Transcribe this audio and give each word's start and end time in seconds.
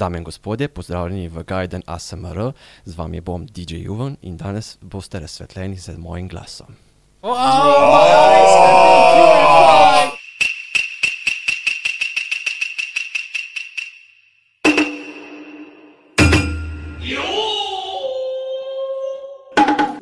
Dame 0.00 0.18
in 0.18 0.24
gospodje, 0.24 0.68
pozdravljeni 0.68 1.28
v 1.28 1.42
Gaiden 1.44 1.82
ASMR, 1.86 2.52
z 2.84 2.96
vami 2.96 3.20
bom 3.20 3.46
DJ 3.46 3.74
Juven 3.84 4.16
in 4.22 4.36
danes 4.36 4.78
boste 4.80 5.20
razsvetljeni 5.20 5.76
z 5.76 5.98
mojim 5.98 6.28
glasom. 6.28 6.66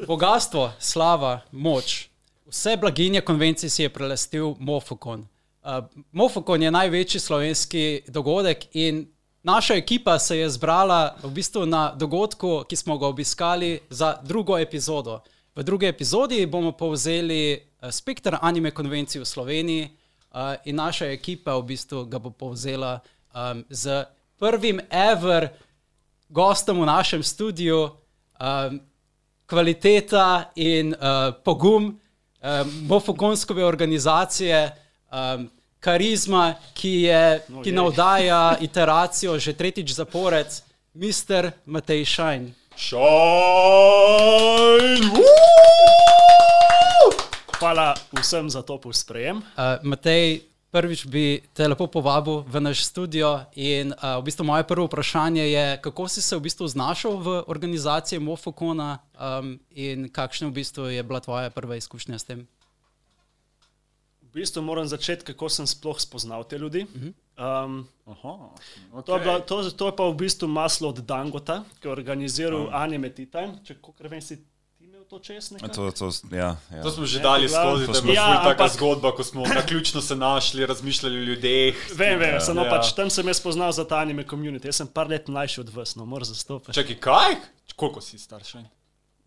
Bogatstvo, 0.07 0.73
slava, 0.79 1.41
moč. 1.53 2.09
Vse 2.46 2.77
blaginje 2.77 3.21
konvencije 3.21 3.71
si 3.71 3.83
je 3.83 3.89
prelastil 3.89 4.55
Mofokon. 4.59 5.21
Uh, 5.62 5.85
Mofokon 6.12 6.62
je 6.62 6.71
največji 6.71 7.21
slovenski 7.21 8.01
dogodek 8.07 8.65
in 8.73 9.18
naša 9.43 9.75
ekipa 9.75 10.18
se 10.18 10.39
je 10.39 10.50
zbrala 10.50 11.16
v 11.23 11.30
bistvu 11.30 11.66
na 11.66 11.92
dogodku, 11.95 12.65
ki 12.69 12.77
smo 12.77 12.98
ga 12.98 13.06
obiskali 13.06 13.80
za 13.91 14.19
drugo 14.23 14.59
epizodo. 14.59 15.20
V 15.56 15.62
drugi 15.62 15.87
epizodi 15.87 16.47
bomo 16.47 16.73
povzeli 16.73 17.55
uh, 17.55 17.91
spektr 17.91 18.37
anime 18.41 18.70
konvencij 18.70 19.20
v 19.20 19.27
Sloveniji 19.27 19.84
uh, 19.84 20.55
in 20.64 20.77
naša 20.77 21.06
ekipa 21.06 21.56
v 21.59 21.62
bistvu 21.62 22.05
ga 22.05 22.19
bo 22.19 22.30
povzela 22.30 23.01
um, 23.34 23.64
z 23.70 24.05
prvim 24.38 24.80
ever 24.91 25.48
gostom 26.28 26.80
v 26.80 26.86
našem 26.86 27.23
studiu. 27.23 27.91
Um, 28.39 28.80
kvaliteta 29.48 30.50
in 30.55 30.92
uh, 30.92 31.33
pogum 31.45 31.84
um, 31.84 31.97
mofokonskove 32.86 33.64
organizacije, 33.64 34.77
um, 35.12 35.50
karizma, 35.80 36.55
ki, 36.74 37.02
je, 37.02 37.41
ki 37.64 37.73
navdaja 37.73 38.56
iteracijo 38.66 39.38
že 39.38 39.52
tretjič 39.52 39.95
zapored, 39.95 40.48
Mr. 40.95 41.52
Matej 41.66 42.05
Šajn. 42.05 42.55
Shine! 42.78 42.98
Hvala 47.58 47.94
vsem 48.14 48.50
za 48.50 48.62
to 48.62 48.78
posprejem. 48.78 49.36
Uh, 49.36 49.42
Matej, 49.83 50.47
prvič 50.70 51.11
bi 51.11 51.42
te 51.50 51.66
lepo 51.66 51.91
povabil 51.91 52.47
v 52.47 52.62
naš 52.62 52.86
studio. 52.86 53.42
In 53.58 53.91
uh, 53.91 54.22
v 54.22 54.31
bistvu 54.31 54.47
moje 54.47 54.62
prvo 54.62 54.86
vprašanje 54.86 55.42
je, 55.42 55.66
kako 55.83 56.06
si 56.06 56.22
se 56.22 56.38
v 56.38 56.47
bistvu 56.47 56.70
znašel 56.70 57.19
v 57.19 57.42
organizaciji 57.50 58.22
Mofokona 58.22 59.03
um, 59.19 59.58
in 59.75 60.06
kakšna 60.06 60.47
v 60.48 60.62
bistvu 60.62 60.86
je 60.94 61.03
bila 61.03 61.19
tvoja 61.19 61.50
prva 61.50 61.75
izkušnja 61.83 62.19
s 62.19 62.25
tem? 62.31 62.47
V 64.39 64.47
bistvu 64.47 64.62
moram 64.62 64.86
začeti, 64.86 65.25
kako 65.25 65.48
sem 65.50 65.67
sploh 65.67 65.98
spoznal 65.98 66.44
te 66.47 66.55
ljudi. 66.55 66.86
Um, 67.34 67.83
Aha, 68.06 68.34
to, 69.03 69.11
je 69.12 69.20
bila, 69.20 69.41
to, 69.41 69.67
to 69.70 69.86
je 69.86 69.94
pa 69.94 70.05
v 70.05 70.14
bistvu 70.14 70.47
maslo 70.48 70.89
od 70.89 70.98
Dangota, 71.00 71.64
ki 71.77 71.89
je 71.89 71.92
organiziral 71.92 72.70
Anime 72.72 73.11
Tea 73.11 73.27
Time. 73.27 73.59
Če 73.61 73.75
kako 73.77 73.98
vem, 74.05 74.22
si 74.22 74.39
ti 74.39 74.47
imel 74.81 75.03
to 75.05 75.19
čez 75.19 75.50
nekaj? 75.50 75.70
To, 75.70 75.91
to, 75.91 76.06
ja, 76.31 76.55
ja. 76.70 76.83
To 76.83 76.91
smo 76.91 77.03
že 77.03 77.19
Ne, 77.19 77.22
dali 77.25 77.48
skozi, 77.48 77.83
to 77.84 77.92
da 77.92 77.98
je 77.98 78.03
bila 78.05 78.14
Ja, 78.14 78.28
ja, 78.28 78.39
taka 78.44 78.62
ampak- 78.62 78.72
zgodba, 78.72 79.11
ko 79.11 79.22
smo 79.25 79.42
na 79.44 79.62
ključno 79.62 79.98
se 80.00 80.14
našli, 80.16 80.66
razmišljali 80.66 81.16
o 81.16 81.25
ljudeh. 81.25 81.75
Vem, 81.94 82.14
vem, 82.16 82.39
samo 82.39 82.62
Ja. 82.62 82.70
pač 82.70 82.94
tam 82.94 83.11
sem 83.11 83.27
jaz 83.27 83.36
spoznal 83.36 83.72
za 83.72 83.83
ta 83.83 83.98
anime 83.98 84.22
community. 84.22 84.66
Jaz 84.66 84.77
sem 84.77 84.86
par 84.89 85.09
let 85.09 85.27
mlajši 85.27 85.61
od 85.61 85.69
vas, 85.69 85.97
no 85.97 86.06
moram 86.06 86.25
zastopati. 86.25 86.75
Čakaj, 86.75 86.97
kaj? 86.97 87.31
Koliko 87.75 87.98
si 88.00 88.19
star 88.19 88.42
še? 88.42 88.62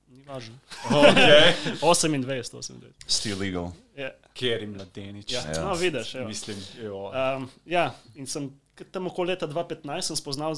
Ni 0.08 0.24
važno. 0.24 0.56
Okay. 0.90 1.56
28, 1.80 2.24
28. 2.24 2.92
Still 3.08 3.40
legal. 3.40 3.72
Ja, 3.96 4.12
Kjer 4.34 4.62
je 4.62 4.68
mladenič? 4.68 5.32
ja. 5.32 5.42
Ja. 5.56 5.64
no 5.64 5.74
vidiš. 5.76 6.16
evo. 6.16 6.28
Mislim, 6.28 6.58
jo. 6.84 7.12
Um, 7.12 7.50
ja, 7.66 7.92
in 8.16 8.28
sem 8.28 8.52
tam 8.92 9.08
okoli 9.08 9.34
leta 9.34 9.48
2015 9.48 10.02
sem 10.02 10.16
spoznal, 10.16 10.56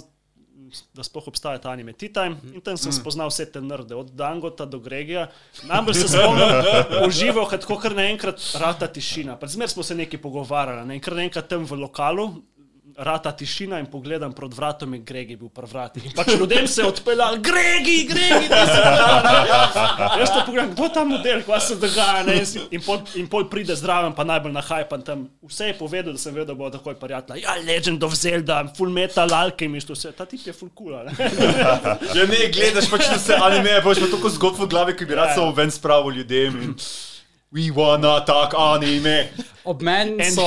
da 0.94 1.04
sploh 1.04 1.28
obstaja 1.28 1.60
ta 1.60 1.72
anime 1.74 1.94
Tea 1.94 2.14
Time 2.14 2.38
in 2.54 2.62
tam 2.62 2.78
sem 2.78 2.94
spoznal 2.94 3.32
vse 3.32 3.46
te 3.52 3.62
nerde, 3.62 3.96
od 3.96 4.14
Dangota 4.16 4.66
do 4.66 4.80
Gregija. 4.80 5.28
Najbolj 5.68 5.98
se 5.98 6.08
spomnim, 6.08 7.08
užival, 7.08 7.48
kako 7.50 7.78
kar 7.82 7.96
naenkrat 7.98 8.40
rata 8.62 8.88
tišina. 8.88 9.38
Zmer 9.44 9.70
smo 9.70 9.84
se 9.84 9.96
nekaj 9.96 10.22
pogovarjali, 10.22 10.88
ne? 10.88 10.96
in 10.96 11.02
kar 11.04 11.18
naenkrat 11.18 11.50
tam 11.50 11.66
v 11.66 11.82
lokalu. 11.84 12.30
Rata 12.98 13.32
tišina 13.32 13.80
in 13.80 13.86
pogledam 13.88 14.34
proti 14.36 14.56
vratom, 14.56 14.92
in 14.94 15.06
Gregi 15.08 15.38
bil 15.40 15.50
pri 15.50 15.66
vratih. 15.72 16.04
In 16.06 16.12
Pač 16.14 16.28
ljudem 16.36 16.68
se 16.68 16.82
je 16.82 16.88
odpeljal, 16.88 17.38
Gregi, 17.42 18.04
Gregi, 18.10 18.50
ti 18.52 18.60
si 18.70 18.82
tam. 18.84 20.20
Jaz 20.20 20.30
to 20.30 20.44
pogledam, 20.46 20.74
kdo 20.76 20.84
je 20.84 20.92
ta 20.94 21.04
model, 21.08 21.42
kaj 21.48 21.62
se 21.64 21.78
dogaja. 21.82 22.24
Ne? 22.28 22.36
In 22.36 22.46
In 22.72 22.82
pol, 22.86 23.00
in 23.16 23.28
pol 23.32 23.48
pride 23.50 23.74
zraven, 23.80 24.14
pa 24.14 24.24
najbolj 24.28 24.52
nahajpan 24.54 25.02
tam. 25.02 25.24
Vse 25.42 25.72
je 25.72 25.78
povedal, 25.80 26.14
da 26.14 26.20
sem 26.22 26.36
vedel, 26.36 26.52
da 26.52 26.58
bo 26.60 26.70
takoj 26.70 27.00
prijatelj. 27.00 27.42
Ja, 27.42 27.56
Legend 27.66 28.04
of 28.04 28.14
Zelda, 28.20 28.60
Full 28.78 28.92
Metal 28.94 29.32
Alchemist, 29.34 29.90
vse. 29.90 30.12
Ta 30.12 30.26
tip 30.30 30.44
je 30.46 30.54
full 30.54 30.70
cool. 30.78 30.94
a 31.00 31.04
ne? 31.08 31.16
Ja, 32.14 32.28
ne, 32.28 32.44
gledaš 32.54 32.92
pač 32.92 33.08
vse 33.16 33.40
anime, 33.42 33.80
boš 33.82 34.04
pa 34.04 34.12
tako 34.12 34.30
zgodb 34.38 34.60
v 34.60 34.70
glavi, 34.70 34.94
ki 35.00 35.08
bi 35.10 35.16
rad 35.16 35.32
Ja. 35.34 35.40
samo 35.40 35.56
ven 35.56 35.72
spravil 35.72 36.20
ljudem. 36.20 36.62
In... 36.62 36.76
We 37.54 37.70
wanna 37.72 38.26
talk 38.26 38.54
anime. 38.56 39.28
Ob 39.64 39.82
meni 39.82 40.24
so, 40.26 40.42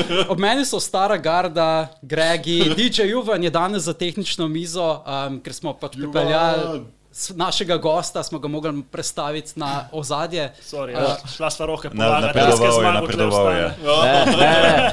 ob 0.28 0.38
meni 0.38 0.64
so 0.64 0.80
stara 0.80 1.16
garda, 1.18 1.66
Gregi, 2.02 2.62
DJ 2.74 3.02
Juvan 3.04 3.44
je 3.44 3.50
danes 3.50 3.82
za 3.82 3.92
tehnično 3.94 4.48
mizo, 4.48 5.02
um, 5.04 5.40
ker 5.40 5.52
smo 5.52 5.72
pač 5.74 5.92
pripeljali 5.94 6.80
s- 6.80 6.99
našega 7.30 7.76
gosta, 7.76 8.22
smo 8.22 8.38
ga 8.38 8.48
mogli 8.48 8.82
predstaviti 8.82 9.52
na 9.56 9.88
ozadje. 9.92 10.52
Sorry, 10.62 10.90
ja. 10.92 11.16
šla 11.36 11.50
sva 11.50 11.66
roke 11.66 11.90
po 11.90 12.02
lagati, 12.02 12.38
napredoval 12.38 12.84
je, 12.84 12.92
napredoval 12.92 13.52
je. 13.52 13.74
Ne, 14.04 14.24
ne, 14.26 14.32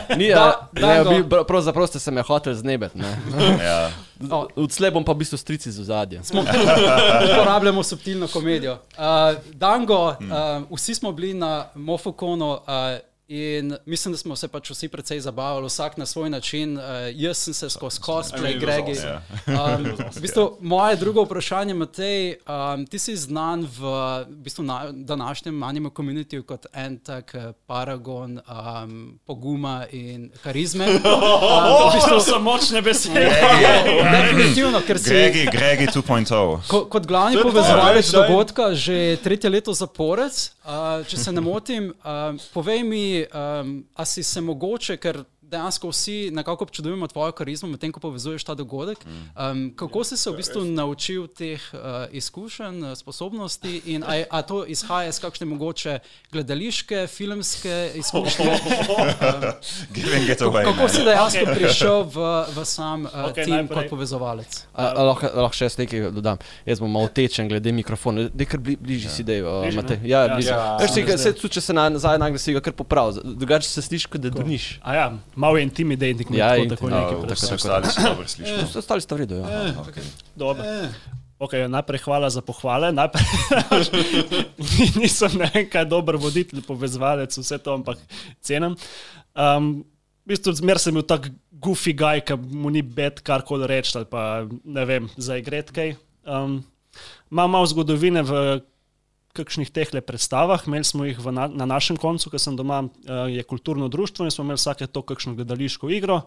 ne, 0.09 0.15
ni, 0.15 0.27
Da, 0.29 0.69
da, 0.71 0.87
ne, 0.87 0.95
Dango. 0.95 1.09
bi, 1.09 1.23
br- 1.25 1.43
pravzaprav 1.43 1.87
ste 1.87 1.99
se 1.99 2.11
me 2.11 2.21
hotel 2.21 2.53
znebeti. 2.53 2.97
ne. 2.97 3.17
Ja. 3.63 3.91
O, 4.31 4.47
Odslej 4.55 4.91
bom 4.91 5.03
pa 5.05 5.13
v 5.13 5.15
bistvu 5.17 5.37
strici 5.37 5.71
z 5.71 5.79
ozadjem. 5.79 6.21
uporabljamo 7.31 7.83
subtilno 7.83 8.27
komedijo. 8.27 8.73
Uh, 8.73 9.03
Dango, 9.53 10.07
uh, 10.07 10.15
vsi 10.71 10.95
smo 10.95 11.11
bili 11.11 11.33
na 11.33 11.65
Mofokonu. 11.75 12.51
Uh, 12.51 12.59
In 13.29 13.75
mislim, 13.85 14.11
da 14.11 14.17
smo 14.17 14.35
se 14.35 14.47
pač 14.47 14.69
vsi 14.69 14.87
precej 14.87 15.19
zabavali, 15.19 15.67
vsak 15.67 15.97
na 15.97 16.05
svoj 16.05 16.29
način. 16.29 16.77
Uh, 16.77 16.83
jaz 17.11 17.37
sem 17.37 17.53
se 17.53 17.69
skozi 17.69 17.99
cosplay, 17.99 18.59
Gregi. 18.59 18.91
awesome. 18.91 19.19
Um, 19.47 19.83
v 20.15 20.21
bistvu, 20.21 20.57
moje 20.61 20.95
drugo 20.95 21.23
vprašanje, 21.23 21.73
Matej, 21.73 22.35
um, 22.47 22.85
ti 22.85 22.99
si 22.99 23.15
znan 23.15 23.67
v, 23.67 23.79
v 24.29 24.35
bistvu 24.47 24.63
na 24.63 24.91
današnjem 24.91 25.63
anime 25.63 25.89
komunitiju 25.89 26.43
kot 26.43 26.65
en 26.73 26.97
tak 26.97 27.35
paragon 27.65 28.39
um, 28.39 29.19
poguma 29.25 29.85
in 29.91 30.31
karizme. 30.43 30.87
Um, 31.47 31.91
v 31.91 31.93
bistvu, 31.93 32.09
To 32.17 32.19
so 32.19 32.39
močne 32.39 32.81
besede. 32.81 33.29
definitivno, 34.11 34.81
ker 34.87 34.99
si 34.99 35.09
Gregi, 35.09 35.45
Gregi 35.51 35.85
2.0. 35.85 36.67
Ko, 36.67 36.85
kot 36.85 37.05
glavni 37.07 37.37
povezovalec 37.43 38.11
dogodka 38.11 38.73
že 38.73 39.17
tretje 39.23 39.49
leto 39.49 39.73
zapored, 39.73 40.31
uh, 40.63 41.03
če 41.07 41.17
se 41.17 41.31
ne 41.31 41.41
motim, 41.41 41.91
uh, 41.91 42.39
povej 42.53 42.83
mi, 42.83 43.16
um, 43.25 43.71
a 43.95 44.05
si 44.05 44.23
se 44.23 44.41
mogoče, 44.41 44.97
ker 44.97 45.23
dejansko 45.47 45.89
vsi 45.89 46.31
nekako 46.31 46.63
občudujemo 46.63 47.07
tvojo 47.07 47.31
karizmo, 47.31 47.69
medtem 47.69 47.91
ko 47.91 47.99
povezuješ 47.99 48.43
ta 48.43 48.53
dogodek. 48.53 48.99
Um, 49.33 49.71
kako 49.73 50.03
si 50.03 50.17
se 50.17 50.29
v 50.29 50.35
bistvu 50.35 50.65
naučil 50.65 51.27
teh 51.29 51.61
uh, 51.69 51.79
izkušenj, 52.11 52.83
uh, 52.83 52.93
sposobnosti 52.93 53.81
in 53.87 54.03
a, 54.03 54.23
a 54.29 54.41
to 54.41 54.65
izhaja 54.65 55.07
iz 55.07 55.19
kakšne 55.19 55.45
mogoče 55.47 55.99
gledališke, 56.31 57.07
filmske 57.07 57.73
izkušnje? 57.95 58.45
Away. 60.39 60.63
Kako 60.65 60.87
si 60.87 61.03
dejansko 61.03 61.45
prišel 61.47 62.03
v, 62.05 62.17
v 62.49 62.65
sam 62.65 63.05
uh, 63.05 63.11
Okay, 63.27 63.45
tim 63.45 63.53
najprej- 63.55 63.75
kot 63.79 63.89
povezovalec? 63.89 64.51
Lahko, 64.77 65.27
lahko 65.33 65.55
še 65.55 65.65
jaz 65.65 65.77
nekaj 65.77 66.11
dodam. 66.11 66.37
Jaz 66.63 66.79
bom 66.79 66.89
malo 66.89 67.07
tečen 67.09 67.47
glede 67.47 67.71
mikrofona. 67.71 68.27
Dej 68.29 68.47
kar 68.47 68.59
bli, 68.59 68.75
bližje 68.75 69.09
si, 69.09 69.23
dej, 69.23 69.41
uh, 69.41 69.63
Bližje, 69.63 69.77
Matej. 69.77 69.97
ne? 69.97 70.05
Ja, 70.05 70.19
Ja, 70.19 70.35
bližje. 70.35 70.51
ja. 70.51 70.77
Veš, 70.77 70.91
si, 70.91 71.01
Sem 71.07 71.17
se, 71.19 71.33
tudi 71.33 71.53
če 71.53 71.61
se 71.61 71.73
na- 71.73 71.89
nazaj 71.89 72.17
nagle 72.17 72.37
si 72.37 72.53
ga 72.53 72.59
kar 72.59 72.73
popravi. 72.73 72.97
Drugače 73.23 73.67
se 73.67 73.81
sliši, 73.81 74.07
kot 74.07 74.21
da 74.21 74.29
drniš. 74.29 74.79
A 74.81 74.93
ja, 74.93 75.05
malo 75.37 75.57
je 75.57 75.63
intimidating, 75.63 76.33
Ja, 76.33 76.55
ja, 76.57 76.65
tako, 76.65 76.89
tako 76.89 76.89
nekaj. 76.89 77.15
tako. 77.21 77.33
Vsi 77.37 77.53
ostali 77.53 77.91
so 77.93 78.01
dobro 78.01 78.27
slišali. 78.33 78.63
Vse 78.65 78.79
ostali 78.81 79.01
sta 79.05 79.13
v 79.15 79.19
redu. 79.23 79.35
Ja. 79.45 79.73
Okay. 79.85 80.05
Dobro. 80.35 80.65
Okay, 81.37 81.69
najprej 81.69 82.01
hvala 82.01 82.29
za 82.33 82.41
pohvale. 82.41 82.89
Najprej, 82.89 83.25
nisem 85.01 85.37
ne 85.37 85.49
vem, 85.53 85.67
kaj 85.69 85.85
dober 85.85 86.17
voditelj, 86.17 86.63
povezovalec, 86.65 87.29
vse 87.37 87.59
to, 87.61 87.77
ampak 87.77 88.01
cenim. 88.41 88.73
Um, 89.37 89.85
v 90.25 90.33
bistvu 90.33 90.57
zmer 90.57 90.81
sem 90.81 90.97
bil 90.97 91.05
tak 91.05 91.29
goofy 91.53 91.93
guy, 91.93 92.25
ki 92.25 92.35
mu 92.41 92.73
ni 92.73 92.81
bed 92.81 93.21
karkoli 93.25 93.69
reči 93.69 93.93
ali 93.95 94.09
pa 94.09 94.43
ne 94.49 94.83
vem, 94.89 95.05
za 95.17 95.37
igret 95.37 95.69
kaj. 95.71 95.93
Um, 96.25 96.65
Imam 97.29 97.53
malo 97.53 97.69
zgodovine 97.69 98.23
v 98.25 98.33
kakšnih 99.37 99.69
teh 99.73 99.93
predstavah, 100.01 100.65
imeli 100.67 100.83
smo 100.87 101.05
jih 101.07 101.19
na, 101.31 101.45
na 101.47 101.65
našem 101.69 101.97
koncu, 101.97 102.29
ker 102.33 102.41
sem 102.41 102.57
doma, 102.57 102.81
uh, 102.83 103.25
je 103.29 103.43
kulturno 103.45 103.87
društvo 103.87 104.25
in 104.27 104.33
smo 104.33 104.43
imeli 104.47 104.59
vsake 104.59 104.87
to 104.87 105.01
kakšno 105.01 105.35
gledališko 105.37 105.89
igro, 105.93 106.21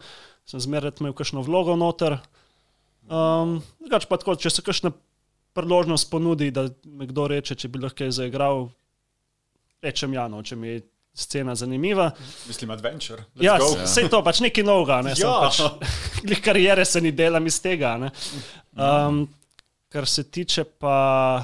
sem 0.47 0.61
zmeraj 0.63 0.97
imel 1.01 1.13
kakšno 1.19 1.43
vlogo 1.43 1.77
noter. 1.77 2.19
Um, 3.11 3.59
drugače 3.81 4.07
pa 4.07 4.17
tako, 4.23 4.37
če 4.39 4.51
se 4.51 4.63
kakšna 4.63 4.93
priložnost 5.59 6.11
ponudi, 6.11 6.51
da 6.55 6.69
mi 6.87 7.09
kdo 7.11 7.27
reče, 7.33 7.55
če 7.59 7.69
bi 7.69 7.81
lahko 7.83 8.05
kaj 8.05 8.13
zaigral, 8.21 8.69
rečem 9.83 10.15
ja, 10.15 10.29
no, 10.31 10.43
če 10.47 10.57
mi 10.57 10.77
scena 11.15 11.57
zanimiva. 11.59 12.11
Mislim, 12.47 12.71
adventure. 12.71 13.25
Let's 13.35 13.45
Ja, 13.45 13.57
go. 13.59 13.73
vse 13.83 14.05
to, 14.09 14.21
pač 14.23 14.39
nekaj 14.45 14.65
novega, 14.65 15.01
ne, 15.03 15.15
Ja. 15.19 15.27
ja. 15.27 15.51
pač, 15.51 15.59
karijere 16.47 16.85
se 16.87 17.01
ni 17.03 17.11
delam 17.13 17.47
iz 17.51 17.59
tega. 17.61 17.97
ne. 17.99 18.13
Um, 18.79 19.25
kar 19.91 20.07
se 20.07 20.23
tiče 20.31 20.65
pa 20.79 21.43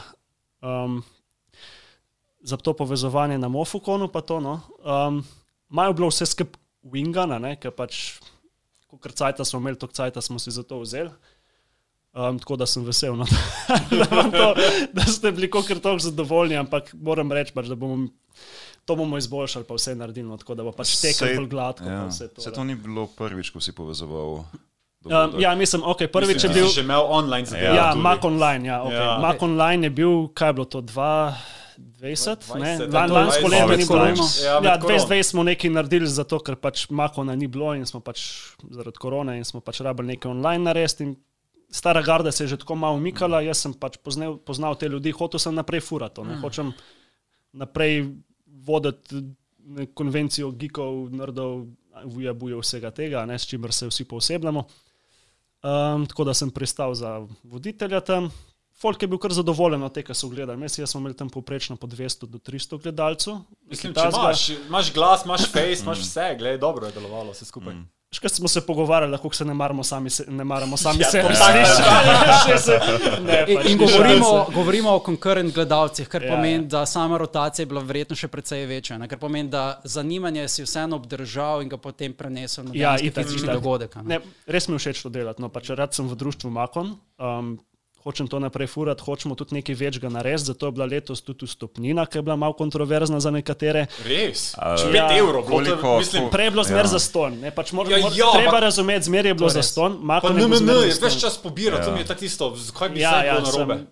um, 0.62 1.00
za 2.46 2.56
to 2.56 2.72
povezovanje 2.72 3.38
na 3.38 3.48
Mofukonu, 3.50 4.08
pa 4.08 4.22
to, 4.22 4.40
no, 4.40 4.60
um, 4.87 5.25
imajo 5.70 5.93
bilo 5.93 6.08
vse 6.08 6.26
skup 6.31 6.56
wingana, 6.87 7.40
ne, 7.43 7.56
ker 7.58 7.75
pač, 7.75 8.20
ko 8.87 8.98
krcajta 9.02 9.44
smo 9.44 9.58
imeli, 9.58 9.78
to 9.78 9.90
krcajta 9.90 10.22
smo 10.22 10.38
si 10.38 10.54
za 10.54 10.62
to 10.62 10.78
vzeli. 10.81 11.10
Um, 12.16 12.38
tako 12.40 12.56
da 12.56 12.64
sem 12.64 12.84
vesel, 12.87 13.16
no, 13.19 13.26
da, 14.00 14.22
to, 14.32 14.46
da 14.94 15.04
ste 15.04 15.34
bili 15.37 15.50
kot 15.52 15.69
tako 15.69 15.98
zadovoljni, 16.00 16.56
ampak 16.56 16.94
moram 16.94 17.32
reči, 17.32 17.52
pač, 17.52 17.69
da 17.69 17.76
bomo 17.76 18.06
to 18.87 18.96
bomo 18.96 19.19
izboljšali, 19.19 19.66
pa 19.66 19.75
vse 19.75 19.94
naredili, 19.94 20.28
no, 20.28 20.38
tako 20.38 20.54
da 20.54 20.62
bo 20.62 20.72
pač 20.72 20.94
tekel 21.02 21.34
bolj 21.34 21.49
gladko. 21.50 21.84
pa 21.84 21.90
Ja, 21.90 22.06
vse 22.06 22.28
to, 22.31 22.40
se 22.40 22.52
to 22.54 22.64
ni 22.64 22.78
bilo 22.78 23.08
prvič, 23.19 23.50
ko 23.50 23.60
si 23.60 23.75
povezoval. 23.75 24.46
Um, 25.06 25.40
ja, 25.42 25.54
mislim, 25.54 25.82
okay, 25.82 26.06
prvič 26.06 26.44
je 26.44 26.49
Mislim, 26.49 26.52
bil. 26.52 26.64
da 26.64 26.69
si 26.69 26.75
že 26.75 26.87
imel 26.87 27.02
online 27.04 27.46
zadevo. 27.46 27.75
Ja, 27.75 27.90
tudi. 27.92 28.02
Mac 28.02 28.25
Online, 28.25 28.69
ja, 28.69 28.78
okay. 28.82 28.94
Ja. 28.94 29.02
ja. 29.02 29.19
Mac 29.19 29.42
Online 29.42 29.87
je 29.87 29.90
bil, 29.90 30.28
kaj 30.34 30.49
je 30.49 30.52
bilo 30.52 30.64
to, 30.64 30.81
2020, 31.78 32.55
ne? 32.58 32.78
20, 32.78 32.93
Lan, 32.94 33.08
ja, 33.08 33.14
lansko 33.14 33.49
20, 33.49 33.50
leto 33.50 33.76
ni 33.76 33.84
bilo. 33.84 34.05
Ja, 34.05 34.46
Ja, 34.46 34.61
med 34.61 34.70
ja 34.70 34.78
korono. 34.81 34.99
2020 34.99 35.23
smo 35.23 35.43
nekaj 35.43 35.70
naredili, 35.70 36.06
zato 36.06 36.38
ker 36.38 36.56
pač 36.56 36.88
Macona 36.90 37.37
ni 37.37 37.46
bilo 37.46 37.75
in 37.75 37.87
smo 37.87 38.00
pač 38.00 38.23
zaradi 38.70 38.99
korone 38.99 39.38
in 39.38 39.44
smo 39.44 39.61
pač 39.61 39.81
rabili 39.81 40.14
nekaj 40.14 40.31
online 40.31 40.64
narediti. 40.64 41.05
in 41.05 41.17
Stara 41.70 42.02
garda 42.02 42.32
se 42.32 42.44
je 42.44 42.49
že 42.49 42.56
tako 42.56 42.75
malo 42.75 42.96
umikala, 42.96 43.40
jaz 43.43 43.58
sem 43.58 43.73
pač 43.75 43.96
poznal, 43.99 44.37
poznal 44.38 44.76
te 44.78 44.88
ljudi, 44.88 45.11
hotel 45.11 45.40
sem 45.43 45.55
naprej 45.55 45.81
furati, 45.81 46.23
ne? 46.23 46.38
hočem 46.38 46.73
naprej 47.52 48.06
voditi 48.46 49.23
ne, 49.67 49.87
konvencijo 49.87 50.52
geekov, 50.55 51.11
nerdov, 51.11 51.67
vuja, 52.05 52.34
buja 52.34 52.61
vsega 52.61 52.90
tega, 52.90 53.25
ne, 53.26 53.38
s 53.38 53.49
čimer 53.50 53.73
se 53.73 53.88
vsi 53.90 54.05
posebljamo. 54.05 54.62
Um, 55.67 56.06
tako 56.06 56.25
da 56.25 56.34
sem 56.34 56.50
pristal 56.50 56.94
za 56.94 57.26
voditelja 57.43 58.00
tam. 58.00 58.31
Folk 58.76 59.00
je 59.00 59.08
bil 59.08 59.19
kar 59.19 59.32
zadovoljen 59.32 59.82
od 59.82 59.90
tega, 59.90 60.06
kar 60.06 60.17
so 60.17 60.28
gledali. 60.28 60.61
Jaz, 60.62 60.78
jaz 60.78 60.90
smo 60.90 61.00
imeli 61.00 61.17
tam 61.17 61.31
povprečno 61.31 61.76
po 61.76 61.87
200 61.87 62.26
do 62.26 62.38
300 62.38 62.76
gledalcev. 62.78 63.38
Mislim, 63.64 63.93
če 63.93 64.00
takega. 64.02 64.20
imaš, 64.20 64.43
imaš 64.61 64.93
glas, 64.93 65.25
imaš 65.25 65.46
face, 65.52 65.82
imaš 65.82 65.99
vse, 66.00 66.34
gledaj, 66.34 66.58
dobro 66.61 66.87
je 66.87 66.93
delovalo 66.93 67.32
vse 67.32 67.44
skupaj. 67.46 67.75
Škaj 68.08 68.31
smo 68.31 68.49
se 68.49 68.61
pogovarjali, 68.62 69.12
kako 69.14 69.34
se 69.34 69.44
ne 69.44 69.55
maramo 69.55 69.82
sami, 69.82 70.11
se, 70.11 70.25
ne 70.28 70.44
maramo 70.44 70.76
sami 70.84 71.00
Ja, 71.00 71.11
sebe. 71.11 71.28
to 71.28 71.34
Slišiš? 71.40 71.73
Še 72.46 72.58
se- 72.58 72.78
ne, 73.23 73.38
In, 73.49 73.56
pač 73.56 73.67
in 73.67 73.78
govorimo, 73.78 74.25
šanse. 74.26 74.55
govorimo 74.55 74.90
o 74.90 75.00
konkurent 75.00 75.55
gledalcih, 75.55 76.08
kar 76.08 76.23
Ja, 76.23 76.28
ja, 76.28 76.34
pomeni, 76.34 76.62
ja. 76.62 76.69
da 76.69 76.87
sama 76.87 77.19
rotacija 77.19 77.62
je 77.62 77.69
bila 77.69 77.81
verjetno 77.82 78.17
še 78.17 78.28
precej 78.28 78.67
večja. 78.67 78.99
Ne? 78.99 79.08
Kar 79.08 79.19
pomeni, 79.19 79.49
da 79.49 79.64
zanimanje 79.87 80.49
si 80.49 80.62
vseeno 80.62 80.96
obdržal 80.96 81.62
in 81.62 81.69
ga 81.69 81.76
potem 81.78 82.12
prenesel 82.14 82.64
na 82.64 82.70
Ja, 82.75 82.94
fizični 82.96 83.49
dogodek. 83.50 83.96
a 83.96 84.02
Ne? 84.02 84.08
Ne, 84.11 84.20
res 84.46 84.69
mi 84.69 84.75
je 84.75 84.84
všeč 84.84 85.02
to 85.02 85.08
delati. 85.11 85.40
No, 85.40 85.49
pač 85.49 85.73
rad 85.73 85.93
sem 85.93 86.06
v 86.06 86.14
društvu 86.14 86.50
Makon. 86.50 86.94
Um, 87.19 87.56
Hočem 88.06 88.29
to 88.29 88.38
naprej 88.38 88.67
furati, 88.69 89.03
hočemo 89.03 89.35
tudi 89.35 89.55
nekaj 89.55 89.75
večjega 89.75 90.08
narediti, 90.08 90.44
zato 90.44 90.67
je 90.67 90.73
bila 90.73 90.87
letos 90.87 91.19
tudi 91.20 91.43
vstopnina, 91.44 92.06
ki 92.06 92.19
je 92.19 92.23
bila 92.23 92.37
malo 92.37 92.53
kontroverzna 92.53 93.19
za 93.19 93.31
nekatere. 93.31 93.87
Res? 94.00 94.55
A, 94.55 94.76
5 94.76 94.94
ja, 94.94 95.08
evrov, 95.12 95.43
to 95.43 95.50
koliko- 95.50 95.99
mislim, 95.99 96.31
Prej 96.31 96.44
je 96.44 96.50
bilo 96.50 96.62
zmer 96.62 96.76
Ja. 96.76 96.82
ja. 96.85 96.87
za 96.88 96.99
ston, 97.00 97.41
ne, 97.41 97.50
pač 97.50 97.73
mor, 97.73 97.91
Ja, 97.91 97.99
mor, 97.99 98.12
ja, 98.14 98.31
treba 98.32 98.61
razumeti, 98.61 99.05
zmer 99.05 99.26
je 99.26 99.35
bilo 99.35 99.49
To 99.49 99.53
za 99.53 99.62
ston, 99.64 99.93
pa 99.97 100.05
Makon 100.05 100.38
je 100.38 100.47
več 100.47 101.19
čas 101.19 101.35
pobira, 101.37 101.82
to 101.82 101.91
Ja. 101.91 101.94
mi 101.94 102.00
je 102.00 102.06
tako 102.06 102.25
isto, 102.25 102.55
zakaj 102.56 102.88
bi 102.91 103.00
Ja, 103.00 103.11
se 103.12 103.26
ja, 103.26 103.35
bilo 103.35 103.47
narobe. 103.49 103.75
sem- 103.75 103.87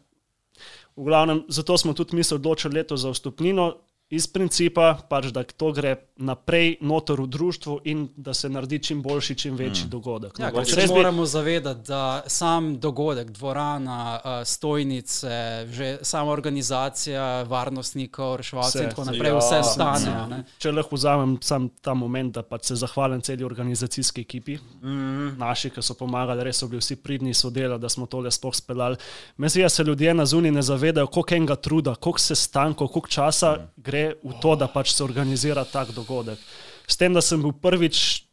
V 0.95 1.03
glavnem, 1.03 1.43
zato 1.49 1.75
smo 1.75 1.93
tudi 1.93 2.15
mi 2.15 2.23
se 2.23 2.35
odločili 2.35 2.75
letos 2.77 3.01
za 3.01 3.11
vstopnino. 3.11 3.75
Iz 4.13 4.27
principa, 4.29 4.99
pač, 5.09 5.31
da 5.33 5.43
to 5.49 5.71
gre 5.73 5.95
naprej 6.21 6.77
noter 6.85 7.19
v 7.21 7.27
društvu 7.27 7.79
in 7.89 8.03
da 8.17 8.35
se 8.35 8.49
naredi 8.53 8.79
čim 8.79 9.01
boljši, 9.03 9.35
čim 9.35 9.55
večji 9.57 9.87
mm. 9.87 9.91
dogodek. 9.91 10.39
Ja, 10.39 10.51
No, 10.55 10.65
se 10.65 10.81
bi- 10.81 10.93
moramo 10.93 11.25
zavedati, 11.27 11.89
da 11.89 12.23
sam 12.27 12.77
dogodek, 12.81 13.31
dvorana, 13.31 14.21
eh, 14.25 14.45
stojnice, 14.45 15.67
že 15.73 15.99
sama 16.03 16.31
organizacija 16.33 17.43
varnostnikov, 17.43 18.37
reševalcev 18.37 18.83
in 18.83 18.91
tako 18.91 19.05
naprej, 19.05 19.31
Ja. 19.31 19.39
vse 19.39 19.63
stane. 19.73 20.11
a 20.17 20.27
ne. 20.27 20.45
Če 20.59 20.73
lahko 20.73 20.97
vzamem 20.97 21.39
sam 21.43 21.69
ta 21.81 21.95
moment, 21.95 22.35
da 22.35 22.43
pač 22.43 22.65
se 22.65 22.75
zahvalim 22.77 23.21
celi 23.21 23.45
organizacijski 23.45 24.21
ekipi, 24.21 24.59
mm. 24.83 25.39
naši, 25.39 25.71
ki 25.71 25.83
so 25.83 25.95
pomagali, 25.95 26.45
res 26.45 26.61
so 26.61 26.69
bili 26.69 26.81
vsi 26.81 26.97
pridni 26.97 27.35
sodelavci, 27.35 27.83
da 27.83 27.89
smo 27.89 28.07
tole 28.07 28.31
sploh 28.31 28.55
speljali. 28.55 28.97
Meni 29.37 29.71
se 29.71 29.83
ljudje 29.85 30.15
na 30.15 30.27
zunaj 30.27 30.51
ne 30.51 30.63
zavedajo, 30.63 31.07
koliko 31.07 31.35
enega 31.35 31.57
truda, 31.57 31.95
koliko 31.95 32.19
sestankov, 32.19 32.89
koliko 32.89 33.09
časa 33.09 33.57
mm. 33.57 33.83
gre 33.83 33.94
v 34.23 34.35
to, 34.43 34.55
da 34.59 34.69
pač 34.71 34.93
se 34.95 35.05
organizira 35.05 35.65
tak 35.65 35.93
dogodek. 35.97 36.41
S 36.87 36.99
tem, 37.01 37.15
da 37.15 37.23
sem 37.25 37.43
bil 37.43 37.55
prvič 37.55 38.25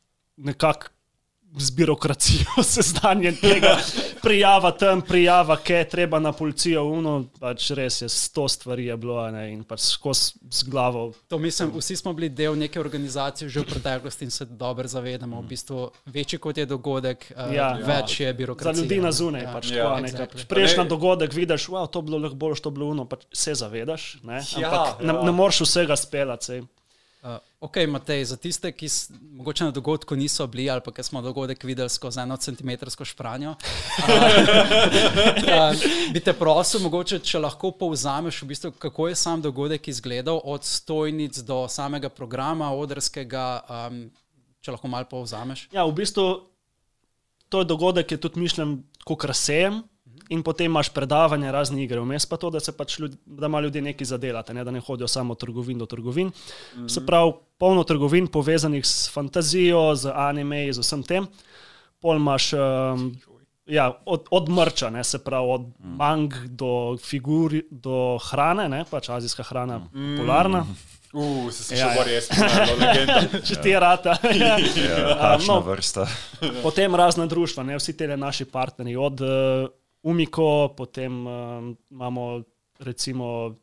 nekako. 0.42 0.92
Z 1.52 1.76
birokracijo 1.76 2.64
seznanjen 2.76 3.36
tega, 3.42 3.74
prijava 4.22 4.72
tam, 4.72 5.02
prijava, 5.02 5.58
kaj 5.58 5.78
je 5.78 5.90
treba 5.90 6.20
na 6.20 6.32
policijo, 6.32 6.84
uno, 6.86 7.26
pač 7.40 7.72
res 7.72 8.02
je, 8.02 8.10
sto 8.10 8.48
stvari 8.48 8.86
je 8.86 8.98
bilo, 8.98 9.18
a 9.18 9.32
ne, 9.32 9.52
in 9.52 9.64
pač 9.64 9.80
skozi 9.82 10.22
z 10.50 10.64
glavo 10.64 11.14
To 11.28 11.38
mislim, 11.38 11.72
vsi 11.74 11.96
smo 11.96 12.14
bili 12.14 12.30
del 12.32 12.56
neke 12.56 12.80
organizacije 12.80 13.50
že 13.50 13.60
v 13.60 13.66
preteklosti 13.66 14.26
in 14.26 14.32
se 14.32 14.46
dobro 14.46 14.88
zavedamo. 14.88 15.42
V 15.42 15.48
bistvu, 15.48 15.80
večji 16.08 16.40
kot 16.40 16.58
je 16.58 16.66
dogodek, 16.66 17.26
uh, 17.30 17.54
Ja. 17.54 17.78
ja. 17.78 17.86
več 17.88 18.20
je 18.20 18.28
Za 18.28 18.34
birokracije. 18.34 18.82
ljudi 18.82 18.98
na 18.98 19.04
ne. 19.04 19.12
zunaj. 19.12 19.42
Ja. 19.42 19.54
Pač, 19.54 19.72
Ja, 19.72 19.78
ja, 19.78 20.02
exactly. 20.02 20.46
Prejš 20.46 20.78
na 20.78 20.84
Ne- 20.84 20.90
dogodek 20.90 21.34
vidiš, 21.34 21.68
wow, 21.68 21.88
to 21.88 22.00
je 22.00 22.04
bilo 22.04 22.18
lahko 22.18 22.36
bolj, 22.36 22.56
to 22.56 22.70
je 22.70 22.74
bilo 22.74 22.86
uno, 22.88 23.06
pač 23.06 23.20
se 23.34 23.54
zavedaš. 23.54 24.18
Ne? 24.24 24.42
Ja, 24.56 24.70
Ampak 24.70 25.02
ne, 25.02 25.14
ja. 25.14 25.22
ne 25.22 25.32
moreš 25.32 25.62
vsega 25.62 25.96
speljati. 25.96 26.46
sej. 26.46 26.62
Uh, 27.22 27.38
ok, 27.60 27.76
Matej, 27.88 28.24
za 28.26 28.36
tiste, 28.38 28.72
ki 28.74 28.88
mogoče 29.38 29.68
na 29.68 29.72
dogodku 29.72 30.16
niso 30.16 30.48
bili 30.48 30.70
ali 30.70 30.82
pa 30.82 30.92
ki 30.92 31.04
smo 31.04 31.22
dogodek 31.22 31.64
videli 31.64 31.90
skozi 31.90 32.20
eno 32.20 32.38
centimetrsko 32.38 33.06
špranjo, 33.06 33.52
uh, 33.52 34.08
uh, 35.54 35.84
bi 36.14 36.20
te 36.20 36.34
prosil, 36.34 36.82
mogoče, 36.82 37.20
če 37.20 37.44
lahko 37.44 37.72
povzameš, 37.78 38.42
v 38.42 38.48
bistvu, 38.50 38.72
kako 38.74 39.12
je 39.12 39.20
sam 39.22 39.42
dogodek 39.42 39.88
izgledal, 39.88 40.42
od 40.44 40.66
stojnic 40.66 41.38
do 41.46 41.68
samega 41.70 42.10
programa, 42.10 42.72
odrskega, 42.74 43.46
um, 43.70 44.02
če 44.66 44.74
lahko 44.74 44.90
malo 44.90 45.06
povzameš. 45.06 45.68
Ja, 45.78 45.86
v 45.86 45.94
bistvu 46.02 46.26
to 47.54 47.62
je 47.62 47.70
dogodek, 47.70 48.10
ki 48.10 48.18
je 48.18 48.24
tudi 48.26 48.42
mišljen 48.42 48.80
kot 49.06 49.30
razsejem. 49.30 49.84
In 50.32 50.44
potem 50.44 50.72
imaš 50.72 50.90
predavanje, 50.96 51.52
razne 51.52 51.82
igre, 51.84 52.00
vmes 52.00 52.26
pa 52.26 52.38
to, 52.40 52.50
da 52.50 52.60
se 52.64 52.72
pač 52.72 53.00
ljudi, 53.00 53.18
da 53.26 53.50
ima 53.52 53.60
ljudi 53.60 53.82
nekaj 53.82 54.08
zadelati, 54.14 54.54
ne, 54.54 54.64
da 54.64 54.72
ne 54.72 54.80
hodijo 54.80 55.08
samo 55.08 55.36
trgovin 55.36 55.78
do 55.78 55.86
trgovin. 55.86 56.28
Mm 56.28 56.80
-hmm. 56.80 56.90
Se 56.90 57.06
pravi, 57.06 57.34
polno 57.58 57.84
trgovin 57.84 58.28
povezanih 58.28 58.86
s 58.86 59.12
fantazijo, 59.14 59.96
z 59.96 60.12
anime, 60.16 60.74
z 60.74 60.80
vsem 60.80 61.04
tem. 61.04 61.28
Pol 62.00 62.16
imaš 62.16 62.54
um, 62.54 63.12
ja, 63.66 63.92
od, 64.06 64.26
od 64.32 64.50
mrča, 64.50 64.90
ne, 64.90 65.04
se 65.04 65.24
pravi, 65.24 65.48
od 65.50 65.62
mm. 65.62 65.96
mang 65.96 66.34
do 66.46 66.98
figur, 66.98 67.54
do 67.72 68.18
hrane, 68.30 68.70
ne, 68.70 68.86
pač 68.90 69.10
azijska 69.10 69.44
hrana, 69.44 69.80
mm. 69.80 70.18
polarna. 70.18 70.66
Uh, 71.14 71.52
se 71.52 71.76
Ja, 71.76 71.80
še 71.80 71.88
ja. 71.88 71.96
bolj 71.98 72.08
res, 72.08 72.30
legenda. 72.80 73.20
Če 73.48 73.56
ti 73.62 73.70
je 73.70 73.80
rata. 73.80 74.16
Ja, 74.40 74.56
takšna 75.28 75.54
no. 75.54 75.60
vrsta. 75.60 76.08
Potem 76.64 76.96
razna 76.96 77.26
društva, 77.26 77.64
ne, 77.68 77.76
vsi 77.76 77.98
te 77.98 78.08
naši 78.18 78.46
partnerji, 78.46 78.96
od 78.96 79.22
uh, 79.22 79.68
Umiko, 80.04 80.74
potem 80.78 81.28
um, 81.28 81.78
imamo 81.92 82.42
recimo 82.80 83.56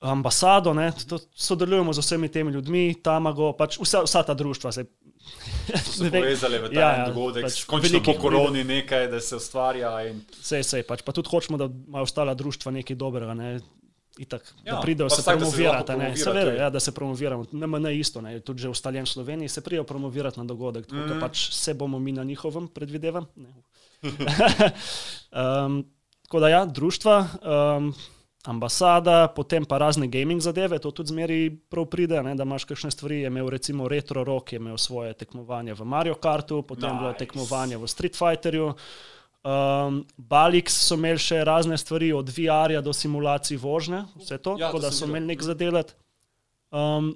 ambasado, 0.00 0.74
ne, 0.74 0.92
to, 1.08 1.18
sodelujemo 1.34 1.92
z 1.92 1.98
vsemi 1.98 2.28
temi 2.28 2.52
ljudmi, 2.54 2.94
Tamago, 3.02 3.52
pač 3.58 3.80
vsa, 3.82 4.04
vsa 4.06 4.22
ta 4.22 4.34
društva. 4.34 4.72
Se, 4.72 4.86
So 5.84 6.10
povezali 6.10 6.58
v 6.58 6.68
ta 6.72 6.80
Ja, 6.80 6.88
ja, 6.96 7.06
dogodek, 7.10 7.44
pač 7.44 7.64
končno 7.68 8.00
po 8.04 8.14
koroni 8.16 8.64
nekaj, 8.64 9.08
da 9.12 9.20
se 9.20 9.36
ustvarja. 9.36 9.90
In... 10.08 10.22
Sej, 10.32 10.64
sej, 10.64 10.84
pač, 10.88 11.02
pa 11.04 11.12
tudi 11.12 11.30
hočemo, 11.30 11.58
da 11.60 11.68
imajo 11.68 12.08
ostala 12.08 12.34
društva 12.38 12.72
nekaj 12.80 12.96
dobrega. 12.96 13.34
Ne? 13.36 13.58
Itak, 14.18 14.42
ja, 14.64 14.74
da 14.74 14.80
pridejo 14.82 15.06
se 15.14 15.22
se 15.22 15.30
promovirati, 15.30 15.92
promovira 15.92 16.16
seveda, 16.18 16.52
ja, 16.58 16.70
da 16.74 16.80
se 16.82 16.90
promoviramo. 16.94 17.44
Ne, 17.52 17.68
ne 17.78 17.92
isto, 17.94 18.22
ne, 18.24 18.40
tudi 18.42 18.64
že 18.66 18.72
ustaljen 18.72 19.06
v 19.06 19.12
Sloveniji 19.12 19.52
se 19.52 19.62
prijo 19.62 19.84
promovirati 19.86 20.40
na 20.40 20.46
dogodek, 20.48 20.88
tako 20.90 21.04
mm. 21.04 21.10
da 21.12 21.20
pač 21.22 21.44
se 21.54 21.74
bomo 21.74 22.00
mi 22.02 22.12
na 22.12 22.24
njihovem, 22.26 22.66
predvidevam. 22.66 23.28
Ne. 23.36 23.52
um, 25.42 25.84
tako 26.22 26.40
da 26.40 26.48
ja, 26.48 26.64
društva, 26.64 27.26
um, 27.78 27.94
ambasada, 28.44 29.28
potem 29.28 29.64
pa 29.64 29.78
razne 29.78 30.06
gaming 30.06 30.40
zadeve, 30.40 30.78
to 30.78 30.90
tudi 30.90 31.12
zmeri 31.12 31.50
prav 31.70 31.84
pride, 31.90 32.22
ne, 32.22 32.34
da 32.34 32.46
imaš 32.46 32.64
kakšne 32.64 32.90
stvari. 32.90 33.20
Je 33.20 33.32
imel 33.32 33.48
recimo 33.50 33.88
Retro 33.88 34.24
Rock, 34.24 34.52
je 34.52 34.56
imel 34.56 34.76
svoje 34.76 35.12
tekmovanje 35.12 35.74
v 35.74 35.84
Mario 35.84 36.14
Kartu, 36.14 36.62
potem 36.62 36.90
nice. 36.90 36.98
bilo 37.00 37.12
tekmovanje 37.12 37.76
v 37.76 37.88
Street 37.88 38.16
Fighterju. 38.16 38.72
Um, 39.48 40.02
Balix 40.16 40.74
so 40.74 40.96
imeli 40.98 41.20
še 41.22 41.44
razne 41.44 41.78
stvari, 41.78 42.12
od 42.12 42.28
VR-ja 42.28 42.80
do 42.82 42.92
simulacij 42.92 43.56
vožnje, 43.56 44.04
vse 44.18 44.38
to, 44.38 44.56
Ja, 44.58 44.68
tako 44.68 44.80
to 44.80 44.88
da 44.88 44.92
so 44.92 45.06
imeli 45.06 45.26
nek 45.26 45.42
zadelat. 45.42 45.94
Um, 46.70 47.14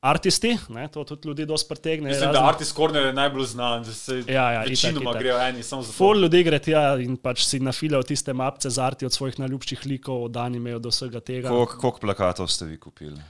artisti, 0.00 0.58
ne, 0.68 0.88
to 0.88 1.04
tudi 1.04 1.28
ljudi 1.28 1.46
dosti 1.46 1.68
pretegne. 1.68 2.08
Mislim, 2.08 2.32
da 2.32 2.44
Artist 2.44 2.74
Corner 2.74 3.06
je 3.06 3.12
najbolj 3.12 3.44
znan, 3.46 3.82
da 3.82 3.92
se 3.92 4.22
Ja, 4.28 4.52
ja, 4.52 4.60
itak, 4.62 4.68
večinoma 4.70 5.10
itak. 5.10 5.20
grejo 5.20 5.38
eni 5.40 5.62
samo 5.62 5.82
za 5.82 5.88
Ful 5.88 5.96
ful. 6.06 6.20
ljudi 6.20 6.42
gre 6.42 6.58
tja 6.58 6.96
in 6.96 7.16
pač 7.16 7.44
si 7.44 7.60
nafilajo 7.60 8.02
tiste 8.02 8.32
mapce 8.32 8.70
z 8.70 8.78
arti 8.80 9.06
od 9.06 9.12
svojih 9.12 9.38
najljubših 9.38 9.86
likov, 9.86 10.24
od 10.24 10.36
animejo 10.38 10.78
do 10.78 10.88
vsega 10.88 11.20
tega. 11.20 11.48
Koliko 11.48 11.78
koliko 11.78 11.98
plakatov 12.00 12.46
ste 12.48 12.64
vi 12.64 12.78
kupili? 12.78 13.20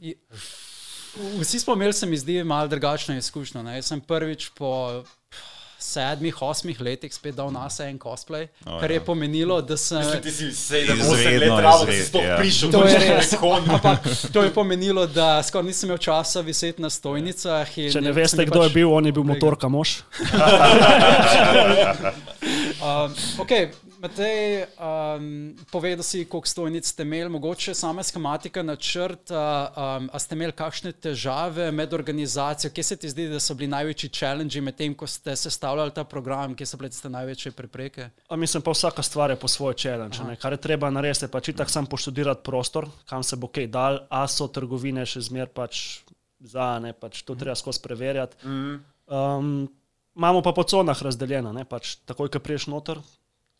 I- 0.00 0.16
Vsi 1.40 1.58
smo 1.58 1.74
imeli, 1.74 1.92
se 1.92 2.06
mi 2.06 2.16
zdi, 2.16 2.44
malo 2.44 2.68
drugačno 2.68 3.16
izkušnjo. 3.16 3.62
Ne? 3.62 3.74
Jaz 3.74 3.86
sem 3.86 4.00
prvič 4.00 4.48
po 4.50 5.02
sedmih, 5.82 6.42
osmih 6.42 6.80
letih 6.80 7.12
spet 7.14 7.34
dal 7.36 7.50
na 7.52 7.66
sebe 7.70 7.90
en 7.90 7.98
cosplay, 7.98 8.46
O, 8.66 8.78
kar 8.80 8.90
je 8.90 9.00
ja. 9.00 9.04
pomenilo, 9.04 9.60
da 9.62 9.76
sem. 9.76 10.02
Ti 10.22 10.30
si 10.30 10.52
sedem, 10.54 11.00
osem 11.00 11.38
let 11.42 11.52
travo, 11.58 11.84
da 11.84 11.92
si 11.92 12.04
sploh 12.06 12.24
ja. 12.24 12.36
prišel. 12.38 12.70
To 12.72 12.84
je 12.86 12.98
res. 12.98 13.34
Ampak 13.42 14.06
to 14.32 14.42
je 14.46 14.54
pomenilo, 14.54 15.06
da 15.06 15.42
skoraj 15.42 15.66
nisem 15.66 15.90
imel 15.90 15.98
časa 15.98 16.40
viseti 16.40 16.82
na 16.82 16.90
stojnicah. 16.90 17.78
in 17.78 17.90
Če 17.92 18.00
ne 18.00 18.12
sem 18.12 18.20
veste, 18.22 18.46
kdo 18.46 18.62
je 18.62 18.70
pač- 18.70 18.74
bil, 18.74 18.92
on 18.92 19.06
je 19.06 19.12
bil 19.12 19.26
motorka 19.26 19.68
mož. 19.68 19.98
Um, 22.82 23.14
okay, 23.38 23.70
Matej, 24.02 24.66
um, 24.82 25.54
povedal 25.70 26.02
si, 26.02 26.24
koliko 26.26 26.48
stojnic 26.48 26.86
ste 26.86 27.04
imeli, 27.06 27.30
mogoče 27.30 27.74
sama 27.74 28.02
schematika 28.02 28.62
načrta. 28.62 29.70
Um, 29.76 30.08
a 30.12 30.18
ste 30.18 30.34
imeli 30.34 30.52
kakšne 30.58 30.90
težave 30.92 31.68
med 31.70 31.94
organizacijo? 31.94 32.72
Kje 32.74 32.82
se 32.82 32.96
ti 32.98 33.12
zdi, 33.12 33.28
da 33.30 33.38
so 33.38 33.54
bili 33.54 33.70
največji 33.70 34.10
challenge 34.10 34.60
med 34.60 34.74
tem, 34.74 34.96
ko 34.98 35.06
ste 35.06 35.36
sestavljali 35.38 35.94
ta 35.94 36.02
program, 36.04 36.56
kje 36.58 36.66
so 36.66 36.80
bile 36.82 36.90
tiste 36.90 37.12
največje 37.14 37.54
prepreke? 37.54 38.08
A 38.26 38.36
mislim 38.36 38.66
pa 38.66 38.74
vsaka 38.74 39.06
stvar 39.06 39.30
je 39.30 39.38
po 39.38 39.48
svoje 39.48 39.78
challenge. 39.78 40.18
Ne? 40.26 40.34
Kar 40.34 40.58
je 40.58 40.64
treba 40.66 40.90
narediti, 40.90 41.28
je 41.28 41.30
pač 41.38 41.54
itak 41.54 41.70
sam 41.70 41.86
poštudirati 41.86 42.42
prostor, 42.42 42.90
kam 43.06 43.22
se 43.22 43.38
bo 43.38 43.46
kaj 43.46 43.70
dal, 43.70 44.02
a 44.10 44.26
so 44.26 44.50
trgovine 44.50 45.06
še 45.06 45.22
zmer 45.30 45.46
pač 45.46 46.02
za, 46.42 46.74
ne, 46.82 46.90
pač 46.90 47.22
to 47.22 47.38
treba 47.38 47.54
skozi 47.54 47.78
preverjati. 47.86 48.42
Um, 48.50 49.68
imamo 50.18 50.42
pa 50.42 50.50
po 50.50 50.66
conah 50.66 50.98
razdeljeno, 50.98 51.54
ne, 51.54 51.62
pač 51.64 52.00
takoj, 52.02 52.34
ko 52.34 52.42
priješ 52.42 52.66
noter. 52.66 52.98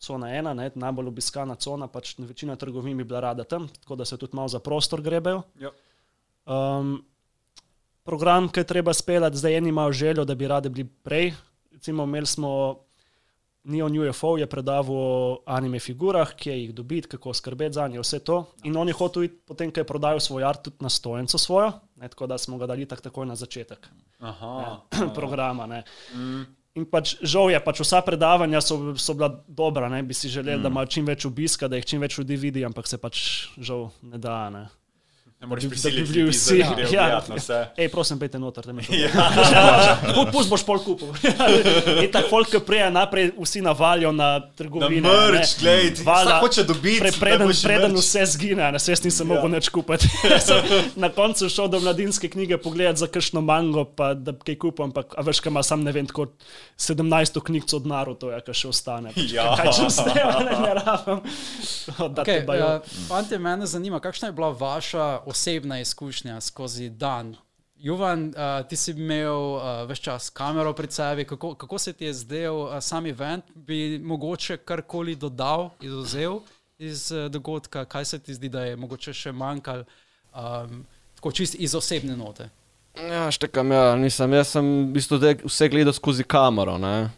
Cona 0.03 0.33
ena, 0.35 0.53
ne, 0.53 0.71
najbolj 0.75 1.07
obiskana 1.07 1.55
cona, 1.55 1.87
pač 1.87 2.17
večina 2.19 2.55
trgovin 2.59 2.97
bi 2.97 3.03
bila 3.07 3.21
rada 3.23 3.43
tam, 3.43 3.67
tako 3.67 3.95
da 3.95 4.05
se 4.05 4.17
tudi 4.17 4.35
malo 4.35 4.51
za 4.51 4.59
prostor 4.59 5.01
grebejo. 5.01 5.41
Ja. 5.59 5.71
Um, 6.45 6.97
program, 8.03 8.49
ki 8.51 8.59
je 8.59 8.67
treba 8.67 8.93
speljati, 8.93 9.37
zdaj 9.37 9.57
eni 9.57 9.69
imajo 9.69 9.91
željo, 9.91 10.25
da 10.25 10.35
bi 10.35 10.47
radi 10.47 10.69
bili 10.69 10.89
prej. 11.03 11.31
Recimo, 11.71 12.03
imeli 12.03 12.25
smo 12.25 12.49
Neon 13.63 13.95
UFO, 13.99 14.37
je 14.37 14.47
predaval 14.47 14.95
o 14.95 15.37
anime 15.45 15.79
figurah, 15.79 16.33
kje 16.35 16.57
jih 16.57 16.73
dobiti, 16.75 17.07
kako 17.07 17.33
skrbeti 17.33 17.73
za 17.73 17.87
nje, 17.87 17.99
vse 17.99 18.19
to. 18.19 18.43
In 18.63 18.77
on 18.77 18.87
je 18.87 18.93
hotel 18.93 19.23
iti, 19.23 19.37
potem, 19.47 19.71
ko 19.71 19.79
je 19.79 19.87
prodajal 19.87 20.19
svoj 20.19 20.43
art, 20.43 20.63
tudi 20.63 20.83
na 20.83 20.89
stojenco 20.89 21.37
svojo, 21.37 21.71
ne, 21.95 22.09
tako 22.09 22.27
da 22.27 22.37
smo 22.37 22.57
ga 22.57 22.67
dali 22.67 22.85
tak 22.85 23.01
takoj 23.01 23.25
na 23.25 23.35
začetek 23.35 23.87
Aha. 24.19 24.81
programa. 25.17 25.65
Ne. 25.65 25.83
In 26.73 26.87
pač 26.89 27.17
žal 27.21 27.51
je, 27.53 27.59
pač 27.61 27.83
vsa 27.83 27.99
predavanja 28.01 28.57
so, 28.65 28.95
so 28.97 29.13
bila 29.13 29.29
dobra, 29.45 29.91
ne 29.93 30.01
bi 30.01 30.15
si 30.17 30.29
želeli, 30.29 30.57
mm. 30.57 30.63
da 30.65 30.71
ima 30.73 30.85
čim 30.89 31.05
več 31.05 31.27
obiska, 31.29 31.69
da 31.69 31.77
jih 31.77 31.85
čim 31.85 32.01
več 32.01 32.17
ljudi 32.17 32.37
vidi, 32.47 32.63
ampak 32.65 32.89
se 32.89 32.97
pač 32.97 33.19
žal 33.61 33.91
ne 34.01 34.17
da. 34.17 34.37
Ne. 34.49 34.63
Ne 35.43 35.47
moreš 35.47 35.63
Da 35.63 35.67
bi 35.67 35.73
prisiliti 35.73 36.11
ljudi, 36.11 36.29
vsi. 36.29 36.57
Ja. 36.91 37.21
na 37.29 37.35
vse. 37.35 37.65
Ej, 37.77 37.89
prosim, 37.91 38.19
pejte 38.19 38.39
noter, 38.39 38.63
da 38.63 38.73
me 38.73 38.83
to 40.15 40.23
Pust 40.31 40.47
boš 40.49 40.63
pol 40.63 40.79
kupil. 40.79 41.09
In 42.03 42.07
tako 42.11 42.29
folk, 42.29 42.47
ki 42.47 42.61
prije 42.63 42.87
naprej 42.91 43.31
vsi 43.35 43.61
navalijo 43.61 44.11
na 44.11 44.23
Na 44.39 44.51
trgovine. 44.55 45.01
mrč, 45.03 45.57
glej, 45.59 45.93
ti 45.93 46.01
vsak 46.01 46.39
hoče 46.39 46.63
dobiti. 46.63 46.99
Pre, 46.99 47.11
preden, 47.19 47.51
preden 47.63 47.95
vse 47.95 48.23
zgine, 48.25 48.71
ne, 48.71 48.79
jaz 48.79 49.03
nisem 49.03 49.27
Ja. 49.27 49.35
mogel 49.35 49.51
nič 49.51 49.67
kupiti. 49.69 50.07
Na 50.95 51.09
koncu 51.09 51.49
šel 51.49 51.67
do 51.67 51.79
mladinske 51.79 52.29
knjige 52.29 52.57
pogledati 52.57 52.99
za 52.99 53.07
kakšno 53.07 53.41
mango, 53.41 53.83
pa 53.85 54.13
da 54.13 54.31
bi 54.31 54.39
kaj 54.45 54.57
kupil, 54.57 54.85
ampak 54.85 55.11
a 55.17 55.21
veš, 55.21 55.39
kaj 55.39 55.51
ima 55.51 55.63
sam 55.63 55.83
ne 55.83 55.91
vem, 55.91 56.07
tako 56.07 56.27
17 56.79 57.43
knjig 57.43 57.63
od 57.73 57.85
Naruto, 57.85 58.31
ja, 58.31 58.39
kaj 58.39 58.53
še 58.55 58.67
ostane. 58.67 59.11
Pač, 59.11 59.31
Ja. 59.35 59.55
Kaj 59.59 59.75
če 59.75 59.89
zdaj, 59.91 60.23
ne, 60.39 60.55
ne 60.61 60.73
rabim. 60.73 61.19
Okay, 62.15 62.47
uh, 62.47 62.79
Fantje, 63.09 63.37
mene 63.39 63.67
zanima, 63.67 63.99
kakšna 63.99 64.31
je 64.31 64.31
bila 64.31 64.49
vaša 64.49 65.19
osebna 65.33 65.79
izkušnja 65.81 66.41
skozi 66.41 66.89
dan? 66.89 67.33
Juvan, 67.83 68.29
uh, 68.29 68.61
ti 68.69 68.77
si 68.79 68.93
imel 68.95 69.57
uh, 69.57 69.83
več 69.89 70.05
čas 70.05 70.29
kamero 70.31 70.71
pred 70.77 70.93
sebi, 70.93 71.25
kako, 71.27 71.55
kako 71.59 71.79
se 71.81 71.91
ti 71.93 72.05
je 72.05 72.13
zdel 72.21 72.61
uh, 72.61 72.77
sam 72.79 73.09
event, 73.09 73.49
bi 73.55 73.99
mogoče 73.99 74.61
karkoli 74.63 75.17
dodal, 75.19 75.71
izuzel 75.83 76.39
iz 76.79 77.09
uh, 77.11 77.25
dogodka, 77.33 77.83
kaj 77.85 78.05
se 78.05 78.19
ti 78.23 78.37
zdi, 78.37 78.49
da 78.49 78.63
je 78.69 78.77
mogoče 78.79 79.13
še 79.13 79.33
manjkalo, 79.35 79.83
um, 80.31 80.85
tako 81.17 81.33
čist 81.35 81.59
iz 81.59 81.75
osebne 81.75 82.15
note. 82.15 82.47
Ja, 82.95 83.25
štekam, 83.33 83.71
ja, 83.73 83.95
nisem. 83.97 84.33
Jaz 84.37 84.53
sem 84.53 84.69
v 84.85 84.89
bistvu 84.95 85.17
vse 85.43 85.69
gledal 85.73 85.95
skozi 85.97 86.23
kamero. 86.23 86.77
Ne? 86.77 87.09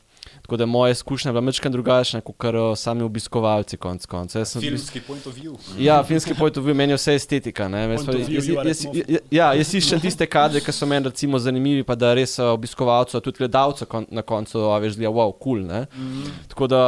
Tako 0.45 0.57
da 0.57 0.63
je 0.63 0.67
moja 0.67 0.91
izkušnja 0.91 1.31
bila 1.31 1.41
nekaj 1.41 1.71
drugačna 1.71 2.21
kot 2.21 2.35
kar 2.37 2.55
eh, 2.55 2.75
sami 2.75 3.01
obiskovalci. 3.03 3.77
Konc 3.77 4.05
konca. 4.05 4.45
Filmski 4.45 5.01
point 5.01 5.27
of 5.27 5.33
view. 5.33 5.55
Ja, 5.77 6.03
finski 6.03 6.33
point 6.37 6.57
of 6.57 6.65
view 6.65 6.73
meni 6.73 6.93
je 6.93 6.97
vse 6.97 7.15
estetika. 7.15 7.67
ne. 7.67 7.79
Jaz, 7.89 8.05
jaz, 8.07 8.29
jaz, 8.49 8.85
jaz, 8.85 9.19
ja, 9.31 9.47
jaz 9.53 9.73
iščem 9.73 9.99
tiste 10.03 10.27
kadre, 10.29 10.61
ki 10.61 10.71
so 10.71 10.85
meni 10.85 11.09
recimo 11.09 11.39
zanimivi, 11.41 11.81
pa 11.83 11.95
da 11.95 12.13
res 12.13 12.37
eh, 12.39 12.45
obiskovalcu, 12.45 13.17
tudi 13.25 13.41
gledalcu 13.41 13.89
kon, 13.89 14.05
na 14.11 14.21
koncu, 14.21 14.67
a 14.69 14.77
veš, 14.79 14.99
da 15.01 15.07
je 15.07 15.09
wow, 15.09 15.33
kul. 15.33 15.65
Cool, 15.65 15.85
Mhm. 15.97 16.29
Tako 16.53 16.67
da, 16.67 16.83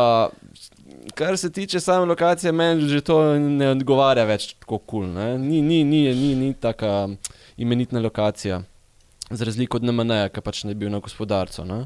kar 1.15 1.37
se 1.37 1.49
tiče 1.51 1.79
same 1.79 2.05
lokacije, 2.05 2.51
meni 2.51 2.89
že 2.89 3.01
to 3.01 3.39
ne 3.39 3.69
odgovarja 3.73 4.25
več 4.25 4.53
tako 4.53 4.77
kul. 4.77 5.09
Cool, 5.09 5.37
ni, 5.41 5.61
ni, 5.61 5.83
ni, 5.83 6.13
ni, 6.13 6.35
ni 6.35 6.53
taka 6.53 7.07
imenitna 7.57 7.99
lokacija. 7.99 8.61
Za 9.29 9.45
razliko 9.45 9.77
od 9.77 9.83
NMN, 9.83 10.29
ki 10.31 10.41
pač 10.41 10.63
ne 10.63 10.71
bi 10.73 10.85
bil 10.85 10.91
na 10.93 10.99
gospodarcu. 11.03 11.65
Ne? 11.65 11.85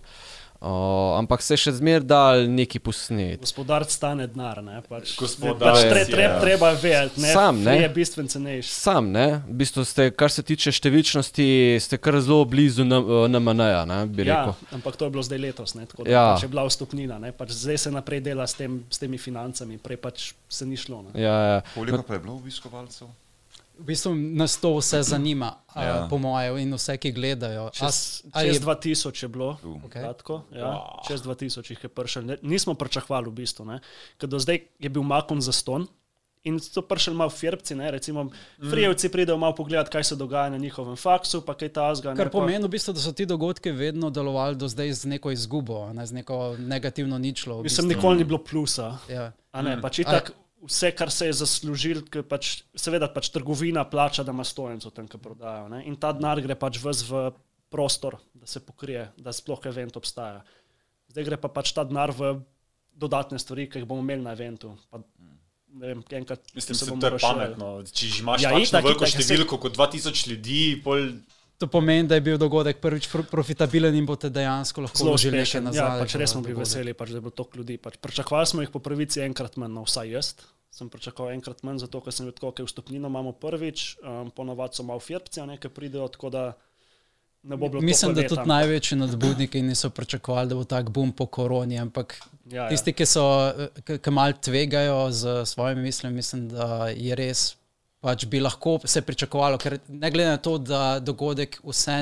O, 0.61 0.73
ampak 1.17 1.41
se 1.41 1.55
še 1.57 1.71
zmeraj 1.73 2.03
da 2.05 2.17
neki 2.45 2.77
posnet. 2.79 3.41
Gospodar 3.41 3.81
stane 3.89 4.27
denar, 4.29 4.59
ne? 4.61 4.77
Pač, 4.85 5.15
Gospodar, 5.17 5.73
pač 5.73 5.79
tre, 5.81 5.99
ja. 5.99 6.05
tre, 6.05 6.25
treba 6.37 6.69
vedeti, 6.73 7.17
ne? 7.17 7.31
Sam, 7.33 7.63
ne? 7.65 7.73
Je 7.79 7.89
bistveno 7.89 8.29
cenejši. 8.29 8.69
Sam, 8.69 9.09
ne, 9.09 9.25
v 9.41 9.55
bistvu 9.57 9.81
ste, 9.81 10.11
kar 10.13 10.29
se 10.29 10.43
tiče 10.43 10.69
številčnosti, 10.69 11.47
ste 11.81 11.97
kar 11.97 12.19
zelo 12.21 12.45
blizu 12.45 12.85
NMN-ja, 12.85 13.81
ne, 13.85 14.05
bi 14.05 14.21
Ja, 14.21 14.43
rekel. 14.45 14.53
ampak 14.71 14.95
to 14.95 15.09
je 15.09 15.11
bilo 15.11 15.25
zdaj 15.25 15.41
letos, 15.41 15.73
ne? 15.73 15.87
tako 15.87 16.05
da 16.05 16.11
Ja. 16.11 16.21
ja. 16.21 16.29
pač 16.35 16.45
je 16.45 16.49
bila 16.49 16.67
vstopnina. 16.69 17.17
ne, 17.17 17.33
Pač 17.33 17.57
zdaj 17.57 17.77
se 17.79 17.89
naprej 17.91 18.21
dela 18.21 18.45
s, 18.45 18.53
tem, 18.53 18.85
s 18.85 19.01
temi 19.01 19.17
financami, 19.17 19.81
prej 19.81 19.97
pač 19.97 20.17
se 20.47 20.61
ni 20.61 20.77
šlo. 20.77 21.01
Ne? 21.03 21.17
Ja, 21.17 21.35
ja. 21.51 21.57
Koliko 21.73 22.03
pa 22.03 22.13
je 22.13 22.19
bilo 22.19 22.37
obiskovalcev? 22.37 23.09
V 23.81 23.85
bistvu 23.87 24.13
nas 24.13 24.53
to 24.55 24.71
vse 24.73 25.01
zanima, 25.03 25.55
ja. 25.75 26.03
Uh, 26.03 26.09
po 26.09 26.17
mojem, 26.17 26.57
in 26.59 26.71
vse, 26.71 26.93
ki 26.95 27.11
gledajo. 27.11 27.65
A 27.65 27.71
Čez, 27.71 28.21
a 28.29 28.39
čez 28.39 28.55
je- 28.55 28.61
2000 28.61 29.17
je 29.17 29.27
bilo, 29.27 29.57
Okej. 29.79 30.01
kratko, 30.01 30.41
ja, 30.51 30.69
čez 31.03 31.21
2000 31.21 31.65
jih 31.67 31.81
je 31.81 31.89
prišel. 31.89 32.21
Ne, 32.23 32.37
nismo 32.43 32.73
pričakovali 32.73 33.25
v 33.25 33.33
bistvu, 33.35 33.65
ne, 33.65 33.79
ker 34.17 34.27
do 34.27 34.37
zdaj 34.37 34.61
je 34.77 34.89
bil 34.89 35.01
makon 35.03 35.39
za 35.39 35.51
ston. 35.51 35.87
In 36.43 36.57
so 36.57 36.81
prišli 36.81 37.13
malo 37.13 37.29
firbci, 37.29 37.75
ne, 37.75 37.91
recimo, 37.91 38.23
Mhm. 38.23 38.69
frijevci 38.69 39.09
pridejo 39.09 39.37
malo 39.37 39.53
pogledati, 39.53 39.89
kaj 39.89 40.03
se 40.03 40.15
dogaja 40.15 40.49
na 40.49 40.57
njihovem 40.57 40.95
faksu, 40.95 41.41
pa 41.41 41.53
kaj 41.53 41.69
ta 41.69 41.93
zga. 41.93 42.15
Kar 42.15 42.29
pomeni, 42.29 42.61
v 42.61 42.69
bistvu, 42.69 42.93
da 42.93 42.99
so 42.99 43.11
ti 43.11 43.25
dogodki 43.25 43.69
vedno 43.71 44.09
delovali 44.09 44.55
do 44.55 44.67
zdaj 44.67 44.89
z 44.91 45.05
neko 45.07 45.31
izgubo, 45.31 45.83
a 45.83 45.93
ne 45.93 46.01
z 46.01 46.13
neko 46.13 46.55
negativno 46.59 47.17
ničlo. 47.17 47.57
v 47.57 47.63
Mislim, 47.63 47.85
bistvu. 47.85 47.95
nikoli 47.95 48.17
ni 48.17 48.23
bilo 48.23 48.39
plusa. 48.39 48.97
Ja. 49.07 49.31
A 49.51 49.61
ne, 49.61 49.77
pač 49.77 49.99
itak, 49.99 50.31
vse, 50.61 50.91
kar 50.91 51.09
se 51.09 51.25
je 51.25 51.33
zaslužil, 51.33 52.01
ker 52.05 52.23
pač, 52.23 52.63
seveda 52.75 53.07
pač 53.07 53.29
trgovina 53.29 53.83
plača, 53.83 54.23
da 54.23 54.31
ima 54.31 54.43
stojenco 54.43 54.89
tam, 54.89 55.07
ki 55.07 55.17
prodajo. 55.17 55.67
Ne? 55.69 55.83
In 55.85 55.95
ta 55.95 56.11
denar 56.11 56.41
gre 56.41 56.55
pač 56.55 56.77
v 56.77 57.31
prostor, 57.69 58.17
da 58.33 58.45
se 58.45 58.59
pokrije, 58.59 59.09
da 59.17 59.31
sploh 59.31 59.59
event 59.65 59.97
obstaja. 59.97 60.43
Zdaj 61.09 61.23
gre 61.23 61.37
pa 61.37 61.47
pač 61.49 61.71
ta 61.71 61.83
denar 61.83 62.11
v 62.11 62.41
dodatne 62.93 63.39
stvari, 63.39 63.67
ki 63.67 63.79
jih 63.79 63.87
bomo 63.87 64.01
imeli 64.01 64.21
na 64.21 64.33
eventu. 64.33 64.75
Pa, 64.91 64.99
vem, 65.73 66.03
enkrat 66.11 66.43
Mislim, 66.53 66.77
da 66.77 66.99
to 66.99 67.05
je 67.05 67.11
razširili. 67.11 67.55
pametno. 67.55 67.69
Če 67.85 68.05
imaš 68.19 68.41
Ja, 68.41 68.51
ja, 68.51 68.65
tako 68.67 68.87
veliko 68.87 69.05
saj- 69.07 69.23
številko 69.23 69.57
kot 69.57 69.73
2000 69.73 70.27
ljudi, 70.27 70.59
pol 70.83 71.13
To 71.61 71.67
pomeni, 71.69 72.07
da 72.09 72.17
je 72.17 72.23
bil 72.25 72.39
dogodek 72.41 72.79
prvič 72.81 73.05
pr 73.11 73.21
profitabilen 73.29 73.93
in 73.95 74.05
boste 74.09 74.31
dejansko 74.33 74.81
lahko 74.81 74.97
Zelo 74.97 75.11
vložili 75.13 75.37
nekaj 75.37 75.43
uspešen. 75.43 75.67
nazaj. 75.69 75.85
Ja, 75.85 75.99
pač 76.01 76.15
res 76.17 76.33
smo 76.33 76.41
bili 76.41 76.57
veseli, 76.57 76.95
pač, 76.97 77.11
da 77.13 77.19
je 77.19 77.21
bilo 77.21 77.35
toliko 77.37 77.61
ljudi. 77.61 77.77
Pač, 77.77 77.99
pričakovali 78.01 78.49
smo 78.49 78.65
jih 78.65 78.71
po 78.73 78.81
pravici 78.81 79.21
enkrat 79.21 79.59
manj, 79.61 79.75
no 79.77 79.85
vsaj 79.85 80.09
jaz. 80.09 80.31
Sem 80.73 80.89
pričakoval 80.89 81.35
enkrat 81.35 81.61
manj, 81.67 81.83
zato 81.83 82.01
ker 82.01 82.15
sem 82.15 82.25
videl, 82.25 82.49
je 82.57 82.65
vstopnino 82.65 83.11
imamo 83.13 83.35
prvič, 83.37 83.97
um, 84.01 84.31
ponovadi 84.33 84.79
so 84.79 84.87
malo 84.87 85.03
firpci, 85.03 85.43
a 85.43 85.45
nekaj 85.45 85.69
pridejo, 85.69 86.07
tako 86.07 86.33
da 86.33 86.43
ne 87.43 87.57
bo 87.57 87.69
bilo 87.69 87.81
Mislim, 87.85 88.15
da 88.17 88.25
tudi 88.25 88.47
največji 88.49 88.97
nadbudniki 88.97 89.61
niso 89.61 89.89
pričakovali, 89.89 90.49
da 90.49 90.55
bo 90.55 90.63
tak 90.63 90.89
boom 90.89 91.11
po 91.13 91.25
koroni, 91.25 91.77
ampak 91.79 92.17
Ja, 92.51 92.63
ja. 92.63 92.69
tisti, 92.69 92.93
ki 92.93 93.05
so, 93.05 93.23
ki 93.85 94.11
malo 94.11 94.33
tvegajo 94.33 95.11
z 95.11 95.45
svojimi 95.45 95.81
mislimi, 95.81 96.15
mislim, 96.15 96.49
da 96.49 96.87
je 96.89 97.15
res, 97.15 97.55
pač 98.01 98.25
bi 98.25 98.39
lahko 98.41 98.79
se 98.85 99.01
pričakovalo, 99.05 99.59
ker 99.61 99.77
ne 99.87 100.11
glede 100.11 100.29
na 100.33 100.37
to, 100.41 100.57
da 100.57 100.99
dogodek 100.99 101.59
vse 101.63 101.99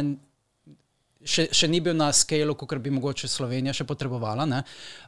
še, 1.26 1.50
še 1.52 1.68
ni 1.68 1.82
bil 1.84 1.98
na 2.00 2.12
skalu, 2.16 2.56
kot 2.56 2.80
bi 2.80 2.94
mogoče 2.96 3.28
Slovenija 3.28 3.76
še 3.76 3.84
potrebovala, 3.90 4.46
ne, 4.48 4.64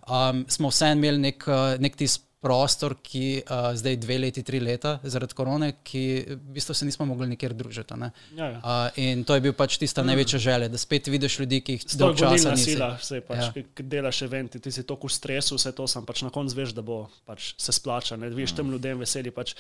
um, 0.08 0.44
smo 0.52 0.72
vse 0.74 0.92
imeli 0.98 1.22
nek, 1.30 1.48
uh, 1.48 1.80
nek 1.82 1.96
tisti 2.00 2.28
prostor, 2.42 2.96
ki 3.06 3.44
uh, 3.44 3.68
zdaj 3.78 4.00
dve 4.02 4.16
leti, 4.18 4.42
tri 4.42 4.58
leta 4.58 4.96
zaradi 5.06 5.36
korone, 5.38 5.68
ki 5.86 6.02
v 6.32 6.38
bistvu 6.56 6.74
se 6.74 6.88
nismo 6.90 7.06
mogli 7.06 7.28
nikjer 7.30 7.54
družiti. 7.54 7.94
Ne. 8.02 8.10
Ja, 8.34 8.48
ja. 8.56 8.62
Uh, 8.66 8.98
in 8.98 9.22
to 9.30 9.38
je 9.38 9.44
bil 9.46 9.54
pač 9.54 9.76
tista 9.78 10.02
največja 10.02 10.40
želja, 10.42 10.72
da 10.74 10.82
spet 10.82 11.06
vidiš 11.14 11.38
ljudi, 11.44 11.60
ki 11.62 11.76
jih 11.78 11.86
dolgo 12.02 12.18
časa 12.18 12.56
nisi. 12.58 12.72
sila, 12.74 12.96
vse 12.98 13.22
pač, 13.28 13.44
Ja. 13.46 13.64
ki 13.78 13.86
delaš 13.86 14.24
eventi, 14.26 14.58
ti 14.58 14.74
si 14.74 14.82
toliko 14.90 15.06
v 15.06 15.14
stresu, 15.20 15.60
vse 15.62 15.70
to 15.78 15.86
sem 15.86 16.02
pač 16.10 16.26
na 16.26 16.34
koncu 16.34 16.58
veš, 16.58 16.74
da 16.74 16.82
bo 16.82 17.04
pač 17.30 17.54
se 17.62 17.78
splača, 17.78 18.18
ne 18.18 18.34
vidiš 18.34 18.58
tem 18.58 18.74
ljudem 18.74 19.06
veseli. 19.06 19.30
Pač. 19.30 19.54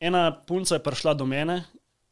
Ena 0.00 0.32
punca 0.46 0.74
je 0.74 0.80
prišla 0.80 1.14
do 1.14 1.26
mene, 1.26 1.64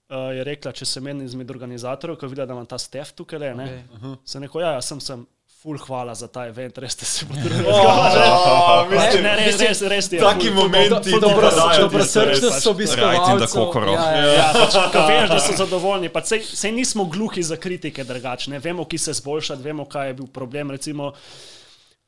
uh, 0.08 0.30
je 0.30 0.44
rekla, 0.44 0.72
če 0.72 0.86
sem 0.86 1.06
en 1.06 1.22
izmed 1.22 1.50
organizatorjev, 1.50 2.16
ko 2.16 2.26
je 2.26 2.30
videla, 2.30 2.46
da 2.46 2.54
imam 2.54 2.66
ta 2.66 2.78
stef 2.78 3.12
tukaj, 3.12 3.38
le, 3.38 3.54
ne, 3.54 3.68
okay. 3.90 4.16
sem 4.24 4.42
rekel, 4.42 4.60
ja, 4.60 4.72
ja, 4.72 4.82
sem 4.82 5.00
sem. 5.00 5.26
Ful 5.62 5.78
hvala 5.78 6.10
za 6.10 6.26
ta 6.26 6.48
event, 6.48 6.74
res 6.74 6.90
ste 6.90 7.06
se 7.06 7.22
potrudili. 7.28 7.62
Oh, 7.70 8.82
Ne, 8.82 8.96
mislim, 8.96 9.22
ne, 9.22 9.34
res, 9.36 9.60
res, 9.60 9.82
res 9.84 10.08
je. 10.10 10.18
Taki 10.18 10.48
ful, 10.48 10.56
momenti 10.58 11.12
ful 11.12 11.20
dobro- 11.22 11.46
pa 11.46 11.54
dajo 11.54 11.84
dobro 11.84 12.02
tisto, 12.02 12.18
res, 12.20 12.34
Srčnost 12.34 12.50
pač. 12.50 12.58
so 12.58 12.66
the 12.66 12.74
obiskovalcev. 12.74 13.46
kokoro. 13.52 13.92
Ja, 13.92 14.06
ja, 14.08 14.18
Ja, 14.18 14.32
ja. 14.32 14.48
pač, 14.54 14.74
ko 14.90 15.04
veš, 15.06 15.28
da 15.28 15.38
so 15.38 15.54
zadovoljni. 15.54 16.08
Pač, 16.08 16.24
sej, 16.26 16.42
sej 16.56 16.72
nismo 16.72 17.06
gluhi 17.06 17.44
za 17.44 17.54
kritike, 17.56 18.02
drugačne. 18.02 18.58
Vemo, 18.58 18.82
ki 18.84 18.98
se 18.98 19.14
zboljšati, 19.14 19.62
vemo, 19.62 19.86
kaj 19.86 20.08
je 20.08 20.14
bil 20.14 20.26
problem. 20.28 20.70
Recimo, 20.72 21.12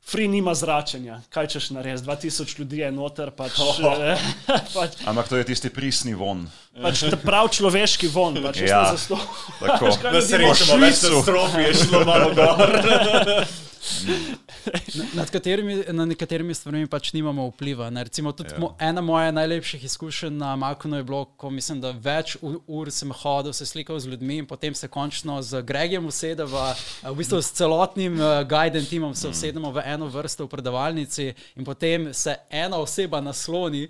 Free 0.04 0.28
nima 0.28 0.52
zračenja. 0.52 1.20
Kaj 1.28 1.46
češ 1.49 1.70
narediti? 1.70 2.04
2000 2.04 2.58
ljudi 2.58 2.78
je 2.78 2.90
noter. 2.92 3.30
Pač, 3.30 3.52
eh, 3.80 4.18
pač, 4.75 4.90
Ampak 5.04 5.28
to 5.28 5.37
je 5.37 5.44
tisti 5.44 5.70
prisni 5.70 6.14
von. 6.14 6.44
pač 6.76 7.04
prav 7.18 7.49
človeški 7.49 8.08
von. 8.08 8.37
Pač, 8.37 8.56
jaz 8.58 8.70
Ja. 8.70 8.82
ne 8.82 8.88
zaslo- 8.92 9.20
Tako. 9.61 9.87
Pač, 9.87 9.96
kaj 9.96 10.12
Na 10.12 10.18
ljudi 10.18 10.28
srečo 10.28 10.64
ima 10.66 10.87
več 10.87 10.94
strofi, 10.96 11.61
je 11.61 11.75
šlo 11.76 12.04
malo 12.04 12.28
gor. 12.30 12.58
Nad 15.19 15.31
katerimi, 15.31 15.85
na 15.93 16.05
nekaterimi 16.07 16.55
stvarmi 16.55 16.87
pač 16.87 17.12
nimamo 17.12 17.47
vpliva. 17.50 17.91
Ne. 17.91 18.05
Recimo, 18.05 18.33
tudi 18.33 18.50
Ja. 18.50 18.55
ja. 18.57 18.61
mo, 18.61 18.76
ena 18.81 19.00
moja 19.00 19.31
najlepših 19.31 19.85
izkušenj 19.85 20.37
na 20.37 20.57
Makonu 20.57 20.97
je 20.97 21.05
bilo, 21.05 21.25
ko 21.25 21.50
mislim, 21.50 21.81
da 21.81 21.91
več 21.91 22.37
ur 22.67 22.91
sem 22.91 23.12
hodil, 23.12 23.53
se 23.53 23.67
slikal 23.67 23.99
z 24.00 24.07
ljudmi 24.07 24.37
in 24.37 24.47
potem 24.47 24.75
se 24.75 24.88
končno 24.88 25.43
z 25.43 25.62
Gregjem 25.62 26.07
usedeva, 26.07 26.75
eh, 27.03 27.11
v 27.11 27.14
bistvu 27.17 27.43
s 27.43 27.53
celotnim 27.53 28.21
uh, 28.21 28.43
guidem 28.49 28.87
timom 28.87 29.11
Mm. 29.11 29.14
se 29.14 29.29
usedemo 29.29 29.71
v 29.71 29.83
eno 29.85 30.07
vrsto 30.09 30.45
v 30.45 30.49
predavalnici 30.49 31.35
in 31.57 31.64
potem 31.64 32.14
se 32.14 32.37
ena 32.50 32.76
oseba 32.76 33.21
nasloni 33.21 33.88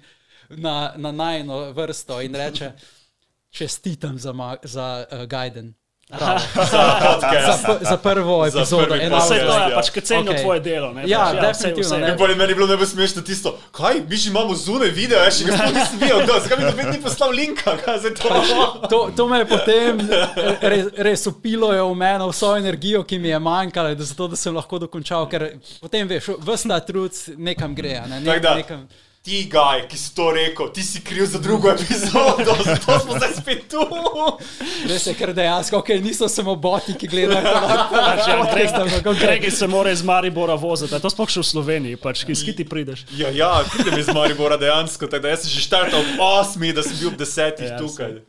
na, 0.48 0.92
na 0.96 1.12
najno 1.12 1.72
vrsto 1.72 2.20
in 2.20 2.34
reče, 2.34 2.72
čestitam 3.50 4.18
za, 4.18 4.32
ma- 4.32 4.56
za 4.62 5.06
uh, 5.12 5.24
guiden. 5.24 5.74
Bravo. 6.10 6.38
Za, 7.46 7.58
p- 7.68 7.78
za 7.82 7.96
prvo 7.98 8.44
Za 8.44 8.58
epizodo, 8.58 8.86
prvi 8.86 9.00
ena 9.00 9.16
podcast. 9.16 9.30
Vse 9.32 9.40
to 9.40 9.54
je, 9.54 9.60
Ja. 9.64 9.74
pač, 9.74 9.90
ker 9.90 10.02
cenijo 10.02 10.30
Okej. 10.30 10.42
tvoje 10.42 10.60
delo. 10.60 10.92
Ne, 10.92 11.02
Ja, 11.06 11.18
pač, 11.20 11.40
definitivno, 11.42 11.82
vse, 11.82 11.96
ne. 11.96 12.02
vse. 12.02 12.12
In 12.12 12.18
potem 12.18 12.38
meni 12.38 12.50
je 12.50 12.54
bilo 12.54 12.66
najbolj 12.66 12.86
smešno 12.88 13.22
tisto, 13.22 13.48
kaj, 13.72 13.94
mi 14.02 14.16
že 14.16 14.30
imamo 14.30 14.54
zunaj 14.54 14.90
video, 14.90 15.18
jaz 15.18 15.34
še 15.34 15.44
ga 15.44 15.52
sploh 15.54 15.74
nisem 15.74 15.98
videl, 15.98 16.18
kdo, 16.20 16.32
zakaj 16.38 16.58
mi 16.58 16.64
noben 16.64 16.90
ni 16.90 16.98
poslal 17.00 17.30
linka, 17.32 17.70
kaj 17.80 17.98
zdaj 17.98 18.14
to? 18.14 18.28
To, 18.86 19.10
to 19.12 19.22
me 19.26 19.38
je 19.38 19.46
potem 19.46 19.92
res, 20.62 20.84
res 20.98 21.26
upilo 21.26 21.72
je 21.72 21.82
v 21.82 21.94
mene 21.96 22.24
vso 22.26 22.52
energijo, 22.54 23.02
ki 23.02 23.18
mi 23.18 23.28
je 23.28 23.38
manjkala, 23.40 23.94
da, 23.94 24.04
zato, 24.04 24.28
da 24.28 24.36
sem 24.36 24.54
lahko 24.54 24.78
dokončal, 24.78 25.24
ker 25.26 25.48
potem 25.80 26.04
veš, 26.06 26.30
vse 26.38 26.68
ta 26.68 26.80
trud 26.80 27.12
nekam 27.38 27.74
gre. 27.74 27.96
a 27.96 28.06
Ne, 28.06 28.20
ne, 28.20 28.38
da. 28.38 28.54
nekam, 28.54 28.84
Ti, 29.24 29.48
gaj, 29.48 29.86
ki 29.88 29.96
si 29.96 30.10
to 30.12 30.26
rekel, 30.30 30.68
ti 30.68 30.82
si 30.82 31.00
kriv 31.00 31.24
za 31.24 31.38
drugo 31.38 31.70
epizodo, 31.70 32.52
zato 32.66 32.98
smo 33.00 33.16
zdaj 33.16 33.32
spet 33.32 33.62
tu. 33.70 33.80
res 34.84 35.06
je, 35.06 35.14
ker 35.14 35.32
dejansko, 35.32 35.78
okay, 35.78 35.96
niso 35.96 36.28
samo 36.28 36.52
boti, 36.56 36.92
ki 36.92 37.08
gledajo. 37.08 37.40
Ja, 37.40 38.44
Gregi, 38.44 38.68
Gregi- 38.68 39.18
Gregi 39.18 39.50
se 39.50 39.66
mora 39.66 39.90
iz 39.90 40.02
Maribora 40.02 40.54
voziti, 40.54 41.00
to 41.00 41.08
sploh 41.08 41.30
še 41.30 41.40
v 41.40 41.46
Sloveniji, 41.46 41.96
pač, 41.96 42.26
ki 42.28 42.36
skiti 42.36 42.68
prideš. 42.68 43.06
Ja, 43.16 43.32
ja, 43.32 43.64
pridem 43.72 43.96
iz 43.96 44.12
Maribora 44.12 44.60
dejansko, 44.60 45.08
tako 45.08 45.22
da 45.22 45.32
jaz 45.32 45.48
sem 45.48 45.56
že 45.56 45.64
štartal 45.64 46.04
ob 46.04 46.20
osmi, 46.20 46.76
da 46.76 46.84
sem 46.84 47.00
bil 47.00 47.08
ob 47.08 47.16
desetih 47.16 47.72
Ja, 47.72 47.80
tukaj. 47.80 48.20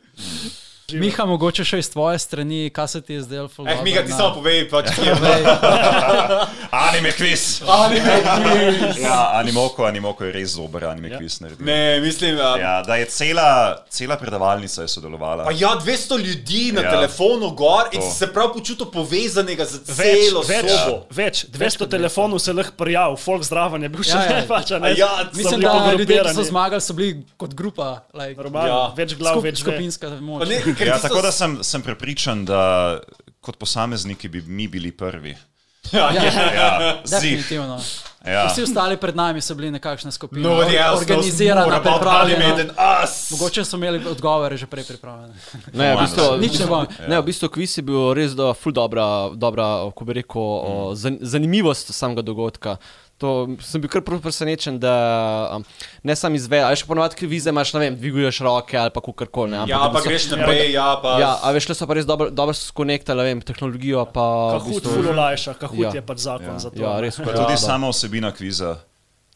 Miha, 0.88 1.26
mogoče 1.26 1.64
še 1.66 1.80
iz 1.80 1.88
tvoje 1.90 2.20
strani, 2.20 2.70
kaj 2.70 2.88
se 2.88 3.00
ti 3.02 3.14
je 3.14 3.22
zdelo? 3.24 3.50
Eh, 3.60 3.80
Miga, 3.82 4.04
ti 4.04 4.12
na- 4.12 4.18
samo 4.18 4.36
povej, 4.36 4.70
pač 4.70 4.92
kje 4.94 5.06
je. 5.06 5.16
Anime 6.86 7.10
quiz. 7.12 7.64
Anime 7.66 8.20
quiz. 8.22 9.00
Ja, 9.00 9.32
animoko, 9.34 9.82
animoko 9.84 10.24
je 10.24 10.32
res 10.34 10.54
dober 10.54 10.86
anime 10.86 11.10
Ja. 11.10 11.18
quiz 11.18 11.40
naredil. 11.42 11.66
Ne, 11.66 12.00
mislim, 12.02 12.38
ja. 12.38 12.52
Ja, 12.58 12.74
da 12.84 12.96
je 12.96 13.06
cela, 13.08 13.48
cela 13.90 14.16
predavalnica 14.16 14.82
je 14.82 14.88
sodelovala. 14.90 15.44
Pa 15.44 15.52
ja, 15.54 15.74
200 15.76 16.20
ljudi 16.20 16.72
na 16.72 16.82
Ja. 16.82 16.86
ja. 16.86 16.92
telefonu 16.92 17.50
gor 17.52 17.90
in 17.92 18.00
To. 18.00 18.06
si 18.06 18.18
se 18.18 18.28
prav 18.28 18.54
počutil 18.54 18.86
povezanega 18.86 19.66
z 19.66 19.82
Več, 19.88 20.30
celo 20.30 20.42
več, 20.44 20.70
sobo. 20.70 21.02
več, 21.12 21.46
200 21.50 21.90
telefonov 21.90 22.40
se 22.40 22.54
lahko 22.54 22.78
prijav, 22.78 23.18
folk 23.18 23.42
zdraven 23.44 23.82
je 23.82 23.90
bil 23.90 24.04
še 24.04 24.14
Ja, 24.14 24.38
ja. 24.38 24.46
pač, 24.46 24.70
ne. 24.72 24.94
ja, 24.94 25.10
Mislim, 25.34 25.62
da 25.62 25.94
ljudje, 25.94 26.22
ki 26.22 26.34
so 26.36 26.44
zmagali, 26.44 26.82
so 26.82 26.94
bili 26.94 27.26
kot 27.36 27.56
grupa. 27.56 28.04
Like, 28.14 28.38
Normalno, 28.38 28.70
Ja. 28.70 28.94
več 28.96 29.16
glav, 29.16 29.34
skup, 29.34 29.44
več 29.44 29.58
ve. 29.58 29.72
skupinska 29.72 30.10
ne, 30.46 30.75
Ja, 30.80 30.94
tisto 30.94 31.08
tako 31.08 31.22
da 31.22 31.32
sem, 31.32 31.64
sem 31.64 31.82
prepričan, 31.82 32.46
da 32.46 33.00
kot 33.42 33.58
posamezniki 33.58 34.28
bi 34.28 34.42
mi 34.42 34.68
bili 34.68 34.92
prvi. 34.92 35.36
Ja, 35.92 36.12
ja. 36.12 36.24
Ja, 36.54 36.98
zih. 37.06 37.22
Definitivno. 37.22 37.80
Ja. 38.26 38.48
Vsi 38.48 38.64
ostali 38.64 38.98
pred 38.98 39.16
nami 39.16 39.42
so 39.42 39.54
bili 39.56 39.70
nekakšna 39.72 40.12
skupina, 40.12 40.50
Nobody 40.50 40.74
else 40.78 40.98
organizirana, 40.98 41.62
knows 41.62 41.70
more 41.70 41.90
about 41.90 42.02
pripravljena. 42.02 42.46
anime 42.46 42.64
than 42.64 43.04
us. 43.04 43.32
Mogoče 43.32 43.66
so 43.66 43.78
imeli 43.78 44.08
odgovore 44.08 44.58
že 44.58 44.66
prej 44.66 44.84
pripravljene. 44.84 45.34
Ne, 45.74 45.96
v 45.96 46.00
bistvu, 46.02 46.38
Nič 46.42 46.60
ne 46.60 46.66
bom. 46.66 46.88
Ne, 47.08 47.20
v 47.22 47.24
bistvu 47.24 47.50
kviz 47.50 47.78
je 47.78 47.84
bil 47.86 48.14
res 48.14 48.34
do, 48.34 48.50
ful 48.54 48.74
dobra, 48.74 49.30
dobra, 49.36 49.92
ko 49.96 50.06
bi 50.06 50.14
rekel, 50.14 50.42
zan, 50.96 51.20
zanimivost 51.22 51.94
samega 51.94 52.22
dogodka. 52.26 52.78
To 53.18 53.48
sem 53.64 53.80
bil 53.80 53.88
kar 53.88 54.02
presenečen, 54.04 54.76
da 54.76 54.92
um, 55.56 55.64
ne 56.04 56.16
sam 56.16 56.36
izvedel, 56.36 56.68
ali 56.68 56.76
še 56.76 56.84
ponovadi 56.84 57.16
kvize 57.16 57.48
imaš, 57.48 57.72
ne 57.72 57.80
vem, 57.80 57.96
dviguješ 57.96 58.42
roke 58.44 58.76
ali 58.76 58.92
pa 58.92 59.00
kukorkoli. 59.00 59.52
ne, 59.52 59.64
Ja, 59.66 59.80
ampak 59.80 60.04
pa 60.04 60.10
v 60.10 60.12
bistvu- 60.12 60.12
greš 60.12 60.24
naprej, 60.36 60.72
ja, 60.74 60.88
pa. 61.00 61.14
Ja, 61.18 61.32
a 61.40 61.48
veš, 61.52 61.70
le 61.70 61.76
so 61.76 61.88
pa 61.88 61.94
res 61.94 62.04
dobro, 62.06 62.28
dobro 62.30 62.52
skonektali, 62.54 63.24
vem, 63.24 63.40
tehnologijo 63.42 64.04
pa. 64.08 64.26
v 64.50 64.60
Kahut 64.60 64.74
bistvu- 64.74 64.94
ful 64.94 65.08
olajša, 65.10 65.54
kahut 65.56 65.80
Ja. 65.80 65.92
je 65.94 66.02
pač 66.04 66.18
zakon 66.20 66.60
za 66.60 66.70
to. 66.70 66.76
Ja, 66.78 67.00
res. 67.00 67.16
Pa 67.16 67.32
tudi 67.32 67.56
sama 67.56 67.88
osebina 67.88 68.32
kviza. 68.32 68.84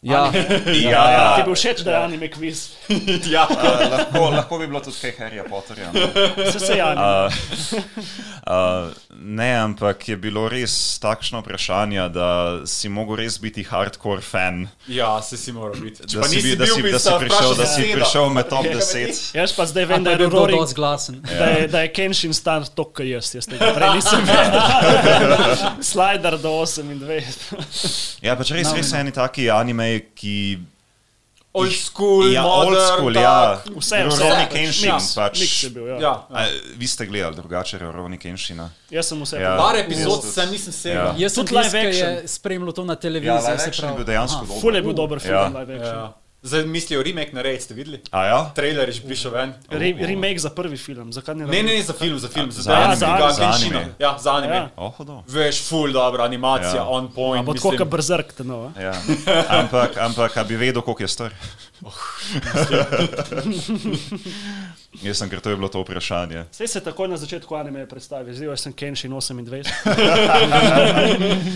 Ja, 0.10 0.32
Ja, 0.32 1.12
Ja, 1.12 1.34
ti 1.36 1.42
je 1.42 1.46
bil 1.46 1.56
všeč, 1.56 1.82
da 1.84 1.92
je 1.92 1.98
anime 2.06 2.30
kviz. 2.32 2.70
ja. 3.36 3.44
Uh, 3.52 3.92
lahko, 3.92 4.30
lahko 4.32 4.58
bi 4.62 4.68
bilo 4.68 4.80
tudi 4.80 4.96
kaj 5.02 5.12
Harryja 5.18 5.44
Potterja. 5.50 5.90
No. 5.92 6.06
Se 6.54 6.60
se 6.60 6.78
jani. 6.78 7.02
Uh, 7.02 7.34
uh, 8.48 8.94
ne, 9.20 9.50
ampak 9.60 10.08
je 10.10 10.16
bilo 10.18 10.46
res 10.50 11.00
takšno 11.04 11.42
vprašanje, 11.44 12.06
da 12.16 12.30
si 12.66 12.88
mogel 12.90 13.20
res 13.20 13.36
biti 13.44 13.64
hardcore 13.68 14.22
fan. 14.24 14.68
ja, 14.88 15.22
se 15.22 15.38
si 15.38 15.52
moral 15.52 15.76
biti. 15.82 16.08
Če 16.08 16.18
Da 16.22 16.30
si, 16.30 16.36
nisi 16.36 16.48
bi, 16.48 16.56
da 16.56 16.66
bil, 16.66 16.76
si, 16.76 16.92
da 16.92 17.00
si, 17.00 17.14
prišel, 17.20 17.56
da 17.60 17.66
si 17.68 17.92
prišel 17.92 18.30
med 18.30 18.48
top 18.50 18.66
10. 18.72 19.22
Jaz 19.36 19.56
pa 19.58 19.66
zdaj 19.68 19.86
vem, 19.92 20.04
da 20.08 20.16
je 20.16 20.30
Rory, 20.32 20.56
glasen. 20.76 21.20
da 21.28 21.46
je, 21.58 21.68
da 21.68 21.84
je 21.84 21.92
Kenshin 21.94 22.34
star 22.34 22.64
toliko 22.72 23.02
kot 23.02 23.06
jaz. 23.10 23.34
Jaz 23.36 23.52
tega 23.52 23.74
prej 23.76 24.00
nisem 24.00 24.24
vedel. 24.24 25.84
Slider 25.84 26.40
do 26.40 26.56
28. 26.64 28.24
Ja, 28.24 28.36
pač 28.40 28.56
res, 28.56 28.72
res 28.76 28.96
eni 28.96 29.12
taki 29.16 29.50
anime, 29.52 29.89
ki. 30.16 30.60
Old 31.52 31.74
school, 31.74 32.30
Ja, 32.30 32.44
modern, 32.44 32.68
old 32.70 32.88
school, 32.88 33.14
tak. 33.14 33.24
ja. 33.24 33.38
Vse, 33.74 33.98
vse. 33.98 34.04
Rurouni 34.06 34.44
pač 34.44 34.52
Kenshin, 34.52 34.92
miks, 34.92 35.08
pač. 35.16 35.40
miks 35.40 35.64
je 35.64 35.70
bil, 35.70 35.88
ja. 35.88 35.98
Ja, 36.00 36.12
A, 36.30 36.44
vi 36.78 36.88
ste 36.88 37.06
gledali 37.06 37.36
drugače, 37.36 37.80
Roroni 37.80 38.18
Kenshina. 38.18 38.70
Jaz 38.90 39.08
sem 39.08 39.18
vse 39.20 39.42
Ja. 39.42 39.56
Par 39.58 39.76
epizod 39.76 40.22
sem 40.24 40.46
nisem 40.48 40.70
Ja. 40.70 40.74
segel. 40.76 41.10
Jaz 41.18 41.34
sem 41.34 41.42
Tudi 41.42 41.56
live 41.56 41.74
je 41.76 41.88
action. 41.90 42.28
spremljal 42.30 42.72
to 42.72 42.86
na 42.86 42.94
Ja, 42.94 43.00
televiziji. 43.00 43.34
live 43.42 43.60
se 43.60 43.68
action 43.68 43.90
je 43.90 43.96
bil 43.96 44.06
dejansko 44.06 44.38
Aha. 44.38 44.46
dober. 44.46 44.62
Ful 44.62 44.76
je 44.76 44.82
bil 44.82 44.94
dober 44.94 45.20
film, 45.20 45.34
Ja. 45.34 45.48
live 45.50 45.74
action. 45.76 45.96
Ja. 45.96 46.14
Zdaj 46.42 46.64
mislijo 46.66 47.04
remake 47.04 47.34
narediti, 47.36 47.64
ste 47.64 47.74
videli? 47.74 48.00
A 48.12 48.26
ja? 48.26 48.52
Trailer 48.56 48.88
je 48.90 48.94
že 48.94 49.02
prišel 49.02 49.32
ven. 49.32 49.54
Re, 49.70 49.94
remake 50.08 50.40
za 50.40 50.50
prvi 50.50 50.78
film, 50.78 51.12
zakaj 51.14 51.36
ne? 51.36 51.46
Ne, 51.46 51.64
ne, 51.64 51.74
ne 51.76 51.84
za 51.84 51.94
film, 51.94 52.20
za 52.20 52.28
film, 52.32 52.52
za, 52.52 52.62
Za 52.62 52.72
za, 52.72 52.76
anime, 52.80 52.96
za, 52.96 53.50
anime. 53.50 53.78
anime. 53.78 53.94
Ja, 54.00 54.18
za 54.20 54.32
anime. 54.34 54.56
Ja. 54.56 54.70
Oh, 54.76 54.96
hudo. 54.96 55.24
Veš, 55.28 55.68
full 55.68 55.92
dobra 55.92 56.24
animacija, 56.24 56.76
Ja. 56.76 56.88
on 56.88 57.12
point. 57.12 57.46
Bo 57.46 57.54
tako 57.54 57.74
kot 57.78 57.88
brzrk, 57.88 58.34
te 58.34 58.44
no. 58.44 58.72
a? 58.76 58.82
Ja. 58.82 58.94
Ampak, 59.50 59.98
ampak, 59.98 60.38
a 60.38 60.44
bi 60.44 60.56
vedel, 60.56 60.82
koliko 60.82 61.04
je 61.04 61.08
star? 61.08 61.32
Jaz 65.04 65.18
sem, 65.20 65.30
ker 65.30 65.40
to 65.44 65.50
je 65.52 65.56
bilo 65.56 65.68
to 65.68 65.82
vprašanje. 65.84 66.46
Vse 66.52 66.68
se 66.68 66.80
takoj 66.84 67.08
na 67.08 67.18
začetku 67.18 67.56
anime 67.56 67.84
predstavi, 67.88 68.34
zdaj 68.36 68.58
sem 68.58 68.74
Kenshin 68.74 69.12
28. 69.12 69.68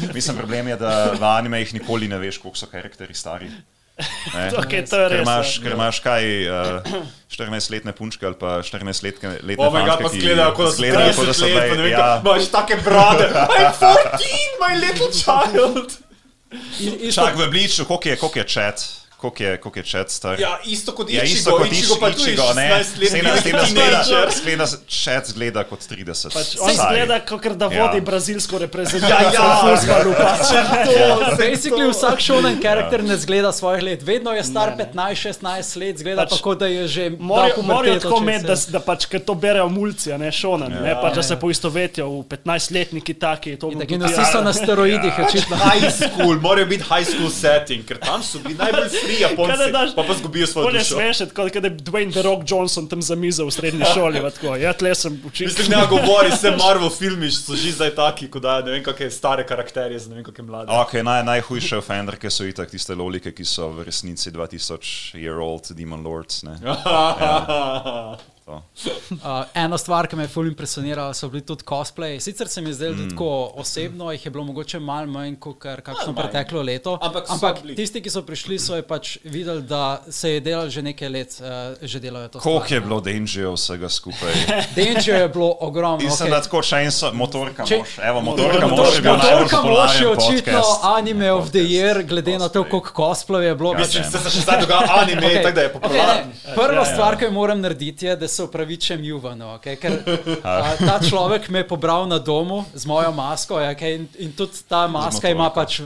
Mislim, 0.17 0.38
problem 0.38 0.67
je, 0.67 0.76
da 0.78 1.13
v 1.15 1.24
animejih 1.24 1.74
nikoli 1.74 2.08
ne 2.08 2.17
veš, 2.19 2.38
koliko 2.43 2.58
so 2.58 2.67
karakteri 2.67 3.13
stari. 3.15 3.48
Okay, 4.62 4.82
to 4.90 4.98
je 4.98 5.10
Ker 5.10 5.12
res. 5.14 5.22
imaš, 5.22 5.58
ja. 5.58 5.64
ker 5.64 5.76
imaš 5.78 6.00
kaj, 6.02 6.24
uh, 6.50 6.96
14-letne 7.30 7.94
punčke 7.94 8.26
ali 8.26 8.38
pa 8.40 8.62
14-letne 8.66 9.40
letne 9.46 9.62
Oh 9.62 9.70
my 9.74 9.86
god, 9.86 10.02
fantke, 10.02 10.04
pa 10.04 10.10
ki 10.10 10.22
zgledajo, 10.22 10.54
kot 10.58 10.66
da 10.66 10.72
so 10.74 10.82
izgledajo, 10.82 11.14
kot 11.14 11.26
da 11.26 11.34
30 11.34 11.38
so 11.38 11.46
let, 11.46 11.70
pa 11.70 11.76
ne 11.76 11.84
vem, 11.84 11.92
ja. 11.92 12.08
imaš 12.26 12.50
take 12.54 12.78
brade. 12.86 13.28
I'm 13.30 13.70
14, 13.78 14.58
my 14.62 14.72
little 14.82 15.12
child. 15.14 15.88
Čak 17.14 17.38
v 17.38 17.48
bliču, 17.50 17.86
koliko 17.86 18.10
je, 18.10 18.18
koliko 18.22 18.40
je 18.40 18.46
chat, 18.48 18.78
koliko 19.24 19.44
je, 19.44 19.58
koliko 19.58 19.80
je 19.80 19.86
chat 19.86 20.12
star. 20.12 20.36
Ja, 20.38 20.60
isto 20.66 20.92
kot 20.92 21.08
Ja, 21.10 21.24
Ichigo, 21.24 21.38
isto 21.38 21.52
kot 21.54 21.68
Ichigo 21.70 21.96
je 22.02 22.12
Ichigo, 22.12 22.48
ne? 22.54 22.68
16 22.70 23.00
let, 23.00 23.10
Skleda, 23.10 23.38
skleda, 23.38 23.64
teenager. 23.64 24.32
skleda, 24.32 24.66
skleda, 24.66 24.66
chat 24.88 25.24
zgleda 25.28 25.64
kot 25.64 25.80
30. 25.82 26.34
Pač 26.34 26.50
on 26.58 26.70
stari. 26.70 26.78
zgleda, 26.78 27.20
kot 27.22 27.48
da 27.54 27.66
Ja. 27.66 27.80
vodi 27.82 28.02
brazilsko 28.02 28.58
reprezentanco. 28.60 29.14
Ja, 29.14 29.32
ja. 29.34 29.60
fulska 29.62 29.96
lupa. 30.04 30.28
Basically 31.40 31.88
vsak 31.88 32.20
šonen 32.20 32.62
karakter 32.62 33.04
ne 33.04 33.18
zgleda 33.18 33.52
svojih 33.52 33.84
let. 33.84 34.04
Vedno 34.04 34.32
je 34.32 34.44
star 34.44 34.74
15-16 34.78 35.42
let, 35.80 35.98
zgleda 35.98 36.22
Pač 36.22 36.30
pa 36.32 36.38
kot 36.38 36.60
da 36.60 36.68
je 36.68 36.88
že 36.88 37.04
Morajo 37.20 37.62
morajo 37.64 38.00
tako 38.00 38.18
imeti, 38.20 38.46
da, 38.46 38.56
da 38.70 38.80
pač, 38.82 39.06
ker 39.06 39.22
to 39.22 39.34
berejo 39.36 39.70
mulci, 39.70 40.12
a 40.12 40.18
ne 40.18 40.32
šonan, 40.32 40.72
Ja. 40.72 40.82
ne, 40.82 40.94
pač, 40.96 41.16
da 41.16 41.24
se 41.24 41.36
poistovetijo 41.36 42.10
v 42.10 42.24
15-letniki 42.26 43.14
taki. 43.16 43.56
to 43.56 43.72
in 43.72 44.02
vsi 44.04 44.26
so 44.32 44.42
na 44.42 44.54
steroidih, 44.54 45.14
očitno. 45.20 45.56
High 45.58 45.88
school, 45.92 46.36
morajo 46.38 46.66
biti 46.66 46.84
high 46.84 47.06
school 47.06 47.30
setting, 47.32 47.86
ker 47.86 47.98
tam 47.98 48.24
so 48.24 48.40
bili 48.40 48.56
najbolj 48.56 48.90
tri 49.13 49.58
da 49.58 49.80
daš- 49.80 49.95
pa 49.95 50.04
pa 50.04 50.13
zgubijo 50.13 50.47
svojo 50.47 50.65
Bolje 50.65 50.80
dušo. 50.80 50.95
smešet, 50.95 51.34
kot 51.34 51.54
da 51.54 51.67
je 51.67 51.78
Dwayne 51.78 52.12
The 52.12 52.21
Rock 52.21 52.43
Johnson 52.45 52.88
tam 52.88 53.02
za 53.02 53.15
mizo 53.15 53.45
v 53.45 53.52
srednji 53.52 53.86
šoli. 53.93 54.19
Tako. 54.21 54.56
Ja, 54.56 54.73
tle 54.73 54.95
sem 54.95 55.21
učil. 55.26 55.47
Mislim, 55.47 55.69
ne 55.69 55.88
govori, 55.89 56.30
vse 56.30 56.52
Marvel 56.52 56.89
filmi 56.89 57.32
so 57.32 57.56
že 57.56 57.71
zdaj 57.71 57.95
taki, 57.95 58.28
ko 58.28 58.39
da 58.39 58.62
ne 58.62 58.71
vem, 58.71 58.84
kakšne 58.84 59.12
stare 59.12 59.43
karakterje 59.43 59.99
ne 60.10 60.15
vem, 60.15 60.23
kakšne 60.23 60.43
mlade. 60.43 60.71
Okay, 60.73 61.04
naj, 61.04 61.23
najhujše 61.23 61.78
ofenderke 61.78 62.30
so 62.30 62.43
itak 62.43 62.69
tiste 62.69 62.95
lolike, 62.95 63.32
ki 63.32 63.45
so 63.45 63.69
v 63.69 63.84
resnici 63.84 64.32
2000 64.32 65.15
year 65.15 65.38
old 65.38 65.67
demon 65.71 66.04
lords. 66.04 66.43
Ne? 66.43 66.58
To. 68.46 68.60
Uh, 69.12 69.46
ena 69.64 69.78
stvar, 69.78 70.08
ki 70.08 70.16
me 70.16 70.24
je 70.24 70.28
fully 70.28 70.48
impresionirala, 70.48 71.14
so 71.14 71.30
bili 71.30 71.42
tudi 71.42 71.64
cosplayi. 71.64 72.20
Sicer 72.20 72.48
se 72.48 72.62
mi 72.62 72.70
je 72.70 72.74
zdelo, 72.74 72.96
da 72.96 73.10
tako 73.10 73.30
osebno 73.56 74.12
jih 74.12 74.26
je 74.26 74.32
bilo 74.32 74.44
mogoče 74.44 74.80
malo 74.80 75.08
manj 75.08 75.36
kot 75.36 75.58
kakšno 75.60 75.94
manj. 76.08 76.16
preteklo 76.16 76.62
leto. 76.62 76.98
Ampak 77.02 77.24
ampak 77.30 77.62
tisti, 77.76 78.02
ki 78.02 78.10
so 78.10 78.22
prišli, 78.22 78.60
so 78.60 78.76
je 78.76 78.84
pač 78.84 79.18
videli, 79.24 79.62
da 79.62 79.84
se 80.10 80.30
je 80.30 80.40
delalo 80.40 80.70
že 80.70 80.82
nekaj 80.82 81.10
let, 81.10 81.38
uh, 81.40 81.48
že 81.82 82.00
delajo 82.00 82.28
to. 82.28 82.40
Koliko 82.40 82.74
je 82.74 82.82
bilo 82.82 83.02
Dangerja 83.02 83.50
vsega 83.50 83.90
skupaj? 83.90 84.34
Danger 84.78 85.16
je 85.16 85.30
bilo 85.30 85.58
ogromno. 85.60 86.04
Mislim, 86.04 86.28
okay. 86.28 86.32
da 86.32 86.42
tako 86.42 86.62
še 86.62 86.76
en 86.78 86.92
so, 86.92 87.14
motorka 87.14 87.64
Če- 87.66 87.78
mož. 87.80 87.96
Evo, 88.02 88.22
motorka 88.22 88.68
Motorka 88.68 88.84
mož 88.84 88.96
je 88.96 89.02
bil 89.02 89.12
najbolj 89.14 89.44
Motorka 89.44 89.62
mož 89.64 90.02
je 90.02 90.08
očitno 90.10 90.60
podcast. 90.60 90.84
anime 90.84 91.32
of 91.32 91.52
the 91.52 91.64
year, 91.64 92.04
glede 92.04 92.38
na 92.38 92.50
to, 92.50 92.64
Cosplay. 92.64 92.70
koliko 92.70 92.92
cosplay 93.04 93.42
je 93.42 93.56
bilo. 93.56 93.72
Ja, 93.74 93.80
Mislim, 93.80 94.04
se 94.04 94.30
še 94.30 94.42
zdaj 94.42 94.62
dogaja 94.62 94.88
anime, 94.98 95.22
okay. 95.24 95.44
tako 95.44 95.56
da 95.56 95.62
je 95.62 95.74
popularen. 95.74 96.24
Okay, 96.26 96.48
ne, 96.50 96.56
prva 96.56 96.74
Ja, 96.74 96.80
ja. 96.80 96.94
stvar, 96.94 97.18
ki 97.18 97.26
jo 97.26 97.32
moram 97.32 97.62
narediti, 97.62 98.06
je, 98.06 98.16
da 98.16 98.28
se 98.34 98.43
upravičujem 98.43 99.04
Juvanu. 99.06 99.54
Okay, 99.58 99.78
ker 99.78 100.00
a, 100.43 100.74
ta 100.82 100.98
človek 100.98 101.46
me 101.54 101.62
je 101.62 101.67
pobral 101.69 102.08
na 102.10 102.17
domu 102.17 102.63
z 102.74 102.89
mojo 102.89 103.12
masko 103.13 103.62
ja, 103.62 103.72
okay, 103.78 104.02
in, 104.02 104.08
in 104.17 104.34
tudi 104.34 104.65
ta 104.67 104.88
maska 104.89 105.30
ima 105.30 105.52
pač 105.54 105.84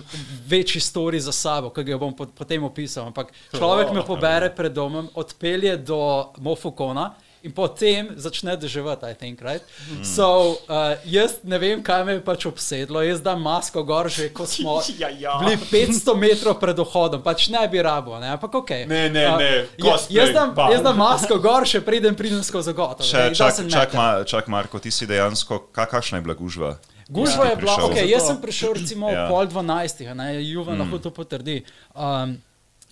večji 0.47 0.81
story 0.81 1.19
za 1.19 1.35
sabo, 1.35 1.69
ki 1.75 1.83
ga 1.83 1.99
bom 1.99 2.15
pot, 2.15 2.31
potem 2.31 2.63
opisal. 2.63 3.11
Ampak 3.11 3.35
človek 3.51 3.91
me 3.91 4.05
pobere 4.07 4.49
pred 4.55 4.71
domom, 4.71 5.11
odpelje 5.13 5.75
do 5.77 5.99
Mofukona. 6.39 7.11
In 7.47 7.53
potem 7.55 8.11
začne 8.19 8.57
deževati, 8.59 9.07
I 9.07 9.15
think, 9.15 9.39
right? 9.39 9.63
Mm. 9.87 10.03
So, 10.03 10.59
uh, 10.67 10.99
jaz 11.07 11.39
ne 11.47 11.55
vem, 11.55 11.79
kaj 11.79 12.03
me 12.03 12.17
je 12.17 12.23
pač 12.27 12.43
obsedlo. 12.49 12.99
Jaz 12.99 13.21
dam 13.23 13.39
masko 13.39 13.85
gor, 13.87 14.11
že 14.11 14.27
ko 14.35 14.43
smo 14.43 14.81
Ja, 14.99 15.07
ja. 15.07 15.37
bili 15.39 15.55
500 15.55 16.11
metrov 16.19 16.59
pred 16.59 16.75
vhodom, 16.75 17.23
pač 17.23 17.47
ne 17.53 17.63
bi 17.71 17.79
rabo, 17.79 18.19
ne? 18.19 18.35
ampak 18.35 18.51
ok. 18.59 18.71
Ne, 18.83 19.07
ne, 19.07 19.23
ne, 19.39 19.51
ja, 19.79 19.95
cosplay, 19.95 20.19
jaz, 20.19 20.33
dam, 20.35 20.51
jaz 20.51 20.83
dam 20.83 20.99
masko 20.99 21.39
gor, 21.39 21.63
še 21.63 21.79
preden 21.85 22.19
pridem 22.19 22.43
skozi 22.43 22.75
gotovo. 22.75 23.07
Še, 23.07 23.31
čak, 23.31 23.63
čak, 23.71 23.95
ma, 23.95 24.09
čak, 24.27 24.51
Marko, 24.51 24.83
ti 24.83 24.91
si 24.91 25.07
dejansko, 25.07 25.69
ka, 25.71 25.87
kakšna 25.87 26.19
je 26.19 26.27
bila 26.27 26.35
gužva? 26.35 26.75
Gužva 27.07 27.47
Ja. 27.47 27.49
je 27.55 27.55
bila, 27.63 27.75
okay, 27.87 28.03
jaz 28.11 28.27
sem 28.27 28.41
prišel 28.43 28.75
recimo 28.75 29.07
Ja. 29.07 29.23
ja. 29.23 29.27
pol 29.31 29.47
dvanajstih, 29.47 30.11
Juven 30.43 30.75
mm. 30.75 30.81
lahko 30.83 30.99
to 30.99 31.11
potrdi. 31.15 31.63
Um, 31.95 32.35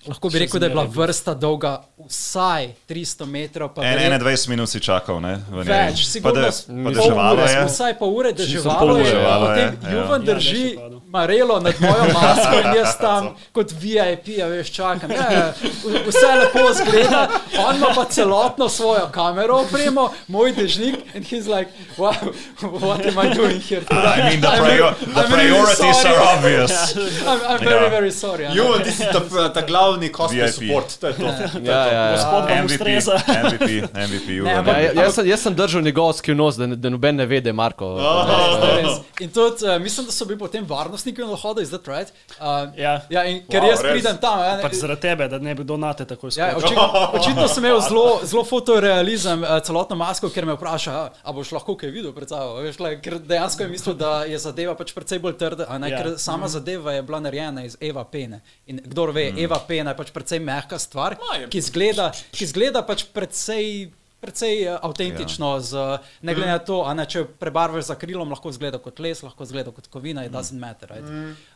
lahko 0.07 0.29
bi 0.29 0.39
rekel, 0.39 0.59
da 0.59 0.65
je 0.65 0.69
bila 0.69 0.83
vrsta 0.85 1.33
dolga 1.35 1.71
vsaj 1.99 2.67
300 2.85 3.25
metrov. 3.27 3.69
pa 3.69 3.81
En, 3.81 3.93
verjetno- 3.93 4.19
21 4.19 4.49
minut 4.49 4.69
si 4.69 4.79
čakal, 4.79 5.19
ne? 5.19 5.35
v 5.49 5.55
njej. 5.55 5.65
Več, 5.65 5.95
pa, 5.95 6.03
sigurno 6.05 6.41
de, 6.41 6.47
s- 6.49 6.65
pa 6.65 6.89
deževalo 6.91 7.41
je. 7.41 7.65
Vsaj 7.65 7.93
pol 7.95 8.09
ure 8.11 8.31
deževalo 8.33 8.97
je, 8.97 9.03
Deževalo 9.03 9.45
potem 9.47 9.69
ja. 9.81 9.89
Juven 9.91 10.21
Ja, 10.21 10.25
drži. 10.29 10.65
Marelo 11.15 11.59
nad 11.59 11.75
mojo 11.79 12.05
masko 12.17 12.55
in 12.57 12.75
jaz 12.75 12.97
tam 12.97 13.23
kot 13.51 13.71
VIP, 13.73 14.27
a 14.37 14.47
veš, 14.47 14.71
čakam. 14.71 15.11
Ja, 15.11 15.27
ja, 15.31 15.45
v- 15.83 16.03
vse 16.05 16.27
lepo 16.35 16.67
zgleda, 16.73 17.21
on 17.59 17.75
ima 17.75 17.89
pa 17.89 18.05
celotno 18.07 18.69
svojo 18.69 19.07
kamero 19.11 19.55
opremo, 19.57 20.09
moj 20.27 20.51
dežnik 20.53 20.95
in 21.13 21.23
he's 21.23 21.47
like, 21.47 21.69
wow, 21.97 22.13
what 22.81 23.05
am 23.05 23.17
I 23.21 23.33
doing 23.33 23.59
here? 23.61 23.81
I 23.91 24.21
mean, 24.25 24.41
the, 24.41 24.47
I'm 24.47 24.57
prior, 24.57 24.71
really- 24.71 24.95
the 25.05 25.21
I'm 25.21 25.31
really 25.31 25.49
priorities 25.49 26.05
are 26.05 26.19
obvious. 26.29 26.73
I'm, 27.29 27.39
I'm 27.43 27.59
very, 27.61 27.83
Ja. 27.83 27.89
very 27.89 28.11
sorry. 28.13 28.45
a 28.45 28.49
ne. 28.49 28.55
Juven, 28.55 28.83
ti 28.83 28.91
si 28.91 29.03
ta, 29.05 29.19
ta 29.49 29.61
glavni 29.61 30.09
cosplay 30.09 30.41
VIP. 30.41 30.53
support. 30.53 30.99
To 30.99 31.07
je 31.07 31.13
to. 31.13 31.25
Ja, 31.63 31.79
ja, 31.85 32.01
ja. 32.01 32.11
Gospod 32.11 32.43
vam 32.43 32.57
MVP, 32.59 32.71
ustreza. 32.71 33.13
MVP, 33.43 33.69
MVP, 33.93 34.27
Ne, 34.27 34.33
Juven. 34.33 34.57
ampak- 34.57 34.75
Ja, 34.75 34.91
ja, 34.91 35.03
jaz, 35.03 35.13
sem, 35.13 35.27
jaz 35.27 35.41
sem 35.41 35.55
držal 35.55 35.81
njegov 35.81 36.13
skrivnost, 36.13 36.57
da, 36.57 36.67
ne- 36.67 36.75
da 36.77 36.89
noben 36.89 37.15
ne 37.15 37.25
ve, 37.25 37.41
da 37.41 37.49
je 37.49 37.53
Marko. 37.55 37.93
Res. 38.75 38.99
In 39.19 39.29
tudi, 39.29 39.65
uh, 39.65 39.79
mislim, 39.79 40.05
da 40.05 40.11
so 40.11 40.25
bili 40.25 40.39
potem 40.39 40.65
varnostniki 40.65 41.04
na 41.05 41.35
vhodu, 41.35 41.61
is 41.61 41.69
that 41.69 41.87
right? 41.87 42.09
Uh, 42.39 42.71
Ja. 42.75 43.01
ja, 43.09 43.23
in 43.23 43.43
ker 43.45 43.61
Wow, 43.61 43.69
jaz 43.69 43.81
res? 43.81 43.91
pridem 43.91 44.17
tam. 44.17 44.39
Ja, 44.39 44.57
Pač 44.61 44.73
zaradi 44.73 45.01
tebe, 45.01 45.27
da 45.27 45.37
ne 45.39 45.55
bi 45.55 45.63
donate 45.63 46.05
tako 46.05 46.27
Ja, 46.27 46.51
skočil. 46.51 46.77
očitno, 46.77 46.85
očitno 47.19 47.47
sem 47.47 47.65
imel 47.65 47.79
zelo, 47.81 48.19
zelo 48.23 48.43
fotorealizem, 48.43 49.43
uh, 49.43 49.59
celotno 49.59 49.95
masko, 49.95 50.29
ker 50.29 50.45
me 50.45 50.53
vpraša, 50.53 50.95
a, 51.23 51.31
boš 51.31 51.51
lahko 51.51 51.75
kaj 51.75 51.89
videl 51.89 52.13
pred 52.13 52.29
sabo. 52.29 52.55
Veš, 52.55 52.79
like, 52.79 53.01
ker 53.01 53.19
dejansko 53.19 53.63
je 53.63 53.69
mislil, 53.69 53.95
da 53.95 54.23
je 54.23 54.37
zadeva 54.37 54.75
pač 54.75 54.93
precej 54.93 55.19
bolj 55.19 55.37
trda, 55.37 55.65
a 55.67 55.77
ne, 55.77 55.89
Ja. 55.89 55.97
ja. 55.97 56.03
ker 56.03 56.17
sama 56.17 56.47
zadeva 56.47 56.91
je 56.91 57.01
bila 57.01 57.19
narejena 57.19 57.63
iz 57.63 57.77
Eva 57.79 58.03
Pene. 58.03 58.41
In 58.65 58.79
kdor 58.79 59.11
ve, 59.11 59.31
mm. 59.31 59.37
Eva 59.39 59.59
Pena 59.59 59.91
je 59.91 59.97
pač 59.97 60.11
precej 60.11 60.39
mehka 60.39 60.79
stvar, 60.79 61.17
Ma, 61.19 61.37
je. 61.37 61.47
ki 61.47 61.61
zgleda, 61.61 62.09
ki 62.31 62.45
zgleda 62.45 62.81
pač 62.81 63.03
precej. 63.05 63.91
Precej 64.25 64.63
uh, 64.65 64.79
avtentično, 64.81 65.51
ja. 65.53 65.59
z, 65.61 65.83
ne 66.25 66.33
glede 66.33 66.49
na 66.49 66.59
to, 66.59 66.79
ne, 66.97 67.05
če 67.05 67.23
prebarvaš 67.39 67.91
za 67.91 67.95
krilom, 67.99 68.31
lahko 68.33 68.49
zgleda 68.55 68.79
kot 68.81 68.99
les, 69.03 69.21
lahko 69.21 69.45
zgleda 69.45 69.73
kot 69.75 69.85
kovina, 69.93 70.25
it 70.25 70.33
doesn't 70.33 70.57
matter. 70.57 70.89
Right? 70.89 71.05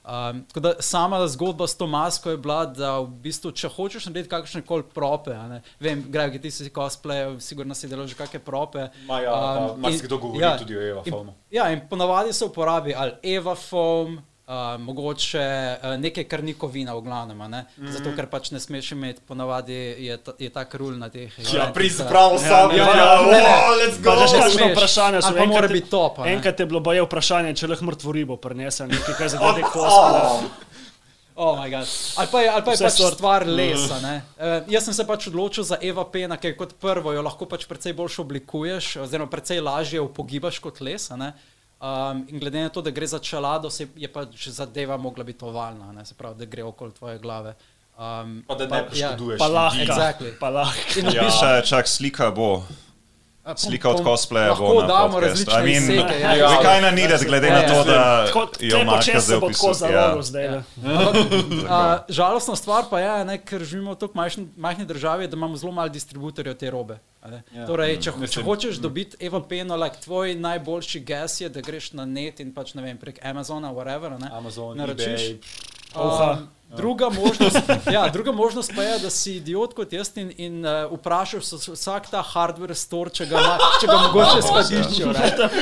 Um, 0.05 0.43
tako 0.51 0.63
da 0.67 0.73
sama 0.86 1.21
zgodba 1.27 1.67
s 1.67 1.77
to 1.79 1.88
masko 1.89 2.36
je 2.36 2.38
bila, 2.38 2.62
da 2.69 2.99
v 2.99 3.10
bistvu, 3.25 3.51
če 3.58 3.71
hočeš 3.73 4.05
narediti 4.10 4.29
kakršne 4.29 4.62
koli 4.69 4.86
prope, 4.93 5.34
ne, 5.49 5.62
vem, 5.82 6.05
Greg, 6.13 6.38
ti 6.41 6.51
si 6.53 6.69
cosplay, 6.69 7.39
sigurno 7.41 7.75
si 7.75 7.89
delal 7.89 8.08
že 8.08 8.17
kakšne 8.19 8.39
prope. 8.45 8.89
Ma 9.10 9.21
ja, 9.25 9.34
in- 9.34 9.82
marsikdo 9.82 10.21
govori 10.21 10.53
tudi 10.62 10.77
o 10.77 10.82
Eva 10.82 11.03
foamu. 11.10 11.34
Ja, 11.51 11.71
in 11.73 11.82
ponavadi 11.89 12.34
se 12.34 12.45
uporabi 12.45 12.93
ali 12.93 13.17
Eva 13.23 13.55
foam. 13.55 14.19
Uh, 14.49 14.55
mogoče 14.79 15.41
uh, 15.75 15.93
nekaj, 15.95 16.23
kar 16.25 16.41
ni 16.41 16.53
kovina, 16.53 16.95
v 16.95 17.01
glavnem, 17.01 17.38
a 17.38 17.47
ne? 17.47 17.59
Mhm. 17.77 17.91
zato 17.91 18.09
ker 18.12 18.25
pač 18.25 18.49
ne 18.49 18.57
smeš 18.57 18.91
imeti, 18.91 19.21
ponavadi 19.21 19.75
je 19.99 20.17
ta, 20.17 20.33
je 20.35 20.49
ta 20.49 20.63
krul 20.65 20.97
na 20.97 21.05
teh. 21.07 21.29
Ja, 21.38 21.45
eventih, 21.45 21.73
priz 21.75 21.97
da- 21.97 22.07
prav 22.07 22.33
sam, 22.39 22.71
ja, 22.71 22.77
ja, 22.79 22.88
ja, 22.89 23.05
ja, 23.05 23.21
ne, 23.21 23.41
oh, 23.45 23.77
let's 23.77 23.99
go. 23.99 24.09
Pa 24.09 24.15
že 24.17 24.33
Ne 24.33 24.41
kakšno 24.41 24.59
smeš. 24.59 24.73
vprašanje 24.73 25.21
so 25.21 25.27
Ali 25.27 25.38
pa 25.38 25.43
enkrat 25.43 25.53
mora 25.55 25.67
je- 25.67 25.73
biti 25.75 25.89
top, 25.89 26.13
a 26.15 26.23
ne? 26.23 26.33
Enkrat 26.33 26.59
je 26.59 26.65
bilo 26.65 26.79
boje 26.81 27.01
vprašanje, 27.03 27.53
če 27.53 27.67
lahko 27.67 27.85
mrtvo 27.85 28.09
ribo 28.12 28.38
prinesem, 28.38 28.89
nekaj 28.89 29.15
kaj 29.15 29.27
za 29.27 29.38
glede 29.43 29.62
cosplaya. 29.63 30.41
Oh 31.35 31.55
moj 31.55 31.69
bog. 31.69 31.85
ali 32.17 32.27
pa 32.27 32.41
je, 32.41 32.49
ali 32.49 32.63
pa 32.63 32.71
je 32.71 32.75
Vse 32.75 32.83
pač 32.83 32.93
sort. 32.95 33.13
stvar 33.13 33.45
lesa. 33.47 33.99
ne. 34.01 34.15
Uh, 34.35 34.43
jaz 34.67 34.83
sem 34.83 34.93
se 34.93 35.05
pač 35.05 35.27
odločil 35.27 35.63
za 35.63 35.77
Eva 35.79 36.03
Pena, 36.03 36.35
ker 36.35 36.51
kot 36.53 36.73
prvo 36.75 37.13
jo 37.13 37.21
lahko 37.21 37.45
pač 37.45 37.63
precej 37.63 37.93
bolj 37.93 38.17
oblikuješ, 38.17 38.97
oziroma 38.97 39.29
precej 39.29 39.62
lažje 39.62 40.01
upogibaš 40.01 40.59
kot 40.59 40.81
les. 40.81 41.05
a 41.12 41.15
ne. 41.15 41.29
Um, 41.79 42.25
in 42.27 42.39
glede 42.39 42.61
na 42.61 42.69
to, 42.69 42.81
da 42.81 42.91
gre 42.91 43.07
za 43.07 43.19
čelado, 43.19 43.69
se 43.69 43.87
je 43.95 44.07
pač 44.11 44.47
zadeva 44.47 44.97
mogla 44.97 45.23
biti 45.23 45.45
ovalna, 45.45 45.91
ne? 45.91 46.05
se 46.05 46.13
pravi, 46.13 46.39
da 46.39 46.45
gre 46.45 46.63
okoli 46.63 46.91
tvoje 46.91 47.19
glave. 47.19 47.53
Um, 47.97 48.43
Pa 48.47 48.55
da 48.55 48.67
ne 48.67 48.85
poškoduješ 48.89 49.39
Pa 49.39 49.45
ljudi. 49.45 49.55
lahko. 49.55 49.77
Exactly. 49.77 50.31
Pa 50.39 50.49
lahko. 50.49 50.99
Ja. 51.15 51.29
Čak, 51.39 51.65
čak, 51.65 51.87
slika 51.87 52.31
bo. 52.31 52.63
Slika 53.55 53.89
od 53.89 54.03
cosplaya 54.03 54.55
bo 54.55 54.81
na 54.81 54.88
damo 54.88 55.19
različne 55.19 55.53
I 55.65 55.79
mean. 55.79 55.99
Ja, 56.12 56.33
ja. 56.33 56.47
We 56.47 56.53
ja. 56.53 56.57
kind 56.59 56.85
of 56.85 56.93
need 56.93 57.12
it, 57.12 57.27
glede 57.27 57.47
Ja, 57.47 57.53
na 57.53 57.59
ja. 57.59 57.67
to, 57.67 57.83
da 57.83 58.25
jo 58.59 58.69
tle 58.69 58.83
Marka 58.83 58.97
počes 58.97 59.13
se 59.15 59.19
zdaj 59.21 59.38
opisuje. 59.38 59.73
zalogil 59.73 60.41
Ja. 60.41 60.63
Uh, 61.59 61.99
žalostna 62.09 62.55
stvar 62.55 62.83
pa 62.89 62.99
je, 62.99 63.25
ne, 63.25 63.38
ker 63.38 63.63
živimo 63.63 63.91
v 63.91 63.95
tako 63.97 64.13
majhni, 64.15 64.47
majhni 64.57 64.85
državi, 64.85 65.27
da 65.27 65.35
imamo 65.35 65.55
zelo 65.57 65.71
malo 65.71 65.89
distributorjev 65.89 66.55
te 66.55 66.69
robe. 66.69 66.99
a 67.21 67.27
ne. 67.29 67.43
Ja. 67.51 67.65
Torej, 67.65 67.99
če, 67.99 68.12
Mm. 68.12 68.27
če 68.27 68.43
hočeš 68.43 68.75
dobiti 68.75 69.17
Eva 69.19 69.41
Peno, 69.43 69.75
like, 69.75 69.99
tvoj 69.99 70.35
najboljši 70.35 70.99
gas 70.99 71.41
je, 71.41 71.49
da 71.49 71.62
greš 71.62 71.91
na 71.93 72.05
net 72.05 72.39
in 72.39 72.53
pač 72.53 72.73
ne 72.73 72.81
vem, 72.81 72.97
prek 72.97 73.19
Amazona, 73.23 73.73
whatever, 73.73 74.15
ne, 74.19 74.29
Amazon, 74.31 74.77
naročiš. 74.77 75.21
eBay. 75.21 75.38
Oha. 75.95 76.31
Um, 76.31 76.47
druga, 76.69 77.10
možnost, 77.10 77.58
ja, 77.91 78.10
druga 78.10 78.32
možnost 78.32 78.71
pa 78.75 78.84
je, 78.84 78.99
da 78.99 79.10
si 79.10 79.36
idiot 79.36 79.73
kot 79.73 79.93
jaz 79.93 80.12
in, 80.15 80.32
in 80.38 80.65
uh, 80.65 80.71
vprašaš 80.93 81.43
vs- 81.43 81.67
vsak 81.69 82.10
ta 82.10 82.21
hardware 82.23 82.75
store, 82.75 83.10
če 83.10 83.25
ga, 83.25 83.38
ima, 83.38 83.58
če 83.82 83.88
ga 83.88 83.97
mogoče 83.97 84.41
skladiščijo. 84.47 85.13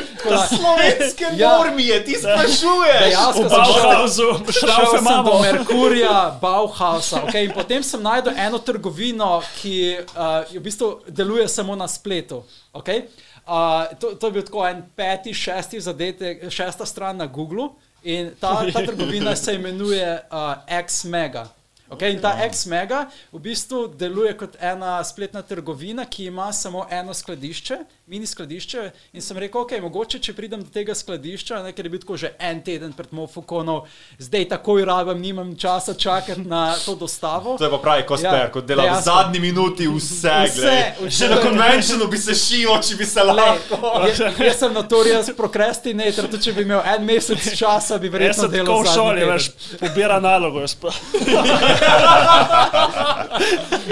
Slovenske 0.49 1.25
Ja. 1.35 1.57
normije, 1.57 2.05
ti 2.05 2.15
sprašuješ. 2.15 2.99
Dejansko 2.99 3.49
sem 3.49 3.63
šel- 3.65 4.07
Šel 4.53 4.85
sem 4.97 5.23
do. 5.25 5.39
Merkurja, 5.41 6.37
Bauhausa, 6.41 7.21
okay, 7.23 7.45
in 7.45 7.51
potem 7.51 7.83
sem 7.83 8.01
najdel 8.01 8.33
eno 8.37 8.57
trgovino, 8.59 9.31
ki 9.57 9.75
uh, 9.97 10.03
v 10.51 10.59
bistvu 10.59 10.99
deluje 11.07 11.47
samo 11.47 11.75
na 11.75 11.87
spletu. 11.87 12.43
Okay. 12.73 13.07
Uh, 13.47 13.53
to, 13.95 14.11
to 14.11 14.27
je 14.27 14.31
bil 14.31 14.43
tako 14.43 14.65
en 14.67 14.83
peti, 14.95 15.33
šesti 15.33 15.79
zadetek, 15.81 16.49
šesta 16.49 16.85
stran 16.85 17.17
na 17.17 17.25
Googlu 17.25 17.69
in 18.07 18.31
ta, 18.39 18.71
ta 18.71 18.85
trgovina 18.89 19.35
se 19.35 19.55
imenuje 19.55 20.19
uh, 20.31 20.53
X-Mega. 20.67 21.47
Okay, 21.89 22.13
in 22.13 22.19
ta 22.19 22.33
X-Mega 22.45 23.05
v 23.31 23.39
bistvu 23.39 23.87
deluje 23.87 24.33
kot 24.37 24.57
ena 24.59 25.03
spletna 25.03 25.41
trgovina, 25.41 26.05
ki 26.05 26.25
ima 26.31 26.51
samo 26.53 26.87
eno 26.91 27.13
skladišče 27.13 27.77
mini 28.07 28.25
skladišče 28.25 28.81
in 29.13 29.21
sem 29.21 29.37
rekel, 29.37 29.61
ok, 29.61 29.71
mogoče 29.83 30.19
če 30.23 30.33
pridem 30.33 30.61
do 30.63 30.69
tega 30.71 30.95
skladišča, 30.95 31.57
ne, 31.65 31.73
ker 31.75 31.85
je 31.85 31.91
bil 31.91 31.99
tako 31.99 32.15
že 32.17 32.29
en 32.39 32.61
teden 32.63 32.93
pred 32.95 33.11
Mofukonom, 33.11 33.81
zdaj 34.19 34.45
takoj 34.53 34.85
rabim, 34.87 35.19
nimam 35.21 35.49
časa 35.59 35.91
čakati 35.93 36.45
na 36.47 36.75
to 36.85 36.95
dostavo. 36.95 37.57
To 37.59 37.65
je 37.67 37.69
pa 37.69 37.77
pravi 37.77 38.05
kosper, 38.07 38.39
Ja, 38.39 38.51
kot 38.51 38.65
dela 38.65 38.83
v 38.83 38.87
dejansko. 38.87 39.11
zadnji 39.11 39.39
minuti 39.39 39.87
vse. 39.87 40.35
Vse, 40.47 40.77
vse. 41.03 41.09
Že 41.17 41.29
na 41.29 41.41
konvencionu 41.41 42.07
bi 42.07 42.17
se 42.17 42.35
šil, 42.35 42.71
če 42.81 42.95
bi 42.95 43.05
se 43.05 43.23
lahko. 43.23 43.81
jaz, 44.07 44.19
jaz 44.39 44.57
sem 44.59 44.73
notorious 44.73 45.29
procrastinator, 45.37 46.27
tudi 46.31 46.43
če 46.47 46.53
bi 46.53 46.63
imel 46.63 46.81
en 46.87 47.03
mesec 47.05 47.43
časa, 47.59 47.97
bi 47.99 48.07
Jaz 48.07 48.13
verjetno 48.13 48.43
sem 48.43 48.51
delal 48.51 48.65
tako 48.65 48.81
v 48.81 48.95
šoli, 48.95 49.27
veš, 49.33 49.51
pobira 49.83 50.19
nalogo. 50.19 50.63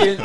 In 0.05 0.17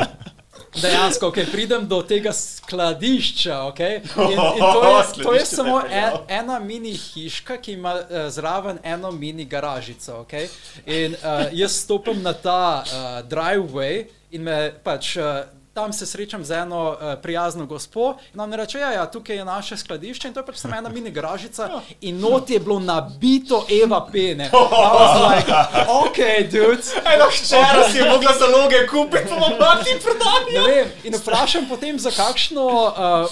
dejansko, 0.82 1.28
okay, 1.30 1.46
pridem 1.50 1.86
do 1.88 2.00
tega 2.02 2.32
skladišča. 2.32 3.60
Okay, 3.70 4.00
in, 4.00 4.38
in 4.38 4.64
to, 4.74 4.82
je, 4.84 5.22
to 5.22 5.34
je 5.34 5.44
samo 5.46 5.80
te 5.80 5.94
je 5.94 6.02
en, 6.02 6.18
ena 6.28 6.58
mini 6.58 6.92
hiška, 6.96 7.56
ki 7.56 7.72
ima 7.72 7.94
uh, 7.94 8.26
zraven 8.28 8.78
eno 8.82 9.10
mini 9.10 9.44
garažico. 9.44 10.20
Okay? 10.24 10.48
In 10.86 11.14
uh, 11.14 11.46
jaz 11.52 11.80
stopim 11.84 12.22
na 12.22 12.32
ta 12.32 12.82
uh, 12.82 13.22
driveway 13.28 14.06
in 14.30 14.44
me 14.44 14.72
pač. 14.84 15.16
Uh, 15.16 15.59
Tam 15.74 15.92
se 15.92 16.06
srečam 16.06 16.44
z 16.44 16.50
eno 16.50 16.88
uh, 16.90 17.22
prijazno 17.22 17.66
gospo 17.66 18.14
in 18.34 18.40
ona 18.40 18.56
reče: 18.56 18.78
ja, 18.78 18.92
ja, 18.92 19.06
tukaj 19.06 19.36
je 19.36 19.44
naše 19.44 19.76
skladišče 19.76 20.28
in 20.28 20.34
to 20.34 20.40
je 20.40 20.46
pač 20.46 20.56
samo 20.56 20.76
ena 20.76 20.88
mini 20.94 21.10
garažica 21.10 21.68
in 22.00 22.20
not 22.20 22.50
je 22.50 22.58
bilo 22.58 22.78
nabito 22.80 23.66
Eva 23.84 24.06
pene. 24.12 24.50
Like, 25.30 25.52
ok, 25.88 26.18
dude. 26.50 26.82
Eno 27.14 27.24
hčera 27.30 27.88
si 27.92 27.98
je 27.98 28.10
mogla 28.10 28.32
zaloge 28.38 28.86
kupiti, 28.86 29.28
pa 29.28 29.36
bom 29.36 29.58
mati 29.60 29.90
prodali. 30.02 30.52
Ne 30.54 30.74
vem, 30.74 30.88
in 31.04 31.14
vprašam 31.14 31.68
potem, 31.68 31.98
za 31.98 32.10
kakšno, 32.10 32.66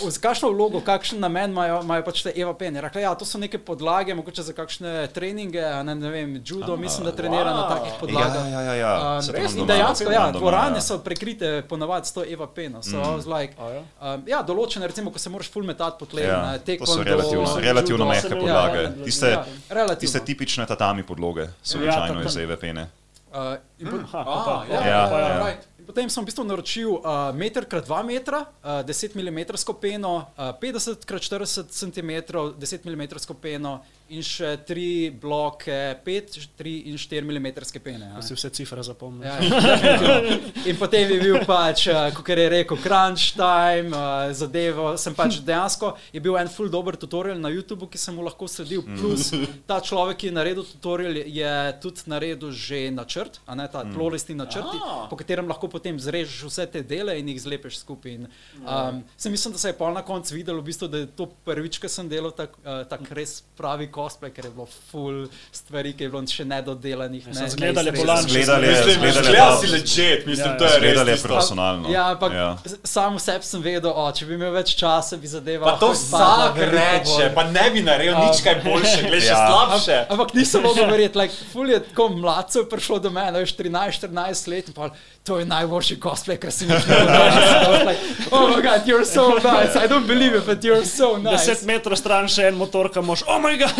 uh, 0.02 0.10
za 0.10 0.20
kakšno 0.20 0.50
vlogo, 0.50 0.80
kakšen 0.80 1.20
namen 1.20 1.50
imajo, 1.50 1.80
imajo 1.82 2.04
pač 2.04 2.22
te 2.22 2.32
Eva 2.36 2.54
Penny. 2.54 2.80
Rekla, 2.80 3.00
ja, 3.00 3.14
to 3.14 3.24
so 3.24 3.38
neke 3.38 3.58
podlage, 3.58 4.14
mogoče 4.14 4.42
za 4.42 4.52
kakšne 4.52 5.08
treninge, 5.14 5.62
ne, 5.82 5.94
ne 5.94 6.10
vem, 6.10 6.42
judo, 6.44 6.76
mislim, 6.76 7.08
da 7.10 7.12
trenira 7.12 7.50
na 7.54 7.68
takih 7.68 7.92
podlagah. 8.00 8.46
Ja, 8.52 8.60
ja, 8.60 8.62
ja, 8.62 8.74
ja. 8.74 9.20
To 9.26 9.32
res, 9.32 9.54
dejansko, 9.54 10.12
ja, 10.12 10.26
doma, 10.26 10.38
dvorane 10.38 10.78
ja. 10.78 10.86
so 10.86 10.98
prekrite 11.02 11.62
ponavadi 11.68 12.06
s 12.06 12.12
to 12.12 12.27
Eva 12.28 12.46
Peno. 12.46 12.82
So, 12.82 12.96
mm. 12.96 13.26
like, 13.26 13.54
ja? 13.56 13.82
um, 14.04 14.22
ja, 14.26 14.42
določene, 14.42 14.86
recimo, 14.86 15.10
ko 15.10 15.18
se 15.18 15.28
moraš 15.28 15.48
full 15.48 15.64
metati 15.64 15.96
po 15.98 16.06
tleh, 16.06 16.24
Ja, 16.24 16.36
na 16.38 16.52
to 16.52 16.60
so 16.60 16.64
taekwondo, 16.66 17.04
relativno, 17.04 17.42
judo. 17.44 17.60
relativno 17.60 18.04
mehke 18.06 18.28
sem- 18.28 18.38
podlage. 18.38 18.76
ja, 18.76 18.82
ja, 18.90 19.04
Tiste, 19.04 19.28
ja, 19.28 19.44
relativno. 19.70 20.00
tiste 20.00 20.20
tipične 20.22 20.66
tatami 20.66 21.02
podloge 21.02 21.48
so 21.62 21.76
Ja, 21.76 21.82
običajno 21.82 22.14
tako. 22.16 22.28
iz 22.28 22.36
Eve 22.38 22.56
pene. 22.56 22.84
Uh, 23.28 23.56
in 23.78 23.86
po- 23.86 24.04
Ha, 24.08 24.18
Ah, 24.20 24.44
pa- 24.44 24.64
ja, 24.66 24.80
Ja, 24.80 25.02
ja, 25.06 25.18
ja. 25.18 25.46
right. 25.46 25.64
In 25.78 25.84
Potem 25.86 26.08
sem 26.08 26.20
v 26.20 26.26
bistvu 26.26 26.44
naročil 26.44 26.90
uh, 26.94 27.02
meter 27.32 27.64
krat 27.64 27.84
2 27.84 28.02
metra, 28.02 28.44
uh, 28.62 28.82
10 28.82 29.14
mm 29.14 29.40
peno, 29.74 30.26
uh, 30.36 30.52
50 30.52 31.04
krat 31.04 31.20
40 31.22 31.68
cm, 31.70 32.10
10 32.54 32.84
mm 32.84 33.04
peno 33.34 33.80
in 34.14 34.24
še 34.24 34.54
tri 34.66 35.10
bloke 35.10 35.72
5, 36.04 36.38
3 36.58 36.74
in 36.90 36.96
4 37.00 37.26
mm 37.28 37.48
pene. 37.82 38.08
a 38.08 38.18
ne. 38.18 38.22
Si 38.24 38.34
vse 38.34 38.50
cifre 38.54 38.82
zapomnil. 38.82 39.26
Ja, 39.28 39.36
ja, 39.36 39.50
definitivno. 39.76 40.52
in 40.70 40.78
potem 40.80 41.12
je 41.12 41.18
bil 41.20 41.38
pač, 41.48 41.86
uh, 41.92 42.08
kot 42.16 42.28
je 42.28 42.48
rekel, 42.48 42.80
crunch 42.82 43.34
time, 43.36 43.92
uh, 43.92 44.32
zadevo. 44.32 44.90
Sem 45.00 45.16
pač 45.16 45.40
dejansko 45.44 45.94
je 46.14 46.22
bil 46.24 46.38
en 46.40 46.50
full 46.52 46.72
dober 46.72 46.96
tutorial 46.96 47.40
na 47.40 47.52
YouTubu, 47.52 47.88
ki 47.90 48.00
sem 48.00 48.16
mu 48.16 48.24
lahko 48.26 48.48
sledil. 48.50 48.84
Plus 48.98 49.30
ta 49.68 49.80
človek, 49.84 50.20
ki 50.22 50.30
je 50.30 50.36
naredil 50.36 50.66
tutorial, 50.66 51.20
je 51.26 51.54
tudi 51.82 52.08
naredil 52.10 52.52
že 52.54 52.88
načrt, 52.94 53.40
a 53.46 53.56
ne 53.58 53.68
ta 53.70 53.84
tlolistni 53.86 54.36
načrti, 54.38 54.80
po 55.10 55.18
katerem 55.18 55.48
lahko 55.50 55.68
potem 55.70 55.98
zrežeš 56.00 56.48
vse 56.48 56.66
te 56.72 56.82
dele 56.82 57.18
in 57.20 57.28
jih 57.32 57.42
zlepiš 57.44 57.82
skupaj. 57.82 58.16
In, 58.18 58.28
um, 58.64 59.02
sem 59.16 59.32
mislim, 59.32 59.52
da 59.54 59.60
se 59.60 59.72
je 59.72 59.78
pol 59.78 59.92
na 59.92 60.02
koncu 60.06 60.34
videl, 60.34 60.60
v 60.60 60.68
bistvu, 60.70 60.88
da 60.88 61.02
je 61.04 61.10
to 61.12 61.28
prvič, 61.44 61.80
ko 61.82 61.90
sem 61.92 62.08
delal 62.08 62.32
tak, 62.36 62.56
uh, 62.64 62.82
tak 62.88 63.04
res 63.14 63.40
pravi 63.58 63.90
cosplay, 63.98 64.30
ker 64.30 64.44
je 64.44 64.52
bilo 64.52 64.66
full 64.84 65.18
stvari, 65.52 65.92
ki 65.92 66.04
je 66.04 66.10
bilo 66.10 66.22
še 66.28 66.44
nedodelanih. 66.46 67.24
sem 67.32 67.48
zgledal 67.48 67.84
je 67.84 67.92
neizrezanih. 67.92 67.98
bolan. 67.98 68.22
Zgledali 68.24 68.64
je, 68.64 68.72
Mislim, 68.72 68.94
zgledali 68.94 69.12
zgleda 69.18 69.44
je 69.44 69.58
si 69.58 69.66
legit, 69.68 70.26
mislim, 70.26 70.48
Ja, 70.48 70.56
to 70.56 70.64
je 70.64 70.70
res. 70.70 70.78
Zgledali 70.78 71.10
je 71.10 71.18
profesionalno. 71.18 71.86
Ja, 71.90 72.04
ampak 72.08 72.32
Ja. 72.32 72.38
ja. 72.38 72.56
sam 72.86 73.16
v 73.16 73.20
sebi 73.20 73.44
sem 73.44 73.60
vedel, 73.60 73.90
o, 73.92 74.06
če 74.12 74.24
bi 74.24 74.34
imel 74.34 74.52
več 74.52 74.74
časa, 74.74 75.16
bi 75.16 75.26
zadeva. 75.26 75.64
Pa 75.66 75.76
to 75.76 75.90
vsak 75.90 76.56
reče, 76.68 77.04
bolj. 77.18 77.34
pa 77.34 77.42
ne 77.48 77.66
bi 77.70 77.82
naredil 77.82 78.14
nič 78.20 78.40
kaj 78.40 78.56
boljše, 78.62 79.00
glej 79.02 79.20
še 79.20 79.26
Ja. 79.28 79.42
slabše. 79.46 79.96
Ampak 80.08 80.34
nisem 80.34 80.62
mogel 80.62 80.86
verjeti, 80.86 81.18
like, 81.18 81.34
ful 81.52 81.66
je 81.66 81.80
tako 81.82 82.08
mladcev 82.14 82.68
prišlo 82.68 82.98
do 83.00 83.10
mene, 83.10 83.38
veš, 83.38 83.56
13-14 83.56 84.12
let 84.48 84.68
in 84.68 84.74
pa 84.74 84.90
to 85.24 85.38
je 85.38 85.44
najboljši 85.44 85.96
cosplay, 85.96 86.36
kar 86.36 86.52
sem 86.56 86.68
jih 86.68 86.84
videl. 86.84 87.84
Like, 87.84 88.00
oh 88.30 88.48
my 88.48 88.60
god, 88.60 88.86
you're 88.86 89.04
so 89.04 89.34
nice, 89.36 89.74
I 89.74 89.86
don't 89.86 90.06
believe 90.06 90.34
it, 90.34 90.46
but 90.46 90.62
you're 90.64 90.84
so 90.84 91.16
nice. 91.16 91.44
Deset 91.44 91.66
metrov 91.66 91.96
stran 91.96 92.28
še 92.28 92.48
en 92.48 92.56
motor, 92.56 92.88
ki 92.88 93.00
moš, 93.00 93.24
oh 93.28 93.40
moj 93.40 93.56
bog, 93.58 93.74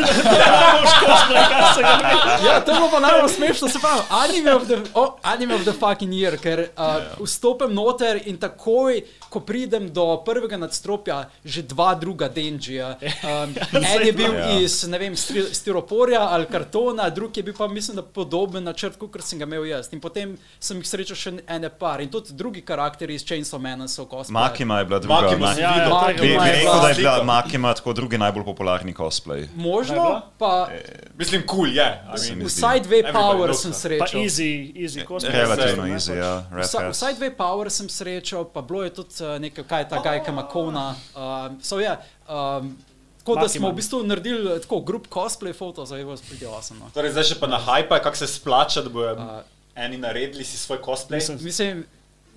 Ja, 2.40 2.61
to 2.61 2.71
je 2.71 2.77
bilo 2.77 2.90
pa 2.90 3.01
najbolj 3.01 3.29
smešno, 3.31 3.68
se 3.68 3.79
pravi, 3.79 4.01
anime 4.11 4.55
of 4.55 4.62
the, 4.64 4.77
oh, 4.94 5.09
anime 5.23 5.55
of 5.55 5.62
the 5.62 5.73
fucking 5.73 6.12
year, 6.12 6.37
ker 6.37 6.61
uh, 6.61 6.85
vstopim 7.21 7.75
noter 7.75 8.21
in 8.25 8.37
takoj, 8.37 9.01
ko 9.29 9.40
pridem 9.40 9.90
do 9.90 10.23
prvega 10.25 10.57
nadstropja, 10.57 11.16
že 11.44 11.62
dva 11.62 11.94
druga 11.94 12.29
Denžija. 12.29 12.94
Um, 13.23 13.55
en 13.90 14.07
je 14.07 14.12
bil 14.12 14.29
Ja. 14.31 14.51
iz, 14.55 14.85
ne 14.85 14.99
vem, 14.99 15.16
stiroporja 15.53 16.21
ali 16.23 16.47
kartona, 16.47 17.09
drug 17.11 17.37
je 17.37 17.42
bil 17.42 17.55
pa, 17.55 17.68
mislim, 17.68 17.97
da 17.97 18.03
podoben 18.05 18.64
načrt, 18.64 18.97
kot 18.99 19.21
sem 19.21 19.38
ga 19.38 19.44
imel 19.44 19.66
jaz. 19.66 19.88
In 19.92 20.01
potem 20.01 20.33
sem 20.61 20.79
jih 20.79 20.87
srečal 20.87 21.16
še 21.16 21.33
ene 21.47 21.68
par 21.71 22.01
in 22.01 22.09
tudi 22.09 22.33
drugi 22.33 22.61
karakteri 22.62 23.14
iz 23.14 23.25
Chainsaw 23.25 23.59
Mana 23.59 23.88
so 23.88 24.05
cosplay. 24.05 24.33
Makima 24.35 24.79
je 24.79 24.85
bila 24.85 24.99
druga. 24.99 25.21
Makima 25.23 25.40
Ma- 25.40 25.55
si 25.55 25.61
Ja, 25.61 25.68
ja, 25.68 25.75
videl. 25.75 25.90
to 25.90 26.09
je 26.09 26.14
Bi, 26.14 26.21
bi 26.23 26.29
Makima 26.29 26.47
je 26.47 26.53
rekel, 26.53 26.64
bila 26.64 26.81
da 26.81 26.88
je 26.88 26.94
bila 26.94 27.12
slika. 27.12 27.25
Makima 27.27 27.75
tako 27.75 27.92
drugi 27.92 28.18
najbolj 28.18 28.44
popularni 28.44 28.94
cosplay. 28.94 29.47
Možno, 29.57 29.98
pa 30.39 30.69
Mislim, 31.19 31.43
kul 31.47 31.57
cool, 31.57 31.77
je. 31.77 31.89
I 32.15 32.17
mean, 32.31 32.47
v 32.47 32.51
Sideway 32.51 33.03
Everybody 33.03 33.13
Power 33.13 33.55
sem 33.55 33.73
that. 33.73 33.83
Pa 33.99 34.07
srečal. 34.07 34.21
easy, 34.23 34.73
easy 34.77 35.03
cosplay. 35.03 35.35
Relativno 35.35 35.87
easy, 35.91 36.15
pač. 36.15 36.23
ja. 36.23 36.33
Red 36.53 36.65
Vsa-. 36.65 36.91
Vsaj 36.91 37.15
dve 37.19 37.31
Power 37.35 37.71
sem 37.71 37.89
srečal, 37.91 38.47
pa 38.47 38.63
bilo 38.63 38.85
je 38.87 38.91
tudi 38.95 39.15
uh, 39.25 39.35
nekaj, 39.43 39.65
kaj 39.67 39.81
je 39.83 39.89
ta 39.91 39.99
gajka 39.99 40.33
Makona. 40.33 40.95
Um, 41.19 41.59
so, 41.59 41.83
yeah, 41.83 41.99
um, 42.31 42.77
tako 43.19 43.35
da 43.41 43.49
smo 43.49 43.71
v 43.71 43.75
bistvu 43.75 44.03
naredili 44.07 44.53
eh, 44.57 44.61
tako 44.63 44.81
grup 44.81 45.09
cosplay 45.11 45.53
foto, 45.53 45.87
zdaj 45.87 46.05
bo 46.05 46.17
spet 46.17 46.43
jasno. 46.43 46.77
No. 46.81 46.91
Torej, 46.95 47.13
zdaj 47.13 47.35
še 47.35 47.37
pa 47.41 47.51
na 47.51 47.59
hype, 47.59 47.99
kako 47.99 48.17
se 48.17 48.27
splača, 48.27 48.87
da 48.87 48.93
bojo 48.93 49.43
eni 49.75 49.99
naredili 49.99 50.45
si 50.45 50.57
svoj 50.59 50.79
cosplay. 50.85 51.19
Mislim, 51.19 51.39
Mislim, 51.43 51.85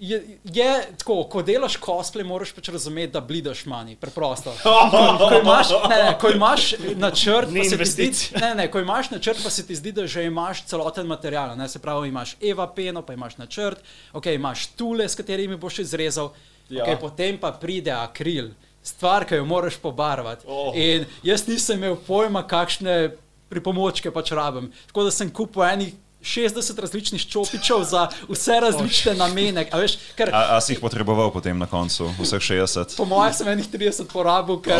je, 0.01 0.37
je 0.43 0.87
tako, 0.97 1.23
ko 1.29 1.43
delaš 1.45 1.75
cosplay, 1.77 2.25
moraš 2.25 2.51
pač 2.57 2.71
razumeti, 2.73 3.13
da 3.13 3.21
blidaš 3.21 3.65
manj, 3.69 3.93
preprosto. 4.01 4.53
Ko, 4.63 4.73
ko, 5.29 5.29
imaš, 5.37 5.69
ne, 5.89 5.97
ne, 6.03 6.15
ko 6.21 6.31
imaš 6.33 6.71
načrt, 6.97 7.53
pa 7.53 7.63
se 7.69 7.85
zdi, 7.85 8.07
ne, 8.41 8.49
ne, 8.55 8.65
ko 8.71 8.81
imaš 8.81 9.11
načrt, 9.11 9.43
pa 9.43 9.53
se 9.53 9.67
ti 9.67 9.77
zdi, 9.77 9.93
da 9.93 10.07
že 10.07 10.25
imaš 10.25 10.63
celoten 10.65 11.05
material. 11.05 11.53
Ne, 11.57 11.69
se 11.69 11.79
pravi, 11.79 12.09
imaš 12.09 12.33
Eva 12.41 12.65
peno, 12.73 13.05
pa 13.05 13.13
imaš 13.13 13.37
načrt, 13.37 13.85
okay, 14.13 14.35
imaš 14.41 14.71
tule, 14.73 15.05
s 15.09 15.15
katerimi 15.15 15.57
boš 15.57 15.83
izrezal, 15.85 16.33
ja. 16.69 16.81
okay, 16.81 16.97
potem 16.99 17.37
pa 17.37 17.51
pride 17.53 17.93
akril, 17.93 18.49
stvar, 18.83 19.29
ki 19.29 19.37
jo 19.37 19.45
moraš 19.45 19.77
pobarvati. 19.77 20.49
Oh. 20.49 20.73
In 20.73 21.05
jaz 21.23 21.45
nisem 21.45 21.77
imel 21.77 21.99
pojma, 22.07 22.41
kakšne 22.49 23.11
pripomočke 23.53 24.09
pač 24.11 24.33
rabim. 24.33 24.71
Tako 24.89 25.05
da 25.05 25.13
sem 25.13 25.29
kupil 25.29 25.67
enih 25.67 25.93
60 26.21 26.51
različnih 26.77 27.21
čopičev 27.23 27.83
za 27.83 28.01
vse 28.27 28.59
različne 28.59 29.13
namene. 29.15 29.67
A 29.67 29.77
veš, 29.77 29.97
ker, 30.13 30.29
A, 30.29 30.41
a 30.51 30.61
si 30.61 30.73
jih 30.73 30.79
potreboval 30.79 31.29
potem 31.29 31.53
na 31.53 31.65
koncu, 31.65 32.13
vseh 32.15 32.39
60? 32.39 32.95
po 32.95 33.05
mojem 33.05 33.33
sem 33.33 33.47
enih 33.49 33.67
30 33.67 34.05
porabil, 34.05 34.59
ker, 34.59 34.77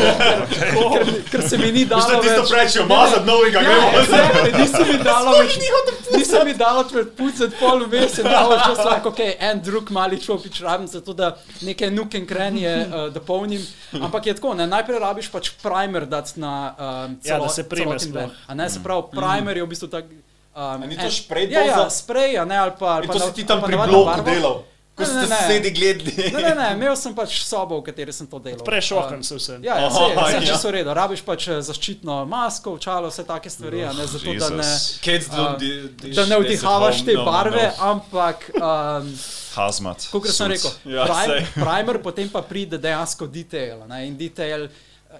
ker, 0.48 0.70
ker, 0.70 1.02
ker 1.28 1.42
se 1.42 1.58
mi 1.58 1.72
ni 1.72 1.84
dalo. 1.84 2.02
Mislim, 2.02 2.22
tisto 2.22 2.42
prečijo, 2.48 2.82
Ne, 2.82 2.88
ne. 2.88 2.94
mazati 2.96 3.26
novega, 3.26 3.58
Ja, 3.58 3.64
gremo. 3.64 3.88
exactly, 3.98 4.50
Nisem 4.54 4.86
mi 4.88 4.98
dalo 5.04 5.30
več. 5.32 5.58
Nisem 6.12 6.44
mi 6.44 6.54
dalo 6.54 6.82
več 6.84 7.08
pucati 7.12 7.54
pol 7.56 7.84
vmes, 7.84 8.18
in 8.18 8.24
dalo 8.26 8.56
čas 8.58 8.78
lahko, 8.80 9.08
ok, 9.08 9.20
en 9.40 9.60
drug 9.60 9.90
mali 9.90 10.16
čopič 10.16 10.60
rabim, 10.60 10.86
zato 10.86 11.12
da 11.12 11.32
neke 11.60 11.90
nuke 11.90 12.18
in 12.18 12.26
krenje 12.26 12.68
uh, 12.80 13.08
dopolnim. 13.10 13.62
Ampak 13.92 14.26
je 14.26 14.34
tako, 14.34 14.54
ne, 14.54 14.66
najprej 14.66 14.98
rabiš 15.00 15.28
pač 15.28 15.50
primer 15.58 16.06
dati 16.06 16.38
na 16.38 16.54
um, 16.70 16.76
Ja, 17.20 17.34
celo, 17.34 17.44
da 17.44 17.48
se 17.50 17.62
prime 17.64 17.84
celoten 17.88 17.98
sploh. 18.00 18.12
blend. 18.14 18.32
A 18.46 18.54
ne, 18.54 18.70
se 18.70 18.80
pravi, 18.80 19.02
primer 19.10 19.56
je 19.56 19.62
v 19.62 19.68
bistvu 19.68 19.88
tak. 19.88 20.04
Um, 20.52 20.84
ni 20.84 20.96
to 20.96 21.08
šprej 21.08 21.48
Ja, 21.48 21.64
ja, 21.64 21.88
sprej, 21.88 22.36
a 22.36 22.44
ne, 22.44 22.56
ali 22.58 22.72
pa. 22.78 23.00
ali 23.00 23.06
pa 23.08 23.14
to 23.14 23.24
si 23.24 23.32
ti 23.34 23.44
tam 23.48 23.62
pri 23.64 23.72
bloku 23.72 24.20
delal, 24.20 24.60
ko 24.92 25.00
Ne, 25.00 25.06
ste 25.06 25.16
ne, 25.16 25.26
ne. 25.26 25.36
sedi 25.48 25.70
gledali. 25.70 26.12
Ne, 26.28 26.40
ne, 26.42 26.52
ne, 26.54 26.66
imel 26.76 26.92
sem 26.92 27.14
pač 27.16 27.40
sobo, 27.40 27.80
v 27.80 27.88
kateri 27.88 28.12
sem 28.12 28.28
to 28.28 28.36
delal. 28.36 28.60
Prešokan 28.60 29.24
Um, 29.24 29.40
se. 29.40 29.56
Ja, 29.64 29.80
ja, 29.80 29.88
Aha, 29.88 29.88
vse, 29.88 30.12
vse 30.12 30.36
ja. 30.36 30.40
čisto 30.44 30.68
v 30.68 30.72
redu. 30.76 30.92
Rabiš 30.92 31.24
pač 31.24 31.48
eh, 31.48 31.62
zaščitno 31.64 32.28
masko, 32.28 32.76
čalo, 32.76 33.08
vse 33.08 33.24
take 33.24 33.48
stvari, 33.48 33.80
a 33.80 33.96
ne 33.96 34.04
zato, 34.04 34.28
da 34.36 34.48
ne, 34.52 34.68
uh, 35.32 35.56
da 36.12 36.22
ne 36.26 36.36
vdihavaš 36.38 37.00
te 37.00 37.16
no, 37.16 37.24
no, 37.24 37.24
barve, 37.24 37.64
no. 37.64 37.84
ampak, 37.88 38.38
um, 38.52 39.08
Hazmat. 39.56 40.04
kot 40.12 40.28
sem 40.28 40.52
rekel, 40.52 40.70
Ja, 40.84 41.08
primer, 41.08 41.48
primer, 41.56 41.96
potem 41.98 42.28
pa 42.28 42.44
pride 42.44 42.76
dejansko 42.76 43.24
detail. 43.26 43.88
Ne, 43.88 44.04
in 44.04 44.20
detail 44.20 44.68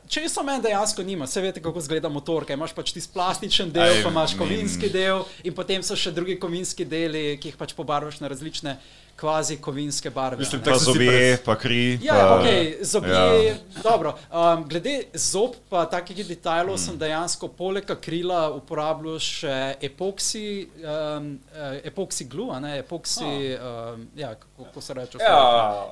Če 0.08 0.24
so 0.28 0.42
meni 0.42 0.62
dejansko 0.64 1.02
nima, 1.04 1.26
vse 1.28 1.40
veste, 1.44 1.60
kako 1.60 1.78
izgleda 1.78 2.08
motorka. 2.08 2.54
Imaš 2.56 2.72
pač 2.72 2.92
tisti 2.96 3.12
plastičen 3.12 3.72
del, 3.72 3.82
Aj, 3.98 4.02
pa 4.02 4.08
imaš 4.08 4.32
min- 4.32 4.38
kovinski 4.40 4.88
del, 4.88 5.24
in 5.44 5.52
potem 5.52 5.82
so 5.82 5.96
še 5.96 6.12
drugi 6.12 6.38
kovinski 6.40 6.84
deli, 6.88 7.36
ki 7.36 7.52
jih 7.52 7.56
pač 7.60 7.74
pobarvaš 7.76 8.20
na 8.20 8.28
različne. 8.32 8.78
Kvazi 9.22 9.56
kovinske 9.62 10.10
barve. 10.10 10.42
Mislim, 10.42 10.62
Pa 10.64 10.74
so 10.74 10.78
si 10.78 10.84
zobje, 10.92 11.38
pa 11.44 11.54
kri. 11.54 11.98
Ja, 12.02 12.14
pa, 12.14 12.40
ok, 12.40 12.46
zobje, 12.82 13.14
ja. 13.14 13.42
ja. 13.42 13.54
dobro. 13.82 14.16
Um, 14.28 14.64
glede 14.68 14.96
zob, 15.14 15.54
pa 15.70 15.84
takih 15.86 16.24
detajlov, 16.26 16.74
mm. 16.74 16.82
sem 16.82 16.98
dejansko 16.98 17.48
poleg 17.48 17.86
akrila 17.90 18.50
uporabljal 18.56 19.20
še 19.22 19.56
epoksi, 19.80 20.44
um, 20.82 21.28
uh, 21.54 21.76
epoksi 21.86 22.26
glue, 22.26 22.50
a 22.50 22.58
ne 22.60 22.72
epoksi, 22.80 23.28
oh. 23.54 23.94
um, 23.94 24.06
ja, 24.18 24.32
kako, 24.34 24.64
kako 24.64 24.80
se 24.80 24.94
reče? 24.94 25.18
Ja, 25.22 25.38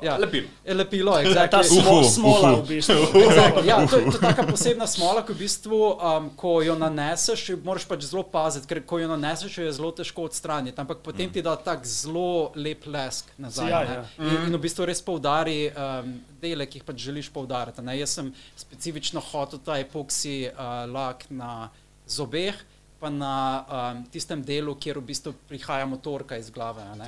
Ja. 0.03 0.17
lepilo. 0.19 0.49
Je 0.67 0.75
lepilo, 0.75 1.13
Ta 1.13 1.23
exactly. 1.23 1.63
smo, 1.71 1.95
Uhu, 2.01 2.05
smola 2.11 2.53
uhu. 2.53 2.63
v 2.63 2.69
bistvu. 2.69 2.95
Exactly. 3.15 3.67
Ja, 3.69 3.79
to, 3.87 3.97
je- 3.97 4.05
to 4.11 4.17
je 4.17 4.21
taka 4.21 4.43
posebna 4.51 4.87
smola, 4.87 5.23
ki 5.27 5.33
v 5.33 5.39
bistvu, 5.45 5.81
um, 5.95 6.31
ko 6.37 6.57
jo 6.63 6.75
naneseš, 6.75 7.47
moraš 7.65 7.87
pač 7.87 8.09
zelo 8.11 8.23
paziti, 8.27 8.67
ker 8.67 8.83
ko 8.83 8.99
jo 8.99 9.09
naneseš, 9.09 9.59
jo 9.59 9.65
je 9.69 9.73
zelo 9.79 9.91
težko 9.95 10.27
odstraniti. 10.27 10.75
Ampak 10.81 10.99
potem 11.05 11.31
ti 11.31 11.43
da 11.43 11.55
tak 11.57 11.87
zelo 11.87 12.51
lep 12.57 12.87
lesk 13.21 13.31
nazaj. 13.39 13.67
Sijaj, 13.69 13.87
ja. 13.95 14.05
In, 14.19 14.49
in 14.49 14.57
v 14.57 14.61
bistvu 14.65 14.87
res 14.89 15.01
poudari 15.05 15.69
um, 15.71 16.13
dele, 16.41 16.67
ki 16.67 16.81
jih 16.81 16.85
pač 16.89 16.97
želiš 17.05 17.29
poudariti. 17.33 17.83
ne. 17.83 17.99
Jaz 17.99 18.17
sem 18.17 18.33
specifično 18.57 19.21
hotel 19.21 19.61
ta 19.65 19.77
epoksi 19.79 20.49
uh, 20.49 20.89
lak 20.89 21.25
na 21.31 21.69
zobeh. 22.07 22.55
Pa 23.01 23.09
na 23.09 23.65
um, 23.65 24.03
tistem 24.13 24.43
delu, 24.45 24.75
kjer 24.77 24.99
v 25.01 25.07
bistvu 25.09 25.33
prihaja 25.49 25.87
motorka 25.89 26.37
iz 26.37 26.51
glave. 26.53 26.83
a 26.85 26.95
ne. 26.95 27.07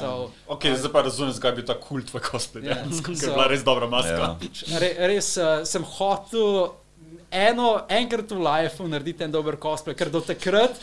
So, 0.00 0.30
Ok, 0.48 0.64
zdaj 0.72 0.92
pa 0.92 1.02
razumem, 1.04 1.32
zakaj 1.36 1.50
je 1.52 1.56
bil 1.56 1.66
ta 1.68 1.76
kult 1.76 2.08
v 2.08 2.20
cosplay. 2.24 2.64
Ja. 2.64 2.74
dejansko, 2.80 3.12
Ker 3.12 3.16
So- 3.20 3.28
je 3.28 3.34
bila 3.36 3.48
res 3.52 3.64
dobra 3.64 3.86
maska. 3.86 4.36
Ja. 4.40 4.78
Re, 4.80 4.88
res 5.12 5.36
uh, 5.36 5.60
sem 5.68 5.84
hotel 5.84 6.72
eno, 7.34 7.82
enkrat 7.90 8.30
v 8.30 8.38
lifeu 8.38 8.86
narediti 8.88 9.24
en 9.26 9.32
dober 9.34 9.56
cosplay, 9.58 9.94
ker 9.98 10.08
do 10.08 10.20
takrat, 10.22 10.78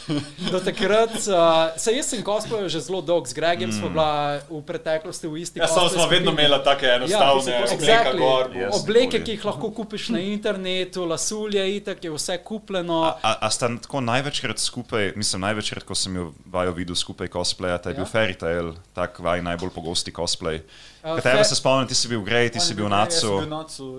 do 0.52 0.60
takrat 0.60 1.16
uh, 1.32 1.72
se 1.80 1.94
jaz 1.96 2.12
sem 2.12 2.20
cosplayal 2.22 2.68
že 2.68 2.84
zelo 2.84 3.00
dolgo, 3.02 3.26
z 3.26 3.34
Gregem 3.34 3.70
mm. 3.72 3.78
smo 3.80 3.90
bila 3.90 4.10
v 4.52 4.60
preteklosti 4.68 5.32
v 5.32 5.40
isti 5.40 5.60
Ja, 5.64 5.68
samo 5.68 5.88
cosplay 5.88 5.96
smo 5.96 6.08
vedno 6.12 6.32
imeli 6.36 6.60
take 6.64 6.92
enostavne 6.98 7.52
Ja, 7.56 7.64
obleke 7.64 7.76
exactly. 7.80 8.20
gor. 8.20 8.46
bo- 8.50 8.60
Yes. 8.62 8.76
Obleke, 8.84 9.24
ki 9.24 9.32
jih 9.38 9.46
lahko 9.48 9.72
kupiš 9.72 10.10
na 10.12 10.20
internetu, 10.20 11.06
lasulje, 11.08 11.64
itak 11.78 12.04
je 12.04 12.12
vse 12.12 12.38
kupljeno. 12.44 13.04
A, 13.04 13.16
a, 13.24 13.32
a 13.48 13.50
sta 13.50 13.72
tako 13.82 14.02
največkrat 14.04 14.60
skupaj, 14.60 15.14
mislim, 15.16 15.42
največkrat, 15.42 15.84
ko 15.88 15.96
sem 15.96 16.16
jo 16.16 16.34
vajo 16.46 16.76
videl 16.76 16.96
skupaj 16.96 17.32
cosplaya, 17.32 17.78
ta 17.80 17.90
je 17.90 17.96
Ja. 17.96 18.04
bil 18.04 18.08
Fairy 18.12 18.36
Tail, 18.36 18.74
tak 18.94 19.20
vaj 19.20 19.42
najbolj 19.42 19.72
pogosti 19.72 20.12
cosplay. 20.12 20.60
Uh, 21.04 21.18
Fa- 21.18 21.44
se 21.44 21.56
spomnim, 21.56 21.88
ti 21.88 21.96
si 21.96 22.08
bil 22.08 22.22
Grey, 22.22 22.50
ti 22.50 22.60
si 22.60 22.74
bil 22.74 22.86
Nacu. 22.86 23.42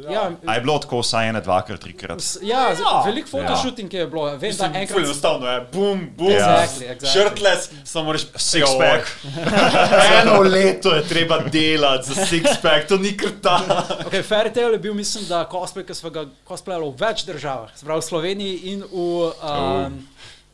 Ja. 0.05 0.11
Ja, 0.12 0.31
A 0.47 0.55
je 0.55 0.61
bilo 0.61 0.79
tako 0.79 1.01
vsaj 1.01 1.29
ene, 1.29 1.41
dvakrat, 1.41 1.81
trikrat? 1.81 2.23
ja, 2.43 2.69
ja. 2.71 3.03
veliko 3.05 3.29
fotoshooting 3.29 3.93
je 3.93 4.07
bilo. 4.07 4.25
Vem, 4.25 4.38
da 4.38 4.47
Mislim, 4.47 4.71
ful 4.71 4.81
enkrat. 4.81 4.99
enostavno 5.01 5.47
je, 5.49 5.61
bum, 5.73 6.11
bum, 6.17 6.31
Ja. 6.31 6.38
Exactly, 6.57 6.87
exactly. 6.88 7.07
shirtless, 7.09 7.71
samo 7.85 8.12
reč, 8.12 8.27
Six 8.37 8.65
pack. 8.79 9.07
Eno 10.23 10.41
leto 10.43 10.91
je 10.91 11.03
treba 11.05 11.38
delati 11.41 12.09
za 12.09 12.27
six 12.27 12.43
pack, 12.62 12.88
to 12.88 12.97
ni 12.97 13.17
krta. 13.17 13.61
Okay, 14.07 14.23
Fairy 14.23 14.53
Tail 14.53 14.73
je 14.73 14.79
bil, 14.79 14.95
mislim, 14.95 15.25
da 15.25 15.45
cosplay, 15.45 15.85
ki 15.85 15.95
smo 15.95 16.11
ga 16.11 16.25
cosplayali 16.47 16.87
v 16.87 17.01
več 17.01 17.25
državah, 17.25 17.71
se 17.75 17.85
pravi 17.85 18.01
v 18.01 18.05
Sloveniji 18.05 18.57
in 18.65 18.83
v, 18.83 18.95
um, 18.95 19.99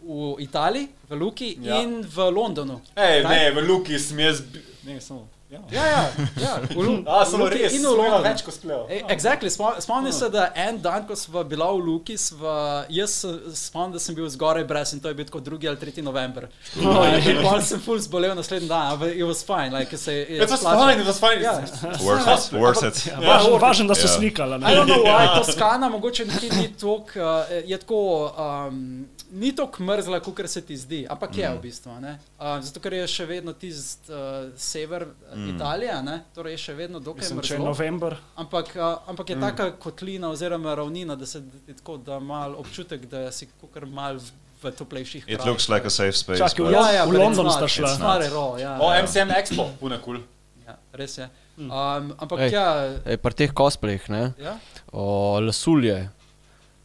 v 0.02 0.40
Italiji, 0.40 0.88
v 1.04 1.14
Luki 1.14 1.56
Ja. 1.60 1.74
ja. 1.74 1.82
in 1.82 2.00
v 2.04 2.30
Londonu. 2.30 2.80
Ej, 2.96 3.18
Right? 3.18 3.28
ne, 3.28 3.50
v 3.52 3.66
Luki 3.66 3.98
sem 3.98 4.18
jaz, 4.18 4.40
ne, 4.82 5.00
samo, 5.00 5.28
ja. 5.50 5.58
Ja, 5.72 5.84
ja, 5.86 6.00
ja 6.40 6.52
v, 6.70 6.76
Lu 6.76 7.02
A, 7.06 7.24
samo 7.24 7.44
Luki 7.44 7.58
res, 7.58 7.72
in 7.72 7.80
v 7.80 7.88
Londonu. 7.88 8.22
več 8.22 8.42
cosplayov. 8.44 8.84
Ej, 8.90 9.00
Exactly. 9.08 9.48
Spom- 9.48 9.80
Spomnim 9.80 10.12
se, 10.12 10.28
da 10.28 10.50
en 10.54 10.76
dan, 10.78 11.06
ko 11.06 11.16
smo 11.16 11.44
bila 11.44 11.70
v 11.72 11.78
Luki, 11.78 12.16
sva, 12.16 12.56
jaz 12.88 13.24
spomnim, 13.56 13.92
da 13.92 13.98
sem 13.98 14.14
bil 14.14 14.28
zgoraj 14.28 14.64
brez 14.64 14.92
in 14.92 15.00
to 15.00 15.08
je 15.08 15.14
bil 15.14 15.24
tako 15.24 15.40
2. 15.40 15.68
ali 15.68 15.76
3. 15.78 16.02
november. 16.02 16.48
No, 16.76 17.00
in 17.04 17.40
pol 17.42 17.60
sem 17.62 17.80
full 17.80 17.98
zbolel 17.98 18.34
naslednji 18.34 18.68
dan, 18.68 18.92
ampak 18.92 19.14
it 19.14 19.24
was 19.24 19.40
fine. 19.42 19.70
Like, 19.70 19.96
se 19.96 20.12
je 20.12 20.22
It 20.36 20.50
was 20.50 20.60
fine, 20.60 21.00
it 21.00 21.06
was 21.06 21.18
fine. 21.18 21.40
Ja. 21.40 21.56
Worth 21.98 22.28
it. 22.28 22.52
Worth 22.54 22.84
it. 22.84 22.96
Važno, 23.18 23.56
važno, 23.58 23.86
da 23.86 23.94
so 23.94 24.04
Ja. 24.04 24.14
slikala. 24.14 24.56
I 24.58 24.74
don't 24.74 24.84
Ne? 24.84 24.94
know 24.94 25.04
why, 25.04 25.32
Toskana 25.34 25.88
mogoče 25.88 26.24
nekje 26.24 26.50
ni 26.52 26.68
tako, 26.74 26.96
uh, 27.16 27.22
je 27.64 27.78
tako, 27.78 28.00
um, 28.36 29.06
ni 29.30 29.56
tako 29.56 29.82
mrzla, 29.82 30.20
kot 30.20 30.40
se 30.46 30.62
ti 30.66 30.76
zdi, 30.76 31.06
ampak 31.10 31.36
je 31.36 31.50
v 31.50 31.60
bistvu. 31.62 31.90
a 31.92 32.00
ne. 32.00 32.18
Uh, 32.38 32.58
zato, 32.60 32.80
ker 32.80 32.92
je 32.92 33.06
še 33.06 33.26
vedno 33.26 33.52
tisti 33.52 34.12
uh, 34.12 34.48
sever 34.56 35.06
mm. 35.34 35.54
Italije, 35.56 36.02
ne, 36.02 36.24
torej 36.34 36.56
je 36.56 36.58
še 36.58 36.74
vedno 36.74 37.00
dokaj 37.00 37.26
Mislim, 37.26 37.40
če 37.40 37.54
je 37.54 37.58
mrzlo. 37.58 37.68
november. 37.68 38.16
Ampak, 38.36 38.72
uh, 38.76 38.96
ampak 39.06 39.30
je 39.30 39.36
mm. 39.36 39.40
taka 39.40 39.70
kotlina 39.80 40.30
oziroma 40.30 40.74
ravnina, 40.74 41.16
da 41.16 41.26
se 41.26 41.42
ti 41.66 41.74
tako 41.74 41.96
da 41.96 42.18
mal 42.18 42.56
občutek, 42.56 43.06
da 43.06 43.28
si 43.32 43.48
kar 43.74 43.86
mal 43.86 44.18
v, 44.62 44.72
toplejših 44.72 45.28
It 45.28 45.38
krajih. 45.38 45.46
looks 45.46 45.68
like 45.68 45.86
a 45.86 45.90
safe 45.90 46.16
space. 46.16 46.38
Čakaj, 46.38 46.64
but- 46.64 46.72
ja, 46.72 46.90
ja, 46.92 47.04
v 47.04 47.12
London 47.18 47.50
sta 47.50 47.68
šla. 47.68 47.94
at 47.94 48.32
all, 48.32 48.58
ja, 48.58 48.78
O, 48.80 48.92
ja. 48.92 49.02
MCM 49.02 49.30
Expo, 49.38 49.70
pune 49.80 50.00
kul. 50.02 50.18
ja, 50.66 50.78
res 50.92 51.18
je. 51.18 51.28
Um, 51.58 52.14
ampak 52.18 52.38
Ej. 52.46 52.52
ja, 52.54 52.66
Ej, 53.04 53.16
pri 53.18 53.34
teh 53.34 53.50
cosplayih, 53.50 54.06
ne, 54.08 54.32
ja. 54.38 54.58
o 54.94 55.38
lasulje. 55.42 56.10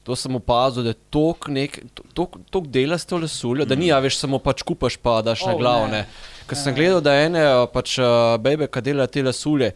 To 0.03 0.15
sem 0.19 0.35
opazil, 0.35 0.83
da 0.83 0.91
je 0.91 0.99
tok 1.09 1.47
nek, 1.47 1.77
tok, 2.13 2.35
tok 2.51 2.65
dela 2.67 2.97
s 2.99 3.05
to 3.07 3.17
lasuljo, 3.17 3.63
da 3.65 3.75
ni, 3.75 3.87
a 3.91 3.99
veš, 4.03 4.17
samo 4.19 4.35
pač 4.43 4.59
kupaš 4.67 4.97
pa 4.99 5.21
daš 5.23 5.45
na 5.47 5.53
Oh, 5.53 5.59
glavo. 5.59 5.87
ne. 5.87 6.03
Ne. 6.03 6.07
Ker 6.47 6.57
sem 6.59 6.75
gledal, 6.75 6.99
da 6.99 7.13
ene 7.15 7.39
a, 7.39 7.65
pač 7.71 7.95
uh, 8.03 8.35
bebe, 8.43 8.67
ki 8.67 8.81
delajo 8.83 9.07
te 9.07 9.23
lasulje, 9.23 9.69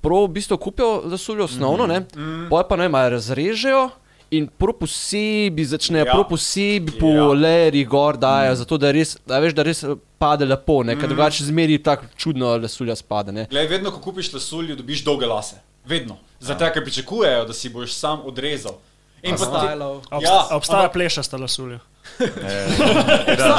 prav 0.00 0.24
v 0.24 0.32
bistvu 0.38 0.56
kupijo 0.56 1.02
lasuljo 1.04 1.44
osnovno, 1.44 1.84
ne, 1.86 2.00
poj 2.48 2.64
pa 2.68 2.76
ne, 2.80 2.88
malo 2.88 3.10
razrežejo. 3.18 3.90
In 4.30 4.44
prav 4.48 4.74
posebej 4.80 5.64
začnejo, 5.64 6.04
Ja. 6.04 6.08
ja. 6.08 6.12
prav 6.16 6.24
posebej 6.28 6.98
po 7.00 7.12
Ja. 7.12 7.28
ja. 7.28 7.28
lerih 7.32 7.88
gor 7.88 8.16
dajo, 8.16 8.52
mm. 8.52 8.56
zato 8.56 8.76
da 8.78 8.90
res, 8.92 9.16
da 9.26 9.38
veš, 9.40 9.52
da 9.56 9.62
res 9.64 9.84
eh, 9.84 9.94
pade 10.20 10.44
lepo, 10.44 10.82
ne, 10.84 10.96
ker 10.96 11.08
drugače 11.08 11.44
zmeri 11.44 11.76
tako 11.82 12.08
čudno 12.16 12.56
lasulja 12.56 12.96
spada, 12.96 13.32
ne. 13.32 13.46
Glej, 13.52 13.68
vedno, 13.68 13.92
ko 13.92 14.00
kupiš 14.00 14.32
lasuljo, 14.32 14.76
dobiš 14.76 15.04
dolge 15.04 15.26
lase. 15.26 15.60
Vedno. 15.88 16.16
Zato, 16.40 16.64
ker 16.72 16.84
pričakujejo, 16.84 17.44
da 17.44 17.52
si 17.52 17.68
boš 17.68 17.92
sam 17.92 18.20
odrezal. 18.24 18.76
In 19.22 19.36
ti. 19.36 19.42
Stylov. 19.42 19.96
Obsta, 19.96 20.16
Ja, 20.22 20.30
ja, 20.30 20.46
obstaja 20.50 20.88
plešasta 20.88 21.36
lasulja. 21.36 21.78
Ja, 22.18 23.56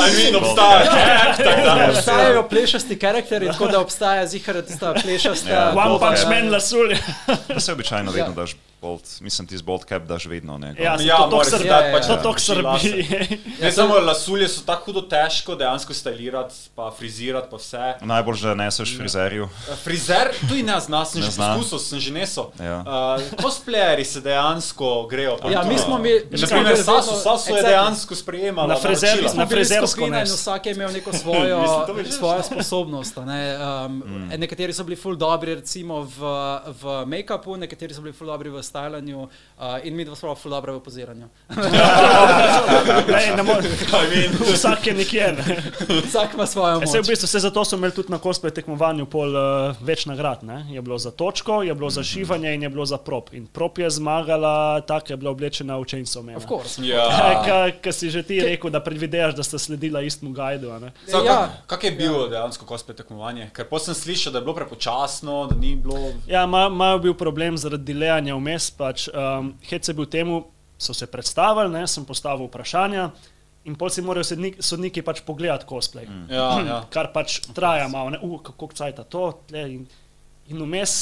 obstajajo 1.89 2.43
plešasti 2.43 2.99
karakteri, 2.99 3.47
tako 3.47 3.67
da 3.67 3.79
obstaja 3.85 4.27
zihar 4.27 4.61
tista 4.61 4.93
plešasta. 4.93 5.49
Ja. 5.49 5.73
One 5.75 5.99
Punch. 5.99 6.25
Man 6.25 6.51
lasulja. 6.51 6.97
To 7.47 7.59
se 7.59 7.73
običajno 7.73 8.11
vedno 8.11 8.27
Ja. 8.27 8.33
daš 8.35 8.55
bolt, 8.79 9.19
mislim 9.19 9.47
ti 9.47 9.53
z 9.53 9.61
bolt 9.61 9.83
cap 9.83 10.03
daš 10.03 10.25
vedno. 10.25 10.57
Ne, 10.57 10.75
Ja, 10.77 10.95
Ja, 10.97 11.17
to 11.19 11.29
moraš 11.29 11.47
srbi. 11.49 11.67
ja, 11.67 11.79
pač 11.91 12.05
To 12.05 12.13
ja. 12.13 12.21
drži 12.23 12.61
lase. 12.61 12.87
srbi. 12.87 13.39
Ne 13.61 13.71
samo 13.71 13.93
lasulje 13.95 14.47
so 14.47 14.61
tako 14.63 14.85
hudo 14.85 15.01
težko 15.03 15.55
dejansko 15.55 15.93
stilirati, 15.93 16.55
pa 16.71 16.91
frizirati, 16.91 17.47
pa 17.47 17.57
vse. 17.57 17.93
Najbolj, 18.01 18.37
da 18.39 18.53
neseš 18.55 18.97
frizerju. 18.97 19.49
Frizer, 19.77 20.31
tudi 20.41 20.63
ne 20.63 20.79
zna, 20.79 21.05
sem 21.05 21.19
Ne 21.19 21.25
že 21.25 21.31
zna. 21.31 21.53
poskusil, 21.53 21.79
sem 21.79 21.99
že 21.99 22.11
nesel. 22.11 22.45
Ja. 22.57 22.79
Uh, 22.79 22.85
cosplayeri 23.35 24.05
se 24.05 24.21
dejansko 24.21 25.05
grejo. 25.05 25.37
po 25.37 25.49
Ja, 25.49 25.61
to. 25.61 25.67
mi 25.67 25.77
smo 25.77 25.97
mi, 25.97 26.09
Naprimer, 26.31 26.77
Sasu, 26.77 27.15
Sasu 27.15 27.51
je 27.51 27.61
dejansko 27.61 28.15
sprejemala. 28.15 28.67
Na 28.67 28.77
frizer- 28.77 29.35
na 29.35 29.45
frizersko 29.45 30.07
nes. 30.07 30.29
vsak 30.31 30.65
je 30.65 30.71
imel 30.71 30.91
neko 30.91 31.13
svojo, 31.13 31.59
Mislim, 31.87 32.05
to 32.05 32.11
svojo 32.11 32.43
sposobnost. 32.43 33.17
a 33.17 33.25
Ne? 33.25 33.57
Um, 33.57 33.97
mm. 33.99 34.39
Nekateri 34.39 34.73
so 34.73 34.83
bili 34.83 34.95
ful 34.95 35.15
dobri 35.15 35.55
recimo 35.55 36.01
v, 36.01 36.17
v 36.73 37.05
make-upu, 37.05 37.57
nekateri 37.57 37.93
so 37.93 38.01
bili 38.01 38.13
ful 38.13 38.27
dobri 38.27 38.49
v 38.49 38.63
stylanju 38.69 39.19
uh, 39.19 39.29
in 39.83 39.95
mi 39.95 40.05
dva 40.05 40.15
smo 40.15 40.35
ful 40.35 40.51
dobri 40.51 40.71
v 40.71 40.79
poziranju. 40.81 41.27
Ne, 43.09 43.35
ne 43.35 43.43
more. 43.43 43.61
Vsak 44.53 44.87
je 44.87 44.93
nekje. 44.93 45.31
Ne. 45.33 45.57
Vsak 46.03 46.33
ima 46.33 46.45
svojo 46.45 46.79
Vse 46.79 46.93
v 46.93 47.01
moč. 47.01 47.07
bistvu, 47.07 47.25
vse 47.25 47.39
zato 47.39 47.65
so 47.65 47.75
imeli 47.75 47.93
tudi 47.93 48.11
na 48.11 48.19
cosplay 48.19 48.51
tekmovanju 48.51 49.05
pol 49.07 49.29
uh, 49.31 49.41
več 49.81 50.05
nagrad. 50.05 50.43
Ne? 50.43 50.65
Je 50.69 50.81
bilo 50.81 50.97
za 50.97 51.11
točko, 51.11 51.61
je 51.63 51.73
bilo 51.73 51.89
za 51.89 52.03
šivanje 52.03 52.53
in 52.53 52.63
je 52.63 52.69
bilo 52.69 52.85
za 52.85 52.97
prop. 52.99 53.33
In 53.33 53.47
prop 53.47 53.77
je 53.77 53.89
zmagala, 53.91 54.53
tako 54.81 55.13
je 55.13 55.17
bila 55.17 55.31
oblečena 55.31 55.77
v 55.77 55.85
Chainsaw 55.85 56.21
Man. 56.21 56.35
Of 56.35 56.45
course. 56.45 56.77
Ja. 56.79 57.07
Kaj 57.81 57.93
si 57.93 58.09
že 58.09 58.23
ti 58.23 58.39
rekel, 58.39 58.69
da 58.69 58.79
predvidevaš, 58.79 59.35
da 59.35 59.43
sta 59.43 59.59
sledila 59.59 60.01
istemu 60.01 60.31
gajdu. 60.31 60.71
a 60.71 60.79
ne? 60.79 60.91
Kako 61.05 61.25
Ja. 61.25 61.49
kak 61.67 61.83
je 61.83 61.91
bilo 61.93 62.27
dejansko 62.27 62.65
cosplay 62.65 62.95
tekmovanje? 62.95 63.49
Ker 63.51 63.65
potem 63.65 63.85
sem 63.85 63.95
slišal, 63.95 64.31
da 64.31 64.39
je 64.39 64.43
bilo 64.43 64.55
prepočasno, 64.55 65.47
da 65.47 65.55
ni 65.55 65.75
bilo. 65.75 66.11
Ja, 66.27 66.43
imajo 66.43 66.69
ma 66.71 66.97
bil 66.97 67.13
problem 67.13 67.57
zaradi 67.57 67.83
delejanja 67.85 68.35
vmes. 68.35 68.58
Pač, 68.75 69.07
um, 69.09 69.53
Hec 69.63 69.87
je 69.87 69.95
bil 69.95 70.05
temu, 70.05 70.43
so 70.79 70.91
se 70.93 71.07
predstavili, 71.07 71.71
ne, 71.71 71.87
sem 71.87 72.03
postavil 72.05 72.47
vprašanja. 72.47 73.09
In 73.67 73.75
pol 73.75 73.91
si 73.91 74.01
morajo 74.01 74.23
sodniki, 74.23 74.63
sodniki 74.63 75.01
pač 75.03 75.19
pogledati 75.21 75.67
cosplay. 75.67 76.07
Mm. 76.07 76.27
Ja, 76.31 76.45
ja. 76.63 76.77
Kar 76.91 77.09
pač 77.13 77.41
traja 77.51 77.87
malo, 77.91 78.09
ne, 78.09 78.19
uh, 78.23 78.37
kako 78.41 78.71
cajta 78.73 79.03
to. 79.03 79.25
Tle, 79.47 79.65
in, 79.67 79.81
in 80.47 80.63
vmes. 80.63 80.93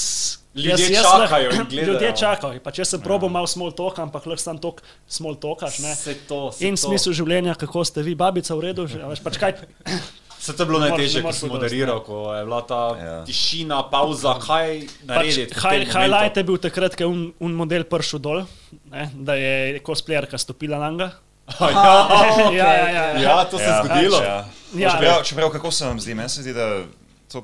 Ljudje 0.57 0.89
lahko- 0.97 1.21
čakajo 1.21 1.51
in 1.53 1.65
gledajo. 1.69 1.91
Ljudje 1.93 2.09
čakajo. 2.17 2.59
Pa 2.65 2.73
če 2.73 2.85
sem 2.89 3.01
probal 3.01 3.29
malo 3.29 3.45
small 3.47 3.69
talk, 3.77 3.99
ampak 4.01 4.25
lahko 4.25 4.41
sam 4.41 4.57
tok 4.57 4.81
small 5.05 5.37
talkaš. 5.37 5.77
Ne. 5.85 5.93
Se 5.95 6.17
to, 6.27 6.51
se 6.51 6.65
In 6.65 6.73
to. 6.73 6.87
smisel 6.89 7.13
življenja, 7.13 7.53
kako 7.55 7.85
ste 7.85 8.01
vi, 8.01 8.15
babica, 8.17 8.57
v 8.57 8.65
redu, 8.65 8.87
že, 8.89 9.03
a 9.05 9.11
veš, 9.13 9.21
pač 9.21 9.37
kaj. 9.37 9.53
Se 10.39 10.53
to 10.55 10.63
je 10.63 10.67
bilo 10.67 10.79
najtežje, 10.79 11.21
ko 11.21 11.31
sem 11.33 11.49
moderiral, 11.49 11.99
ko 12.05 12.33
je 12.33 12.43
bila 12.45 12.61
ta 12.61 12.81
Ja. 12.97 13.15
tišina, 13.25 13.83
pauza, 13.91 14.35
kaj 14.39 14.81
Pač, 14.81 15.05
narediti. 15.05 15.53
tem 15.53 15.61
high, 15.61 15.71
momentu. 15.79 15.97
highlight 15.97 16.37
je 16.37 16.43
bil 16.43 16.57
takrat, 16.57 16.95
ko 16.95 17.03
je 17.03 17.07
un, 17.07 17.21
un 17.39 17.51
model 17.53 17.83
prišel 17.83 18.19
dol, 18.19 18.43
ne, 18.91 19.09
da 19.13 19.33
je 19.35 19.79
cosplayerka 19.81 20.37
stopila 20.37 20.77
na 20.77 20.89
njega. 20.91 21.09
ja, 21.61 21.69
ja, 22.51 22.51
ja, 22.51 22.71
ja. 22.87 23.19
ja, 23.19 23.45
to 23.45 23.57
se 23.57 23.63
je 23.63 23.75
zgodilo. 23.83 24.21
Ja. 24.21 24.45
Ja. 24.75 24.89
Čeprav, 24.91 25.23
čeprav, 25.23 25.49
kako 25.49 25.71
se 25.71 25.85
vam 25.85 25.99
zdi? 25.99 26.15
Meni 26.15 26.29
se 26.29 26.41
zdi, 26.41 26.53
da 26.53 26.83
to 27.31 27.43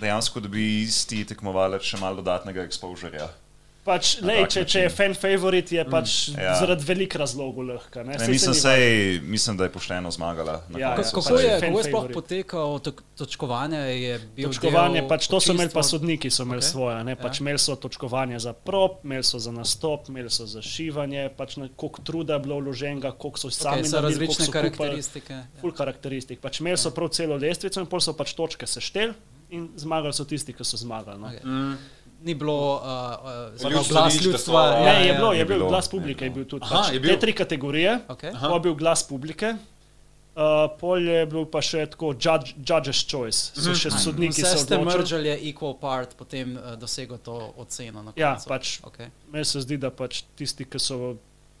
dejansko 0.00 0.40
dobi 0.40 0.82
isti 0.82 1.24
tekmovalec 1.24 1.82
še 1.82 1.96
malo 1.96 2.16
dodatnega 2.16 2.62
exposurja. 2.62 3.28
Pač, 3.80 4.18
lej, 4.20 4.44
če, 4.52 4.62
če 4.68 4.80
je 4.84 4.88
fan 4.92 5.14
favorit, 5.16 5.70
je 5.72 5.80
pač 5.88 6.28
Ja. 6.36 6.52
zaradi 6.60 6.84
velikih 6.84 7.16
razlogov 7.16 7.64
lahko. 7.64 8.02
Ne, 8.04 8.18
Ne, 8.18 8.28
mislim, 8.28 8.52
se 8.54 8.60
sej, 8.60 9.20
mislim, 9.24 9.56
da 9.56 9.64
je 9.64 9.72
pošteno 9.72 10.10
zmagala. 10.12 10.60
Ja, 10.76 10.78
ja, 10.78 10.90
Kako 10.96 11.22
pač 11.22 11.40
je, 11.40 11.54
kako 11.60 11.78
je 11.78 11.84
sploh 11.88 12.06
potekalo 12.12 12.78
to, 12.78 12.92
točkovanje? 13.16 13.78
Je 13.96 14.18
bil 14.36 14.52
Točkovanje, 14.52 15.06
pač 15.08 15.28
to 15.32 15.40
so 15.40 15.56
imeli 15.56 15.72
pa 15.72 15.80
sodniki, 15.82 16.28
so 16.30 16.44
imeli 16.44 16.60
Ok. 16.60 16.64
okay. 16.64 16.70
svoje. 16.70 17.04
Ne? 17.04 17.16
Pač 17.16 17.40
Ja. 17.40 17.44
Imeli 17.44 17.58
so 17.58 17.76
točkovanje 17.76 18.38
za 18.38 18.52
prop, 18.52 19.00
imeli 19.04 19.24
so 19.24 19.40
za 19.40 19.52
nastop, 19.52 20.08
imeli 20.12 20.30
so 20.30 20.44
za 20.46 20.60
šivanje, 20.62 21.30
pač 21.36 21.56
koliko 21.76 22.02
truda 22.04 22.36
je 22.36 22.40
bilo 22.40 22.60
vloženega, 22.60 23.12
koliko 23.16 23.38
so 23.38 23.50
sami 23.50 23.82
Okay, 23.82 23.88
so 23.88 23.96
naredili, 23.96 24.26
različne 24.26 24.52
karakteristike. 24.52 25.32
Ja. 25.32 25.46
Ful 25.60 25.72
karakteristik. 25.72 26.40
Pač 26.44 26.60
imeli 26.60 26.76
so 26.76 26.92
prav 26.92 27.08
celo 27.16 27.40
lestvico 27.40 27.80
in 27.80 27.88
pol 27.88 28.00
so 28.04 28.12
pač 28.12 28.36
točke 28.36 28.68
sešteli 28.68 29.14
in 29.50 29.68
zmagali 29.76 30.12
so 30.14 30.24
tisti, 30.24 30.52
ki 30.52 30.64
so 30.64 30.76
zmagali. 30.76 31.18
No. 31.20 31.26
Okay. 31.32 31.44
Mm. 31.44 31.78
Ni 32.20 32.34
bilo 32.34 32.54
uh, 32.74 32.82
uh, 33.56 33.70
Ljudstvo 33.70 33.94
glas 33.94 34.14
ljudstva. 34.14 34.30
glasoval. 34.30 34.70
Ne, 34.74 34.86
ja, 34.86 34.92
je 34.94 35.06
ja. 35.06 35.14
bilo, 35.14 35.32
je 35.32 35.38
Je 35.38 35.44
bil 35.46 35.56
bilo, 35.56 35.68
glas 35.68 35.88
publike, 35.88 36.24
je 36.24 36.30
bil 36.30 36.44
tudi. 36.46 36.64
Aha, 36.64 36.76
Pač 36.76 36.92
je 36.92 37.00
bil. 37.00 37.10
te 37.10 37.18
tri 37.18 37.32
kategorije, 37.34 37.98
Okay. 38.08 38.32
pa 38.34 38.52
je 38.52 38.60
bil 38.60 38.74
glas 38.74 39.02
publike. 39.02 39.54
Uh, 40.30 40.42
pol 40.76 41.00
je 41.00 41.26
bil 41.26 41.42
pa 41.44 41.58
še 41.60 41.86
tako 41.86 42.12
judge, 42.14 42.54
judge's 42.56 43.02
choice, 43.02 43.50
so 43.52 43.72
še 43.74 43.90
sodniki 43.90 44.38
Vse 44.38 44.46
se 44.48 44.58
ste 44.60 44.76
odločili. 44.76 44.94
mržali, 44.96 45.28
je 45.28 45.36
equal 45.44 45.74
part, 45.74 46.14
potem 46.14 46.54
uh, 46.54 46.76
dosegel 46.76 47.18
to 47.18 47.34
oceno. 47.56 48.00
Na 48.00 48.12
Ja, 48.14 48.34
koncu. 48.34 48.48
pač 48.48 48.78
Okay. 48.82 49.08
Meni 49.26 49.44
se 49.44 49.60
zdi, 49.60 49.76
da 49.76 49.90
pač 49.90 50.22
tisti, 50.32 50.64
ki 50.64 50.78
so 50.78 51.16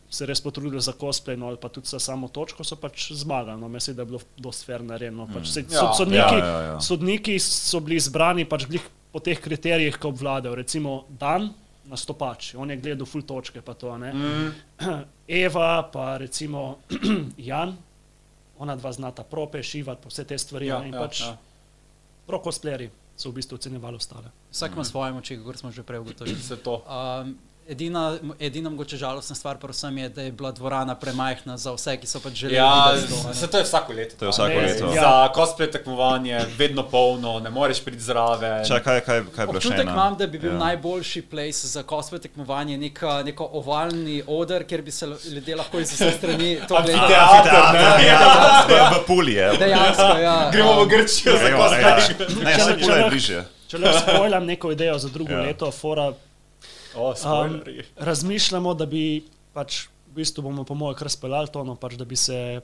se 0.08 0.22
res 0.24 0.38
potrudili 0.38 0.78
za 0.78 0.92
cosplay, 0.92 1.34
no, 1.34 1.46
ali 1.46 1.56
pa 1.56 1.68
tudi 1.68 1.86
za 1.86 1.98
samo 1.98 2.28
točko, 2.28 2.62
so 2.62 2.76
pač 2.76 3.10
zmagali. 3.12 3.58
No, 3.58 3.68
zdi, 3.70 3.92
da 3.92 4.02
je 4.02 4.08
bilo 4.08 4.20
dosti 4.38 4.64
fair 4.64 4.82
narejeno. 4.82 5.26
Pač, 5.28 5.48
saj 5.48 5.64
Ja. 5.64 5.78
sod, 5.80 5.90
sodniki, 5.98 6.36
Ja, 6.36 6.46
ja, 6.46 6.60
ja. 6.68 6.80
sodniki 6.80 7.38
so 7.38 7.80
bili 7.80 7.96
izbrani 7.96 8.44
pač 8.44 8.66
glih 8.66 8.86
po 9.12 9.20
teh 9.20 9.40
kriterijih, 9.40 9.98
ki 9.98 10.06
obvladajo. 10.06 10.54
Recimo 10.54 11.04
Dan, 11.08 11.50
nastopač, 11.90 12.54
on 12.54 12.70
je 12.70 12.78
gledal 12.78 13.06
full 13.06 13.26
točke, 13.26 13.62
pa 13.62 13.74
to 13.74 13.96
ne. 13.98 14.12
Mm. 14.14 14.52
Eva, 15.44 15.82
pa 15.92 16.16
recimo 16.22 16.78
Jan, 17.50 17.76
ona 18.58 18.76
dva 18.76 18.92
znata 18.92 19.24
prope, 19.24 19.62
šivati, 19.62 20.02
pa 20.02 20.12
vse 20.12 20.24
te 20.24 20.38
stvari. 20.38 20.70
Ja, 20.70 20.82
in 20.84 20.94
ja, 20.94 21.00
pač 21.00 21.24
ja. 21.24 21.34
pro 22.26 22.42
cosplayeri 22.44 22.90
so 23.16 23.30
v 23.30 23.40
bistvu 23.40 23.58
ocenjevali 23.60 23.96
ostale. 23.96 24.32
Vsak 24.52 24.76
ima 24.76 24.84
svoje 24.84 25.12
moči, 25.12 25.38
kot 25.44 25.58
smo 25.60 25.72
že 25.72 25.82
prej 25.82 26.04
ugotovili. 26.04 26.38
Vse 26.44 26.60
to. 26.62 26.80
Um, 26.86 27.36
edina, 27.70 28.02
edina 28.40 28.70
mogoče 28.70 28.96
žalostna 28.96 29.36
stvar 29.36 29.56
pri 29.56 29.70
vsem 29.70 29.98
je, 29.98 30.08
da 30.10 30.22
je 30.22 30.32
bila 30.32 30.50
dvorana 30.52 30.94
premajhna 30.96 31.56
za 31.56 31.72
vse, 31.72 31.96
ki 31.96 32.06
so 32.06 32.20
pač 32.20 32.32
želeli 32.34 32.56
Ja, 32.56 32.70
videti 32.90 33.12
to. 33.14 33.28
ne. 33.28 33.34
se 33.34 33.46
to 33.46 33.56
je 33.56 33.64
vsako 33.64 33.92
leto. 33.92 34.16
To 34.16 34.24
je 34.24 34.30
vsako 34.30 34.48
Ne, 34.50 34.60
leto. 34.62 34.86
ja. 34.86 35.00
Za 35.00 35.12
cosplay 35.32 35.70
tekmovanje, 35.70 36.40
vedno 36.56 36.82
polno, 36.84 37.38
ne 37.38 37.50
moreš 37.50 37.80
priti 37.80 38.02
zraven. 38.02 38.64
Čakaj, 38.64 39.00
kaj, 39.00 39.20
kaj, 39.20 39.24
kaj 39.26 39.42
je 39.42 39.46
bilo 39.46 39.60
še 39.60 39.68
Občutek 39.68 39.86
imam, 39.86 40.16
da 40.16 40.26
bi 40.26 40.38
bil 40.38 40.50
Ja. 40.50 40.54
ja. 40.54 40.58
najboljši 40.60 41.22
place 41.24 41.66
za 41.68 41.82
cosplay 41.84 42.18
tekmovanje 42.20 42.78
neka, 42.78 43.22
neko 43.22 43.50
ovalni 43.54 43.90
oder, 44.28 44.64
kjer 44.64 44.82
bi 44.82 44.90
se 44.92 45.06
ljudje 45.26 45.56
lahko 45.56 45.80
iz 45.80 45.92
vseh 45.92 46.14
strani 46.14 46.58
to 46.60 46.74
gledali. 46.76 47.14
Amfiteater, 47.14 47.62
ne? 47.72 48.06
Ja, 48.06 48.18
v, 48.68 48.72
v 48.92 49.06
Puli 49.06 49.34
je. 49.34 49.52
Dejansko, 49.58 50.18
ja. 50.18 50.50
Gremo 50.50 50.74
v 50.74 50.88
Grčijo 50.88 51.32
za 51.34 51.44
Gremo, 51.44 51.62
ja. 51.64 51.96
cosplay. 51.96 52.44
Ne, 52.44 52.54
Če- 52.54 52.64
se 52.64 52.78
Pula 52.78 52.96
je 52.96 53.10
bližje. 53.10 53.44
Če 53.68 53.78
le 53.78 53.92
spojlam 53.94 54.46
neko 54.46 54.72
idejo 54.72 54.98
za 54.98 55.08
drugo 55.08 55.32
Ja. 55.32 55.40
leto, 55.42 55.70
fora 55.72 56.12
O, 56.94 57.14
Um, 57.24 57.60
razmišljamo, 57.96 58.74
da 58.74 58.86
bi 58.86 59.22
pač 59.54 59.86
v 60.10 60.20
bistvu 60.20 60.42
bomo 60.42 60.64
po 60.64 60.74
mojem 60.74 60.98
kar 60.98 61.10
speljali 61.10 61.48
to, 61.52 61.64
no, 61.64 61.76
pač, 61.78 61.94
da 61.94 62.04
bi 62.04 62.16
se 62.16 62.60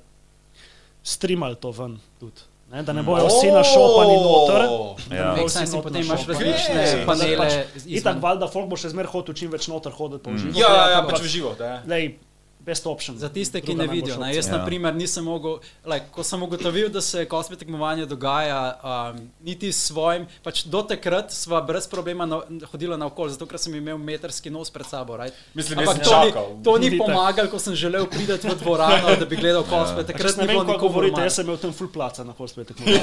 streamali 1.07 1.57
to 1.57 1.71
ven 1.71 1.99
tudi. 2.21 2.43
Ne, 2.73 2.83
da 2.83 2.93
ne 2.93 3.03
bojo 3.07 3.29
vsi 3.31 3.53
našopani 3.55 4.17
noter. 4.19 4.65
Ja. 5.15 5.35
Vsi 5.39 5.79
potem 5.83 6.03
imaš 6.03 6.27
različne 6.27 6.81
Okej. 6.83 7.05
panele. 7.07 7.37
Pač, 7.39 7.85
itak, 7.87 8.19
valjda, 8.23 8.49
folk 8.51 8.67
bo 8.67 8.79
še 8.81 8.91
zmeraj 8.91 9.13
hotel 9.13 9.37
čim 9.39 9.53
več 9.55 9.69
noter 9.71 9.95
hoditi 9.95 10.25
po 10.25 10.35
živo. 10.35 10.59
Ja, 10.59 10.73
ja, 10.75 10.89
ja, 10.91 10.97
ampak, 11.05 11.15
pač 11.15 11.23
v 11.23 11.31
živo. 11.31 11.55
da 11.59 11.69
je. 11.69 11.77
Lej, 11.93 12.09
best 12.67 12.87
option. 12.87 13.19
Za 13.19 13.29
tiste, 13.29 13.61
ki 13.61 13.75
ne 13.75 13.87
vidijo. 13.87 14.17
Ne? 14.19 14.35
Jaz, 14.35 14.47
opcija. 14.47 14.59
na 14.59 14.67
primer, 14.67 14.95
nisem 14.95 15.25
mogel, 15.25 15.59
like, 15.85 16.07
ko 16.11 16.25
sem 16.27 16.43
ugotovil, 16.43 16.89
da 16.89 17.01
se 17.01 17.25
kosme 17.31 17.57
tekmovanje 17.57 18.07
dogaja, 18.07 18.79
um, 18.83 19.21
niti 19.45 19.73
s 19.73 19.87
svojim, 19.87 20.27
pač 20.43 20.65
do 20.65 20.83
takrat 20.83 21.31
sva 21.33 21.61
brez 21.63 21.87
problema 21.87 22.27
na, 22.27 22.41
hodila 22.73 22.97
naokoli, 22.97 23.33
zato 23.37 23.47
ker 23.47 23.59
sem 23.63 23.75
imel 23.75 23.99
metrski 23.99 24.51
nos 24.51 24.71
pred 24.71 24.87
sabo. 24.87 25.17
Right? 25.17 25.35
Mislim, 25.55 25.79
Ampak 25.79 26.03
to 26.05 26.25
ni, 26.25 26.33
to 26.65 26.79
ni 26.79 26.99
pomagalo, 26.99 27.51
ko 27.51 27.59
sem 27.63 27.75
želel 27.75 28.09
priti 28.11 28.49
v 28.49 28.57
dvorano, 28.63 29.15
da 29.21 29.27
bi 29.27 29.39
gledal 29.39 29.63
kosme. 29.63 30.03
Pač 30.03 30.11
Takrat 30.13 30.37
ne 30.37 30.47
ni 30.47 30.53
vem, 30.53 30.57
bilo 30.57 30.75
kako 30.75 30.89
govorite, 30.89 31.23
jaz 31.23 31.39
sem 31.39 31.47
imel 31.47 31.61
tam 31.63 31.73
full 31.77 31.93
placa 31.93 32.25
na 32.27 32.35
cosplay 32.35 32.67
tekmovanju. 32.67 32.99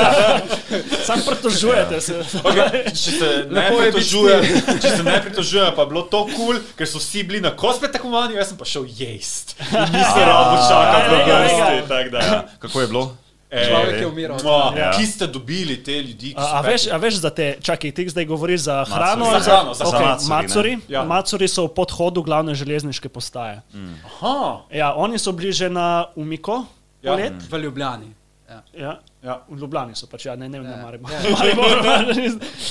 Sam 1.08 1.22
pritožujete 1.26 2.00
se. 2.00 2.22
Okay, 2.44 2.86
če 2.94 3.18
se 3.18 3.28
ne 3.50 3.60
Lepo 3.60 3.82
je 3.82 3.90
biti 3.90 3.98
pritožujem, 3.98 4.78
če 4.82 4.94
se 4.96 5.02
ne 5.02 5.18
pritožujem, 5.24 5.74
pa 5.74 5.82
je 5.82 5.90
bilo 5.90 6.02
to 6.06 6.22
kul, 6.30 6.36
cool, 6.36 6.62
ker 6.78 6.86
so 6.88 7.02
vsi 7.02 7.26
bili 7.26 7.42
na 7.42 7.52
cosplay 7.58 7.90
tekmovanju, 7.92 8.38
jaz 8.38 8.52
sem 8.52 8.59
pa 8.60 8.64
šel 8.66 8.84
jest. 8.90 9.56
In 9.72 9.88
Nisem 9.88 10.20
rado 10.20 10.60
čakal 10.62 11.00
v 11.00 11.12
ja, 11.12 11.24
ja, 11.24 11.38
vrsti. 11.40 11.60
ja. 11.72 11.82
tako 11.88 12.10
da. 12.10 12.20
Ja. 12.20 12.38
Kako 12.58 12.76
je 12.76 12.86
bilo? 12.86 13.04
Ej, 13.50 13.66
Človek 13.66 13.94
je 13.96 14.06
umiral. 14.06 14.36
mua, 14.38 14.70
Ja. 14.76 14.90
Ki 14.92 15.02
ste 15.04 15.26
dobili 15.26 15.74
te 15.76 15.90
ljudi? 15.92 16.34
A, 16.36 16.44
a, 16.52 16.60
veš, 16.60 16.86
a 16.86 16.96
veš 16.96 17.14
za 17.16 17.30
te, 17.30 17.58
čakaj, 17.58 17.90
ti 17.90 18.06
zdaj 18.06 18.24
govoriš 18.24 18.60
za 18.60 18.84
hrano? 18.84 19.24
Za 19.24 19.30
ali 19.32 19.42
hrano, 19.42 19.74
za 19.74 19.84
okay, 19.84 19.98
hrano. 19.98 20.28
Macuri, 20.28 20.78
Ja. 20.86 21.02
Macuri 21.02 21.48
so 21.48 21.64
v 21.64 21.74
podhodu 21.74 22.22
glavne 22.22 22.54
železniške 22.54 23.08
postaje. 23.08 23.58
Aha, 24.06 24.70
Ja, 24.70 24.94
oni 24.94 25.18
so 25.18 25.32
bili 25.32 25.50
že 25.50 25.66
na 25.66 26.06
Umiko, 26.14 26.62
Ja. 27.02 27.10
ja. 27.10 27.16
let. 27.16 27.42
V 27.42 27.58
Ljubljani. 27.58 28.14
Ja. 28.46 28.62
Ja. 28.72 28.92
ja. 29.20 29.34
V 29.48 29.58
Ljubljani 29.58 29.94
so 29.94 30.06
pač, 30.06 30.26
ja, 30.26 30.36
ne, 30.36 30.46
ne, 30.46 30.60
ne, 30.60 30.70
Ja. 30.70 30.76
Maribor. 30.86 31.10
Maribor, 31.10 31.70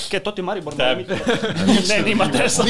kaj, 0.08 0.20
to 0.20 0.30
ti 0.32 0.40
Maribor 0.40 0.72
Ja. 0.72 0.96
ne, 0.96 1.04
ne, 1.82 1.96
nimate 2.00 2.48
so. 2.48 2.64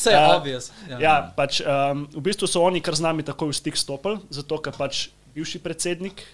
Vse 0.00 0.10
je 0.10 0.16
Ja. 0.16 0.36
obvious. 0.36 0.72
Ja. 0.88 0.98
Ja, 1.00 1.14
pač, 1.36 1.60
um, 1.60 2.08
v 2.08 2.20
bistvu 2.24 2.48
so 2.48 2.64
oni 2.64 2.80
kar 2.80 2.96
z 2.96 3.04
nami 3.04 3.20
takoj 3.22 3.52
v 3.52 3.56
stik 3.60 3.76
stopili, 3.76 4.16
zato 4.32 4.56
ker 4.58 4.72
pač 4.72 5.10
bivši 5.36 5.60
predsednik 5.60 6.24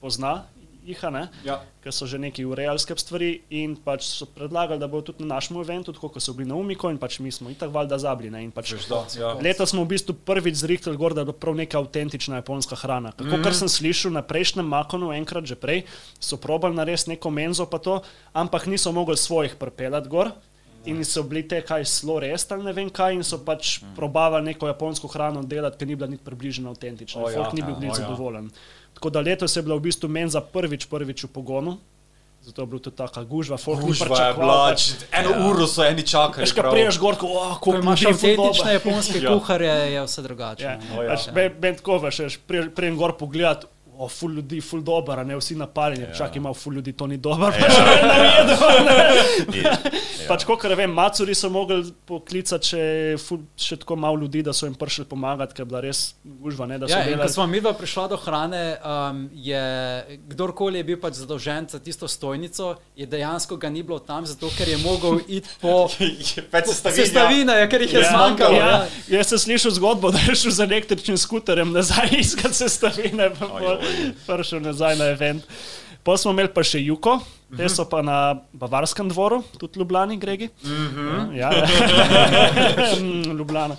pozna 0.00 0.46
jih, 0.88 1.04
a 1.04 1.10
ne, 1.10 1.28
Ja. 1.44 1.60
ker 1.84 1.92
so 1.92 2.06
že 2.08 2.16
neki 2.18 2.44
urejalske 2.48 2.96
stvari 2.96 3.42
in 3.52 3.76
pač 3.76 4.08
so 4.08 4.24
predlagali, 4.24 4.80
da 4.80 4.88
bodo 4.88 5.12
tudi 5.12 5.20
na 5.20 5.34
našem 5.36 5.60
eventu, 5.60 5.92
tako 5.92 6.08
kot 6.08 6.22
so 6.24 6.32
bili 6.32 6.48
na 6.48 6.56
Umiko 6.56 6.88
in 6.88 6.96
pač 6.96 7.18
mi 7.20 7.28
smo 7.28 7.50
itak 7.52 7.68
valjda 7.68 7.98
zabili. 7.98 8.30
Ne, 8.32 8.40
in 8.44 8.50
pač 8.50 8.72
da, 8.88 9.04
ja. 9.18 9.34
Letos 9.36 9.70
smo 9.76 9.84
v 9.84 9.92
bistvu 9.92 10.16
prvič 10.24 10.56
zrihtali 10.64 10.96
gor, 10.96 11.12
da 11.12 11.20
je 11.20 11.28
bila 11.28 11.36
prav 11.36 11.54
neka 11.60 11.76
avtentična 11.78 12.40
japonska 12.40 12.76
hrana. 12.76 13.12
Kako 13.12 13.36
mm. 13.36 13.42
kar 13.44 13.52
sem 13.54 13.68
slišal 13.68 14.12
na 14.16 14.22
prejšnjem 14.24 14.64
makonu, 14.64 15.12
enkrat 15.12 15.44
že 15.44 15.60
prej, 15.60 15.84
so 16.20 16.40
probali 16.40 16.72
narediti 16.74 17.10
neko 17.12 17.28
menzo, 17.30 17.66
pa 17.68 17.78
to, 17.78 18.00
ampak 18.32 18.64
niso 18.66 18.88
mogli 18.92 19.16
svojih 19.16 19.60
prpelati 19.60 20.08
gor. 20.08 20.32
In 20.88 21.04
so 21.04 21.22
bili 21.28 21.42
te 21.48 21.60
kaj 21.62 21.84
slo 21.84 22.16
res 22.24 22.46
ali 22.54 22.64
ne 22.64 22.72
vem 22.72 22.88
kaj, 22.90 23.14
in 23.18 23.24
so 23.26 23.38
pač 23.44 23.78
probavali 23.96 24.46
neko 24.52 24.70
japonsko 24.70 25.10
hrano 25.12 25.42
delati, 25.44 25.76
ki 25.78 25.86
ni 25.86 25.96
bila 26.00 26.08
niti 26.08 26.24
približno 26.24 26.72
avtentična. 26.72 27.22
Oh, 27.22 27.28
ja, 27.32 27.42
Folk 27.42 27.52
ni 27.58 27.62
bil 27.62 27.74
ja, 27.76 27.80
bil 27.80 27.90
o 27.90 27.92
ja. 27.92 28.00
zadovoljen. 28.00 28.48
Tako 28.96 29.10
da 29.10 29.20
letos 29.20 29.56
je 29.56 29.62
bila 29.62 29.76
v 29.76 29.84
bistvu 29.90 30.08
menza 30.08 30.40
prvič, 30.40 30.88
prvič 30.90 31.24
v 31.28 31.32
pogonu. 31.34 31.76
Zato 32.42 32.62
je 32.62 32.66
bila 32.66 32.80
tudi 32.80 32.96
taka 32.96 33.22
gužva, 33.24 33.56
folk 33.58 33.82
ni 33.82 33.86
Gužva 33.90 34.06
je 34.06 34.10
pričakoval, 34.10 34.46
bila, 34.46 34.70
pač- 34.70 34.86
č- 34.86 35.06
eno 35.12 35.50
uro 35.50 35.66
so 35.66 35.84
eni 35.84 36.02
čakali. 36.06 36.46
Veš, 36.46 36.52
kaj 36.56 36.70
priješ 36.70 36.98
gor, 37.02 37.16
ko 37.18 37.26
oh, 37.26 37.58
Ko 37.60 37.74
imaš 37.76 38.04
avtentične 38.08 38.72
japonske 38.72 39.18
Ja. 39.24 39.32
kuharje, 39.34 39.74
je 39.92 40.04
vse 40.06 40.22
drugače. 40.22 40.64
Ja, 40.64 40.76
ne. 40.78 40.98
O 40.98 41.02
ja. 41.02 41.08
pač, 41.12 41.26
ben, 41.34 41.52
ben 41.60 41.76
tako 41.76 41.98
veš, 42.06 42.38
prej 42.48 42.94
gor 42.96 43.16
pogledati, 43.18 43.66
o, 43.98 44.08
ful 44.08 44.30
ljudi, 44.30 44.60
ful 44.60 44.80
dober, 44.80 45.18
a 45.18 45.24
ne 45.24 45.34
vsi 45.34 45.56
napaljeni, 45.56 46.04
ja. 46.04 46.14
čak 46.14 46.36
ima 46.36 46.54
ful 46.54 46.72
ljudi, 46.72 46.92
to 46.92 47.06
ni 47.06 47.16
dober. 47.18 47.52
Ja. 47.52 47.68
Pač, 50.28 50.44
kot 50.44 50.62
vem, 50.68 50.92
Macuri 50.92 51.32
so 51.32 51.48
mogli 51.48 51.90
poklicati 52.06 52.66
še, 52.68 53.16
ful, 53.18 53.38
še 53.56 53.78
tako 53.78 53.96
malo 53.96 54.18
ljudi, 54.18 54.42
da 54.42 54.52
so 54.52 54.66
jim 54.66 54.74
prišli 54.76 55.06
pomagati, 55.06 55.52
ker 55.52 55.62
je 55.62 55.66
bila 55.66 55.80
res 55.80 56.14
gužva, 56.22 56.66
ne, 56.66 56.76
da 56.76 56.84
so 56.84 56.92
Ja, 56.92 57.00
in 57.00 57.08
ko 57.08 57.16
delali. 57.16 57.32
smo 57.32 57.46
mi 57.46 57.60
dva 57.60 57.72
prišla 57.72 58.08
do 58.08 58.16
hrane, 58.18 58.76
um, 58.76 59.30
je 59.34 60.28
kdorkoli 60.28 60.78
je 60.78 60.84
bil 60.84 60.98
pač 60.98 61.14
zadolžen 61.14 61.66
za 61.66 61.80
tisto 61.80 62.06
stojnico, 62.06 62.76
je 62.94 63.06
dejansko 63.06 63.56
ga 63.56 63.68
ni 63.68 63.82
bilo 63.82 64.00
tam, 64.00 64.22
zato 64.22 64.50
ker 64.52 64.68
je 64.68 64.78
mogel 64.78 65.18
iti 65.26 65.48
po 65.58 65.88
sestavine, 66.92 67.54
ja, 67.54 67.66
ker 67.66 67.80
jih 67.80 67.92
je 67.92 67.98
Ja, 67.98 68.10
zmanjkalo. 68.10 68.54
ja, 68.54 68.68
Ja. 68.68 68.86
jaz 69.16 69.28
sem 69.28 69.38
slišal 69.40 69.72
zgodbo, 69.72 70.10
da 70.10 70.18
je 70.20 70.36
šel 70.36 70.52
z 70.52 70.60
električnim 70.62 71.18
skuterjem 71.18 71.72
nazaj 71.72 72.14
iskati 72.14 72.54
sestavine, 72.56 73.32
pa 73.32 73.48
Oj, 73.50 73.64
oj. 73.72 73.87
Prišel 74.26 74.60
nazaj 74.60 74.96
na 74.98 75.10
event. 75.14 75.44
Potem 76.02 76.22
smo 76.22 76.32
imeli 76.32 76.48
pa 76.54 76.62
še 76.64 76.80
Juko, 76.80 77.18
te 77.52 77.68
so 77.68 77.84
pa 77.84 78.00
na 78.00 78.38
Bavarskem 78.56 79.08
dvoru, 79.10 79.42
tudi 79.60 79.80
Ljubljani, 79.80 80.16
Gregi. 80.16 80.48
Ja, 81.36 81.50
ja. 81.52 81.66
Mm, 82.96 83.34
Ljubljana. 83.38 83.76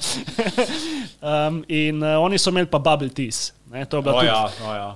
um, 1.30 1.64
in 1.68 2.04
uh, 2.04 2.20
oni 2.22 2.38
so 2.38 2.54
imeli 2.54 2.70
pa 2.70 2.78
Bubble 2.78 3.10
Teas. 3.10 3.54
Ne, 3.72 3.86
to 3.86 3.98
je 3.98 4.06
bila 4.06 4.14
O 4.14 4.20
tudi 4.20 4.30
ja, 4.30 4.44
o 4.46 4.76
ja. 4.76 4.90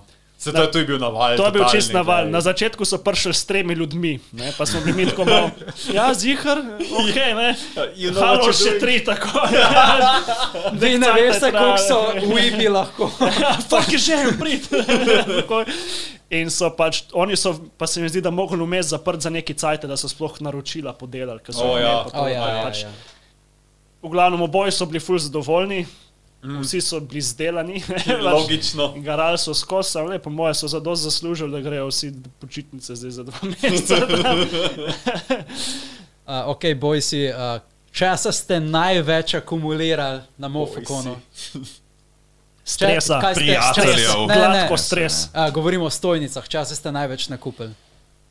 Se 0.44 0.52
to, 0.52 0.68
to 0.68 0.78
je 0.78 0.86
bil 0.86 1.00
naval. 1.00 1.38
To 1.40 1.46
je 1.48 1.52
bil 1.56 1.64
čist 1.72 1.94
naval. 1.96 2.28
Na 2.28 2.42
začetku 2.44 2.84
so 2.84 2.98
prišli 3.00 3.32
s 3.32 3.48
tremi 3.48 3.74
ljudmi, 3.80 4.20
ne? 4.36 4.52
pa 4.58 4.66
smo 4.68 4.82
bili 4.84 4.94
mi 4.98 5.06
tako 5.08 5.24
malo, 5.26 5.52
ja, 5.96 6.12
zihar, 6.14 6.60
ok, 6.84 7.16
ne. 7.16 7.56
You 7.96 8.12
know 8.12 8.20
Halo, 8.20 8.52
še 8.52 8.76
doing. 8.76 8.82
tri 8.84 8.96
tako. 9.08 9.32
Vi 10.84 10.98
ne 11.00 11.12
veste, 11.16 11.48
koliko 11.48 11.80
so 11.80 12.00
uibi 12.28 12.68
lahko. 12.68 13.08
Fak 13.72 13.88
je 13.96 14.00
že, 14.04 14.18
prid. 14.36 14.68
In 16.34 16.50
so 16.52 16.68
pač, 16.76 17.06
oni 17.14 17.38
so, 17.40 17.56
pa 17.78 17.88
se 17.88 18.02
mi 18.04 18.10
zdi, 18.12 18.20
da 18.20 18.32
mogli 18.34 18.60
vmes 18.60 18.92
zaprt 18.92 19.22
za 19.24 19.30
neki 19.32 19.54
cajt, 19.56 19.88
da 19.88 19.96
so 19.96 20.12
sploh 20.12 20.42
naročila 20.44 20.92
podelali. 20.92 21.40
ker 21.40 21.56
so 21.56 21.64
O, 21.64 21.78
imeli 21.78 21.88
ja. 21.88 22.04
pa 22.04 22.10
to, 22.10 22.20
Oh, 22.20 22.28
ja, 22.28 22.42
ja, 22.52 22.64
pač, 22.68 22.84
ja. 22.84 22.92
V 24.04 24.12
glavnem 24.12 24.42
oboji 24.44 24.74
so 24.76 24.84
bili 24.90 25.00
ful 25.00 25.16
zadovoljni, 25.22 25.86
vsi 26.44 26.82
so 26.82 27.00
bili 27.00 27.22
zdelani. 27.22 27.84
Logično. 28.26 28.94
Garali 28.98 29.38
so 29.38 29.54
skozi, 29.54 29.92
samo 29.92 30.10
ne, 30.10 30.20
po 30.20 30.30
mojem, 30.30 30.54
so 30.56 30.68
zadost 30.68 31.04
zaslužili, 31.04 31.52
da 31.52 31.60
grejo 31.62 31.88
vsi 31.88 32.10
počitnice 32.40 32.96
zdaj 32.96 33.12
za 33.12 33.24
dva 33.24 33.38
meseca. 33.44 33.96
Uh, 36.26 36.48
ok, 36.48 36.62
bojsi, 36.76 37.28
uh, 37.28 37.60
česa 37.92 38.32
ste 38.32 38.60
največ 38.60 39.34
akumulirali 39.34 40.22
na 40.38 40.48
Mofokonu? 40.48 41.18
Stresa, 42.66 43.20
Kaj 43.22 43.34
ste- 43.34 43.40
prijateljev. 43.42 43.94
stres? 43.94 44.16
Ne, 44.18 44.28
ne, 44.28 44.36
Gladko 44.38 44.74
ne. 44.74 44.78
stres. 44.78 45.14
Uh, 45.26 45.54
govorimo 45.54 45.86
o 45.86 45.90
stojnicah, 45.90 46.48
česa 46.48 46.76
ste 46.76 46.92
največ 46.92 47.28
nakupili? 47.28 47.74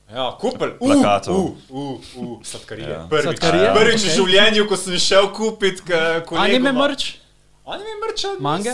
Ja, 0.08 0.36
kupel. 0.40 0.70
Plakatov. 0.78 1.36
Uh, 1.36 1.52
uh, 1.68 2.00
uh, 2.16 2.38
sladkarije. 2.42 2.88
Ja. 2.88 3.06
Prvič, 3.10 3.22
Sladkarije? 3.24 3.74
prvič 3.74 4.00
v 4.00 4.06
Ok. 4.06 4.14
življenju, 4.16 4.68
ko 4.68 4.76
sem 4.76 4.98
šel 4.98 5.32
kupiti. 5.32 5.82
Anime 6.32 6.72
mrč? 6.72 7.14
Anime 7.64 7.90
mrča? 8.02 8.28
Mange? 8.40 8.70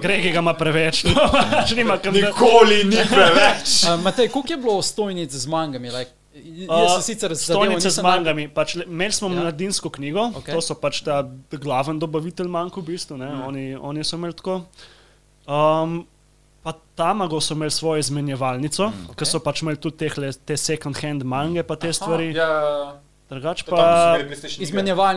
Gregi 0.00 0.30
ga 0.32 0.38
ima 0.38 0.54
preveč. 0.56 1.04
No, 1.04 1.26
pač 1.52 1.74
nima 1.76 1.98
kam 2.00 2.14
Nikoli 2.16 2.84
ni 2.88 3.02
preveč. 3.10 3.74
Uh, 3.86 4.00
Matej, 4.02 4.30
koliko 4.32 4.52
je 4.52 4.56
bilo 4.56 4.82
stojnic 4.82 5.32
z 5.32 5.46
mangami? 5.46 5.90
Like, 5.92 6.10
jaz 6.34 6.92
sem 6.96 7.02
sicer 7.02 7.34
zadevo 7.34 7.64
Stolnice 7.64 7.90
z 7.90 7.92
nisem 7.92 8.04
mangami. 8.08 8.48
Pač, 8.48 8.76
imeli 8.86 9.12
smo 9.12 9.28
Ja. 9.28 9.34
ja. 9.34 9.40
mladinsko 9.40 9.90
knjigo, 9.90 10.32
Ok. 10.32 10.36
okay. 10.40 10.54
to 10.54 10.60
so 10.64 10.74
pač 10.74 11.04
ta 11.04 11.22
glaven 11.52 12.00
dobavitelj 12.00 12.48
manjko, 12.48 12.80
v 12.80 12.96
bistvu, 12.96 13.20
ne, 13.20 13.28
mm. 13.28 13.42
oni, 13.46 13.64
oni 13.76 14.04
so 14.04 14.16
imeli 14.16 14.32
tako. 14.32 14.62
Um, 15.46 16.06
pa 16.64 16.72
Tamago 16.96 17.40
so 17.40 17.54
imeli 17.54 17.70
svojo 17.70 18.00
izmenjevalnico, 18.00 18.88
mm, 18.88 19.10
okay. 19.10 19.16
ker 19.20 19.28
so 19.28 19.40
pač 19.44 19.62
imeli 19.62 19.76
tudi 19.76 20.00
tehle, 20.02 20.32
te 20.32 20.56
second 20.56 20.96
hand 21.04 21.22
mange, 21.22 21.62
pa 21.62 21.76
te 21.76 21.92
stvari. 21.92 22.32
Ja. 22.32 22.96
Drugač 23.26 23.62
pa 23.62 23.74
tam 23.74 24.30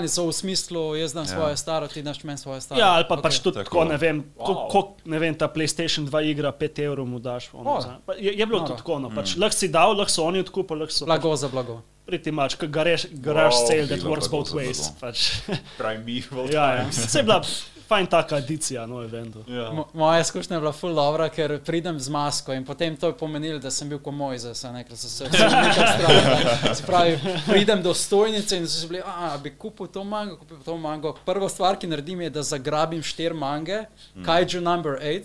so 0.07 0.25
v 0.25 0.33
smislu, 0.33 0.97
jaz 0.97 1.13
dam 1.13 1.23
Ja. 1.23 1.29
svoje 1.29 1.57
staro, 1.57 1.85
ti 1.87 2.01
daš 2.01 2.23
meni 2.23 2.37
svoje 2.37 2.61
staro. 2.61 2.81
Ja, 2.81 2.87
ali 2.91 3.05
pa 3.05 3.13
Ok. 3.13 3.19
okay. 3.19 3.23
pač 3.23 3.39
tudi 3.39 3.57
Tako. 3.59 3.83
ne 3.85 3.97
vem, 3.97 4.25
ko, 4.35 4.51
Wow. 4.51 4.69
ko, 4.69 4.79
ne 5.05 5.19
vem, 5.19 5.35
ta 5.35 5.45
PlayStation 5.47 6.03
2 6.03 6.23
igra 6.25 6.49
5 6.51 6.79
evrov 6.81 7.05
mu 7.05 7.19
daš. 7.19 7.53
Ono, 7.53 7.69
O. 7.69 7.81
za- 7.81 8.01
pa 8.01 8.13
je, 8.13 8.33
je 8.33 8.45
bilo 8.45 8.59
Noro. 8.59 8.67
tudi 8.67 8.77
tako, 8.77 8.99
no, 8.99 9.09
pač 9.09 9.35
mm. 9.35 9.39
lahko 9.39 9.55
si 9.55 9.67
dal, 9.67 9.93
lahko 9.93 10.09
so 10.09 10.23
oni 10.23 10.39
odkupili, 10.39 10.79
lahko 10.79 10.91
so 10.91 11.05
pač 11.05 11.09
Blago 11.11 11.35
za 11.35 11.47
blago. 11.47 11.81
pretty 12.03 12.31
much, 12.31 12.57
kot 12.57 12.69
garage, 12.69 13.05
garage 13.13 13.53
Wow, 13.55 13.67
sale 13.67 13.87
that 13.87 14.01
works 14.01 14.27
both 14.27 14.49
ways. 14.49 14.89
Pač. 14.97 15.45
Primeval 15.77 16.49
ja, 16.49 16.75
ja. 16.75 16.91
Se 16.91 17.19
je 17.19 17.23
bila 17.23 17.41
fajn 17.89 18.07
taka 18.07 18.37
edicija, 18.37 18.85
no, 18.85 19.01
eventu. 19.03 19.41
Ja. 19.47 19.71
Mo- 19.71 19.87
Moja 19.93 20.19
izkušnja 20.19 20.55
je 20.55 20.61
bila 20.61 20.71
full 20.71 20.93
dobra, 20.93 21.29
ker 21.29 21.59
pridem 21.59 21.99
z 21.99 22.09
masko 22.09 22.53
in 22.53 22.65
potem 22.65 22.95
to 22.95 23.07
je 23.07 23.15
pomenilo, 23.15 23.59
da 23.59 23.71
sem 23.71 23.89
bil 23.89 23.99
kot 23.99 24.13
moj, 24.13 24.37
za 24.37 24.53
se 24.53 24.71
nekaj, 24.71 24.97
so 24.97 25.09
se 25.09 25.25
vsi 25.25 25.43
nekaj 25.43 25.73
strahali. 25.73 26.75
Se 26.75 26.83
pravi, 26.83 27.15
pridem 27.45 27.81
do 27.81 27.93
stojnice 27.95 28.57
in 28.57 28.67
so 28.67 28.79
si 28.79 28.87
bili, 28.87 29.01
a 29.03 29.37
bi 29.37 29.49
kupil 29.51 29.87
to 29.87 30.03
mango, 30.03 30.37
kupil 30.37 30.57
to 30.59 30.77
mango. 30.77 31.15
Prva 31.25 31.49
stvar, 31.49 31.75
ki 31.75 31.87
naredim, 31.87 32.21
je, 32.21 32.29
da 32.29 32.43
zagrabim 32.43 33.01
štir 33.03 33.33
mange, 33.33 33.83
kaiju 34.21 34.61
number 34.61 34.91
8 34.93 35.23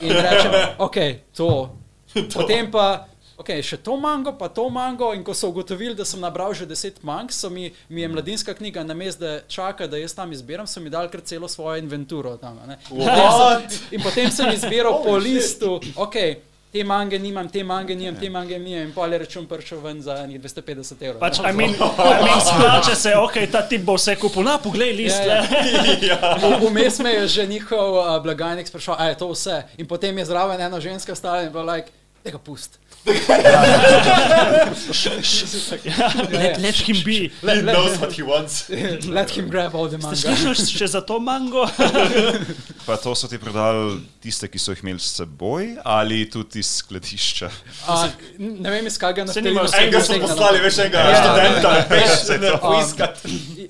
in 0.00 0.12
rečem, 0.12 0.52
ok, 0.78 0.96
to. 1.36 1.52
Potem 2.34 2.70
pa, 2.70 3.06
ok, 3.40 3.54
še 3.64 3.80
to 3.80 3.96
mango, 4.00 4.34
pa 4.36 4.50
to 4.52 4.68
mango. 4.72 5.12
In 5.16 5.24
ko 5.24 5.34
so 5.36 5.50
ugotovili, 5.52 5.96
da 5.96 6.04
sem 6.04 6.20
nabral 6.20 6.52
že 6.56 6.68
deset 6.68 7.00
mang, 7.06 7.32
so 7.32 7.50
mi, 7.50 7.70
mi 7.88 8.04
je 8.04 8.12
mladinska 8.12 8.54
knjiga, 8.54 8.84
namesto 8.84 9.24
da 9.24 9.32
čaka, 9.48 9.88
da 9.88 10.00
jaz 10.00 10.14
tam 10.16 10.32
izbiram, 10.32 10.68
so 10.68 10.80
mi 10.80 10.92
dali 10.92 11.08
kar 11.12 11.24
celo 11.24 11.48
svojo 11.48 11.80
inventuro. 11.80 12.36
Tam, 12.36 12.60
a 12.62 12.74
ne. 12.74 12.78
in, 12.92 13.00
potem 13.00 13.32
sem, 13.32 13.82
in 13.96 14.04
potem 14.04 14.30
sem 14.30 14.54
izbiral 14.54 15.02
po 15.04 15.16
listu, 15.16 15.80
ok. 15.96 16.46
Te 16.70 16.84
mange 16.86 17.18
nimam, 17.18 17.48
te 17.50 17.64
mange 17.66 17.96
nimam, 17.98 18.14
te 18.14 18.28
mange 18.30 18.54
nimam, 18.54 18.84
in 18.86 18.92
pol 18.94 19.10
je 19.10 19.18
račun 19.18 19.46
prišel 19.50 19.80
ven 19.82 19.98
za 20.04 20.20
enih 20.22 20.38
250 20.38 21.00
evrov. 21.02 21.18
Pač. 21.18 21.40
I 21.42 21.50
mean, 21.50 21.74
I 22.14 22.20
mean, 22.22 22.44
splače 22.46 22.94
se, 22.94 23.16
ok, 23.18 23.40
ta 23.50 23.64
tip 23.66 23.82
bo 23.82 23.96
vse 23.98 24.14
kupil, 24.14 24.46
na, 24.46 24.54
poglej 24.62 24.94
list. 24.94 25.18
Ja, 25.26 25.40
Ja, 25.42 25.82
ja. 26.12 26.36
Vmes 26.62 27.00
me 27.02 27.16
je 27.16 27.24
že 27.26 27.48
njihov 27.50 27.98
uh, 27.98 28.12
blagajnik 28.22 28.70
sprašal, 28.70 28.94
a 29.02 29.10
je 29.10 29.18
to 29.18 29.32
vse. 29.34 29.64
In 29.82 29.90
potem 29.90 30.14
je 30.22 30.28
zraven 30.30 30.62
ena 30.62 30.78
ženska 30.78 31.18
stala 31.18 31.42
in 31.42 31.50
bila 31.50 31.74
like, 31.74 31.90
tega 32.22 32.38
pust. 32.38 32.78
Let, 36.30 36.58
let 36.60 36.74
him 36.76 36.96
be. 37.04 37.30
Let, 37.42 37.56
He 37.56 37.62
let, 37.62 37.72
knows 37.74 37.98
what 37.98 38.12
he 38.12 38.22
wants. 38.22 38.68
let 39.08 39.30
him 39.30 39.48
grab 39.48 39.74
all 39.74 39.88
the 39.88 39.98
manga. 39.98 40.16
Slišiš 40.16 40.76
še 40.76 40.86
za 40.88 41.00
to 41.00 41.18
mango? 41.18 41.66
Pa 42.86 42.96
to 42.96 43.14
so 43.14 43.28
ti 43.28 43.38
prodali 43.38 44.00
tiste, 44.20 44.48
ki 44.48 44.58
so 44.58 44.72
jih 44.72 44.82
imeli 44.84 45.00
s 45.00 45.14
seboj, 45.16 45.76
ali 45.84 46.24
tudi 46.26 46.60
iz 46.60 46.70
skladišča. 46.80 47.48
A, 47.86 48.08
ne 48.38 48.70
vem, 48.70 48.86
iz 48.86 48.98
kakega 48.98 49.26
Se 49.26 49.40
naftalina 49.40 49.60
nima- 49.60 49.68
sem 49.68 49.80
Enega 49.82 50.00
stegnjen. 50.00 50.26
poslali, 50.26 50.58
veš, 50.60 50.78
enega 50.78 50.98
Ja. 51.00 51.14
študenta, 51.16 51.70
veš, 51.88 52.12
ne 52.36 52.50
Um, 52.50 52.58
poiskat. 52.60 53.14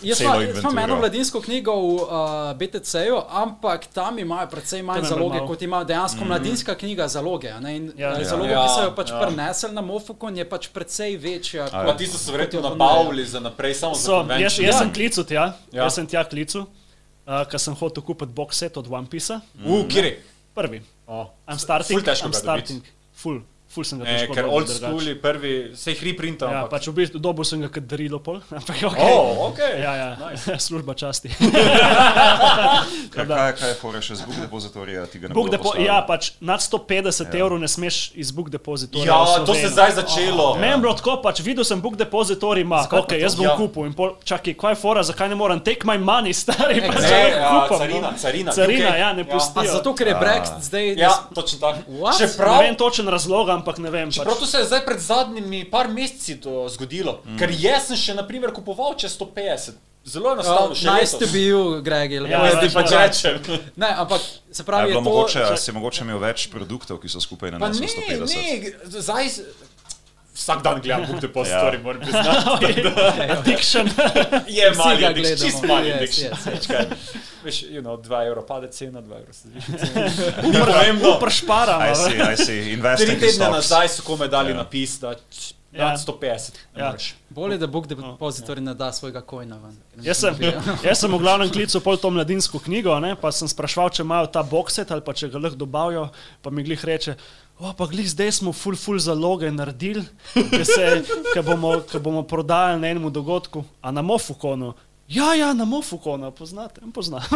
Jaz 0.02 0.20
imam- 0.20 0.78
eno 0.80 0.96
mladinsko 0.96 1.40
knjigo 1.40 1.74
v 1.74 1.94
uh, 1.94 2.08
BTC-ju, 2.56 3.18
ampak 3.30 3.86
tam 3.88 4.18
imajo 4.18 4.46
precej 4.48 4.82
manj 4.82 5.02
To 5.02 5.08
zaloge, 5.08 5.38
kot 5.46 5.62
ima 5.62 5.84
dejansko 5.84 6.24
mladinska 6.24 6.74
knjiga 6.74 7.08
zaloge. 7.08 7.50
a 7.50 7.60
ne, 7.60 7.76
In, 7.76 7.92
Ja. 7.96 8.12
uh, 8.12 8.18
Ja. 8.18 8.24
Zaloga, 8.26 8.50
Ja, 8.50 8.62
ki 8.62 8.70
so 8.70 8.82
jo 8.82 8.92
pač 8.92 9.10
ja. 9.10 9.19
Prenesli 9.22 9.72
na 9.72 9.80
Mofokon, 9.80 10.36
je 10.36 10.44
pač 10.44 10.68
precej 10.68 11.16
večja. 11.16 11.64
A 11.64 11.70
Pa 11.70 11.84
kot- 11.86 11.98
tisto 11.98 12.18
so 12.18 12.26
kot 12.26 12.32
verjetno 12.32 12.60
nabavili 12.62 13.24
za 13.24 13.40
naprej, 13.40 13.74
samo 13.74 13.94
za 13.94 14.00
So, 14.00 14.12
jaz, 14.12 14.20
convention. 14.20 14.64
jaz 14.66 14.74
Ja. 14.74 14.78
sem 14.78 14.92
klical 14.92 15.24
tja, 15.24 15.34
Ja. 15.34 15.54
ja. 15.72 15.82
jaz 15.84 15.94
sem 15.94 16.06
tja 16.06 16.24
klical, 16.24 16.62
uh, 16.62 17.44
ker 17.44 17.58
sem 17.58 17.74
hotel 17.74 18.02
kupiti 18.02 18.32
box 18.32 18.56
set 18.56 18.76
od 18.76 18.86
One 18.86 19.06
Piece. 19.06 19.40
U, 19.60 19.84
kjer 19.84 20.04
je? 20.04 20.22
Prvi. 20.54 20.82
O, 21.06 21.30
I'm 21.48 21.58
starting. 21.58 21.92
Ful 21.92 22.04
težko 22.04 22.28
I'm 22.28 22.34
starting. 22.34 22.82
Full, 23.14 23.40
full 23.70 23.84
sem 23.86 23.98
ga 23.98 24.04
Ne, 24.04 24.18
težko 24.18 24.34
ker 24.34 24.46
old 24.46 24.68
school 24.68 25.02
je 25.02 25.14
prvi, 25.14 25.52
se 25.76 25.92
jih 25.92 26.02
reprinta. 26.02 26.46
Ja, 26.46 26.62
ampak- 26.64 26.70
pač 26.72 26.88
v 26.88 26.94
bistvu 26.94 27.18
dobil 27.18 27.44
sem 27.44 27.60
ga 27.60 27.68
kot 27.68 27.86
darilo 27.86 28.18
pol. 28.18 28.40
Ampak 28.58 28.82
ok. 28.82 28.98
O, 28.98 29.12
ok. 29.46 29.58
Ja, 29.78 29.92
ja, 29.94 30.08
služba 30.58 30.94
časti. 30.94 31.30
Kaj, 33.10 33.26
kaj, 33.26 33.52
kaj 33.52 33.68
je 33.68 33.74
fora 33.74 34.00
še 34.00 34.14
z 34.14 34.22
book 34.22 34.36
depozitorija? 34.38 35.02
Ti 35.06 35.18
ga 35.18 35.28
ne 35.28 35.34
Book 35.34 35.50
depo 35.50 35.72
ja, 35.76 35.98
pač 36.00 36.32
nad 36.40 36.60
150 36.60 37.10
ja. 37.26 37.40
evrov 37.40 37.58
ne 37.58 37.66
smeš 37.66 38.12
iz 38.14 38.30
book 38.30 38.50
depozitorja. 38.50 39.06
Ja, 39.06 39.44
to 39.44 39.54
se 39.54 39.68
zdaj 39.68 39.96
začelo. 39.96 40.54
Meni 40.54 40.72
je 40.72 40.78
bilo 40.78 40.94
tako, 40.94 41.16
pač 41.20 41.40
videl 41.40 41.64
sem 41.64 41.80
book 41.80 41.96
depozitorij, 41.96 42.62
ima, 42.62 42.82
Zakaj 42.82 42.98
pa 42.98 43.04
ok, 43.04 43.12
jaz 43.18 43.34
bom 43.34 43.44
Ja. 43.44 43.50
ja. 43.50 43.56
kupil. 43.56 43.86
In 43.86 43.94
pol, 43.94 44.14
čakaj, 44.22 44.54
kaj 44.54 44.72
je 44.72 44.78
fora, 44.78 45.02
zakaj 45.02 45.28
ne 45.28 45.36
morem 45.36 45.60
take 45.60 45.82
my 45.84 45.98
money, 45.98 46.32
stari, 46.32 46.80
pa 46.80 46.94
se 46.96 47.10
ja, 47.10 47.50
kupam. 47.50 47.78
carina, 47.78 48.10
carina, 48.16 48.50
Carina, 48.52 48.92
ja, 48.96 49.10
ne 49.12 49.20
Ja. 49.20 49.26
A 49.26 49.32
pustijo. 49.32 49.72
zato, 49.72 49.94
ker 49.94 50.06
je 50.06 50.14
Brexit 50.16 50.60
zdaj. 50.62 50.84
Ja, 50.96 51.12
točno 51.30 51.58
tako. 51.60 51.80
Čeprav, 52.14 52.56
Ne 52.56 52.62
vem 52.64 52.76
točen 52.76 53.08
razlog, 53.08 53.48
ampak 53.60 53.78
ne 53.78 53.90
vem. 53.90 54.08
čeprav 54.10 54.34
Pač. 54.34 54.40
to 54.40 54.46
se 54.46 54.58
je 54.58 54.64
zdaj 54.66 54.82
pred 54.82 54.98
zadnjimi 54.98 55.62
par 55.66 55.88
meseci 55.88 56.36
to 56.36 56.64
zgodilo. 56.68 57.20
Mm. 57.24 57.36
Ker 57.36 57.52
jaz 57.52 57.86
sem 57.86 57.96
še 57.98 58.14
naprimer 58.14 58.50
kupoval 58.50 58.96
čez 58.96 59.14
150. 59.14 59.78
Zelo 60.00 60.32
enostavno, 60.32 60.72
še 60.72 60.88
Uh, 60.88 60.94
nice 60.94 61.12
to 61.12 61.18
letos. 61.18 61.30
be 61.30 61.40
you, 61.42 61.60
Greg. 61.80 62.08
Ja, 62.10 62.24
Ja, 62.24 62.38
ja, 62.46 62.56
ti 62.58 62.72
pač 62.72 62.88
ja. 62.88 63.04
rečem. 63.04 63.36
Ne, 63.76 63.92
ampak 63.94 64.20
se 64.50 64.62
A 64.62 64.64
pravi, 64.64 64.82
je 64.82 64.88
je 64.88 64.92
bilo 64.92 65.04
to, 65.04 65.10
mogoče, 65.10 65.40
a 65.44 65.56
si 65.58 65.72
mogoče 65.72 66.00
imel 66.00 66.18
več 66.18 66.48
produktov, 66.48 66.96
ki 66.96 67.06
so 67.06 67.20
skupaj 67.20 67.52
Pa 67.52 67.58
nanesli 67.60 67.84
ne, 67.84 68.16
150? 68.16 68.32
ne, 68.32 68.48
zdaj 68.96 69.24
vsak 70.34 70.62
dan 70.62 70.80
gledam 70.80 71.06
Book 71.06 71.20
Depository, 71.20 71.74
Ja. 71.74 71.82
moram 71.82 72.00
priznati. 72.00 72.82
Addiction. 73.34 73.88
Je 74.48 74.72
mali 74.72 75.24
čist 75.36 75.62
mali 75.64 75.88
Yes, 75.90 76.00
yes, 76.00 76.46
yes. 76.46 76.66
Kaj. 76.66 76.86
Veš, 77.44 77.62
you 77.64 77.80
know, 77.80 77.96
2 77.98 78.26
evra 78.26 78.42
pade 78.42 78.68
cena, 78.68 79.00
2 79.00 79.16
evra 79.16 79.32
se 79.32 79.48
zviša 79.48 79.72
cena. 79.78 80.06
Ni 80.42 80.58
pomembno. 80.60 81.18
Pršparamo. 81.20 81.84
I 81.84 81.94
see, 81.96 82.32
I 82.32 82.36
see. 82.36 82.72
Investing 82.72 83.08
Tri 83.08 83.14
in 83.14 83.20
tedne 83.20 83.32
stocks. 83.34 83.52
nazaj 83.52 83.88
so 83.88 84.02
kome 84.02 84.28
dali 84.28 84.50
Ja. 84.50 84.56
napis, 84.56 85.00
da 85.00 85.14
Ja. 85.72 85.88
nad 85.88 86.00
150. 86.00 86.52
ne 86.74 86.82
Ja. 86.82 86.86
moreš. 86.86 87.14
bolje, 87.28 87.58
da 87.58 87.66
Bog 87.66 87.86
depozitorij 87.86 88.60
ne 88.60 88.74
da 88.74 88.92
svojega 88.92 89.20
kojna 89.20 89.56
ven. 89.56 89.76
Jaz 90.02 90.18
sem, 90.18 90.34
jaz 90.84 90.98
sem 90.98 91.12
v 91.12 91.18
glavnem 91.18 91.50
klical 91.50 91.80
pol 91.80 91.96
to 91.96 92.10
mladinsko 92.10 92.58
knjigo, 92.58 93.00
ne, 93.00 93.16
pa 93.16 93.30
sem 93.32 93.48
sprašval, 93.48 93.90
če 93.90 94.02
imajo 94.02 94.26
ta 94.26 94.42
boxet 94.42 94.90
ali 94.90 95.00
pa 95.00 95.12
če 95.12 95.28
ga 95.28 95.38
lahko 95.38 95.56
dobavijo, 95.56 96.08
pa 96.42 96.50
mi 96.50 96.62
glih 96.62 96.84
reče. 96.84 97.14
O, 97.60 97.72
pa 97.76 97.84
glih 97.86 98.08
zdaj 98.08 98.32
smo 98.32 98.52
full, 98.52 98.76
full 98.76 98.98
zaloge 98.98 99.50
naredili, 99.52 100.00
ki 100.32 101.42
bomo, 101.44 101.80
ke 101.84 102.00
bomo 102.00 102.22
prodajali 102.24 102.80
na 102.80 102.88
enem 102.88 103.10
dogodku, 103.12 103.64
a 103.82 103.92
na 103.92 104.00
Mofukonu. 104.02 104.72
Ja, 105.10 105.34
ja, 105.34 105.50
na 105.52 105.64
Mofukonu, 105.64 106.30
poznate, 106.30 106.80
poznam. 106.94 107.20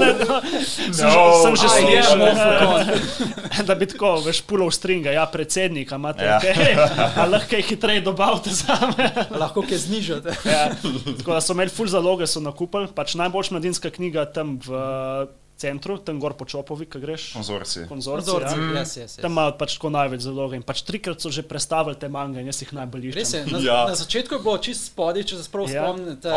Ne, 0.00 0.14
no, 0.16 0.38
sem, 0.62 0.94
že- 0.94 1.02
No, 1.04 1.42
sem 1.42 1.54
že 1.56 1.66
je 1.66 2.00
slišal, 2.00 2.16
Mofukon. 2.16 2.80
da 3.68 3.74
bi 3.74 3.84
tako, 3.84 4.14
veš, 4.22 4.40
pulov 4.42 4.70
stringa, 4.70 5.10
ja, 5.10 5.26
predsednik, 5.26 5.90
imate 5.90 6.24
Ja. 6.24 6.38
kaj, 6.38 6.70
a 7.16 7.26
lahko 7.26 7.50
kaj 7.50 7.62
hitreje 7.64 8.00
dobavite 8.00 8.54
za 8.54 8.78
me. 8.94 9.10
Lahko 9.42 9.60
kaj 9.60 9.76
znižate. 9.80 10.38
Ja, 10.46 10.70
tako 11.18 11.34
da 11.34 11.40
so 11.42 11.52
imeli 11.52 11.68
full 11.68 11.90
zaloge, 11.90 12.24
so 12.24 12.40
nakupili. 12.40 12.86
Pač 12.88 13.12
najboljša 13.14 13.52
mladinska 13.52 13.90
knjiga 13.90 14.24
tam 14.24 14.56
v 14.56 14.70
centru, 15.60 15.98
tam 15.98 16.16
gor 16.16 16.32
po 16.32 16.44
Čopovi, 16.44 16.86
ki 16.86 16.98
greš. 16.98 17.32
Konzorci. 17.32 17.84
Konzorci. 17.86 18.24
Vzorci, 18.24 18.56
Ja. 18.56 18.80
yes, 18.80 18.92
yes, 18.96 19.12
Tam 19.14 19.28
yes. 19.28 19.34
imajo 19.34 19.52
pač 19.54 19.74
tako 19.74 19.90
največ 19.90 20.20
zaloge 20.22 20.56
in 20.56 20.64
pač 20.64 20.80
trikrat 20.82 21.18
so 21.18 21.28
že 21.30 21.44
predstavili 21.44 21.94
te 21.94 22.08
mange 22.08 22.40
in 22.40 22.46
jaz 22.46 22.58
jih 22.58 22.72
najbolj 22.72 23.10
iščem. 23.10 23.44
na, 23.46 23.58
Ja. 23.60 23.78
na 23.84 23.94
začetku 23.94 24.34
je 24.34 24.40
bilo 24.40 24.56
čist 24.58 24.86
spodaj, 24.86 25.22
če 25.22 25.36
se 25.36 25.48
prav 25.48 25.68
Ja. 25.68 25.84
spomnite. 25.84 26.28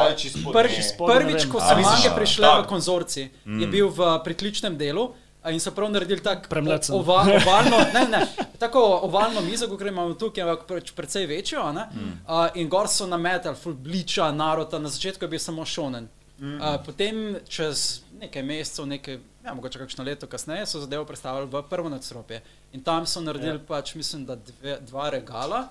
Prvi, 0.52 0.80
prvič, 1.08 1.42
ko 1.48 1.58
so 1.58 1.76
mange 1.78 2.10
prišle 2.12 2.44
Tak. 2.44 2.60
v 2.60 2.68
konzorci, 2.68 3.24
mm. 3.46 3.60
je 3.60 3.68
bil 3.70 3.88
v 3.90 4.00
pritličnem 4.20 4.76
delu. 4.76 5.14
a 5.40 5.52
In 5.52 5.60
so 5.60 5.72
prav 5.72 5.90
naredili 5.90 6.20
tako 6.20 6.48
Premlecen. 6.48 6.96
ova, 6.96 7.20
ovalno, 7.38 7.76
ne, 7.92 8.08
ne, 8.08 8.22
tako 8.58 8.80
ovalno 9.04 9.42
mizo, 9.42 9.68
kot 9.68 9.82
imamo 9.82 10.14
tukaj, 10.14 10.40
ampak 10.42 10.64
preč, 10.66 10.92
precej 10.92 11.26
večjo. 11.26 11.60
a 11.60 11.72
ne. 11.74 11.84
Uh, 12.24 12.48
in 12.56 12.70
gor 12.70 12.88
so 12.88 13.04
nametali, 13.06 13.52
full 13.54 13.76
bliča, 13.76 14.32
narota, 14.32 14.80
na 14.80 14.88
začetku 14.88 15.20
je 15.20 15.30
bil 15.30 15.40
samo 15.40 15.66
šonen. 15.66 16.08
Uh, 16.44 16.76
potem, 16.86 17.38
čez 17.48 18.02
nekaj 18.20 18.44
mesecev, 18.44 18.86
nekaj, 18.86 19.20
ja, 19.46 19.54
mogoče 19.54 19.80
kakšno 19.80 20.04
leto 20.04 20.28
kasneje, 20.28 20.66
so 20.68 20.82
zadevo 20.84 21.06
predstavili 21.08 21.48
v 21.48 21.62
prvo 21.70 21.90
nadstropje. 21.90 22.42
In 22.76 22.84
tam 22.84 23.08
so 23.08 23.22
naredili, 23.24 23.62
ja. 23.62 23.66
pač, 23.68 23.94
mislim, 23.96 24.26
da 24.28 24.36
dve, 24.36 24.76
dva 24.84 25.08
regala, 25.14 25.62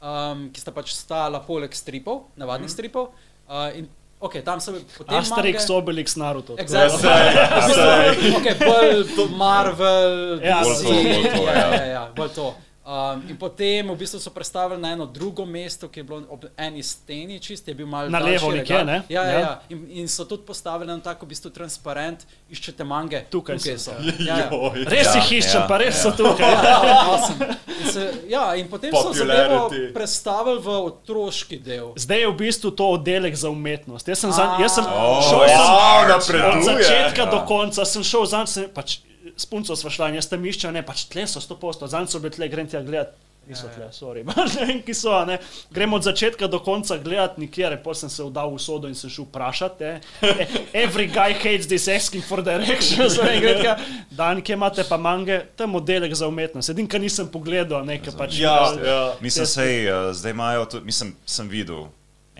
um, 0.00 0.48
ki 0.48 0.64
sta 0.64 0.72
pač 0.72 0.94
stala 0.96 1.42
poleg 1.44 1.76
stripov, 1.76 2.30
navadnih 2.40 2.70
mm. 2.70 2.72
stripov. 2.72 3.12
Uh, 3.44 3.68
in, 3.76 3.88
okay, 4.16 4.40
tam 4.40 4.64
so 4.64 4.72
potem 4.96 5.20
Asterix, 5.20 5.66
mange- 5.68 5.76
Obelix, 5.76 6.16
Naruto. 6.16 6.56
Exactly. 6.56 7.04
Ja, 7.04 7.68
saj, 7.76 8.16
okay, 8.40 8.56
bolj 8.64 9.28
Marvel, 9.36 10.40
Ja, 10.40 10.62
DC, 10.64 10.88
bolj 10.88 10.88
to, 10.88 10.94
bolj 11.12 11.28
to, 11.34 11.42
ja, 11.44 11.52
ja. 11.52 11.68
ja, 11.74 11.84
ja, 11.84 12.04
bolj 12.16 12.32
to. 12.32 12.54
Um, 12.84 13.22
in 13.30 13.36
potem 13.36 13.88
v 13.88 13.96
bistvu 13.96 14.20
so 14.20 14.28
predstavili 14.28 14.76
na 14.76 14.90
eno 14.92 15.06
drugo 15.06 15.46
mesto, 15.46 15.88
ki 15.88 16.00
je 16.00 16.04
bilo 16.04 16.18
ob 16.28 16.44
eni 16.54 16.82
steni, 16.82 17.40
čist 17.40 17.64
je 17.64 17.74
bil 17.74 17.86
malo 17.86 18.10
Na 18.10 18.18
levo 18.18 18.50
nekje, 18.52 18.84
ne? 18.84 18.98
Ja, 19.08 19.22
ja, 19.22 19.32
Ja. 19.32 19.38
ja. 19.40 19.52
In, 19.70 19.86
in 19.90 20.08
so 20.08 20.24
tudi 20.24 20.44
postavili 20.44 20.86
na 20.86 21.00
tako 21.00 21.24
v 21.24 21.28
bistvu 21.28 21.48
transparent, 21.50 22.26
iščete 22.50 22.84
mange. 22.84 23.22
Tukaj 23.30 23.56
tukaj 23.56 23.78
so. 23.78 23.90
so. 23.90 24.12
Ja, 24.20 24.36
ja. 24.36 24.48
Joj. 24.52 24.84
Res 24.84 25.06
Ja, 25.06 25.14
jih 25.16 25.32
iščem, 25.32 25.60
ja, 25.60 25.66
pa 25.66 25.78
res 25.78 25.96
ja. 25.96 26.02
so 26.02 26.10
tukaj. 26.12 26.44
Ja, 26.44 26.84
awesome. 27.08 27.56
in, 27.72 27.88
se, 27.88 28.04
ja, 28.28 28.44
in 28.54 28.68
potem 28.68 28.92
so 28.92 29.12
zadevo 29.14 29.64
Popularity. 29.64 29.92
predstavili 29.94 30.60
v 30.60 30.68
otroški 30.68 31.58
del. 31.58 31.88
Zdaj 31.96 32.20
je 32.20 32.28
v 32.28 32.36
bistvu 32.36 32.68
to 32.70 32.84
oddelek 32.90 33.32
za 33.34 33.48
umetnost. 33.48 34.04
Jaz 34.04 34.18
sem, 34.18 34.28
za, 34.30 34.60
jaz 34.60 34.74
sem 34.74 34.84
Oh, 34.84 35.24
šel 35.24 35.40
ja. 35.48 36.20
sem, 36.20 36.36
od 36.36 36.60
začetka 36.62 37.22
Ja. 37.22 37.30
do 37.32 37.40
konca, 37.48 37.84
sem 37.84 38.04
šel 38.04 38.28
zanj, 38.28 38.46
sem, 38.46 38.68
pač, 38.68 39.00
s 39.36 39.46
punco 39.50 39.76
sva 39.76 39.90
šla 39.90 40.08
in 40.12 40.20
jaz 40.20 40.28
tam 40.30 40.44
iščem, 40.46 40.72
ne, 40.74 40.82
pač 40.86 41.06
tle 41.10 41.26
so 41.26 41.40
100%, 41.42 41.88
zanj 41.90 42.10
so 42.12 42.20
bili 42.22 42.34
tle, 42.36 42.48
grem 42.48 42.68
tja 42.70 42.82
gledat. 42.82 43.14
Niso 43.44 43.68
tle, 43.68 43.90
sorry, 43.92 44.22
ne 44.24 44.44
vem, 44.56 44.78
ki 44.80 44.94
so, 44.96 45.10
a 45.12 45.26
ne. 45.28 45.34
Grem 45.68 45.92
od 45.92 46.00
začetka 46.06 46.46
do 46.48 46.62
konca 46.64 46.96
gledat 46.96 47.34
nikjer, 47.36 47.74
potem 47.84 48.06
sem 48.06 48.12
se 48.14 48.24
vdal 48.24 48.48
v 48.54 48.60
sodo 48.64 48.88
in 48.88 48.94
se 48.96 49.10
šel 49.12 49.26
vprašati. 49.26 49.84
eh. 49.84 50.00
E, 50.24 50.46
Every 50.80 51.04
guy 51.12 51.34
hates 51.36 51.68
this 51.68 51.84
asking 51.92 52.24
for 52.24 52.40
directions. 52.40 53.18
a 53.20 53.24
ne, 53.28 53.34
gre 53.44 53.52
tja, 53.60 53.74
Dan, 54.08 54.40
kje 54.40 54.56
imate 54.56 54.86
pa 54.88 54.96
mange, 54.96 55.42
tam 55.60 55.76
oddelek 55.76 56.14
za 56.16 56.24
umetnost. 56.24 56.72
Edin, 56.72 56.88
kar 56.88 57.04
nisem 57.04 57.28
pogledal, 57.28 57.84
nekaj 57.84 58.16
pač. 58.16 58.40
Ja, 58.40 58.56
ja. 58.80 59.02
Mislim, 59.20 59.44
sej, 59.44 59.92
uh, 59.92 60.08
zdaj 60.16 60.32
imajo, 60.32 60.64
tudi, 60.64 60.88
mislim, 60.88 61.12
sem 61.28 61.44
videl 61.52 61.84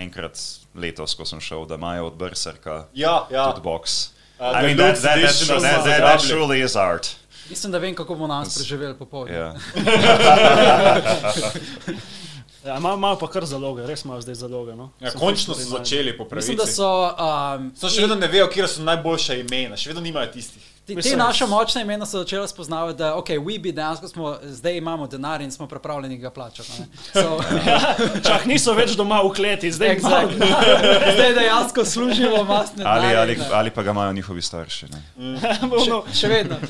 enkrat 0.00 0.40
letos, 0.74 1.12
ko 1.14 1.28
sem 1.28 1.36
šel, 1.44 1.68
da 1.68 1.76
imajo 1.76 2.08
od 2.08 2.16
Berserka 2.16 2.86
Ja, 2.96 3.26
ja. 3.30 3.50
tudi 3.52 3.60
box. 3.60 4.13
Uh, 4.40 4.52
I 4.54 4.62
mean, 4.66 4.76
that, 4.76 5.02
that, 5.02 5.02
that, 5.02 5.22
that, 5.22 5.60
that, 5.62 5.84
that, 5.84 6.00
that 6.00 6.20
surely 6.20 6.60
is 6.60 6.76
art. 6.76 7.16
Mislim, 7.50 7.72
da 7.72 7.78
vem, 7.78 7.94
kako 7.94 8.14
bomo 8.14 8.26
nas 8.26 8.54
preživeli 8.58 8.94
popoldne. 8.98 9.34
Yeah. 9.34 9.54
Ja, 12.64 12.76
imajo 12.76 12.94
imajo 12.94 13.18
pa 13.18 13.26
kar 13.28 13.44
zaloge, 13.44 13.86
res 13.86 14.04
imajo 14.04 14.20
zdaj 14.20 14.34
zaloge. 14.34 14.76
No. 14.76 14.90
Ja, 15.00 15.10
Sem 15.10 15.20
končno 15.20 15.54
so 15.54 15.68
začeli 15.68 16.16
po 16.16 16.24
pravici. 16.24 16.50
Mislim, 16.50 16.56
da 16.56 16.66
so. 16.72 17.16
Um, 17.58 17.72
So 17.76 17.90
še 17.92 18.00
vedno 18.00 18.16
ne 18.16 18.28
vejo, 18.32 18.46
kje 18.48 18.68
so 18.68 18.82
najboljša 18.86 19.34
imena, 19.42 19.76
še 19.76 19.90
vedno 19.90 20.00
nimajo 20.00 20.30
tistih. 20.32 20.62
Te, 20.86 20.94
te 20.94 21.16
naša 21.16 21.46
močna 21.46 21.80
imena 21.80 22.06
so 22.06 22.18
začela 22.18 22.48
spoznavati, 22.48 22.98
da 22.98 23.14
okay, 23.16 23.38
we 23.38 23.60
bi 23.60 23.72
dejansko 23.72 24.08
smo, 24.08 24.38
zdaj 24.42 24.76
imamo 24.76 25.06
denar 25.06 25.40
in 25.40 25.50
smo 25.50 25.66
pripravljeni 25.66 26.18
ga 26.18 26.30
plačati. 26.30 26.70
So, 27.12 27.40
naredili. 27.54 28.20
Čak 28.28 28.44
niso 28.44 28.74
več 28.76 28.92
doma 28.96 29.22
v 29.24 29.30
kleti, 29.32 29.72
zdaj 29.72 29.94
exactly. 29.96 30.36
zdaj 31.16 31.32
dejansko 31.34 31.84
služimo 31.84 32.44
mastne 32.44 32.84
Ali, 32.84 33.06
denarje, 33.08 33.20
ali, 33.20 33.38
ali 33.52 33.70
pa 33.70 33.82
ga 33.82 33.90
imajo 33.90 34.12
njihovi 34.12 34.42
starši. 34.42 34.86
Ne? 34.92 35.02
Še, 35.84 36.02
še 36.20 36.28
vedno. 36.28 36.60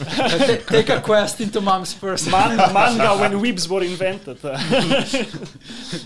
Te- 0.47 0.61
Take 0.63 0.95
a 0.95 1.03
quest 1.03 1.41
into 1.41 1.61
mom's 1.61 1.99
purse. 2.01 2.31
Man, 2.31 2.57
manga 2.73 3.17
when 3.19 3.41
weebs 3.43 3.67
were 3.69 3.87
invented. 3.87 4.39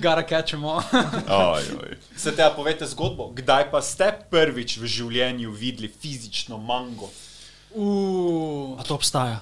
Gotta 0.01 0.23
catch 0.23 0.51
them 0.51 0.65
all. 0.65 0.83
Oj, 1.29 1.63
oj. 1.83 1.97
Se 2.17 2.33
te 2.33 2.49
povete 2.57 2.87
zgodbo, 2.89 3.29
kdaj 3.37 3.69
pa 3.71 3.85
ste 3.85 4.15
prvič 4.31 4.79
v 4.81 4.87
življenju 4.89 5.53
videli 5.53 5.93
fizično 5.93 6.57
mango? 6.59 7.13
Uh, 7.79 8.75
A 8.75 8.83
to 8.83 8.95
obstaja. 8.95 9.39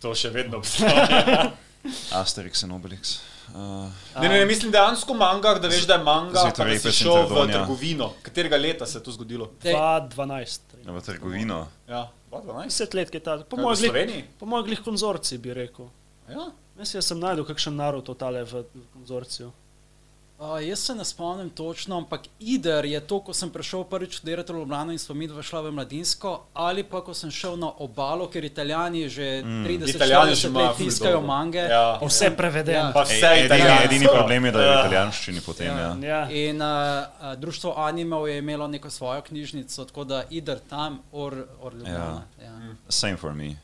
To 0.00 0.12
še 0.14 0.28
vedno 0.30 0.60
obstaja. 0.60 1.50
Asterix 2.20 2.62
in 2.62 2.72
Obelix. 2.72 3.18
Uh, 3.50 3.88
Ne, 4.14 4.28
ne, 4.28 4.36
ne, 4.36 4.44
mislim 4.44 4.70
dejansko 4.70 5.14
manga, 5.14 5.54
da 5.54 5.68
veš, 5.68 5.86
da 5.86 5.96
je 5.96 6.04
manga, 6.04 6.34
pa 6.34 6.38
da 6.38 6.42
Zvitorepes 6.44 6.82
si 6.82 6.88
in 6.88 6.92
šel 6.92 7.24
v 7.26 7.46
trgovino. 7.48 8.10
Katerega 8.22 8.56
leta 8.56 8.86
se 8.86 8.98
je 8.98 9.02
to 9.02 9.12
zgodilo? 9.12 9.48
Dej. 9.62 9.74
2012. 9.74 10.60
v 10.86 11.02
trgovino. 11.02 11.58
Ja, 11.88 12.04
2012. 12.30 12.68
10 12.84 12.94
let 12.94 13.14
je 13.14 13.20
ta. 13.20 13.38
Po 13.42 13.56
mojem 13.56 13.76
glih- 13.76 13.88
Sloveniji? 13.88 14.24
po 14.38 14.46
mojem 14.46 14.66
glih 14.66 14.80
konzorcij 14.80 15.38
bi 15.38 15.54
rekel. 15.54 15.88
Ja. 16.28 16.50
Jaz 16.78 16.94
jaz 16.94 17.06
sem 17.06 17.18
najdel 17.18 17.44
kakšen 17.44 17.74
narod 17.74 18.04
totale 18.04 18.44
v 18.44 18.62
konzorciju. 18.92 19.50
Uh, 20.40 20.68
jaz 20.68 20.78
se 20.78 20.94
ne 20.94 21.04
spomnim 21.04 21.50
točno, 21.50 21.96
ampak 21.96 22.20
ider 22.38 22.84
je 22.84 23.00
to, 23.00 23.20
ko 23.20 23.32
sem 23.32 23.50
prišel 23.50 23.84
prvič 23.84 24.14
študirati 24.16 24.52
v 24.52 24.56
Ljubljano 24.56 24.92
in 24.92 24.98
smo 24.98 25.14
mi 25.14 25.26
dva 25.28 25.42
šla 25.42 25.60
v 25.60 25.72
mladinsko, 25.72 26.30
ali 26.54 26.80
pa 26.84 27.02
ko 27.04 27.12
sem 27.14 27.30
šel 27.30 27.58
na 27.60 27.68
obalo, 27.78 28.24
ker 28.26 28.44
italijani 28.44 29.08
že 29.08 29.42
30 29.44 30.00
40 30.00 30.46
imajo 30.48 30.66
let 30.66 30.76
ful 30.76 30.86
tiskajo 30.86 31.20
mange. 31.20 31.58
Ja. 31.58 31.98
Vse 32.00 32.30
prevedeno. 32.36 32.78
Ja. 32.78 32.92
Pa 32.94 33.00
Ej, 33.02 33.06
vse 33.06 33.26
edini, 33.26 33.44
italijansko. 33.46 33.84
edini 33.84 34.06
problem 34.08 34.44
je, 34.44 34.52
da 34.52 34.60
je 34.60 34.66
v 34.66 34.72
Ja. 34.72 34.80
italijanščini 34.80 35.40
potem. 35.40 35.66
Ja. 35.66 35.96
Ja. 36.02 36.30
In 36.30 36.56
uh, 36.56 36.68
uh, 37.20 37.34
društvo 37.36 37.74
Animal 37.76 38.28
je 38.28 38.38
imelo 38.38 38.66
neko 38.68 38.90
svojo 38.90 39.20
knjižnico, 39.22 39.84
tako 39.84 40.04
da 40.04 40.24
ider 40.30 40.58
tam, 40.70 41.02
or, 41.12 41.36
or 41.60 41.74
Ljubljana. 41.74 42.22
Ja. 42.40 42.44
Ja. 42.44 42.74
Same 42.88 43.16
for 43.16 43.34
me. 43.34 43.56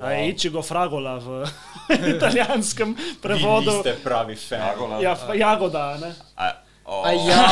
A 0.00 0.10
je 0.10 0.28
Ichigo 0.28 0.62
Fragola 0.62 1.18
v 1.18 1.44
italijanskem 2.16 2.94
Vi 2.94 3.14
prevodu. 3.22 3.70
niste 3.70 3.96
pravi 4.04 4.36
fan. 4.36 4.60
Ja, 5.00 5.16
jagoda, 5.34 5.96
ne? 5.96 6.14
A, 6.36 6.50
oh, 6.88 7.06
A 7.06 7.12
ja. 7.12 7.44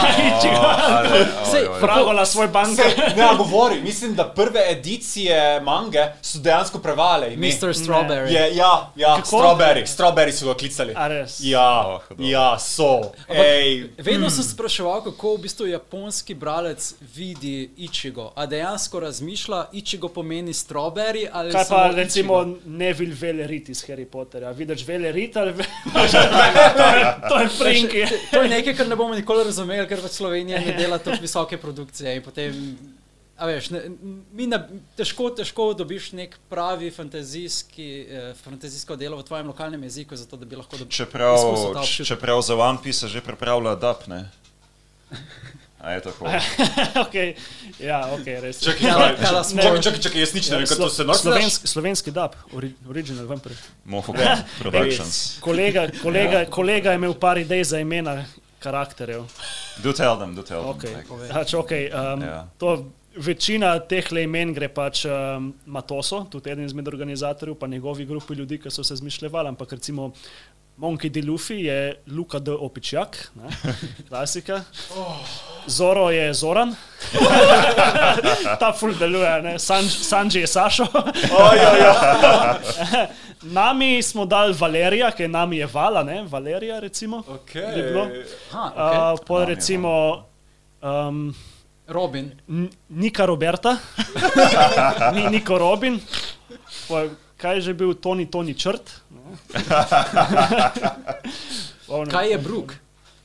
ale, 0.88 1.08
oj, 1.12 1.26
Sej, 1.50 1.68
oj. 1.68 1.80
Fragola 1.80 2.26
svoj 2.26 2.48
bank. 2.48 2.78
Ne, 2.78 3.22
ja, 3.22 3.34
govori, 3.34 3.80
mislim, 3.80 4.14
da 4.14 4.24
prve 4.24 4.60
edicije 4.70 5.60
mange 5.60 6.12
so 6.22 6.38
dejansko 6.38 6.78
prevale. 6.78 7.34
ime. 7.34 7.46
Mr. 7.46 7.68
Strawberry. 7.74 8.32
Je, 8.32 8.56
ja, 8.56 8.90
ja, 8.96 9.16
Kako? 9.16 9.36
strawberry, 9.36 9.86
strawberry 9.86 10.32
so 10.32 10.46
ga 10.46 10.54
klicali. 10.54 10.94
Ja, 11.40 11.66
Oh, 11.86 12.00
ja, 12.18 12.58
so. 12.58 13.12
Ej, 13.28 13.90
Vedno 13.98 14.30
sem 14.30 14.44
spraševal, 14.44 15.02
kako 15.04 15.34
v 15.34 15.38
bistvu 15.38 15.66
japonski 15.66 16.34
bralec 16.34 16.94
vidi 17.14 17.70
Ichigo. 17.76 18.32
A 18.34 18.46
dejansko 18.46 19.00
razmišlja, 19.00 19.64
Ichigo 19.72 20.08
pomeni 20.08 20.52
strawberry 20.52 21.28
ali 21.32 21.52
Kaj 21.52 21.64
samo 21.64 21.80
pa 21.80 21.86
Ichigo? 21.86 22.02
recimo 22.02 22.56
Neville 22.64 23.14
Velerit 23.20 23.68
iz 23.68 23.84
Harry 23.88 24.04
Potterja? 24.04 24.50
Vidiš 24.50 24.86
Velerit 24.86 25.36
ali 25.36 25.52
to 25.92 26.86
je, 26.86 27.16
to 27.28 27.38
je 27.40 27.48
Frinki. 27.48 28.04
To 28.30 28.42
je 28.42 28.48
nekaj, 28.48 28.74
kar 28.76 28.88
ne 28.88 28.96
bomo 28.96 29.14
nikoli 29.14 29.25
razumeli, 29.34 29.88
ker 29.88 30.02
pač 30.02 30.12
Slovenija 30.20 30.60
ne 30.60 30.72
dela 30.78 30.98
tako 30.98 31.18
visoke 31.22 31.56
produkcije. 31.58 32.16
in 32.16 32.22
Potem, 32.22 32.78
a 33.36 33.46
veš, 33.46 33.70
ne, 33.70 33.82
mi 34.32 34.46
ne, 34.46 34.60
težko, 34.96 35.30
težko 35.30 35.72
dobiš 35.74 36.12
nek 36.12 36.38
pravi 36.48 36.90
fantazijski, 36.90 38.06
eh, 38.10 38.34
fantazijsko 38.44 38.96
delo 38.96 39.16
v 39.16 39.22
tvojem 39.22 39.46
lokalnem 39.46 39.82
jeziku, 39.82 40.16
zato 40.16 40.36
da 40.36 40.44
bi 40.44 40.56
lahko 40.56 40.76
dobil 40.76 40.92
Čeprav, 40.92 41.36
čeprav 42.04 42.42
za 42.42 42.56
One 42.56 42.78
Piece 42.82 43.08
že 43.08 43.20
pripravlja 43.20 43.74
DAP, 43.74 44.06
ne? 44.06 44.30
A 45.80 45.90
je 45.90 46.00
tako? 46.00 46.24
okay. 47.06 47.36
Ja, 47.78 48.08
ok, 48.12 48.26
res. 48.26 48.58
čakaj, 48.64 48.88
Ja, 48.88 48.94
kaj, 48.96 49.16
tell 49.20 49.40
us 49.40 49.52
čakaj, 49.52 49.82
čakaj, 49.82 50.00
čakaj, 50.00 50.20
jaz 50.20 50.32
nič 50.34 50.48
ne 50.50 50.56
vem, 50.56 50.66
to 50.66 50.74
Slo- 50.74 50.90
se 50.90 51.04
norce 51.04 51.22
slovenski, 51.22 51.66
slovenski 51.68 52.10
dub, 52.10 52.34
ori, 52.52 52.72
original, 52.88 53.26
vem 53.28 53.38
prej. 53.38 53.54
Mofocon 53.84 54.42
Productions. 54.62 55.38
Kolega, 55.44 55.86
kolega, 56.02 56.46
kolega 56.50 56.90
je 56.90 56.98
imel 56.98 57.14
par 57.14 57.38
idej 57.38 57.64
za 57.64 57.78
imena 57.78 58.24
karakterjev. 58.66 59.24
Do 59.84 59.94
tell 59.94 60.18
them, 60.18 60.34
do 60.34 60.42
tell 60.42 60.62
them. 60.66 60.76
Okay. 60.76 60.94
Like, 61.00 61.32
Pač, 61.32 61.54
okay, 61.54 61.88
um, 61.94 62.26
Ja. 62.26 62.38
to, 62.58 62.76
večina 63.16 63.78
teh 63.88 64.04
imen 64.22 64.52
gre 64.54 64.68
pač 64.68 65.04
um, 65.08 65.52
Matoso, 65.66 66.24
tudi 66.30 66.50
eden 66.52 66.66
izmed 66.66 66.88
organizatorjev, 66.88 67.56
pa 67.56 67.66
njegovi 67.66 68.04
grupi 68.06 68.34
ljudi, 68.34 68.58
ki 68.60 68.70
so 68.70 68.84
se 68.84 68.96
zmišljali, 68.96 69.48
ampak 69.48 69.72
recimo 69.72 70.12
Monkey 70.76 71.10
D. 71.10 71.22
Luffy 71.22 71.64
je 71.64 71.96
Luka 72.06 72.38
D. 72.38 72.52
Opičjak, 72.52 73.30
ne, 73.34 73.48
klasika. 74.08 74.64
Zoro 75.66 76.10
je 76.10 76.34
Zoran, 76.34 76.76
ta 78.60 78.72
full 78.72 78.94
deluje, 78.94 79.42
ne? 79.42 79.58
Sanj, 79.58 79.88
Sanji 79.88 80.40
je 80.40 80.46
Sašo. 80.46 80.86
Nami 83.42 84.02
smo 84.02 84.26
dali 84.26 84.54
Valerija, 84.58 85.10
ki 85.10 85.22
je 85.22 85.28
nami 85.28 85.56
je 85.56 85.66
Vala, 85.66 86.02
ne? 86.02 86.24
Valerija 86.28 86.78
recimo. 86.80 87.22
Okay. 87.28 87.74
Bi 87.74 87.82
bilo? 87.82 88.08
Aha, 88.52 88.72
okay. 88.76 89.12
Uh, 89.12 89.18
pol 89.26 89.38
Nami 89.40 89.50
je 89.50 89.54
recimo 89.56 90.24
um, 90.82 91.34
Robin. 91.88 92.30
N- 92.48 92.68
Nika 92.88 93.26
Roberta, 93.26 93.76
ni 95.14 95.26
Niko 95.30 95.58
Robin, 95.58 96.00
pa 96.88 97.04
kaj 97.36 97.54
je 97.56 97.60
že 97.60 97.74
bil 97.74 97.94
Toni 97.94 98.26
Toni 98.30 98.54
Črt. 98.54 98.90
Ono, 101.88 102.10
Kaj 102.14 102.30
je 102.30 102.38
Brook? 102.38 102.74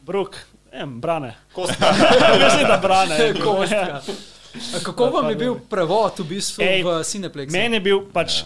Bruk, 0.02 0.38
em, 0.72 1.02
brane. 1.02 1.36
Kostka. 1.54 1.86
Mislim, 2.44 2.68
da 2.68 2.78
brane. 2.82 3.34
Kostka. 3.46 4.02
A 4.76 4.80
Kako 4.84 5.06
vam 5.06 5.30
je 5.30 5.36
bil 5.36 5.56
prevod 5.70 6.20
v 6.20 6.24
bistvu 6.24 6.64
Ej, 6.64 6.84
v 6.84 7.04
Cineplex? 7.04 7.52
Meni 7.52 7.76
je 7.76 7.80
bil 7.80 8.02
pač. 8.14 8.44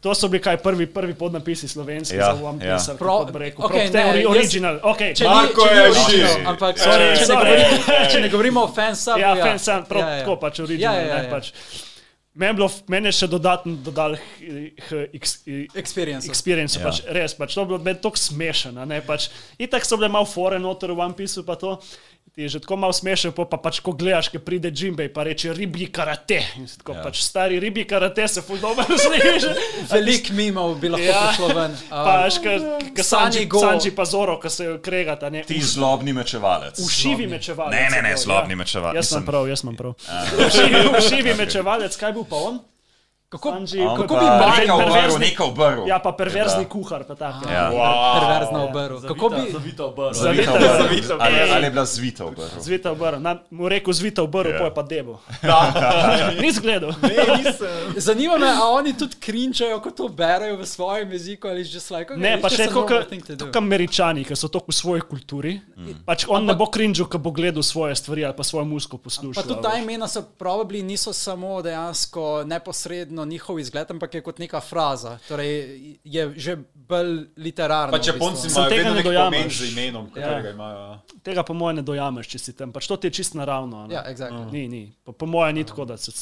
To 0.00 0.12
so 0.12 0.28
bili 0.28 0.42
kaj 0.42 0.56
prvi, 0.60 0.84
prvi 0.86 1.14
podnapisi 1.16 1.68
slovenski 1.68 2.16
Ja, 2.16 2.34
za 2.36 2.44
One 2.44 2.60
ja. 2.60 2.76
Piece. 2.76 2.92
Pro- 2.98 3.24
Pro, 3.24 3.38
rekel, 3.38 3.64
okej, 3.64 3.88
okay, 3.88 3.92
ne, 3.94 4.04
ne, 4.04 4.10
ori, 4.10 4.20
jaz- 4.20 4.30
original. 4.30 4.76
Okay. 4.82 5.14
Če 5.16 5.24
Marko 5.24 5.64
ni, 5.64 5.68
če 5.68 5.74
je 5.74 5.80
ni 5.80 5.88
original, 5.88 6.52
ampak 6.52 6.76
Sorry, 6.78 7.06
če, 7.16 7.24
ne 7.24 7.34
govorimo, 7.40 7.78
če 8.12 8.20
ne 8.20 8.28
govorimo 8.28 8.60
o 8.60 8.68
fansubu, 8.68 9.16
Ja, 9.24 9.30
ja, 9.32 9.44
fan 9.46 9.58
sam, 9.58 9.86
prav 9.88 10.04
ja, 10.04 10.10
ja. 10.10 10.18
tako 10.20 10.36
pač 10.36 10.60
original. 10.60 10.94
Ja, 10.94 11.00
ja, 11.00 11.08
ja, 11.08 11.16
ne, 11.16 11.24
ja. 11.24 11.30
Pač. 11.32 11.48
Meni 12.34 12.58
je 12.62 12.68
meni 12.88 13.06
je 13.06 13.12
še 13.12 13.26
dodatno 13.30 13.76
dodal 13.78 14.16
x, 15.14 15.36
Experience. 15.74 16.26
experience, 16.28 16.78
Ja. 16.78 16.82
ja. 16.82 16.88
pač, 16.90 17.02
res, 17.06 17.34
pač, 17.38 17.54
to 17.54 17.60
je 17.62 17.66
bilo 17.66 17.78
meni 17.78 18.00
tako 18.02 18.18
smešno. 18.18 18.80
a 18.82 18.84
ne, 18.84 18.98
Pač, 19.06 19.28
itak 19.58 19.86
so 19.86 19.96
bile 19.96 20.08
malo 20.10 20.26
fore 20.26 20.58
noter 20.58 20.90
v 20.90 20.98
One 20.98 21.14
Pieceu, 21.14 21.44
pa 21.46 21.54
to. 21.54 21.76
Ti 22.34 22.42
je 22.42 22.48
že 22.48 22.58
tako 22.66 22.76
malo 22.76 22.90
smešno, 22.92 23.30
pa, 23.30 23.44
pa 23.46 23.54
pač 23.62 23.78
ko 23.78 23.92
gledaš, 23.94 24.26
ki 24.26 24.40
pride 24.42 24.72
Jimbej, 24.74 25.06
pa 25.14 25.22
reče 25.22 25.52
ribji 25.54 25.86
karate. 25.86 26.40
In 26.58 26.66
si 26.66 26.80
tako, 26.82 26.96
ja. 26.98 27.02
pač 27.06 27.20
stari 27.22 27.60
ribji 27.62 27.84
karate 27.86 28.26
se 28.28 28.42
ful 28.42 28.58
dobro 28.58 28.82
sliši. 29.04 29.52
Veliko 29.92 30.34
mimov 30.34 30.74
bi 30.82 30.90
lahko 30.90 31.06
Ja. 31.06 31.20
prišlo 31.28 31.48
ven. 31.54 31.76
Um, 31.94 32.10
veš, 32.24 32.40
ka, 32.42 32.50
ka 32.90 33.02
Sanji 33.06 33.46
Sanji, 33.46 33.94
pa 33.94 34.02
Zoro, 34.04 34.34
ko 34.42 34.50
se 34.50 34.66
kregata. 34.82 35.30
Ne, 35.30 35.44
Ti 35.46 35.60
zlobni 35.62 36.10
mečevalec. 36.12 36.82
Ušivi 36.82 37.30
mečevalec. 37.30 37.70
Ne, 37.70 37.86
ne, 37.94 38.02
ne, 38.02 38.16
bil, 38.18 38.18
zlobni 38.26 38.58
mečevalec. 38.58 38.98
Jaz 38.98 39.14
sem 39.14 39.22
prav, 39.22 39.46
jaz 39.46 39.62
sem 39.62 39.78
prav. 39.78 39.94
Ušivi, 40.50 40.82
ušivi 40.98 41.38
mečevalec, 41.38 41.94
kaj 41.94 42.18
bil 42.18 42.26
pa 42.26 42.42
on? 42.50 42.58
Kako, 43.34 43.50
Sanji, 43.50 43.82
kako 43.96 44.14
bi 44.14 44.24
Marvel 44.24 44.52
Neka 44.60 44.74
obrv, 44.74 44.86
perverzni- 44.86 45.18
neka 45.20 45.44
obrv. 45.44 45.78
Ja, 45.86 45.98
pa 45.98 46.12
perverzni 46.12 46.64
kuhar, 46.64 47.02
pa 47.02 47.14
tako. 47.16 47.48
Ja. 47.48 47.66
perverzno 48.14 48.64
obrl? 48.64 48.96
Kako 49.04 49.28
bi, 49.28 49.42
Zavita 49.52 49.84
obrv. 49.84 50.12
Zavita 50.14 50.52
Zavita 50.52 50.54
obrv. 50.54 51.14
obrv. 51.14 51.20
Ali, 51.20 51.50
ali 51.50 51.64
je 51.64 51.70
bila 51.70 51.84
zvita 51.84 52.24
obrv? 52.24 52.48
Zvita 52.60 52.90
obrv, 52.90 53.18
Na- 53.20 53.42
mu 53.50 53.68
rekel 53.68 53.92
zvita 53.92 54.22
obrv, 54.22 54.46
Ja. 54.46 54.54
yeah. 54.54 54.58
pa 54.60 54.64
je 54.64 54.74
pa 54.74 54.82
debo. 54.84 55.18
Ni 56.42 56.52
zgledal. 56.52 56.92
zanima 57.96 58.38
me, 58.38 58.46
a 58.48 58.64
oni 58.70 58.92
tudi 58.92 59.16
krinčajo, 59.16 59.80
ko 59.80 59.90
to 59.90 60.08
berajo 60.08 60.56
v 60.56 60.66
svojem 60.66 61.12
jeziku 61.12 61.48
ali 61.48 61.64
že 61.64 61.78
like, 61.90 62.06
okay, 62.06 62.18
Ne, 62.18 62.38
pa 62.40 62.48
it's 62.48 62.56
še 62.56 62.66
to 62.66 62.86
kot 62.86 63.56
američani, 63.56 64.24
ki 64.24 64.36
so 64.36 64.48
tako 64.48 64.70
v 64.70 64.74
svoji 64.74 65.02
kulturi. 65.02 65.60
Mm. 65.76 66.04
Pač 66.06 66.24
on 66.28 66.44
ne 66.44 66.54
bo 66.54 66.66
krinžil, 66.66 67.06
ko 67.06 67.18
bo 67.18 67.30
gledal 67.30 67.62
svoje 67.62 67.96
stvari 67.96 68.24
ali 68.24 68.34
pa 68.34 68.42
svojo 68.42 68.64
musko 68.64 68.96
poslušal. 68.96 69.34
Pa 69.34 69.42
tudi 69.44 69.62
ta 69.62 69.74
imena 69.74 70.08
so 70.08 70.22
probably 70.38 70.82
niso 70.82 71.12
samo 71.12 71.62
dejansko 71.62 72.44
neposredno 72.46 73.23
njihov 73.24 73.58
izgled, 73.58 73.90
ampak 73.90 74.14
je 74.14 74.20
kot 74.20 74.38
neka 74.38 74.60
fraza. 74.60 75.18
Torej 75.28 75.52
je 76.04 76.32
že 76.36 76.56
bolj 76.74 77.26
literarno. 77.36 77.90
Pa 77.90 77.98
Japonci 77.98 78.42
bistvu. 78.42 78.50
Sem 78.50 78.58
imajo 78.58 78.70
tega 78.70 78.76
vedno 78.78 78.90
ne 78.90 78.96
nek 78.96 79.04
pomen 79.04 79.14
dojameš. 79.32 79.58
z 79.58 79.72
imenom, 79.72 80.04
Ja. 80.06 80.12
katerega 80.14 80.50
imajo. 80.50 80.78
ja. 80.78 81.00
Tega 81.22 81.42
po 81.42 81.54
mojem 81.54 81.76
ne 81.76 81.82
dojameš, 81.82 82.26
če 82.26 82.38
si 82.38 82.52
tam. 82.52 82.72
Pač 82.72 82.86
to 82.86 82.96
ti 82.96 83.06
je 83.06 83.10
čist 83.12 83.34
naravno. 83.34 83.86
ne. 83.86 83.94
Ja, 83.94 84.04
exactly. 84.06 84.52
Ni, 84.52 84.68
ni. 84.68 84.92
Po, 85.04 85.12
po 85.12 85.26
mojem 85.26 85.54
ni 85.54 85.64
tako, 85.64 85.84
da 85.84 85.96
se 85.96 86.12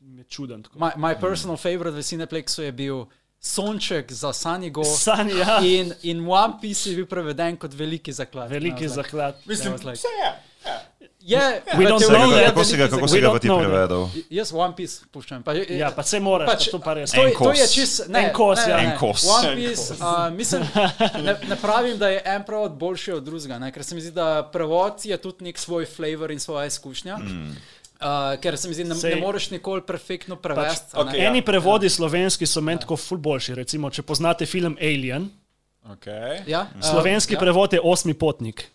mi 0.00 0.20
je 0.20 0.24
čuden. 0.24 0.62
Tako. 0.62 0.78
My, 0.78 0.90
my 0.96 1.20
personal 1.20 1.56
favorite 1.56 1.90
v 1.92 2.02
Cineplexu 2.02 2.62
je 2.62 2.72
bil 2.72 3.06
Sonček 3.38 4.12
za 4.12 4.32
Sanigo. 4.32 4.84
Sanji, 4.84 5.36
ja. 5.36 5.58
In, 5.60 5.92
in 6.02 6.26
One 6.26 6.54
Piece 6.60 6.90
je 6.90 6.96
bil 6.96 7.06
preveden 7.06 7.56
kot 7.56 7.72
veliki 7.72 8.12
zaklad. 8.12 8.50
Veliki 8.50 8.84
like- 8.84 8.88
zaklad. 8.88 9.34
Mislim, 9.44 9.74
like- 9.74 9.92
vse 9.92 10.08
je. 10.16 10.30
Je, 11.20 11.38
We 11.74 11.82
v 11.82 11.88
don't 11.90 11.98
teoriji 11.98 12.22
know 12.22 12.30
je 12.30 12.44
that. 12.44 12.54
Kako 12.54 12.64
si 12.64 12.76
ga, 12.76 12.86
kako 12.88 13.02
We 13.02 13.08
si 13.08 13.20
ga 13.20 13.26
pa 13.26 13.34
don't 13.34 13.40
ti 13.40 13.48
prevedel? 13.50 14.02
zaklad. 14.06 14.24
Jaz 14.30 14.52
One 14.54 14.74
Piece 14.76 15.04
puščam. 15.10 15.42
Pa, 15.42 15.52
Ja, 15.54 15.90
pa 15.90 16.02
se 16.02 16.20
moraš, 16.20 16.46
Pač, 16.46 16.58
pač, 16.58 16.70
to 16.70 16.78
pa 16.78 16.94
res. 16.94 17.10
To, 17.10 17.24
to 17.40 17.50
je 17.50 17.66
čist, 17.66 18.06
ne, 18.08 18.20
En 18.20 18.32
kos, 18.32 18.60
ne, 18.62 18.70
ja. 18.70 18.78
En 18.78 18.92
kos. 18.94 19.24
One 19.26 19.54
Piece, 19.56 19.94
uh, 19.94 20.30
mislim, 20.30 20.62
ne, 21.18 21.34
ne 21.42 21.56
pravim, 21.56 21.98
da 21.98 22.08
je 22.08 22.22
en 22.24 22.44
prevod 22.44 22.72
boljši 22.72 23.12
od 23.12 23.24
drugega, 23.24 23.58
ne, 23.58 23.72
ker 23.72 23.82
se 23.82 23.94
mi 23.94 24.00
zdi, 24.00 24.12
da 24.12 24.46
prevod 24.46 25.02
je 25.02 25.16
tudi 25.16 25.44
nek 25.44 25.58
svoj 25.58 25.86
flavor 25.86 26.30
in 26.30 26.38
svoja 26.38 26.66
izkušnja. 26.66 27.16
Mm. 27.16 27.50
Uh, 27.96 28.06
ker 28.38 28.54
se 28.54 28.68
mi 28.68 28.74
zdi, 28.74 28.84
da 28.84 28.94
ne, 28.94 29.00
Sej- 29.00 29.14
ne 29.14 29.20
moreš 29.20 29.50
nikoli 29.50 29.82
perfektno 29.82 30.36
prevesti. 30.36 30.92
Pač, 30.92 30.94
a 30.94 31.02
ne. 31.02 31.10
okej, 31.10 31.20
ja. 31.20 31.28
Eni 31.28 31.42
prevodi 31.42 31.90
slovenski 31.90 32.46
so 32.46 32.60
meni 32.60 32.78
tako 32.78 32.94
ful 32.96 33.18
boljši. 33.18 33.54
Recimo, 33.56 33.90
če 33.90 34.02
poznate 34.04 34.46
film 34.46 34.78
Alien, 34.78 35.26
Okay. 35.86 36.42
Ja, 36.46 36.66
uh, 36.66 36.82
slovenski 36.82 37.34
ja, 37.34 37.38
prevod 37.38 37.72
je 37.72 37.80
Osmi 37.80 38.14
potnik. 38.14 38.66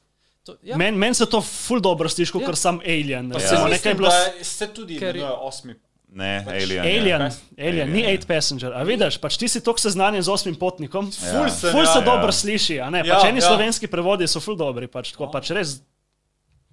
To- 0.44 0.56
Ja, 0.64 0.78
Meni 0.78 0.98
men 0.98 1.14
se 1.14 1.26
to 1.26 1.42
ful 1.42 1.80
dobro 1.80 2.10
sliši, 2.10 2.32
kot 2.32 2.42
Ja. 2.42 2.50
ja. 2.50 2.56
sam 2.56 2.80
Alien. 2.80 3.32
Ja. 3.32 3.40
se 3.40 3.56
Nekaj 3.70 3.94
bilo 3.94 4.10
se 4.42 4.68
tudi 4.68 5.00
Ker- 5.00 5.16
imenuje 5.16 5.32
osmi. 5.42 5.76
Ne, 6.10 6.44
Pač 6.46 6.54
Alien. 6.54 6.76
ja. 6.78 6.92
Alien, 6.92 7.22
Alien, 7.60 7.92
ni 7.92 8.02
Eight 8.04 8.28
Passenger. 8.28 8.74
A 8.74 8.84
vidiš, 8.84 9.18
pač 9.18 9.38
ti 9.38 9.48
si 9.48 9.62
tako 9.62 9.80
seznanjen 9.80 10.22
z 10.22 10.28
osmim 10.30 10.56
potnikom. 10.56 11.06
Ful 11.08 11.48
sem, 11.50 11.72
Ful 11.72 11.80
ja, 11.80 11.86
se 11.88 12.00
ja. 12.00 12.06
dobro 12.06 12.32
sliši, 12.32 12.80
a 12.80 12.90
ne? 12.90 13.04
Ja, 13.06 13.16
Pač 13.16 13.30
eni 13.30 13.40
ja. 13.40 13.48
slovenski 13.48 13.88
prevodi 13.88 14.28
so 14.28 14.40
ful 14.40 14.56
dobri, 14.56 14.88
pač 14.88 15.12
tako 15.12 15.30
pač 15.32 15.52
res. 15.52 15.80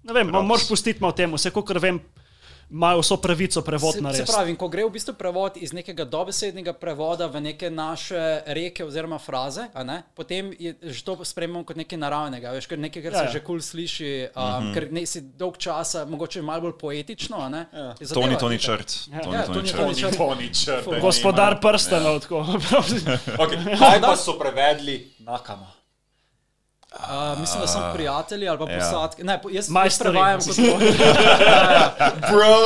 Ne 0.03 0.13
vem, 0.13 0.27
moraš 0.27 0.67
pustiti 0.69 0.99
malo 1.01 1.13
temu, 1.13 1.37
vse 1.37 1.51
kot 1.51 1.71
vem, 1.77 2.01
imajo 2.71 3.01
vso 3.01 3.17
pravico 3.17 3.63
prevod 3.63 3.93
Se, 3.93 3.99
se 3.99 4.03
narediti. 4.03 4.33
pravi, 4.33 4.57
ko 4.57 4.69
gre 4.69 4.85
v 4.85 4.91
bistvu 4.91 5.15
prevod 5.15 5.57
iz 5.57 5.73
nekega 5.73 6.05
dobesednega 6.05 6.73
prevoda 6.73 7.27
v 7.27 7.41
neke 7.41 7.71
naše 7.71 8.43
reke 8.47 8.85
oziroma 8.85 9.19
fraze, 9.19 9.67
a 9.75 9.85
ne, 9.85 10.03
potem 10.15 10.53
je 10.59 10.75
že 10.83 11.05
to 11.05 11.25
spremljamo 11.25 11.65
kot 11.65 11.77
nekaj 11.77 11.99
naravnega, 11.99 12.51
veš, 12.51 12.67
ker 12.67 12.79
nekaj, 12.79 13.03
kar 13.03 13.13
Ja, 13.13 13.19
se 13.19 13.25
ja. 13.25 13.31
že 13.33 13.41
kul 13.41 13.47
cool 13.47 13.61
sliši, 13.61 14.29
um, 14.37 14.43
mm 14.43 14.47
-hmm. 14.47 14.75
ker 14.75 14.93
ne, 14.93 15.07
si 15.07 15.21
dolg 15.21 15.57
časa, 15.57 16.05
mogoče 16.05 16.43
malo 16.43 16.61
bolj 16.61 16.79
poetično, 16.79 17.37
a 17.37 17.49
ne. 17.49 17.67
Ja. 17.73 17.95
zadeva 18.01 18.27
Toni, 18.27 18.39
Toni 18.39 18.59
črt. 18.59 18.95
Ja. 19.13 19.21
Toni, 19.21 19.37
Ja, 19.37 19.43
Toni 19.47 19.73
Toni, 19.73 19.95
črt. 19.95 20.17
Toni 20.17 20.55
črt. 20.55 21.01
Gospodar 21.01 21.61
prstanov, 21.61 22.21
tako. 22.21 22.47
Okay. 23.39 23.79
Kaj 23.79 24.01
pa 24.01 24.17
so 24.17 24.39
prevedli 24.39 25.11
nakama? 25.19 25.78
Uh, 26.91 27.01
mislim, 27.41 27.61
da 27.61 27.67
so 27.69 27.91
prijatelji 27.95 28.49
ali 28.49 28.59
pa 28.59 28.65
Ja. 28.65 28.79
posadke. 28.81 29.25
Ne, 29.25 29.43
po- 29.43 29.51
jaz, 29.51 29.69
Majstri. 29.69 30.05
prevajam 30.05 30.41
kot 30.41 30.57
Bro! 32.31 32.57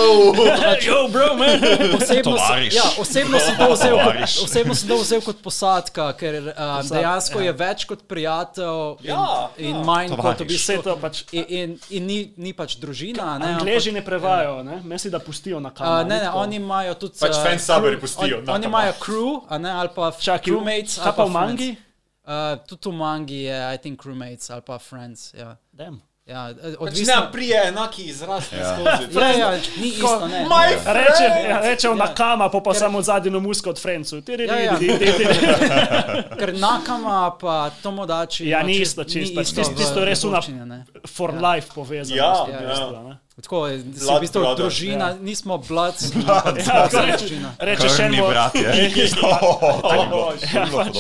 Yo, 0.86 1.08
bro, 1.08 1.34
man. 1.36 1.58
osebno, 1.94 2.36
sem, 2.38 2.62
ja, 2.70 2.82
osebno 2.98 3.38
sem 3.38 3.56
to 3.56 3.72
vzel 3.72 3.96
kot, 3.98 4.14
osebno 4.44 4.74
sem 4.74 4.88
to 4.88 4.96
vzel 4.96 5.20
kot 5.20 5.42
posadka, 5.42 6.12
ker 6.12 6.34
um, 6.46 6.88
dejansko 6.88 7.40
je 7.40 7.52
več 7.52 7.84
kot 7.84 8.02
prijatelj 8.02 8.64
in, 9.00 9.06
Ja, 9.06 9.26
in 9.58 9.76
ja. 9.76 9.82
manj 9.82 10.08
kot 10.08 10.18
v 10.18 10.22
Tovariš. 10.22 10.46
bistvu. 10.48 10.82
To 10.82 10.96
pač. 10.96 11.24
In, 11.32 11.44
in, 11.50 11.68
in 11.90 12.06
ni, 12.06 12.18
ni 12.38 12.52
pač 12.52 12.76
družina. 12.76 13.38
Ne, 13.38 13.46
Angleži 13.54 13.92
ne 13.92 14.02
prevajajo, 14.02 14.62
ne? 14.62 14.80
Mesi, 14.84 15.10
da 15.10 15.18
pustijo 15.18 15.58
na 15.58 15.68
ampak, 15.68 15.82
kameru. 15.82 15.98
uh, 15.98 16.08
ne, 16.08 16.20
ne, 16.20 16.30
oni 16.32 16.56
imajo 16.56 16.94
tudi. 16.96 17.18
Pač 17.18 17.30
uh, 17.32 17.42
fansuberi 17.42 17.96
crew- 17.96 18.00
pustijo 18.00 18.38
on- 18.38 18.50
Oni 18.50 18.66
imajo 18.66 18.92
crew, 18.98 19.30
ne, 19.58 19.70
ali 19.72 19.88
pa 19.88 20.10
crewmates. 20.12 20.96
kaj 20.96 21.04
ali 21.04 21.16
pa 21.16 21.24
v 21.24 21.30
friends. 21.30 21.91
Uh, 22.24 22.30
tudi 22.66 22.88
v 22.88 22.92
mangi 22.92 23.42
je, 23.42 23.74
I 23.74 23.78
think, 23.78 23.98
crewmates 23.98 24.50
ali 24.50 24.62
pa 24.62 24.78
friends. 24.78 25.34
Ja. 25.34 25.56
Damn. 25.72 26.00
Ja, 26.24 26.50
eh, 26.50 26.54
Pač 26.54 26.76
odvisno. 26.80 27.14
ne, 27.16 27.32
prije 27.32 27.62
enaki 27.66 28.02
izraz 28.04 28.44
skozi. 28.44 29.18
Ja, 29.18 29.30
ja, 29.30 29.50
ni 29.76 29.88
isto, 29.88 30.28
ne. 30.28 30.44
My 30.44 30.70
Reče, 30.86 31.24
ja, 31.48 31.60
reče 31.60 31.86
Ja. 31.88 31.94
na 31.94 32.14
kama, 32.14 32.48
pa 32.48 32.60
pa 32.60 32.74
samo 32.74 33.02
zadnjo 33.02 33.40
musko 33.40 33.70
od 33.70 33.80
Frencu. 33.82 34.22
Ja, 34.28 34.54
ja. 34.56 34.78
Ker 36.38 36.54
nakama 36.54 37.30
pa 37.40 37.70
tomodači. 37.82 38.46
Ja, 38.46 38.62
ni 38.62 38.76
isto, 38.76 39.04
čist, 39.04 39.30
ni 39.30 39.36
pač 39.36 39.46
isto 39.46 39.60
tisto- 39.60 39.74
tisto 39.74 40.00
je 40.00 40.06
res 40.06 40.24
una-. 40.24 40.84
For 41.06 41.34
life 41.34 41.74
povezano. 41.74 42.16
Ja, 42.16 42.44
tem, 42.46 42.54
ja. 42.54 43.18
V 43.32 43.38
ne. 43.38 43.42
Tako 43.42 43.66
je, 43.66 43.78
si 43.78 43.84
v 43.84 44.06
Blood 44.06 44.20
bistvu 44.20 44.42
družina, 44.56 45.08
ja. 45.08 45.16
nismo 45.20 45.58
blood, 45.58 45.94
Ja, 46.14 46.42
pač 46.44 46.64
tako 46.64 47.00
reče. 47.00 47.16
družina. 47.18 47.50
Reče 47.60 47.88
še 47.88 48.02
eno. 48.02 48.28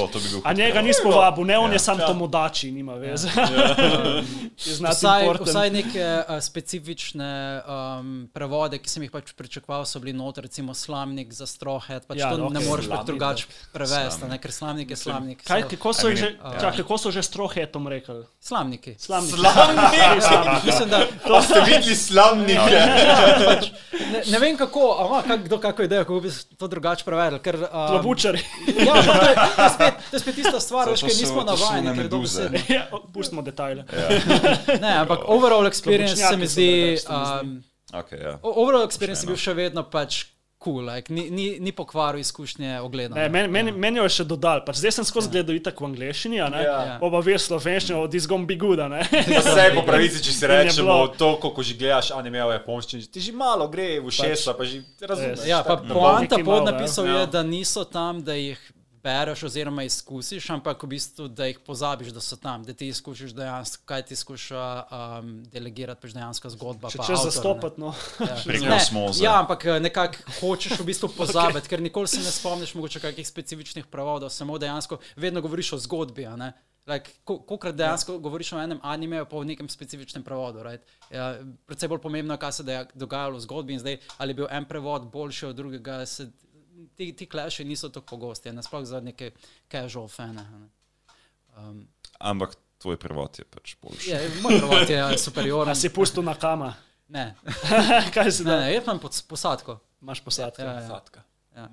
to 0.08 0.18
bi 0.18 0.28
bil 0.30 0.40
A 0.44 0.52
njega 0.52 0.80
nis 0.82 0.96
povabil, 1.02 1.44
ne, 1.44 1.58
on 1.58 1.70
Ja. 1.70 1.72
je 1.72 1.78
sam 1.78 1.98
tomodači, 1.98 2.72
nima 2.72 2.94
veze. 2.94 3.28
Je 4.66 4.74
znati 4.74 4.96
Vsaj, 4.96 5.28
vsaj 5.40 5.70
neke 5.70 6.04
uh, 6.28 6.38
specifične 6.40 7.62
um, 7.62 8.28
prevode, 8.32 8.78
ki 8.78 8.88
sem 8.88 9.02
jih 9.02 9.10
pač 9.10 9.32
pričakoval, 9.32 9.84
so 9.84 9.98
bili 10.00 10.12
noter, 10.12 10.44
recimo 10.44 10.74
slamnik 10.74 11.32
za 11.32 11.46
strohet. 11.46 12.06
Pač 12.06 12.18
Ja, 12.18 12.28
ja, 12.28 12.32
to 12.32 12.38
no, 12.38 12.48
ne 12.48 12.60
okej, 12.60 12.68
moreš 12.68 12.86
pač 12.88 13.06
drugače 13.06 13.44
prevesti, 13.72 14.28
ne, 14.28 14.38
ker 14.38 14.52
slamnik 14.52 14.90
je 14.90 14.96
slamnik. 14.96 15.42
Kaj, 15.42 15.66
kako 15.68 15.92
so, 15.92 16.08
I 16.08 16.14
mean, 16.14 16.16
že, 16.16 16.28
ja. 16.36 16.60
čak, 16.60 16.72
kako 16.76 16.94
so 16.98 17.08
že 17.10 17.22
s 17.22 17.30
trohetom 17.32 17.88
rekli? 17.88 18.22
Slamniki. 18.40 18.94
Slamnik. 18.98 19.34
Slamnik! 19.34 19.90
Mislim, 20.68 20.88
da 20.88 21.00
To 21.26 21.42
ste 21.42 21.60
videli 21.66 21.96
slamnike. 22.32 22.78
ne, 24.12 24.22
ne 24.26 24.38
vem 24.38 24.56
kako, 24.56 24.96
a 24.98 25.06
ima 25.06 25.22
kak, 25.22 25.44
kdo 25.44 25.58
kako 25.58 25.82
idejo, 25.82 26.04
kako 26.04 26.20
bi 26.20 26.28
to 26.58 26.68
drugače 26.68 27.04
prevedel. 27.04 27.38
Ker, 27.38 27.56
um, 27.56 27.88
Klobučari. 27.88 28.40
Ja, 28.78 28.94
to, 28.94 29.12
je, 29.12 29.34
to, 29.56 29.62
je 29.62 29.70
spet, 29.70 29.94
to 30.10 30.16
je 30.16 30.20
spet 30.20 30.38
ista 30.38 30.60
stvar, 30.60 30.84
To- 30.84 30.90
veš, 30.90 31.00
ker 31.00 31.14
nismo 31.14 31.42
navajeni, 31.42 31.88
ker 31.88 31.96
meduze. 31.96 32.48
dobesedno. 32.48 32.58
Ja, 32.68 32.86
pustimo 33.12 33.42
detajle. 33.42 33.84
Ne, 34.80 34.96
ampak 34.96 35.20
overall 35.26 35.66
experience 35.66 36.16
se 36.16 36.24
se 36.24 36.36
mi 36.36 36.46
zdi. 36.46 36.98
Um, 37.08 37.62
Okay, 37.92 38.22
ja. 38.22 38.38
overall 38.42 38.86
experience 38.86 39.20
je 39.20 39.26
bil 39.26 39.36
še 39.36 39.52
vedno 39.52 39.82
pač 39.84 40.22
cool, 40.62 40.84
like, 40.86 41.12
ni, 41.12 41.26
ni, 41.30 41.46
ni 41.60 41.72
pokvaril 41.74 42.20
izkušnje 42.22 42.80
ogleda. 42.80 43.14
Ne, 43.18 43.28
meni, 43.28 43.48
meni, 43.50 43.72
meni 43.74 43.98
jo 43.98 44.06
je 44.06 44.14
še 44.20 44.26
dodal, 44.30 44.62
pač 44.66 44.78
zdaj 44.80 44.94
sem 44.98 45.08
skozi 45.08 45.32
gledal 45.34 45.58
itak 45.58 45.80
v 45.82 45.88
angleščini, 45.90 46.40
a 46.40 46.48
ne, 46.52 46.62
Ja. 46.62 46.98
oba 47.02 47.20
veš 47.20 47.48
slovenščino, 47.50 48.00
od 48.06 48.14
izgom 48.14 48.46
biguda, 48.46 48.86
ne. 48.88 49.02
Vse 49.42 49.68
po 49.74 49.82
pravici, 49.86 50.22
če 50.22 50.32
si 50.36 50.50
rečemo, 50.50 50.96
to, 51.18 51.34
ko 51.42 51.50
že 51.62 51.74
gledaš 51.76 52.12
anime 52.16 52.40
v 52.40 52.56
japonščini, 52.56 53.10
ti 53.10 53.20
že 53.20 53.34
malo 53.34 53.66
gre 53.68 53.98
v 54.00 54.14
šesa, 54.14 54.54
pa 54.54 54.64
že 54.64 54.80
razumeš. 55.02 55.44
Ja, 55.50 55.60
pa 55.66 55.76
poanta 55.82 56.38
Mickey 56.38 56.46
pod 56.46 56.62
Mouse, 56.62 56.70
napisal 56.72 57.10
ja. 57.10 57.18
je, 57.20 57.26
da 57.34 57.42
niso 57.42 57.84
tam, 57.84 58.22
da 58.22 58.38
jih 58.38 58.60
bereš 59.02 59.42
oziroma 59.42 59.82
izkusiš, 59.82 60.50
ampak 60.50 60.82
v 60.82 60.86
bistvu, 60.94 61.28
da 61.28 61.46
jih 61.50 61.58
pozabiš, 61.66 62.12
da 62.14 62.20
so 62.20 62.36
tam, 62.36 62.62
da 62.64 62.72
ti 62.72 62.88
izkušiš 62.88 63.34
dejansko, 63.34 63.82
kaj 63.86 64.02
ti 64.06 64.16
skuša 64.16 64.64
um, 64.82 65.32
delegirati, 65.52 66.00
pač 66.00 66.14
dejansko 66.14 66.50
zgodba. 66.54 66.90
Če 66.90 67.00
pa 67.02 67.06
češ 67.10 67.24
zastopati, 67.26 67.80
no. 67.82 67.94
Preko 68.48 68.64
Ne, 68.64 68.76
osmoze. 68.76 69.24
Ja, 69.24 69.38
ampak 69.40 69.66
eh, 69.66 69.80
nekako 69.80 70.36
hočeš 70.40 70.78
v 70.78 70.86
bistvu 70.86 71.10
pozabiti, 71.20 71.64
okay. 71.66 71.70
ker 71.74 71.82
nikoli 71.82 72.08
se 72.08 72.22
ne 72.22 72.30
spomniš 72.30 72.74
mogoče 72.78 73.00
kakih 73.02 73.28
specifičnih 73.28 73.86
prevodov, 73.90 74.30
samo 74.30 74.58
dejansko 74.58 75.00
vedno 75.16 75.42
govoriš 75.42 75.72
o 75.72 75.78
zgodbi. 75.78 76.26
a 76.26 76.36
ne. 76.36 76.52
Like, 76.86 77.10
ko- 77.24 77.38
Kolikrat 77.46 77.76
dejansko 77.78 78.18
govoriš 78.18 78.52
o 78.52 78.62
enem 78.62 78.80
animeju, 78.82 79.26
pa 79.30 79.38
v 79.38 79.44
nekem 79.50 79.68
specifičnem 79.70 80.22
prevodu. 80.26 80.62
Right? 80.66 80.82
Ja, 81.10 81.36
predvsej 81.66 81.88
bolj 81.88 82.00
pomembno 82.02 82.34
je, 82.34 82.38
kaj 82.42 82.52
se 82.52 82.64
je 82.66 82.86
dogajalo 82.94 83.38
v 83.38 83.44
zgodbi 83.44 83.76
in 83.76 83.78
zdaj, 83.78 83.98
ali 84.18 84.30
je 84.30 84.34
bil 84.34 84.48
en 84.50 84.64
prevod 84.66 85.06
boljši 85.12 85.46
od 85.46 85.56
drugega. 85.56 86.06
Se, 86.06 86.26
ti 86.96 87.12
ti 87.16 87.26
kleši 87.26 87.64
niso 87.64 87.88
tako 87.88 88.06
pogosti, 88.16 88.52
nasploh 88.52 88.84
za 88.84 89.00
neke 89.00 89.30
casual 89.70 90.08
fane. 90.08 90.40
a 90.40 90.58
ne. 90.58 90.68
Um, 91.56 91.88
Ampak 92.18 92.54
tvoj 92.78 92.96
prevod 92.96 93.38
je 93.38 93.44
pač 93.44 93.76
boljši. 93.82 94.10
je, 94.10 94.30
moj 94.42 94.58
prevod 94.58 94.90
je 94.90 95.18
superioren. 95.18 95.70
A 95.70 95.74
si 95.74 95.88
pustil 95.88 96.22
na 96.22 96.34
kama. 96.34 96.74
Ne, 97.08 97.34
Kaj 98.14 98.32
si 98.32 98.44
ne, 98.44 98.50
da? 98.50 98.60
ne, 98.60 98.72
jaz 98.74 98.84
imam 98.84 98.98
pod 98.98 99.12
posadko. 99.28 99.78
Imaš 100.02 100.20
posadke. 100.24 100.62
Ja, 100.62 100.72
ja. 100.72 100.86
Zadka. 100.88 101.22
Ja. 101.56 101.68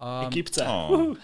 Um, 0.00 0.26
Ekipce. 0.28 0.64
Oh, 0.68 1.16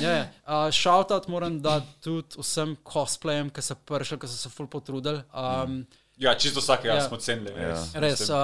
Ja, 0.00 0.28
uh, 0.46 0.70
Shoutout 0.70 1.26
moram 1.28 1.58
dati 1.62 1.86
tudi 2.04 2.38
vsem 2.38 2.76
cosplajem, 2.86 3.50
ki 3.50 3.62
so 3.64 3.74
prišli, 3.74 4.18
ki 4.22 4.28
so 4.30 4.36
se 4.38 4.52
ful 4.52 4.68
potrudili. 4.70 5.22
Um, 5.34 5.80
Ja, 6.16 6.34
čisto 6.34 6.60
vsakega 6.60 6.94
Ja. 6.94 7.00
smo 7.00 7.16
cenili. 7.16 7.50
res. 7.50 7.90
res, 7.94 8.20
uh, 8.30 8.36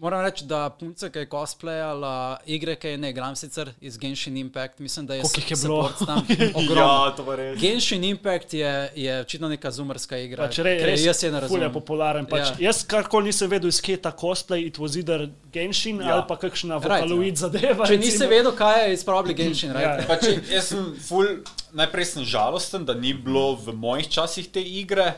moram 0.00 0.20
reči, 0.20 0.44
da 0.44 0.70
punca, 0.70 1.10
ki 1.10 1.18
je 1.18 1.26
cosplayala 1.26 2.12
igre, 2.46 2.76
ki 2.76 2.88
je 2.88 2.98
ne 2.98 3.10
igram 3.10 3.36
sicer 3.36 3.70
iz 3.80 3.98
Genshin 3.98 4.36
Impact, 4.36 4.78
mislim, 4.78 5.06
da 5.06 5.14
je 5.14 5.20
Koliko 5.22 5.40
jih 5.40 5.50
je 5.50 5.56
bilo? 5.58 5.82
support 5.84 6.08
tam 6.08 6.26
ogromno. 6.60 6.82
Ja, 6.82 7.12
to 7.12 7.24
pa 7.24 7.34
res. 7.34 7.60
Genshin 7.60 8.04
Impact 8.04 8.54
je, 8.54 8.72
je 8.96 9.20
očitno 9.20 9.48
neka 9.48 9.70
zumerska 9.70 10.16
igra. 10.18 10.46
Pač 10.46 10.58
re, 10.58 10.78
res, 10.82 11.04
jaz 11.04 11.22
je 11.22 11.30
ne 11.30 11.40
razumem. 11.40 11.62
je 11.62 11.72
popularen. 11.72 12.26
Pač, 12.26 12.40
Ja. 12.40 12.56
Jaz 12.62 12.84
karkoli 12.84 13.24
nisem 13.26 13.50
vedel 13.50 13.68
iz 13.68 13.80
kje 13.80 13.96
ta 13.98 14.10
cosplay, 14.12 14.64
it 14.64 14.78
was 14.78 14.96
either 14.96 15.28
Genshin 15.52 16.00
Ja. 16.00 16.14
ali 16.14 16.24
pa 16.26 16.36
kakšna 16.38 16.78
Right, 16.78 16.88
Vocaloid 17.04 17.36
zadeva. 17.36 17.84
Če 17.86 17.98
nisi 17.98 18.26
vedel, 18.26 18.52
kaj 18.52 18.88
je 18.88 18.94
izpravljal 18.94 19.34
Genshin, 19.34 19.70
Ja. 19.70 19.76
right? 19.76 20.06
Pač, 20.10 20.24
jaz 20.48 20.64
sem 20.66 20.96
ful, 20.98 21.44
najprej 21.74 22.04
sem 22.06 22.24
žalosten, 22.24 22.84
da 22.84 22.94
ni 22.94 23.12
bilo 23.14 23.54
v 23.56 23.72
mojih 23.74 24.08
časih 24.08 24.48
te 24.48 24.62
igre. 24.62 25.14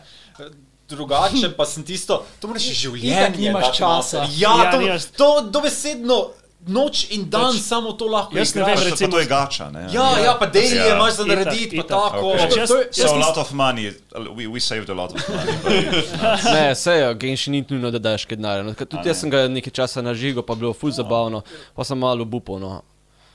Drugače 0.89 1.51
pa 1.51 1.65
sem 1.65 1.83
tisto, 1.83 2.23
to 2.41 2.47
moraš 2.47 2.63
življenje. 2.63 3.39
Nimaš 3.39 3.73
časa. 3.73 4.19
noter. 4.19 4.35
Ja, 4.37 4.53
Ja, 4.57 4.71
to, 4.71 4.79
nimaš- 4.79 5.07
to 5.13 5.41
dobesedno 5.43 6.19
noč 6.69 7.11
in 7.11 7.31
dan 7.31 7.53
Pač, 7.53 7.61
samo 7.61 7.93
to 7.93 8.07
lahko 8.07 8.35
jaz 8.35 8.55
ne 8.55 8.63
igraš. 8.63 8.67
vem, 8.69 8.77
pa 8.79 8.91
recimo- 8.91 9.11
to 9.11 9.19
je 9.19 9.27
gača, 9.27 9.71
ne? 9.71 9.83
Ja, 9.93 10.19
ja, 10.19 10.35
pa 10.35 10.47
daily 10.47 10.77
Ja. 10.77 10.85
je 10.85 10.93
imaš 10.93 11.13
za 11.13 11.25
narediti, 11.25 11.77
pa 11.77 11.83
tako. 11.85 12.27
Okay. 12.29 12.59
Jaz 12.59 12.69
So 12.69 12.75
a 13.05 13.17
nis- 13.17 13.27
lot 13.27 13.37
of 13.37 13.51
money, 13.53 13.93
we, 14.31 14.47
we 14.47 14.61
saved 14.61 14.91
a 14.91 14.95
lot 14.95 15.13
of 15.13 15.21
money. 15.21 15.55
But, 15.57 16.45
Ne, 16.55 16.75
se 16.75 16.93
je, 16.93 17.15
Genši 17.17 17.51
ni 17.51 17.65
nujno, 17.69 17.91
da 17.91 17.99
daš 18.01 18.25
kaj 18.25 18.37
denarja. 18.37 18.63
No, 18.63 18.75
Tudi 18.75 19.09
jaz 19.09 19.21
sem 19.21 19.31
ga 19.31 19.49
nekaj 19.49 19.73
časa 19.73 20.03
nažigal, 20.03 20.43
pa 20.43 20.55
bilo 20.55 20.73
fuz 20.73 20.97
zabavno, 20.97 21.43
pa 21.75 21.85
sem 21.85 21.99
malo 21.99 22.25
bupal. 22.25 22.59
No. 22.59 22.83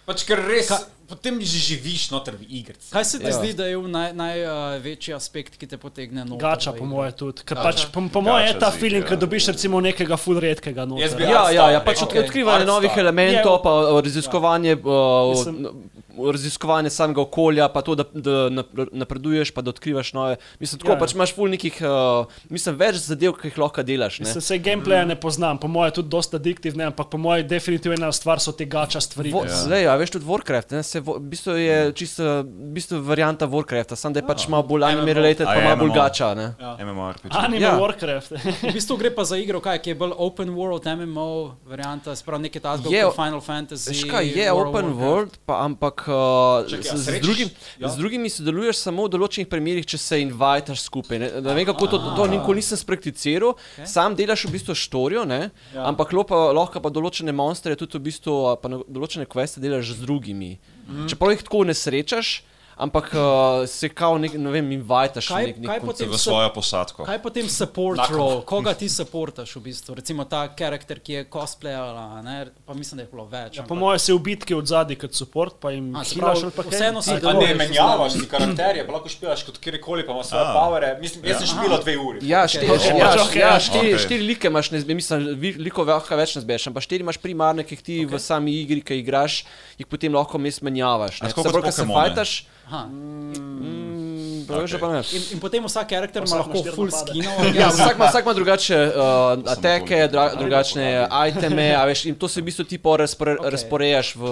Pač 0.05 0.23
ker 0.23 0.39
res, 0.41 0.67
potem 1.11 1.35
že 1.43 1.59
živiš 1.59 2.07
noter 2.09 2.39
v 2.39 2.47
igrci. 2.49 2.87
Kaj 2.89 3.05
se 3.05 3.19
ti 3.19 3.27
Ja. 3.27 3.35
zdi, 3.35 3.51
da 3.53 3.67
je 3.67 3.75
največji 3.77 4.15
naj, 4.15 4.37
uh, 4.45 4.83
večji 4.83 5.13
aspekt, 5.13 5.59
ki 5.59 5.67
te 5.67 5.77
potegne 5.77 6.23
noter? 6.23 6.39
Gača, 6.39 6.71
po 6.71 6.77
igro? 6.77 6.87
moje 6.87 7.11
tudi. 7.11 7.43
Ker 7.43 7.57
pač, 7.59 7.85
po, 7.91 7.99
po 8.07 8.21
moje 8.21 8.47
je 8.47 8.53
Gača 8.53 8.59
ta 8.59 8.71
z 8.71 8.79
feeling, 8.79 9.03
igre, 9.03 9.11
ko 9.11 9.19
dobiš 9.19 9.51
recimo 9.51 9.81
nekega 9.81 10.15
full 10.17 10.39
redkega 10.39 10.85
noter. 10.85 11.19
Ja, 11.21 11.51
ja, 11.51 11.65
ja, 11.69 11.79
pač 11.81 11.99
okay. 12.01 12.23
odkrivanje 12.23 12.63
Art 12.63 12.71
novih 12.71 12.95
elementov, 12.95 13.59
pa 13.61 13.71
uh, 13.85 13.99
raziskovanje, 13.99 14.79
uh, 14.79 15.35
Mislim- 15.35 15.59
n- 15.59 15.89
raziskovanje 16.17 16.89
samega 16.89 17.21
okolja, 17.21 17.67
pa 17.67 17.81
to, 17.81 17.95
da, 17.95 18.03
da 18.11 18.31
nap- 18.51 18.67
napreduješ, 18.93 19.51
pa 19.51 19.61
da 19.61 19.69
odkrivaš 19.69 20.13
nove. 20.13 20.35
Mislim, 20.59 20.79
tako 20.79 20.87
Ja, 20.87 20.91
ja, 20.91 20.97
ja. 20.97 20.99
pač 21.01 21.13
imaš 21.13 21.33
ful 21.33 21.49
nekih, 21.49 21.81
uh, 21.81 22.25
mislim, 22.49 22.75
več 22.77 22.95
zadev, 22.97 23.33
ki 23.33 23.47
jih 23.47 23.57
lahko 23.57 23.83
delaš. 23.83 24.19
Ne? 24.19 24.25
Se, 24.27 24.41
se 24.41 24.57
gameplaya 24.59 25.05
ne 25.05 25.15
poznam, 25.15 25.57
po 25.57 25.67
moje 25.67 25.87
je 25.87 25.93
tudi 25.93 26.09
dosta 26.09 26.37
addiktivne, 26.37 26.85
ampak 26.85 27.07
po 27.07 27.17
moje 27.17 27.43
definitivno 27.45 27.95
ena 27.95 28.11
stvar 28.11 28.39
so 28.39 28.51
te 28.51 28.65
gača 28.65 29.01
stvari. 29.01 29.31
Vo, 29.31 29.43
Ja. 29.43 29.55
Zdaj, 29.57 29.87
a 29.87 29.95
veš 29.95 30.11
tudi 30.11 30.25
Warcraft, 30.25 30.71
ne? 30.71 30.83
se 30.83 30.99
v 30.99 31.19
bistvu 31.21 31.51
je 31.53 31.77
čisto 31.93 32.23
v 32.41 32.71
bistvu 32.71 32.99
varianta 33.01 33.45
Warcrafta, 33.45 33.95
samo 33.95 34.13
da 34.13 34.19
je 34.19 34.27
pač 34.27 34.47
malo 34.47 34.63
bolj 34.63 34.83
anime 34.85 35.13
related, 35.13 35.45
pa 35.45 35.55
malo 35.57 35.75
bolj 35.77 35.89
MMO? 35.89 35.95
gača. 35.97 36.33
Ne? 36.33 36.47
MMORPG. 36.81 37.31
Anime 37.31 37.61
Ja. 37.61 37.77
Warcraft. 37.77 38.31
V 38.63 38.73
bistvu 38.73 38.97
gre 38.97 39.09
pa 39.09 39.23
za 39.23 39.37
igro, 39.37 39.59
kaj, 39.59 39.79
ki 39.79 39.89
je 39.89 39.95
bolj 39.95 40.13
open 40.17 40.49
world, 40.51 40.85
MMO, 40.87 41.27
varianta, 41.63 42.15
sprav 42.15 42.39
nekaj 42.39 42.61
tasga 42.61 42.87
kot 42.87 43.15
Final 43.15 43.41
Fantasy. 43.41 43.89
Veš 43.89 44.03
kaj, 44.05 44.29
je 44.31 44.47
World 44.47 44.69
open 44.69 44.93
world, 44.93 45.33
pa 45.41 45.61
ampak 45.61 46.05
uh, 46.11 46.67
Čakaj, 46.69 46.83
z, 46.83 46.93
a 46.93 46.97
z, 46.97 47.21
drugim, 47.23 47.49
Ja. 47.79 47.89
z 47.89 47.97
drugimi 47.97 48.29
sodeluješ 48.29 48.83
samo 48.83 49.07
v 49.07 49.13
določenih 49.15 49.47
primerjih, 49.49 49.87
če 49.93 49.97
se 49.97 50.19
invitaš 50.21 50.83
skupaj. 50.85 51.19
Ne, 51.21 51.29
ne 51.41 51.55
vem, 51.57 51.65
kako 51.69 51.89
to, 51.89 52.01
to 52.17 52.27
nikoli 52.29 52.61
nisem 52.61 52.79
sprakticiral. 52.79 53.55
Okay. 53.55 53.87
Sam 53.89 54.17
delaš 54.19 54.45
v 54.45 54.53
bistvu 54.57 54.75
štorijo, 54.77 55.25
ne, 55.29 55.49
ja. 55.73 55.87
ampak 55.89 56.13
lopa, 56.13 56.51
lahko 56.55 56.83
pa 56.83 56.93
določene 56.93 57.33
monstre, 57.35 57.77
tudi 57.79 57.97
v 57.97 58.11
bistvu, 58.11 58.37
določene 58.85 59.25
kveste 59.29 59.63
delaš 59.63 59.95
z 59.95 60.05
drugimi. 60.05 60.53
Mm. 60.85 61.07
Čeprav 61.11 61.35
jih 61.35 61.45
tako 61.47 61.63
ne 61.65 61.75
srečaš, 61.77 62.41
ampak 62.77 63.11
uh, 63.13 63.67
se 63.67 63.89
kao, 63.89 64.17
nek, 64.17 64.33
ne 64.33 64.49
vem, 64.51 64.71
invitaš 64.71 65.27
Kaj- 65.27 65.45
nek, 65.47 65.57
nek 65.57 65.69
kaj 65.69 65.79
potem 65.81 66.09
V 66.09 66.17
svojo 66.17 66.49
posadko. 66.53 67.03
Kaj 67.05 67.19
potem 67.21 67.49
support 67.49 67.97
Nako. 67.97 68.13
role? 68.17 68.41
Koga 68.45 68.73
ti 68.73 68.89
supportaš 68.89 69.55
v 69.55 69.61
bistvu? 69.61 69.95
Recimo 69.95 70.25
ta 70.25 70.47
karakter, 70.55 70.99
ki 70.99 71.13
je 71.13 71.25
cosplayala, 71.29 72.21
ne? 72.23 72.47
pa 72.65 72.73
mislim, 72.73 72.97
da 72.97 73.03
je 73.03 73.09
bilo 73.11 73.25
več. 73.25 73.57
Ja, 73.57 73.63
po 73.63 73.73
ampak- 73.75 73.79
moje 73.79 73.99
se 73.99 74.13
v 74.13 74.19
bitki 74.19 74.53
od 74.53 74.65
zadaj 74.67 74.95
kot 74.95 75.13
support, 75.13 75.59
pa 75.59 75.71
jim 75.71 75.93
hilaš 75.95 76.43
ali 76.43 76.51
pa 76.51 76.63
kaj. 76.63 76.71
vseeno 76.71 77.01
si 77.01 77.11
Ali- 77.11 77.17
A 77.17 77.21
dobro, 77.21 77.47
ne 77.47 77.55
menjavaš 77.55 78.13
ti 78.13 78.27
karakterje, 78.27 78.87
pa 78.87 78.91
lahko 78.93 79.09
špilaš 79.09 79.43
kot 79.43 79.57
kjerkoli, 79.57 80.05
pa 80.07 80.11
imaš 80.13 80.27
svoje 80.27 80.45
A. 80.47 80.53
powere. 80.53 80.97
Mislim, 81.01 81.25
jaz 81.25 81.37
sem 81.37 81.47
špila 81.47 81.77
dve 81.77 81.97
uri. 81.97 82.19
Ja, 82.21 82.47
štiri, 82.47 82.71
Ok. 82.71 82.79
okay. 82.81 82.97
ja, 82.99 83.09
okay. 83.17 83.39
ja, 83.39 83.59
štiri, 83.59 83.93
okay. 83.93 83.99
štiri 84.05 84.23
like 84.27 84.47
imaš, 84.47 84.71
ne, 84.71 84.79
mislim, 84.95 85.39
likov 85.57 85.87
lahko 85.87 86.15
več 86.15 86.35
ne 86.35 86.41
zbeš, 86.41 86.67
ampak 86.67 86.83
štiri 86.83 87.01
imaš 87.05 87.17
primarne, 87.17 87.63
ki 87.63 87.75
jih 87.75 87.81
ti 87.83 87.95
okay. 88.05 88.15
v 88.15 88.19
sami 88.19 88.51
igri, 88.61 88.81
ki 88.81 88.99
igraš, 89.01 89.45
jih 89.77 89.87
potem 89.87 90.13
lahko 90.13 90.37
mes 90.37 90.61
menjavaš. 90.61 91.21
Ne. 91.21 91.29
tako 91.29 91.61
kot 91.61 91.73
se 91.73 91.85
fajtaš, 91.85 92.31
Aha. 92.71 92.85
mm, 92.87 94.45
okay. 94.47 94.91
ne. 94.93 95.03
In, 95.11 95.23
in 95.35 95.39
potem 95.39 95.63
vsak 95.63 95.89
karakter 95.89 96.23
ima 96.27 96.35
lahko 96.39 96.63
full 96.75 96.91
skinov. 96.91 97.55
Ja, 97.55 97.67
vsak 97.67 97.95
ima, 97.95 98.07
vsak 98.07 98.23
ima 98.25 98.33
drugače 98.33 98.77
uh, 98.87 99.51
ateke, 99.51 99.87
toliko. 99.87 100.11
dra, 100.11 100.25
drugačne 100.39 101.07
iteme, 101.29 101.75
a 101.75 101.83
veš, 101.85 102.05
in 102.05 102.15
to 102.15 102.27
se 102.27 102.41
v 102.41 102.47
bistvu 102.47 102.63
ti 102.63 102.79
Ok. 102.79 103.43
okay. 103.43 103.51
razporejaš 103.51 104.15
v... 104.15 104.31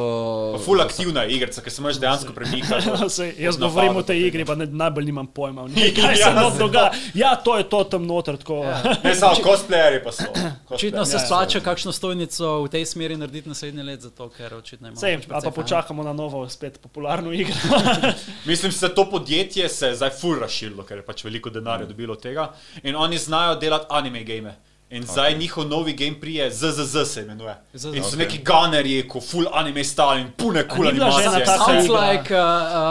Pa 0.55 0.59
Ful 0.65 0.81
aktivna 0.81 1.25
igrica, 1.25 1.61
ker 1.61 1.71
se 1.71 1.81
moraš 1.81 1.99
dejansko 1.99 2.33
premikati. 2.33 2.89
Sej, 3.19 3.33
jaz 3.43 3.57
govorim 3.59 3.95
o 3.95 4.03
tej 4.03 4.27
igri, 4.27 4.45
pa 4.45 4.55
ne, 4.55 4.65
najbolj 4.65 5.05
nimam 5.05 5.27
pojma. 5.27 5.67
njej, 5.67 5.93
Kaj 5.99 6.15
se 6.15 6.31
nam 6.33 6.57
dogaja? 6.57 6.91
Ja, 7.13 7.35
to 7.35 7.57
je 7.57 7.67
to 7.69 7.83
tam 7.83 8.07
noter. 8.07 8.37
Tako. 8.37 8.63
Ne 9.03 9.15
samo 9.15 9.35
cosplayerji 9.35 10.03
pa 10.03 10.11
so. 10.11 10.23
Očitno 10.69 11.05
se 11.05 11.15
Ja, 11.17 11.19
ja. 11.21 11.25
splača 11.25 11.59
kakšno 11.59 11.91
stojnico 11.91 12.63
v 12.63 12.67
tej 12.69 12.85
smeri 12.85 13.17
narediti 13.17 13.49
naslednje 13.49 13.83
let, 13.83 14.01
zato 14.01 14.29
ker 14.29 14.53
očitno 14.53 14.87
imamo. 14.87 14.99
Sej, 14.99 15.19
pa 15.27 15.51
počakamo 15.51 16.03
na 16.03 16.13
novo, 16.13 16.49
spet 16.49 16.79
popularno 16.81 17.31
igro. 17.33 17.55
Mislim, 18.45 18.71
da 18.81 18.89
to 18.95 19.09
podjetje 19.09 19.69
se 19.69 19.87
je 19.87 19.95
zdaj 19.95 20.09
ful 20.09 20.39
razširilo, 20.39 20.83
ker 20.83 20.97
je 20.97 21.05
pač 21.05 21.23
veliko 21.23 21.49
denarja 21.49 21.85
dobilo 21.85 22.13
od 22.13 22.21
tega. 22.21 22.53
In 22.83 22.95
oni 22.95 23.17
znajo 23.17 23.55
delati 23.55 23.85
anime 23.89 24.23
game. 24.23 24.55
In 24.91 25.03
zdaj 25.03 25.37
njihov 25.37 25.67
novi 25.67 25.93
game 25.93 26.19
prije 26.21 26.51
ZZZ 26.51 27.05
se 27.05 27.21
imenuje. 27.21 27.55
ZZZ. 27.73 27.85
In 27.85 28.03
so 28.03 28.09
Ok. 28.09 28.15
neki 28.17 28.39
gunnerji, 28.43 29.07
ko 29.07 29.21
full 29.21 29.45
anime 29.53 29.83
style 29.83 30.21
in 30.21 30.27
pune 30.37 30.67
kul 30.67 30.87
ena 30.87 31.05
animacije. 31.05 31.45
taka 31.45 31.63
Sounds 31.65 31.87
like 31.89 32.33
uh, 32.33 32.39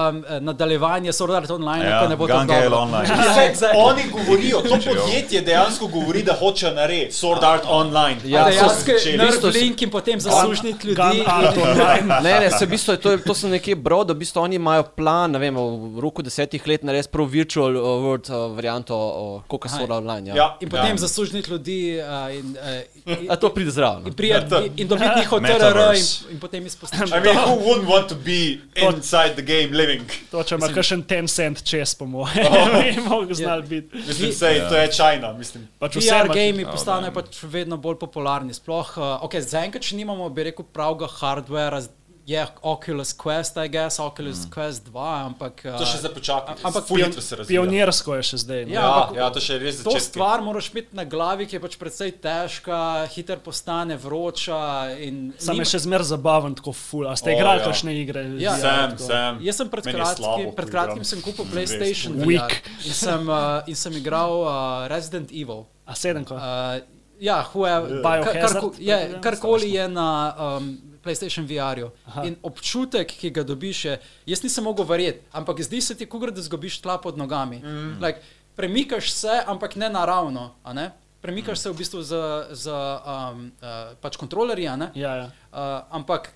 um, 0.08 0.44
nadaljevanje 0.44 1.12
Sword 1.12 1.36
Art 1.36 1.50
Online, 1.50 1.84
Ja, 1.84 2.00
ko 2.02 2.08
ne 2.08 2.16
bo 2.16 2.26
tako 2.26 2.44
dobro. 2.44 2.76
Online. 2.78 3.08
Ja, 3.26 3.52
exactly. 3.52 3.72
oni 3.76 4.02
govorijo, 4.12 4.60
to 4.60 4.78
podjetje 5.00 5.40
dejansko 5.40 5.86
govori, 5.86 6.22
da 6.22 6.32
hoče 6.32 6.70
narediti 6.70 7.12
Sword 7.14 7.44
Art 7.44 7.62
Online. 7.68 8.16
Ja, 8.24 8.44
so 8.44 8.50
Dejansko 8.50 8.92
nerf 9.16 9.54
link 9.54 9.82
in 9.82 9.90
potem 9.90 10.20
zasušniti 10.20 10.86
ljudi. 10.86 11.00
Gun 11.02 11.22
Art 11.26 11.56
Online. 11.62 12.20
Ne, 12.22 12.40
ne, 12.40 12.50
se 12.50 12.66
v 12.66 12.68
bistvu, 12.68 12.92
je 12.92 13.00
to, 13.00 13.16
to 13.16 13.34
sem 13.34 13.50
nekje 13.50 13.74
bral, 13.76 14.04
da 14.04 14.12
v 14.12 14.16
bistvu 14.16 14.40
oni 14.40 14.56
imajo 14.56 14.82
plan, 14.82 15.30
ne 15.30 15.38
vem, 15.38 15.56
v 15.56 16.00
roku 16.00 16.22
desetih 16.22 16.66
let 16.66 16.82
narediti 16.82 17.12
prav 17.12 17.26
virtual 17.26 17.76
uh, 17.76 17.82
world 17.82 18.30
uh, 18.30 18.56
varianto, 18.56 18.94
uh, 18.96 19.42
koliko 19.46 19.68
so 19.68 19.82
Aj. 19.82 19.90
online. 19.90 20.28
Ja. 20.28 20.34
Ja, 20.36 20.56
In 20.60 20.68
potem 20.70 20.90
ja. 20.90 20.96
zasušniti 20.96 21.50
ljudi 21.50 21.87
uh, 21.96 22.28
in, 22.38 22.56
uh, 22.56 23.22
in, 23.22 23.30
A 23.30 23.36
to 23.36 23.50
pride 23.54 23.70
zraven. 23.70 24.06
in, 24.06 24.14
prijet, 24.14 24.52
in, 24.66 24.72
in 24.76 24.88
dobiti 24.88 25.10
njihov 25.18 25.40
TRR 25.40 25.94
in, 25.96 26.06
in 26.34 26.40
potem 26.40 26.66
izpustiti. 26.66 27.02
I 27.02 27.20
mean, 27.20 27.36
who 27.36 27.56
wouldn't 27.64 27.88
want 27.88 28.08
to 28.08 28.14
be 28.14 28.58
inside 28.76 29.34
the 29.34 29.42
game 29.42 29.70
living? 29.76 30.04
To, 30.30 30.42
če 30.42 30.54
ima 30.58 30.68
kakšen 30.74 31.02
ten 31.08 31.28
cent 31.28 31.62
čez, 31.64 31.94
po 31.98 32.06
mojem, 32.06 32.46
bi 32.78 33.00
mogel 33.08 33.34
znal 33.34 33.62
biti. 33.62 33.96
Mislim, 34.06 34.32
sej, 34.32 34.60
to 34.68 34.76
je 34.76 34.88
China, 34.92 35.32
mislim. 35.32 35.68
Pač 35.78 35.96
VR 35.96 36.28
gaming 36.28 36.68
Oh, 36.68 36.72
postanejo 36.74 37.10
damn. 37.10 37.22
pač 37.22 37.42
vedno 37.42 37.76
bolj 37.76 37.98
popularni. 37.98 38.54
Sploh, 38.54 38.90
uh, 38.98 39.22
okay, 39.26 39.40
zaenkrat 39.40 39.82
še 39.84 39.96
nimamo, 39.96 40.28
bi 40.28 40.48
rekel, 40.50 40.66
pravega 40.72 41.08
hardwarea. 41.18 41.86
Je 42.28 42.36
Oculus 42.62 43.12
Quest, 43.14 43.56
I 43.56 43.68
guess, 43.68 43.96
Oculus 43.98 44.44
mm. 44.44 44.50
Quest 44.50 44.84
2, 44.84 44.92
ampak. 45.24 45.62
To 45.64 45.80
še 45.82 45.96
zdaj 45.98 46.12
počakaj. 46.12 46.60
ampak 46.60 46.84
pion- 46.84 47.08
hitro 47.08 47.22
se 47.22 47.36
razvija. 47.36 47.48
Pionirsko 47.56 48.14
je 48.14 48.22
še 48.22 48.36
zdaj. 48.36 48.60
no. 48.62 48.68
Ja, 48.68 48.80
Ja, 48.80 48.88
ampak- 48.92 49.16
ja, 49.16 49.26
to 49.30 49.40
še 49.40 49.52
je 49.52 49.58
res 49.58 49.76
To 49.78 49.88
začetek. 49.88 50.02
stvar 50.02 50.42
moraš 50.42 50.68
imeti 50.68 50.92
na 50.92 51.04
glavi, 51.04 51.46
ki 51.46 51.56
je 51.56 51.60
pač 51.60 51.76
precej 51.76 52.12
težka, 52.20 52.80
hiter 53.08 53.38
postane 53.38 53.96
vroča. 53.96 54.60
in 54.98 55.32
Sam 55.38 55.56
nima- 55.56 55.64
je 55.64 55.72
še 55.72 55.78
zmer 55.78 56.02
zabaven, 56.02 56.52
tako 56.54 56.72
ful. 56.72 57.08
A 57.08 57.16
ste 57.16 57.30
O, 57.30 57.32
igrali 57.32 57.60
ja. 57.60 57.64
kakšne 57.64 57.92
igre? 57.96 58.20
Ja. 58.36 58.52
Sem, 58.54 58.90
tako. 58.90 59.02
sem. 59.02 59.32
Jaz 59.40 59.56
sem 59.56 59.68
pred 59.68 59.84
slabo, 59.88 60.52
pred 60.52 60.68
kratkim 60.68 61.04
sem 61.04 61.22
kupil 61.22 61.44
PlayStation 61.46 62.12
Weak. 62.26 62.60
in 62.84 62.92
sem, 62.92 63.24
uh, 63.24 63.62
in 63.66 63.74
sem 63.74 63.92
igral 63.94 64.44
uh, 64.44 64.50
Resident 64.86 65.32
Evil. 65.32 65.64
A 65.88 65.94
sedem, 65.96 66.24
ko? 66.28 66.36
Uh, 66.36 66.76
ja, 67.18 67.40
huje, 67.42 68.04
Biohazard, 68.04 68.52
kar, 68.52 68.72
je, 68.78 68.98
tako 69.16 69.20
karkoli 69.22 69.72
je 69.72 69.88
na 69.88 70.34
um, 70.60 70.87
PlayStation 71.04 71.46
VR-ju. 71.48 71.90
In 72.24 72.36
občutek, 72.42 73.10
ki 73.20 73.30
ga 73.30 73.42
dobiš, 73.46 73.84
je, 73.84 73.98
jaz 74.26 74.42
nisem 74.42 74.64
mogel 74.64 74.86
verjeti, 74.88 75.24
ampak 75.32 75.62
zdi 75.62 75.80
se 75.80 75.96
ti, 75.98 76.06
kot 76.06 76.30
da 76.34 76.42
zgubiš 76.42 76.80
tla 76.84 76.98
pod 76.98 77.18
nogami. 77.18 77.58
Mm. 77.58 77.98
Like, 78.02 78.22
premikaš 78.56 79.12
se, 79.12 79.42
ampak 79.46 79.76
ne 79.76 79.90
naravno. 79.90 80.54
Ne? 80.72 80.90
Premikaš 81.20 81.58
se 81.58 81.70
v 81.70 81.76
bistvu 81.78 82.02
z, 82.02 82.14
z 82.50 82.70
um, 82.70 83.50
uh, 83.62 83.94
pač 84.00 84.16
kontrolerji? 84.16 84.66
Ja, 84.66 84.90
ja. 84.94 85.30
Uh, 85.50 85.82
ampak 85.90 86.32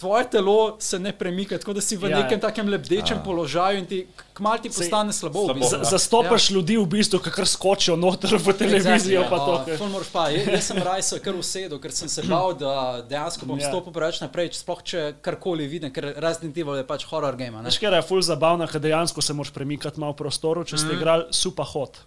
tvoje 0.00 0.24
telo 0.26 0.56
se 0.78 0.98
ne 0.98 1.12
premika, 1.12 1.54
tako 1.54 1.72
da 1.72 1.80
si 1.80 1.94
v 1.94 2.02
Ja, 2.02 2.08
ja, 2.10 2.16
nekem 2.18 2.38
ja. 2.38 2.42
takem 2.42 2.66
lebdečem 2.66 3.18
A. 3.18 3.22
položaju 3.22 3.78
in 3.78 3.86
ti 3.86 3.98
kmal 4.32 4.56
ti 4.56 4.68
postane 4.68 5.12
slabo. 5.12 5.44
slabo. 5.44 5.60
Z- 5.62 5.84
Zastopaš 5.86 6.50
ljudi 6.50 6.76
v 6.76 6.86
bistvu, 6.88 7.18
ki 7.18 7.30
kar 7.30 7.44
skočijo 7.46 7.94
noter 7.94 8.32
v 8.34 8.52
televizijo. 8.54 9.26
pa 9.28 9.38
to, 9.38 9.62
ke- 9.62 9.76
Ful 9.76 9.88
moraš 9.88 10.08
pa. 10.08 10.28
Jaz, 10.30 10.48
jaz 10.48 10.64
sem 10.64 10.78
raj 10.78 11.02
se 11.04 11.20
kar 11.20 11.34
usedel, 11.34 11.78
ker 11.78 11.92
sem 11.92 12.08
se 12.08 12.22
bal, 12.24 12.54
da 12.54 12.74
dejansko 13.02 13.44
bom 13.44 13.58
Ja. 13.58 13.68
stopil 13.68 13.92
preveč 13.92 14.20
naprej, 14.20 14.48
če 14.50 14.58
sploh 14.58 14.80
če 14.82 15.00
karkoli 15.20 15.66
vidim, 15.66 15.90
ker 15.90 16.14
Resident 16.16 16.56
Evil 16.56 16.74
je 16.76 16.84
pač 16.84 17.04
horror 17.04 17.36
game. 17.36 17.54
a. 17.54 17.62
Veš, 17.62 17.78
ker 17.78 17.92
je 17.92 18.02
ful 18.02 18.20
zabavna, 18.20 18.64
ker 18.66 18.80
dejansko 18.80 19.20
se 19.20 19.32
moraš 19.32 19.52
premikati 19.52 20.00
malo 20.00 20.12
v 20.12 20.16
prostoru, 20.18 20.64
če 20.64 20.78
ste 20.78 20.92
igrali 20.92 21.28
super 21.30 21.64
hot. 21.66 22.00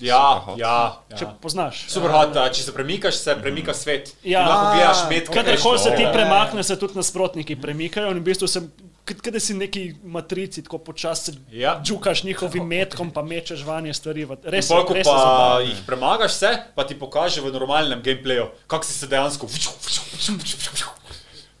Ja, 0.00 0.22
ja. 0.56 0.96
Če 1.10 1.24
ja. 1.24 1.34
poznaš. 1.40 1.84
Super 1.88 2.10
hot, 2.10 2.36
a 2.36 2.48
če 2.48 2.62
se 2.62 2.72
premikaš, 2.72 3.14
se 3.16 3.36
premika 3.36 3.74
svet. 3.74 4.10
Ja. 4.24 4.40
In 4.40 4.48
lahko 4.48 4.72
bijaš 4.74 5.02
med, 5.08 5.28
Kadarkoli 5.30 5.78
se 5.78 5.92
ti 5.92 6.02
Ja. 6.02 6.12
premakne, 6.12 6.62
se 6.62 6.76
tudi 6.76 6.94
nasprotniki 6.94 7.56
premikajo 7.56 8.10
in 8.10 8.18
v 8.18 8.22
bistvu 8.22 8.48
se, 8.48 8.62
kada 9.04 9.40
si 9.40 9.54
neki 9.54 9.84
matrici, 10.04 10.62
tako 10.62 10.78
počasi 10.80 11.32
Ja. 11.52 11.76
džukaš 11.80 12.24
njihovim 12.24 12.66
metkom, 12.66 13.10
pa 13.10 13.22
mečeš 13.22 13.62
vanje 13.62 13.94
stvari. 13.94 14.24
v- 14.24 14.36
Res, 14.44 14.50
Res, 14.52 14.68
ko 14.68 14.82
res 14.90 14.98
je 14.98 15.04
pa 15.04 15.18
zabavno. 15.18 15.60
jih 15.62 15.78
premagaš, 15.86 16.32
se, 16.34 16.50
pa 16.74 16.84
ti 16.84 16.94
pokaže 16.96 17.40
v 17.40 17.52
normalnem 17.52 18.02
gameplayu, 18.02 18.48
kako 18.66 18.84
si 18.84 18.92
se 18.94 19.06
dejansko. 19.06 19.46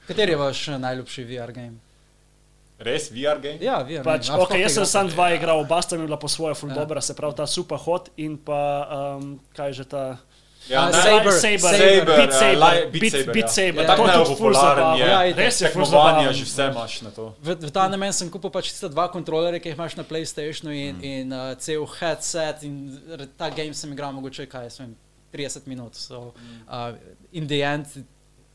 Kateri 0.06 0.32
je 0.32 0.36
vaš 0.36 0.68
eh, 0.68 0.78
najljubši 0.78 1.24
VR 1.24 1.52
game? 1.52 1.78
Res, 2.84 3.08
VR 3.10 3.40
game? 3.40 3.58
Ja, 3.60 3.80
VR. 3.82 4.04
Pač, 4.04 4.28
game. 4.28 4.38
A, 4.38 4.44
okay, 4.44 4.60
jaz 4.60 4.74
sem 4.74 4.82
igrate? 4.82 4.92
sam 4.92 5.08
dva 5.08 5.32
igral, 5.32 5.60
oba 5.60 5.80
sta 5.82 5.96
mi 5.96 6.04
bila 6.06 6.16
po 6.16 6.28
svoje 6.28 6.54
full 6.54 6.70
Ja. 6.70 6.74
dobra, 6.76 7.00
se 7.00 7.14
pravi 7.14 7.34
ta 7.34 7.46
super 7.46 7.78
hot 7.78 8.10
in 8.16 8.36
pa 8.36 8.60
um, 9.16 9.40
kaj 9.56 9.72
že 9.72 9.84
ta. 9.84 10.04
Ja, 10.64 10.86
ne, 10.88 10.96
Saber, 10.96 11.32
Saber, 11.32 11.60
Saber, 11.76 12.04
Beat 12.08 12.32
eh, 12.32 12.38
Saber, 12.40 12.56
Li- 12.56 12.88
Beat 12.88 13.02
Beat- 13.04 13.12
Saber, 13.12 13.34
Beat 13.34 13.44
ja. 13.44 13.52
Saber, 13.52 13.82
Ja, 13.84 13.86
tako 13.86 14.06
tako 14.06 14.24
tudi 14.24 14.36
ful 14.40 14.48
najpopularen 14.48 14.78
zabavno. 14.80 14.96
je. 14.96 15.10
Ja, 15.12 15.20
itak. 15.28 15.38
Res 15.44 15.60
je 15.60 15.68
ful 15.68 15.82
Tekmovanja 15.84 16.16
zabavno. 16.16 16.32
že 16.32 16.44
vse 16.44 16.64
imaš 16.72 16.94
na 17.04 17.10
to. 17.10 17.24
V, 17.42 17.48
v 17.60 17.70
ta 17.70 17.84
namen 17.88 18.12
sem 18.16 18.28
kupil 18.32 18.48
pač 18.50 18.64
tiste 18.72 18.88
dva 18.88 19.04
kontrolerja, 19.12 19.60
ki 19.60 19.68
jih 19.68 19.76
imaš 19.76 19.96
na 20.00 20.04
PlayStationu 20.08 20.72
in, 20.72 20.96
mm. 20.96 21.04
in 21.04 21.26
uh, 21.36 21.52
cel 21.60 21.84
headset. 22.00 22.64
In 22.64 22.96
r- 23.12 23.28
ta 23.36 23.52
game 23.52 23.76
sem 23.76 23.92
igral 23.92 24.16
mogoče 24.16 24.48
kaj, 24.48 24.64
jaz 24.72 24.80
vem, 24.80 24.96
30 25.36 25.68
minut. 25.68 25.92
So, 26.00 26.32
uh, 26.64 26.96
in 27.36 27.44
the 27.44 27.60
end, 27.60 27.84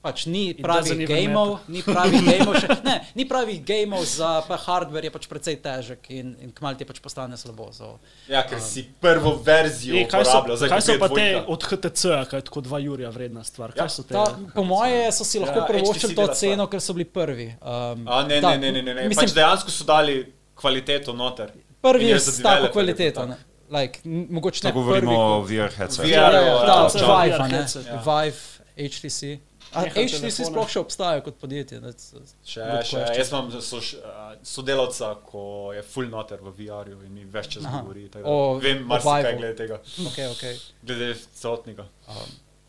pač 0.02 0.26
ni 0.26 0.54
pravih 0.56 1.02
gameov, 1.04 1.60
ni 1.68 1.82
pravih 1.84 2.22
gameov, 2.30 2.56
še, 2.56 2.68
ne, 2.84 2.94
ni 3.16 3.26
pravih 3.28 3.60
gameov 3.62 4.06
za 4.08 4.42
pa 4.48 4.56
hardware 4.56 5.04
je 5.04 5.12
pač 5.12 5.28
precej 5.28 5.58
težek 5.60 6.08
in, 6.10 6.36
in 6.40 6.52
kmal 6.52 6.76
ti 6.76 6.88
pač 6.88 7.02
postane 7.04 7.36
slabo. 7.36 7.68
So. 7.72 8.00
Ja, 8.28 8.46
ker 8.48 8.62
si 8.62 8.86
prvo 9.02 9.36
verzijo 9.36 9.96
Ej, 9.96 10.08
kaj 10.08 10.24
so, 10.24 10.40
kaj 10.64 10.82
so 10.82 10.96
pa 10.98 11.10
te 11.10 11.28
od 11.46 11.60
HTC-a, 11.62 12.24
kaj 12.26 12.40
je 12.40 12.48
tako 12.48 12.64
2 12.64 12.80
jurja 12.80 13.10
vredna 13.10 13.44
stvar? 13.44 13.76
Kaj 13.76 13.84
Ja, 13.84 13.90
so 13.90 14.04
te? 14.04 14.16
Ta, 14.16 14.24
po 14.56 14.64
moje 14.64 15.12
so 15.12 15.28
si 15.28 15.40
lahko 15.40 15.60
Ja, 15.60 15.68
privoščili 15.68 16.14
HTC 16.14 16.22
to 16.22 16.28
ceno, 16.34 16.64
stvar. 16.64 16.70
ker 16.70 16.80
so 16.82 16.94
bili 16.94 17.06
prvi. 17.06 17.50
Um, 17.60 18.08
A, 18.08 18.24
ne, 18.24 18.40
ta- 18.40 18.56
ne, 18.56 18.58
ne, 18.58 18.72
ne, 18.72 18.82
ne, 18.82 18.94
ne. 18.96 19.08
Mislim, 19.08 19.28
Pač 19.28 19.36
dejansko 19.36 19.70
so 19.70 19.84
dali 19.84 20.22
kvaliteto 20.56 21.12
noter. 21.14 21.52
prvi 21.82 22.08
je 22.08 22.20
s 22.20 22.40
tako 22.40 22.72
kvaliteto. 22.72 23.26
ne. 23.26 23.36
Like, 23.70 24.00
mogoče 24.06 24.64
ne 24.66 24.72
govorimo 24.72 25.12
prvi, 25.12 25.60
o 25.60 25.66
VR 25.66 25.70
headsetu. 25.70 26.02
VR, 26.02 26.10
Ja, 26.10 26.32
ja, 26.32 26.42
ja, 26.42 26.56
ta 26.66 26.78
ja, 26.80 26.88
Vive, 26.90 27.30
ja, 27.30 27.38
a 27.38 27.48
ne? 27.48 27.58
headset, 27.58 27.86
ja. 27.86 28.00
Vive, 28.00 28.34
HTC. 28.80 29.38
A 29.74 29.84
Neham 29.86 30.08
HTC 30.08 30.46
sploh 30.50 30.66
še 30.68 30.80
obstaja 30.82 31.22
kot 31.22 31.36
podjetje. 31.40 31.78
that's- 31.80 32.12
that's 32.14 32.34
Še, 32.44 32.62
še, 32.84 33.04
jaz 33.18 33.30
imam 33.30 33.52
soš, 33.52 33.94
uh, 33.96 34.34
sodelavca, 34.44 35.16
ko 35.24 35.44
je 35.74 35.82
full 35.84 36.08
noter 36.08 36.38
v 36.38 36.52
VR-ju 36.52 36.98
in 37.06 37.14
mi 37.14 37.24
več 37.26 37.48
čas 37.50 37.66
Aha. 37.66 37.82
govori. 37.82 38.10
O- 38.24 38.58
Vem 38.58 38.84
marsikaj 38.84 39.38
glede 39.38 39.56
tega, 39.58 39.80
Okay, 40.08 40.28
okay. 40.28 40.56
glede 40.84 41.14
celotnega. 41.36 41.86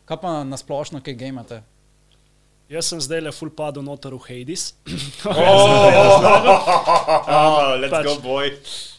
Kaj 0.05 0.21
pa 0.21 0.43
na 0.43 0.57
splošno, 0.57 1.01
kaj 1.01 1.17
gamate? 1.17 1.63
Jaz 2.69 2.85
sem 2.85 2.99
zdaj 3.01 3.21
le 3.21 3.31
full 3.31 3.49
padel 3.49 3.83
noter 3.83 4.11
v 4.11 4.19
Hades. 4.19 4.73
Oh, 7.31 7.75
let's 7.81 7.91
pač- 7.91 8.05
go, 8.05 8.15
boy. 8.19 8.51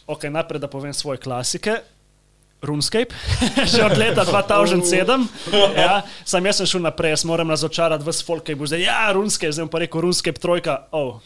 Ok, 0.05 0.23
najprej 0.25 0.59
da 0.59 0.67
povem 0.67 0.93
svoje 0.93 1.17
klasike. 1.17 1.79
RuneScape, 2.63 3.11
že 3.71 3.83
od 3.83 3.97
leta 3.97 4.25
2007. 4.25 5.27
Ja, 5.75 6.01
sam 6.25 6.45
jaz 6.45 6.61
sem 6.61 6.69
šel 6.69 6.83
naprej, 6.85 7.17
jaz 7.17 7.25
moram 7.27 7.51
razočarati 7.51 8.07
vse 8.07 8.25
folk, 8.25 8.45
ki 8.47 8.55
bo 8.59 8.67
zdaj, 8.69 8.85
ja, 8.85 9.11
RuneScape, 9.13 9.51
zdaj 9.51 9.69
pa 9.71 9.83
rekel 9.83 10.05
RuneScape 10.07 10.39
trojka. 10.39 10.77
Oh. 10.91 11.19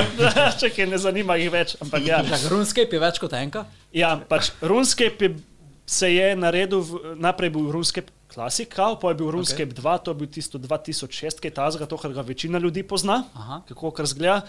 Čakaj, 0.60 0.88
ne 0.88 0.98
zanima 0.98 1.36
jih 1.40 1.52
več, 1.52 1.76
ampak 1.84 2.06
ja. 2.08 2.22
Tak, 2.24 2.48
RuneScape 2.52 2.96
je 2.96 3.02
več 3.02 3.20
kot 3.22 3.36
enka. 3.38 3.66
Ja, 3.94 4.16
pač 4.28 4.52
RuneScape 4.64 5.28
je, 5.28 5.34
se 5.88 6.12
je 6.14 6.32
naredil, 6.36 6.84
v, 6.84 7.16
najprej 7.20 7.52
bil 7.52 7.70
RuneScape 7.72 8.12
Classic, 8.28 8.68
kao, 8.68 8.98
pa 9.00 9.12
je 9.12 9.20
bil 9.20 9.30
RuneScape 9.32 9.72
okay. 9.72 9.80
2, 9.80 9.98
to 10.04 10.12
je 10.12 10.18
bil 10.20 10.28
tisto 10.28 10.60
2006, 10.60 11.40
ki 11.40 11.48
je 11.48 11.54
tazga, 11.56 11.88
to, 11.88 11.96
kar 11.96 12.12
ga 12.12 12.20
večina 12.20 12.60
ljudi 12.60 12.84
pozna, 12.84 13.22
Aha. 13.34 13.62
kako 13.68 13.90
kar 13.96 14.06
zgleda. 14.06 14.42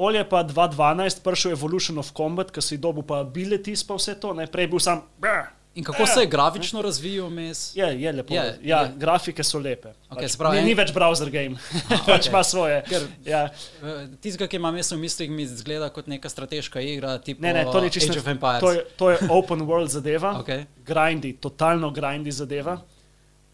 Pol 0.00 0.16
je 0.16 0.24
pa 0.24 0.40
2012 0.40 1.20
prišel 1.20 1.52
Evolution 1.52 2.00
of 2.00 2.14
Combat, 2.16 2.48
ki 2.48 2.64
si 2.64 2.80
dobil 2.80 3.04
pa 3.04 3.20
biletis 3.20 3.84
pa 3.84 4.00
vse 4.00 4.16
to, 4.16 4.32
najprej 4.32 4.72
bil 4.72 4.80
sam. 4.80 5.04
brr. 5.20 5.59
In 5.74 5.84
kako 5.84 6.06
se 6.06 6.20
je 6.20 6.26
grafično 6.26 6.82
razvijal 6.82 7.28
vmes? 7.28 7.76
Je, 7.76 7.86
je 8.02 8.12
lepo. 8.12 8.34
Je, 8.34 8.58
ja, 8.62 8.80
je. 8.80 8.92
grafike 8.96 9.44
so 9.44 9.58
lepe. 9.58 9.92
Okej, 10.10 10.26
pač, 10.26 10.36
pravi, 10.38 10.58
ni, 10.58 10.64
ni 10.64 10.74
več 10.74 10.90
browser 10.94 11.30
game, 11.30 11.54
pač 12.08 12.26
ima 12.26 12.42
svoje. 12.44 12.80
Ker- 12.88 13.06
ja. 13.24 13.44
Eh, 13.78 14.08
Tistega, 14.20 14.48
ki 14.50 14.58
imam 14.58 14.76
jaz 14.76 14.90
v 14.90 14.98
mislih, 14.98 15.30
mi 15.30 15.46
zgleda 15.46 15.92
kot 15.94 16.10
neka 16.10 16.28
strateška 16.28 16.82
igra, 16.82 17.14
tipo 17.22 17.46
Ne, 17.46 17.52
ne, 17.54 17.64
to 17.70 17.80
ni 17.80 17.90
čisto. 17.90 18.18
To 18.60 18.72
je, 18.74 18.82
to 18.98 19.12
je 19.14 19.20
open 19.30 19.62
world 19.62 19.94
zadeva. 19.94 20.34
Okej. 20.42 20.66
Grindy, 20.86 21.36
totalno 21.38 21.92
grindy 21.94 22.34
zadeva. 22.34 22.80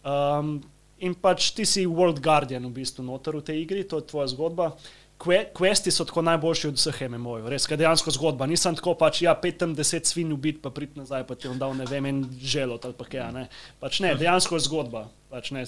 Um, 0.06 0.62
in 0.98 1.12
pač 1.20 1.50
ti 1.52 1.68
si 1.68 1.84
World 1.84 2.24
Guardian 2.24 2.64
v 2.64 2.72
bistvu 2.80 3.04
noter 3.04 3.36
v 3.36 3.44
tej 3.44 3.60
igri, 3.66 3.84
to 3.84 4.00
je 4.00 4.08
tvoja 4.08 4.32
zgodba. 4.32 4.72
Que, 5.16 5.46
questi 5.56 5.90
so 5.90 6.04
tako 6.04 6.20
najboljši 6.26 6.68
od 6.68 6.76
vseh 6.76 6.98
MMO-jev, 7.08 7.46
res, 7.48 7.64
ker 7.64 7.78
dejansko 7.80 8.12
zgodba. 8.12 8.44
Nisem 8.50 8.76
tako 8.76 8.92
pač, 9.00 9.22
ja, 9.24 9.32
5-10 9.40 10.10
svin 10.10 10.34
ubit, 10.34 10.58
pa 10.60 10.68
prid 10.70 10.92
nazaj, 10.98 11.24
pa 11.28 11.34
ti 11.40 11.48
on 11.48 11.56
dal 11.60 11.72
ne 11.76 11.86
vem, 11.88 12.04
en 12.10 12.20
želot 12.36 12.84
ali 12.84 12.96
pa 12.98 13.06
kaj. 13.08 13.24
Ne. 13.32 13.46
Pač 13.80 14.02
ne, 14.04 14.12
dejansko 14.18 14.58
je 14.58 14.66
zgodba. 14.68 15.06
Pač 15.32 15.50
ne, 15.56 15.64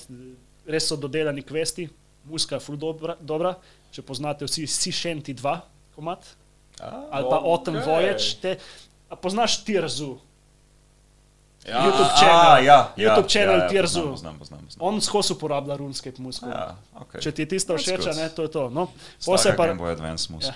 res 0.68 0.90
so 0.90 1.00
dodelani 1.00 1.46
questi, 1.48 1.88
muska 2.28 2.58
je 2.58 2.64
ful 2.66 2.76
dobra, 2.76 3.16
dobra. 3.20 3.56
če 3.88 4.04
poznate 4.04 4.44
vsi 4.44 4.66
Sishenti 4.68 5.32
2, 5.34 5.54
komat, 5.96 6.26
ali 6.84 7.24
pa 7.30 7.40
Autumn 7.40 7.80
Voyage. 7.80 8.36
Te, 8.42 8.58
a 9.08 9.16
poznaš 9.16 9.62
Tirzu? 9.64 10.18
Ja. 11.68 11.84
YouTube 11.84 12.10
A, 12.12 12.16
channel, 12.16 12.64
ja, 12.64 12.78
YouTube 12.96 13.28
ja, 13.28 13.28
channel 13.28 13.58
ja, 13.58 13.62
ja, 13.64 13.68
Tirzu. 13.68 14.02
Poznam, 14.10 14.38
poznam, 14.38 14.38
poznam, 14.38 14.60
poznam. 14.64 14.88
On 14.88 15.00
skozi 15.00 15.32
uporablja 15.32 15.76
RuneScape 15.76 16.22
musko. 16.22 16.48
Ja, 16.48 16.76
okay. 16.96 17.20
Če 17.20 17.32
ti 17.32 17.42
je 17.44 17.48
tisto 17.48 17.76
všeč, 17.76 18.06
ne, 18.16 18.28
to 18.32 18.42
je 18.42 18.50
to. 18.50 18.68
No, 18.70 18.88
pol 19.24 19.36
se 19.38 19.42
Stara 19.52 19.56
pa, 19.56 19.66
Game 19.66 19.80
Boy 19.80 19.92
Advance 19.92 20.32
muska. 20.32 20.54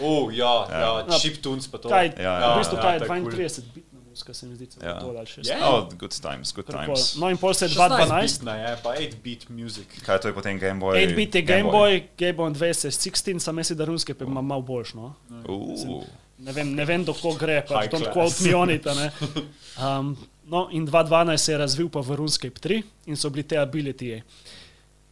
Uh, 0.00 0.34
ja, 0.42 0.66
ja, 0.70 0.78
Ja. 0.78 0.90
ja 1.06 1.18
chiptunes 1.18 1.68
pa 1.70 1.78
to. 1.78 1.88
kaj, 1.88 2.10
Ja, 2.18 2.34
v 2.38 2.42
ja, 2.42 2.56
bistvu 2.58 2.76
ja, 2.76 2.82
kaj 2.82 2.92
je 2.94 2.98
to 2.98 3.04
je 3.14 3.20
cool. 3.22 3.32
32 3.32 3.62
bitna 3.74 3.98
muska, 4.10 4.34
se 4.34 4.46
mi 4.46 4.54
zdi, 4.56 4.66
Ja. 4.82 4.88
ja. 4.88 4.94
bolj 5.00 5.18
ali 5.18 5.26
še. 5.30 5.40
Je? 5.46 5.56
Oh, 5.62 5.86
good 5.98 6.14
times, 6.20 6.52
good 6.52 6.66
times. 6.66 7.14
No 7.16 7.30
in 7.30 7.38
pol 7.38 7.54
se 7.54 7.64
je 7.66 7.78
16 7.78 8.08
2012. 8.08 8.22
bitna 8.38 8.54
je, 8.56 8.72
pa 8.82 8.90
8-bit 8.96 9.48
music. 9.48 9.86
Kaj 10.06 10.18
to 10.20 10.28
je 10.28 10.34
potem 10.34 10.58
Game 10.58 10.80
Boy? 10.82 10.98
8-bit 10.98 11.34
je 11.38 11.42
Game 11.42 11.70
Boy, 11.70 12.02
Game 12.18 12.34
Boy 12.34 12.50
2 12.50 12.64
je 12.66 12.90
16, 12.90 13.38
sam 13.38 13.54
mislim, 13.56 13.78
da 13.78 13.84
RuneScape 13.86 14.24
ima 14.24 14.42
malo 14.42 14.62
boljš. 14.62 14.94
No. 14.98 15.14
Uh, 15.46 16.02
ne 16.38 16.52
vem, 16.52 16.74
ne 16.74 16.84
vem 16.84 17.04
do 17.04 17.14
koga 17.14 17.38
gre, 17.38 17.62
High 17.68 17.90
don't 17.90 18.10
quote 18.12 18.42
me 18.42 18.54
on 18.56 18.70
it. 18.70 18.86
a 18.86 18.94
ne. 18.94 19.10
Um, 19.78 20.16
no, 20.48 20.68
in 20.72 20.86
2012 20.86 21.36
se 21.36 21.52
je 21.52 21.58
razvil 21.58 21.88
pa 21.88 22.00
v 22.00 22.16
RuneScape 22.16 22.60
3 22.60 22.82
in 23.06 23.16
so 23.16 23.30
bili 23.30 23.44
te 23.46 23.58
ability. 23.58 24.22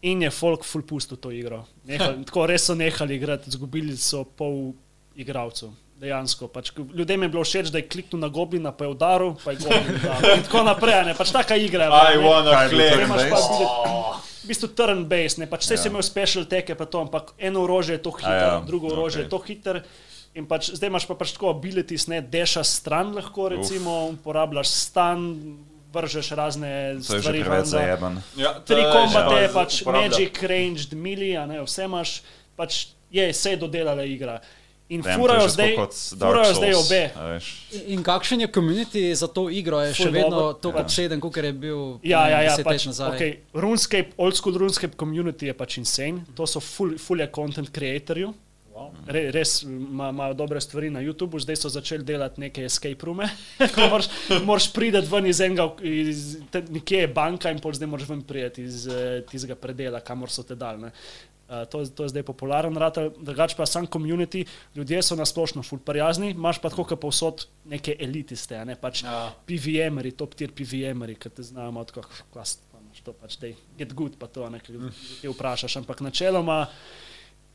In 0.03 0.23
je 0.23 0.31
folk 0.31 0.65
full 0.65 0.85
pustil 0.87 1.17
to 1.17 1.31
igro. 1.31 1.65
Nehali, 1.85 2.25
tako 2.29 2.47
res 2.47 2.67
so 2.69 2.75
nehali 2.75 3.17
igrati, 3.17 3.49
izgubili 3.49 3.97
so 3.97 4.25
pol 4.25 4.73
igralcev. 5.17 5.73
Dejansko. 5.97 6.51
Pač, 6.53 6.75
ljudem 6.77 7.23
je 7.25 7.29
bilo 7.33 7.45
všeč, 7.45 7.71
da 7.73 7.81
je 7.81 7.87
kliknil 7.89 8.21
na 8.21 8.29
goblina, 8.29 8.73
pa 8.73 8.85
je 8.85 8.91
udaril, 8.93 9.33
pa 9.41 9.55
je 9.55 9.65
goblin 9.65 9.97
udaril. 9.97 10.35
In 10.37 10.45
tako 10.45 10.65
naprej. 10.69 10.95
a 11.01 11.05
Ne? 11.09 11.15
Pač 11.17 11.33
taka 11.33 11.57
igra 11.57 11.89
I 11.89 12.21
ne. 12.21 12.25
wanna 12.25 12.69
play. 12.69 12.93
ability- 12.93 14.27
v 14.47 14.55
bistvu 14.55 14.69
turn-based, 14.79 15.43
ne 15.43 15.49
pač 15.51 15.67
vse 15.67 15.75
ja. 15.75 15.83
si 15.83 15.91
imel 15.91 16.05
special 16.07 16.47
teke, 16.47 16.77
pa 16.79 16.87
to, 16.87 17.03
ampak 17.03 17.35
eno 17.35 17.65
orožje 17.67 17.99
je 17.99 18.03
to 18.07 18.13
hitro, 18.15 18.31
ja, 18.31 18.53
ja, 18.55 18.61
drugo 18.63 18.93
orožje 18.95 19.25
okay. 19.25 19.27
je 19.27 19.31
to 19.33 19.39
hitro. 19.43 19.81
In 20.37 20.45
pač 20.45 20.69
zdaj 20.77 20.91
imaš 20.93 21.07
pa 21.09 21.15
pač 21.17 21.33
tako 21.33 21.49
abilities, 21.55 22.07
ne 22.13 22.21
dešaš 22.21 22.75
stran, 22.83 23.15
lahko 23.17 23.49
recimo 23.49 24.11
uporabljaš 24.13 24.69
stan, 24.69 25.23
vržeš 25.97 26.29
razne 26.37 26.73
To 27.01 27.17
stvari. 27.21 27.41
Ja, 28.37 28.53
to 28.61 28.69
Tri 28.69 28.83
je 28.83 28.91
kombate, 28.93 29.49
pač 29.55 29.81
uporablja. 29.81 30.11
magic, 30.13 30.43
ranged, 30.45 30.93
mili, 30.93 31.33
a 31.37 31.47
ne, 31.49 31.63
vse 31.65 31.89
imaš, 31.89 32.21
pač 32.57 32.87
je, 33.11 33.33
se 33.33 33.51
je 33.51 33.57
dodelala 33.57 34.05
igra. 34.05 34.41
In 34.89 35.03
to 35.03 35.09
je 35.09 35.17
furajo 35.19 35.49
zdaj, 35.49 35.73
furajo 36.21 36.53
zdaj 36.55 36.75
obe. 36.75 37.01
a 37.17 37.23
veš. 37.33 37.47
In 37.91 38.05
kakšen 38.07 38.45
je 38.45 38.49
community 38.55 39.15
za 39.15 39.27
to 39.27 39.49
igro? 39.51 39.81
Je 39.83 39.95
še 39.97 40.05
Ful 40.05 40.13
vedno 40.15 40.31
dobro. 40.31 40.53
tako 40.63 40.79
obseden, 40.85 41.19
kot 41.21 41.37
je 41.37 41.53
bil 41.53 41.99
Ja, 42.07 42.23
vem, 42.23 42.31
ja, 42.31 42.43
ja, 42.45 42.55
pač, 42.63 42.87
nazaj. 42.87 43.17
okay, 43.17 43.33
RuneScape, 43.51 44.13
old 44.17 44.37
school 44.39 44.55
RuneScape 44.55 44.95
community 44.95 45.49
je 45.51 45.55
pač 45.59 45.81
insane, 45.83 46.23
to 46.37 46.47
so 46.47 46.61
full, 46.63 46.95
full 47.03 47.19
je 47.19 47.27
content 47.35 47.73
creatorju. 48.77 49.13
Re, 49.17 49.31
res 49.31 49.63
ima- 49.63 50.09
imajo 50.13 50.35
dobre 50.35 50.61
stvari 50.61 50.91
na 50.91 51.01
YouTubu, 51.01 51.41
zdaj 51.41 51.57
so 51.57 51.69
začeli 51.69 52.05
delati 52.05 52.41
neke 52.41 52.65
escape 52.65 52.97
ko 53.75 53.89
moraš, 53.91 54.09
moraš 54.45 54.73
priti 54.73 55.01
ven 55.11 55.27
iz 55.27 55.41
enega, 55.41 55.69
iz, 55.83 56.39
te, 56.51 56.63
nekje 56.71 56.99
je 57.05 57.09
banka 57.09 57.51
in 57.51 57.61
pol 57.61 57.73
zdaj 57.73 57.89
moraš 57.89 58.09
ven 58.09 58.23
priti 58.23 58.63
iz 58.63 58.87
eh, 58.87 59.23
tistega 59.31 59.55
predela, 59.57 60.01
kamor 60.01 60.31
so 60.31 60.43
te 60.43 60.55
dal. 60.55 60.77
Uh, 61.47 61.63
to, 61.71 61.85
to 61.87 62.03
je 62.03 62.09
zdaj 62.11 62.25
popularen 62.27 62.75
drugače 63.19 63.55
pa 63.57 63.67
sam 63.67 63.87
community, 63.87 64.41
ljudje 64.75 65.03
so 65.03 65.15
nasplošno 65.17 65.63
ful 65.63 65.79
prijazni, 65.79 66.31
imaš 66.31 66.59
pa 66.59 66.73
tako, 66.73 66.85
kot 66.85 67.01
povsod 67.01 67.45
neke 67.65 67.95
elitiste, 68.01 68.59
ne 68.65 68.75
pač 68.75 69.05
Ja. 69.05 69.31
PVM-eri, 69.47 70.11
top 70.19 70.35
tier 70.35 70.51
PVM-eri, 70.51 71.15
ki 71.15 71.31
te 71.31 71.43
znajo 71.47 71.71
malo 71.71 71.87
tako, 71.87 72.03
klas, 72.33 72.57
pa 72.73 72.81
imaš 72.83 72.99
to 73.07 73.13
pač, 73.15 73.37
dej, 73.39 73.55
get 73.79 73.95
good, 73.95 74.19
pa 74.19 74.27
to, 74.27 74.49
ne, 74.51 74.59
ki 74.59 74.75
te 75.23 75.31
vprašaš, 75.31 75.77
ampak 75.85 76.03
načeloma, 76.03 76.65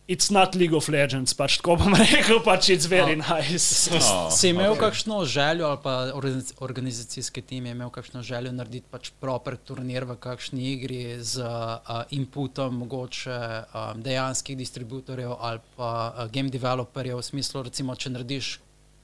it's 0.08 0.32
not 0.32 0.56
League 0.56 0.76
of 0.76 0.90
Legends, 0.90 1.34
pač 1.34 1.58
tako 1.62 1.76
bom 1.82 1.94
rekel, 2.00 2.42
pač 2.44 2.70
it's 2.70 2.88
very 2.90 3.16
nice. 3.16 3.90
Oh, 4.02 4.30
Si 4.34 4.50
imel 4.50 4.74
okay. 4.74 4.80
kakšno 4.88 5.26
željo, 5.26 5.68
ali 5.68 5.80
pa 5.84 5.92
organiz- 6.16 6.54
organizacijski 6.60 7.42
tim 7.42 7.66
je 7.66 7.72
imel 7.72 7.90
kakšno 7.90 8.24
željo 8.24 8.52
narediti 8.52 8.88
pač 8.92 9.12
proper 9.20 9.56
turnir 9.58 10.06
v 10.10 10.16
kakšni 10.16 10.72
igri 10.74 11.18
z 11.24 11.44
uh, 11.44 12.04
inputom 12.10 12.78
mogoče 12.78 13.38
um, 13.38 14.02
dejanskih 14.02 14.58
distributorjev 14.58 15.36
ali 15.40 15.60
pa 15.76 16.14
uh, 16.18 16.32
game 16.32 16.50
developerjev, 16.50 17.18
v 17.18 17.24
smislu, 17.24 17.64
recimo, 17.64 17.96
če 17.96 18.10
narediš 18.10 18.60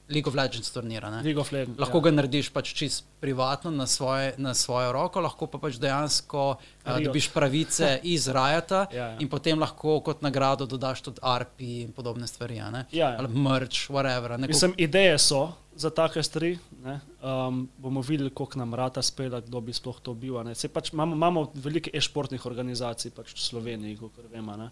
League 0.08 0.28
of 0.28 0.34
Legends 0.34 0.70
turnira. 0.72 1.10
Of 1.36 1.52
Legends. 1.52 1.78
Lahko 1.78 1.98
ja. 1.98 2.02
ga 2.08 2.10
narediš 2.10 2.48
pač 2.50 2.72
čist 2.74 3.04
privatno 3.20 3.70
na, 3.70 3.86
svoje, 3.86 4.34
na 4.38 4.54
svojo 4.54 4.92
roko, 4.92 5.20
lahko 5.20 5.46
pa 5.46 5.58
pač 5.58 5.76
dejansko 5.82 6.44
uh, 6.56 6.98
dobiš 7.04 7.28
pravice 7.34 7.98
iz 8.14 8.28
Rajata 8.28 8.86
Ja, 8.92 9.06
ja. 9.12 9.16
in 9.20 9.28
potem 9.28 9.58
lahko 9.58 10.00
kot 10.00 10.22
nagrado 10.22 10.66
dodaš 10.66 11.02
tudi 11.02 11.20
RP 11.20 11.60
in 11.60 11.92
podobne 11.92 12.26
stvari. 12.26 12.56
Ja, 12.56 12.84
ja. 12.92 13.14
Ali 13.18 13.28
merch, 13.28 13.90
whatever. 13.90 14.38
ne, 14.38 14.46
Mislim, 14.48 14.74
ideje 14.76 15.18
so 15.18 15.52
za 15.76 15.90
take 15.90 16.22
stvari. 16.22 16.58
ne. 16.84 17.00
Um, 17.22 17.68
bomo 17.78 18.00
videli, 18.00 18.30
koliko 18.30 18.58
nam 18.58 18.74
rata 18.74 19.02
spela, 19.02 19.40
kdo 19.40 19.60
bi 19.60 19.72
sploh 19.72 20.00
to 20.00 20.14
bil. 20.14 20.34
Pač 20.72 20.92
imamo, 20.92 21.14
imamo 21.14 21.52
veliko 21.54 21.90
e-športnih 21.92 22.46
organizacij 22.46 23.10
pač 23.10 23.34
v 23.34 23.40
Sloveniji, 23.40 23.96
kot 23.96 24.12
vemo. 24.32 24.70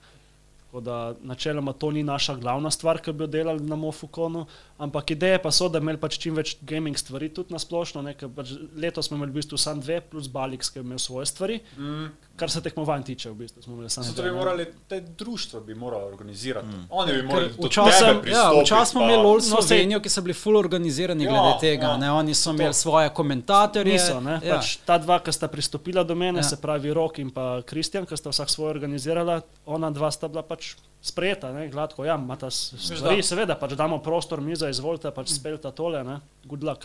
Tako 0.76 0.84
da 0.84 1.14
načeloma 1.22 1.72
to 1.72 1.90
ni 1.90 2.02
naša 2.02 2.34
glavna 2.34 2.70
stvar, 2.70 2.98
ki 3.00 3.12
bi 3.12 3.24
jo 3.24 3.26
delali 3.26 3.64
na 3.64 3.76
Mofukonu, 3.76 4.42
ampak 4.78 5.10
ideje 5.10 5.38
pa 5.42 5.48
so, 5.50 5.70
da 5.72 5.80
imeli 5.80 5.96
pač 5.96 6.18
čim 6.20 6.36
več 6.36 6.58
gaming 6.60 6.98
stvari 7.00 7.30
tudi 7.32 7.54
na 7.54 7.58
splošno. 7.58 8.02
Pač 8.36 8.52
letos 8.76 9.08
smo 9.08 9.16
imeli 9.16 9.32
v 9.32 9.38
bistvu 9.38 9.56
samo 9.56 9.80
dve, 9.80 10.02
plus 10.04 10.28
Balix, 10.28 10.68
ki 10.68 10.82
je 10.82 10.84
imel 10.84 11.00
svoje 11.00 11.30
stvari. 11.32 11.62
Mm. 11.78 12.10
Kar 12.36 12.50
se 12.50 12.60
tekmovanj 12.60 13.02
tiče, 13.04 13.30
v 13.30 13.34
bistvu 13.34 13.62
smo 13.62 13.74
imeli 13.74 13.90
samo 13.90 14.04
Zato 14.04 14.22
dve. 14.22 14.30
bi 14.30 14.36
morali 14.36 14.66
te 14.88 15.00
društva 15.00 15.60
bi 15.60 15.74
morali 15.74 16.04
organizirati. 16.04 16.66
Mm. 16.66 16.86
Oni 16.90 17.12
bi 17.12 17.22
morali 17.22 17.50
Včasih 17.58 18.06
tebe 18.06 18.30
ja, 18.30 18.50
včasih 18.54 18.90
smo 18.90 19.00
pa- 19.00 19.04
imeli 19.04 19.22
LOL 19.22 19.34
No, 19.34 19.40
Slovenijo, 19.40 20.00
ki 20.00 20.08
so 20.08 20.20
bili 20.20 20.34
full 20.34 20.56
organizirani 20.56 21.24
Ja, 21.24 21.30
glede 21.30 21.54
tega. 21.60 21.86
ja. 21.86 21.96
Ne? 21.96 22.12
Oni 22.12 22.34
so 22.34 22.50
To. 22.50 22.54
imeli 22.54 22.74
svoje 22.74 23.08
komentatorje. 23.10 23.92
Niso, 23.92 24.20
ne? 24.20 24.40
ja. 24.42 24.54
Pač 24.54 24.76
ta 24.78 24.98
dva, 24.98 25.18
ki 25.18 25.32
sta 25.32 25.48
pristopila 25.48 26.04
do 26.04 26.14
mene, 26.14 26.38
Ja. 26.38 26.42
se 26.44 26.56
pravi 26.56 26.92
Rok 26.92 27.18
in 27.18 27.30
pa 27.30 27.62
Kristjan, 27.62 28.04
ki 28.04 28.16
sta 28.16 28.30
vsak 28.30 28.50
svoje 28.50 28.70
organizirala, 28.70 29.40
ona 29.66 29.90
dva 29.90 30.10
sta 30.10 30.28
bila 30.28 30.42
pač 30.42 30.74
sprejeta, 31.02 31.52
ne? 31.52 31.68
gladko, 31.68 32.04
ja, 32.04 32.14
imata 32.16 32.50
stvari, 32.50 33.22
seveda, 33.22 33.54
pač 33.54 33.72
damo 33.72 33.98
prostor, 33.98 34.40
miza, 34.40 34.68
izvolite, 34.68 35.10
pač 35.10 35.28
speljta 35.30 35.70
tole, 35.70 36.04
ne, 36.04 36.18
good 36.44 36.62
luck. 36.62 36.84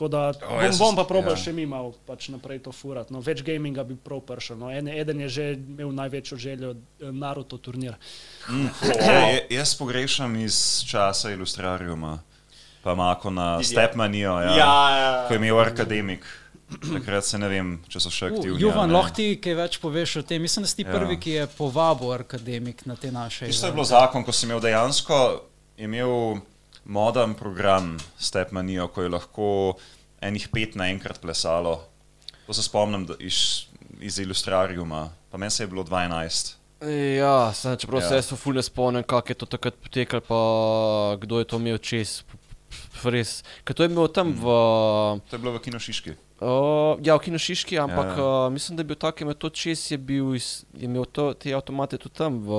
Tako 0.00 0.08
da 0.08 0.32
O, 0.48 0.56
bom, 0.56 0.78
bom 0.78 0.96
pa 0.96 1.04
probal 1.04 1.34
ja. 1.34 1.36
ja. 1.36 1.42
še 1.44 1.52
mi 1.52 1.66
malo 1.68 1.92
pač 2.08 2.30
naprej 2.32 2.62
to 2.64 2.72
furati. 2.72 3.12
No, 3.12 3.20
več 3.20 3.42
gaminga 3.44 3.84
bi 3.84 3.92
prav 3.94 4.22
pršel. 4.24 4.56
No. 4.56 4.70
En, 4.72 4.88
eden 4.88 5.20
je 5.20 5.28
že 5.28 5.44
imel 5.52 5.92
največjo 5.92 6.38
željo, 6.40 6.70
eh, 6.72 7.12
Naruto 7.12 7.58
turnir. 7.58 7.98
Ja, 8.96 9.12
ja, 9.28 9.38
jaz 9.50 9.74
pogrešam 9.76 10.32
iz 10.36 10.56
časa 10.82 11.30
ilustrariuma, 11.30 12.22
pa 12.80 12.94
Mako 12.94 13.30
na 13.30 13.58
Didier. 13.58 13.68
Stepmanijo, 13.68 14.40
ja, 14.40 14.56
Ja, 14.56 14.74
ja. 14.90 15.12
ko 15.28 15.34
je 15.34 15.38
imel 15.38 15.60
akademik. 15.60 16.24
Takrat 16.70 17.24
se 17.24 17.36
ne 17.36 17.48
vem, 17.48 17.82
če 17.84 18.00
so 18.00 18.08
še 18.08 18.26
Uh, 18.26 18.32
aktivni. 18.32 18.60
Juvan, 18.62 18.78
ali 18.80 18.88
ne. 18.88 18.94
lahko 18.94 19.12
ti 19.12 19.36
kaj 19.36 19.54
več 19.56 19.78
poveš 19.78 20.16
o 20.16 20.22
tem? 20.22 20.40
Mislim, 20.40 20.62
da 20.62 20.68
si 20.68 20.76
ti 20.76 20.86
Ja. 20.86 20.92
prvi, 20.92 21.18
ki 21.18 21.30
je 21.32 21.46
povabil 21.50 22.12
akademik 22.14 22.86
na 22.86 22.96
te 22.96 23.10
naše. 23.12 23.46
Tisto 23.46 23.66
je 23.66 23.72
bilo 23.72 23.84
zakon, 23.84 24.24
ko 24.24 24.32
sem 24.32 24.48
imel 24.48 24.62
dejansko 24.62 25.18
imel 25.76 26.40
moden 26.84 27.34
program 27.34 27.96
Stepmanijo, 28.18 28.88
ko 28.88 29.02
je 29.02 29.08
lahko 29.08 29.48
enih 30.20 30.48
pet 30.48 30.74
naenkrat 30.74 31.20
plesalo. 31.20 31.80
To 32.46 32.52
se 32.52 32.62
spomnim 32.62 33.06
da 33.06 33.14
iz, 33.20 33.66
iz 34.00 34.18
ilustrariuma, 34.18 35.02
pa 35.30 35.38
meni 35.38 35.50
se 35.50 35.62
je 35.62 35.68
bilo 35.68 35.84
12. 35.84 36.54
Ja, 37.16 37.52
sem, 37.52 37.76
čeprav 37.76 38.00
Ja. 38.00 38.08
se 38.08 38.14
jaz 38.14 38.32
ful 38.32 38.54
ne 38.54 38.62
spomnim, 38.62 39.02
kako 39.02 39.28
je 39.28 39.34
to 39.34 39.46
takrat 39.46 39.74
potekalo, 39.76 40.20
pa 40.22 40.40
kdo 41.16 41.38
je 41.38 41.44
to 41.44 41.56
imel 41.56 41.78
čez. 41.78 42.22
Res. 43.02 43.42
Ker 43.64 43.74
to 43.74 43.82
je 43.82 43.88
imel 43.88 44.08
tam 44.08 44.30
v, 44.30 44.44
To 45.20 45.32
je 45.32 45.38
bilo 45.38 45.52
v 45.52 45.60
Kinošiški. 45.60 46.10
uh, 46.40 46.94
ja, 47.00 47.16
v 47.16 47.20
Kinošiški, 47.20 47.74
ampak 47.76 48.14
Ja. 48.14 48.46
uh, 48.46 48.52
mislim, 48.52 48.76
da 48.76 48.80
je 48.80 48.86
bil 48.86 48.96
tak, 48.96 49.14
ki 49.14 49.22
je 49.22 49.26
imel 49.26 49.34
to 49.34 49.50
čez, 49.50 49.90
je, 49.90 49.98
bil 49.98 50.32
je 50.32 50.42
imel 50.80 51.04
to, 51.04 51.34
te 51.34 51.50
avtomate 51.50 51.98
tudi 51.98 52.14
tam 52.14 52.38
v, 52.38 52.50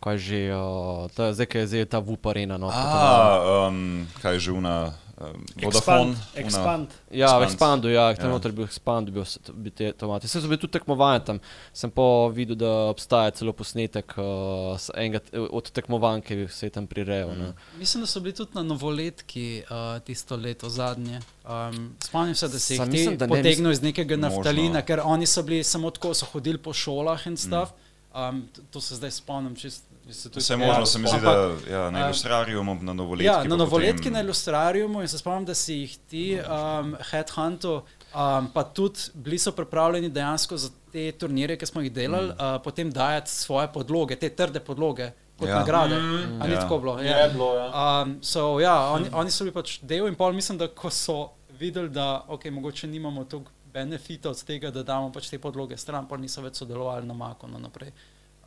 kaj 0.00 0.16
že, 0.18 0.40
uh, 0.54 1.10
ta, 1.10 1.32
zdaj, 1.34 1.46
ki 1.46 1.58
je 1.58 1.66
zdaj 1.66 1.86
ta 1.86 1.98
VUP 1.98 2.26
arena. 2.26 2.58
No, 2.58 2.70
A, 2.70 3.68
um, 3.68 4.06
kaj 4.22 4.34
je 4.34 4.40
že 4.40 4.52
una, 4.52 4.94
um, 5.18 5.42
Vodafone? 5.58 6.14
Expand. 6.38 6.46
Expand. 6.46 6.88
Ja, 7.10 7.26
Expand. 7.26 7.40
v 7.40 7.44
Expandu, 7.50 7.86
ja, 7.90 8.14
tam 8.14 8.30
Ja. 8.30 8.32
noter 8.38 8.50
je 8.50 8.56
bil 8.56 8.66
Expand, 8.66 9.10
bil 9.10 9.26
bi 9.54 9.70
te 9.74 9.90
avtomate. 9.90 10.26
Vse 10.30 10.38
so 10.40 10.46
bili 10.46 10.60
tudi 10.62 10.78
tekmovanja 10.78 11.20
tam. 11.24 11.40
Sem 11.74 11.90
pa 11.90 12.02
videl, 12.30 12.54
da 12.54 12.70
obstaja 12.94 13.34
celo 13.34 13.50
posnetek 13.52 14.14
uh, 14.14 14.78
enega 14.94 15.18
od 15.50 15.66
tekmovanj, 15.70 16.22
ki 16.22 16.46
se 16.46 16.66
je 16.66 16.70
tam 16.70 16.86
prirejal. 16.86 17.34
Mm. 17.34 17.52
Mislim, 17.82 18.02
da 18.02 18.06
so 18.06 18.20
bili 18.22 18.34
tudi 18.38 18.54
na 18.54 18.62
novoletki 18.62 19.62
uh, 19.66 19.98
tisto 20.06 20.36
leto 20.38 20.70
zadnje. 20.70 21.18
Um, 21.42 21.96
spomnim 21.98 22.34
se, 22.38 22.48
da 22.48 22.58
si 22.58 22.74
jih 22.78 22.86
ne, 22.86 23.18
potegnil 23.26 23.72
iz 23.74 23.82
nekega 23.82 24.14
Možno. 24.16 24.28
naftalina, 24.38 24.82
ker 24.82 25.02
oni 25.02 25.26
so 25.26 25.42
bili 25.42 25.64
samo 25.64 25.90
tako, 25.90 26.14
so 26.14 26.26
hodili 26.30 26.58
po 26.62 26.70
šolah 26.72 27.26
in 27.26 27.34
stav. 27.36 27.74
Um, 28.14 28.48
to, 28.54 28.62
to 28.70 28.80
se 28.80 28.96
zdaj 28.96 29.10
spomnim 29.10 29.56
čist. 29.56 29.84
Se 30.10 30.30
Vse 30.30 30.52
ja, 30.52 30.56
možno 30.58 30.86
se 30.86 30.98
mi 30.98 31.08
zdi, 31.08 31.20
da 31.20 31.32
ja, 31.70 31.90
na 31.90 31.98
a- 31.98 32.04
ilustrariumu, 32.04 32.74
na 32.76 32.92
novoletki. 32.92 33.26
Ja, 33.26 33.44
na 33.44 33.56
novoletki 33.56 33.96
potem- 33.98 34.12
na 34.12 34.20
ilustrariumu 34.20 35.00
in 35.02 35.08
se 35.08 35.18
spomnim, 35.18 35.44
da 35.44 35.54
si 35.54 35.74
jih 35.74 35.98
ti, 36.00 36.38
um, 36.40 36.96
Headhuntu, 37.10 37.74
um, 37.74 38.48
pa 38.48 38.64
tudi 38.64 38.98
bili 39.14 39.38
so 39.38 39.52
pripravljeni 39.52 40.08
dejansko 40.08 40.56
za 40.56 40.70
te 40.92 41.12
turnire, 41.12 41.56
ki 41.56 41.66
smo 41.66 41.80
jih 41.80 41.92
delali, 41.92 42.26
mm. 42.28 42.30
uh, 42.32 42.62
potem 42.64 42.90
dajati 42.90 43.30
svoje 43.30 43.68
podloge, 43.68 44.16
te 44.16 44.28
trde 44.30 44.60
podloge. 44.60 45.10
Kot 45.38 45.48
Ja. 45.48 45.54
ja. 45.54 45.58
nagrade. 45.58 45.94
Mm, 45.96 46.42
Ali 46.42 46.52
Ja. 46.52 46.60
tako 46.60 46.78
bilo? 46.78 46.98
Je 46.98 47.28
bilo, 47.32 47.54
ja. 47.54 48.02
Um, 48.02 48.18
so, 48.22 48.60
ja, 48.60 48.90
oni, 48.90 49.06
oni 49.12 49.30
so 49.30 49.44
bili 49.44 49.54
pač 49.54 49.78
del 49.82 50.08
in 50.08 50.14
pol, 50.14 50.32
mislim, 50.32 50.58
da 50.58 50.66
ko 50.68 50.90
so 50.90 51.28
videli, 51.50 51.88
da 51.88 52.24
okay, 52.28 52.50
mogoče 52.50 52.86
nimamo 52.86 53.24
toliko 53.24 53.50
benefita 53.72 54.30
od 54.30 54.44
tega, 54.44 54.70
da 54.70 54.82
damo 54.82 55.12
pač 55.12 55.28
te 55.28 55.38
podloge 55.38 55.76
stran, 55.76 56.08
pa 56.08 56.16
niso 56.16 56.42
več 56.42 56.56
sodelovali 56.56 57.06
na 57.06 57.14
Makonu 57.14 57.58
naprej. 57.58 57.92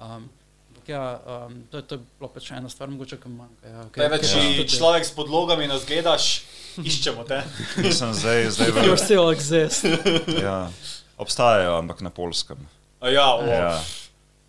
Um, 0.02 0.30
ja, 0.92 1.04
um, 1.48 1.56
to, 1.72 1.80
je, 1.80 1.84
to 1.84 1.96
je 1.96 2.02
bilo 2.20 2.30
pač 2.30 2.52
ena 2.52 2.70
stvar, 2.70 2.92
mogoče 2.92 3.18
kam 3.18 3.38
manjka. 3.40 3.68
Ja, 3.68 3.86
Kaj 3.92 4.10
več, 4.12 4.28
če 4.30 4.68
človek 4.70 5.08
s 5.08 5.14
podlogami 5.16 5.68
nas 5.68 5.88
gledaš, 5.88 6.28
iščemo 6.90 7.24
te. 7.24 7.42
Mislim, 7.80 8.14
zdaj, 8.14 8.50
zdaj 8.52 8.72
You 8.84 8.94
v, 8.94 9.00
still 9.00 9.32
exist. 9.32 9.88
ja, 10.46 10.70
obstajajo, 11.18 11.80
ampak 11.80 12.04
na 12.04 12.12
polskem. 12.12 12.62
A 13.02 13.10
Ja, 13.10 13.34
o, 13.34 13.48
Ja. 13.48 13.76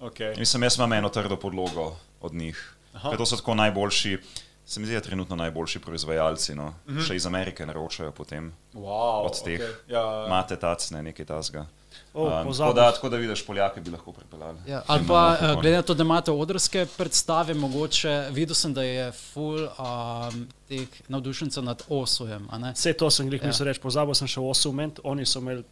okay. 0.02 0.36
Mislim, 0.36 0.62
jaz 0.62 0.76
imam 0.76 0.92
eno 0.92 1.08
trdo 1.08 1.36
podlogo 1.36 1.94
od 2.20 2.34
njih. 2.34 2.58
To 3.16 3.24
so 3.26 3.36
tako 3.36 3.54
najboljši 3.56 4.18
se 4.64 4.80
mi 4.80 4.86
zdi, 4.86 4.94
da 4.94 5.00
trenutno 5.00 5.36
najboljši 5.36 5.78
proizvajalci. 5.78 6.54
No. 6.54 6.74
Mhm. 6.88 7.00
Še 7.00 7.16
iz 7.16 7.26
Amerike 7.26 7.66
naročajo 7.66 8.12
potem. 8.12 8.52
Wow, 8.74 9.26
Od 9.26 9.42
teh. 9.44 9.60
okej. 9.60 9.74
Ja, 9.88 10.26
Mate 10.28 10.56
tacne, 10.56 11.02
nekaj 11.02 11.26
tasga. 11.26 11.66
O, 12.14 12.26
Um, 12.26 12.52
tako, 12.52 12.72
da, 12.72 12.92
tako 12.92 13.08
da 13.08 13.16
vidiš, 13.16 13.46
Poljake 13.46 13.80
bi 13.80 13.90
lahko 13.90 14.12
pripeljali. 14.12 14.58
Ja, 14.66 14.82
ali 14.86 15.04
pa, 15.08 15.20
uh, 15.34 15.60
glede 15.60 15.76
na 15.76 15.82
to, 15.82 15.94
da 15.94 16.02
imate 16.02 16.30
odrske 16.30 16.86
predstave, 16.88 17.54
mogoče 17.54 18.26
videl 18.30 18.54
sem, 18.54 18.74
da 18.74 18.82
je 18.82 19.06
full 19.12 19.58
um, 19.58 20.36
teh 20.68 20.88
navdušencev 21.08 21.64
nad 21.64 21.82
Osujem. 21.88 22.48
a 22.50 22.58
ne? 22.58 22.72
Vse 22.72 22.92
to 22.92 23.10
sem 23.10 23.32
jih 23.32 23.40
Ja. 23.40 23.46
mislil 23.46 23.66
reči, 23.66 23.80
pozabil 23.80 24.14
sem 24.14 24.28
še 24.28 24.40
osument, 24.40 25.00
oni 25.04 25.26
so 25.26 25.38
imeli 25.38 25.64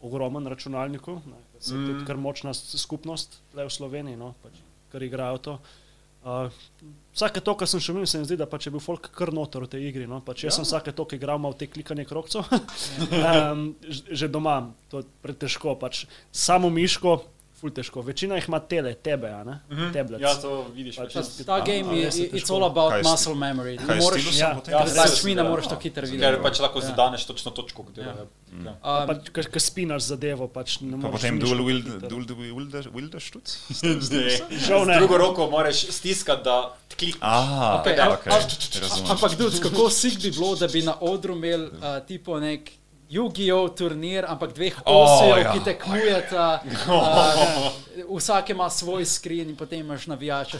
ogromen 0.00 0.46
računalnikov, 0.46 1.18
ne, 1.26 1.34
Mm. 1.58 1.86
tudi 1.86 2.06
kar 2.06 2.16
močna 2.16 2.54
skupnost 2.54 3.38
le 3.54 3.64
v 3.64 3.70
Sloveniji, 3.70 4.16
no, 4.16 4.34
pač, 4.42 4.52
ker 4.92 5.02
igrajo 5.02 5.38
to. 5.38 5.52
Uh, 5.52 5.58
vsake 7.14 7.40
to, 7.44 7.54
kar 7.58 7.68
sem 7.70 7.82
še 7.82 7.92
imel, 7.94 8.06
se 8.10 8.20
mi 8.20 8.28
zdi, 8.28 8.36
da 8.40 8.48
pač 8.50 8.66
je 8.66 8.72
bil 8.74 8.82
folk 8.82 9.10
kar 9.14 9.32
noter 9.34 9.64
v 9.64 9.70
tej 9.74 9.88
igri. 9.90 10.06
No? 10.10 10.20
Pač 10.24 10.44
jaz 10.44 10.52
ja. 10.52 10.56
sem 10.58 10.68
vsake 10.68 10.94
to, 10.96 11.06
ki 11.08 11.18
igral 11.20 11.40
malo 11.42 11.56
te 11.58 11.68
klikanje 11.70 12.06
krokcev, 12.08 12.46
um, 12.50 13.64
že 14.20 14.30
doma, 14.32 14.60
to 14.92 15.02
je 15.02 15.08
pretežko, 15.24 15.78
pač 15.80 16.04
samo 16.34 16.70
miško, 16.74 17.20
ful 17.60 17.70
težko. 17.70 18.02
Večina 18.02 18.34
jih 18.34 18.48
ima 18.48 18.60
tele, 18.60 18.94
tebe, 18.96 19.28
a 19.28 19.42
ne? 19.44 19.56
Mhm. 19.68 19.92
Tablets. 19.92 20.22
Ja, 20.22 20.34
to 20.36 20.66
vidiš. 20.72 20.98
Več. 20.98 21.14
jaz- 21.14 21.44
Ta 21.44 21.58
game 21.60 21.96
je 21.96 22.06
je 22.06 22.30
it's 22.32 22.50
all 22.50 22.64
about 22.64 22.92
Kaj 22.92 23.02
muscle 23.02 23.34
memory. 23.36 23.76
Kaj 23.76 23.86
Ne 23.88 23.96
moreš, 23.96 24.38
ja, 24.38 24.50
ja, 24.68 24.84
pač 24.86 25.24
mi 25.24 25.34
ne 25.34 25.42
dela? 25.42 25.50
moreš 25.50 25.66
to 25.66 25.76
hitro 25.76 26.02
Ker 26.02 26.10
videti. 26.10 26.42
pač 26.42 26.60
lahko 26.60 26.78
Ja. 26.78 26.86
zadaneš 26.86 27.26
točno 27.26 27.50
točko, 27.50 27.82
kot 27.82 27.96
je. 27.96 28.04
Ja. 28.04 28.14
Ja. 28.64 28.70
Um, 28.82 29.06
Pač, 29.08 29.28
Ker 29.30 29.60
spinaš 29.60 30.02
zadevo, 30.04 30.48
pač 30.48 30.80
ne 30.80 30.90
Pa 30.92 30.96
moreš. 30.98 31.12
potem 31.12 31.38
dual 31.38 31.58
wield, 31.60 31.84
hitro. 31.84 32.08
dual 32.08 32.24
wield, 32.24 32.72
wilderštuc? 32.88 33.46
Žal 34.58 34.86
ne. 34.86 34.96
drugo 34.98 35.16
roko 35.18 35.50
moraš 35.50 35.86
stiskati, 35.88 36.44
da 36.44 36.56
klikneš. 36.88 37.18
Aha, 37.22 37.80
Okej, 37.80 37.92
okay, 37.92 38.00
a- 38.00 38.10
okay, 38.10 38.30
a- 38.30 38.80
razumem. 38.80 39.10
Ampak, 39.10 39.36
dude, 39.36 39.60
kako 39.60 39.90
sik 39.90 40.22
bi 40.22 40.30
bilo, 40.30 40.54
da 40.56 40.66
bi 40.66 40.82
na 40.82 40.94
odru 41.00 41.34
imel 41.34 41.62
uh, 41.64 41.70
tipo 42.06 42.40
nek 42.40 42.70
Yu-Gi-Oh! 43.10 43.68
turnir, 43.68 44.24
ampak 44.28 44.52
dveh 44.52 44.74
O, 44.84 44.92
osejev, 45.04 45.38
ja. 45.38 45.52
ki 45.52 45.60
tekmujeta. 45.64 46.60
Uh, 46.88 47.72
vsak 48.18 48.50
ima 48.50 48.70
svoj 48.70 49.04
screen 49.04 49.48
in 49.48 49.56
potem 49.56 49.80
imaš 49.80 50.06
navijače. 50.06 50.58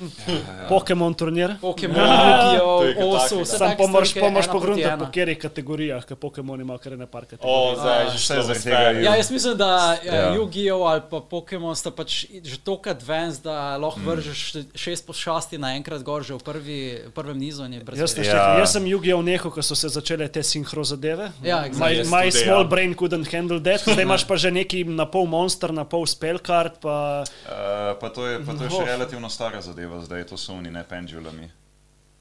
Pokémon 0.68 1.14
turnir. 1.14 1.56
Pokémon, 1.60 1.96
To 1.96 2.82
je 2.84 2.94
Yu-Gi-Oh! 2.94 2.94
kaj 2.94 3.04
Osu, 3.04 3.18
takega. 3.18 3.42
vse 3.42 3.58
Sam 3.58 3.68
take 3.68 3.76
pomož, 3.76 4.14
pomož 4.14 4.46
pogrunta 4.46 4.96
po 4.96 5.04
katerih 5.04 5.38
kategorijah, 5.38 6.04
ker 6.04 6.16
Pokémon 6.16 6.60
ima 6.60 6.78
kar 6.78 6.96
ne 6.96 7.06
par 7.06 7.22
O, 7.22 7.26
kategorij. 7.26 7.76
zdaj 7.80 8.04
Vse 8.06 8.12
že 8.12 8.18
šlo 8.18 8.36
v 8.36 8.46
zaradi 8.46 8.62
tega 8.64 9.00
Ja, 9.00 9.12
jaz 9.16 9.30
mislim, 9.30 9.56
da 9.56 9.70
Ja. 10.04 10.14
ja. 10.14 10.34
Yu-Gi-Oh! 10.36 10.86
ali 10.86 11.02
pa 11.10 11.20
Pokémon 11.20 11.74
sta 11.76 11.90
pač 11.90 12.24
že 12.44 12.58
toliko 12.58 12.90
advanced, 12.90 13.42
da 13.44 13.76
lahko 13.76 14.00
vržeš 14.00 14.40
šest 14.74 15.06
pošasti 15.06 15.58
naenkrat 15.58 16.02
gor 16.02 16.22
že 16.22 16.34
v, 16.34 16.38
prvi, 16.38 16.78
v 17.06 17.12
prvem 17.12 17.38
nizu. 17.38 17.62
Jaz, 17.92 18.16
ja. 18.18 18.24
Ja. 18.24 18.58
jaz 18.58 18.72
sem 18.72 18.84
Yu-Gi-Oh! 18.86 19.22
nehal, 19.22 19.50
ko 19.50 19.62
so 19.62 19.74
se 19.74 19.88
začele 19.88 20.28
te 20.28 20.42
sinhro 20.42 20.84
zadeve. 20.84 21.32
Ja, 21.42 21.66
exactly. 21.66 21.79
My 21.80 21.94
tudi, 22.22 22.38
small 22.38 22.58
ja. 22.58 22.64
brain 22.66 22.94
couldn't 22.94 23.26
handle 23.28 23.60
that. 23.60 23.80
Zdaj 23.82 24.02
imaš 24.02 24.24
pa 24.24 24.36
že 24.36 24.50
neki 24.50 24.84
na 24.84 25.06
pol 25.06 25.26
monster, 25.26 25.72
na 25.72 25.84
pol 25.84 26.04
spellcard, 26.04 26.78
pa 26.78 27.24
Uh, 27.42 27.96
pa 27.96 28.08
to 28.08 28.24
je, 28.24 28.38
pa 28.38 28.52
to 28.52 28.62
je 28.62 28.68
Oh. 28.68 28.76
še 28.76 28.86
relativno 28.86 29.28
stara 29.28 29.60
zadeva, 29.60 30.00
zdaj 30.00 30.24
to 30.24 30.36
so 30.36 30.52
oni, 30.52 30.70
ne 30.70 30.84
pendulumi. 30.84 31.48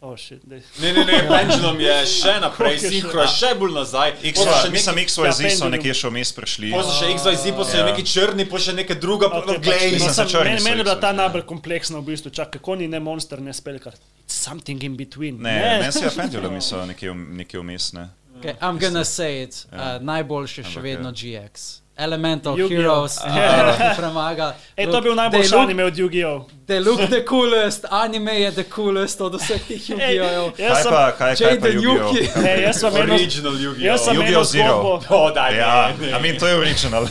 oh, 0.02 0.15
shit. 0.15 0.40
Ne, 0.48 0.61
ne, 0.80 1.03
ne, 1.03 1.27
Pendulum 1.30 1.76
je 1.77 1.91
še 2.07 2.40
naprej, 2.40 2.56
Koliko 2.69 2.80
je 2.80 2.90
še? 2.90 2.94
sinhro 2.94 3.19
je 3.19 3.27
še 3.30 3.49
bolj 3.53 3.73
nazaj. 3.73 4.10
X, 4.23 4.36
mislim, 4.69 4.95
neki- 4.95 5.06
XYZ 5.06 5.19
Ja, 5.19 5.31
so 5.34 5.44
pendulum. 5.44 5.72
nekje 5.72 5.94
še 5.94 6.07
vmes 6.07 6.30
prišli. 6.31 6.68
so 6.72 6.94
še 6.94 7.06
XYZ, 7.11 7.44
pa 7.52 7.64
so 7.65 7.76
Ja. 7.76 7.84
neki 7.86 8.03
črni, 8.06 8.45
pa 8.45 8.57
še 8.57 8.72
neka 8.73 8.95
druga, 8.95 9.27
pa 9.27 9.38
Okay, 9.38 9.48
no, 9.49 9.60
glej. 9.60 9.91
mislim, 9.91 9.91
Mislim, 9.99 10.14
se 10.15 10.26
črni 10.26 10.49
meni, 10.49 10.64
meni 10.64 10.77
je 10.77 10.84
bila 10.84 10.95
ta 10.98 11.07
ja. 11.07 11.18
najbolj 11.18 11.44
kompleksna 11.44 11.99
v 11.99 12.06
bistvu. 12.06 12.31
Čak, 12.31 12.49
kako 12.53 12.76
ni 12.76 12.88
ne 12.88 12.99
monster, 12.99 13.38
ne 13.40 13.52
spellcard. 13.52 13.99
It's 14.23 14.40
something 14.40 14.80
in 14.81 14.95
between. 14.95 15.36
Ne, 15.38 15.52
ne, 15.52 15.80
ne 15.81 15.91
se 15.91 15.99
je 16.02 16.11
pendulumi 16.18 16.61
so 16.61 16.80
nekje, 16.81 17.11
v- 17.11 17.36
nekje 17.36 17.60
vmes. 17.60 17.91
Ne. 17.94 18.07
Okay, 18.40 18.56
I'm 18.61 18.80
gonna 18.80 19.06
say 19.06 19.44
it. 19.44 19.66
Uh, 19.72 19.99
najboljši 20.02 20.64
še 20.64 20.82
vedno 20.82 21.10
ja. 21.10 21.14
GX. 21.14 21.82
Elemental! 21.99 22.56
Heroes, 22.56 23.18
uh, 23.26 23.98
premaga. 23.98 24.53
E, 24.76 24.86
to 24.86 24.95
je 24.95 25.02
bil 25.02 25.11
Look, 25.11 25.18
najboljši 25.18 25.56
look- 25.56 25.64
anime 25.64 25.84
od 25.84 25.94
Yu-Gi-Oh! 25.94 26.44
They 26.70 26.80
look 26.80 27.02
the 27.10 27.24
coolest, 27.26 27.86
anime 27.90 28.34
je 28.40 28.52
the 28.52 28.64
coolest 28.76 29.22
od 29.22 29.34
vseh 29.41 29.58
teh 29.68 29.90
Yu-Gi-Oh! 29.90 30.54
Jaz 30.54 30.70
Kaj 30.70 30.84
sem, 30.84 30.91
pa, 30.94 31.04
kaj, 31.18 31.32
kaj 31.41 31.56
pa 31.64 31.68
Yu-Gi-Oh? 31.74 32.46
Ej, 32.46 32.60
jaz 32.62 32.78
sem 32.84 32.98
eno, 33.02 33.14
Original 33.16 33.56
Yu-Gi-Oh! 33.58 33.86
jaz 33.90 34.04
sem 34.06 34.14
Yu-Gi-Oh! 34.16 34.44
Zero. 34.46 34.76
zgodbo. 34.78 35.16
O, 35.18 35.32
daj, 35.34 35.58
Ja, 35.58 35.72
ne, 35.90 36.06
ne. 36.06 36.12
I 36.14 36.22
mean, 36.22 36.38
to 36.38 36.46
je 36.46 36.56
original. 36.60 37.10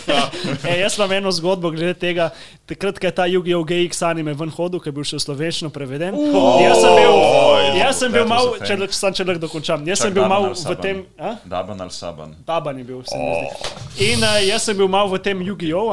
Ej, 0.63 0.79
jaz 0.85 0.95
imam 0.99 1.13
eno 1.19 1.33
zgodbo 1.35 1.73
glede 1.75 1.95
tega. 1.99 2.31
Takrat, 2.71 3.03
ko 3.03 3.07
je 3.11 3.13
ta 3.19 3.27
Yu-Gi-Oh! 3.27 3.67
GX 3.67 4.03
anime 4.07 4.35
ven 4.39 4.53
hodil, 4.55 4.79
ki 4.79 4.93
je 4.93 4.95
bil 4.95 5.07
še 5.11 5.19
v 5.19 5.25
slovenščino 5.27 5.71
preveden. 5.75 6.15
jaz 6.63 6.79
sem 6.79 6.95
bil, 6.95 7.13
Oj, 7.19 7.67
jaz 7.83 7.99
sem 7.99 8.15
bil 8.15 8.27
mal, 8.31 8.55
če, 8.63 8.79
sam 8.95 9.11
če 9.19 9.27
lahko 9.27 9.43
dokončam, 9.49 9.83
jaz 9.91 9.99
Čak, 9.99 10.07
sem 10.07 10.15
bil 10.15 10.23
Daban 10.23 10.55
mal 10.55 10.55
v 10.55 10.79
tem. 10.87 11.03
A? 11.19 11.35
Daban 11.43 11.83
ali 11.83 11.91
saban. 11.99 12.39
Taban 12.47 12.79
je 12.79 12.85
bil, 12.87 13.03
se 13.03 13.19
mi 13.19 13.35
zdi. 13.35 14.15
In 14.15 14.23
uh, 14.23 14.39
jaz 14.47 14.71
sem 14.71 14.79
bil 14.79 14.87
mal 14.87 15.11
v 15.11 15.19
tem 15.19 15.43
Yu-Gi-Oh! 15.43 15.91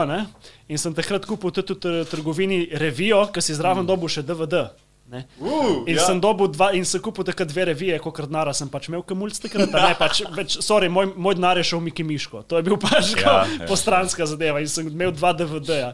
In 0.68 0.82
sem 0.82 0.94
takrat 0.98 1.28
kupil 1.30 1.54
tudi 1.54 1.76
v 1.76 1.78
tr- 1.78 2.08
trgovini 2.10 2.66
revijo, 2.74 3.22
ki 3.30 3.42
si 3.44 3.54
zraven 3.54 3.86
dobil 3.86 4.10
še 4.10 4.24
DVD. 4.26 4.66
Ne? 5.06 5.28
Uh, 5.38 5.86
In 5.86 6.00
ja. 6.00 6.02
sem 6.02 6.18
dobil 6.18 6.50
dva, 6.50 6.72
in 6.74 6.82
sem 6.90 6.98
kupil 6.98 7.28
takrat 7.28 7.52
dve 7.52 7.68
revije, 7.70 8.00
kot 8.02 8.26
denara 8.26 8.56
sem 8.58 8.70
pač 8.70 8.90
imel, 8.90 9.04
kamulc 9.06 9.38
takrat. 9.38 9.70
Ne, 9.70 9.94
pač, 10.02 10.24
več, 10.34 10.58
sorry, 10.66 10.90
moj, 10.90 11.12
moj 11.14 11.38
denar 11.38 11.62
je 11.62 11.68
šel 11.70 11.84
v 11.84 11.92
Miki 11.92 12.06
Miško. 12.08 12.42
To 12.50 12.58
je 12.58 12.66
bil 12.66 12.80
pač 12.82 13.14
ja, 13.14 13.44
ja. 13.46 13.68
postranska 13.70 14.26
zadeva 14.26 14.64
in 14.64 14.72
sem 14.72 14.90
imel 14.90 15.14
dva 15.14 15.36
DVD-ja. 15.38 15.94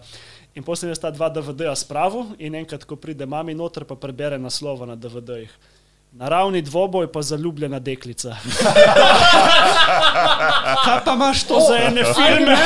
In 0.55 0.63
potem 0.63 0.85
sem 0.85 0.91
jaz 0.91 1.03
ta 1.03 1.11
dva 1.11 1.27
DVD-ja 1.31 1.75
spravil 1.79 2.31
in 2.39 2.55
enkrat, 2.59 2.87
ko 2.87 2.95
pride 2.99 3.27
mami 3.27 3.55
noter, 3.55 3.83
pa 3.87 3.99
prebere 3.99 4.39
naslova 4.39 4.87
na 4.87 4.95
DVD-jih. 4.99 5.51
Naravni 6.11 6.61
dvoboj 6.61 7.11
pa 7.11 7.21
zaljubljena 7.21 7.79
deklica. 7.79 8.29
Kaj 10.85 10.99
pa 11.05 11.13
imaš 11.13 11.43
to 11.43 11.59
za 11.61 11.77
ene 11.77 12.03
filme? 12.05 12.57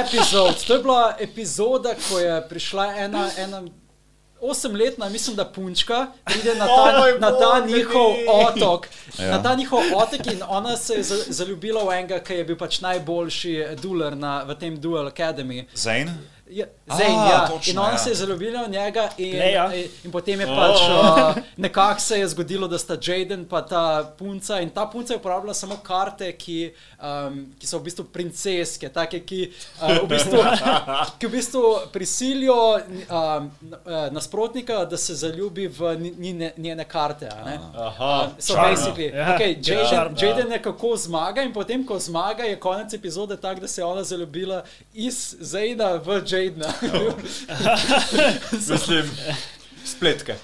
episode. 0.00 0.54
To 0.66 0.74
je 0.74 0.80
bila 0.80 1.16
epizoda, 1.20 1.94
ko 2.02 2.18
je 2.18 2.48
prišla 2.48 2.94
ena, 2.96 3.30
ena 3.38 3.62
osemletna, 4.42 5.08
mislim, 5.08 5.36
da 5.36 5.44
punčka, 5.46 6.06
pride 6.24 6.54
na 6.54 6.66
ta, 6.66 7.02
Oj, 7.04 7.18
na 7.20 7.30
ta 7.30 7.36
Bog, 7.54 7.66
njihov 7.68 8.10
ne. 8.10 8.24
otok. 8.28 8.88
Ja. 9.18 9.30
Na 9.30 9.42
ta 9.42 9.54
njihov 9.54 9.80
otok 9.94 10.26
in 10.26 10.42
ona 10.48 10.76
se 10.76 10.94
je 10.94 11.02
za- 11.02 11.24
zaljubila 11.28 11.84
v 11.84 11.92
enega, 11.92 12.20
ki 12.20 12.34
je 12.34 12.44
bil 12.44 12.58
pač 12.58 12.80
najboljši 12.80 13.66
dueler 13.76 14.16
na, 14.16 14.42
v 14.42 14.54
tem 14.54 14.76
Duel 14.76 15.06
Academy. 15.06 15.64
Zane? 15.74 16.14
Ja, 16.46 16.66
Zdaj, 16.86 17.06
A, 17.08 17.28
ja. 17.30 17.46
točno, 17.48 17.72
in 17.72 17.78
ona 17.78 17.90
ja. 17.90 17.98
se 17.98 18.10
je 18.10 18.14
zaljubila 18.14 18.62
v 18.62 18.70
njega, 18.70 19.08
in, 19.18 19.38
Leia. 19.38 19.74
in, 19.74 19.88
in 20.04 20.10
potem 20.12 20.40
je 20.40 20.46
pač 20.46 20.80
uh, 20.82 21.34
nekako 21.56 22.00
se 22.00 22.18
je 22.18 22.28
zgodilo, 22.28 22.68
da 22.68 22.78
sta 22.78 22.96
Jaden 22.96 23.40
in 23.40 23.48
ta 23.48 23.84
punca. 24.18 24.60
In 24.60 24.70
ta 24.70 24.86
punca 24.86 25.12
je 25.12 25.18
uporabljala 25.18 25.54
samo 25.54 25.76
karte, 25.76 26.32
ki, 26.32 26.72
um, 27.00 27.54
ki 27.58 27.66
so 27.66 27.78
v 27.78 27.82
bistvu 27.82 28.04
princeske, 28.04 28.88
take, 28.88 29.20
ki, 29.20 29.40
uh, 29.80 29.88
v 29.96 30.06
bistvu, 30.06 30.38
ki 31.18 31.26
v 31.26 31.30
bistvu 31.30 31.62
prisilijo 31.92 32.58
um, 32.72 33.50
uh, 33.62 33.78
nasprotnika, 34.10 34.84
da 34.84 34.96
se 34.96 35.14
zaljubi 35.14 35.66
v 35.68 35.96
ni- 35.96 36.14
njene, 36.18 36.52
njene 36.56 36.84
karte. 36.84 37.28
a 37.28 37.44
ne. 37.44 37.58
Aha, 37.76 38.14
Um, 38.24 38.30
so 38.38 38.52
Čarno. 38.54 38.68
basically, 38.70 39.08
Ja, 39.08 39.26
okay, 39.28 39.56
Jaden, 39.62 39.88
čarno. 39.90 40.16
Jaden 40.18 40.48
nekako 40.48 40.96
zmaga 40.96 41.42
in 41.42 41.52
potem, 41.52 41.86
ko 41.86 41.98
zmaga, 41.98 42.42
je 42.44 42.56
konec 42.56 42.92
epizode 42.92 43.36
tak, 43.36 43.60
da 43.60 43.68
se 43.68 43.80
je 43.80 43.84
ona 43.84 44.04
zaljubila 44.04 44.62
iz 44.94 45.34
Zayda 45.40 45.96
v 45.96 46.20
Jadena. 46.34 46.72
Mislim, 48.70 49.10
spletke. 49.86 50.34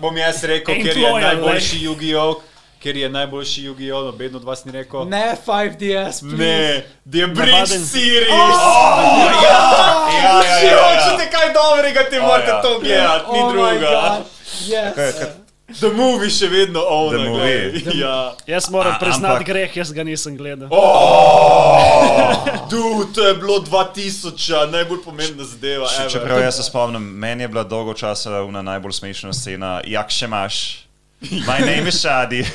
Bom 0.00 0.16
jaz 0.16 0.44
rekel, 0.44 0.74
ker 0.76 0.96
je 0.96 1.12
najboljši 1.14 1.76
Yu-Gi-Oh! 1.78 2.34
Ker 2.78 2.96
je 2.96 3.08
najboljši 3.08 3.62
Yu-Gi-Oh! 3.62 4.04
Noben 4.04 4.36
od 4.36 4.44
vas 4.44 4.64
ni 4.64 4.72
rekel. 4.72 5.04
ne 5.04 5.36
5DS, 5.46 6.20
please. 6.20 6.36
Ne, 6.36 6.82
The 7.04 7.26
Bridge 7.28 7.66
Series! 7.66 8.28
Ja, 8.28 9.58
ja, 10.14 10.42
Če 10.60 10.66
ja, 10.66 10.70
ja. 10.70 10.78
hočete 10.80 11.30
kaj 11.30 11.52
dobrega, 11.52 12.04
ti 12.10 12.18
morate 12.18 12.50
ja. 12.50 12.62
to 12.62 12.78
gledati, 12.78 13.32
ni 13.32 13.38
Oh 13.38 13.46
my 13.46 13.52
druga. 13.52 13.90
God, 13.90 14.26
Yes. 14.62 14.94
Kaj- 14.94 15.47
The 15.68 15.90
Movie 15.92 16.30
še 16.32 16.48
vedno 16.48 16.80
ono. 16.80 17.12
The 17.12 17.28
Movie. 17.28 17.70
glej. 17.84 18.00
Ja. 18.00 18.32
Jaz 18.46 18.70
moram 18.70 18.96
priznati 19.00 19.34
ampak- 19.34 19.46
greh, 19.46 19.76
jaz 19.76 19.92
ga 19.92 20.02
nisem 20.04 20.36
gledal. 20.36 20.68
Du, 22.70 23.04
to 23.14 23.28
je 23.28 23.34
bilo 23.34 23.60
2000, 23.60 24.70
najbolj 24.70 25.02
pomembna 25.04 25.44
zadeva. 25.44 25.88
Še-. 25.88 26.08
Čeprav 26.10 26.40
jaz 26.40 26.56
se 26.56 26.62
spomnim, 26.62 27.02
meni 27.02 27.42
je 27.44 27.48
bila 27.48 27.64
dolgo 27.64 27.94
časa 27.94 28.42
una 28.42 28.62
najbolj 28.62 28.92
smešna 28.92 29.32
scena, 29.32 29.80
jak 29.84 30.08
še 30.10 30.24
imaš. 30.24 30.87
My 31.20 31.58
name 31.58 31.86
is 31.88 31.96
Shadi. 31.98 32.46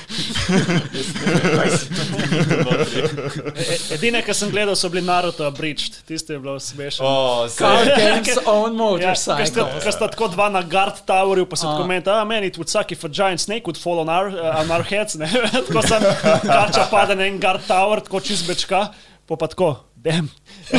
Edine, 3.91 4.21
kar 4.23 4.33
sem 4.35 4.51
gledal, 4.53 4.75
so 4.79 4.87
bili 4.89 5.01
Naruto 5.03 5.43
Abridged, 5.47 5.97
tiste 6.07 6.33
je 6.33 6.39
bilo 6.39 6.59
smešno. 6.59 7.03
O, 7.05 7.47
Card 7.51 7.87
zdaj- 7.87 7.97
games 7.99 8.37
own 8.45 8.71
Ja, 8.71 8.77
motorcycle. 9.11 9.67
ker 9.83 9.91
sta 9.91 10.07
tako 10.07 10.27
dva 10.31 10.49
na 10.49 10.61
guard 10.61 10.93
towerju, 11.05 11.45
pa 11.45 11.55
se 11.55 11.67
A. 11.67 11.71
tako 11.75 11.87
meni, 11.87 12.03
ah, 12.07 12.23
man, 12.23 12.43
it 12.43 12.55
would 12.57 12.69
suck 12.71 12.91
if 12.91 13.03
a 13.03 13.07
giant 13.09 13.41
snake 13.41 13.63
would 13.67 13.77
fall 13.77 13.99
on 13.99 14.09
our, 14.09 14.27
uh, 14.31 14.61
on 14.63 14.71
our 14.71 14.83
heads. 14.83 15.15
Ne? 15.15 15.27
tako 15.67 15.81
sem 15.87 16.01
kača 16.47 16.87
pade 16.91 17.15
na 17.15 17.23
en 17.27 17.39
guard 17.39 17.61
tower, 17.67 17.99
tako 17.99 18.19
čez 18.19 18.43
bečka, 18.47 18.87
pa 19.27 19.35
pa 19.35 19.47
tako, 19.47 19.75
Damn. 20.03 20.27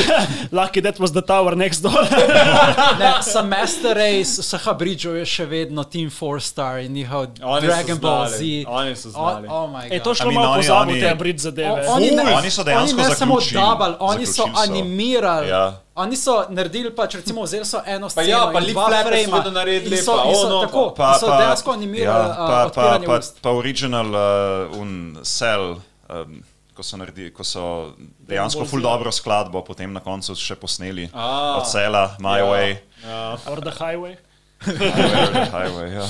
Lucky 0.52 0.80
that 0.80 0.98
was 1.00 1.12
the 1.12 1.22
tower 1.22 1.56
next 1.56 1.80
door. 1.80 1.92
Ne, 3.00 3.22
Semester 3.36 3.94
Race, 3.96 4.42
Saha 4.44 4.74
Bridgeov 4.76 5.16
je 5.16 5.24
še 5.24 5.46
vedno 5.46 5.84
Team 5.84 6.10
4 6.10 6.40
Star 6.40 6.78
in 6.78 6.92
njihov 6.92 7.26
Oni 7.42 7.66
Dragon 7.66 7.98
Ball 7.98 8.28
Z. 8.28 8.64
oni 8.68 8.92
so 8.94 9.08
znali. 9.10 9.48
Oh, 9.48 9.64
oh 9.64 9.66
my 9.66 9.88
E, 9.88 9.96
God. 9.98 10.04
to 10.04 10.14
šlo 10.14 10.28
I 10.28 10.28
mean, 10.28 10.40
malo 10.40 10.56
pozabo, 10.56 10.80
oni- 10.82 11.00
te 11.00 11.14
brit 11.14 11.38
zadeve. 11.40 11.88
O- 11.88 11.94
Oni, 11.94 12.10
ne, 12.10 12.22
Oni 12.34 12.50
so 12.50 12.62
dejansko 12.62 13.00
oni 13.00 13.08
ne 13.08 13.14
samo 13.14 13.38
dabal, 13.52 13.96
oni 14.00 14.26
so 14.26 14.44
animirali. 14.56 15.48
Ja. 15.48 15.80
Oni 15.94 16.16
so 16.16 16.44
naredili, 16.50 16.90
pač, 16.90 17.14
recimo, 17.14 17.42
vzeli 17.42 17.64
so 17.64 17.80
eno 17.86 18.06
Pa 18.06 18.10
sceno. 18.12 18.28
ja, 18.28 18.50
pa 18.52 18.60
so 18.60 18.72
frama 18.72 19.02
vedno 19.08 19.50
naredili, 19.50 19.96
so, 19.96 20.12
pa 20.12 20.34
so 20.34 20.46
ono, 20.46 20.60
tako, 20.60 20.90
Pa, 20.90 21.08
in 21.08 21.18
so 21.18 21.26
pa, 21.26 21.38
dejansko 21.38 21.70
animirali 21.72 22.28
ja, 22.28 22.34
pa, 22.36 22.46
pa, 22.46 22.64
odpiranje 22.66 23.06
pa, 23.06 23.18
ust. 23.18 23.40
pa 23.40 23.50
original 23.52 24.08
uh, 24.08 24.76
un 24.76 24.92
cell, 25.22 25.78
um, 26.10 26.42
ko 26.74 26.82
so, 26.82 26.96
naredi, 26.98 27.30
ko 27.30 27.44
so 27.46 27.94
dejansko 28.26 28.64
ful 28.66 28.82
dobro 28.82 29.12
skladbo 29.14 29.62
potem 29.62 29.92
na 29.94 30.00
koncu 30.02 30.34
še 30.34 30.56
posneli. 30.58 31.08
A. 31.14 31.56
Od 31.60 31.66
cela, 31.70 32.16
My 32.18 32.38
Ja. 32.42 32.44
Way, 32.50 32.70
Ja. 33.04 33.36
Or 33.46 33.60
the 33.60 33.70
highway. 33.70 34.16
Wherever 34.64 35.32
the 35.32 35.44
Highway. 35.52 35.88
Ja. 35.92 36.06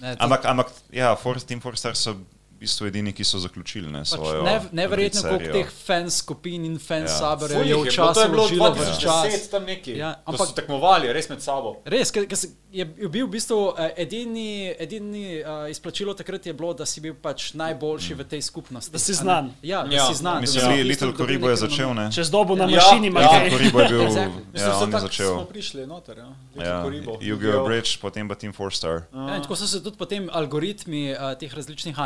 Ne, 0.00 0.16
to- 0.16 0.22
Ampak, 0.24 0.44
ampak 0.44 0.68
ja, 0.92 1.14
For, 1.16 1.40
Team 1.40 1.60
Forster 1.64 1.94
so 1.96 2.14
v 2.58 2.60
bistvu 2.60 2.86
edini, 2.86 3.12
ki 3.12 3.22
so 3.22 3.38
zaključili 3.38 3.86
ne, 3.86 4.00
Pač 4.00 4.08
svojo. 4.10 4.42
nev, 4.42 4.62
neverjetno, 4.72 5.22
koliko 5.22 5.52
teh 5.52 5.68
fan 5.76 6.10
skupin 6.10 6.64
in 6.64 6.78
fan 6.78 7.02
Ja. 7.02 7.08
saberjev 7.08 7.54
Ful 7.54 7.62
je 7.62 7.68
jih 7.68 7.78
v 7.78 7.90
bilo, 8.26 8.42
vložilo 8.42 8.66
v 8.66 8.76
2010 8.76 9.00
čas. 9.00 9.48
tam 9.48 9.62
neki. 9.64 9.92
Ja, 9.94 10.14
ampak- 10.26 10.42
so 10.44 10.52
tekmovali 10.52 11.06
res 11.08 11.28
med 11.28 11.38
sabo. 11.40 11.76
Res, 11.86 12.10
ker, 12.10 12.26
ker 12.26 12.36
se- 12.36 12.50
je 12.70 12.84
bil 12.84 13.24
v 13.24 13.30
bistvu 13.30 13.72
eh, 13.72 13.94
edini, 13.96 14.48
edini 14.76 15.38
uh, 15.38 15.70
izplačilo 15.70 16.12
takrat 16.12 16.44
je 16.44 16.52
bilo, 16.52 16.74
da 16.74 16.84
si 16.84 17.00
bil 17.00 17.14
pač 17.14 17.54
najboljši 17.54 18.14
v 18.14 18.24
tej 18.26 18.42
skupnosti. 18.42 18.90
Da 18.90 18.98
si 18.98 19.08
a 19.08 19.14
ne? 19.14 19.18
znan. 19.18 19.44
Ja, 19.62 19.82
da 19.84 19.94
Ja. 19.94 20.04
si 20.04 20.14
znan. 20.16 20.40
Mislim, 20.40 20.60
da 20.60 20.68
bistvu 20.68 20.84
Little 20.84 21.12
Koribo 21.14 21.46
je 21.46 21.54
neke 21.54 21.64
začel, 21.64 21.94
ne? 21.94 22.10
Čez 22.10 22.28
dobo 22.28 22.52
na 22.54 22.64
Ja, 22.64 22.76
mašini, 22.76 23.06
ja. 23.08 23.20
Little 23.22 23.50
Koribo 23.50 23.78
je 23.78 23.88
bil, 23.88 24.02
Exactly. 24.02 24.42
Mislim, 24.48 24.68
ja, 24.68 24.74
so 24.74 24.84
on 24.84 24.90
je 24.90 25.00
začel. 25.00 25.32
smo 25.32 25.44
prišli 25.46 25.86
noter. 25.86 26.18
Ja. 26.18 26.28
Little 26.50 26.66
Ja, 26.66 26.82
Koribo. 26.82 27.12
Yu-Gi-Oh! 27.22 27.64
Bridge, 27.64 27.90
potem 27.98 28.28
pa 28.28 28.34
Team 28.34 28.52
Four 28.52 28.68
Star. 28.70 29.08
Ja, 29.08 29.36
in 29.36 29.42
tako 29.42 29.54
so 29.54 29.64
se 29.64 29.80
tudi 29.80 29.96
potem 29.96 30.28
algoritmi 30.30 31.10
uh, 31.10 31.32
teh 31.34 31.48
različnih 31.48 31.96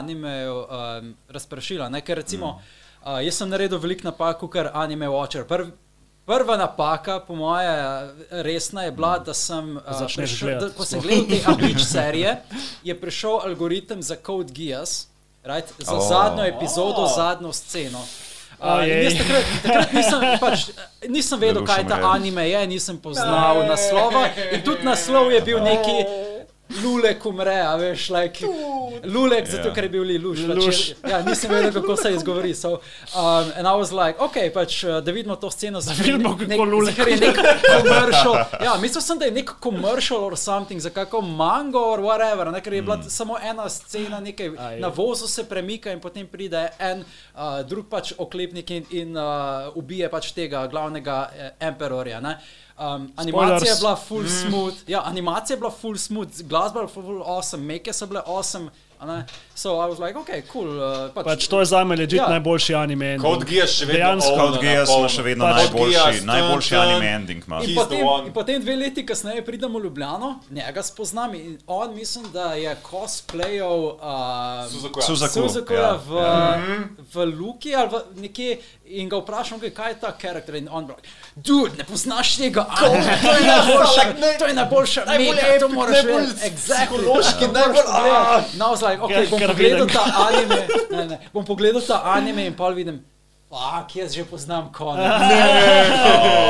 animejev 0.42 1.02
um, 1.02 1.14
razpršili. 1.28 1.90
ne, 1.90 2.00
Ker 2.00 2.16
recimo, 2.16 2.46
mm. 2.46 3.12
uh, 3.12 3.24
jaz 3.24 3.34
sem 3.34 3.48
naredil 3.48 3.78
veliko 3.78 4.08
napak, 4.08 4.38
kot 4.38 4.56
anime 4.72 5.06
watcher. 5.08 5.44
Prv, 5.44 5.70
prva 6.26 6.56
napaka, 6.56 7.20
po 7.20 7.34
moje, 7.34 7.70
resna 8.30 8.82
je 8.82 8.92
bila, 8.92 9.18
da 9.18 9.34
sem, 9.34 9.76
uh, 9.76 10.06
prišel, 10.16 10.58
da, 10.58 10.70
ko 10.76 10.84
sem 10.84 11.00
gledal 11.00 11.26
te 11.28 11.40
Ablič 11.46 11.84
serije, 11.94 12.36
je 12.82 13.00
prišel 13.00 13.40
algoritem 13.44 14.02
za 14.02 14.16
Code 14.26 14.52
Geass, 14.52 15.08
right, 15.44 15.72
za 15.78 15.94
Oh. 15.94 15.98
oh. 15.98 16.08
zadnjo 16.08 16.44
epizodo, 16.44 17.02
Oh. 17.02 17.10
oh. 17.10 17.16
zadnjo 17.16 17.52
sceno. 17.52 18.04
Uh, 18.62 18.86
jaz 18.86 19.16
takrat, 19.18 19.44
takrat 19.62 19.92
nisem, 19.92 20.20
pač, 20.42 20.68
nisem 21.08 21.40
vedel, 21.40 21.64
kaj 21.66 21.82
ta 21.88 21.98
anime 22.14 22.46
je, 22.46 22.66
nisem 22.66 22.98
poznal 22.98 23.66
naslova. 23.66 24.28
In 24.52 24.62
tudi 24.62 24.86
naslov 24.86 25.32
je 25.34 25.40
bil 25.42 25.58
neki 25.58 26.30
Lulek 26.80 27.26
umre, 27.26 27.60
a 27.60 27.76
veš, 27.76 28.08
like, 28.10 28.46
Lulek, 29.04 29.46
zato 29.46 29.68
Ja. 29.68 29.74
ker 29.74 29.84
je 29.84 29.90
bil 29.90 30.02
Liluš. 30.02 30.38
Lelouch. 30.48 30.66
Pač, 31.02 31.10
ja, 31.10 31.22
nisem 31.22 31.50
vedel, 31.50 31.72
kako 31.72 31.96
se 31.96 32.12
izgovori. 32.14 32.54
So, 32.54 32.80
um, 33.14 33.52
and 33.56 33.66
I 33.66 33.74
was 33.76 33.92
like, 33.92 34.16
ok, 34.22 34.36
pač, 34.54 34.84
uh, 34.84 35.00
da 35.04 35.12
vidimo 35.12 35.36
to 35.36 35.50
sceno. 35.50 35.80
Da 35.80 35.92
vidimo, 35.92 36.36
kako 36.38 36.64
Lulek 36.64 36.96
Ker 36.96 37.08
je 37.08 37.16
nek 37.16 37.36
commercial. 37.82 38.36
Ja, 38.64 38.76
mislil 38.80 39.02
sem, 39.02 39.18
da 39.18 39.24
je 39.24 39.36
nek 39.36 39.50
commercial 39.62 40.24
or 40.24 40.36
something, 40.36 40.80
za 40.80 40.90
kako 40.90 41.20
mango 41.20 41.80
or 41.80 42.00
whatever, 42.00 42.50
ne, 42.52 42.60
ker 42.60 42.72
je 42.72 42.82
bila 42.82 42.96
mm. 42.96 43.10
samo 43.10 43.36
ena 43.42 43.68
scena, 43.68 44.20
nekaj 44.20 44.50
Aj. 44.58 44.80
na 44.80 44.88
vozu 44.88 45.28
se 45.28 45.44
premika 45.44 45.92
in 45.92 46.00
potem 46.00 46.26
pride 46.26 46.68
en 46.78 47.04
uh, 47.34 47.60
drug 47.68 47.88
pač 47.90 48.12
oklepnik 48.18 48.70
in, 48.70 48.84
in 48.90 49.16
uh, 49.16 49.72
ubije 49.74 50.08
pač 50.10 50.32
tega 50.32 50.66
glavnega 50.66 51.30
eh, 51.36 51.50
emperorja. 51.60 52.20
ne. 52.20 52.38
Um, 52.78 53.12
animacija 53.16 53.72
je 53.72 53.78
bila 53.80 53.96
full 53.96 54.24
smooth, 54.28 54.74
ja, 54.86 55.02
animacija 55.04 55.54
je 55.54 55.58
bila 55.58 55.70
full 55.70 55.96
smooth, 55.96 56.42
glasba 56.42 56.80
je 56.80 56.86
bila 56.86 57.04
full 57.04 57.22
awesome, 57.22 57.62
meke 57.62 57.92
so 57.92 58.06
bile 58.06 58.20
awesome. 58.26 58.70
So 59.62 59.78
I 59.78 59.86
was 59.86 60.00
like, 60.00 60.16
ok, 60.16 60.30
cool. 60.48 60.66
Uh, 60.74 61.14
pač, 61.14 61.24
Pač 61.24 61.46
to 61.46 61.60
je 61.60 61.66
za 61.66 61.84
me 61.84 61.94
ležit 61.94 62.18
Ja. 62.18 62.26
najboljši 62.28 62.74
anime. 62.74 63.06
ending. 63.06 63.22
Code 63.22 63.46
Geass 63.46 63.72
še 63.72 63.86
vedno 63.86 63.94
Dejansko. 63.94 64.46
Geass 64.58 64.90
polno. 64.90 64.98
ima 64.98 65.08
še 65.08 65.22
vedno 65.22 65.44
Pač 65.44 65.56
najboljši, 65.56 65.92
Geass, 65.94 66.24
najboljši 66.24 66.70
tan. 66.70 66.80
anime 66.82 67.06
ending. 67.08 67.40
ima. 67.46 67.56
In 67.56 67.62
He's 67.62 67.68
the 67.68 67.78
potem, 67.80 68.06
one. 68.06 68.26
in 68.26 68.32
potem 68.32 68.60
dve 68.60 68.76
leti 68.76 69.06
kasneje 69.06 69.44
pridemo 69.44 69.78
v 69.78 69.84
Ljubljano, 69.84 70.28
njega 70.50 70.82
spoznam 70.82 71.34
in 71.34 71.58
on 71.68 71.94
mislim, 71.94 72.24
da 72.32 72.54
je 72.54 72.74
cosplayal 72.82 73.80
uh, 73.92 74.02
Suzakuja. 74.66 75.06
Suzaku, 75.06 75.32
Suzakuja 75.38 75.80
ja, 75.80 75.94
v, 76.00 76.10
v 77.06 77.24
Luki 77.32 77.74
ali 77.74 77.88
v 77.88 77.94
nekje 78.18 78.58
in 78.92 79.08
ga 79.08 79.16
vprašam, 79.18 79.56
okay, 79.56 79.70
kaj 79.70 79.90
je 79.90 80.00
ta 80.00 80.10
karakter 80.12 80.54
in 80.54 80.66
on 80.68 80.84
pravi, 80.84 81.00
dude, 81.36 81.78
ne 81.78 81.84
poznaš 81.84 82.36
tega, 82.36 82.66
anime, 82.68 83.14
to 83.22 83.32
je 83.32 83.46
najboljša, 83.46 84.02
to 84.36 84.46
je 84.46 84.54
najboljša, 84.54 85.00
mega, 85.08 85.46
to 85.58 85.68
moraš 85.70 86.02
vedeti, 86.02 86.40
exactly. 86.44 86.98
psihološki, 86.98 87.44
najbolj- 87.46 87.86
pogledati. 87.86 88.58
No, 88.58 88.66
I 88.66 88.70
was 88.70 88.82
like, 88.82 89.00
ok, 89.00 89.10
Ker- 89.10 89.30
bom 89.30 89.40
pogledal 89.52 89.86
ta 89.86 90.02
anime, 90.24 90.60
ne, 90.90 91.06
ne, 91.06 91.18
bom 91.32 91.44
pogledal 91.44 91.82
ta 91.82 92.02
anime 92.06 92.46
in 92.46 92.54
pa 92.54 92.68
vidim, 92.70 93.00
fuck, 93.48 93.94
jaz 93.94 94.12
že 94.12 94.24
poznam 94.24 94.72
konec. 94.72 95.04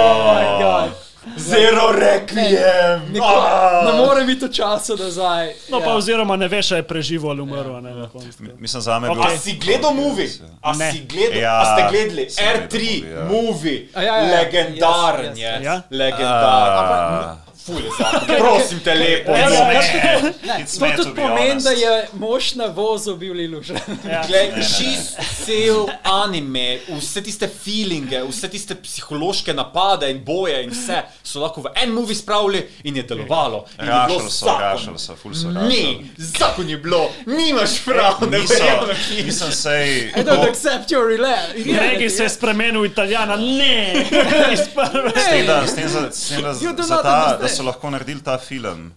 Oh 0.02 0.34
my 0.34 0.46
god. 0.58 0.90
Zero 1.38 1.92
Requiem! 1.92 3.00
Nikoli, 3.08 3.46
Ah! 3.46 3.86
ne 3.86 3.92
morem 3.96 4.26
biti 4.26 4.42
v 4.42 4.50
času 4.50 4.96
nazaj. 4.96 5.54
No, 5.70 5.78
pa 5.78 5.86
ja. 5.86 5.94
oziroma 5.94 6.34
ne 6.36 6.48
veš, 6.48 6.72
ali 6.72 6.78
je 6.78 6.82
preživel 6.84 7.30
ali 7.30 7.40
umrl. 7.40 7.78
ne, 7.78 7.94
na 7.94 8.08
koncu. 8.08 8.42
Mislim, 8.58 8.82
za 8.82 8.98
me 8.98 9.06
je 9.06 9.10
Ok. 9.10 9.16
bil. 9.16 9.26
A 9.26 9.38
si 9.38 9.52
gledal 9.54 9.94
movie? 9.94 10.28
A 10.60 10.72
Ne. 10.72 10.90
si 10.92 11.06
gledal? 11.06 11.38
Ja, 11.38 11.54
a 11.54 11.64
ste 11.64 11.82
gledali? 11.90 12.24
sem 12.26 12.42
R3 12.44 12.74
gledal 12.74 12.90
movie, 12.90 13.14
ja. 13.14 13.24
movie. 13.24 13.78
A 13.94 14.02
ja, 14.02 14.16
ja, 14.16 14.22
ja. 14.24 14.30
Legendaren 14.34 15.24
Yes, 15.26 15.38
yes, 15.38 15.58
je. 15.58 15.64
Ja? 15.64 15.76
Legendaren. 15.90 16.74
Ah. 17.22 17.36
Ampak, 17.62 17.78
Ful 17.78 17.84
je 17.84 17.90
zakon. 17.98 18.36
Prosim 18.42 18.80
te 18.80 18.94
lepo. 18.94 19.32
Ja, 19.32 19.48
ja, 19.72 20.20
Ne, 20.42 20.64
It's 20.64 20.78
to 20.78 20.86
tudi 20.96 21.14
pomeni, 21.14 21.62
da 21.62 21.70
je 21.70 22.08
mož 22.12 22.54
na 22.54 22.66
vozu 22.66 23.16
bil 23.16 23.34
Liluš. 23.34 23.68
Ja. 23.68 24.22
Glej, 24.28 24.52
čist 24.56 25.18
cel 25.44 25.86
anime, 26.02 26.78
vse 26.88 27.22
tiste 27.22 27.48
feelinge, 27.64 28.22
vse 28.28 28.48
tiste 28.50 28.74
psihološke 28.74 29.54
napade 29.54 30.10
in 30.10 30.24
boje 30.24 30.62
in 30.64 30.70
vse 30.70 31.02
so 31.22 31.40
lahko 31.40 31.62
v 31.62 31.72
en 31.82 31.92
movie 31.94 32.16
spravili 32.16 32.64
in 32.84 32.96
je 32.96 33.02
delovalo. 33.02 33.64
In 33.78 33.86
je 33.86 33.92
bilo 34.06 34.18
Rašali 34.18 34.30
so, 34.30 34.46
rašali 34.60 34.98
so, 34.98 35.16
ful 35.16 35.34
so 35.34 35.48
rašali. 35.48 35.68
Ni, 35.68 36.10
zakon 36.16 36.68
je 36.68 36.76
bilo, 36.76 37.10
nimaš 37.26 37.78
prav, 37.84 38.22
ne 38.30 38.38
verjamem. 38.38 38.96
nisem 39.24 39.52
sej. 39.52 40.12
I 40.16 40.24
don't 40.24 40.48
accept 40.48 40.90
your 40.90 41.06
reality. 41.06 41.78
Regi 41.78 42.10
se 42.10 42.22
je 42.22 42.28
spremenil 42.28 42.82
v 42.82 42.86
italijana, 42.86 43.36
ne! 43.36 44.06
Iz 44.54 44.66
prve. 44.74 45.12
S 45.16 45.28
tem, 45.30 45.46
da, 45.46 45.66
s 45.66 45.74
tem, 45.74 45.88
za, 45.88 46.10
s 46.10 46.28
tem, 46.28 46.42
da, 46.42 46.82
za 46.82 47.02
ta, 47.02 47.38
da 47.40 47.48
so 47.52 47.62
lahko 47.62 47.90
naredili 47.90 48.22
ta 48.22 48.38
film, 48.38 48.92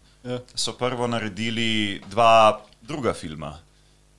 so 0.55 0.73
prvo 0.73 1.07
naredili 1.07 1.69
dva 2.07 2.33
druga 2.81 3.13
filma, 3.13 3.57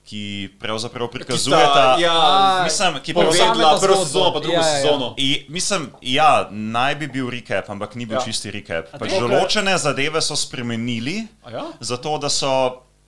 ki 0.04 0.22
pravzaprav 0.60 1.08
prikazujeta. 1.08 1.96
ja, 1.98 2.60
mislim, 2.62 3.00
ki 3.02 3.14
povedala 3.14 3.74
ta 3.74 3.80
prvo 3.80 4.04
sezono, 4.04 4.32
pa 4.32 4.40
drugo 4.40 4.54
Ja, 4.54 4.60
ja, 4.60 4.68
ja. 4.68 4.76
sezono. 4.76 5.14
I, 5.18 5.46
mislim, 5.48 5.90
ja, 6.00 6.30
naj 6.50 6.94
bi 6.94 7.08
bil 7.08 7.26
recap, 7.28 7.70
ampak 7.70 7.94
ni 7.94 8.06
bil 8.06 8.14
Ja. 8.14 8.20
ja. 8.20 8.24
čisti 8.24 8.50
recap. 8.50 8.92
Pač 8.92 9.10
tako? 9.10 9.26
določene 9.26 9.74
zadeve 9.76 10.22
so 10.22 10.36
spremenili, 10.36 11.26
A 11.42 11.50
ja? 11.50 11.64
zato 11.80 12.18
da 12.18 12.28
so 12.28 12.52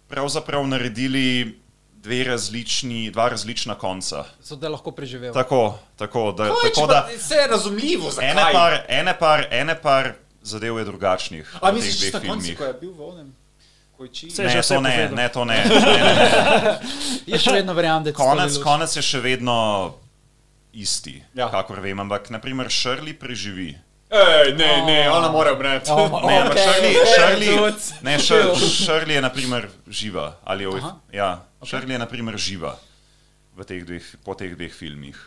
pravzaprav 0.09 0.67
naredili 0.67 1.55
dve 1.95 2.25
različni, 2.25 3.11
dva 3.11 3.29
različna 3.29 3.75
konca. 3.75 4.25
So 4.41 4.57
da 4.57 4.69
lahko 4.69 4.91
preživel. 4.91 5.33
Tako, 5.33 5.63
tako 5.97 6.33
da, 6.33 6.45
Kaj, 6.47 6.71
tako 6.71 6.87
da 6.87 7.03
pa 7.03 7.15
Vse 7.15 7.35
je 7.35 7.47
razumljivo, 7.47 8.11
zakaj. 8.11 8.31
ene 8.31 8.45
par, 8.53 8.73
ene 8.89 9.19
par, 9.19 9.47
ene 9.53 9.75
par 9.77 10.13
zadev 10.43 10.78
je 10.78 10.85
drugačnih. 10.85 11.47
A 11.62 11.73
misliš, 11.73 12.12
da 12.12 12.19
je 12.19 12.74
bil 12.74 12.93
v 12.93 13.02
onem? 13.02 13.28
Se 14.31 14.43
je 14.43 14.48
Ne, 14.48 14.62
to 14.62 14.81
ne, 14.81 14.90
povedal. 14.90 15.16
ne, 15.16 15.28
to 15.28 15.44
ne. 15.44 15.59
ne, 15.65 15.81
ne. 15.81 16.78
Jaz 17.27 17.40
še 17.40 17.52
vedno 17.52 17.74
verjamem, 17.74 18.05
da 18.05 18.10
je 18.10 18.15
to 18.15 18.23
Konec, 18.23 18.59
konec 18.62 18.90
je 18.93 19.02
še 19.02 19.19
vedno 19.20 19.56
isti, 20.73 21.19
Ja. 21.35 21.44
ja. 21.44 21.51
kakor 21.51 21.81
vem, 21.81 21.98
ampak 21.98 22.31
naprimer 22.31 22.66
Shirley 22.69 23.12
preživi. 23.12 23.74
Ej, 24.09 24.55
ne, 24.55 24.70
ne, 24.86 25.10
ona 25.10 25.28
mora 25.28 25.52
umreti. 25.52 25.90
Oh, 25.90 26.06
Ne, 26.24 26.39
ampak 26.39 26.55
okej, 26.55 26.65
Shirley, 26.65 26.94
okej, 26.94 27.12
Shirley, 27.12 27.51
dude. 27.51 27.82
ne, 28.02 28.15
Shir- 28.16 28.55
Shirley 28.56 29.15
je 29.15 29.20
naprimer 29.20 29.66
živa. 29.85 30.36
Ali 30.44 30.65
je, 30.65 30.70
Aha. 30.78 30.93
ja, 31.12 31.28
Shirley 31.60 31.93
je 31.93 31.98
naprimer 31.98 32.39
živa 32.39 32.78
v 33.52 33.65
teh 33.66 33.82
dveh, 33.85 34.06
po 34.24 34.32
teh 34.32 34.55
dveh 34.55 34.70
filmih. 34.73 35.19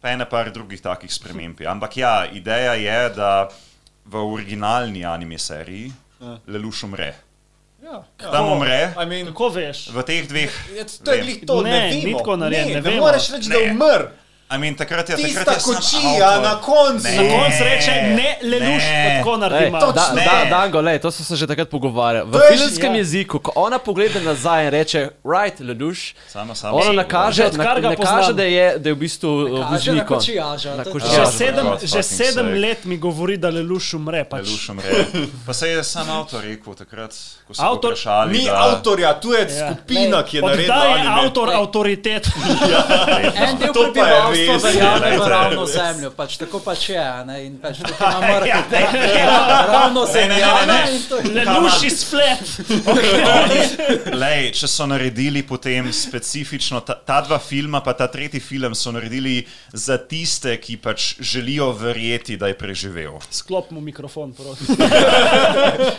Pa 0.00 0.10
ene 0.10 0.24
par 0.24 0.48
drugih 0.50 0.80
takih 0.80 1.12
sprememb. 1.12 1.60
je. 1.60 1.66
Ampak 1.68 1.96
ja, 1.96 2.24
ideja 2.32 2.74
je, 2.74 2.98
da 3.14 3.48
v 4.04 4.14
originalni 4.14 5.04
anime 5.04 5.38
seriji 5.38 5.92
Lelouch 6.46 6.84
umre. 6.84 7.14
Ja, 7.82 8.00
Tam 8.16 8.46
umre. 8.48 8.94
I 8.94 9.06
mean, 9.06 9.26
Kako 9.26 9.48
veš? 9.50 9.88
V 9.88 10.02
teh 10.02 10.24
dveh. 10.24 10.52
je, 10.70 10.84
to 10.98 11.12
je 11.12 11.20
glih 11.20 11.38
to, 11.42 11.60
ne, 11.60 11.70
Ne, 11.70 11.80
ne 11.80 11.94
ni 11.94 12.04
vemo. 12.06 12.18
tako 12.18 12.36
narejen, 12.36 12.68
ne 12.68 12.74
ne 12.74 12.80
vemo. 12.80 13.00
moreš 13.02 13.28
reči, 13.30 13.48
da 13.48 13.56
je 13.56 13.68
Ne. 13.68 13.74
I 14.46 14.58
mean, 14.58 14.74
takrat 14.74 15.08
je 15.08 15.16
Tista 15.16 15.38
takrat 15.40 15.62
kočija 15.64 16.40
na 16.40 16.60
koncu. 16.60 17.04
Ne. 17.04 17.16
Na 17.16 17.22
koncu 17.34 17.64
reče 17.64 17.90
ne, 17.90 18.38
leluš, 18.42 18.82
Ne. 18.84 19.16
tako 19.16 19.36
naredi 19.36 19.64
Ej, 19.64 19.70
malo. 19.70 19.92
da, 19.92 20.12
da, 20.14 20.44
Dango, 20.50 20.80
lej, 20.80 20.98
to 20.98 21.10
so 21.10 21.24
se 21.24 21.36
že 21.36 21.46
takrat 21.46 21.68
pogovarjali. 21.68 22.28
V 22.28 22.32
To 22.32 22.42
je 22.42 22.50
filmskem 22.50 22.92
ja. 22.92 22.98
jeziku, 22.98 23.38
ko 23.38 23.52
ona 23.56 23.78
pogleda 23.78 24.20
nazaj 24.20 24.64
in 24.64 24.70
reče, 24.70 25.00
right, 25.24 25.60
leduš, 25.60 26.14
Sama, 26.28 26.54
sama. 26.54 26.76
ona 26.76 26.92
nakaže, 26.94 27.42
na, 27.52 27.64
ga 27.74 27.88
ne 27.88 27.96
poznam. 27.96 28.16
kaže, 28.16 28.32
da 28.32 28.42
je, 28.44 28.78
da 28.78 28.88
je 28.88 28.94
v 28.94 28.98
bistvu 28.98 29.30
to. 29.48 30.20
Že 30.20 30.36
Ja, 31.14 31.26
sedem, 31.28 31.66
že 31.82 32.02
sedem 32.02 32.54
let 32.54 32.84
mi 32.84 32.96
govori, 32.96 33.36
da 33.36 33.48
leluš 33.48 33.94
umre. 33.94 34.24
Pač. 34.24 34.44
Leluš 34.44 34.68
umre. 34.68 35.04
Pa 35.46 35.52
se 35.52 35.68
je 35.68 35.84
sam 35.84 36.10
avtor 36.10 36.44
rekel 36.44 36.74
takrat, 36.74 37.10
ko 37.46 37.54
so 37.54 37.62
Avtor- 37.62 37.92
vprašali. 37.92 38.32
Ni 38.32 38.44
da, 38.44 38.52
avtorja, 38.66 39.14
tu 39.14 39.32
je 39.32 39.40
Ja. 39.42 39.72
skupina, 39.72 40.22
ki 40.22 40.36
je 40.36 40.42
naredila. 40.42 40.76
Oddaj 40.76 41.00
je 41.00 41.08
avtor 41.18 41.48
avtoritet. 41.50 42.28
En 43.36 43.56
del 43.58 43.72
To 43.72 43.80
pa 43.84 43.88
je 43.88 43.92
prebivalstva 43.94 44.33
res, 44.34 44.62
verjame 44.64 45.10
v 45.16 45.28
ravno 45.28 45.66
zemljo, 45.66 46.10
pač 46.10 46.36
tako 46.36 46.60
pač 46.60 46.88
je. 46.88 46.98
a 47.00 47.24
Ne? 47.24 47.38
In 47.46 47.58
pač 47.58 47.78
tukaj 47.78 48.10
ima 48.10 48.20
marketing. 48.20 48.88
Ravno 49.74 50.04
Ne, 50.04 50.20
ne, 50.20 50.28
ne, 50.28 50.28
ne, 50.28 50.34
zemlja. 50.34 50.66
ne. 50.66 50.78
in 50.90 51.02
to 51.02 51.16
je- 51.18 51.44
Leluš 51.44 51.82
iz 51.82 52.04
flet. 52.04 52.44
Lej, 54.14 54.50
če 54.52 54.68
so 54.68 54.86
naredili 54.86 55.42
potem 55.42 55.92
specifično 55.92 56.80
ta, 56.80 56.94
ta 56.96 57.20
dva 57.20 57.38
filma, 57.38 57.80
pa 57.80 57.92
ta 57.92 58.06
tretji 58.06 58.40
film 58.40 58.74
so 58.74 58.92
naredili 58.92 59.40
za 59.72 59.96
tiste, 59.98 60.56
ki 60.56 60.76
pač 60.76 61.14
želijo 61.20 61.72
verjeti, 61.72 62.36
da 62.36 62.46
je 62.46 62.54
preživel. 62.54 63.18
Sklop 63.30 63.70
mu 63.70 63.80
mikrofon, 63.80 64.32
prosim. 64.32 64.76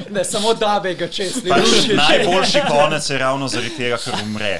Ne, 0.10 0.24
samo 0.24 0.53
da 0.53 0.80
bi 0.80 0.94
ga 0.95 1.07
čez 1.07 1.41
Pač 1.44 1.88
najboljši 1.90 2.62
konec 2.68 3.10
je 3.10 3.18
ravno 3.18 3.48
zaradi 3.48 3.70
tega, 3.70 3.98
ker 3.98 4.14
umre. 4.24 4.60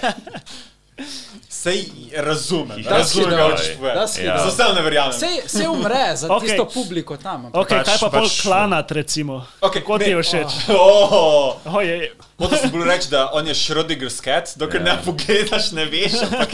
Sej 1.65 1.79
razumem. 2.15 2.77
Da, 2.79 2.89
Razumem, 2.91 3.29
kaj 3.31 3.41
hočeš 3.43 3.67
Da 3.67 3.75
povedati. 3.75 4.21
Ja. 4.21 4.37
Za 4.37 4.47
vse 4.47 4.73
ne 4.75 4.81
verjamem. 4.81 5.11
Vse, 5.11 5.29
vse 5.45 5.63
umre 5.67 6.15
za 6.15 6.27
Ok. 6.27 6.31
okay. 6.33 6.47
tisto 6.47 6.65
publiko 6.67 7.17
tam. 7.17 7.45
ampak- 7.45 7.57
Ok, 7.57 7.69
Pač- 7.69 7.85
kaj 7.85 7.97
pa 7.99 8.09
pol 8.09 8.21
pač- 8.21 8.41
klanat, 8.41 8.91
recimo? 8.91 9.35
Okej, 9.59 9.81
Kako 9.81 9.97
ti 9.97 10.05
je 10.05 10.21
všeč? 10.21 10.51
Oh. 10.69 11.57
Oje, 11.67 12.11
Hotel 12.37 12.57
sem 12.59 12.69
bil 12.69 12.83
reči, 12.83 13.09
da 13.09 13.31
on 13.31 13.47
je 13.47 13.53
Schrödinger's 13.55 14.19
cat, 14.19 14.53
dokler 14.55 14.81
Ja. 14.81 14.85
ne 14.85 15.01
pogledaš, 15.01 15.71
ne 15.71 15.85
veš. 15.85 16.13
Ampak... 16.21 16.49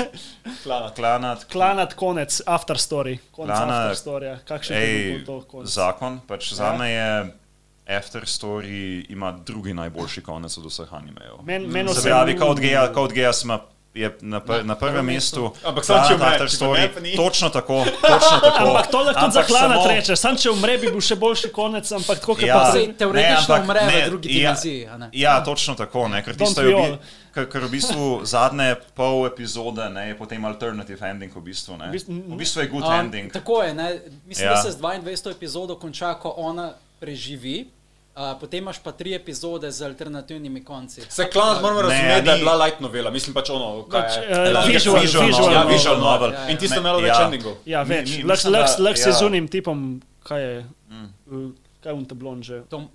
Klanat. 0.63 0.95
Klanat, 0.95 1.39
klanat 1.45 1.91
konec, 1.93 2.41
after 2.45 2.75
story. 2.77 3.17
Konec 3.31 3.51
Klanat- 3.51 3.81
after 3.83 3.95
story. 3.97 4.37
Kakšen 4.45 4.75
je 4.77 5.25
to 5.25 5.41
konec? 5.41 5.67
zakon, 5.69 6.21
pač 6.23 6.53
za 6.53 6.71
me 6.73 6.87
je 6.89 7.09
After 7.89 8.21
Story 8.21 9.03
ima 9.09 9.31
drugi 9.33 9.73
najboljši 9.73 10.21
konec 10.21 10.57
od 10.57 10.65
vseh 10.65 10.87
animejev. 10.91 11.41
Men, 11.43 11.67
men 11.67 11.87
Se 11.89 12.01
pravi, 12.01 12.37
kot 12.37 12.59
Geja, 12.59 12.87
kot 12.87 13.11
Geja 13.11 13.33
smo. 13.33 13.59
Je 13.93 14.07
na, 14.21 14.39
pr, 14.39 14.63
na 14.63 14.75
prvem 14.75 15.03
mestu, 15.05 15.51
Ampak 15.61 15.83
samo 15.83 16.07
če 16.07 16.15
umre, 16.15 16.37
če 16.39 16.45
Story, 16.53 16.79
ne, 16.95 17.01
ni. 17.01 17.11
točno 17.11 17.49
tako, 17.49 17.83
točno 17.83 18.37
tako. 18.47 18.63
Ampak 18.65 18.87
to 18.87 18.99
lahko 18.99 19.19
tudi 19.19 19.33
za 19.33 19.43
klanat 19.43 19.77
samo- 19.77 19.89
reče, 19.89 20.15
sam 20.15 20.35
če 20.37 20.49
umre, 20.49 20.77
bi 20.77 20.87
bil 20.87 21.01
še 21.01 21.15
boljši 21.17 21.49
konec, 21.49 21.91
ampak 21.91 22.19
tako 22.19 22.33
kot 22.33 22.41
Ja. 22.41 22.55
pa 22.55 22.71
Sej 22.71 22.93
teoretično 22.93 23.51
ampak 23.51 23.63
umre 23.63 23.81
v 23.81 23.89
ne, 23.89 24.05
drugi 24.05 24.27
ja, 24.29 24.35
dimenziji, 24.37 24.85
a 24.85 24.95
ne? 24.97 25.09
Ja, 25.11 25.33
točno 25.41 25.75
tako, 25.75 26.07
ne, 26.07 26.23
ker 26.23 26.35
tisto 26.35 26.61
je 26.61 26.67
we 26.67 26.71
v, 26.71 26.79
all? 26.79 26.91
bi- 26.93 27.03
ker, 27.33 27.49
ker 27.49 27.61
v 27.61 27.69
bistvu 27.69 28.05
zadnje 28.25 28.69
pol 28.93 29.27
epizode 29.27 29.83
ne, 29.89 30.07
je 30.07 30.15
potem 30.15 30.39
alternative 30.41 31.03
ending 31.03 31.27
v 31.29 31.43
bistvu. 31.43 31.75
Ne. 31.77 31.85
V 31.85 31.91
bistvu- 31.91 32.23
V 32.31 32.39
je 32.57 32.67
good 32.69 32.83
Um, 32.85 32.95
ending. 32.95 33.27
Tako 33.29 33.59
je, 33.61 33.73
ne? 33.73 33.87
mislim, 34.23 34.47
ja. 34.47 34.51
Ja. 34.51 34.55
da 34.55 34.63
se 34.63 34.71
z 34.71 34.79
22. 34.79 35.31
epizodo 35.31 35.75
konča, 35.75 36.13
ko 36.13 36.31
ona 36.39 36.71
preživi. 36.97 37.67
Uh, 38.11 38.35
potem 38.35 38.59
imaš 38.59 38.79
pa 38.79 38.91
tri 38.91 39.13
epizode 39.13 39.71
z 39.71 39.81
alternativnimi 39.83 40.59
konci. 40.61 41.01
Se 41.09 41.23
klanat 41.25 41.61
moramo 41.61 41.81
razumeti, 41.81 42.21
da 42.21 42.31
je 42.31 42.37
bila 42.39 42.55
light 42.55 42.79
novela, 42.79 43.09
mislim 43.09 43.33
pač 43.33 43.49
ono, 43.49 43.83
kaj 43.83 44.01
Pač, 44.01 44.11
je. 44.13 44.21
eh, 44.25 44.49
Like 44.49 44.67
visual- 44.69 44.99
visual, 44.99 45.25
visual 45.25 45.47
ja, 45.47 45.59
novel. 45.59 45.73
visual 45.73 45.97
novel. 45.97 46.31
Ja, 46.31 46.39
ja. 46.39 46.49
In 46.49 46.57
tisto 46.57 46.75
Me- 46.75 46.81
imelo 46.81 46.99
več 46.99 47.07
ja. 47.09 47.23
endingov. 47.23 47.53
Ja, 47.65 47.81
več. 47.83 48.09
Lahko 48.09 48.27
mislim, 48.27 48.53
da- 48.53 48.75
lahko 48.79 48.97
si 48.97 49.09
ja. 49.09 49.13
z 49.13 49.21
unim 49.23 49.47
tipom, 49.47 49.79
kaj 50.21 50.41
je, 50.41 50.65
uh, 51.29 51.51
kaj 51.79 51.89
je 51.89 51.93
un 51.93 52.05
tablon 52.05 52.43
že. 52.43 52.61
Tom, 52.63 52.81
um, 52.83 52.91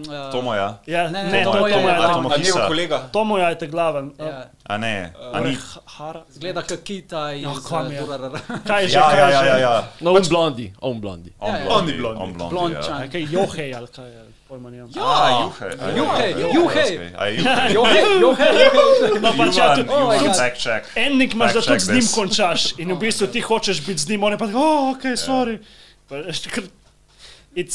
uh, 0.00 0.32
To 0.32 0.42
moja. 0.42 0.80
Ja, 0.86 1.04
Ne, 1.06 1.22
ne, 1.22 1.30
ne, 1.30 1.44
to 1.44 1.52
to 1.52 1.56
je- 1.58 1.64
je 1.66 1.72
to 1.72 1.78
je- 1.78 1.84
moja. 1.84 2.08
Tomo 2.08 2.28
A 2.28 2.32
njegov 2.32 2.40
Kisa. 2.56 2.66
kolega? 2.66 2.98
To 3.12 3.24
moja 3.24 3.48
je 3.48 3.58
te 3.58 3.66
glaven. 3.66 4.12
ja, 4.18 4.44
A 4.64 4.76
ne, 4.78 5.12
a 5.32 5.40
ni. 5.40 5.56
Hara. 5.86 6.22
zgleda 6.30 6.62
kot 6.62 6.80
kita 6.80 7.32
iz 7.32 7.42
Ja, 7.42 7.52
kam 7.68 7.92
je? 7.92 8.00
uh, 8.00 8.06
Durarara. 8.06 8.40
Kaj 8.66 8.82
je 8.82 8.88
že? 8.88 8.94
Ja, 8.94 9.10
ja, 9.10 9.26
je 9.28 9.28
ja, 9.28 9.40
že? 9.40 9.46
ja, 9.46 9.56
ja. 9.58 9.84
No, 10.00 10.12
on 10.12 10.22
blondi, 10.24 10.72
on 10.80 11.00
blondi. 11.00 11.30
On 11.38 11.52
Ja, 11.52 11.58
ja. 11.58 11.64
blondi, 11.64 11.82
On 11.82 11.88
je 11.90 12.00
blondi. 12.00 12.20
on 12.22 12.32
blondi, 12.32 12.50
Blond 12.50 12.74
ja. 12.74 12.82
čan. 12.82 13.02
A 13.02 13.06
Kaj 13.06 13.22
Johej 13.30 13.70
ali 13.70 13.86
kaj 13.88 14.08
je? 14.08 14.24
Pojma 14.48 14.70
nimam. 14.70 14.90
A, 14.96 15.40
juhe. 15.40 15.68
Juhe, 15.96 16.24
ja, 16.30 16.48
juhe. 16.52 16.82
okay. 16.84 17.12
A, 17.16 17.28
juhe. 17.28 17.72
Johe, 17.72 18.00
johe, 18.20 18.44
johe. 18.44 19.20
No, 19.20 19.30
pač 19.32 19.56
ja, 19.56 19.64
Juhan, 19.64 19.76
tudi, 19.76 19.88
Oh 19.90 20.04
my 20.04 20.14
Juhan, 20.14 20.26
God. 20.26 20.36
fact 20.36 20.58
check. 20.58 20.82
Ending 20.96 21.32
imaš, 21.32 21.52
da 21.52 21.60
Fact 21.60 21.66
tudi 21.66 21.72
check 21.72 21.80
z 21.80 21.88
njim 21.90 22.00
this. 22.00 22.14
končaš 22.14 22.62
in 22.78 22.88
v 22.88 22.98
bistvu 22.98 23.26
ti 23.26 23.40
hočeš 23.40 23.80
biti 23.80 24.00
z 24.00 24.08
njim, 24.08 24.22
on 24.22 24.32
je 24.32 24.38
pa 24.38 24.46
tako, 24.46 24.60
oh, 24.60 24.90
ok, 24.90 25.02
sorry. 25.16 25.56
Pa, 26.08 26.16
veš, 26.18 26.44
ker 26.46 26.64
It 27.54 27.70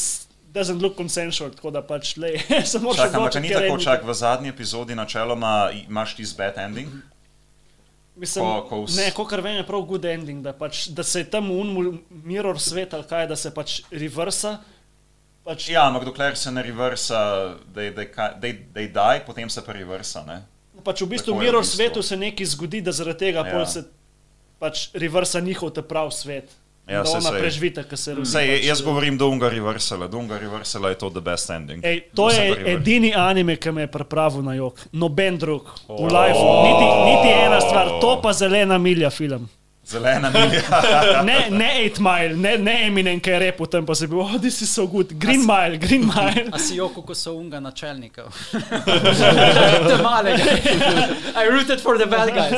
doesn't 0.49 0.81
look 0.81 0.95
consensual, 0.95 1.49
tako 1.49 1.71
da 1.71 1.81
pač 1.81 2.17
le, 2.17 2.35
se 2.65 2.79
moraš 2.79 2.97
Čakaj, 2.97 3.07
ampak 3.09 3.19
odločiti, 3.19 3.41
ni 3.41 3.47
ker 3.47 3.61
tako, 3.61 3.73
je- 3.73 3.83
čak 3.83 3.99
v 4.03 4.13
zadnji 4.13 4.49
epizodi 4.49 4.95
načeloma 4.95 5.53
imaš 5.81 6.15
ti 6.15 6.25
bad 6.35 6.57
ending. 6.59 6.89
Mislim, 8.15 8.43
ko- 8.43 8.65
ko 8.67 8.75
vs- 8.83 8.97
ne, 8.97 9.11
kot 9.11 9.31
vem, 9.33 9.55
je 9.55 9.63
prav 9.63 9.81
good 9.81 10.05
ending, 10.05 10.43
da, 10.43 10.51
pač, 10.53 10.87
da 10.89 11.03
se 11.03 11.19
je 11.19 11.25
tam 11.25 11.49
un 11.49 11.71
mirror 12.11 12.59
svet 12.59 12.93
ali 12.93 13.03
kaj, 13.05 13.27
da 13.27 13.35
se 13.35 13.49
pač 13.49 13.81
reversa. 13.89 14.57
Pač, 15.49 15.69
Ja, 15.69 15.87
ampak 15.89 16.05
dokler 16.05 16.37
se 16.37 16.51
ne 16.51 16.61
reversa, 16.61 17.55
da 17.73 17.81
je 17.81 18.87
daj, 18.87 19.25
potem 19.25 19.49
se 19.49 19.65
pa 19.65 19.73
reversa. 19.73 20.21
Ne? 20.21 20.43
pač 20.79 21.01
v 21.01 21.09
bistvu 21.11 21.33
v 21.33 21.35
je 21.35 21.39
v 21.39 21.43
mirror 21.43 21.61
bistvu. 21.61 21.75
svetu 21.75 21.99
se 22.01 22.15
nekaj 22.15 22.45
zgodi, 22.45 22.79
da 22.81 22.91
zaradi 22.91 23.19
tega 23.19 23.41
Ja. 23.41 23.65
se 23.65 23.83
pač 24.59 24.89
reversa 24.93 25.39
njihov 25.39 25.73
te 25.73 25.81
prav 25.81 26.11
svet. 26.11 26.47
Ja, 26.87 27.05
saj, 27.05 27.19
ona 27.21 27.29
saj. 27.29 27.39
preživita, 27.41 27.83
ker 27.83 27.97
se. 27.97 28.15
Sej, 28.25 28.47
pač, 28.47 28.65
jaz 28.65 28.81
govorim 28.81 29.17
Dunga 29.17 29.49
reversala, 29.49 30.07
Dunga 30.07 30.37
reversala 30.37 30.89
je 30.89 30.95
to 30.95 31.09
the 31.09 31.21
best 31.21 31.49
ending. 31.49 31.83
Ej, 31.85 32.01
to 32.15 32.29
se 32.29 32.41
je 32.41 32.73
edini 32.73 33.11
anime, 33.13 33.57
ki 33.57 33.71
me 33.71 33.81
je 33.81 33.87
pripravil 33.87 34.41
na 34.41 34.53
jog. 34.53 34.73
Noben 34.91 35.37
drug 35.37 35.65
v 35.85 36.07
lifeu. 36.07 36.49
Niti, 36.63 36.87
niti 37.05 37.29
ena 37.35 37.59
stvar, 37.61 37.99
to 38.01 38.21
pa 38.21 38.33
zelena 38.33 38.77
milja 38.77 39.09
film. 39.09 39.49
Zelena 39.89 40.29
milja. 40.33 41.23
Ne, 41.23 41.49
ne 41.49 41.69
8 41.89 41.99
mile, 41.99 42.35
ne, 42.35 42.57
ne 42.57 42.75
Eminem, 42.85 43.19
ki 43.19 43.31
je 43.33 43.39
repel 43.39 43.67
tam, 43.67 43.85
pa 43.85 43.95
se 43.97 44.05
je 44.05 44.11
bil, 44.11 44.21
oh, 44.21 44.37
this 44.41 44.61
is 44.61 44.69
so 44.69 44.85
good. 44.87 45.15
Green 45.19 45.45
mile, 45.47 45.79
green 45.81 46.05
mile. 46.05 46.45
A 46.55 46.59
si 46.61 46.77
joko, 46.77 47.01
ko 47.01 47.15
so 47.17 47.33
unga 47.39 47.59
načelnika. 47.63 48.27
Te 49.89 49.97
malega. 50.03 50.57
I 51.35 51.47
rooted 51.49 51.81
for 51.81 51.97
the 51.97 52.05
bad 52.05 52.29
guys. 52.35 52.53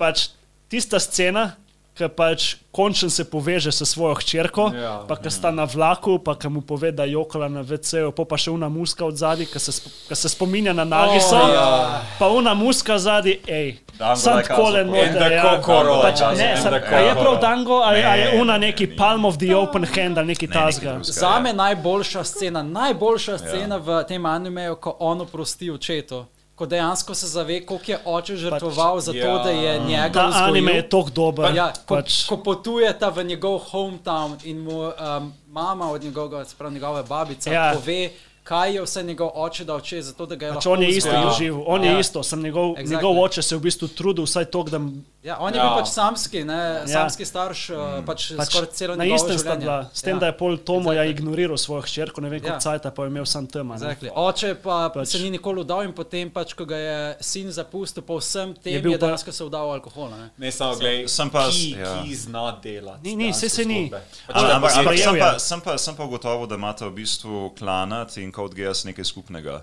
pač 0.00 0.30
tista 0.72 0.98
scena, 1.02 1.52
ki 2.00 2.08
pač 2.10 2.44
končno 2.70 3.10
se 3.10 3.24
poveže 3.24 3.68
s 3.70 3.82
svojo 3.84 4.14
hčerko, 4.14 4.70
Ja. 4.72 5.04
pa 5.08 5.16
ki 5.16 5.30
sta 5.30 5.50
na 5.50 5.64
vlaku, 5.64 6.18
pa 6.18 6.34
ki 6.34 6.48
mu 6.48 6.60
pove, 6.62 6.92
da 6.92 7.04
je 7.04 7.12
jokala 7.12 7.48
na 7.48 7.60
VC-ju, 7.60 8.12
pa, 8.12 8.24
pa 8.24 8.36
še 8.36 8.50
una 8.50 8.68
muska 8.68 9.04
od 9.04 9.16
zadaj, 9.16 9.46
ki 9.46 9.58
se, 9.58 9.72
ki 10.08 10.16
se 10.16 10.28
spominja 10.28 10.72
na 10.72 10.84
Nagisa, 10.84 11.36
O, 11.36 11.44
oh, 11.44 11.50
ja. 11.50 12.00
pa 12.18 12.28
una 12.28 12.54
muska 12.54 12.96
zadaj, 12.98 13.36
hej. 13.46 13.76
Sam 14.16 14.40
tako 14.40 14.70
le 14.70 14.84
the 14.84 15.28
ja. 15.28 15.42
Kokoro. 15.42 16.00
Pač, 16.00 16.20
ne, 16.38 16.56
sam, 16.56 16.72
a 16.74 16.98
je 16.98 17.14
prav 17.14 17.40
Dango 17.40 17.74
ali, 17.74 18.00
ali 18.02 18.20
je 18.20 18.32
Ne, 18.32 18.40
una 18.40 18.56
ne, 18.56 18.66
neki 18.66 18.86
ni. 18.86 18.96
palm 18.96 19.24
of 19.24 19.36
the 19.36 19.56
open 19.56 19.84
hand 19.84 20.18
ali 20.18 20.26
neki 20.26 20.46
Ne, 20.46 20.52
tasga. 20.52 20.90
drugega. 20.92 21.12
Za 21.12 21.40
me 21.40 21.52
najboljša 21.52 22.24
scena, 22.24 22.62
najboljša 22.62 23.38
scena 23.38 23.76
v 23.76 24.04
tem 24.04 24.26
animeju, 24.26 24.76
ko 24.76 24.96
on 24.98 25.20
oprosti 25.20 25.70
očetu. 25.70 26.24
Ko 26.60 26.66
dejansko 26.66 27.14
se 27.14 27.26
zave, 27.26 27.62
koliko 27.66 27.90
je 27.90 27.98
oče 28.04 28.36
žrtvoval 28.36 29.00
za 29.00 29.12
to, 29.12 29.18
ja. 29.18 29.38
da 29.38 29.50
je 29.50 29.78
njega 29.78 30.12
Ta 30.12 30.26
vzgojil. 30.26 30.48
anime 30.48 30.72
je 30.72 30.88
tok 30.88 31.10
dober. 31.10 31.54
Ja, 31.56 31.72
ko, 31.86 31.94
pač, 31.94 32.26
ko 32.28 32.36
potujeta 32.36 33.08
v 33.08 33.24
njegov 33.24 33.62
hometown 33.70 34.36
in 34.44 34.60
mu 34.60 34.82
um, 34.92 35.32
mama 35.48 35.88
od 35.90 36.04
njegovega, 36.04 36.44
se 36.44 36.56
pravi 36.58 36.74
njegove 36.74 37.02
babice, 37.02 37.50
ja. 37.52 37.72
pove, 37.74 38.10
kaj 38.50 38.72
je 38.72 38.82
vse 38.82 39.02
njegov 39.04 39.30
oče 39.36 39.64
dal 39.64 39.80
čez, 39.80 40.06
zato 40.06 40.26
da 40.26 40.34
ga 40.34 40.46
je 40.46 40.52
pač 40.52 40.56
lahko 40.58 40.72
on 40.72 40.82
je 40.82 40.88
isto 40.90 41.08
vzgojil. 41.08 41.28
doživel, 41.28 41.62
on 41.66 41.80
Ja. 41.80 41.90
je 41.90 42.00
isto, 42.00 42.22
sem 42.24 42.40
njegov, 42.40 42.68
Exactly. 42.72 42.90
njegov 42.90 43.18
oče 43.20 43.42
se 43.42 43.54
je 43.54 43.58
v 43.58 43.62
bistvu 43.62 43.88
trudil 43.90 44.24
vsaj 44.24 44.44
to, 44.46 44.62
da 44.64 44.80
Ja, 45.22 45.36
on 45.38 45.52
je 45.52 45.58
Ja. 45.58 45.64
bil 45.66 45.76
pač 45.76 45.88
samski, 45.90 46.40
ne, 46.42 46.54
Ja. 46.80 46.86
samski 46.88 47.24
starš, 47.24 47.68
mm. 47.68 48.06
pač, 48.06 48.32
pač 48.32 48.48
skoraj 48.48 48.70
celo 48.70 48.96
na 48.96 49.04
njegovo 49.04 49.16
istem 49.18 49.38
sta 49.38 49.48
življenje. 49.50 49.60
bila, 49.60 49.90
s 49.92 50.02
tem, 50.02 50.18
da 50.18 50.26
je 50.26 50.32
pol 50.34 50.56
Tomo 50.58 50.92
ja 50.92 51.02
Exactly. 51.02 51.10
ignoriral 51.10 51.56
svojo 51.58 51.82
hčerko, 51.82 52.20
ne 52.20 52.28
vem, 52.30 52.40
Ja. 52.42 52.58
cajta 52.58 52.90
pa 52.90 53.02
je 53.02 53.08
imel 53.08 53.26
sam 53.26 53.46
tema. 53.46 53.76
ne. 53.76 53.80
Exactly. 53.80 54.08
Oče 54.10 54.54
pa 54.56 54.88
Pač- 54.88 55.06
se 55.06 55.18
ni 55.18 55.30
nikoli 55.30 55.60
udal 55.60 55.82
in 55.82 55.92
potem, 55.92 56.30
pač, 56.30 56.54
ko 56.54 56.64
ga 56.64 56.76
je 56.76 56.98
sin 57.20 57.46
zapustil, 57.48 58.02
po 58.02 58.16
vsem 58.16 58.54
tem 58.54 58.72
Je 58.72 58.78
je, 58.78 58.80
bil 58.80 58.92
je 58.92 58.98
pa- 58.98 59.06
dejansko 59.06 59.30
se 59.30 59.44
vdal 59.44 59.70
alkohol. 59.70 60.08
Ne? 60.10 60.30
Ne 60.38 60.50
samo 60.50 60.74
gledaj, 60.74 61.08
Sem 61.08 61.30
pa- 61.30 61.48
ki, 61.48 61.70
ja. 61.72 62.02
ki 62.02 62.14
zna 62.16 62.56
delati. 62.58 63.04
Ni, 63.04 63.16
ni, 63.16 63.32
saj 63.32 63.48
se 63.50 63.64
ni. 63.64 63.90
Ampak- 64.26 64.70
sem, 64.96 65.18
pa, 65.18 65.38
sem, 65.38 65.60
pa, 65.60 65.78
sem 65.78 65.94
pa 65.94 66.04
ugotovil, 66.04 66.46
da 66.46 66.54
imata 66.56 66.86
v 66.86 66.92
bistvu 66.92 67.52
Klanat 67.54 68.16
in 68.16 68.32
Code 68.40 68.56
Geass 68.56 68.88
nekaj 68.88 69.04
skupnega. 69.04 69.60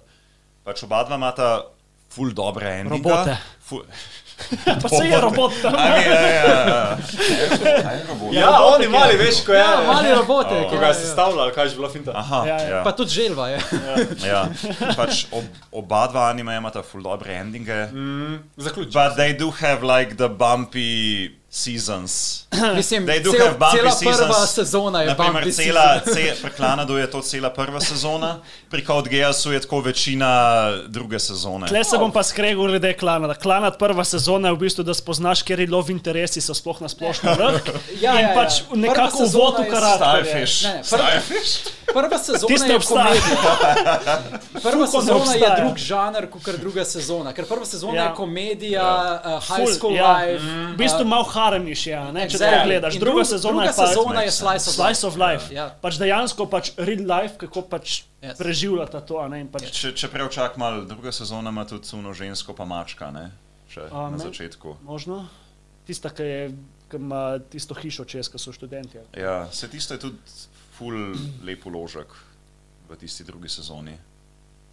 Pač 0.61 0.85
oba 0.85 1.01
dva 1.07 1.17
imata 1.17 1.49
ful 2.13 2.29
dobre 2.37 2.77
endinge. 2.83 3.09
Robote. 3.09 3.37
Ful... 3.65 3.81
Pa 4.81 4.89
se 4.89 5.07
je 5.07 5.21
robot 5.21 5.53
tam. 5.61 5.73
A 5.75 5.89
ne, 5.89 6.05
ja, 6.05 6.21
ja, 6.21 6.51
ja. 6.69 6.97
Robot? 8.07 8.33
Ja, 8.33 8.51
oni 8.75 8.87
mali, 8.87 9.17
veš, 9.17 9.41
ko 9.45 9.53
je. 9.53 9.59
Ja, 9.59 9.81
mali 9.87 10.13
robote. 10.13 10.53
Oh. 10.53 10.69
Ko 10.69 10.77
ga 10.77 10.91
je 10.93 10.99
sestavljal, 11.01 11.49
kaj 11.55 11.65
je 11.65 11.75
bilo 11.75 11.89
finta. 11.89 12.13
Aha, 12.15 12.43
Ja, 12.45 12.57
ja. 12.61 12.69
ja. 12.69 12.83
Pa 12.85 12.91
tudi 12.93 13.09
želva 13.17 13.49
je. 13.49 13.59
ja. 14.29 14.45
Pač 14.93 15.25
ob, 15.33 15.43
oba 15.71 16.05
dva 16.13 16.29
anime 16.29 16.53
imata 16.57 16.85
ful 16.85 17.01
dobre 17.01 17.33
endinge. 17.33 17.87
Zaključil. 18.57 18.93
But 18.93 19.17
they 19.17 19.33
do 19.33 19.49
have 19.57 19.81
like 19.81 20.15
the 20.21 20.29
bumpy 20.29 21.33
seasons. 21.49 22.43
Mislim, 22.75 23.05
They 23.05 23.19
do 23.19 23.31
cel, 23.31 23.47
have 23.47 23.57
bumpy 23.57 23.77
cela 23.77 23.91
seasons. 23.91 24.17
prva 24.19 24.45
sezona 24.47 25.01
je 25.01 25.07
Naprimer, 25.07 25.43
bumpy 25.43 25.51
cela, 25.53 25.99
season. 25.99 26.13
ce, 26.15 26.41
pri 26.41 26.51
Klanadu 26.51 26.97
je 26.97 27.07
to 27.07 27.21
cela 27.21 27.49
prva 27.49 27.79
sezona, 27.81 28.39
pri 28.69 28.85
Code 28.85 29.09
Geassu 29.09 29.51
je 29.51 29.61
tako 29.61 29.79
večina 29.79 30.31
druge 30.87 31.19
sezone. 31.19 31.67
Tle 31.67 31.83
se 31.83 31.97
bom 31.97 32.11
pa 32.11 32.23
skregal 32.23 32.67
glede 32.67 32.93
klana. 32.93 33.33
Klanat 33.33 33.79
prva 33.79 34.03
sezona 34.03 34.47
je 34.47 34.53
v 34.53 34.57
bistvu, 34.57 34.83
da 34.83 34.93
spoznaš, 34.93 35.41
ker 35.41 35.59
je 35.59 35.67
lov 35.67 35.89
interesi 35.89 36.41
so 36.41 36.53
sploh 36.53 36.81
na 36.81 36.89
splošno 36.89 37.33
vrh. 37.33 37.61
Ja, 38.01 38.13
in 38.13 38.19
ja, 38.19 38.29
ja. 38.29 38.35
pač 38.35 38.61
Prva 38.61 38.77
nekako 38.77 39.23
uvod 39.23 39.55
v 39.57 39.69
karakter. 39.71 39.97
Starfish. 39.97 40.63
Ne, 40.63 40.73
ne, 40.73 40.83
prva- 40.83 40.97
Starfish? 40.99 41.53
Prva 41.87 42.17
sezona 42.19 42.47
Tiste 42.47 42.69
je 42.69 42.75
obstaja. 42.75 43.05
komedija. 43.05 44.19
Prva 44.65 44.85
Fuko 44.85 45.01
sezona 45.01 45.33
je 45.33 45.49
drug 45.57 45.77
žanr 45.77 46.27
kot 46.29 46.49
druga 46.59 46.85
sezona. 46.85 47.33
Ker 47.33 47.45
prva 47.45 47.65
sezona 47.65 47.95
Ja. 47.95 48.03
je 48.03 48.15
komedija, 48.15 48.85
uh, 49.25 49.47
high 49.47 49.71
school 49.73 49.95
ja. 49.95 50.11
life. 50.17 50.43
V 50.43 50.77
bistvu 50.77 51.05
malo 51.05 51.23
haremiš, 51.37 51.87
ja, 51.87 52.11
ne, 52.11 52.25
če 52.25 52.37
Exactly. 52.37 52.57
to 52.57 52.65
gledaš. 52.65 52.93
In 52.93 52.99
Druga 52.99 53.13
druga- 53.13 53.25
sezona 53.27 53.51
druga 53.53 53.63
je 53.63 53.73
pa 53.73 53.87
sezona 53.87 54.21
je 54.21 54.31
slice 54.31 54.65
of 54.65 54.75
slice 54.75 55.07
of 55.07 55.15
life. 55.15 55.47
Ja. 55.51 55.69
Pač 55.81 55.95
dejansko 55.95 56.45
pač 56.47 56.71
real 56.77 57.05
life, 57.05 57.37
kako 57.37 57.61
pač 57.63 58.03
Yes. 58.17 58.37
preživljata 58.37 59.01
to. 59.01 59.17
a 59.17 59.27
Ne, 59.27 59.39
in 59.39 59.47
pač, 59.47 59.69
Če, 59.71 59.91
če 59.93 60.07
prej 60.07 60.29
čak 60.31 60.57
mal, 60.57 60.81
druga 60.83 61.11
sezona 61.11 61.49
ima 61.49 61.65
tudi 61.65 61.85
suno 61.85 62.13
žensko 62.13 62.53
pa 62.53 62.65
mačka, 62.65 63.11
ne? 63.11 63.31
Še 63.69 63.81
A, 63.87 64.09
na 64.09 64.17
ne. 64.17 64.17
začetku. 64.19 64.77
Možno. 64.83 65.27
Tista, 65.85 66.09
ki 66.09 66.23
je. 66.23 66.51
Ki 66.87 66.95
ima 66.95 67.35
tisto 67.51 67.75
hišo 67.75 68.05
čez, 68.05 68.29
ki 68.29 68.39
so 68.39 68.51
študenti. 68.51 68.97
Ja, 69.13 69.47
se 69.51 69.67
tisto 69.67 69.93
je 69.93 69.99
tudi 69.99 70.17
ful 70.73 70.95
lep 71.43 71.65
uložek 71.65 72.07
v 72.87 72.95
tisti 72.95 73.23
drugi 73.23 73.49
sezoni. 73.49 73.91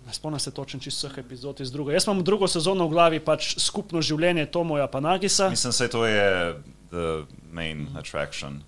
Ne 0.06 0.12
spomnim 0.12 0.40
se 0.40 0.50
točno 0.50 0.80
čist 0.80 0.98
vseh 0.98 1.18
epizod 1.18 1.60
iz 1.60 1.72
druge. 1.72 1.92
Jaz 1.92 2.06
imam 2.06 2.24
drugo 2.24 2.48
sezono 2.48 2.86
v 2.86 2.90
glavi, 2.92 3.20
pač 3.20 3.54
skupno 3.58 4.02
življenje 4.02 4.46
Tomoja 4.52 4.86
pa 4.86 5.00
Nagisa. 5.00 5.48
Mislim, 5.50 5.72
da 5.78 5.88
to 5.88 6.06
je 6.06 6.54
the 6.90 7.26
main 7.52 7.88
attraction. 7.96 8.62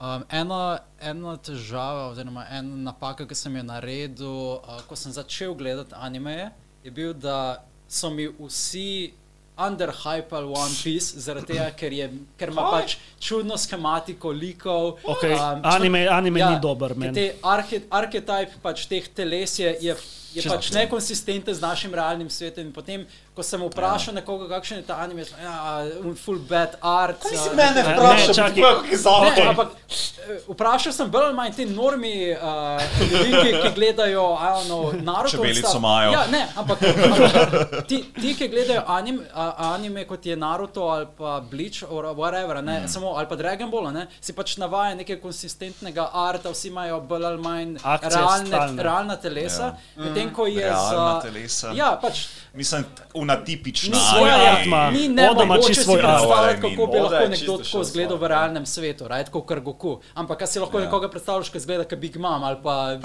Um, 0.00 0.24
ena, 0.30 0.78
ena 1.00 1.36
težava, 1.40 2.10
oziroma 2.10 2.44
ena 2.52 2.76
napaka, 2.90 3.24
ki 3.24 3.34
sem 3.34 3.54
jo 3.56 3.62
naredil, 3.64 4.58
uh, 4.60 4.82
ko 4.88 4.96
sem 4.96 5.12
začel 5.12 5.54
gledati 5.56 5.96
anime, 5.96 6.50
je 6.84 6.90
bil, 6.92 7.14
da 7.16 7.64
so 7.88 8.10
mi 8.12 8.26
vsi 8.28 9.14
underhypali 9.56 10.46
One 10.46 10.74
Piece, 10.82 11.20
zaradi 11.20 11.54
tega, 11.54 11.70
ker, 11.76 11.92
je, 11.92 12.10
ker 12.36 12.52
ima 12.52 12.66
pač 12.70 12.96
čudno 13.20 13.56
schematiko 13.56 14.32
likov. 14.32 14.98
Okay. 15.04 15.32
um, 15.32 15.64
anime 15.64 16.04
anime 16.12 16.40
ja, 16.40 16.50
ni 16.52 16.60
dober, 16.60 16.94
meni. 16.94 17.14
Te 17.16 17.26
arhe, 17.42 17.80
arhetip 17.90 18.58
pač 18.62 18.84
teh 18.90 19.08
teles 19.16 19.58
je, 19.58 19.72
je, 19.80 19.96
je 20.36 20.42
Čisto. 20.42 20.56
pač 20.56 20.70
nekonsistenten 20.76 21.54
z 21.54 21.60
našim 21.60 21.94
realnim 21.94 22.30
svetom. 22.30 22.68
In 22.68 22.72
potem, 22.72 23.06
ko 23.34 23.42
sem 23.42 23.60
vprašal 23.60 24.14
ja. 24.14 24.20
nekoga, 24.20 24.48
kakšen 24.48 24.82
je 24.82 24.84
ta 24.88 24.98
anime, 25.00 25.24
je 25.24 25.32
ja, 25.42 25.84
full 26.20 26.38
bad 26.48 26.76
art. 26.80 27.22
Kaj 27.24 27.36
si 27.36 27.50
mene 27.56 27.80
Ne, 27.82 27.94
vprašal, 27.96 28.34
čakaj. 28.34 28.62
kako 28.62 28.84
je 28.84 28.90
Ne, 28.90 28.96
zavod? 28.96 29.40
ampak 29.48 29.68
eh, 29.88 30.40
vprašal 30.48 30.92
sem 30.92 31.10
bolj 31.10 31.28
ali 31.30 31.36
manj 31.36 31.56
te 31.56 31.66
normi, 31.66 32.14
uh, 32.32 32.80
ljudi, 33.00 33.32
ki, 33.42 33.52
ki 33.62 33.70
gledajo 33.74 34.26
know, 34.66 34.92
Naruto. 35.08 35.36
Čebelico 35.36 35.76
imajo. 35.76 36.12
Ja, 36.12 36.26
ne, 36.32 36.46
ampak, 36.56 36.78
ampak 36.82 37.86
ti, 37.88 38.04
ti, 38.20 38.34
ki 38.34 38.48
gledajo 38.48 38.82
anim, 38.86 39.20
a, 39.34 39.72
anime 39.72 40.04
kot 40.04 40.26
je 40.26 40.36
Naruto 40.36 40.88
ali 40.88 41.06
pa 41.18 41.40
Bleach 41.40 41.82
or 41.88 42.04
whatever, 42.14 42.62
ne, 42.62 42.80
mm. 42.84 42.88
samo, 42.88 43.14
ali 43.16 43.28
pa 43.28 43.36
Dragon 43.36 43.70
Ball, 43.70 43.92
ne, 43.92 44.06
si 44.20 44.32
pač 44.32 44.56
navaja 44.56 44.94
nekaj 44.94 45.20
konsistentnega 45.22 46.10
arta, 46.12 46.50
vsi 46.52 46.68
imajo 46.68 47.00
bolj 47.00 47.24
ali 47.24 47.42
manj 47.42 47.76
Akcije 47.82 48.10
realne, 48.16 48.46
stalne. 48.46 48.82
realna 48.82 49.16
telesa. 49.16 49.72
Ja. 49.96 50.02
Medtem 50.04 50.25
ko 50.32 50.46
je 50.46 50.70
za. 50.90 51.20
telesa. 51.22 51.72
Ja, 51.74 51.98
pač 52.02 52.26
Mislim, 52.54 52.84
unatipična. 53.14 53.94
Ni 53.96 54.00
svoj 54.00 54.30
svoja. 54.30 54.90
Ni 54.90 55.04
Oda 55.04 55.12
ima 55.12 55.44
nemogoče 55.44 55.74
čisto 55.74 55.92
si 55.92 55.98
predstavljati, 55.98 56.60
kako 56.60 56.86
bi 56.86 56.98
lahko 56.98 57.28
nekdo 57.28 57.56
tako 57.56 57.80
izgledal 57.80 58.16
v 58.16 58.26
realnem 58.26 58.66
svetu, 58.66 59.04
right? 59.04 59.28
kot 59.30 59.46
kar 59.46 59.60
Goku. 59.60 60.00
Ampak 60.14 60.38
kaj 60.38 60.46
si 60.46 60.58
lahko 60.58 60.78
Ja. 60.78 60.84
nekoga 60.84 61.08
predstavljaš, 61.08 61.50
ki 61.50 61.58
izgleda 61.58 61.84
kot 61.84 61.98
Big 61.98 62.16
Mom 62.16 62.44
ali 62.44 62.56
pa 62.62 62.98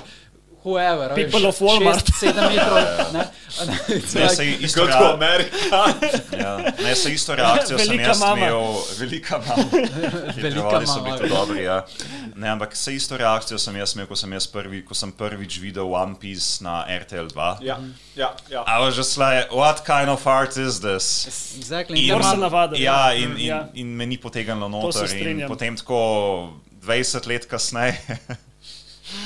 whoever. 0.63 1.11
a 1.11 1.15
veš, 1.15 1.31
People 1.31 1.47
of 1.49 1.59
Walmart. 1.61 2.11
Sedem 2.19 2.43
metrov. 2.43 3.13
ne. 3.13 3.25
Se 4.35 4.45
isto, 4.45 4.81
Go 4.81 4.87
to 4.91 4.97
rea 4.97 5.13
America. 5.13 5.77
ja, 6.43 6.57
ne, 6.83 6.95
se 6.95 7.11
isto 7.13 7.35
reakcijo 7.35 7.77
sem 7.77 7.87
Velika 7.87 8.07
jaz 8.07 8.19
mama. 8.19 8.37
imel, 8.37 8.73
velika 8.99 9.37
mama. 9.47 9.63
Velika 10.43 10.85
so 10.85 10.99
mama. 10.99 11.03
bili 11.17 11.29
to 11.29 11.35
dobri, 11.35 11.63
ja. 11.63 11.85
Ne, 12.35 12.49
ampak 12.49 12.75
se 12.75 12.95
isto 12.95 13.17
reakcijo 13.17 13.57
sem 13.57 13.75
jaz 13.75 13.93
imel, 13.95 14.07
ko 14.07 14.15
sem, 14.15 14.31
jaz 14.33 14.47
prvi, 14.47 14.85
ko 14.85 14.93
sem 14.93 15.11
prvič 15.11 15.59
videl 15.59 15.83
One 15.93 16.15
Piece 16.19 16.63
na 16.63 16.85
RTL 17.01 17.27
2. 17.35 17.57
Ja, 17.61 17.77
ja, 18.15 18.31
ja. 18.49 18.63
I 18.67 18.79
was 18.85 18.95
just 18.97 19.17
like, 19.17 19.51
what 19.51 19.83
kind 19.85 20.09
of 20.09 20.27
art 20.27 20.57
is 20.57 20.79
this? 20.79 21.27
Exactly. 21.57 21.99
In- 21.99 22.15
In 22.15 22.21
ima- 22.21 22.35
navaditi. 22.37 22.83
Ja, 22.83 23.11
in, 23.13 23.31
in, 23.37 23.45
Ja. 23.45 23.67
in 23.73 23.87
me 23.97 24.05
ni 24.05 24.17
potegnilo 24.17 24.67
noter. 24.69 25.11
In 25.17 25.43
potem 25.47 25.75
tako 25.77 26.53
20 26.81 27.27
let 27.27 27.45
kasneje. 27.45 27.97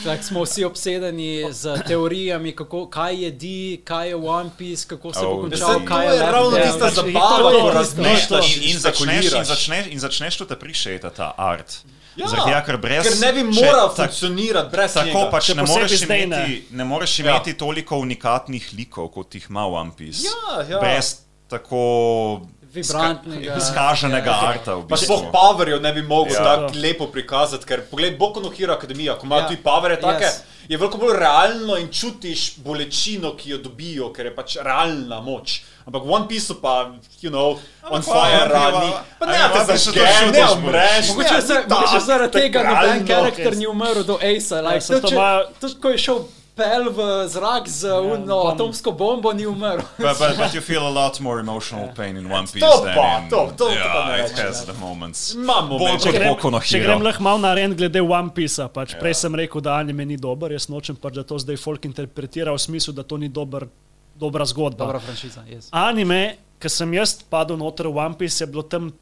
Tak 0.04 0.24
smo 0.24 0.44
vsi 0.44 0.64
obsedeni 0.64 1.46
z 1.52 1.82
teorijami, 1.82 2.52
kako, 2.54 2.88
kaj 2.88 3.24
jedi, 3.24 3.82
kaj 3.84 4.08
je 4.08 4.16
One 4.18 4.50
Piece, 4.58 4.86
kako 4.88 5.14
se 5.14 5.20
bo 5.22 5.28
Oh, 5.28 5.42
končal, 5.42 5.68
Saj 5.68 5.76
to 5.76 5.86
kaj 5.86 6.06
je 6.06 6.12
Left 6.12 6.32
ravno 6.32 6.58
tista 6.60 6.90
zabava, 6.92 7.52
ko 7.52 7.70
razmišljaš 7.72 8.58
In, 8.58 8.64
in, 8.64 8.80
začneš, 8.80 9.26
in, 9.28 9.44
začneš, 9.46 9.86
in 9.88 10.00
začneš 10.00 10.38
to 10.38 10.46
te 10.46 10.56
prišeta, 10.56 11.10
ta 11.10 11.34
art. 11.38 11.78
Ja, 12.16 12.28
Zaradi 12.28 12.48
tega, 12.48 12.62
ker 12.62 12.78
brez. 12.78 13.04
ker 13.04 13.18
ne 13.20 13.34
bi 13.34 13.44
moral 13.46 13.90
tak- 13.90 14.08
funkcionirati 14.08 14.70
brez 14.72 14.94
Tako 14.94 15.06
njega. 15.08 15.30
pač 15.32 15.50
ne 15.50 15.64
moreš, 15.64 15.92
zdaj 15.98 16.22
imeti, 16.22 16.52
ne. 16.72 16.78
ne 16.78 16.86
moreš 16.86 17.20
Ja. 17.20 17.26
imeti 17.26 17.54
toliko 17.56 17.98
unikatnih 17.98 18.70
likov, 18.74 19.08
kot 19.10 19.36
jih 19.36 19.48
ima 19.50 19.66
One 19.68 19.92
Piece. 19.98 20.24
Ja, 20.24 20.62
ja. 20.64 20.80
Brez 20.80 21.16
tako 21.50 22.42
Vibrantnega. 22.76 23.56
izkaženega 23.56 24.32
Ja. 24.32 24.48
arta. 24.48 24.76
V 24.76 24.82
Pa 24.82 24.88
bistvu. 24.90 25.06
sploh 25.08 25.32
Powerjev 25.32 25.82
ne 25.82 25.94
bi 25.94 26.02
mogel 26.04 26.34
Ja. 26.34 26.42
ja. 26.42 26.56
tako 26.58 26.74
lepo 26.78 27.08
prikazati, 27.08 27.66
ker 27.66 27.82
poglej, 27.84 28.12
Boku 28.14 28.40
no 28.40 28.50
Hero 28.50 28.74
Akademija, 28.74 29.16
ko 29.16 29.26
ima 29.26 29.36
Ja. 29.36 29.42
ja. 29.42 29.48
tudi 29.48 29.62
Powerje 29.62 30.00
take, 30.00 30.26
Yes. 30.26 30.40
je 30.68 30.78
veliko 30.78 30.98
bolj 30.98 31.16
realno 31.16 31.78
in 31.78 31.88
čutiš 31.90 32.56
bolečino, 32.58 33.34
ki 33.34 33.50
jo 33.50 33.58
dobijo, 33.60 34.12
ker 34.12 34.26
je 34.26 34.34
pač 34.34 34.58
realna 34.58 35.22
moč. 35.22 35.56
Ampak 35.86 36.04
v 36.04 36.12
One 36.12 36.28
Piece 36.28 36.54
pa, 36.56 36.90
you 37.22 37.30
know, 37.30 37.60
on 37.86 38.02
hva, 38.02 38.14
fire 38.16 38.32
ja, 38.34 38.48
rani. 38.48 38.88
ja, 38.88 39.04
Pa 39.20 39.26
ja, 39.26 39.32
ne, 39.32 39.38
ja, 39.38 39.48
te 39.48 39.60
to 39.60 39.66
zažge, 39.68 39.82
šutiš, 39.92 40.32
ne 40.32 40.46
umreš. 40.52 41.08
Mogoče 41.08 41.34
ne, 41.34 41.42
za- 41.42 41.54
ni 41.60 41.66
mogoče 41.70 42.00
zaradi 42.02 42.32
to 42.32 42.38
je 42.38 42.44
tega 42.44 42.64
noben 42.66 43.08
karakter 43.08 43.56
ni 43.56 43.68
umrl 43.68 44.04
do 44.04 44.16
Ace. 44.18 44.56
Like, 44.58 44.82
saj 44.82 44.96
to 44.96 45.02
tudi, 45.02 45.08
če- 45.08 45.16
imajo- 45.16 45.48
tudi 45.62 45.76
ko 45.76 45.90
je 45.90 45.98
šel 46.00 46.20
pel 46.56 46.88
v 46.90 47.28
zrak 47.28 47.68
z 47.68 47.92
uno 47.92 48.26
bom. 48.44 48.48
atomsko 48.56 48.92
bombo, 48.96 49.34
ni 49.36 49.44
umrl. 49.46 49.84
But, 50.00 50.16
but, 50.20 50.38
but 50.38 50.54
you 50.56 50.62
feel 50.62 50.88
a 50.88 50.90
lot 50.90 51.20
more 51.20 51.40
emotional 51.40 51.92
pain 51.96 52.16
in 52.18 52.32
One 52.32 52.48
Piece 52.48 52.64
To 52.64 52.84
than 52.84 52.96
pa, 52.96 53.20
in 53.20 53.30
to- 53.30 53.52
to- 53.60 53.68
to 53.68 53.76
yeah, 53.76 53.92
pa 53.92 54.02
ne 54.08 54.24
it 54.26 54.32
has 54.40 54.64
ja. 54.64 54.72
the 54.74 54.80
moments. 54.80 55.36
Več. 55.36 56.00
kot 56.00 56.02
Če 56.08 56.12
grem, 56.16 56.32
no 56.52 56.60
če 56.64 56.80
grem 56.80 57.02
lahko 57.04 57.22
malo 57.28 57.38
na 57.44 57.52
ren 57.54 57.76
glede 57.76 58.00
One 58.00 58.32
Piece, 58.32 58.64
pač 58.72 58.96
prej 58.96 59.14
sem 59.20 59.36
rekel, 59.36 59.60
da 59.62 59.76
anime 59.84 60.06
ni 60.08 60.16
dober, 60.18 60.52
jaz 60.56 60.70
nočem 60.72 60.96
pač, 60.96 61.20
da 61.20 61.24
to 61.28 61.36
zdaj 61.44 61.60
folk 61.60 61.84
interpretira 61.86 62.56
v 62.56 62.60
smislu, 62.64 62.96
da 62.96 63.04
to 63.04 63.20
ni 63.20 63.28
dober, 63.28 63.68
dobra 64.16 64.48
zgodba. 64.48 64.88
Dobra 64.88 65.04
franšiza, 65.04 65.44
yes. 65.52 65.68
Anime, 65.76 66.38
ki 66.60 66.72
sem 66.72 66.88
jaz 66.96 67.20
padel 67.28 67.60
noter 67.60 67.92
v 67.92 68.00
One 68.00 68.16
Piece, 68.16 68.40
je 68.40 68.48
bilo 68.48 68.64
tam 68.64 68.94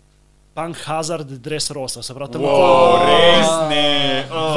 Punk 0.54 0.78
Hazard 0.86 1.30
Dress 1.42 1.70
Rosa, 1.74 2.02
se 2.06 2.14
pravi 2.14 2.34
tam 2.34 2.42
Wow, 2.42 2.98
res 3.06 3.50
ne. 3.70 4.26
Oh. 4.30 4.54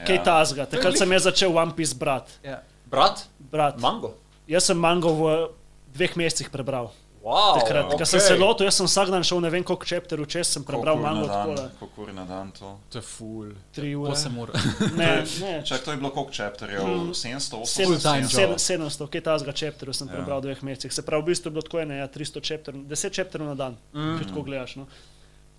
2013, 0.00 0.02
Ja. 0.02 0.06
kaj 0.06 0.24
tazga. 0.24 0.66
Takrat 0.66 0.98
sem 0.98 1.12
jaz 1.12 1.22
začel 1.22 1.52
One 1.56 1.72
Piece 1.76 1.94
brati. 1.94 2.32
Ja. 2.42 2.62
Brat, 2.90 3.26
Brat. 3.38 3.78
mango. 3.80 4.14
Jaz 4.48 4.64
sem 4.64 4.76
mango 4.78 5.12
v 5.14 5.48
dveh 5.94 6.16
mesecih 6.16 6.50
prebral. 6.50 6.90
Wow, 7.20 7.60
Takrat, 7.60 7.84
okay. 7.84 7.94
okay. 8.00 8.06
sem 8.08 8.20
se 8.20 8.32
lotil, 8.40 8.64
jaz 8.64 8.80
sem 8.80 8.86
vsak 8.88 9.10
dan 9.12 9.20
šel 9.20 9.42
ne 9.44 9.50
vem 9.52 9.60
koliko 9.60 9.84
čepterjev 9.84 10.24
čez, 10.24 10.48
sem 10.56 10.64
prebral 10.64 10.96
mango 10.96 11.26
na 11.28 11.44
dan, 11.44 11.68
tako 11.68 11.76
koliko 11.92 12.02
ur 12.02 12.12
na 12.16 12.24
dan 12.24 12.48
to. 12.50 12.70
To 12.88 12.96
je 12.98 13.02
ful. 13.04 13.50
tri 13.76 13.90
ure. 13.94 14.14
8 14.16 14.38
ur. 14.40 14.48
Ne, 14.96 15.10
ne, 15.44 15.60
Čak, 15.60 15.84
to 15.84 15.90
je 15.92 15.96
bilo 16.00 16.08
koliko 16.10 16.32
chapterjev? 16.32 16.80
700, 17.12 17.60
800? 17.60 17.84
Full-time 17.84 18.24
700, 18.24 18.40
job. 18.40 18.56
700, 18.56 19.08
kaj 19.12 19.20
tazga 19.20 19.52
čepterjev 19.52 19.92
sem 19.92 20.08
Ja. 20.08 20.14
prebral 20.16 20.40
v 20.40 20.48
dveh 20.48 20.62
mesecih. 20.64 20.92
Se 20.96 21.04
pravi, 21.04 21.22
v 21.22 21.26
bistvu 21.28 21.52
je 21.52 21.52
bilo 21.52 21.62
tako 21.68 21.84
ene, 21.84 22.00
ja, 22.00 22.08
300 22.08 22.40
čepterjev, 22.40 22.82
10 22.88 23.12
čepterjev 23.12 23.46
na 23.52 23.54
dan, 23.54 23.76
mm. 23.92 24.16
če 24.16 24.24
tako 24.32 24.42
gledaš. 24.48 24.76
No. 24.80 24.88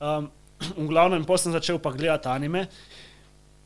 Um, 0.02 0.32
v 0.82 0.88
glavnem, 0.90 1.26
potem 1.30 1.44
sem 1.46 1.54
začel 1.54 1.78
pa 1.78 1.94
gledati 1.94 2.26
anime. 2.28 2.66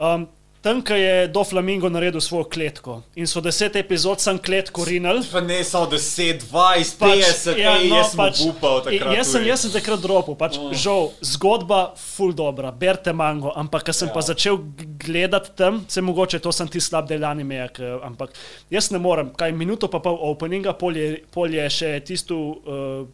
Um, 0.03 0.27
Tam, 0.65 0.79
ko 0.81 0.95
je 0.97 1.27
do 1.29 1.43
Flamingo 1.45 1.85
naredil 1.93 2.17
svojo 2.25 2.47
kletko 2.49 2.95
in 3.13 3.27
so 3.29 3.37
deset 3.45 3.75
epizod 3.77 4.17
sam 4.17 4.39
kletko 4.41 4.81
rinali. 4.87 5.21
Pa 5.29 5.37
ne 5.45 5.59
samo 5.63 5.85
10, 5.91 6.41
20, 6.49 6.95
50, 6.97 7.59
ja, 7.59 7.75
ej, 7.77 7.91
jaz 7.91 8.07
sem 8.09 8.17
pač, 8.17 8.39
upal 8.47 8.79
takrat. 8.81 9.13
Jaz 9.13 9.29
sem, 9.29 9.45
jaz 9.45 9.61
sem 9.61 9.73
takrat 9.75 10.01
dropil, 10.01 10.33
pač, 10.39 10.57
Oh. 10.57 10.71
oh. 10.71 10.73
žal, 10.73 11.11
zgodba 11.21 11.93
full 11.99 12.33
dobra, 12.33 12.71
berte 12.73 13.13
mango, 13.13 13.51
ampak 13.53 13.85
ko 13.85 13.93
sem 13.93 14.09
ja. 14.09 14.13
pa 14.15 14.23
začel 14.25 14.57
gledati 15.05 15.53
tam, 15.53 15.83
se 15.87 16.01
mogoče 16.01 16.39
to 16.41 16.49
sem 16.49 16.65
ti 16.67 16.81
slab 16.81 17.05
del 17.13 17.21
anime, 17.29 17.61
ampak 18.01 18.33
jaz 18.73 18.89
ne 18.89 18.97
morem, 18.97 19.29
kaj 19.37 19.53
minuto 19.53 19.85
pa 19.85 20.01
pol 20.01 20.17
openinga, 20.31 20.73
pol 20.73 20.97
je, 20.97 21.11
pol 21.29 21.53
je 21.53 21.67
še 21.69 21.91
tisto 22.09 22.33
uh, 22.33 23.05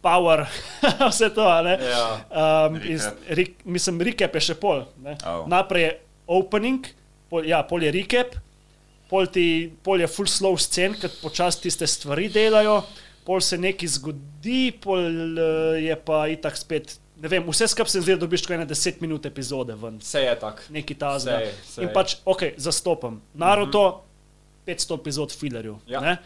power, 0.00 0.46
vse 1.12 1.28
to, 1.36 1.44
ne. 1.68 1.76
Ja. 1.80 2.06
Um, 2.32 2.80
Recap. 2.80 3.20
ri, 3.28 3.46
mislim, 3.64 4.00
recap 4.00 4.40
je 4.40 4.42
še 4.48 4.56
pol. 4.60 4.84
ne. 5.04 5.16
Au. 5.28 5.44
Naprej 5.48 5.84
je 5.84 5.92
opening, 6.26 6.86
pol, 7.30 7.46
ja, 7.48 7.62
pol 7.66 7.84
je 7.84 7.92
recap, 7.94 8.36
pol, 9.10 9.28
ti, 9.32 9.46
pol 9.84 10.02
je 10.02 10.10
full 10.10 10.30
slow 10.30 10.58
scen, 10.60 10.96
ker 10.98 11.12
počasi 11.22 11.66
tiste 11.66 11.88
stvari 11.90 12.28
delajo, 12.32 12.80
pol 13.26 13.42
se 13.44 13.58
nekaj 13.60 13.94
zgodi, 13.98 14.68
pol 14.84 15.08
uh, 15.38 15.80
je 15.80 15.96
pa 16.06 16.24
itak 16.32 16.58
spet. 16.60 16.96
Ne 17.22 17.30
vem, 17.30 17.44
vse 17.46 17.68
skupaj 17.70 17.92
se 17.92 18.02
zdi, 18.02 18.16
da 18.16 18.24
dobiš 18.24 18.42
tako 18.44 18.56
ene 18.56 18.66
10 18.68 18.98
minut 19.00 19.26
epizode 19.26 19.76
ven. 19.78 20.00
Vse 20.02 20.24
je 20.24 20.32
tako. 20.40 20.66
Neki 20.74 20.96
ta 20.98 21.14
zdaj. 21.22 21.52
In 21.80 21.92
pač, 21.94 22.18
ok, 22.26 22.56
zastopam. 22.60 23.20
Naruto, 23.38 23.84
500 24.66 24.98
epizod 24.98 25.36
fillerjev. 25.36 25.78
Ja. 25.88 26.02
ne. 26.04 26.18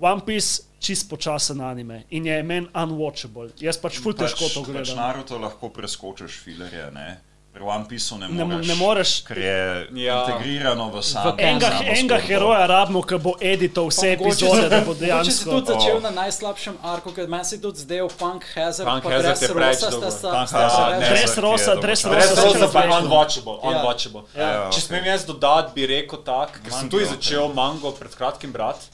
One 0.00 0.20
Piece, 0.26 0.66
čist 0.82 1.08
počasen 1.08 1.60
anime 1.64 2.02
in 2.10 2.26
je 2.26 2.42
meni 2.44 2.68
unwatchable. 2.74 3.48
Jaz 3.60 3.78
pač 3.80 3.96
ful 4.02 4.12
težko 4.16 4.50
to 4.52 4.60
Pač 4.60 4.72
gledam. 4.72 4.98
Naruto 4.98 5.38
lahko 5.40 5.70
preskočiš 5.72 6.36
filerje, 6.44 6.90
ne? 6.92 7.08
Pri 7.56 7.64
One 7.64 7.84
Pieceu 7.86 8.18
ne 8.18 8.28
Ne 8.28 8.34
mo- 8.36 8.46
moreš. 8.46 8.66
ne 8.68 8.74
moreš. 8.76 9.10
Ker 9.22 9.38
je 9.38 9.56
Ja. 9.96 10.16
integrirano 10.20 10.90
v 10.90 11.00
samo. 11.02 11.32
Enega, 11.38 11.70
enega 11.80 11.96
zgodbo. 12.14 12.26
heroja 12.28 12.66
rabimo, 12.66 13.00
ki 13.02 13.16
bo 13.16 13.32
edital 13.42 13.86
vse 13.86 14.08
Pa 14.08 14.12
epizode, 14.18 14.60
si- 14.60 14.68
da 14.68 14.76
bo 14.78 14.86
mogoče 14.86 14.94
si 14.94 15.00
dejansko. 15.02 15.50
tudi 15.50 15.66
začel 15.66 15.96
Oh. 15.96 16.02
na 16.02 16.10
najslabšem 16.12 16.74
arku, 16.84 17.10
ker 17.10 17.26
meni 17.26 17.44
se 17.46 17.56
tudi 17.56 17.78
zdaj 17.78 18.00
v 18.02 18.12
Punk 18.14 18.44
Hazard, 18.54 18.86
Punk 18.86 19.02
pa 19.02 19.10
Hazard 19.10 19.40
je 19.40 19.48
preveč 19.48 19.78
Dressrosa 19.78 19.96
sta 20.02 20.10
sta 20.12 20.46
sta 20.46 20.58
Hazard, 20.60 20.92
preveč- 20.92 21.00
ne. 21.00 21.08
Dres 21.08 21.24
ki 21.24 21.30
je 21.30 21.42
Rosa, 21.42 21.64
dolgočasen. 21.64 21.80
Dres 21.80 22.00
Brez 22.04 22.28
Rosa. 22.36 22.68
pa 22.68 22.78
je 22.78 22.88
Ja. 22.88 23.00
unwatchable. 23.00 23.54
Ja. 23.54 23.68
unwatchable. 23.70 24.22
Ja. 24.34 24.70
Če 24.70 24.80
smem 24.82 25.04
jaz 25.06 25.24
dodati, 25.24 25.72
bi 25.74 25.86
rekel 25.88 26.18
tako, 26.20 26.52
ker 26.62 26.72
sem 26.74 26.90
tudi 26.90 27.04
začel 27.06 27.48
mango 27.50 27.90
pred 27.90 28.12
kratkim 28.12 28.52
brati 28.52 28.84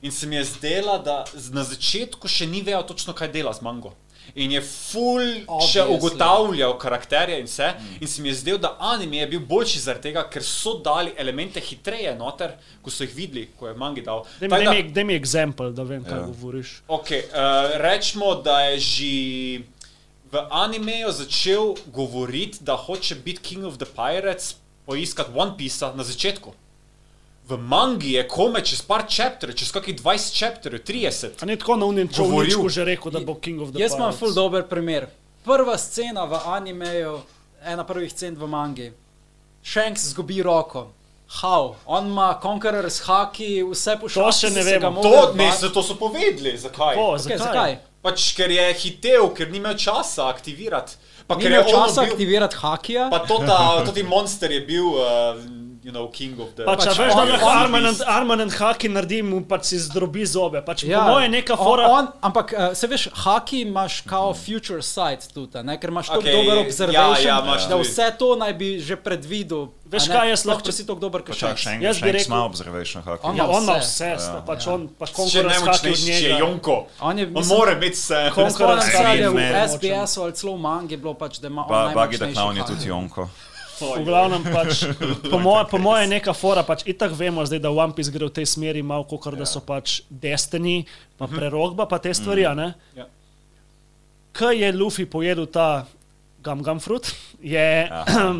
in 0.00 0.10
se 0.12 0.26
mi 0.26 0.36
je 0.36 0.44
zdela, 0.46 0.98
da 1.00 1.24
z- 1.34 1.50
na 1.50 1.62
začetku 1.64 2.28
še 2.28 2.46
ni 2.46 2.62
vedel 2.62 2.82
točno, 2.84 3.12
kaj 3.12 3.28
dela 3.28 3.52
z 3.52 3.60
mango. 3.60 3.90
In 4.34 4.50
je 4.50 4.60
full 4.60 5.20
še 5.20 5.46
Obviously. 5.46 5.88
ugotavljal 5.90 6.78
karakterje 6.78 7.38
in 7.38 7.46
vse. 7.46 7.66
In 8.00 8.08
se 8.08 8.22
mi 8.22 8.28
je 8.28 8.34
zdel, 8.34 8.58
da 8.58 8.76
anime 8.80 9.16
je 9.16 9.26
bil 9.26 9.40
boljši 9.42 9.78
zaradi 9.80 10.02
tega, 10.02 10.22
ker 10.24 10.42
so 10.42 10.78
dali 10.78 11.12
elemente 11.16 11.60
hitreje 11.60 12.14
noter, 12.16 12.52
ko 12.82 12.90
so 12.90 13.04
jih 13.04 13.14
videli, 13.14 13.48
ko 13.52 13.68
je 13.68 13.74
mangi 13.74 14.00
dal. 14.02 14.24
Daj 14.40 14.48
mi- 14.50 14.64
da- 14.64 14.72
mi, 14.72 14.82
daj 14.84 15.04
mi 15.04 15.14
eksempel, 15.14 15.72
da 15.72 15.82
vem, 15.84 16.04
kaj 16.04 16.18
Ja. 16.18 16.24
govoriš. 16.24 16.82
Okay, 16.88 17.22
uh, 17.26 17.36
rečemo, 17.76 18.34
da 18.36 18.60
je 18.62 18.78
že 18.80 19.12
v 20.32 20.46
animeju 20.50 21.12
začel 21.12 21.74
govoriti, 21.88 22.58
da 22.60 22.74
hoče 22.74 23.14
biti 23.16 23.40
King 23.40 23.64
of 23.64 23.76
the 23.76 23.86
Pirates, 23.86 24.54
poiskati 24.86 25.30
One 25.34 25.52
Piece 25.58 25.86
na 25.94 26.04
začetku. 26.04 26.54
V 27.44 27.56
mangi 27.58 28.12
je 28.12 28.22
kome 28.24 28.60
čez 28.62 28.82
par 28.82 29.02
chapterjev, 29.04 29.56
čez 29.56 29.72
kakih 29.72 29.96
20 29.96 30.04
chapterjev, 30.32 30.80
30. 30.80 31.28
A 31.38 31.46
ni 31.46 31.56
tako 31.56 31.76
na 31.76 31.86
unim 31.86 32.06
Govoril. 32.08 32.30
čovničku 32.50 32.68
že 32.70 32.84
rekel, 32.86 33.10
da 33.10 33.20
bo 33.20 33.34
King 33.36 33.60
of 33.60 33.70
the 33.70 33.80
Jaz 33.80 33.94
imam 33.94 34.12
full 34.12 34.32
dober 34.32 34.62
primer. 34.64 35.06
Prva 35.42 35.74
scena 35.76 36.24
v 36.24 36.38
animeju, 36.46 37.18
ena 37.64 37.84
prvih 37.84 38.08
scen 38.08 38.34
v 38.34 38.46
mangi. 38.46 38.92
Shanks 39.64 40.06
zgubi 40.06 40.38
roko. 40.40 40.92
How? 41.32 41.74
On 41.86 42.06
ima 42.06 42.38
Conqueror's 42.38 43.00
haki, 43.00 43.62
vse 43.64 43.96
pošilja. 43.96 44.32
še 44.32 44.50
ne 44.50 44.62
vemo. 44.62 45.02
To, 45.02 45.32
ne, 45.34 45.50
se 45.52 45.68
to 45.68 45.82
so 45.82 45.94
povedali, 45.96 46.52
zakaj? 46.56 46.94
O, 46.94 47.12
Okay, 47.12 47.18
zakaj? 47.18 47.38
zakaj? 47.38 47.72
Pač 48.02 48.32
ker 48.32 48.50
je 48.50 48.72
hitel, 48.74 49.30
ker 49.30 49.48
ni 49.48 49.58
imel 49.58 49.74
časa 49.74 50.26
aktivirati. 50.26 50.94
Pa 51.26 51.34
Ni 51.34 51.42
ker 51.42 51.50
imel 51.50 51.62
je 51.62 51.70
časa 51.70 52.00
bil- 52.00 52.10
aktivirati 52.10 52.56
hakija. 52.56 53.08
Pa 53.10 53.18
to 53.20 53.38
ta, 53.40 53.82
to 53.82 53.92
ti 53.92 54.02
monster 54.04 54.50
je 54.50 54.60
bil, 54.62 54.86
uh, 54.90 55.38
you 55.82 55.90
know, 55.90 56.06
king 56.08 56.38
of 56.38 56.54
the... 56.54 56.64
Pač, 56.64 56.78
Pač 56.78 56.86
pač 56.88 56.98
veš, 56.98 57.12
da 57.12 57.22
on- 57.22 57.28
lahko 57.28 57.46
on- 57.46 57.58
Arman 58.08 58.40
and 58.40 58.52
Haki 58.52 58.88
naredi, 58.88 59.22
mu 59.22 59.40
pač 59.42 59.64
si 59.64 59.78
zdrobi 59.78 60.22
zobe. 60.24 60.62
Pač 60.62 60.84
Ja, 60.84 61.00
po 61.00 61.12
moje 61.12 61.28
neka 61.28 61.56
fora. 61.56 61.86
On, 61.88 61.98
on, 61.98 62.06
ampak 62.22 62.52
uh, 62.52 62.70
se 62.72 62.86
veš, 62.86 63.08
haki 63.14 63.60
imaš 63.62 64.00
kao 64.02 64.34
future 64.34 64.82
sight 64.82 65.34
tudi, 65.34 65.58
a 65.58 65.62
ne? 65.62 65.74
ker 65.76 65.90
imaš 65.90 66.06
tako 66.08 66.22
okay, 66.22 66.32
dober 66.32 66.54
ja, 66.54 66.62
observation, 66.62 67.26
ja, 67.26 67.40
imaš 67.40 67.66
da 67.66 67.76
vse 67.76 68.06
to 68.14 68.36
naj 68.36 68.52
bi 68.54 68.78
že 68.80 68.96
predvidel. 68.96 69.68
Veš 69.84 70.06
kaj, 70.08 70.28
jaz 70.30 70.42
lahko- 70.44 70.64
če 70.64 70.72
si 70.72 70.86
tako 70.86 71.00
dober, 71.00 71.20
kot 71.20 71.36
še 71.36 71.46
enkrat, 71.46 71.82
Jaz 71.82 72.00
bi 72.00 72.12
rekel- 72.12 72.26
ima 72.26 72.44
observation 72.44 73.02
hack. 73.02 73.20
On 73.22 73.36
Ja, 73.36 73.44
on 73.46 73.62
ima 73.62 73.76
vse. 73.76 74.08
vse, 74.08 74.22
sta, 74.22 74.38
pač 74.40 74.66
on, 74.66 74.88
pač 74.88 75.10
Haki 75.10 75.38
od 75.38 75.46
najmočnejši 75.46 76.24
je. 76.24 76.38
Jonko. 76.38 76.86
On 77.00 77.18
je, 77.18 77.26
On 77.26 77.32
mislim, 77.34 77.58
mora 77.58 77.72
imeti 77.72 77.92
vse. 77.92 78.20
Se, 78.32 78.96
ali 78.96 79.18
je 79.18 79.28
v. 79.28 79.40
SBS-u 79.68 80.22
ali 80.22 80.32
celo 80.32 80.54
v 80.54 80.60
mangi 80.60 80.96
bilo 80.96 81.12
pač, 81.14 81.36
da 81.38 81.48
ima 81.48 81.62
on 81.62 81.68
Ba, 81.68 81.92
Bagi 81.92 82.16
da 82.16 82.26
Clown 82.28 82.56
je 82.56 82.64
tudi 82.64 82.88
Jonko. 82.88 83.28
V 83.82 84.04
glavnem 84.06 84.44
pač, 84.46 84.84
po 85.32 85.38
moje, 85.42 85.64
po 85.70 85.78
moje 85.82 86.06
je 86.06 86.12
neka 86.14 86.34
fora, 86.36 86.62
pač 86.66 86.86
itak 86.86 87.14
vemo 87.18 87.44
zdaj, 87.46 87.60
da 87.62 87.72
One 87.74 87.94
Piece 87.96 88.14
gre 88.14 88.28
v 88.30 88.34
tej 88.34 88.46
smeri 88.46 88.82
malo, 88.86 89.04
kot 89.04 89.34
da 89.34 89.48
so 89.48 89.62
pač 89.64 90.02
Destiny, 90.08 90.86
pa 91.18 91.26
prerogba, 91.26 91.88
pa 91.90 91.98
te 91.98 92.14
stvari, 92.14 92.46
ne? 92.54 92.72
Ja. 92.96 93.08
Kaj 94.32 94.64
je 94.64 94.70
Luffy 94.72 95.04
pojedel 95.04 95.50
ta 95.50 95.84
gum 96.42 96.62
gum 96.62 96.80
fruit, 96.80 97.10
je 97.54 97.88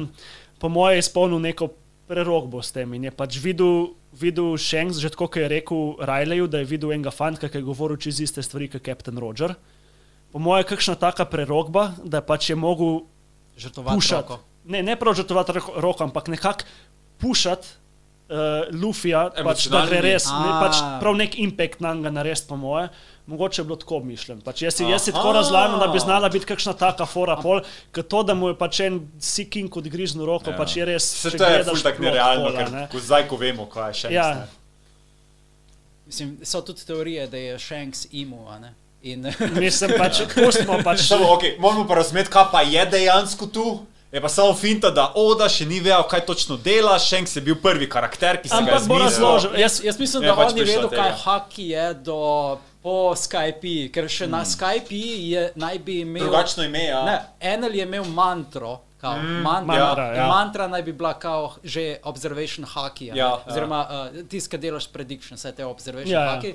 po 0.60 0.68
moje 0.70 1.02
izpolnil 1.02 1.42
neko 1.42 1.72
prerogbo 2.06 2.62
s 2.62 2.74
tem 2.74 2.90
in 2.94 3.08
je 3.08 3.12
pač 3.14 3.38
videl, 3.40 3.94
videl 4.12 4.54
Shanks, 4.60 5.00
že 5.00 5.10
tako 5.14 5.30
kot 5.30 5.40
je 5.40 5.48
rekel 5.48 5.96
Rileyju, 6.02 6.46
da 6.50 6.60
je 6.62 6.68
videl 6.68 6.92
enega 6.92 7.14
fanta, 7.14 7.48
ki 7.48 7.62
je 7.62 7.66
govoril 7.66 7.96
čez 7.96 8.20
iste 8.20 8.42
stvari 8.44 8.68
kot 8.68 8.84
Captain 8.84 9.16
Roger. 9.18 9.56
Po 10.32 10.40
moje 10.40 10.64
je 10.64 10.70
kakšna 10.72 10.96
taka 10.96 11.24
prerogba, 11.28 11.92
da 12.04 12.20
pač 12.24 12.50
je 12.52 12.56
mogel 12.56 13.04
Žrtovati 13.56 13.96
pušati. 13.96 14.28
roko. 14.28 14.51
Ne, 14.64 14.82
ne 14.82 14.96
prav 14.96 15.14
žrtvovati 15.14 15.52
roko- 15.76 16.02
ampak 16.02 16.28
nekako 16.28 16.64
pušati 17.18 17.68
uh, 18.28 18.36
Lufija, 18.72 19.30
pač, 19.36 19.66
da 19.66 19.86
gre 19.86 20.00
res, 20.00 20.26
ne, 20.26 20.52
pač 20.60 20.78
prav 21.00 21.16
nek 21.16 21.38
impact 21.38 21.80
na 21.80 21.94
njega 21.94 22.10
narediti, 22.12 22.46
po 22.48 22.56
moje. 22.56 22.88
Mogoče 23.26 23.60
je 23.60 23.64
bilo 23.64 23.76
tako 23.76 24.00
mišljeno. 24.00 24.40
Pač 24.42 24.62
jaz, 24.62 24.74
si, 24.74 24.84
jaz 24.84 25.04
si 25.04 25.12
tako 25.12 25.32
razlagam, 25.32 25.78
da 25.78 25.86
bi 25.86 25.98
znala 25.98 26.28
biti 26.28 26.46
kakšna 26.46 26.72
taka 26.74 27.06
fora 27.06 27.36
pol, 27.36 27.60
kot 27.94 28.08
to, 28.08 28.22
da 28.22 28.34
mu 28.34 28.48
je 28.48 28.56
pač 28.58 28.80
en 28.80 28.96
sikin 29.20 29.68
kot 29.68 29.84
grižno 29.84 30.26
roko, 30.26 30.50
Ja. 30.50 30.56
pač 30.56 30.76
je 30.76 30.84
res. 30.84 31.06
Če 31.22 31.38
to 31.38 31.44
je 31.44 31.62
tako 31.82 32.02
nerealno, 32.02 32.48
pola, 32.48 32.58
ker 32.58 32.72
ne. 32.72 32.82
ko 32.90 32.98
zdaj, 32.98 33.28
ko 33.28 33.36
vemo, 33.36 33.66
kaj 33.66 33.88
je 33.88 33.94
še. 33.94 34.10
Ja. 34.12 34.26
Mislim, 36.06 36.36
so 36.42 36.60
tudi 36.60 36.82
teorije, 36.86 37.26
da 37.26 37.36
je 37.36 37.58
Shanks 37.58 38.06
imu, 38.12 38.48
a 38.48 38.58
ne? 38.58 38.74
In, 39.02 39.22
Mislim 39.54 39.94
pač, 39.98 40.20
pustimo 40.34 40.78
pač. 40.84 41.00
Samo, 41.02 41.30
okay, 41.32 41.54
moramo 41.58 41.86
pa 41.86 41.94
razumeti, 41.94 42.30
kaj 42.30 42.50
pa 42.52 42.62
je 42.62 42.86
dejansko 42.86 43.46
tu. 43.46 43.64
Je 44.12 44.20
pa 44.20 44.28
samo 44.28 44.54
finta, 44.54 44.90
da 44.90 45.12
Oda 45.14 45.48
še 45.48 45.64
ni 45.64 45.78
vedel, 45.80 46.02
kaj 46.04 46.26
točno 46.26 46.56
dela, 46.56 46.98
Shanks 47.00 47.36
je 47.36 47.40
bil 47.40 47.56
prvi 47.56 47.88
karakter, 47.88 48.36
ki 48.42 48.48
se 48.48 48.54
ga 48.54 48.60
je 48.60 48.74
Ampak 48.74 48.88
bo 48.88 48.98
razložil. 48.98 49.54
jaz, 49.56 49.80
jaz 49.84 49.98
mislim, 49.98 50.22
Je 50.22 50.28
da 50.28 50.34
pač 50.36 50.50
on 50.50 50.54
ni 50.54 50.64
vedel, 50.64 50.88
tega. 50.90 51.02
kaj 51.02 51.12
haki 51.24 51.68
je 51.68 51.86
do 51.94 52.18
po 52.82 53.14
Skype, 53.16 53.88
ker 53.94 54.08
še 54.10 54.26
na 54.26 54.42
Skype 54.44 54.92
je, 54.92 55.52
naj 55.56 55.78
bi 55.78 56.00
imel. 56.00 56.26
Drugačno 56.26 56.64
ime, 56.64 56.84
ja. 56.84 57.04
Ne, 57.04 57.14
Enel 57.40 57.74
je 57.74 57.86
imel 57.88 58.04
mantro. 58.04 58.80
Kao, 59.02 59.16
mm, 59.16 59.40
mantra, 59.42 59.78
mantra, 59.78 60.04
ja. 60.04 60.14
ja. 60.14 60.26
mantra 60.28 60.66
naj 60.68 60.82
bi 60.82 60.92
bila 60.92 61.14
kao 61.18 61.56
že 61.64 61.98
observation 62.06 62.66
haki. 62.66 63.10
a 63.10 63.14
ne. 63.14 63.18
Ja, 63.18 63.30
Oziroma, 63.48 63.80
uh, 64.12 64.20
tisti, 64.28 64.50
ki 64.50 64.60
delaš 64.62 64.86
prediction, 64.92 65.34
vse 65.40 65.50
te 65.56 65.64
observation 65.64 66.12
Ja, 66.12 66.20
ja, 66.20 66.26
ja. 66.26 66.34
haki. 66.36 66.52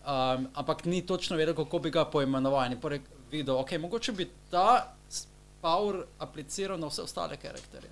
Um, 0.00 0.46
ampak 0.54 0.84
ni 0.84 1.02
točno 1.06 1.36
vedel, 1.36 1.54
kako 1.54 1.78
bi 1.78 1.90
ga 1.90 2.04
poimenoval. 2.04 2.70
Je 2.70 3.00
videl, 3.30 3.58
ok, 3.58 3.72
mogoče 3.82 4.12
bi 4.12 4.30
ta 4.50 4.94
power 5.60 5.94
apliciral 6.18 6.78
na 6.78 6.86
vse 6.86 7.02
ostale 7.02 7.36
karakterje. 7.36 7.90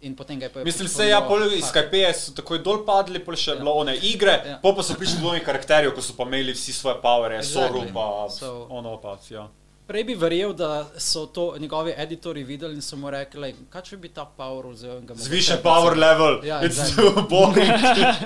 In 0.00 0.16
potem 0.16 0.38
ga 0.38 0.46
je 0.46 0.50
poimenoval. 0.50 0.66
Mislim, 0.66 0.88
se 0.88 1.08
ja, 1.08 1.20
pol 1.20 1.44
iz 1.46 1.64
Skype 1.64 2.12
so 2.12 2.32
takoj 2.32 2.58
dol 2.58 2.84
padli, 2.84 3.18
pol 3.18 3.36
še 3.36 3.50
Ja. 3.50 3.56
bilo 3.56 3.72
one 3.72 3.94
igre, 3.96 4.42
Ja. 4.46 4.58
pol 4.58 4.74
pa 4.74 4.82
so 4.82 4.94
prišli 4.94 5.20
do 5.20 5.26
novih 5.26 5.42
karakterjev, 5.42 5.94
ko 5.94 6.02
so 6.02 6.12
pa 6.12 6.22
imeli 6.24 6.52
vsi 6.52 6.72
svoje 6.72 6.96
powere, 7.00 7.38
Exactly. 7.38 7.68
Soru 7.68 7.82
pa 7.94 8.26
So- 8.30 8.66
ono 8.70 8.96
pa, 8.98 9.18
ja. 9.30 9.48
Prej 9.92 10.04
bi 10.04 10.14
verjel, 10.16 10.54
da 10.54 10.68
so 10.96 11.26
to 11.28 11.54
njegovi 11.58 11.92
editori 11.96 12.42
videli 12.44 12.74
in 12.74 12.82
so 12.82 12.96
mu 12.96 13.10
rekli, 13.10 13.50
kaj 13.68 13.82
če 13.82 13.96
bi 13.98 14.08
ta 14.08 14.24
power 14.26 14.66
vzel 14.66 14.94
in 14.94 15.02
ga 15.02 15.12
mogoče 15.12 15.24
Zviše 15.24 15.52
apliciral." 15.52 15.62
power 15.74 15.96
level, 15.98 16.38
Ja, 16.42 16.60
it's 16.60 16.78
exactly. 16.78 17.12
too 17.12 17.22
boring. 17.30 17.72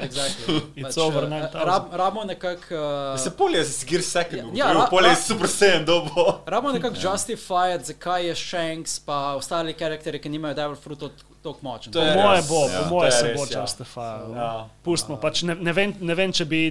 Exactly. 0.00 0.60
It's 0.76 0.96
over 0.98 1.24
eh, 1.24 1.28
9000. 1.28 1.64
rab, 1.64 1.82
Ramo 1.92 2.24
nekako. 2.24 2.74
Uh, 3.10 3.18
Se 3.18 3.30
pol 3.32 3.50
je 3.50 3.64
z 3.64 3.84
Gear 3.84 4.02
Second, 4.04 4.54
Ja, 4.54 4.66
ja, 4.66 4.72
ra- 4.74 4.86
pol 4.86 5.02
je 5.02 5.10
ra- 5.10 5.14
Super 5.18 5.48
Saiyan 5.48 5.84
dobo. 5.84 6.38
Ramo 6.46 6.72
nekako 6.72 6.96
justify, 6.96 7.74
zakaj 7.82 8.26
je 8.26 8.34
Shanks 8.36 8.98
pa 9.00 9.34
ostali 9.34 9.74
karakteri, 9.74 10.18
ki 10.18 10.28
nimajo 10.28 10.54
Devil 10.54 10.76
Fruit 10.76 11.02
tako 11.42 11.58
močen. 11.62 11.92
To 11.92 11.98
Po 11.98 12.04
je 12.04 12.14
moje 12.14 12.36
res, 12.36 12.48
bo, 12.48 12.60
ja, 12.62 12.78
po 12.78 12.84
to 12.84 12.90
moje 12.90 13.06
je 13.06 13.12
se 13.12 13.26
res, 13.26 13.36
bo 13.36 13.44
ja. 13.48 13.60
justifyal. 13.60 14.24
Ja. 14.32 14.68
Pustimo, 14.82 15.16
pač 15.16 15.42
ne, 15.42 15.54
ne, 15.56 15.72
vem, 15.72 15.94
ne 16.00 16.14
vem, 16.14 16.30
če 16.32 16.44
bi 16.44 16.62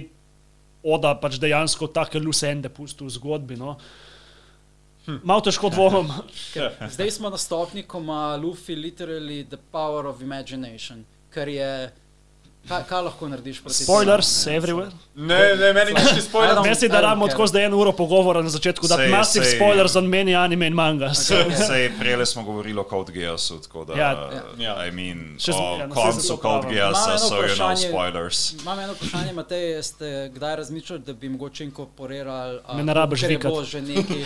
Oda 0.86 1.14
pač 1.14 1.36
dejansko 1.36 1.88
take 1.88 2.16
lusende 2.16 2.68
pustil 2.68 3.06
v 3.06 3.10
zgodbi. 3.10 3.56
No. 3.56 3.76
Hm. 5.06 5.20
Malo 5.24 5.40
težko 5.40 5.68
dvomim. 5.70 6.10
Zdaj 6.90 7.10
smo 7.10 7.30
na 7.30 7.38
stopni, 7.38 7.82
ko 7.82 7.98
ima 7.98 8.36
Luffy 8.36 8.74
literally 8.74 9.44
the 9.48 9.58
power 9.72 10.06
of 10.06 10.22
imagination, 10.22 11.04
kar 11.30 11.48
je. 11.48 11.92
Kaj, 12.68 12.82
kaj 12.88 13.00
lahko 13.00 13.28
narediš 13.28 13.60
proti 13.62 13.76
temu, 13.78 13.86
Spoilers 13.86 14.46
ne? 14.46 14.56
everywhere. 14.56 14.90
Ne, 15.14 15.54
ne, 15.56 15.72
meni 15.72 15.92
nič 15.94 16.12
ni 16.14 16.20
spoiler. 16.20 16.58
Mislim, 16.64 16.90
da 16.90 17.00
rabimo 17.00 17.28
tako 17.28 17.46
zdaj 17.46 17.64
eno 17.64 17.78
uro 17.78 17.92
pogovora 17.92 18.42
na 18.42 18.48
začetku, 18.48 18.88
da 18.88 18.96
sej- 18.96 19.56
spoilers 19.56 19.96
on 19.96 20.04
meni 20.06 20.36
anime 20.36 20.66
in 20.66 20.74
manga. 20.74 21.14
Sej 21.14 21.92
prej 21.98 22.26
smo 22.26 22.42
govorili 22.42 22.80
o 22.80 22.84
Code 22.84 23.12
Geassu, 23.12 23.60
tako 23.60 23.84
da, 23.84 23.94
Ja. 23.94 24.30
Ja. 24.58 24.86
I 24.86 24.90
mean, 24.90 25.36
Še 25.38 25.52
o 25.52 25.78
ja, 25.78 25.88
koncu 25.88 26.36
Code. 26.36 26.68
Geassa 26.68 27.18
so, 27.18 27.34
you 27.36 27.54
know, 27.54 27.76
spoilers. 27.78 28.52
Imam 28.52 28.80
eno 28.80 28.92
vprašanje, 28.92 29.32
Matej, 29.32 29.82
ste 29.82 30.30
kdaj 30.34 30.56
razmišljali, 30.56 31.02
da 31.02 31.12
bi 31.12 31.28
mogoče 31.28 31.64
inkorporirali? 31.64 32.60
Me 32.74 32.84
ne 32.84 32.94
rabiš 32.94 33.22
vikati. 33.22 33.48
bilo 33.48 33.64
že 33.64 33.82
neki. 33.82 34.20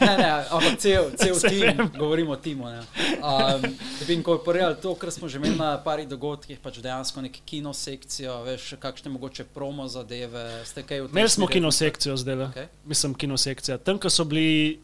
Ne, 0.00 0.16
ne, 0.16 0.44
ampak 0.50 0.78
cel, 0.78 1.04
cel 1.16 1.36
tim, 1.40 1.60
vem. 1.60 1.90
govorimo 1.98 2.32
o 2.32 2.36
timu. 2.36 2.64
Ne. 2.64 2.78
Um, 2.78 3.62
da 4.00 4.04
bi 4.06 4.14
inkorporirali 4.14 4.76
to, 4.82 4.94
kar 4.94 5.10
smo 5.10 5.28
že 5.28 5.36
imeli 5.36 5.56
na 5.56 5.78
parih 5.84 6.08
dogodkih, 6.08 6.58
pač 6.58 6.78
dejansko 6.78 7.20
nek 7.20 7.36
kino 7.44 7.72
sekcijo, 7.80 8.42
veš, 8.42 8.74
kakšne 8.78 9.10
mogoče 9.10 9.44
promo 9.46 9.88
zadeve, 9.88 10.44
ste 10.64 10.82
kaj 10.82 11.00
v 11.00 11.06
tem 11.06 11.12
Imeli 11.12 11.28
smo 11.30 11.44
smeri? 11.44 11.54
kinosekcijo 11.54 12.16
zdaj, 12.16 12.36
le. 12.36 12.46
Okej. 12.46 12.68
mislim, 12.84 13.14
kinosekcija. 13.16 13.78
Tam, 13.80 13.98
ko 13.98 14.10
so 14.10 14.24
bili. 14.24 14.78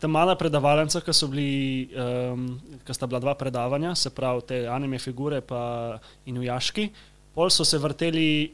Ta 0.00 0.08
mala 0.08 0.32
predavalnica, 0.34 1.00
ki 1.00 1.12
so 1.12 1.28
bili, 1.28 1.50
um, 1.92 2.46
ki 2.80 2.94
sta 2.94 3.04
bila 3.06 3.20
dva 3.20 3.34
predavanja, 3.34 3.92
se 3.94 4.08
pravi 4.10 4.40
te 4.42 4.60
anime 4.66 4.96
figure 4.98 5.42
pa 5.42 5.60
in 6.24 6.38
ujaški, 6.38 6.86
pol 7.34 7.50
so 7.50 7.64
se 7.64 7.76
vrteli 7.78 8.48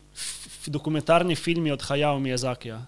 dokumentarni 0.67 1.37
filmi 1.37 1.71
od 1.71 1.81
Hayao 1.81 2.19
Miyazakija. 2.19 2.81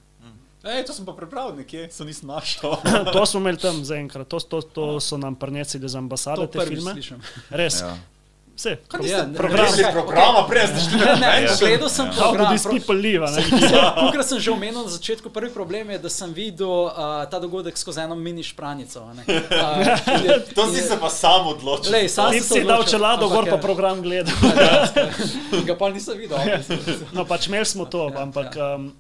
Ej, 0.65 0.83
to 0.85 0.93
sem 0.93 1.07
pa 1.07 1.15
prebral 1.15 1.55
nekje, 1.55 1.87
se 1.89 2.05
nisem 2.05 2.29
našel. 2.29 2.75
To 3.15 3.23
smo 3.23 3.41
imeli 3.41 3.57
tam 3.59 3.79
zaenkrat, 3.85 4.27
to, 4.27 4.41
to, 4.41 4.59
to 4.65 4.85
so 5.01 5.17
nam 5.17 5.35
prinesli 5.35 5.79
z 5.81 5.95
ambasade, 5.95 6.43
To 6.43 6.51
te 6.51 6.67
filme. 6.67 6.93
slišim. 6.93 7.23
Res, 7.51 7.81
Ja. 7.81 7.95
Vse. 8.59 8.73
Ja, 9.03 9.23
ne- 9.23 9.33
program. 9.33 9.67
ne- 9.79 9.93
programa, 9.93 10.43
prej 10.45 10.67
ste 10.67 10.79
šli 10.83 10.99
Ne, 10.99 11.15
ne, 11.17 11.31
Ja. 11.41 11.55
pogledal 11.55 11.89
sem 11.89 12.07
How 12.07 12.13
do 12.13 12.19
program. 12.19 12.51
these 12.51 12.67
people 12.69 12.97
live? 12.97 13.23
a 13.23 13.31
ne? 13.31 13.41
Kot 14.11 14.27
sem 14.27 14.39
že 14.39 14.51
omenil 14.51 14.83
na 14.83 14.91
začetku, 14.91 15.31
prvi 15.31 15.51
problem 15.51 15.91
je, 15.91 15.99
da 15.99 16.11
sem 16.11 16.31
videl 16.33 16.67
uh, 16.85 16.93
ta 17.25 17.39
dogodek 17.39 17.73
skozi 17.73 18.01
eno 18.01 18.15
mini 18.15 18.43
špranico. 18.43 19.01
Uh, 19.01 19.23
je- 20.27 20.43
To 20.53 20.67
si 20.67 20.77
je- 20.77 20.83
se 20.85 20.97
pa 20.97 21.09
sam 21.09 21.47
odločil. 21.49 21.93
Lej, 21.93 22.09
sam 22.09 22.33
se 22.33 22.41
si 22.43 22.61
dal 22.63 22.83
čelado 22.83 23.25
ampak 23.25 23.37
gor, 23.37 23.45
pa 23.47 23.57
je- 23.57 23.63
program 23.63 24.03
gledal. 24.03 24.35
Ga 25.63 25.75
pa 25.75 25.89
nisem 25.89 26.19
videl. 26.19 26.39
No, 27.13 27.23
pač 27.25 27.47
imeli 27.47 27.65
smo 27.65 27.87
to, 27.87 28.11
Ja, 28.11 28.21
ampak. 28.21 28.53
Um, 28.53 28.91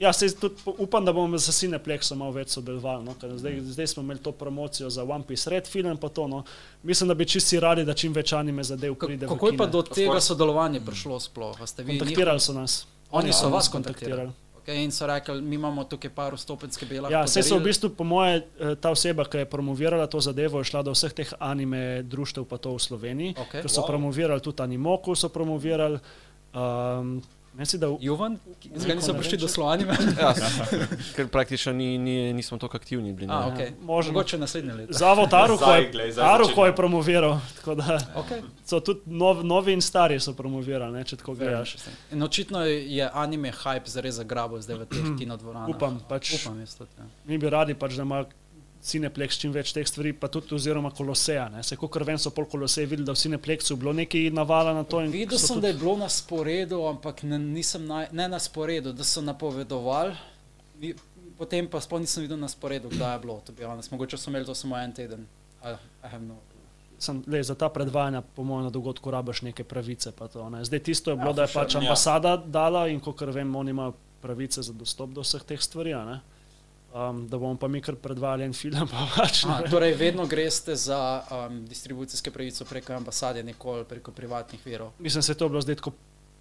Ja, 0.00 0.12
sej 0.12 0.32
tudi 0.40 0.54
upam, 0.78 1.04
da 1.04 1.12
bomo 1.12 1.38
z 1.38 1.52
Cineplexom 1.52 2.18
malo 2.18 2.32
več 2.32 2.54
sodelovali. 2.56 3.04
No? 3.04 3.14
ker 3.20 3.34
Zdaj, 3.36 3.60
zdaj 3.76 3.86
smo 3.86 4.02
imeli 4.02 4.22
to 4.24 4.32
promocijo 4.32 4.88
za 4.90 5.04
One 5.04 5.24
Piece 5.28 5.50
Red 5.50 5.68
film, 5.68 5.96
pa 6.00 6.08
to. 6.08 6.24
No? 6.28 6.44
Mislim, 6.82 7.08
da 7.08 7.14
bi 7.14 7.26
čisti 7.28 7.60
radi, 7.60 7.84
da 7.84 7.94
čim 7.94 8.14
več 8.16 8.32
anime 8.32 8.64
zadev 8.64 8.94
pride. 8.96 9.26
v 9.26 9.28
Kako 9.28 9.50
je 9.52 9.56
pa 9.60 9.66
do 9.66 9.82
tega 9.84 10.20
sodelovanja 10.20 10.80
prišlo 10.80 11.20
sploh? 11.20 11.60
A 11.60 11.68
ste 11.68 11.84
vi 11.84 11.98
Kontaktirali 11.98 12.40
so 12.40 12.56
nas. 12.56 12.86
Oni 13.10 13.32
so 13.32 13.50
Ja, 13.50 13.52
vas 13.52 13.68
nas 13.68 13.72
kontaktirali. 13.72 14.32
Okay, 14.62 14.84
in 14.84 14.92
so 14.92 15.06
rekli, 15.06 15.42
mi 15.42 15.54
imamo 15.56 15.84
tukaj 15.84 16.10
par 16.14 16.36
stopenske 16.38 16.86
bela. 16.86 17.10
Ja, 17.12 17.24
vse 17.24 17.42
so 17.42 17.58
v 17.58 17.68
bistvu, 17.68 17.90
po 17.96 18.04
moje, 18.04 18.46
eh, 18.60 18.74
ta 18.80 18.92
oseba, 18.92 19.24
ki 19.24 19.44
je 19.44 19.48
promovirala 19.52 20.06
to 20.06 20.20
zadevo, 20.20 20.60
je 20.60 20.68
šla 20.68 20.82
do 20.82 20.92
vseh 20.96 21.12
teh 21.12 21.32
anime 21.40 22.02
društev, 22.02 22.44
pa 22.48 22.56
to 22.56 22.72
v 22.76 22.80
Sloveniji, 22.80 23.34
Okej. 23.36 23.62
ker 23.64 23.70
so 23.70 23.82
Wow. 23.82 23.86
promovirali 23.86 24.40
tudi 24.40 24.62
Animoku, 24.62 25.16
so 25.16 25.28
promovirali. 25.28 26.00
Um, 26.54 27.20
Mislim, 27.54 27.80
da 27.80 27.88
v- 27.88 27.96
Juvan, 28.00 28.38
zdaj 28.74 28.96
niso 28.96 29.14
prišli 29.14 29.38
do 29.38 29.48
Slovenije. 29.48 29.88
Ja, 30.20 30.34
ker 31.16 31.28
praktično 31.28 31.72
ni, 31.72 31.98
ni, 31.98 32.32
nismo 32.32 32.58
tako 32.58 32.76
aktivni 32.76 33.12
bili. 33.12 33.32
A, 33.32 33.50
okay. 33.50 33.70
možno. 33.82 34.12
Mogoče 34.12 34.38
naslednje 34.38 34.72
leto. 34.72 34.92
Zavod 34.92 35.28
Zdaj, 35.28 35.82
je, 35.82 36.12
začenjamo. 36.12 36.66
je 36.66 36.76
promoviral. 36.76 37.40
tako 37.56 37.74
da 37.74 38.00
Okay. 38.16 38.42
So 38.64 38.80
tudi 38.80 39.00
nov, 39.06 39.44
novi 39.44 39.72
in 39.72 39.80
stari 39.80 40.20
so 40.20 40.32
promovirali, 40.32 40.92
ne, 40.92 41.04
če 41.04 41.16
tako 41.16 41.34
gledaš. 41.34 41.76
In 42.12 42.22
očitno 42.22 42.64
je 42.64 43.10
anime 43.14 43.52
hype 43.52 43.88
zares 43.88 44.14
zagrabil 44.14 44.60
zdaj 44.60 44.76
v 44.76 44.86
teh 44.86 45.06
kinodvoranah. 45.18 45.68
Upam, 45.68 46.00
pač. 46.08 46.34
Upam, 46.40 46.60
jaz 46.60 46.74
tudi. 46.78 46.90
Ja. 46.98 47.04
Mi 47.26 47.38
bi 47.38 47.50
radi, 47.50 47.74
pač, 47.74 47.96
da 47.96 48.02
ima 48.02 48.24
Cineplex 48.82 49.36
čim 49.36 49.52
več 49.52 49.72
teh 49.72 49.84
stvari, 49.84 50.12
pa 50.12 50.26
tudi 50.26 50.54
oziroma 50.54 50.90
Koloseja. 50.90 51.48
ne. 51.48 51.62
Se 51.62 51.76
kot 51.76 51.94
vem, 51.96 52.16
so 52.16 52.30
pol 52.30 52.46
Kolosej 52.46 52.86
videli, 52.86 53.04
da 53.04 53.12
v 53.12 53.16
Cineplexu 53.16 53.76
bilo 53.76 53.92
nekaj 53.92 54.30
navala 54.30 54.72
na 54.72 54.84
to. 54.84 55.00
in 55.00 55.10
Videl 55.10 55.38
sem, 55.38 55.48
tudi- 55.50 55.60
da 55.60 55.68
je 55.68 55.74
bilo 55.74 55.96
na 55.96 56.08
sporedu, 56.08 56.86
ampak 56.86 57.22
ne, 57.22 57.38
nisem 57.38 57.84
naj, 57.84 58.08
ne 58.10 58.26
na 58.26 58.38
sporedu, 58.38 58.92
da 58.92 59.04
so 59.04 59.20
napovedovali. 59.20 60.16
Potem 61.36 61.64
pa 61.66 61.76
sploh 61.76 62.00
nisem 62.00 62.22
videl 62.22 62.36
na 62.36 62.48
sporedu, 62.48 62.88
kdaj 62.88 63.14
je 63.14 63.18
bilo. 63.18 63.40
to 63.40 63.52
bi 63.52 63.64
honest. 63.64 63.90
Mogoče 63.90 64.16
so 64.16 64.30
imeli 64.30 64.44
to 64.44 64.54
samo 64.54 64.76
en 64.76 64.92
teden. 64.92 65.26
I, 65.62 65.72
I 66.00 66.08
have 66.08 66.22
no. 66.22 66.36
sem, 66.98 67.24
lej, 67.26 67.42
za 67.42 67.54
ta 67.54 67.68
predvajanja, 67.68 68.20
po 68.22 68.42
mojem, 68.42 68.64
na 68.64 68.70
dogodku 68.70 69.10
rabaš 69.10 69.42
neke 69.42 69.64
pravice. 69.64 70.12
pa 70.12 70.28
To, 70.28 70.48
ne. 70.48 70.64
Zdaj 70.64 70.78
tisto 70.80 71.10
je 71.10 71.16
bilo, 71.16 71.26
Ja, 71.26 71.30
ja, 71.30 71.32
da 71.34 71.42
je 71.42 71.48
for 71.48 71.62
pač 71.62 71.72
sure. 71.72 71.80
ambasada 71.82 72.36
dala 72.38 72.88
in 72.88 73.00
kot 73.00 73.20
vem, 73.22 73.48
oni 73.50 73.70
imajo 73.70 73.92
pravice 74.20 74.62
za 74.62 74.72
dostop 74.72 75.10
do 75.10 75.20
vseh 75.20 75.42
teh 75.42 75.56
stvari. 75.58 75.92
a 75.92 76.04
ne. 76.06 76.20
Um, 76.90 77.28
da 77.28 77.38
bomo 77.38 77.54
pa 77.54 77.68
mi 77.68 77.78
kar 77.80 77.94
predvajali 77.94 78.44
en 78.44 78.52
film. 78.52 78.88
Pa 78.90 79.06
pač, 79.16 79.44
A, 79.46 79.60
torej, 79.70 79.94
vedno 79.94 80.26
greste 80.26 80.74
za 80.76 81.22
um, 81.30 81.60
distribucijske 81.66 82.30
pravice 82.34 82.64
preko 82.64 82.92
ambasade, 82.92 83.42
nikoli 83.42 83.84
preko 83.84 84.10
privatnih 84.10 84.66
virov. 84.66 84.90
Mislim, 84.98 85.22
se 85.22 85.32
je 85.32 85.38
to 85.38 85.48
bilo 85.48 85.62
zdaj 85.62 85.78
tako 85.78 85.92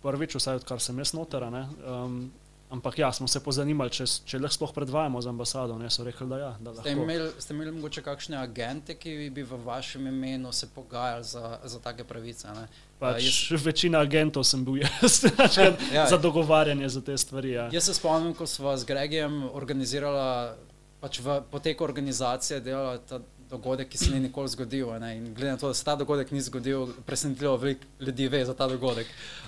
prvič, 0.01 0.35
vsaj 0.35 0.63
odkar 0.63 0.81
sem 0.81 0.97
jaz 0.97 1.13
noter. 1.13 1.45
Um, 1.45 2.31
ampak 2.69 2.97
ja, 2.97 3.11
smo 3.11 3.27
se 3.27 3.39
pozanimali, 3.39 3.89
če, 3.89 4.05
če 4.25 4.39
lahko 4.39 4.53
sploh 4.53 4.73
predvajamo 4.73 5.21
z 5.21 5.27
ambasado. 5.27 5.77
Ne, 5.77 5.89
so 5.89 6.03
rekli, 6.03 6.27
da 6.27 6.37
ja. 6.37 6.49
Da 6.59 6.73
Ste 6.73 6.89
lahko. 6.89 7.01
imeli, 7.01 7.29
ste 7.39 7.53
imeli 7.53 7.71
mogoče 7.71 8.01
kakšne 8.01 8.37
agente, 8.37 8.93
ki 8.93 9.29
bi 9.29 9.43
v 9.43 9.57
vašem 9.65 10.07
imenu 10.07 10.51
se 10.51 10.69
pogajali 10.69 11.23
za, 11.23 11.59
za 11.63 11.79
take 11.79 12.03
pravice? 12.03 12.47
Ne? 12.47 12.67
Pač, 12.99 13.23
Uh, 13.23 13.55
jaz, 13.55 13.63
Večina 13.63 13.99
agentov 13.99 14.43
sem 14.43 14.61
bil 14.61 14.81
jaz 14.81 15.23
Ja. 15.95 16.05
za 16.05 16.17
dogovarjanje 16.17 16.89
za 16.89 17.01
te 17.01 17.17
stvari. 17.17 17.51
Ja. 17.51 17.69
jaz 17.71 17.83
se 17.83 17.93
spomnim, 17.93 18.33
ko 18.33 18.45
smo 18.45 18.77
z 18.77 18.85
Gregjem 18.85 19.49
organizirali, 19.49 20.55
pač 20.99 21.19
v 21.19 21.41
poteku 21.49 21.83
organizacije 21.83 22.59
delali 22.59 22.99
ta 23.07 23.19
dogodek, 23.49 23.89
ki 23.89 23.97
se 23.97 24.11
ni 24.11 24.19
nikoli 24.19 24.49
zgodil. 24.49 24.91
Ne? 24.99 25.15
In 25.17 25.33
glede 25.33 25.51
na 25.51 25.57
to, 25.57 25.67
da 25.67 25.73
se 25.73 25.85
ta 25.85 25.95
dogodek 25.95 26.31
ni 26.31 26.41
zgodil, 26.41 26.87
presenetljivo 27.05 27.55
veliko 27.57 27.85
ljudi 27.99 28.27
ve 28.27 28.45
za 28.45 28.53
ta 28.53 28.67
dogodek. 28.67 29.07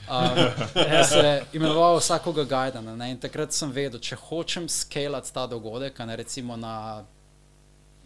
Um, 0.09 0.37
jaz 0.93 1.09
se 1.09 1.43
imenoval 1.53 1.97
vsakoga 1.99 2.43
Gajdana 2.43 2.95
ne? 2.95 3.11
in 3.11 3.19
takrat 3.21 3.53
sem 3.53 3.71
vedel, 3.71 3.99
če 3.99 4.17
hočem 4.27 4.69
skalati 4.69 5.33
ta 5.33 5.45
dogodek, 5.47 5.99
ne 5.99 6.15
recimo 6.15 6.57
na, 6.57 7.03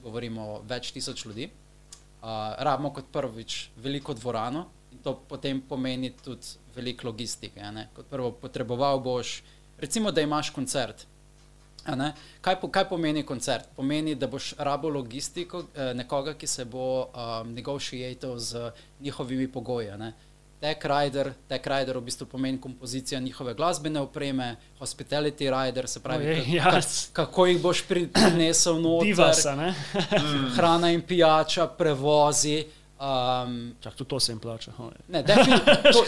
govorimo 0.04 0.62
več 0.68 0.92
tisoč 0.92 1.26
ljudi, 1.26 1.50
uh, 1.50 2.54
rabimo 2.60 2.92
kot 2.94 3.10
prvič 3.12 3.70
veliko 3.82 4.14
dvorano 4.14 4.68
in 4.92 5.00
to 5.04 5.16
potem 5.30 5.62
pomeni 5.62 6.12
tudi 6.24 6.60
veliko 6.76 7.08
logistike. 7.08 7.72
ne. 7.72 7.90
Kot 7.96 8.12
prvo, 8.12 8.32
potreboval 8.32 9.00
boš, 9.00 9.42
recimo, 9.80 10.12
da 10.12 10.22
imaš 10.22 10.50
koncert. 10.50 11.08
Kaj, 12.42 12.56
po, 12.56 12.68
kaj 12.68 12.86
pomeni 12.86 13.24
koncert? 13.24 13.66
Pomeni, 13.76 14.16
da 14.16 14.28
boš 14.28 14.54
rabo 14.58 14.90
logistiko 14.90 15.66
eh, 15.76 15.94
nekoga, 15.94 16.34
ki 16.34 16.48
se 16.48 16.66
bo 16.66 17.04
um, 17.06 17.54
negotiatal 17.54 18.38
z 18.40 18.72
njihovimi 19.00 19.48
pogoji. 19.48 19.88
ne. 19.98 20.14
Tech 20.60 20.78
rider, 20.84 21.34
tech 21.48 21.62
rider 21.64 21.98
v 21.98 22.02
bistvu 22.02 22.26
pomeni 22.28 22.58
kompozicija 22.58 23.20
njihove 23.20 23.54
glasbene 23.54 24.00
opreme, 24.00 24.56
hospitality 24.80 25.50
rider, 25.52 25.88
se 25.88 26.00
pravi, 26.00 26.26
Ojej, 26.26 26.42
ka- 26.42 26.50
ja. 26.50 26.72
ka- 26.72 26.82
kako 27.14 27.46
jih 27.46 27.62
boš 27.62 27.84
pri- 27.84 28.08
prinesel 28.08 28.80
noter, 28.82 29.08
Divasa, 29.08 29.74
hrana 30.56 30.92
in 30.92 31.02
pijača, 31.02 31.68
prevozi. 31.68 32.66
Um, 33.00 33.76
Čak, 33.82 33.94
tudi 33.96 34.10
to 34.10 34.20
se 34.20 34.32
jim 34.32 34.40
plača. 34.40 34.72
Ne, 35.08 35.24
to, 35.24 35.34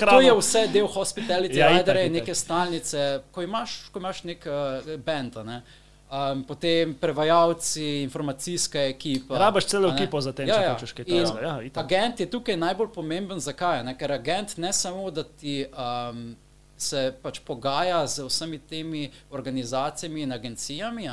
to 0.12 0.22
je 0.22 0.34
vse 0.38 0.68
del 0.68 0.88
hospitality 0.88 1.58
Ja, 1.58 1.70
ja, 1.70 1.82
itak, 1.82 1.96
itak. 1.96 2.12
neke 2.12 2.36
stalnice, 2.36 3.22
ko 3.32 3.42
imaš, 3.42 3.90
ko 3.92 4.00
imaš 4.00 4.24
nek 4.24 4.46
uh, 4.48 4.96
band. 5.06 5.38
a 5.38 5.44
Ne? 5.44 5.62
Um, 6.08 6.44
potem 6.44 6.94
prevajalci, 6.96 8.02
informacijska 8.04 8.80
ekipa. 8.80 9.38
Rabaš 9.38 9.66
celo 9.66 9.90
ekipo 9.90 10.22
za 10.22 10.32
tem, 10.32 10.48
Ja, 10.48 10.56
če 10.56 10.64
ja. 10.64 10.74
hočeš 10.74 10.94
kaj 10.94 11.06
In 11.08 11.26
takega. 11.26 11.48
Ja, 11.48 11.62
itak. 11.62 11.84
agent 11.84 12.20
je 12.20 12.30
tukaj 12.32 12.58
najbolj 12.58 12.94
pomemben, 12.96 13.40
zakaj? 13.40 13.84
Ne? 13.84 13.98
Ker 13.98 14.12
agent 14.12 14.58
ne 14.58 14.72
samo, 14.74 15.12
da 15.12 15.24
ti 15.24 15.66
um, 15.68 16.36
se 16.78 17.12
pač 17.22 17.40
pogaja 17.40 18.08
z 18.08 18.24
vsemi 18.24 18.60
temi 18.60 19.12
organizacijami 19.30 20.22
in 20.22 20.32
agencijami, 20.32 21.10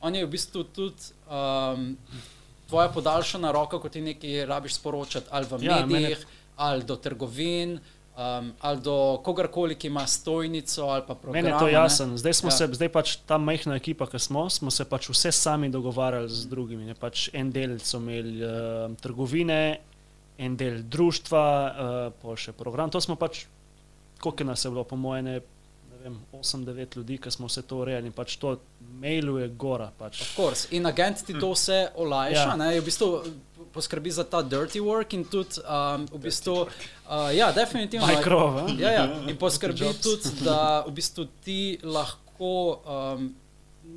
on 0.00 0.14
je 0.14 0.26
v 0.26 0.30
bistvu 0.30 0.64
tudi 0.64 1.14
um, 1.30 1.96
tvoja 2.72 2.88
podaljšana 2.88 3.52
roka, 3.52 3.76
ko 3.76 3.88
ti 3.88 4.00
nekaj 4.02 4.46
rabiš 4.46 4.74
sporočati 4.74 5.28
ali 5.30 5.44
v 5.46 5.58
Ja, 5.60 5.74
mene- 5.76 5.86
medijih, 5.86 6.26
ali 6.56 6.84
do 6.84 6.96
trgovin. 6.96 7.76
Um, 8.12 8.52
ali 8.60 8.76
do 8.78 8.94
kogarkoli, 9.24 9.72
ki 9.74 9.86
ima 9.86 10.02
stojnico 10.06 10.84
ali 10.84 11.00
pa 11.00 11.14
program. 11.14 11.32
Meni 11.34 11.48
je 11.48 11.58
to 11.58 11.68
jasno. 11.70 12.12
Zdaj, 12.14 12.32
Ja. 12.42 12.50
se, 12.50 12.68
zdaj 12.70 12.88
pač 12.88 13.16
ta 13.24 13.38
majhna 13.38 13.74
ekipa, 13.74 14.04
ki 14.06 14.18
smo, 14.18 14.50
smo 14.50 14.68
se 14.70 14.84
pač 14.84 15.08
vse 15.08 15.32
sami 15.32 15.70
dogovarjali 15.70 16.28
z 16.28 16.44
drugimi. 16.46 16.84
Ne? 16.84 16.94
Pač 16.94 17.30
en 17.32 17.48
del 17.50 17.78
so 17.80 17.96
imeli 17.96 18.34
uh, 18.38 18.52
trgovine, 18.96 19.80
en 20.38 20.56
del 20.56 20.82
društva, 20.84 21.44
uh, 21.66 22.12
pa 22.14 22.36
še 22.36 22.52
program. 22.52 22.90
To 22.90 23.00
smo 23.00 23.16
pač, 23.16 23.46
koliko 24.20 24.44
nas 24.44 24.60
je 24.60 24.70
bilo, 24.70 24.84
po 24.84 24.96
mojem, 24.96 25.40
vem, 26.02 26.18
8-9 26.32 26.96
ljudi, 26.96 27.18
ki 27.18 27.30
smo 27.30 27.46
vse 27.46 27.62
to 27.62 27.78
urejali. 27.82 28.10
Pač 28.10 28.36
to 28.36 28.56
mailu 29.00 29.38
je 29.38 29.48
gora. 29.48 29.90
Pač. 29.98 30.20
Of 30.22 30.36
course. 30.36 30.68
In 30.70 30.86
agent 30.86 31.24
ti 31.26 31.34
to 31.38 31.52
vse 31.54 31.88
olajša, 31.96 32.48
Ja. 32.58 32.80
v 32.80 32.84
bistvu 32.84 33.22
poskrbi 33.72 34.10
za 34.10 34.24
ta 34.24 34.42
dirty 34.42 34.80
work 34.80 35.14
in 35.14 35.24
tudi, 35.24 35.60
um, 35.64 36.06
v 36.12 36.18
bistvu, 36.18 36.66
uh, 36.66 37.30
ja, 37.34 37.52
definitivno. 37.52 38.06
Micro, 38.06 38.38
a? 38.38 38.66
Ja, 38.78 38.90
ja. 38.90 39.04
In 39.30 39.36
poskrbi 39.36 39.92
tudi, 40.02 40.28
da 40.44 40.84
v 40.86 40.92
bistvu 40.92 41.26
ti 41.44 41.78
lahko 41.82 42.82
um, 42.84 43.34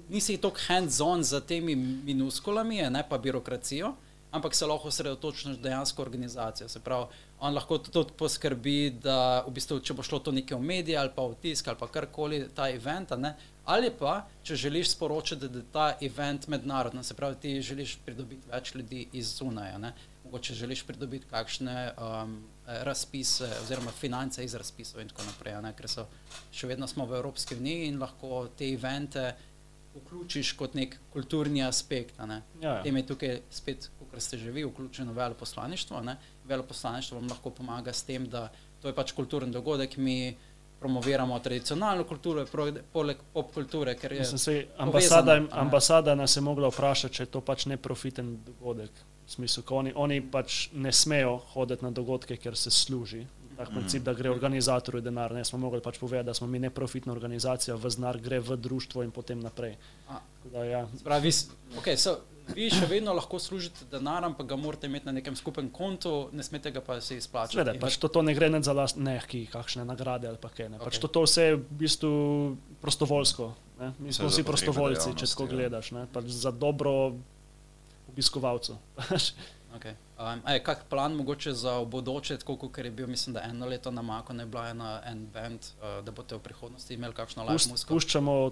nisi 0.09 0.37
tako 0.37 0.57
hands-on 0.67 1.23
za 1.23 1.41
temi 1.41 1.75
minuskulami, 1.75 2.81
ne 2.89 3.03
pa 3.09 3.17
birokracijo, 3.17 3.93
ampak 4.35 4.55
se 4.55 4.67
lahko 4.67 4.91
osredotočiš 4.91 5.57
dejansko 5.63 6.01
organizacijo. 6.01 6.69
Se 6.69 6.79
pravi, 6.79 7.07
on 7.39 7.55
lahko 7.55 7.77
tudi 7.77 8.13
poskrbi, 8.17 8.77
da 9.03 9.43
v 9.47 9.55
bistvu, 9.55 9.79
če 9.79 9.95
bo 9.95 10.03
šlo 10.03 10.19
to 10.19 10.35
nekaj 10.35 10.57
v 10.57 10.67
medije 10.67 10.99
ali 10.99 11.13
pa 11.15 11.25
v 11.25 11.37
tisk 11.41 11.67
ali 11.67 11.79
pa 11.79 11.87
karkoli 11.87 12.45
ta 12.55 12.69
event, 12.69 13.15
ne, 13.19 13.35
Ali 13.65 13.89
pa, 13.89 14.27
če 14.45 14.55
želiš 14.55 14.91
sporočiti, 14.93 15.47
da 15.49 15.57
je 15.59 15.65
ta 15.73 15.85
event 16.01 16.47
mednaroden, 16.47 17.03
se 17.03 17.13
pravi, 17.17 17.35
ti 17.41 17.61
želiš 17.61 17.95
pridobiti 18.05 18.49
več 18.51 18.75
ljudi 18.75 19.07
iz 19.13 19.37
zunaja, 19.39 19.77
ne? 19.77 19.93
mogoče 20.25 20.53
želiš 20.53 20.83
pridobiti 20.85 21.25
kakšne 21.29 21.91
um, 22.01 22.37
razpise 22.65 23.49
oziroma 23.61 23.91
finance 23.91 24.45
iz 24.45 24.55
razpisov 24.55 25.01
in 25.01 25.09
tako 25.09 25.25
naprej, 25.25 25.57
ne? 25.61 25.73
ker 25.77 25.89
so 25.89 26.05
še 26.53 26.69
vedno 26.69 26.87
smo 26.87 27.05
v 27.09 27.17
Evropski 27.17 27.57
uniji 27.57 27.89
in 27.89 27.99
lahko 28.01 28.47
te 28.57 28.69
evente 28.73 29.31
vključiš 29.95 30.51
kot 30.59 30.73
nek 30.73 30.97
kulturni 31.13 31.63
aspekt. 31.63 32.17
ne. 32.19 32.41
Ja, 32.61 32.77
ja. 32.77 32.83
Tem 32.83 32.97
je 32.97 33.05
tukaj 33.07 33.39
spet, 33.49 33.89
kot 33.99 34.21
ste 34.21 34.37
že 34.37 34.51
vi, 34.51 34.65
vključeno 34.65 35.13
veleposlaništvo. 35.13 36.01
Ne? 36.01 36.17
Veleposlaništvo 36.45 37.19
vam 37.19 37.29
lahko 37.29 37.49
pomaga 37.49 37.93
s 37.93 38.03
tem, 38.03 38.29
da 38.29 38.49
to 38.81 38.87
je 38.87 38.95
pač 38.95 39.11
kulturen 39.11 39.51
dogodek, 39.51 39.97
mi 39.97 40.35
promoviramo 40.79 41.39
tradicionalno 41.39 42.03
kulturo, 42.03 42.45
poleg 42.93 43.17
pop 43.33 43.53
kulture, 43.53 43.95
ker 43.97 44.11
je 44.11 44.19
Mislim, 44.19 44.39
sej, 44.39 44.65
ambasada, 44.77 45.37
povezano, 45.37 45.61
ambasada 45.61 46.15
nas 46.15 46.35
je 46.35 46.41
mogla 46.41 46.69
vprašati, 46.69 47.15
če 47.15 47.23
je 47.23 47.31
to 47.33 47.41
pač 47.41 47.65
neprofiten 47.65 48.35
dogodek. 48.45 48.91
V 49.25 49.31
smislu, 49.31 49.63
ko 49.65 49.79
oni, 49.81 49.93
oni 49.95 50.19
pač 50.21 50.67
ne 50.73 50.91
smejo 50.93 51.39
hoditi 51.55 51.85
na 51.85 51.89
dogodke, 51.91 52.37
ker 52.37 52.57
se 52.57 52.69
služi. 52.71 53.23
Tak 53.57 53.71
princip, 53.71 54.03
da 54.03 54.13
gre 54.13 54.29
organizatorju 54.31 55.01
denar. 55.01 55.31
Ne 55.31 55.45
smo 55.45 55.59
mogli 55.59 55.81
pač 55.81 55.99
povedati, 55.99 56.25
da 56.27 56.33
smo 56.33 56.47
mi 56.47 56.59
neprofitna 56.59 57.13
organizacija, 57.13 57.75
v 57.75 57.89
znar 57.89 58.19
gre 58.21 58.39
v 58.39 58.57
društvo 58.59 59.03
in 59.03 59.11
potem 59.15 59.39
naprej. 59.39 59.77
Da, 60.51 60.63
ja. 60.63 60.81
Pravi, 61.03 61.31
okay, 61.79 61.95
so, 61.95 62.17
vi 62.53 62.67
še 62.69 62.85
vedno 62.89 63.13
lahko 63.15 63.39
služite 63.41 63.87
denar, 63.91 64.25
ampak 64.27 64.47
ga 64.51 64.57
morate 64.59 64.89
imeti 64.91 65.07
na 65.07 65.15
nekem 65.15 65.37
skupnem 65.39 65.69
kontu, 65.73 66.29
ne 66.35 66.43
smete 66.43 66.71
ga 66.75 66.83
pa 66.85 66.99
si 67.01 67.17
izplačati. 67.17 67.57
Sveda, 67.57 67.77
pač 67.81 67.97
to, 68.01 68.11
to 68.11 68.21
ne 68.25 68.35
gre 68.37 68.51
za 68.59 68.75
last, 68.75 68.99
ne, 69.01 69.17
ki 69.23 69.45
kakšne 69.51 69.87
nagrade 69.87 70.29
ali 70.29 70.41
pa 70.41 70.51
kaj. 70.51 70.69
Ne. 70.75 70.81
Pač 70.81 70.99
Okej. 70.99 71.05
to, 71.07 71.11
to 71.15 71.25
vse 71.25 71.47
je 71.47 71.55
v 71.55 71.79
bistvu 71.81 72.13
prostovoljsko. 72.83 73.49
Ne. 73.79 73.91
Mi 73.99 74.13
smo 74.13 74.29
vsi 74.29 74.45
prostovoljci, 74.47 75.15
če 75.15 75.31
tako 75.31 75.49
gledaš. 75.51 75.95
Ne. 75.95 76.05
Pač 76.11 76.29
za 76.31 76.51
dobro 76.51 77.15
obiskovalcev. 78.11 78.77
Okay. 79.75 79.93
Um, 80.19 80.41
je 80.47 80.63
kak 80.63 80.85
plan 80.89 81.13
mogoče 81.13 81.53
za 81.53 81.85
bodoče, 81.85 82.37
tako 82.37 82.55
kot 82.55 82.77
je 82.77 82.91
bil, 82.91 83.07
mislim, 83.07 83.33
da 83.33 83.43
eno 83.43 83.65
leto 83.65 83.91
na 83.91 84.01
Mako 84.01 84.33
ne 84.33 84.45
bila 84.45 84.69
ena 84.69 85.01
en 85.05 85.27
band, 85.33 85.59
uh, 85.59 86.05
da 86.05 86.11
boste 86.11 86.35
v 86.35 86.39
prihodnosti 86.39 86.93
imeli 86.93 87.13
kakšno 87.13 87.47
Pust, 87.47 87.69
muziko? 87.69 87.93
puščamo 87.93 88.51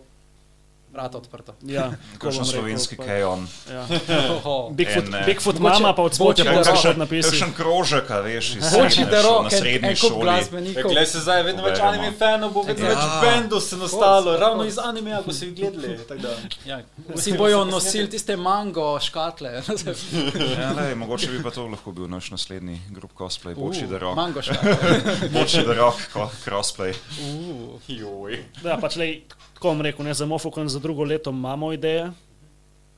Vrata 0.93 1.17
odprta. 1.17 1.53
Ja, 1.63 1.81
tako 2.13 2.19
Kakšen 2.19 2.39
rekel, 2.39 2.45
slovenski 2.45 2.95
kajon. 2.97 3.47
Ja. 3.67 3.85
Bigfoot, 4.77 5.05
En, 5.05 5.15
eh, 5.15 5.25
Bigfoot 5.25 5.59
mama 5.59 5.93
pa 5.93 6.01
od 6.01 6.13
spodaj 6.13 6.45
da- 6.55 6.75
še 6.75 6.93
napisi. 6.93 7.29
Kakšen 7.29 7.53
krožek, 7.53 8.11
a 8.11 8.19
veš, 8.19 8.55
iz 8.55 8.63
srednje 8.63 9.05
da 9.05 9.17
šo- 9.17 9.23
rok, 9.25 9.43
na 9.43 9.49
srednji 9.51 9.95
šoli. 9.95 10.35
Glej, 10.83 11.05
se 11.05 11.19
zdaj 11.19 11.43
vedno 11.43 11.63
več 11.63 11.79
anime 11.79 12.11
fanov, 12.13 12.51
bo 12.51 12.61
vedno 12.61 12.85
več 12.85 12.97
Ja. 12.97 13.21
bendov 13.21 13.61
se 13.61 13.77
nastalo, 13.77 14.37
ravno 14.37 14.65
iz 14.65 14.77
anime, 14.79 15.17
ko 15.25 15.33
si 15.33 15.45
jih 15.45 15.55
gledali. 15.55 15.97
da. 16.19 16.29
Ja, 16.65 16.77
vsi 17.17 17.33
bojo 17.33 17.65
nosili 17.65 18.09
tiste 18.09 18.37
mango 18.37 18.99
škatle. 18.99 19.49
Ja, 20.53 20.71
lej, 20.73 20.95
mogoče 20.95 21.27
bi 21.27 21.43
pa 21.43 21.49
to 21.49 21.65
lahko 21.67 21.91
bil 21.91 22.07
naš 22.07 22.31
naslednji 22.31 22.81
grup 22.91 23.11
cosplay, 23.13 23.55
boči 23.55 23.87
da 23.87 23.97
rok. 23.97 24.15
Mango 24.15 24.41
škatle. 24.41 25.01
Boči 25.31 25.65
da 25.65 25.73
rok. 25.73 25.97
Uh. 26.15 27.81
Joj. 27.87 28.43
Ja, 28.63 28.77
pač 28.77 28.95
lej, 28.95 29.23
tako 29.63 29.75
bom 29.75 29.81
rekel, 29.81 30.05
ne 30.05 30.13
za 30.13 30.25
Mofokon 30.25 30.69
za 30.69 30.79
drugo 30.79 31.03
leto 31.03 31.29
imamo 31.29 31.73
ideje. 31.73 32.11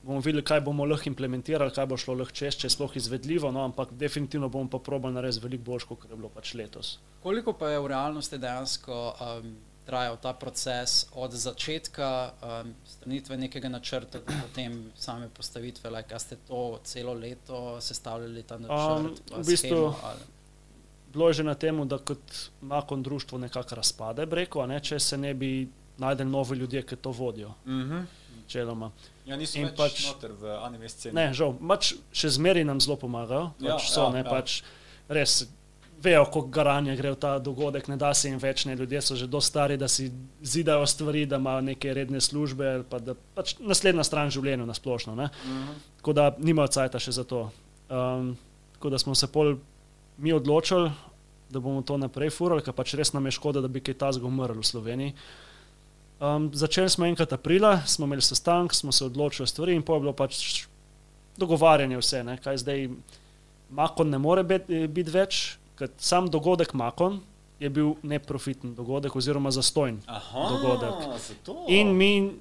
Bomo 0.04 0.20
videli, 0.20 0.44
kaj 0.44 0.62
bomo 0.62 0.86
lahko 0.86 1.10
implementirali, 1.10 1.72
kaj 1.72 1.86
bo 1.86 1.98
šlo 1.98 2.14
lahko 2.18 2.34
čez, 2.34 2.58
če 2.58 2.66
je 2.66 2.72
sploh 2.74 2.96
izvedljivo, 2.98 3.52
no, 3.52 3.62
ampak 3.66 3.92
definitivno 3.94 4.50
bomo 4.50 4.70
pa 4.70 4.80
probali 4.80 5.14
narediti 5.14 5.44
veliko 5.46 5.64
boljš, 5.64 5.86
kot 5.86 6.08
je 6.10 6.16
bilo 6.18 6.30
pač 6.30 6.54
letos. 6.58 6.96
Koliko 7.22 7.54
pa 7.54 7.70
je 7.70 7.80
v 7.80 7.92
realnosti 7.94 8.38
dejansko 8.42 8.98
um, 9.14 9.54
trajal 9.86 10.18
ta 10.22 10.34
proces 10.34 11.06
od 11.14 11.38
začetka 11.38 12.10
um, 12.42 12.74
stranitve 12.86 13.38
nekega 13.38 13.70
načrta 13.70 14.20
do 14.26 14.34
potem 14.42 14.82
same 14.98 15.30
postavitve? 15.30 15.90
Like, 15.90 16.16
a 16.16 16.20
ste 16.20 16.38
to 16.50 16.80
celo 16.84 17.14
leto 17.14 17.78
sestavljali 17.82 18.44
ta 18.44 18.58
načrt? 18.58 19.22
Um, 19.32 19.42
v 19.42 19.46
bistvu- 19.46 19.94
shemo, 19.94 19.96
ali- 20.04 20.34
Bilo 21.14 21.28
je 21.30 21.34
že 21.34 21.44
na 21.44 21.54
tem, 21.56 21.88
da 21.88 21.98
kot 21.98 22.50
makon 22.62 23.04
društvo 23.04 23.38
nekako 23.38 23.76
razpade, 23.76 24.26
breko, 24.26 24.66
ne, 24.66 24.82
če 24.82 25.00
se 25.00 25.18
ne 25.18 25.34
bi 25.34 25.68
najdel 25.98 26.28
novi 26.28 26.58
ljudje, 26.58 26.84
ki 26.84 26.96
to 26.98 27.12
vodijo. 27.12 27.54
Mhm. 27.66 28.06
Čeloma. 28.48 28.92
Ja, 29.26 29.36
niso 29.36 29.58
In 29.58 29.70
pač- 29.70 30.06
noter 30.06 30.32
v 30.32 30.52
anime 30.62 30.90
sceni. 30.90 31.16
Ne, 31.16 31.34
žal, 31.34 31.56
pač 31.60 31.96
še 32.14 32.30
zmeraj 32.30 32.64
nam 32.64 32.78
zelo 32.80 32.96
pomagajo. 32.96 33.52
Ja, 33.60 33.74
Pač 33.74 33.90
so, 33.90 34.04
ja, 34.04 34.10
ne, 34.12 34.20
ja. 34.20 34.24
pač 34.26 34.60
res 35.10 35.48
vejo, 35.98 36.26
koliko 36.26 36.50
garanja 36.50 36.94
gre 36.96 37.12
v 37.12 37.18
ta 37.18 37.40
dogodek, 37.40 37.88
ne 37.88 37.98
da 37.98 38.14
se 38.14 38.30
jim 38.30 38.38
več, 38.38 38.66
ne, 38.66 38.76
ljudje 38.76 39.02
so 39.02 39.16
že 39.16 39.26
dosti 39.26 39.50
stari, 39.50 39.78
da 39.78 39.88
si 39.88 40.12
zidajo 40.44 40.86
stvari, 40.86 41.26
da 41.26 41.36
imajo 41.38 41.62
neke 41.64 41.90
redne 41.90 42.22
službe, 42.22 42.84
pa 42.86 43.00
da 43.00 43.16
pač 43.34 43.56
naslednja 43.60 44.04
stran 44.04 44.30
življenja 44.30 44.66
nasplošno. 44.66 45.16
Ne. 45.16 45.30
Mhm. 45.44 45.74
Tako 45.98 46.14
da 46.14 46.36
nimajo 46.38 46.68
cajta 46.70 47.00
še 47.00 47.12
za 47.14 47.24
to. 47.24 47.50
Um, 47.90 48.38
tako 48.74 48.90
da 48.90 49.00
smo 49.00 49.16
se 49.16 49.26
pol 49.28 49.56
mi 50.18 50.34
odločili, 50.34 50.92
da 51.50 51.60
bomo 51.60 51.82
to 51.82 51.98
naprej 51.98 52.30
furali, 52.30 52.62
ker 52.62 52.74
pač 52.74 52.94
res 52.94 53.10
nam 53.12 53.26
je 53.26 53.32
škoda, 53.32 53.62
da 53.62 53.68
bi 53.68 53.82
kaj 53.82 53.94
tazga 53.96 54.26
umrl 54.26 54.54
v 54.54 54.64
Sloveniji. 54.64 55.14
Um, 56.20 56.48
začeli 56.54 56.90
smo 56.90 57.06
enkrat 57.06 57.34
aprila, 57.34 57.82
smo 57.86 58.06
imeli 58.06 58.22
sestanek, 58.22 58.74
smo 58.74 58.92
se 58.92 59.06
odločili 59.06 59.48
stvari 59.48 59.76
in 59.76 59.84
pa 59.84 59.94
je 59.94 60.00
bilo 60.00 60.14
pač 60.14 60.66
dogovarjanje 61.38 61.98
vse, 62.00 62.24
ne, 62.24 62.38
kaj 62.40 62.58
zdaj 62.64 62.90
Makon 63.70 64.10
ne 64.10 64.18
more 64.18 64.44
biti 64.44 64.88
bit 64.88 65.10
več, 65.12 65.58
ker 65.76 65.90
sam 65.98 66.30
dogodek 66.32 66.74
Makon 66.74 67.20
je 67.60 67.70
bil 67.70 67.96
neprofiten 68.04 68.76
dogodek 68.76 69.16
oziroma 69.16 69.52
zastojn. 69.52 70.00
Aha, 70.08 70.48
dogodek. 70.54 71.20
Zato. 71.28 71.58
In 71.68 71.92
mi, 71.98 72.32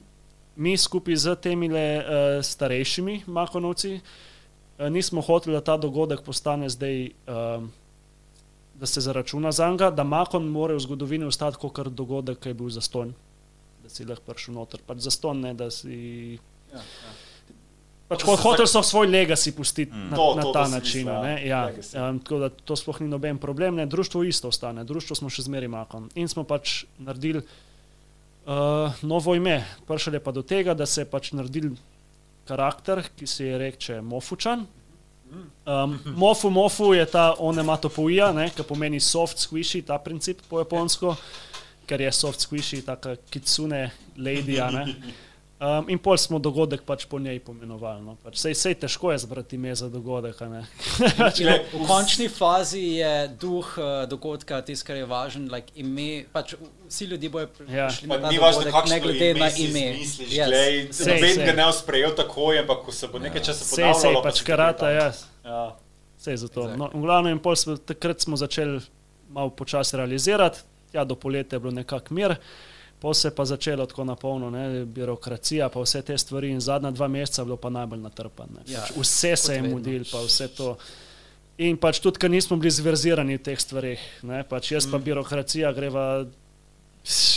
mi 0.57 0.77
skupaj 0.79 1.17
z 1.17 1.35
temi 1.43 1.71
uh, 1.71 2.39
starejšimi 2.43 3.23
Makonovci 3.27 3.97
uh, 3.99 4.87
nismo 4.91 5.23
hoteli, 5.23 5.55
da 5.55 5.61
ta 5.61 5.77
dogodek 5.77 6.23
postane 6.23 6.69
zdaj, 6.71 7.11
uh, 7.27 7.67
da 8.75 8.87
se 8.87 9.01
zaračuna 9.01 9.53
za 9.53 9.71
njega, 9.71 9.91
da 9.91 10.05
Makon 10.05 10.47
mora 10.47 10.75
v 10.75 10.83
zgodovini 10.83 11.25
ostati 11.25 11.59
kot 11.59 11.89
dogodek, 11.89 12.39
ki 12.39 12.55
je 12.55 12.55
bil 12.55 12.71
zastonj. 12.71 13.15
Da 13.85 13.91
si 13.91 14.05
lahko 14.05 14.33
prišel 14.33 14.55
noter. 14.57 14.81
Pač 14.81 15.05
zastonj, 15.05 15.43
ne 15.43 15.53
da 15.55 15.69
si. 15.71 16.39
Ja, 16.73 16.81
ja. 16.81 17.13
Pač 18.09 18.21
se 18.21 18.37
hotel 18.39 18.67
so 18.67 18.83
svoj 18.83 19.09
legacy 19.09 19.53
pustiti 19.53 19.93
Mm. 19.93 20.11
na, 20.11 20.17
To- 20.17 20.35
na 20.35 20.43
to, 20.43 20.53
ta 20.53 20.65
način. 20.69 21.05
misliš, 21.05 21.23
ne, 21.23 21.47
ja, 21.47 21.61
um, 22.09 22.19
tako 22.21 22.39
da 22.39 22.49
to 22.51 22.77
sploh 22.77 23.01
ni 23.01 23.09
noben 23.09 23.39
problem. 23.39 23.75
Ne. 23.75 23.87
Društvo 23.87 24.23
isto 24.25 24.49
ostane, 24.49 24.85
društvo 24.85 25.17
smo 25.17 25.31
še 25.31 25.43
zmeraj 25.43 25.69
makon. 25.69 26.09
In 26.15 26.29
smo 26.29 26.45
pač 26.45 26.85
naredili 26.99 27.41
uh, 28.47 28.53
novo 29.03 29.35
ime. 29.35 29.57
Prišel 29.87 30.15
je 30.15 30.21
pa 30.21 30.33
do 30.33 30.43
tega, 30.43 30.75
da 30.75 30.87
se 30.87 31.01
je 31.01 31.07
pač 31.07 31.33
naredil 31.33 31.73
karakter, 32.45 33.03
ki 33.17 33.27
se 33.27 33.47
je 33.47 33.59
reče 33.59 34.01
Mofučan. 34.01 34.67
Um, 35.67 35.99
mofu, 36.15 36.51
mofu 36.51 36.95
je 36.95 37.07
ta 37.07 37.35
onematopoija, 37.39 38.33
ne, 38.33 38.51
ki 38.51 38.63
pomeni 38.63 39.01
soft 39.01 39.39
squishy, 39.39 39.83
ta 39.83 39.99
princip 39.99 40.43
po 40.49 40.61
japonsko, 40.61 41.17
ker 41.87 42.01
je 42.01 42.13
soft 42.13 42.41
squishy, 42.41 42.83
taka 42.83 43.17
kitsune 43.31 43.91
lady. 44.17 44.59
a 44.59 44.71
ne. 44.71 44.85
Um, 45.55 45.87
in 45.89 45.99
pol 45.99 46.19
smo 46.19 46.37
dogodek 46.37 46.83
pač 46.83 47.07
po 47.07 47.17
njej 47.17 47.39
pomenovali. 47.41 48.03
No. 48.03 48.17
Pač 48.21 48.37
sej, 48.37 48.53
sej 48.55 48.75
težko 48.75 49.13
je 49.13 49.19
zbrati 49.19 49.55
ime 49.55 49.71
za 49.73 49.87
dogodek. 49.89 50.37
a 50.43 50.49
ne. 50.51 50.63
Glej, 51.39 51.63
v 51.73 51.87
končni 51.87 52.27
fazi 52.29 52.99
je 52.99 53.13
duh 53.39 53.63
uh, 53.79 54.03
dogodka 54.05 54.59
tisto, 54.61 54.85
kar 54.85 54.97
je 54.97 55.07
važno. 55.07 55.47
Like 55.49 55.73
ime, 55.75 56.27
pač 56.29 56.53
vsi 56.85 57.07
ljudje 57.07 57.31
bojo 57.31 57.49
Ja. 57.65 57.87
prišli 57.87 58.09
Pa 58.09 58.19
na 58.19 58.29
dogodek, 58.29 58.73
kakšno 58.73 58.91
ne 58.91 59.01
glede 59.01 59.29
na 59.35 59.49
si 59.49 59.65
ime. 59.65 59.87
Misliš, 59.95 60.29
Yes. 60.29 60.47
glej, 60.47 60.73
Sej, 60.91 61.07
noben 61.15 61.35
sej. 61.35 61.47
ga 61.47 61.53
ne 61.55 61.67
sprejel 61.73 62.13
takoj, 62.13 62.59
ampak 62.59 62.79
ko 62.81 62.93
se 62.93 63.07
bo 63.07 63.17
nekaj 63.19 63.43
časa 63.43 63.65
Sej, 63.65 63.71
ponavljalo. 63.79 64.01
sej, 64.01 64.13
pa 64.13 64.21
pač 64.23 64.37
karata, 64.43 64.79
takoj 64.83 64.93
ja. 64.93 65.09
Ja. 65.47 65.65
Sej 66.19 66.37
zato. 66.37 66.61
Exactly. 66.63 66.77
No, 66.77 66.91
v 66.91 67.01
glavnem, 67.01 67.39
pol 67.39 67.55
smo, 67.55 67.79
takrat 67.79 68.21
smo 68.21 68.37
začeli 68.37 68.83
malo 69.31 69.49
počasi 69.51 69.97
realizirati, 69.97 70.61
ja, 70.95 71.05
do 71.05 71.15
poletja 71.15 71.57
je 71.57 71.61
bilo 71.61 71.73
nekako 71.73 72.15
mir. 72.15 72.35
Pa 72.97 73.13
se 73.13 73.29
je 73.29 73.33
pa 73.33 73.45
začelo 73.45 73.85
tako 73.87 74.05
na 74.05 74.15
polno, 74.17 74.49
ne, 74.51 74.85
birokracija, 74.87 75.69
pa 75.69 75.81
vse 75.81 76.03
te 76.03 76.15
stvari, 76.17 76.49
in 76.49 76.61
zadnja 76.61 76.91
dva 76.91 77.09
meseca 77.09 77.43
je 77.43 77.47
bilo 77.47 77.57
pa 77.59 77.69
najbolj 77.71 78.01
natrpane. 78.01 78.63
Ja, 78.67 78.81
Pač 78.81 78.95
vse 78.97 79.37
se 79.37 79.53
je 79.53 79.61
vedno. 79.61 79.77
mudil, 79.77 80.05
pa 80.07 80.19
vse 80.21 80.49
to. 80.49 80.77
In 81.59 81.77
pač 81.77 82.01
tudi, 82.01 82.19
ker 82.19 82.31
nismo 82.31 82.57
bili 82.57 82.71
zverzirani 82.71 83.37
v 83.37 83.43
teh 83.43 83.59
stvarih, 83.59 84.01
ne, 84.23 84.41
pač 84.43 84.73
jaz 84.73 84.87
pa 84.87 84.97
Mm. 84.97 85.05
birokracija 85.05 85.73
greva, 85.73 86.25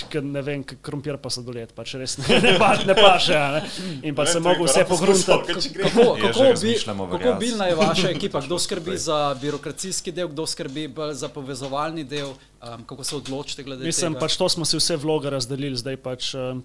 ker 0.08 0.24
ne 0.24 0.42
vem, 0.42 0.62
krompir 0.64 1.18
pa 1.20 1.30
sladoled, 1.32 1.74
pač 1.76 1.98
res 2.00 2.16
ne, 2.22 2.40
ne, 2.40 2.54
pa, 2.60 2.70
ne 2.88 2.96
paše. 2.96 3.36
a 3.36 3.48
Ne. 3.58 3.62
In 4.08 4.16
pa 4.16 4.24
je 4.24 4.40
mogel 4.40 4.64
vse 4.64 4.86
pogruntati. 4.88 5.58
če. 5.60 5.74
Kako, 5.76 6.06
kako, 6.22 6.46
bi, 6.62 6.74
kako 6.80 7.34
bilna 7.40 7.68
je 7.68 7.76
vaša 7.76 8.10
ekipa, 8.16 8.42
kdo 8.46 8.60
skrbi 8.60 8.98
za 8.98 9.36
birokracijski 9.42 10.12
del, 10.16 10.32
kdo 10.32 10.48
skrbi 10.48 10.88
za 11.12 11.28
povezovalni 11.28 12.08
del, 12.08 12.32
um, 12.32 12.86
kako 12.88 13.04
se 13.04 13.16
odločite 13.16 13.64
glede 13.68 13.86
Mislim, 13.86 14.16
tega? 14.16 14.24
pač 14.24 14.38
to 14.40 14.50
smo 14.50 14.66
si 14.66 14.80
vse 14.80 14.96
vloge 14.96 15.30
razdelili, 15.36 15.76
zdaj 15.76 16.00
pač. 16.00 16.32
Um, 16.36 16.64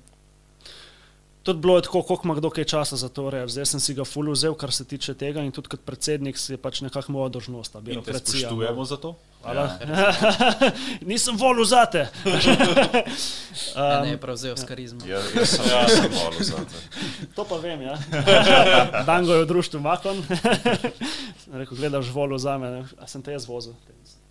tudi 1.43 1.61
bilo 1.61 1.77
je 1.77 1.83
tako, 1.83 2.03
koliko 2.03 2.29
ima 2.29 2.35
kdo 2.35 2.51
kaj 2.51 2.65
časa 2.65 2.97
za 2.97 3.09
to 3.09 3.31
reči. 3.31 3.53
Zdaj 3.53 3.67
sem 3.67 3.81
si 3.81 3.95
ga 3.95 4.05
full 4.05 4.31
vzel, 4.33 4.55
kar 4.55 4.73
se 4.73 4.85
tiče 4.85 5.15
tega 5.15 5.43
in 5.43 5.53
tudi 5.53 5.69
kot 5.69 5.81
predsednik 5.87 6.39
si 6.39 6.53
je 6.53 6.57
pač 6.57 6.81
nekako 6.81 7.13
moja 7.13 7.29
dožnost, 7.29 7.73
te 7.73 7.81
birokracija. 7.81 8.51
no. 8.51 8.57
spoštujemo 8.57 8.85
za 8.85 8.97
to. 8.97 9.17
Hvala. 9.43 9.79
Nisem 11.11 11.37
volil 11.37 11.65
za 11.65 11.87
te. 11.87 12.09
Ja, 12.25 13.03
Um, 13.77 14.03
ne, 14.03 14.11
je 14.11 14.19
prevzel 14.21 14.57
s 14.57 14.65
karizmo. 14.65 15.01
Ja, 15.07 15.21
jaz 15.37 15.57
sem, 15.57 15.65
jaz 15.69 15.93
sem 15.93 16.13
volil 16.13 16.45
za 16.47 16.57
te. 16.57 16.79
To 17.37 17.45
pa 17.45 17.57
vem, 17.57 17.83
ja. 17.83 17.99
Dango 19.09 19.35
je 19.35 19.45
v 19.45 19.49
društvu 19.49 19.81
Makon. 19.81 20.23
Sem 21.43 21.53
rekel, 21.53 21.77
gledaš 21.77 22.09
volo 22.15 22.39
za 22.39 22.59
me, 22.59 22.85
a 22.99 23.07
sem 23.07 23.23
te 23.23 23.33
jaz 23.33 23.49
vozil. 23.49 23.75
Si 24.05 24.22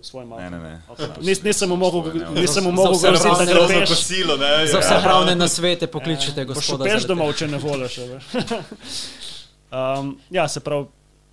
bil 0.00 0.04
svoj 0.04 0.24
Ne, 0.24 0.50
ne, 0.50 0.58
ne. 0.58 0.82
Nis, 1.20 1.42
nisem 1.42 1.68
mu 1.68 1.76
mogel, 1.76 2.12
ne, 2.32 2.40
nisem 2.40 2.64
mogel 2.64 2.96
groziti, 2.96 3.28
da 3.28 3.52
pravne 3.52 3.76
greš. 3.76 3.88
kosilo, 3.88 4.36
ne? 4.36 4.66
Za 4.66 4.80
vse 4.80 4.96
pravne 5.02 5.34
nasvete 5.36 5.86
pokličite 5.86 6.44
Boš 6.44 6.54
gospoda. 6.54 6.84
peš 6.84 7.04
domov, 7.04 7.32
če 7.32 7.48
ne 7.48 7.58
voliš. 7.58 7.98
um, 9.76 10.16
ja, 10.30 10.48
se 10.48 10.60
pravi, 10.60 10.86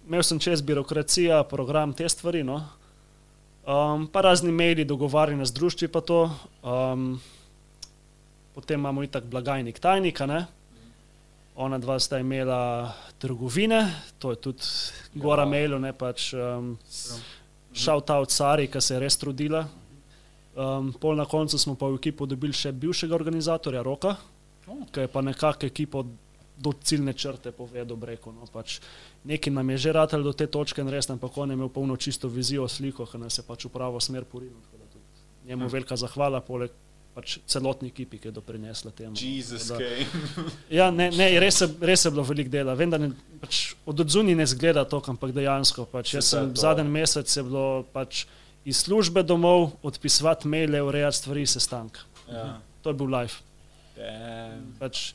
imel 0.07 0.23
sem 0.23 0.39
čez 0.39 0.61
birokracija, 0.61 1.43
program, 1.43 1.93
te 1.93 2.09
stvari. 2.09 2.43
No? 2.43 2.59
Um, 3.63 4.07
pa 4.07 4.21
razni 4.21 4.51
maili, 4.51 4.85
dogovarjanja 4.85 5.45
z 5.45 5.53
društvi, 5.53 5.87
pa 5.87 6.01
to. 6.01 6.27
Um, 6.63 7.21
potem 8.53 8.79
imamo 8.79 9.03
itak 9.03 9.23
blagajnik 9.23 9.79
tajnika, 9.79 10.25
ne? 10.25 10.45
ona 11.57 11.77
dva 11.77 11.95
sta 11.99 12.19
imela 12.19 12.93
trgovine, 13.17 13.79
to 14.19 14.29
je 14.29 14.35
tudi 14.35 14.61
gora 15.13 15.41
Ja. 15.41 15.49
mailu, 15.49 15.79
ne 15.79 15.89
pač 15.93 16.33
um, 16.33 16.77
shout 17.77 18.09
out 18.09 18.31
Sari, 18.31 18.67
ki 18.67 18.81
se 18.81 18.95
je 18.95 19.01
res 19.01 19.17
trudila. 19.17 19.67
Um, 20.57 20.89
pol 20.97 21.15
na 21.15 21.25
koncu 21.29 21.59
smo 21.61 21.75
pa 21.77 21.85
v 21.85 21.99
ekipo 22.01 22.25
dobili 22.25 22.53
še 22.53 22.71
bivšega 22.73 23.13
organizatorja 23.13 23.83
Roka, 23.85 24.15
ki 24.65 25.05
je 25.05 25.11
pa 25.13 25.21
nekako 25.21 25.69
ekipo 25.69 26.01
do 26.57 26.73
ciljne 26.73 27.13
črte 27.13 27.51
povedal, 27.53 27.97
breko. 27.97 28.33
No, 28.33 28.49
pač 28.49 28.79
nekaj 29.29 29.53
nam 29.53 29.69
je 29.69 29.77
že 29.77 29.93
ratelj 29.93 30.25
do 30.25 30.33
te 30.33 30.47
točke 30.49 30.81
in 30.81 30.89
res, 30.89 31.09
ampak 31.13 31.37
on 31.37 31.53
je 31.53 31.57
imel 31.59 31.69
polno 31.69 31.95
čisto 31.95 32.27
vizijo, 32.27 32.65
sliko, 32.67 33.05
ki 33.05 33.21
nas 33.21 33.37
je 33.37 33.45
pač 33.45 33.67
v 33.69 33.73
pravo 33.73 34.01
smer 34.01 34.25
porinil. 34.25 34.57
tudi 34.73 35.05
Njemu 35.45 35.69
velika 35.69 35.95
zahvala, 35.95 36.41
poleg 36.41 36.73
pač 37.17 37.39
celotni 37.49 37.89
ekipi, 37.89 38.19
ki 38.21 38.29
je 38.29 38.35
doprinesla 38.35 38.91
temu. 38.93 39.17
Jezus, 39.17 39.71
kaj. 39.73 40.03
Ja, 40.69 40.91
ne, 40.93 41.07
ne 41.09 41.29
res, 41.41 41.63
je, 41.63 41.67
res 41.81 42.05
je 42.05 42.11
bilo 42.13 42.21
veliko 42.27 42.53
dela. 42.53 42.75
Vem, 42.77 42.93
da 42.93 42.99
ne, 43.01 43.09
pač 43.41 43.71
od 43.89 44.03
odzuni 44.05 44.35
ne 44.37 44.45
zgleda 44.45 44.83
to, 44.85 45.01
ampak 45.09 45.33
dejansko. 45.33 45.87
Pač, 45.89 46.13
jaz 46.19 46.29
sem 46.29 46.51
zadnji 46.53 46.85
mesec 46.93 47.33
je 47.33 47.43
bilo 47.47 47.65
pač 47.95 48.27
iz 48.67 48.83
službe 48.83 49.23
domov, 49.25 49.71
odpisovati 49.81 50.51
maile, 50.51 50.83
urejati 50.85 51.17
stvari, 51.23 51.47
sestank. 51.49 51.97
Ja. 52.29 52.59
To 52.85 52.93
je 52.93 52.99
bil 53.01 53.09
live. 53.09 53.41
Damn. 53.97 54.75
Pač, 54.77 55.07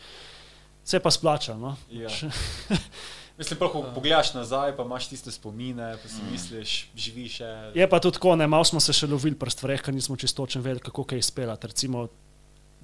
se 0.82 0.98
pa 0.98 1.12
splačalo. 1.14 1.60
No? 1.60 1.76
Ja. 1.94 2.10
Pač, 2.10 2.82
Mislim, 3.43 3.59
pa 3.59 3.69
ko 3.69 3.82
pogledaš 3.94 4.35
nazaj, 4.35 4.77
pa 4.77 4.86
imaš 4.86 5.09
tiste 5.10 5.32
spomine, 5.35 5.97
pa 5.98 6.09
si 6.09 6.23
misliš, 6.31 6.74
živiš 6.94 7.32
še. 7.43 7.48
je 7.74 7.89
pa 7.90 7.98
tudi 7.98 8.14
tako, 8.14 8.36
ne, 8.39 8.47
malo 8.47 8.64
smo 8.64 8.78
se 8.81 8.94
še 8.94 9.10
lovili 9.10 9.35
pri 9.35 9.51
stvareh, 9.51 9.82
ker 9.82 9.94
nismo 9.94 10.14
čisto 10.16 10.47
točno 10.47 10.62
vedeli, 10.62 10.81
kako 10.81 11.05
kaj 11.05 11.19
izpeljati. 11.19 11.66
Recimo, 11.66 12.06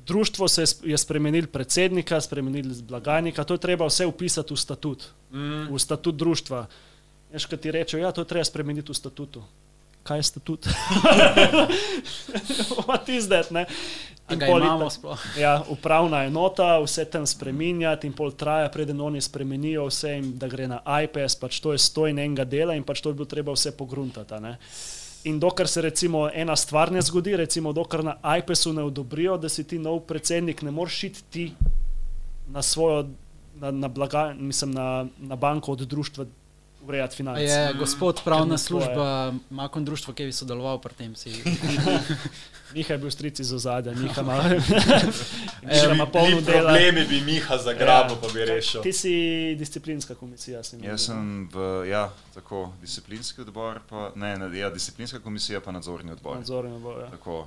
društvo 0.03 0.49
se 0.49 0.63
je 0.63 0.67
sp- 0.67 0.91
je 0.91 0.99
spremenil 0.99 1.47
predsednika, 1.47 2.21
spremenil 2.21 2.75
blagajnika, 2.83 3.45
to 3.45 3.55
je 3.55 3.63
treba 3.63 3.87
vse 3.87 4.07
upisati 4.07 4.55
v 4.55 4.59
statut. 4.59 5.07
Mm. 5.31 5.69
v 5.71 5.79
statut 5.79 6.17
društva. 6.17 6.67
Veš, 7.33 7.47
kaj 7.47 7.59
ti 7.61 7.71
rečejo, 7.71 8.01
ja, 8.01 8.13
to 8.13 8.25
je 8.25 8.27
treba 8.27 8.45
spremeniti 8.45 8.89
v 8.89 8.97
statutu. 8.97 9.43
Kaj 10.09 10.19
je 10.19 10.23
statut? 10.23 10.69
What 12.87 13.09
is 13.13 13.29
that, 13.29 13.51
ne? 13.53 13.67
In 14.33 14.41
pol 14.41 14.61
imamo 14.61 14.91
sploh. 14.91 15.21
Ja, 15.41 15.63
upravna 15.69 16.23
enota, 16.25 16.79
vse 16.85 17.05
tam 17.09 17.27
spremenjati 17.27 18.09
in 18.09 18.13
pol 18.17 18.33
traja, 18.37 18.69
preden 18.73 19.01
oni 19.01 19.21
spremenijo 19.21 19.87
vse 19.89 20.15
in 20.19 20.31
da 20.39 20.49
gre 20.49 20.69
na 20.69 20.81
iPS, 21.05 21.37
pač 21.41 21.61
to 21.65 21.73
je 21.73 21.81
stoj 21.81 22.11
enega 22.13 22.45
dela 22.45 22.77
in 22.77 22.85
pač 22.85 23.01
to 23.05 23.13
bi 23.13 23.21
bilo 23.21 23.29
treba 23.29 23.53
vse 23.57 23.73
pogruntati. 23.77 24.35
a 24.35 24.41
ne. 24.41 24.57
In 25.29 25.41
dokler 25.41 25.69
se 25.69 25.83
recimo 25.83 26.29
ena 26.33 26.57
stvar 26.57 26.93
ne 26.93 27.03
zgodi, 27.03 27.37
recimo 27.37 27.73
dokler 27.73 28.05
na 28.05 28.17
iPS-u 28.39 28.73
ne 28.73 28.83
odobrijo, 28.83 29.37
da 29.37 29.49
si 29.49 29.65
ti 29.65 29.79
nov 29.79 30.01
predsednik, 30.07 30.63
ne 30.63 30.71
moreš 30.71 31.05
iti 31.05 31.23
ti 31.31 31.53
na 32.49 32.63
svojo, 32.63 33.09
na, 33.61 33.71
na, 33.71 33.89
blaga, 33.89 34.35
mislim, 34.39 34.71
na, 34.71 35.07
na 35.19 35.37
banko 35.37 35.73
od 35.73 35.81
društva 35.89 36.25
urejati 36.89 37.17
finance. 37.17 37.43
je 37.43 37.75
gospod 37.79 38.21
pravna 38.25 38.57
tvoje. 38.57 38.59
služba, 38.59 39.35
Makon 39.51 39.85
društvo, 39.85 40.15
ki 40.15 40.25
bi 40.25 40.33
sodeloval 40.33 40.81
pri 40.81 40.95
tem. 40.95 41.17
Si. 41.17 41.31
Miha 42.75 42.95
je 42.95 42.99
bil 42.99 43.11
stric 43.11 43.41
iz 43.41 43.53
ozadja, 43.53 43.93
Miha 43.95 44.23
ima, 44.23 44.43
Miha 45.69 45.93
ima 45.95 46.07
polno 46.07 46.41
dela. 46.41 46.73
Problemi 46.73 47.05
bi 47.09 47.21
Miha 47.21 47.59
zagrabil, 47.59 48.17
pa 48.21 48.29
bi 48.35 48.45
rešil. 48.45 48.83
Ti 48.83 48.93
si 48.93 49.15
disciplinska 49.59 50.15
komisija. 50.15 50.63
Si 50.63 50.77
imel, 50.77 50.91
Jaz 50.91 51.01
ne? 51.01 51.05
sem 51.07 51.49
v, 51.53 51.89
ja, 51.89 52.11
tako, 52.35 52.73
disciplinski 52.81 53.41
odbor, 53.41 53.81
pa, 53.89 54.13
ne, 54.15 54.37
ne, 54.39 54.59
ja, 54.59 54.71
disciplinska 54.71 55.21
komisija, 55.21 55.61
pa 55.61 55.73
nadzorni 55.73 56.13
odbor. 56.13 56.37
Nadzorni 56.37 56.75
odbor. 56.77 57.01
Ja. 57.01 57.11
Tako, 57.11 57.47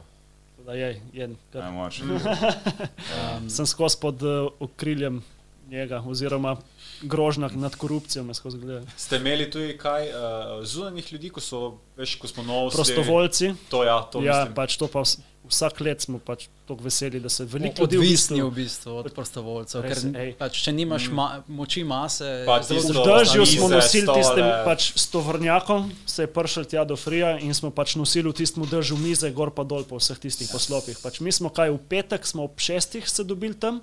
Da 0.65 0.73
je, 0.73 1.01
je, 1.13 1.29
kar, 1.51 1.63
najmočnejši. 1.63 2.25
Um, 2.25 3.49
sem 3.55 3.65
skozi 3.65 3.97
pod 4.01 4.21
uh, 4.23 4.51
okriljem 4.59 5.23
njega, 5.69 6.03
oziroma 6.05 6.55
grožnja 7.01 7.49
nad 7.49 7.75
korupcijo 7.75 8.23
me 8.23 8.33
skozi 8.33 8.57
gleda. 8.57 8.85
Ste 8.97 9.17
imeli 9.17 9.47
tudi 9.47 9.77
kaj 9.77 10.03
uh, 10.03 10.15
zunanjih 10.63 11.13
ljudi, 11.13 11.29
ko 11.29 11.39
so, 11.41 11.61
veš, 11.95 12.15
ko 12.15 12.27
smo 12.27 12.43
novi? 12.43 12.71
Prostovoljci, 12.71 13.53
To 13.69 13.83
ja, 13.83 14.01
to 14.03 14.21
ja, 14.21 14.33
mislim. 14.35 14.53
pač 14.53 14.77
to 14.77 14.87
pa 14.87 14.99
vs- 14.99 15.19
vsak 15.43 15.79
let 15.79 15.99
smo 15.99 16.19
pač 16.19 16.45
tako 16.61 16.83
veseli, 16.83 17.19
da 17.19 17.27
se 17.27 17.43
veliko 17.45 17.81
ljudi 17.81 17.97
v 17.97 17.99
Odvisni 17.99 18.37
v 18.37 18.45
bistvu, 18.45 18.51
bistvu 18.53 18.91
od 18.93 19.07
prostovoljcev, 19.11 19.81
ker 19.81 19.89
Res, 19.91 20.03
ej. 20.05 20.29
pač, 20.33 20.59
če 20.59 20.71
nimaš 20.71 21.09
ma, 21.09 21.25
moči 21.49 21.83
mase, 21.83 22.43
Pa 22.45 22.57
je 22.57 22.63
zelo 22.63 22.81
tisto- 22.81 23.03
V 23.03 23.11
ostati. 23.11 23.45
smo 23.49 23.67
nosili 23.69 24.07
tistim 24.07 24.45
pač, 24.63 24.91
stovrnjakom, 24.95 25.91
se 26.05 26.23
je 26.23 26.27
prišel 26.29 26.63
tja 26.65 26.83
do 26.83 26.95
Frija 26.95 27.39
in 27.39 27.51
smo 27.51 27.69
pač 27.71 27.95
nosili 27.95 28.25
v 28.25 28.33
tistem 28.33 28.63
dežju 28.63 28.97
mize, 28.97 29.31
gor 29.31 29.49
pa 29.49 29.63
dol 29.63 29.83
po 29.83 29.97
vseh 29.97 30.17
tistih 30.17 30.47
poslopih. 30.47 30.97
Pač 30.97 31.19
mi 31.19 31.31
smo 31.31 31.49
kaj 31.49 31.69
v 31.69 31.79
petek, 31.79 32.21
smo 32.23 32.43
ob 32.43 32.55
šestih 32.55 33.03
se 33.03 33.23
dobili 33.23 33.53
tam 33.53 33.81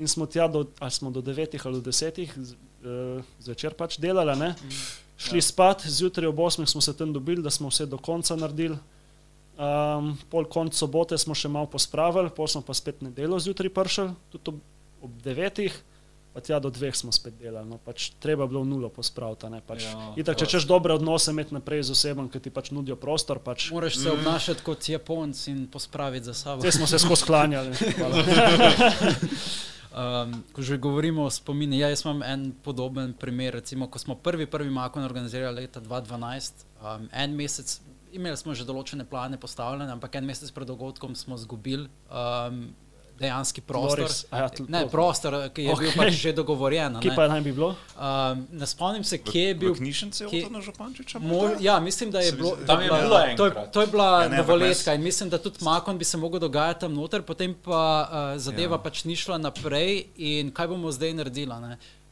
in 0.00 0.08
smo 0.08 0.26
tja 0.26 0.48
do, 0.48 0.64
ali 0.78 0.90
smo 0.90 1.10
do 1.10 1.20
devetih 1.20 1.60
ali 1.66 1.76
do 1.76 1.84
desetih 1.86 2.32
eh, 2.32 3.20
zvečer 3.38 3.74
pač 3.76 3.98
delali, 4.00 4.32
ne? 4.38 4.54
šli 5.20 5.38
ja. 5.38 5.42
spat, 5.44 5.84
zjutraj 5.84 6.26
ob 6.26 6.38
osmih 6.40 6.68
smo 6.68 6.80
se 6.80 6.96
tam 6.96 7.12
dobili, 7.12 7.42
da 7.44 7.50
smo 7.50 7.68
vse 7.68 7.84
do 7.86 7.98
konca 7.98 8.36
naredili. 8.36 8.78
Um, 9.60 10.14
pol 10.32 10.46
konc 10.48 10.72
sobote 10.72 11.18
smo 11.20 11.34
še 11.36 11.50
malo 11.52 11.68
pospravili, 11.68 12.30
pol 12.32 12.48
smo 12.48 12.62
pa 12.64 12.72
spet 12.72 13.02
nedelo 13.04 13.36
zjutraj 13.36 13.68
prišli, 13.68 14.06
tudi 14.32 14.54
ob, 14.54 14.60
ob 15.04 15.18
devetih, 15.20 15.74
pa 16.32 16.40
tja 16.40 16.56
do 16.56 16.70
dveh 16.72 16.96
smo 16.96 17.12
spet 17.12 17.36
delali. 17.36 17.68
No, 17.68 17.76
pač 17.76 18.14
treba 18.24 18.46
je 18.46 18.54
bilo 18.54 18.64
nulo 18.64 18.88
pospraviti. 18.88 19.50
ne, 19.52 19.60
Pač, 19.60 19.84
Ja, 19.84 20.14
itak, 20.16 20.38
če 20.38 20.46
to- 20.46 20.50
češ 20.50 20.64
dobre 20.64 20.96
odnose 20.96 21.30
imeti 21.30 21.52
naprej 21.52 21.82
z 21.82 21.92
osebom, 21.92 22.30
ki 22.32 22.40
ti 22.40 22.48
pač 22.48 22.70
nudijo 22.72 22.96
prostor, 22.96 23.36
pač, 23.38 23.68
Moraš 23.70 24.00
se 24.00 24.08
obnašati 24.08 24.64
kot 24.64 24.88
Japonc 24.88 25.36
in 25.48 25.66
pospraviti 25.68 26.24
za 26.24 26.34
sabo. 26.34 26.64
Zdaj 26.64 26.72
smo 26.72 26.86
se 26.86 26.96
skozi 26.98 27.24
klanjali. 27.28 27.76
Um, 29.90 30.44
ko 30.54 30.62
že 30.62 30.78
govorimo 30.78 31.24
o 31.26 31.30
spomini, 31.30 31.80
ja, 31.82 31.88
jaz 31.90 32.04
imam 32.04 32.22
en 32.22 32.52
podoben 32.62 33.10
primer. 33.12 33.58
Recimo, 33.58 33.90
ko 33.90 33.98
smo 33.98 34.14
prvi, 34.14 34.46
prvi 34.46 34.70
Makon 34.70 35.02
organizirali 35.02 35.66
leta 35.66 35.80
2012, 35.82 36.62
um, 36.78 37.08
en 37.12 37.34
mesec, 37.34 37.80
imeli 38.14 38.38
smo 38.38 38.54
že 38.54 38.66
določene 38.68 39.02
plane 39.10 39.40
postavljene, 39.40 39.90
ampak 39.90 40.14
en 40.14 40.30
mesec 40.30 40.52
pred 40.54 40.70
dogodkom 40.70 41.16
smo 41.18 41.34
izgubili 41.34 41.90
um, 42.06 42.70
dejanski 43.20 43.60
prostor. 43.60 44.00
Loris, 44.00 44.24
a 44.30 44.38
ja, 44.38 44.48
Ne, 44.68 44.80
to- 44.80 44.88
prostor, 44.88 45.50
ki 45.52 45.62
je 45.62 45.72
okay. 45.72 45.80
bil 45.80 45.92
pač 45.96 46.12
že 46.14 46.32
dogovorjen. 46.32 46.96
Kje 47.00 47.10
ne. 47.10 47.16
pa 47.16 47.28
naj 47.28 47.40
bi 47.40 47.52
bilo? 47.52 47.76
Um, 47.94 48.46
ne 48.50 48.66
spomnim 48.66 49.04
se, 49.04 49.18
kje 49.18 49.42
je 49.42 49.54
bil. 49.54 49.74
V 49.74 49.76
knjižnici 49.76 50.24
kje- 50.24 50.46
od 50.48 50.62
Župančiča? 50.62 51.20
Ja, 51.60 51.80
mislim, 51.80 52.10
da 52.10 52.20
je 52.20 52.32
bilo. 52.32 52.56
Tam 52.66 52.80
je 52.80 52.88
to 52.88 52.96
bila 52.96 53.20
to, 53.36 53.46
je, 53.46 53.52
to 53.72 53.80
je 53.80 53.86
bila 53.86 54.22
Ja, 54.22 54.28
ne, 54.28 54.36
novoletka 54.36 54.94
in 54.94 55.02
mislim, 55.02 55.28
da 55.28 55.38
tudi 55.38 55.60
Makon 55.60 55.98
bi 55.98 56.04
se 56.04 56.16
mogel 56.16 56.40
dogajati 56.40 56.80
tam 56.80 56.94
noter, 56.94 57.22
potem 57.22 57.54
pa 57.54 57.82
uh, 58.02 58.40
zadeva. 58.40 58.74
Ja. 58.74 58.82
pač 58.82 59.04
ni 59.04 59.16
šla 59.16 59.38
naprej 59.38 60.06
in 60.16 60.50
kaj 60.50 60.68
bomo 60.68 60.90
zdaj 60.90 61.14
naredili. 61.14 61.52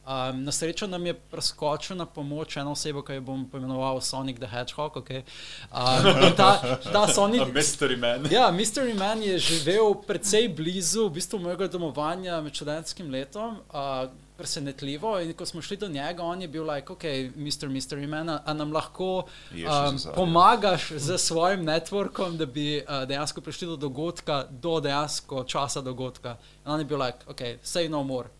Um, 0.09 0.43
na 0.43 0.51
srečo 0.51 0.87
nam 0.87 1.05
je 1.05 1.13
preskočil 1.13 1.97
na 1.97 2.05
pomoč 2.05 2.55
ena 2.57 2.71
oseba, 2.71 3.03
ki 3.05 3.19
jo 3.19 3.21
bom 3.21 3.43
poimenoval 3.45 4.01
Sonic 4.01 4.39
the 4.41 4.47
Hedgehog. 4.49 4.97
Okay. 4.97 5.21
Um, 5.69 6.23
in 6.25 6.33
ta, 6.33 6.77
ta 6.81 7.05
Sonic, 7.07 7.41
A 7.45 7.53
Mystery 7.53 7.97
Man. 7.97 8.25
Ja, 8.31 8.49
Mystery 8.49 8.97
Man 8.97 9.21
je 9.21 9.37
živel 9.37 9.93
precej 10.07 10.49
blizu 10.49 11.05
v 11.11 11.19
bistvu 11.19 11.37
mojega 11.43 11.67
domovanja 11.69 12.41
med 12.41 12.57
študentskim 12.57 13.11
letom. 13.13 13.61
Uh, 13.69 14.09
Presenetljivo, 14.39 15.17
in 15.19 15.33
ko 15.35 15.45
smo 15.45 15.61
šli 15.61 15.77
do 15.77 15.87
njega, 15.91 16.23
on 16.23 16.41
je 16.41 16.47
bil 16.47 16.63
like, 16.63 16.87
ok, 16.93 17.03
Mr. 17.35 17.67
Mystery 17.67 18.07
Man, 18.07 18.29
a, 18.29 18.39
a 18.45 18.53
nam 18.53 18.71
lahko 18.71 19.27
um, 19.51 19.97
pomagaš 20.15 20.93
z 20.95 21.17
svojim 21.17 21.65
networkom, 21.67 22.37
da 22.37 22.45
bi 22.45 22.79
uh, 22.79 23.03
dejansko 23.03 23.41
prišli 23.41 23.67
do 23.67 23.75
dogodka, 23.75 24.45
do 24.49 24.79
dejansko 24.79 25.43
časa 25.43 25.81
dogodka. 25.81 26.37
In 26.65 26.71
on 26.71 26.79
je 26.79 26.85
bil 26.85 26.97
like, 26.97 27.19
ok, 27.27 27.59
say 27.61 27.89
no 27.91 28.03
more. 28.03 28.31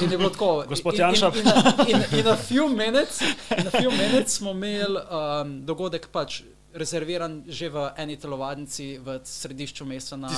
In 0.00 0.10
je 0.10 0.18
bilo 0.18 0.30
tako. 0.30 0.64
Gospod 0.68 0.94
in- 0.94 1.00
Janša. 1.00 1.32
In, 1.34 1.46
in, 1.88 1.96
in, 2.12 2.18
in 2.18 2.26
a 2.26 2.36
few 2.36 2.68
minutes, 2.68 3.20
in 3.58 3.66
a 3.66 3.70
few 3.70 3.90
minutes 3.90 4.32
smo 4.32 4.50
imeli 4.50 4.98
um, 5.00 5.66
dogodek 5.66 6.08
pač 6.12 6.42
rezerviran 6.74 7.44
že 7.48 7.68
v 7.68 7.90
eni 7.96 8.16
telovadnici 8.16 8.98
v 8.98 9.20
središču 9.24 9.84
mesta 9.84 10.16
na, 10.16 10.28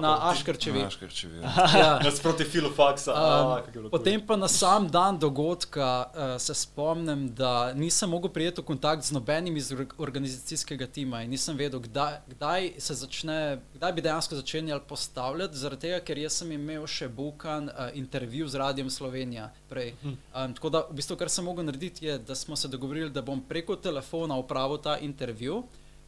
na 0.00 0.12
Aškrčevi. 0.30 0.80
Znaš, 0.80 0.96
ker 1.00 1.10
če 1.10 1.28
vidiš. 1.28 1.74
Ja. 1.74 1.98
Nasproti 2.04 2.44
filofaksa. 2.44 3.14
Um, 3.14 3.90
potem 3.90 4.20
pa 4.26 4.36
na 4.36 4.48
sam 4.48 4.88
dan 4.88 5.18
dogodka 5.18 5.88
uh, 6.06 6.36
se 6.42 6.54
spomnim, 6.54 7.28
da 7.34 7.72
nisem 7.74 8.10
mogel 8.10 8.30
prijeti 8.30 8.60
v 8.60 8.64
kontakt 8.64 9.04
z 9.04 9.12
nobenim 9.12 9.56
iz 9.56 9.72
or- 9.72 9.86
organizacijskega 9.98 10.86
tima 10.86 11.22
in 11.22 11.30
nisem 11.30 11.56
vedel, 11.56 11.80
kdaj, 11.80 12.20
kdaj 12.34 12.70
se 12.78 12.94
začne, 12.94 13.38
kdaj 13.74 13.92
bi 13.92 14.02
dejansko 14.02 14.38
začenjali 14.38 14.80
postavljati, 14.88 15.58
zaradi 15.58 15.88
tega, 15.88 16.00
ker 16.04 16.18
jaz 16.18 16.42
sem 16.42 16.52
imel 16.52 16.86
še 16.86 17.08
bukan 17.08 17.68
uh, 17.68 17.90
intervju 17.94 18.48
z 18.48 18.62
Radijem 18.62 18.90
Slovenija 18.90 19.50
prej. 19.72 19.94
Um, 20.04 20.52
tako 20.54 20.70
da 20.70 20.84
v 20.90 20.98
bistvu, 21.00 21.16
kar 21.20 21.32
sem 21.32 21.48
mogel 21.48 21.64
narediti, 21.64 22.06
je, 22.06 22.18
da 22.18 22.36
smo 22.36 22.56
se 22.56 22.68
dogovorili, 22.68 23.10
da 23.10 23.24
bom 23.24 23.40
preko 23.48 23.76
telefona 23.76 24.36
upravil 24.36 24.78
ta 24.84 24.98
intervju. 25.00 25.62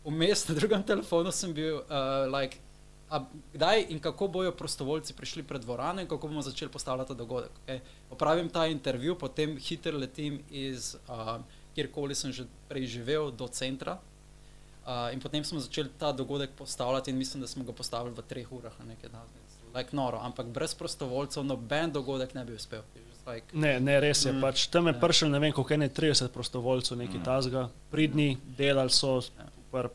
Vmes 0.05 0.45
na 0.49 0.55
drugem 0.61 0.85
telefonu 0.85 1.32
sem 1.32 1.57
bil 1.57 1.81
uh, 1.81 2.28
like, 2.28 2.61
A 3.15 3.20
kdaj 3.53 3.86
in 3.89 4.01
kako 4.01 4.28
bojo 4.28 4.53
prostovoljci 4.53 5.15
prišli 5.15 5.43
pred 5.43 5.61
dvorano 5.61 6.01
in 6.01 6.09
kako 6.09 6.28
bomo 6.28 6.43
začeli 6.43 6.73
postavljati 6.73 7.09
ta 7.09 7.15
dogodek. 7.15 7.51
Okay? 7.66 7.81
Opravim 8.11 8.49
ta 8.49 8.66
intervju, 8.66 9.19
potem 9.19 9.59
hitro 9.61 9.99
letim 9.99 10.41
iz 10.51 10.97
uh, 11.09 11.41
kjerkoli 11.74 12.15
sem 12.15 12.32
že 12.32 12.47
prej 12.69 12.86
živel 12.86 13.31
do 13.31 13.49
centra. 13.49 13.99
Uh, 14.85 15.12
in 15.12 15.20
potem 15.20 15.45
smo 15.45 15.61
začeli 15.61 15.89
ta 15.99 16.12
dogodek 16.12 16.51
postavljati, 16.57 17.11
in 17.11 17.19
mislim, 17.19 17.41
da 17.41 17.47
smo 17.47 17.65
ga 17.65 17.73
postavili 17.73 18.15
v 18.15 18.23
treh 18.28 18.53
urah, 18.53 18.73
nekaj 18.86 19.11
takega. 19.11 19.45
Like 19.74 19.97
noro, 19.97 20.19
ampak 20.19 20.47
brez 20.47 20.74
prostovoljcev 20.74 21.45
noben 21.45 21.93
dogodek 21.93 22.35
ne 22.35 22.45
bi 22.45 22.55
uspel. 22.55 22.82
Like, 23.26 23.56
Ne, 23.56 23.80
ne, 23.80 23.98
res 24.01 24.24
je. 24.26 24.32
Mm. 24.32 24.44
Pač, 24.44 24.66
tam 24.68 24.86
je 24.90 24.94
prišel 25.01 25.30
ne 25.32 25.40
vem, 25.40 25.52
koliko 25.52 25.72
je 25.72 25.78
ne 25.78 25.88
30 25.88 26.28
prostovoljcev, 26.28 26.98
nekaj 27.01 27.20
mm. 27.20 27.24
tazga, 27.24 27.68
pridni, 27.90 28.36
delali 28.59 28.92
so, 28.92 29.20
super, 29.24 29.88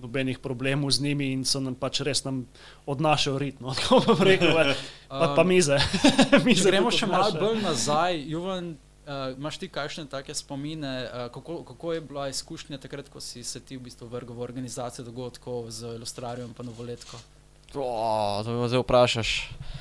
nobenih 0.00 0.38
problemov 0.38 0.90
z 0.90 1.04
njimi 1.04 1.32
in 1.32 1.44
so 1.44 1.60
nam 1.60 1.74
pač 1.76 2.00
res 2.00 2.24
nam 2.24 2.46
odnašal 2.88 3.38
ritmo. 3.38 3.74
Tako 3.78 4.00
bom 4.06 4.22
rekel, 4.24 4.54
pa, 4.56 4.74
pa, 5.08 5.26
pa 5.36 5.44
mize. 5.44 5.76
mize 6.46 6.64
Če 6.64 6.72
gremo 6.72 6.92
še 6.94 7.08
malo 7.10 7.36
bolj 7.36 7.60
nazaj, 7.60 8.16
Juven, 8.32 8.72
uh, 9.04 9.36
imaš 9.36 9.60
ti 9.60 9.68
kakšne 9.68 10.06
take 10.08 10.34
spomine, 10.34 10.94
uh, 11.04 11.26
kako, 11.34 11.60
kako 11.68 11.92
je 11.92 12.00
bila 12.00 12.30
izkušnja 12.32 12.80
takrat, 12.80 13.12
ko 13.12 13.20
si 13.20 13.44
se 13.44 13.60
ti 13.60 13.76
v 13.76 13.84
bistvu 13.90 14.08
vrgel 14.08 14.40
v 14.40 14.46
organizacijo 14.48 15.04
dogodkov 15.04 15.68
z 15.68 15.98
ilustrarijem 16.00 16.56
in 16.56 16.72
novoletko? 16.72 17.20
O, 17.72 18.42
to 18.42 18.50
me 18.52 18.68
zdaj 18.68 18.80
vprašaš. 18.80 19.30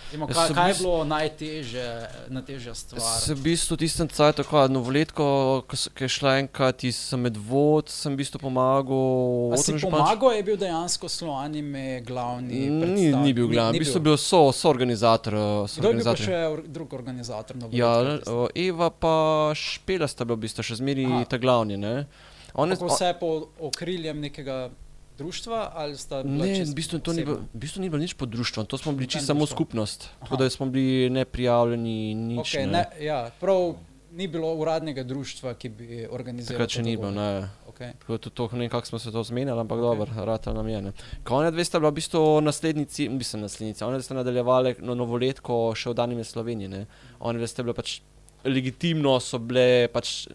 Jaz 0.10 0.26
kaj, 0.28 0.48
sem 0.48 0.56
kaj 0.56 0.70
je 0.70 0.76
bilo 0.76 1.06
najtežje, 1.06 1.88
najtežja 2.30 2.74
stvar? 2.74 3.22
Se 3.22 3.30
v 3.30 3.41
bistvu 3.44 3.78
tistem 3.78 4.07
cajtu, 4.07 4.41
ko 4.41 4.57
je 4.60 4.70
novoletko, 4.70 5.26
ko 5.64 5.74
je 5.99 6.10
šla 6.10 6.40
enkrat 6.40 6.82
iz 6.84 6.98
medvod, 7.14 7.90
sem 7.90 8.14
v 8.14 8.18
bistvu 8.18 8.41
pomagal. 8.41 9.53
Si 9.56 9.70
Županč- 9.72 9.86
pomagal, 9.86 10.32
je 10.32 10.44
bil 10.44 10.57
dejansko 10.57 11.06
Sloanime 11.06 12.02
glavni? 12.02 12.70
Ni, 12.70 13.14
ni 13.14 13.34
bil 13.34 13.48
glavni, 13.48 13.78
v 13.78 13.86
bistvu 13.86 14.02
bil 14.02 14.18
so, 14.18 14.49
so 14.49 14.70
organizator. 14.70 15.34
uh, 15.34 15.70
Kdo 15.70 15.94
je 15.94 16.02
bil 16.02 16.16
še 16.18 16.41
drug 16.66 16.90
organizator? 16.90 17.53
Ja, 17.70 17.94
o, 18.26 18.49
Eva 18.49 18.90
pa 18.90 19.16
Špela 19.53 20.10
sta 20.10 20.26
bila 20.26 20.41
v 20.41 20.49
bistvu 20.49 20.66
še 20.66 20.82
zmeri 20.82 21.06
ta 21.30 21.38
glavni. 21.38 21.78
Ne? 21.78 22.10
On 22.57 22.66
je- 22.66 22.82
vse 22.82 23.14
pod 23.20 23.53
okriljem 23.61 24.18
nekega 24.20 24.74
društva? 25.19 25.71
ali 25.75 25.97
sta 25.97 26.23
bila 26.23 26.45
Ne, 26.45 26.63
v 26.63 26.73
bistvu, 26.75 26.99
to 26.99 27.13
ni 27.13 27.25
bilo, 27.27 27.43
v 27.43 27.59
bistvu 27.59 27.83
ni 27.83 27.89
bilo 27.91 27.99
nič 27.99 28.15
pod 28.15 28.31
društvom, 28.31 28.65
to 28.65 28.79
smo 28.79 28.95
bili 28.95 29.07
čisto 29.07 29.29
samo 29.29 29.43
društvo. 29.43 29.55
skupnost. 29.55 30.09
Tako 30.19 30.35
Aha. 30.35 30.43
da 30.43 30.49
smo 30.49 30.65
bili 30.65 31.09
neprijavljeni, 31.09 32.15
nič. 32.15 32.47
Okay, 32.47 32.65
ne. 32.65 32.71
ne, 32.71 33.05
ja, 33.05 33.29
prav 33.39 33.75
ni 34.11 34.25
bilo 34.27 34.49
uradnega 34.57 35.03
društva, 35.05 35.53
ki 35.53 35.69
bi 35.69 35.85
organiziralo. 36.09 36.57
Takrat 36.57 36.73
še 36.73 36.81
ni 36.81 36.97
bilo. 36.97 37.11
Ne. 37.13 37.45
Okay. 37.69 37.93
Tako 38.01 38.17
da 38.17 38.29
to, 38.29 38.49
ne 38.51 38.59
vem, 38.59 38.69
kako 38.69 38.87
smo 38.87 38.99
se 38.99 39.11
to 39.11 39.21
zmenili, 39.23 39.53
ampak 39.53 39.77
Ok. 39.77 39.83
okay. 39.83 39.97
dobro, 39.97 40.25
rata 40.25 40.53
nam 40.53 40.67
je. 40.67 40.81
ne. 40.81 40.91
Konec 41.23 41.53
dve 41.53 41.63
sta 41.63 41.79
bila 41.79 41.93
v 41.93 41.99
bistvu 41.99 42.41
naslednici, 42.41 43.05
mislim 43.09 43.45
naslednici, 43.45 43.83
one 43.85 44.01
sta 44.01 44.17
nadaljevale 44.17 44.75
no, 44.81 44.97
novoletko 44.97 45.59
še 45.77 45.93
v 45.93 45.93
danjem 45.93 46.23
Sloveniji. 46.25 46.67
Ne. 46.67 46.81
One 47.19 47.37
dve 47.37 47.47
sta 47.47 47.63
bile 47.63 47.77
pač 47.77 47.99
legitimno, 48.43 49.19
so 49.21 49.37
bile 49.39 49.87
pač 49.93 50.25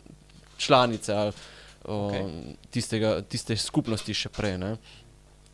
članice 0.57 1.13
ali, 1.13 1.33
o, 1.85 2.09
Ok. 2.09 2.57
tistega, 2.71 3.23
tiste 3.23 3.57
skupnosti 3.57 4.15
še 4.15 4.29
prej. 4.33 4.59
Ne. 4.59 4.77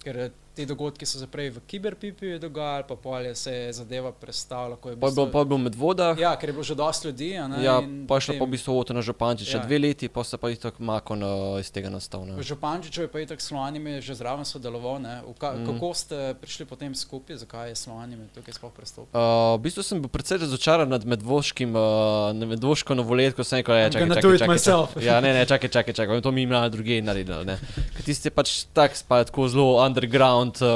Ker 0.00 0.30
ti 0.54 0.66
dogodki 0.66 1.06
so 1.06 1.18
se 1.18 1.26
prej 1.26 1.50
v 1.50 1.60
Kiberpipi 1.66 2.38
dogajali, 2.38 2.84
pa 2.88 2.96
polje 2.96 3.34
se 3.34 3.52
je 3.52 3.72
zadeva 3.72 4.12
predstavila. 4.12 4.76
je 4.84 4.96
Pa 5.00 5.06
je 5.06 5.12
bilo, 5.12 5.26
pa 5.30 5.38
je 5.38 5.44
bilo 5.44 5.58
med 5.58 5.74
vodah. 5.74 6.18
Ja, 6.18 6.36
ker 6.36 6.48
je 6.48 6.52
bilo 6.52 6.64
že 6.64 6.74
dosti 6.74 7.08
ljudi. 7.08 7.36
a 7.38 7.48
Ne, 7.48 7.64
Ja, 7.64 7.82
pa 8.08 8.14
je 8.14 8.20
šlo 8.20 8.34
pa 8.38 8.44
v 8.44 8.50
bistvu 8.50 8.78
Oto 8.78 8.92
na 8.94 9.02
Župančiča, 9.02 9.56
Ja. 9.56 9.60
ja. 9.60 9.66
dve 9.66 9.78
leti, 9.78 10.08
pa 10.08 10.24
se 10.24 10.38
pa 10.38 10.48
je 10.48 10.56
tako 10.56 10.82
makon 10.82 11.22
uh, 11.22 11.60
iz 11.60 11.70
tega 11.70 11.90
nastal. 11.90 12.26
ne. 12.26 12.34
V 12.36 12.42
Župančiču 12.42 13.02
je 13.02 13.08
pa 13.08 13.20
itak 13.20 13.40
Slovanim 13.40 14.00
že 14.00 14.14
zraven 14.14 14.44
sodeloval. 14.44 15.00
Ka, 15.38 15.52
mm. 15.52 15.66
Kako 15.66 15.94
ste 15.94 16.34
prišli 16.40 16.66
potem 16.66 16.94
skupaj, 16.94 17.36
zakaj 17.36 17.68
je 17.68 17.76
Slovanim 17.76 18.28
tukaj 18.34 18.54
sploh 18.54 18.72
prestopil? 18.72 19.14
Uh, 19.14 19.54
v 19.56 19.62
bistvu 19.62 19.82
sem 19.82 20.00
bil 20.00 20.10
precej 20.10 20.38
razočaran 20.42 20.88
nad 20.88 21.04
medvoškim, 21.06 21.70
uh, 21.76 22.34
medvoško 22.34 22.94
novoletko, 22.94 23.44
sem 23.44 23.62
rekel, 23.62 23.74
I'm 23.74 23.92
čakaj, 23.92 24.08
čakaj, 24.08 24.38
čakaj, 24.38 24.48
myself. 24.48 24.88
čakaj. 24.94 25.06
Ja, 25.06 25.20
ne, 25.20 25.32
ne, 25.32 25.46
čakaj, 25.46 25.68
čakaj, 25.70 25.94
čakaj, 25.94 26.20
to 26.20 26.32
mi 26.32 26.42
ima 26.42 26.68
druge 26.68 27.02
naredili. 27.02 27.56
tisti 28.04 28.28
je 28.28 28.34
pač 28.34 28.64
tak, 28.72 28.96
pa 29.08 29.24
tako 29.24 29.48
zelo 29.48 29.78
underground, 29.86 30.39
uh, 30.42 30.68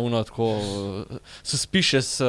uno 0.00 0.24
tako 0.24 0.44
uh, 0.50 1.04
suspicious 1.42 2.20
uh, 2.20 2.26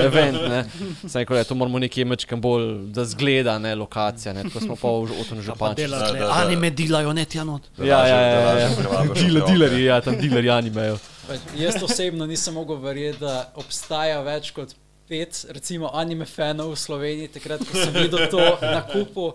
event, 0.00 0.36
ne. 0.44 0.64
Sem 1.02 1.18
rekel, 1.18 1.36
da 1.36 1.44
to 1.44 1.54
moramo 1.54 1.78
nekje 1.78 2.04
mečkam 2.04 2.40
bolj, 2.40 2.64
da 2.88 3.04
zgleda, 3.04 3.58
ne, 3.58 3.74
lokacija, 3.74 4.32
ne. 4.32 4.42
Tako 4.42 4.60
smo 4.60 4.76
pa 4.76 4.88
v 4.88 5.20
Oton 5.20 5.38
Pa 5.38 5.42
Župančič. 5.42 5.76
delajo, 5.78 6.02
Da, 6.02 6.08
tle, 6.08 6.18
da, 6.18 6.26
da. 6.26 6.32
anime 6.38 6.70
delajo, 6.72 7.12
ne 7.12 7.24
tja 7.24 7.44
not. 7.44 7.62
Ja, 7.78 8.06
ja, 8.06 8.20
ja, 8.20 8.58
ja. 8.58 8.68
otroke. 8.70 9.20
dilerji, 9.46 9.84
ja, 9.90 10.00
tam 10.00 10.16
dilerji 10.16 10.50
animejo. 10.50 10.98
Pa 11.22 11.34
Jaz 11.56 11.82
osebno 11.82 12.26
nisem 12.26 12.54
mogel 12.54 12.76
verjeti, 12.76 13.20
da 13.20 13.52
obstaja 13.54 14.20
več 14.22 14.50
kot 14.50 14.74
pet, 15.08 15.46
recimo, 15.50 15.90
anime 15.92 16.24
fanov 16.24 16.72
v 16.72 16.78
Sloveniji, 16.78 17.28
takrat, 17.28 17.60
ko 17.60 17.76
sem 17.76 17.92
videl 17.94 18.26
to 18.28 18.40
na 18.62 18.80
kupu. 18.82 19.32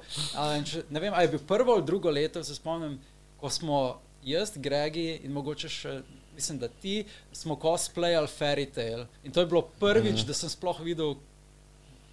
Če- 0.65 0.84
Ne 0.90 0.99
vem, 0.99 1.14
ali 1.14 1.24
je 1.24 1.28
bil 1.30 1.44
prvo 1.45 1.74
ali 1.74 1.84
drugo 1.84 2.10
leto, 2.10 2.44
se 2.44 2.56
spomnim, 2.56 2.98
ko 3.38 3.49
smo 3.49 3.82
jaz, 4.24 4.52
Gregi 4.57 5.19
in 5.24 5.32
mogoče 5.32 5.69
še. 5.69 6.02
Mislim, 6.38 6.59
da 6.61 6.68
ti 6.68 7.05
smo 7.34 7.55
cosplayali 7.57 8.30
Fairy 8.30 8.68
Tail. 8.69 9.05
In 9.23 9.31
to 9.34 9.41
je 9.41 9.49
bilo 9.49 9.61
prvič, 9.81 10.22
mm. 10.22 10.27
da 10.27 10.34
sem 10.38 10.49
sploh 10.49 10.80
videl 10.85 11.15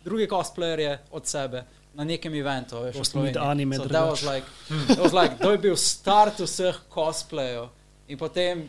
druge 0.05 0.26
cosplayerje 0.26 0.98
od 1.12 1.26
sebe 1.26 1.64
na 1.94 2.05
nekem 2.05 2.34
eventu. 2.34 2.80
Veš, 2.80 2.96
v 2.96 2.98
To 2.98 3.05
Sloveniji. 3.05 3.38
anime 3.38 3.76
So 3.76 3.84
that 3.84 4.09
was 4.10 4.22
like, 4.24 4.46
that 4.88 4.98
was 4.98 5.12
like, 5.12 5.36
to 5.38 5.52
je 5.52 5.59
bil 5.59 5.76
start 5.76 6.40
vseh 6.40 6.80
cosplayov. 6.88 7.68
In 8.09 8.18
potem 8.18 8.68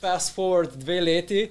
fast 0.00 0.34
forward 0.36 0.76
dve 0.76 1.00
leti, 1.00 1.48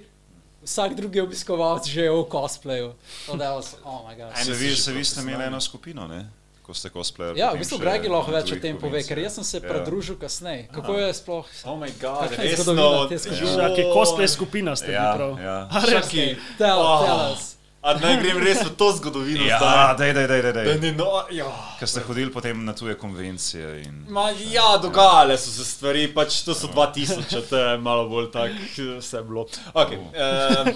vsak 0.63 0.95
drugi 0.95 1.21
obiskovalec 1.21 1.89
že 1.89 2.05
je 2.05 2.11
v 2.11 2.23
cosplayu. 2.29 2.93
So 3.25 3.37
that 3.37 3.51
was, 3.55 3.75
oh 3.83 4.05
my 4.07 4.15
god. 4.15 4.31
Eni 4.37 4.45
Se 4.45 4.77
so 4.77 4.93
vi, 4.93 5.03
ste 5.05 5.21
imeli 5.21 5.43
eno 5.43 5.61
skupino, 5.61 6.07
ne? 6.07 6.29
Ko 6.63 6.73
ste 6.73 6.89
cosplayali. 6.89 7.35
Ja, 7.35 7.51
v 7.51 7.59
bistvu 7.59 7.77
Gregi 7.77 8.07
lahko 8.07 8.31
več 8.31 8.51
o 8.51 8.55
tem 8.55 8.77
pove, 8.77 9.03
ker 9.03 9.19
jaz 9.19 9.35
sem 9.35 9.43
se 9.43 9.57
Ja. 9.57 9.67
pridružil 9.67 10.15
kasneje. 10.15 10.67
Kako 10.69 10.91
je 10.93 11.13
sploh? 11.13 11.45
Oh 11.65 11.75
my 11.75 11.91
god, 11.99 12.29
Kakšna 12.29 12.43
je 12.43 12.55
zgodovina 12.55 13.07
te? 13.07 13.17
Čakaj, 13.19 13.77
Ja, 13.77 13.93
cosplay 13.93 14.27
skupina 14.27 14.75
ste 14.75 14.87
bili 14.87 14.95
Ja, 14.95 15.13
prav. 15.13 15.31
ja. 15.37 15.57
A 15.69 15.77
res? 15.81 16.07
Čakaj. 16.07 16.29
Tell, 16.57 16.79
Oh. 16.79 17.05
tell 17.05 17.19
us. 17.29 17.43
A 17.83 17.93
naj 17.99 18.13
grem 18.21 18.37
res 18.39 18.61
v 18.63 18.69
to 18.79 18.85
zgodovino 18.95 19.43
Ja, 19.43 19.59
daj, 19.99 20.13
daj, 20.15 20.27
daj, 20.27 20.41
daj. 20.41 20.53
Da 20.55 20.61
daj. 20.63 20.77
ni 20.79 20.91
no, 20.95 21.07
ja. 21.35 21.49
Ker 21.81 21.89
ste 21.91 22.03
hodili 22.07 22.31
potem 22.31 22.61
na 22.63 22.71
tuje 22.71 22.95
konvencije 22.95 23.71
in 23.83 24.05
Ma, 24.07 24.29
ja, 24.31 24.77
dogajale 24.79 25.35
so 25.37 25.51
se 25.51 25.67
stvari, 25.67 26.05
pač 26.15 26.39
to 26.47 26.55
so 26.55 26.71
2000, 26.71 27.43
to 27.49 27.59
je 27.59 27.75
malo 27.83 28.07
bolj 28.07 28.31
tako, 28.31 28.87
vse 29.01 29.19
je 29.19 29.23
bilo. 29.27 29.45
Okay, 29.75 29.99
uh, 29.99 30.71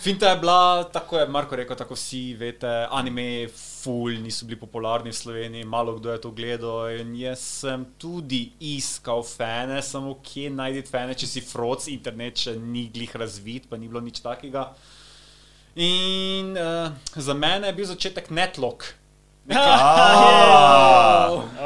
Finta 0.00 0.32
je 0.32 0.40
bila, 0.40 0.88
tako 0.88 1.20
je 1.20 1.28
Marko 1.28 1.56
rekel, 1.60 1.76
tako 1.76 1.98
vsi 1.98 2.32
veste, 2.40 2.72
anime, 2.96 3.48
ful, 3.52 4.16
niso 4.16 4.48
bili 4.48 4.56
popularni 4.60 5.12
v 5.12 5.20
Sloveniji, 5.20 5.68
malo 5.68 5.98
kdo 6.00 6.16
je 6.16 6.20
to 6.24 6.32
gledal 6.32 6.88
in 6.96 7.12
jaz 7.18 7.44
sem 7.60 7.84
tudi 8.00 8.46
iskal 8.72 9.20
fane, 9.20 9.82
samo 9.84 10.16
kje 10.24 10.48
najti 10.56 10.88
fane, 10.88 11.12
če 11.12 11.28
si 11.28 11.44
froc, 11.44 11.90
internet 11.92 12.48
še 12.48 12.56
ni 12.56 12.88
glih 12.94 13.12
razvit, 13.20 13.68
pa 13.68 13.76
ni 13.76 13.90
bilo 13.90 14.00
nič 14.00 14.24
takega. 14.24 14.70
In 15.74 16.56
uh, 16.56 16.90
za 17.16 17.34
mene 17.34 17.66
je 17.66 17.72
bil 17.72 17.86
začetek 17.86 18.30
Netlock. 18.30 18.84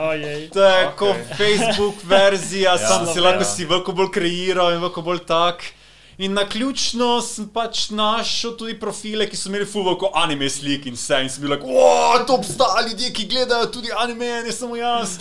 Ojej. 0.09 0.51
To 0.51 0.63
je 0.63 0.87
okay. 0.87 0.97
kot 0.97 1.17
Facebook 1.37 1.95
verzija, 2.05 2.73
ja, 2.73 2.79
sam 2.79 3.07
si 3.15 3.21
lahko 3.21 3.45
si 3.45 3.65
veliko 3.67 3.93
bolj 3.93 4.11
kreiral 4.15 4.73
in 4.75 4.81
veliko 4.83 5.03
bolj 5.03 5.25
tak. 5.27 5.65
In 6.19 6.35
na 6.37 6.45
ključno 6.49 7.23
sem 7.25 7.49
pač 7.49 7.89
našel 7.91 8.53
tudi 8.61 8.77
profile, 8.79 9.27
ki 9.27 9.37
so 9.37 9.49
imeli 9.51 9.67
fulvoko 9.67 10.13
anime 10.15 10.51
slik 10.51 10.87
in 10.87 10.95
vse. 10.95 11.23
In 11.25 11.31
sem 11.33 11.43
bil 11.43 11.51
like, 11.57 11.67
wow, 11.67 12.21
to 12.27 12.37
obstaja 12.37 12.87
ljudje, 12.87 13.11
ki 13.17 13.27
gledajo 13.27 13.67
tudi 13.73 13.89
anime, 13.97 14.43
ne 14.47 14.53
samo 14.53 14.77
jaz. 14.77 15.19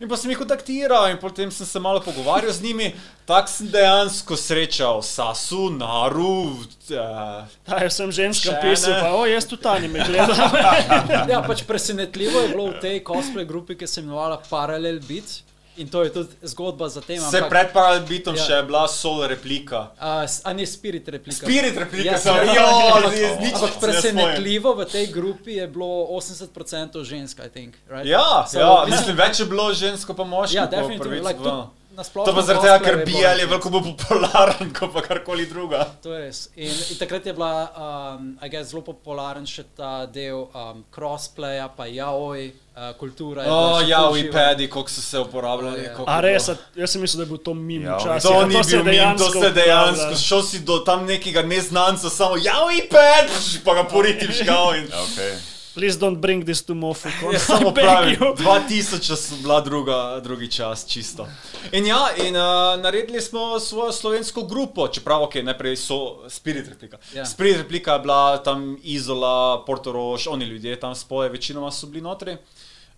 In 0.00 0.08
pa 0.10 0.16
sem 0.18 0.30
jih 0.32 0.38
kontaktiral 0.38 1.06
in 1.12 1.18
potem 1.22 1.50
sem 1.54 1.66
se 1.66 1.80
malo 1.80 2.00
pogovarjal 2.02 2.52
z 2.52 2.62
njimi. 2.62 2.88
Tako 3.24 3.48
sem 3.48 3.68
dejansko 3.70 4.36
srečal 4.36 5.02
Sasu, 5.02 5.70
Naru, 5.70 6.42
uh, 6.50 7.46
Ta 7.64 7.78
je 7.80 7.90
sem 7.90 8.12
ženska 8.12 8.58
pisal, 8.62 8.92
ne. 8.92 9.00
pa 9.00 9.14
o, 9.16 9.24
jaz 9.26 9.46
tudi 9.48 9.68
anime 9.68 10.04
gledam. 10.08 10.36
Ja, 11.30 11.40
pač 11.46 11.62
presenetljivo 11.64 12.40
je 12.40 12.48
bilo 12.48 12.66
v 12.72 12.80
tej 12.82 13.00
cosplay 13.06 13.46
grupi, 13.48 13.78
ki 13.78 13.86
se 13.86 14.00
je 14.00 14.04
imenovala 14.04 14.42
Parallel 14.50 15.00
Beat. 15.08 15.40
In 15.76 15.88
to 15.88 16.02
je 16.02 16.10
tudi 16.10 16.28
zgodba 16.42 16.88
za 16.88 17.00
tem. 17.00 17.18
Se 17.20 17.36
ampak- 17.36 17.48
pred 17.48 17.72
Paralbitom 17.72 18.34
Ja. 18.34 18.42
še 18.42 18.52
je 18.52 18.62
bila 18.62 18.88
solo 18.88 19.26
replika. 19.26 19.90
A, 19.98 20.10
a 20.44 20.52
ne 20.52 20.66
spirit 20.66 21.08
replika. 21.08 21.42
Spirit 21.42 21.76
replika, 21.76 22.04
Ja, 22.06 22.18
sem 22.18 22.34
jo, 22.46 22.62
Ampak- 22.62 23.10
z- 23.10 23.18
z 23.28 23.40
nič 23.40 23.54
Ampak 23.54 23.70
ne 23.72 23.80
presenetljivo 23.80 24.74
v 24.74 24.84
tej 24.86 25.06
grupi 25.08 25.52
je 25.52 25.66
bilo 25.66 26.06
80% 26.10 27.04
žensk, 27.04 27.40
I 27.40 27.48
think. 27.48 27.74
Right? 27.88 28.06
Ja, 28.06 28.46
So, 28.46 28.58
ja, 28.58 28.84
mislim- 28.86 29.16
več 29.16 29.40
je 29.40 29.46
bilo 29.46 29.72
žensko 29.72 30.14
pa 30.14 30.24
moški. 30.24 30.54
Ja, 30.54 30.66
definitivno. 30.66 31.22
Like, 31.22 31.38
tudi 31.38 31.68
nasplošno 31.94 32.24
To 32.24 32.34
pa 32.34 32.42
zaradi 32.42 32.62
tega, 32.62 32.78
ker 32.80 32.96
BL 33.04 33.38
je 33.38 33.46
veliko 33.46 33.70
bolj 33.70 33.82
popularen 33.94 34.72
kot 34.72 34.92
pa 34.92 35.00
karkoli 35.00 35.46
druga. 35.46 35.84
To 36.02 36.10
je 36.10 36.20
res. 36.20 36.48
In, 36.56 36.66
in 36.90 36.96
takrat 36.98 37.26
je 37.26 37.32
bila, 37.32 37.70
um, 38.16 38.38
guess, 38.42 38.70
zelo 38.70 38.82
popularen 38.82 39.46
še 39.46 39.62
ta 39.76 40.06
del 40.06 40.48
um, 40.50 40.84
crossplaya, 40.90 41.68
pa 41.68 41.86
jaoj, 41.86 42.52
uh, 42.76 42.96
kultura. 42.98 43.42
O, 43.46 43.80
še 43.80 43.88
ja, 43.88 44.10
v 44.10 44.18
iPadi, 44.18 44.68
koliko 44.68 44.90
so 44.90 45.00
se 45.00 45.18
uporabljali. 45.18 45.84
Ja. 45.84 45.94
koliko 45.94 46.10
A 46.10 46.16
je 46.16 46.22
res, 46.22 46.48
a- 46.48 46.56
jaz 46.76 46.90
sem 46.90 47.00
mislil, 47.00 47.18
da 47.18 47.22
je 47.24 47.28
bil 47.28 47.38
to 47.38 47.54
mimo 47.54 47.86
Ja, 47.86 47.96
včasih. 47.96 48.30
To 48.30 48.38
a 48.40 48.46
ni 48.46 48.64
se 48.64 48.76
bil 48.76 48.84
mim, 48.84 49.16
to 49.18 49.30
se 49.30 49.50
dejansko, 49.50 50.14
šel 50.16 50.42
si 50.42 50.58
do 50.60 50.78
tam 50.78 51.06
nekega 51.06 51.42
neznanca, 51.42 52.10
samo 52.10 52.36
ja, 52.36 52.58
iPad, 52.78 53.30
pa 53.64 53.74
ga 53.74 53.84
poriti 53.84 54.26
žgal 54.42 54.74
in 54.76 54.86
Okay. 54.86 55.53
Please 55.74 55.98
don't 55.98 56.20
bring 56.20 56.44
this 56.44 56.62
to 56.62 56.74
Mofukon. 56.74 57.32
Ja, 57.34 57.38
samo 57.38 57.70
Beg 57.70 57.84
pravi, 57.84 58.16
you. 58.20 58.34
2000 58.36 59.16
so 59.16 59.36
bila 59.42 59.60
druga, 59.60 60.20
drugi 60.20 60.50
čas, 60.50 60.86
čisto. 60.86 61.26
In 61.72 61.86
ja, 61.86 62.08
in 62.26 62.36
uh, 62.36 62.82
naredili 62.82 63.20
smo 63.20 63.60
svojo 63.60 63.92
slovensko 63.92 64.42
grupo, 64.42 64.88
čeprav, 64.88 65.22
ok, 65.22 65.34
najprej 65.34 65.76
so 65.76 66.28
Spirit 66.28 66.68
replika. 66.68 66.98
Ja. 67.14 67.26
Spirit 67.26 67.56
replika 67.56 67.92
je 67.92 67.98
bila 67.98 68.42
tam 68.42 68.76
Izola, 68.82 69.64
Portorož, 69.66 70.26
oni 70.26 70.44
ljudje 70.44 70.80
tam 70.80 70.94
spoje, 70.94 71.30
večinoma 71.30 71.70
so 71.70 71.86
bili 71.86 72.02
notri. 72.02 72.36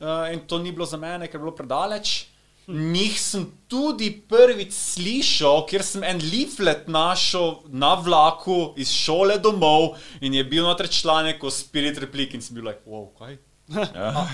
Uh, 0.01 0.32
in 0.32 0.40
to 0.47 0.59
ni 0.59 0.73
bilo 0.73 0.86
za 0.86 0.97
mene, 0.97 1.27
ker 1.27 1.40
je 1.40 1.44
bilo 1.44 1.57
predaleč. 1.57 2.27
Njih 2.66 3.14
sem 3.20 3.44
tudi 3.70 4.09
prvič 4.28 4.72
slišal, 4.74 5.60
ker 5.70 5.84
sem 5.86 6.02
en 6.02 6.18
leaflet 6.18 6.88
našel 6.90 7.60
na 7.70 7.94
vlaku 7.94 8.72
iz 8.76 8.90
šole 8.90 9.38
domov 9.38 9.94
in 10.20 10.34
je 10.34 10.43
bil 10.44 10.66
noter 10.66 10.90
članek 10.90 11.44
o 11.44 11.51
Spirit 11.51 11.98
Replik 12.02 12.34
in 12.34 12.43
sem 12.43 12.59
bil 12.59 12.66
like, 12.66 12.82
wow, 12.86 13.06
kaj? 13.18 13.38
A- 13.94 14.26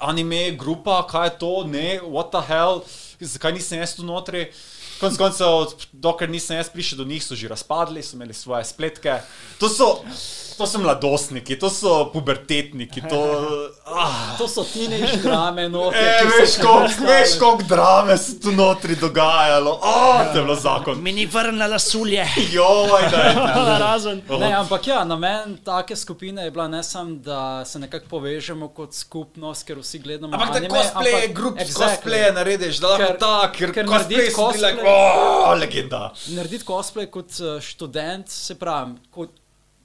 Anime, 0.00 0.50
grupa, 0.54 1.00
kaj 1.08 1.26
je 1.26 1.38
to, 1.40 1.52
ne, 1.66 1.98
what 2.04 2.28
the 2.30 2.44
hell, 2.44 2.84
zakaj 3.20 3.56
nisem 3.56 3.80
jaz 3.80 3.96
tu 3.96 4.04
notri? 4.06 4.50
Konec 5.00 5.16
koncev, 5.18 5.72
dokler 5.92 6.30
nisem 6.30 6.58
jaz 6.60 6.68
prišel 6.70 7.00
do 7.00 7.06
njih, 7.08 7.24
so 7.24 7.34
že 7.34 7.48
razpadli, 7.48 8.02
so 8.02 8.14
imeli 8.14 8.34
svoje 8.34 8.64
spletke. 8.68 9.16
To 9.58 9.68
so, 9.68 9.88
to 10.58 10.66
so 10.66 10.78
mladostniki, 10.78 11.56
to 11.58 11.70
so 11.70 12.10
pubertetniki, 12.12 13.00
to. 13.08 13.20
Ah. 13.86 14.34
To 14.38 14.48
so 14.48 14.64
tinež 14.64 15.16
drame, 15.22 15.68
no. 15.68 15.92
E, 15.94 16.24
veš, 16.26 16.58
koliko, 17.40 17.62
drame 17.68 18.16
se 18.18 18.40
tu 18.40 18.52
notri 18.52 18.96
dogajalo. 18.96 19.78
Oh, 19.82 20.18
to 20.32 20.38
je 20.38 20.44
bilo 20.44 20.54
zakon. 20.54 21.02
Mi 21.02 21.12
ni 21.12 21.26
vrnila 21.26 21.78
sulje. 21.78 22.26
Joj, 22.52 23.06
da 23.10 23.16
je. 23.16 23.34
Razen. 23.84 24.22
Ne, 24.40 24.52
ampak 24.52 24.86
ja, 24.86 25.04
namen 25.04 25.56
take 25.64 25.96
skupine 25.96 26.44
je 26.44 26.50
bila 26.50 26.68
ne 26.68 26.82
samo, 26.82 27.14
da 27.14 27.64
se 27.64 27.78
nekako 27.78 28.06
povežemo 28.08 28.68
kot 28.68 28.94
skupnost, 28.94 29.66
ker 29.66 29.78
vsi 29.78 29.98
gledamo 29.98 30.34
Ampak 30.34 30.50
da 30.52 30.56
anime, 30.58 30.78
cosplay, 30.78 31.14
ampak- 31.14 31.34
grup 31.34 31.58
Exactly. 31.58 31.84
cosplay 31.86 32.32
narediš, 32.34 32.78
da 32.80 32.88
lahko 32.88 33.12
tak, 33.20 33.56
ker, 33.56 33.72
ker 33.72 33.86
cosplay 33.86 34.30
so 34.30 34.50
bili 34.52 34.62
like, 34.66 34.82
cosplay- 34.82 35.44
oh, 35.46 35.54
legenda. 35.58 36.02
Narediti 36.28 36.64
cosplay 36.64 37.06
kot 37.06 37.30
uh, 37.40 37.60
študent, 37.62 38.28
se 38.28 38.54
pravi, 38.58 38.98
ko, 39.10 39.26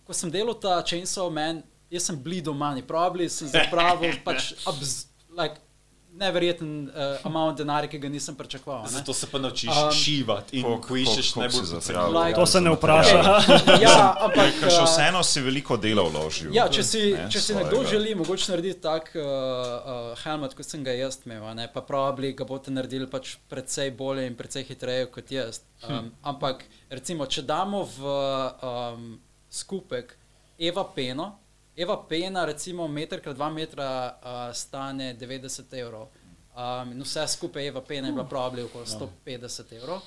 ko 0.06 0.14
sem 0.14 0.32
delal 0.32 0.56
ta 0.60 0.82
Chainsaw 0.84 1.30
Man, 1.32 1.64
jaz 1.92 2.10
sem 2.10 2.18
blido 2.24 2.54
manj, 2.54 2.82
probably 2.88 3.30
sem 3.30 3.48
zapravil 3.48 4.18
pač 4.28 4.54
abz, 4.68 5.06
like, 5.38 5.60
neverjeten 6.14 6.92
uh, 6.94 7.26
amount 7.26 7.58
denarja, 7.58 7.90
ki 7.90 7.98
ga 7.98 8.10
nisem 8.10 8.36
pričakoval. 8.38 8.84
ne. 8.84 8.90
Zato 8.90 9.14
se 9.14 9.26
pa 9.32 9.40
naučiš 9.42 9.70
Um, 9.74 9.92
šivati 9.92 10.60
in 10.60 10.82
ko 10.82 10.94
iščeš 10.94 11.32
najbolj 11.42 11.66
zapravil? 11.66 12.14
Like- 12.14 12.36
To 12.38 12.46
se 12.46 12.62
ne 12.62 12.70
vpraša. 12.70 13.18
Ja, 13.82 14.14
ampak. 14.26 14.54
Ker 14.60 14.70
še 14.70 14.84
uh, 14.84 14.86
vseeno 14.86 15.24
si 15.26 15.42
veliko 15.42 15.74
dela 15.78 16.06
vložil. 16.06 16.54
Ja, 16.54 16.68
če 16.70 16.84
si, 16.86 17.02
ne, 17.18 17.26
če 17.34 17.42
si 17.42 17.56
nekdo 17.58 17.82
želi 17.90 18.14
mogoče 18.16 18.52
narediti 18.54 18.78
tak 18.86 19.10
uh, 19.18 19.26
uh, 19.26 20.14
helmet, 20.22 20.54
kot 20.54 20.70
sem 20.70 20.86
ga 20.86 20.94
jaz 20.94 21.18
imel, 21.26 21.50
a 21.50 21.58
ne, 21.58 21.66
pa 21.74 21.82
probably 21.82 22.30
ga 22.38 22.46
boste 22.46 22.70
naredili 22.70 23.10
pač 23.10 23.34
precej 23.50 23.90
bolje 23.98 24.30
in 24.30 24.38
precej 24.38 24.70
hitreje 24.70 25.10
kot 25.10 25.34
jaz. 25.34 25.64
Um, 25.90 26.14
ampak 26.22 26.62
recimo, 26.94 27.26
če 27.26 27.42
damo 27.42 27.88
v 27.90 28.18
um, 28.62 29.14
skupek 29.54 30.18
Eva 30.58 30.84
Peno, 30.96 31.40
Eva 31.76 31.98
Pena, 32.10 32.46
recimo 32.46 32.88
meter 32.88 33.22
krat 33.22 33.36
dva 33.36 33.50
metra 33.50 33.88
uh, 34.18 34.54
stane 34.54 35.14
90 35.20 35.74
evrov. 35.78 36.08
Um, 36.54 36.92
in 36.92 37.02
vse 37.02 37.28
skupaj 37.28 37.68
Eva 37.68 37.82
Pena 37.82 38.08
je 38.08 38.14
bila 38.14 38.26
probably 38.30 38.64
okoli 38.64 38.86
150 38.86 39.74
evrov. 39.78 40.02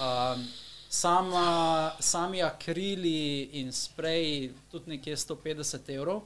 Um, 0.00 0.46
sama, 0.88 1.92
sami 2.00 2.42
akrili 2.42 3.42
in 3.60 3.72
spreji 3.72 4.54
tudi 4.70 4.90
nekje 4.90 5.16
150 5.16 5.94
evrov. 5.96 6.22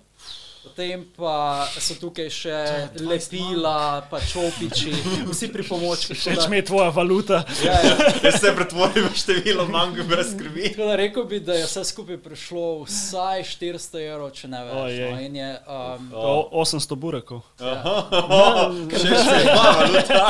Potem 0.60 1.04
pa 1.16 1.64
so 1.72 1.94
tukaj 1.96 2.28
še 2.28 2.56
lepila, 3.00 4.04
pa 4.10 4.20
čopiči, 4.20 4.92
vsi 5.24 5.48
pripomočki. 5.48 6.12
tako 6.12 6.20
Všeč 6.20 6.36
da- 6.36 6.48
mi 6.48 6.56
je 6.56 6.64
tvoja 6.64 6.88
valuta. 6.90 7.44
Ja, 7.64 7.72
ja. 7.72 7.96
Jaz 8.22 8.40
se 8.40 8.52
pretvorim 8.56 9.04
v 9.04 9.14
število 9.14 9.64
mango 9.66 10.04
brez 10.04 10.34
skrbi. 10.34 10.68
Tako 10.68 10.86
da 10.86 10.96
rekel 10.96 11.24
bi, 11.24 11.40
da 11.40 11.54
je 11.54 11.64
vse 11.64 11.84
skupaj 11.84 12.18
prišlo 12.18 12.84
vsaj 12.84 13.42
400 13.42 14.04
evrov, 14.04 14.30
če 14.30 14.48
ne 14.48 14.60
več. 14.64 14.74
Ojej. 14.76 15.10
No, 15.10 15.20
in 15.20 15.36
je, 15.36 15.50
um, 15.66 16.12
O, 16.14 16.34
800 16.54 16.96
burekov. 16.96 17.40
Še 17.56 19.08
še 19.16 19.38
dva 19.46 19.66
valuta. 19.76 20.20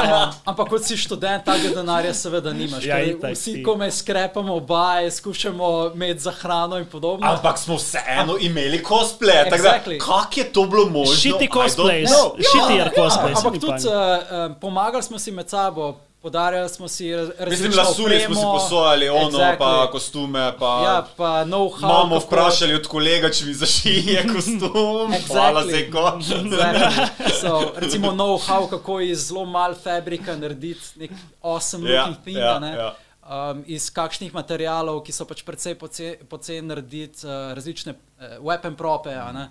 Ampak 0.47 0.69
kot 0.69 0.85
si 0.85 0.95
študent, 0.97 1.45
tega 1.45 1.75
denarja 1.75 2.15
seveda 2.15 2.53
nimaš. 2.53 2.87
Ja, 2.87 2.99
ker 2.99 3.17
itak 3.17 3.35
vsi 3.35 3.57
si. 3.59 3.63
komaj 3.63 3.91
skrepamo, 3.93 4.55
obaje, 4.57 5.11
skušamo 5.11 5.91
imeti 5.95 6.21
za 6.21 6.33
hrano 6.33 6.79
in 6.79 6.87
podobno. 6.87 7.27
Ampak 7.27 7.59
smo 7.59 7.77
vseeno 7.77 8.39
imeli 8.41 8.79
cosplay. 8.79 9.43
Exactly. 9.43 9.59
Exactly. 9.61 9.99
Kako 10.21 10.35
je 10.37 10.47
to 10.47 10.65
bilo 10.65 10.87
možno? 10.89 11.15
Shitty 11.15 11.29
I 11.41 11.49
don't 11.49 11.53
cosplays. 11.53 12.09
know. 12.09 12.37
Shittier 12.43 12.91
cosplays. 12.93 13.37
Ampak 13.37 13.53
tudi 13.55 13.85
uh, 13.85 13.93
pomagali 14.57 15.03
smo 15.03 15.19
si 15.19 15.31
med 15.31 15.49
sabo, 15.49 15.93
podarjali 16.21 16.69
smo 16.69 16.89
si 16.89 17.05
raz- 17.07 17.31
različne 17.39 17.69
Mislim, 17.69 17.73
lasuli 17.79 18.21
smo 18.21 18.35
si 18.35 18.43
posojali 18.45 19.09
ono, 19.09 19.31
Exactly. 19.31 19.59
pa 19.59 19.89
kostume, 19.91 20.53
pa 20.59 20.83
Ja, 20.85 21.07
pa 21.17 21.45
know-how. 21.45 21.81
Mamo 21.83 22.15
kako- 22.15 22.27
vprašali 22.27 22.75
od 22.75 22.87
kolega, 22.87 23.31
če 23.31 23.45
mi 23.45 23.55
zašije 23.55 24.27
kostum. 24.35 25.15
Hvala 25.27 25.63
Exactly. 25.63 25.71
se, 25.71 25.91
ko. 25.91 26.19
Exactly. 26.19 27.07
So, 27.41 27.51
recimo 27.77 28.11
know-how, 28.11 28.69
kako 28.69 29.01
iz 29.01 29.19
zelo 29.21 29.45
malo 29.47 29.75
fabrika 29.75 30.37
narediti 30.37 30.81
nek 30.97 31.11
awesome 31.43 31.87
Ja, 31.87 32.01
looking 32.01 32.23
thing. 32.23 32.39
ja, 32.39 32.57
a 32.57 32.59
ne. 32.59 32.71
ja. 32.71 32.95
Um, 33.23 33.65
iz 33.67 33.91
kakšnih 33.91 34.35
materijalov, 34.35 35.03
ki 35.03 35.13
so 35.13 35.25
pač 35.25 35.43
precej 35.43 35.75
poce- 35.75 36.17
poceni 36.25 36.63
narediti 36.63 37.23
uh, 37.23 37.33
različne 37.55 37.93
uh, 37.93 38.25
weapon 38.41 38.75
prope. 38.75 39.11
a 39.11 39.33
ne. 39.33 39.51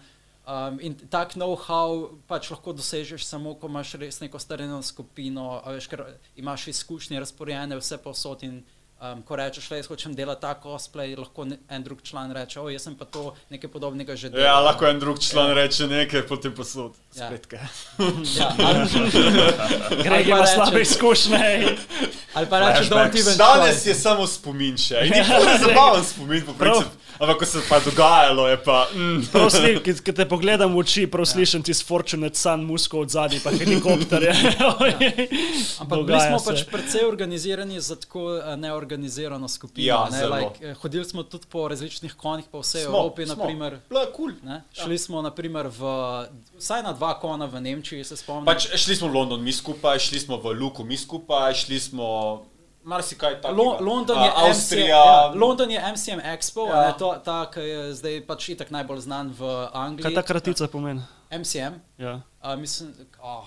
Um, 0.49 0.80
in 0.81 0.95
tak 0.97 1.35
know-how 1.38 2.09
pač 2.26 2.49
lahko 2.49 2.73
dosežeš 2.73 3.21
samo, 3.21 3.53
ko 3.61 3.69
imaš 3.69 3.93
res 4.01 4.17
neko 4.17 4.39
starejno 4.41 4.80
skupino, 4.81 5.59
veš, 5.61 5.85
ker 5.91 6.01
imaš 6.41 6.71
izkušnje 6.73 7.21
razporejene 7.21 7.77
vse 7.77 7.99
povsod. 8.01 8.41
In, 8.47 8.63
um, 9.01 9.21
ko 9.21 9.35
rečeš, 9.35 9.69
da 9.69 9.76
jaz 9.76 9.88
hočem 9.88 10.13
delati 10.13 10.41
ta 10.41 10.53
cosplay, 10.55 11.15
lahko 11.15 11.45
ne, 11.45 11.57
en 11.69 11.84
drug 11.84 12.01
član 12.01 12.31
reče, 12.31 12.59
o, 12.59 12.69
jaz 12.69 12.81
sem 12.81 12.95
pa 12.95 13.05
to 13.05 13.21
nekaj 13.49 13.69
podobnega 13.69 14.15
že 14.15 14.30
delal. 14.30 14.45
Ja, 14.45 14.59
lahko 14.61 14.85
en 14.85 14.99
drug 14.99 15.19
član 15.19 15.51
reče 15.53 15.88
nekaj, 15.88 16.23
potem 16.23 16.51
posod. 16.51 16.93
Ja. 17.11 17.26
Spletke. 17.26 17.59
Ja, 18.35 18.53
ali, 18.59 18.89
Greg 20.03 20.27
ima 20.27 20.45
slabe 20.45 20.81
izkušnje. 20.81 21.67
ali 22.34 22.47
pa 22.47 22.59
reče, 22.61 22.89
don't 22.89 23.15
even 23.15 23.38
Danes 23.38 23.76
try. 23.77 23.88
je 23.88 23.95
samo 23.95 24.27
spomin 24.27 24.77
še. 24.77 24.95
In 25.01 25.11
ni 25.13 25.23
to 25.23 25.57
zabaven 25.59 26.03
spomin, 26.05 26.45
po 26.45 26.53
principu. 26.53 26.89
Ampak 27.19 27.38
ko 27.38 27.45
se 27.45 27.57
je 27.57 27.63
pa 27.67 27.80
dogajalo, 27.80 28.47
je 28.47 28.57
pa. 28.59 28.88
Mm. 28.93 29.26
Prav 29.27 29.49
sli- 29.49 29.81
ki- 29.84 29.99
Ki 29.99 30.13
te 30.13 30.23
pogledam 30.26 30.71
v 30.71 30.77
oči, 30.77 31.03
prav 31.05 31.26
slišim 31.26 31.59
ti 31.59 31.73
Fortunate 31.76 32.31
Sun, 32.34 32.63
musko 32.63 32.99
od 32.99 33.09
zadaj, 33.09 33.41
pa 33.43 33.51
helikopterje. 33.51 34.31
Ampak 35.80 35.97
bili 35.97 36.07
Dogaja 36.07 36.30
smo 36.30 36.39
pač 36.41 36.59
se. 36.59 36.65
precej 36.65 37.03
organizirani 37.03 37.81
za 37.81 37.95
tako 37.97 38.38
eh, 38.38 38.55
neorganizirano 38.89 39.47
skupino. 39.47 39.87
Ja, 39.87 40.07
ne, 40.11 40.25
like, 40.27 40.59
eh, 40.61 40.73
hodili 40.73 41.05
smo 41.05 41.23
tudi 41.23 41.45
po 41.47 41.67
različnih 41.67 42.13
konjih 42.13 42.45
po 42.51 42.59
vsej 42.59 42.83
Smo, 42.83 42.97
Evropi. 42.97 43.25
smo. 43.25 43.35
Naprimer, 43.35 43.79
Bilo 43.89 44.01
je 44.01 44.11
kul. 44.13 44.31
ne. 44.43 44.63
Šli 44.73 44.97
smo 44.97 45.21
naprimer 45.21 45.67
v, 45.67 45.81
vsaj 46.57 46.83
na 46.83 46.93
dva 46.93 47.19
kona 47.19 47.45
v 47.45 47.61
Nemčiji, 47.61 48.03
se 48.03 48.17
spomnim. 48.17 48.45
Pač 48.45 48.67
šli 48.75 48.95
smo 48.95 49.07
v 49.07 49.13
London, 49.13 49.41
mi 49.41 49.53
skupaj, 49.53 49.99
šli 49.99 50.19
smo 50.19 50.37
v 50.37 50.53
Luku, 50.53 50.83
mi 50.83 50.97
skupaj, 50.97 51.53
šli 51.55 51.79
smo. 51.79 52.41
Marsikaj 52.83 53.41
takega. 53.41 53.53
Lo, 53.53 53.77
London, 53.81 54.17
je 54.17 54.29
MCM, 54.29 54.39
Avstrija. 54.41 54.87
ja, 54.87 55.31
London 55.35 55.71
je 55.71 55.79
MCM 55.93 56.19
Expo, 56.25 56.67
Ja. 56.67 56.81
ja. 56.81 56.91
to, 56.93 57.15
ta, 57.25 57.45
ki 57.45 57.59
je 57.59 57.93
zdaj 57.93 58.25
pač 58.25 58.49
itak 58.49 58.71
najbolj 58.71 58.99
znan 58.99 59.29
v 59.29 59.43
Angliji. 59.73 60.03
Kaj 60.03 60.15
ta 60.15 60.23
kratica 60.23 60.67
pomeni? 60.67 61.01
MCM. 61.31 61.73
Ja. 61.97 62.21
Uh, 62.41 62.55
mislim, 62.55 62.93
oh, 63.21 63.45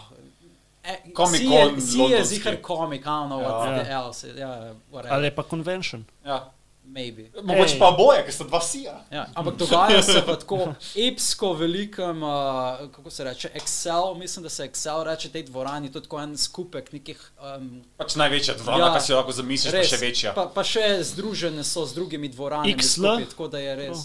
Comic 1.17 1.41
C 1.41 1.47
Con 1.47 1.53
je- 1.75 1.81
C 1.81 1.99
je 2.11 2.25
zihar 2.25 2.57
komik, 2.57 3.01
I 3.01 3.05
don't 3.05 3.27
know 3.27 3.41
what 3.41 3.67
Ja. 3.69 3.83
the 3.85 3.91
else. 3.93 4.29
Ja, 4.31 4.51
whatever. 4.91 5.13
Ali 5.13 5.27
je 5.27 5.35
pa 5.35 5.43
convention? 5.45 6.05
Ja. 6.25 6.51
maybe. 6.85 7.31
Mogoče 7.43 7.79
pa 7.79 7.91
boje, 7.91 8.25
ker 8.25 8.35
sta 8.35 8.45
dva 8.45 8.61
sija. 8.61 9.05
Ja, 9.11 9.27
ampak 9.35 9.55
dogaja 9.57 10.03
se 10.03 10.21
v 10.21 10.37
tako 10.37 10.75
epsko 10.97 11.53
velikem, 11.53 12.23
uh, 12.23 12.31
kako 12.93 13.11
se 13.11 13.25
reče, 13.25 13.49
Excel, 13.55 14.15
mislim, 14.15 14.43
da 14.43 14.49
se 14.49 14.63
Excel 14.65 15.03
reče 15.03 15.29
tej 15.29 15.43
dvorani, 15.43 15.93
to 15.93 15.99
je 15.99 16.03
tako 16.03 16.21
en 16.21 16.37
skupek 16.37 16.93
nekih. 16.93 17.31
Um, 17.57 17.83
Pač 17.97 18.15
največja 18.15 18.55
dvorana, 18.55 18.87
Ja. 18.87 18.93
kar 18.93 19.03
si 19.03 19.13
lahko 19.13 19.33
zamisliš, 19.33 19.73
pa 19.73 19.85
še 19.87 19.97
večja. 19.99 20.33
Pa, 20.35 20.47
pa 20.47 20.65
še 20.65 20.99
združene 21.03 21.65
so 21.65 21.87
z 21.87 21.95
drugimi 21.95 22.29
dvoranami, 22.29 22.75
XL? 22.75 23.01
skupaj, 23.01 23.25
tako 23.27 23.49
da 23.49 23.59
je 23.59 23.77
res. 23.77 23.89
Ali 23.89 24.05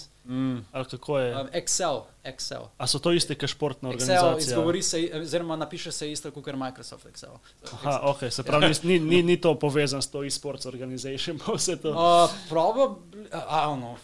kako 0.90 1.20
je? 1.20 1.36
Um, 1.42 1.48
Excel, 1.54 2.02
Excel. 2.24 2.68
A 2.78 2.88
so 2.88 3.00
to 3.00 3.12
iste, 3.12 3.36
kot 3.36 3.50
športna 3.50 3.90
Excel 3.90 3.94
organizacija? 3.94 4.38
izgovori 4.40 4.82
se, 4.82 5.12
oziroma 5.22 5.56
napiše 5.56 5.92
se 5.92 6.12
isto 6.12 6.32
kot 6.32 6.46
Microsoft 6.56 7.06
Excel. 7.06 7.30
Aha, 7.74 8.00
ok, 8.04 8.20
se 8.30 8.44
pravi, 8.44 8.74
ni, 8.84 9.00
ni, 9.00 9.24
ni 9.24 9.42
to 9.42 9.60
povezano 9.60 10.02
s 10.02 10.12
to 10.12 10.24
e-sports 10.24 10.66
organization, 10.66 11.40
pa 11.46 11.54
vse 11.54 11.78
to. 11.82 11.92
Uh, 11.92 12.30
probably, 12.50 13.26
I 13.34 13.66
don't 13.66 13.80
know. 13.80 13.96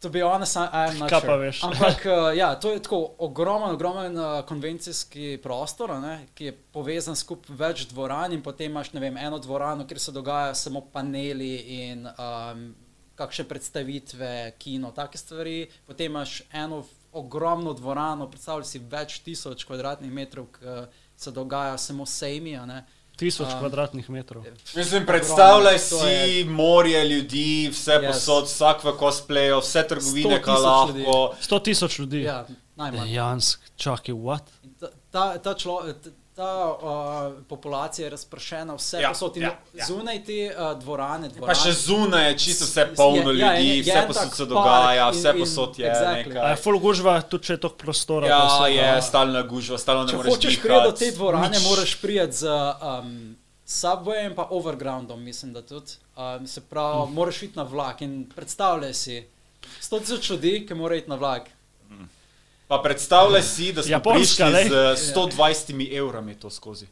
To 0.00 0.08
be 0.08 0.22
honest, 0.22 0.56
I- 0.56 0.60
I'm 0.72 0.98
not 0.98 1.10
Kaj 1.10 1.20
sure. 1.20 1.28
pa 1.28 1.36
veš? 1.36 1.62
Ampak 1.62 2.06
uh, 2.06 2.36
ja, 2.36 2.54
to 2.60 2.70
je 2.72 2.80
tako 2.82 3.14
ogromen, 3.18 3.70
ogromen 3.70 4.18
uh, 4.18 4.40
konvencijski 4.48 5.38
prostor, 5.42 5.90
ne, 6.00 6.26
ki 6.34 6.44
je 6.44 6.52
povezan 6.72 7.16
skupaj 7.16 7.56
več 7.56 7.82
dvoran 7.90 8.32
in 8.32 8.40
potem 8.42 8.70
imaš 8.72 8.92
ne 8.92 9.00
vem, 9.00 9.16
eno 9.16 9.38
dvorano, 9.38 9.84
kjer 9.86 10.00
se 10.00 10.12
dogajajo 10.12 10.54
samo 10.54 10.80
paneli 10.92 11.56
in 11.56 12.06
um, 12.08 12.74
kakšne 13.20 13.44
predstavitve, 13.46 14.30
kino, 14.56 14.92
take 14.92 15.18
stvari. 15.18 15.58
Potem 15.86 16.06
imaš 16.08 16.40
eno 16.52 16.80
ogromno 17.14 17.72
dvorano, 17.74 18.26
predstavljaj 18.26 18.64
si 18.66 18.78
več 18.80 19.18
tisoč 19.20 19.64
kvadratnih 19.64 20.12
metrov, 20.12 20.46
ki 20.48 20.86
se 21.16 21.30
dogajajo 21.32 21.78
samo 21.80 22.06
sejmi. 22.06 22.56
a 22.56 22.66
ne. 22.66 22.80
Tisoč 23.16 23.48
Um, 23.48 23.58
kvadratnih 23.58 24.06
metrov. 24.10 24.44
Mislim, 24.72 25.04
predstavljaj 25.04 25.78
To 25.80 25.98
si 25.98 26.06
je- 26.06 26.44
morje 26.46 27.04
ljudi, 27.04 27.42
vse 27.68 27.90
Yes. 27.92 28.06
posod, 28.06 28.44
vsak 28.46 28.80
v 28.82 28.92
cosplayu, 28.94 29.58
vse 29.60 29.82
trgovine, 29.84 30.30
100 30.30 30.42
kar 30.42 30.58
lahko. 30.58 31.34
Sto 31.40 31.58
tisoč 31.60 31.98
ljudi. 31.98 32.22
Ja, 32.22 32.46
najmanj. 32.76 33.10
Jansk, 33.10 33.60
čakaj, 33.76 34.14
what? 34.16 34.46
In 34.64 34.72
Ta, 34.80 34.88
ta, 35.10 35.38
ta, 35.38 35.54
člo, 35.54 35.82
t- 35.94 36.10
ta 36.40 36.52
uh, 36.72 36.80
populacija 37.44 38.06
je 38.06 38.10
razpršena 38.10 38.74
vse 38.74 38.96
Ja, 38.96 39.02
ja, 39.02 39.08
posod 39.08 39.36
in 39.36 39.42
ja, 39.42 39.48
ja, 39.48 39.54
ja. 39.74 39.80
ja. 39.80 39.86
zunaj 39.86 40.24
te 40.24 40.38
uh, 40.48 40.78
dvorane. 40.80 41.28
Pa 41.28 41.34
dvorane 41.36 41.54
še 41.56 41.72
zunaj 41.74 42.24
je 42.26 42.38
čisto 42.38 42.64
vse 42.64 42.80
Je- 42.80 42.94
polno 42.94 43.30
ja, 43.32 43.50
ljudi, 43.52 43.68
je 43.68 43.82
vse 43.84 44.04
posod 44.06 44.32
se 44.34 44.46
dogaja, 44.46 45.04
in- 45.04 45.12
vse 45.12 45.34
posod 45.34 45.78
je 45.78 45.86
exactly. 45.86 46.32
Nekaj. 46.32 46.56
full 46.56 46.78
gužva, 46.78 47.20
tudi 47.22 47.44
če 47.44 47.52
je 47.52 47.60
toliko 47.60 47.78
prostora. 47.78 48.24
pa 48.24 48.32
Ja, 48.32 48.40
vse, 48.46 48.72
je 48.72 48.88
no. 48.94 49.02
stalna 49.02 49.42
gužva, 49.44 49.78
stalno 49.78 50.04
ne 50.04 50.10
Če 50.10 50.16
moreš 50.16 50.32
hočeš 50.32 50.50
dihati, 50.52 50.62
priti 50.62 50.84
do 50.84 50.92
te 50.94 51.10
dvorane, 51.12 51.50
nič. 51.50 51.64
moraš 51.64 51.94
priti 51.96 52.32
z 52.34 52.42
um, 52.46 53.36
subwayem 53.68 54.26
in 54.28 54.44
overgroundom, 54.50 55.22
mislim, 55.22 55.52
da 55.52 55.62
tudi. 55.62 55.92
Um, 56.16 56.46
se 56.46 56.60
pravi, 56.62 57.04
mm. 57.04 57.14
moraš 57.14 57.42
iti 57.42 57.56
na 57.56 57.62
vlak 57.64 58.00
in 58.00 58.24
predstavljaj 58.26 58.94
si 58.94 59.20
100 59.82 60.00
tisoč 60.00 60.30
ljudi, 60.30 60.64
ki 60.66 60.74
morajo 60.74 60.98
iti 60.98 61.10
na 61.10 61.16
vlak. 61.16 61.48
Pa 62.70 62.78
predstavljaj 62.78 63.42
si, 63.42 63.72
da 63.72 63.82
smo 63.82 63.90
Japonska, 63.90 64.46
prišli 64.46 64.70
lej. 64.70 64.96
z 64.96 65.14
120 65.14 65.96
evrami 65.96 66.34
to 66.38 66.50
skozi. 66.50 66.86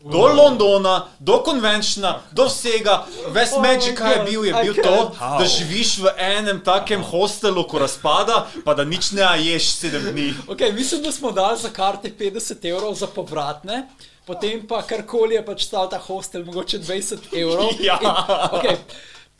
Do 0.00 0.18
Londona, 0.18 1.06
do 1.18 1.36
konvenčna, 1.46 2.18
do 2.32 2.48
vsega, 2.50 3.04
ves 3.30 3.52
Oh 3.54 3.62
Magic, 3.62 3.94
kaj 3.98 4.16
je 4.16 4.24
bil, 4.30 4.44
je 4.44 4.54
bil 4.62 4.74
to, 4.74 5.12
da 5.38 5.46
živiš 5.46 5.98
v 6.02 6.10
enem 6.18 6.58
takem 6.64 7.04
hostelu, 7.06 7.62
ko 7.70 7.78
razpada, 7.78 8.48
pa 8.64 8.74
da 8.74 8.82
nič 8.84 9.12
ne 9.14 9.28
ješ 9.38 9.70
sedem 9.76 10.10
dni. 10.10 10.34
Okay, 10.50 10.74
mislim, 10.74 11.02
da 11.06 11.12
smo 11.12 11.30
dali 11.30 11.58
za 11.58 11.70
karte 11.70 12.10
50 12.18 12.66
evrov 12.70 12.98
za 12.98 13.06
povratne. 13.06 13.86
Potem 14.26 14.66
pa 14.66 14.82
karkoli 14.82 15.38
je 15.38 15.46
pač 15.46 15.68
stal 15.70 15.86
ta 15.90 16.02
hostel, 16.02 16.42
mogoče 16.44 16.82
20 16.82 17.30
evrov. 17.30 17.70
Ja. 17.78 17.98
In, 18.02 18.10
okay, 18.58 18.76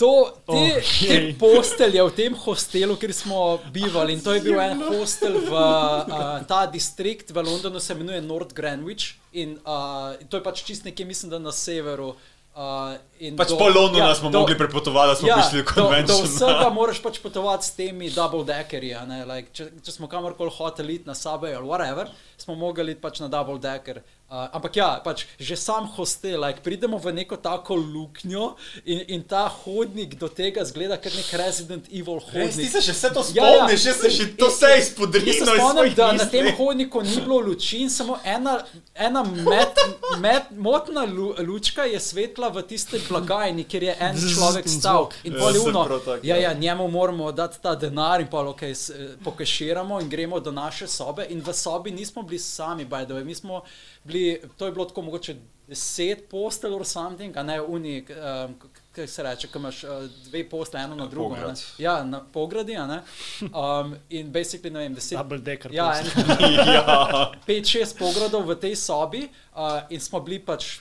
to, 0.02 0.14
te, 0.46 0.58
okay. 0.82 1.06
te 1.06 1.18
postelje 1.38 2.02
v 2.02 2.14
tem 2.16 2.34
hostelu, 2.34 2.96
kjer 2.98 3.14
smo 3.14 3.42
bivali, 3.74 4.16
in 4.18 4.24
to 4.24 4.34
je 4.34 4.42
bil 4.42 4.58
en 4.58 4.82
hostel 4.90 5.38
v 5.46 5.54
uh, 5.54 6.42
ta 6.50 6.64
distrikt 6.66 7.30
v 7.30 7.46
Londonu, 7.46 7.78
se 7.78 7.94
imenuje 7.94 8.20
North 8.26 8.56
Greenwich. 8.56 9.14
In 9.32 9.56
uh, 9.62 10.18
to 10.28 10.40
je 10.40 10.44
pač 10.44 10.66
čist 10.66 10.84
nekje, 10.88 11.06
mislim, 11.06 11.30
da 11.30 11.38
na 11.38 11.54
severu. 11.54 12.12
Uh, 12.52 12.98
Pač 13.32 13.54
po 13.56 13.64
Londonu 13.64 14.12
smo 14.12 14.28
mogli 14.28 14.58
prepotovati, 14.58 15.08
da 15.08 15.14
smo 15.16 15.28
ja, 15.30 15.36
prišli 15.40 15.62
v 15.62 15.64
do, 15.64 15.72
do 15.72 15.84
konvenčen. 15.86 16.26
vsega 16.26 16.66
moraš 16.68 16.98
pač 17.00 17.16
potovati 17.24 17.64
s 17.64 17.72
temi 17.78 18.10
double 18.12 18.44
deckerji. 18.44 18.92
a 18.92 19.06
ne, 19.08 19.22
Like, 19.24 19.54
če, 19.56 19.70
če 19.80 19.94
smo 19.94 20.10
kamorkoli 20.10 20.52
hoteli 20.52 20.98
iti 21.00 21.08
na 21.08 21.16
Subway 21.16 21.56
ali 21.56 21.64
whatever, 21.64 22.12
smo 22.36 22.58
mogli 22.58 22.92
iti 22.92 23.00
pač 23.00 23.22
na 23.24 23.30
double 23.32 23.56
decker. 23.56 24.02
Uh, 24.32 24.48
ampak 24.52 24.76
ja, 24.76 24.96
pač 25.04 25.26
že 25.36 25.56
sam 25.56 25.84
hostel, 25.92 26.40
like, 26.40 26.64
pridemo 26.64 26.96
v 26.96 27.12
neko 27.12 27.36
tako 27.36 27.76
luknjo 27.76 28.54
in, 28.86 29.00
in 29.08 29.22
ta 29.22 29.44
hodnik 29.44 30.14
do 30.16 30.24
tega 30.26 30.64
zgleda 30.64 30.96
kot 30.96 31.12
nek 31.12 31.28
Resident 31.36 31.84
Evil 31.92 32.16
Res, 32.16 32.56
ti 32.56 32.64
hodnik. 32.64 32.70
se 32.72 32.80
še 32.80 32.92
vse 32.92 33.08
to 33.12 33.20
Ja, 33.20 33.44
ja. 33.44 33.50
spomniš, 33.52 33.84
jaz 33.84 33.96
se 33.98 34.10
še 34.10 34.26
to 34.32 34.46
In- 34.46 34.50
vse 34.50 34.70
in- 34.70 34.80
izpodrinil 34.80 35.44
spomnim, 35.44 35.92
da 35.94 36.06
na 36.12 36.24
tem 36.26 36.44
misli. 36.44 36.56
hodniku 36.56 37.02
ni 37.02 37.16
bilo 37.18 37.40
luči 37.42 37.78
in 37.78 37.90
samo 37.90 38.16
ena, 38.26 38.56
ena 38.96 39.20
met, 39.22 39.76
met, 40.18 40.48
motna 40.58 41.04
lu, 41.04 41.34
lučka 41.42 41.84
je 41.84 42.00
svetla 42.00 42.48
v 42.48 42.62
tiste 42.64 42.96
blagajni, 43.02 43.64
kjer 43.64 43.82
je 43.84 43.96
en 44.00 44.16
človek 44.16 44.64
stal. 44.66 45.10
In 45.24 45.32
Ja, 45.34 45.40
pol 45.40 45.60
uno, 45.62 45.84
tako, 45.84 46.16
ja, 46.22 46.36
ja. 46.36 46.48
ja, 46.48 46.54
njemu 46.54 46.88
moramo 46.88 47.28
dati 47.32 47.60
ta 47.60 47.74
denar 47.74 48.20
in 48.20 48.28
pa 48.28 48.40
okay, 48.40 48.72
s- 48.72 48.88
eh, 48.90 49.12
pokaširamo 49.22 50.00
in 50.00 50.08
gremo 50.08 50.40
do 50.40 50.50
naše 50.50 50.88
sobe. 50.88 51.28
In 51.28 51.40
v 51.40 51.52
sobi 51.52 51.90
nismo 51.92 52.22
bili 52.22 52.40
sami, 52.40 52.86
by 52.86 53.04
the 53.04 53.12
way. 53.12 53.24
Mi 53.24 53.34
smo 53.34 53.60
bili, 54.04 54.40
to 54.56 54.66
je 54.66 54.72
bilo 54.72 54.84
tako 54.84 55.02
mogoče 55.02 55.36
deset 55.68 56.28
postelj 56.28 56.74
or 56.74 56.84
something, 56.86 57.36
a 57.36 57.42
ne 57.42 57.60
uni, 57.62 58.04
um, 58.10 58.54
kaj 58.92 59.06
se 59.06 59.22
reče, 59.22 59.48
ko 59.48 59.58
imaš 59.58 59.84
uh, 59.84 59.90
dve 60.24 60.42
postelje, 60.50 60.84
eno 60.84 60.96
na 60.96 61.06
drugo. 61.06 61.34
a 61.34 61.38
ne. 61.38 61.42
Pograd. 61.44 61.62
Ja, 61.78 62.04
na 62.04 62.20
pogradi, 62.32 62.76
a 62.76 62.86
ne. 62.86 63.02
Um, 63.40 63.94
in 64.10 64.32
basically, 64.32 64.70
ne 64.70 64.78
vem, 64.78 64.94
deset. 64.94 65.18
Double 65.18 65.38
decker. 65.38 65.72
Ja, 65.74 65.92
en, 65.98 66.06
Ja. 66.76 67.32
5-6 67.46 67.98
pogradov 67.98 68.46
v 68.46 68.58
tej 68.60 68.76
sobi 68.76 69.28
uh, 69.56 69.80
in 69.90 70.00
smo 70.00 70.20
bili 70.20 70.42
pač 70.44 70.80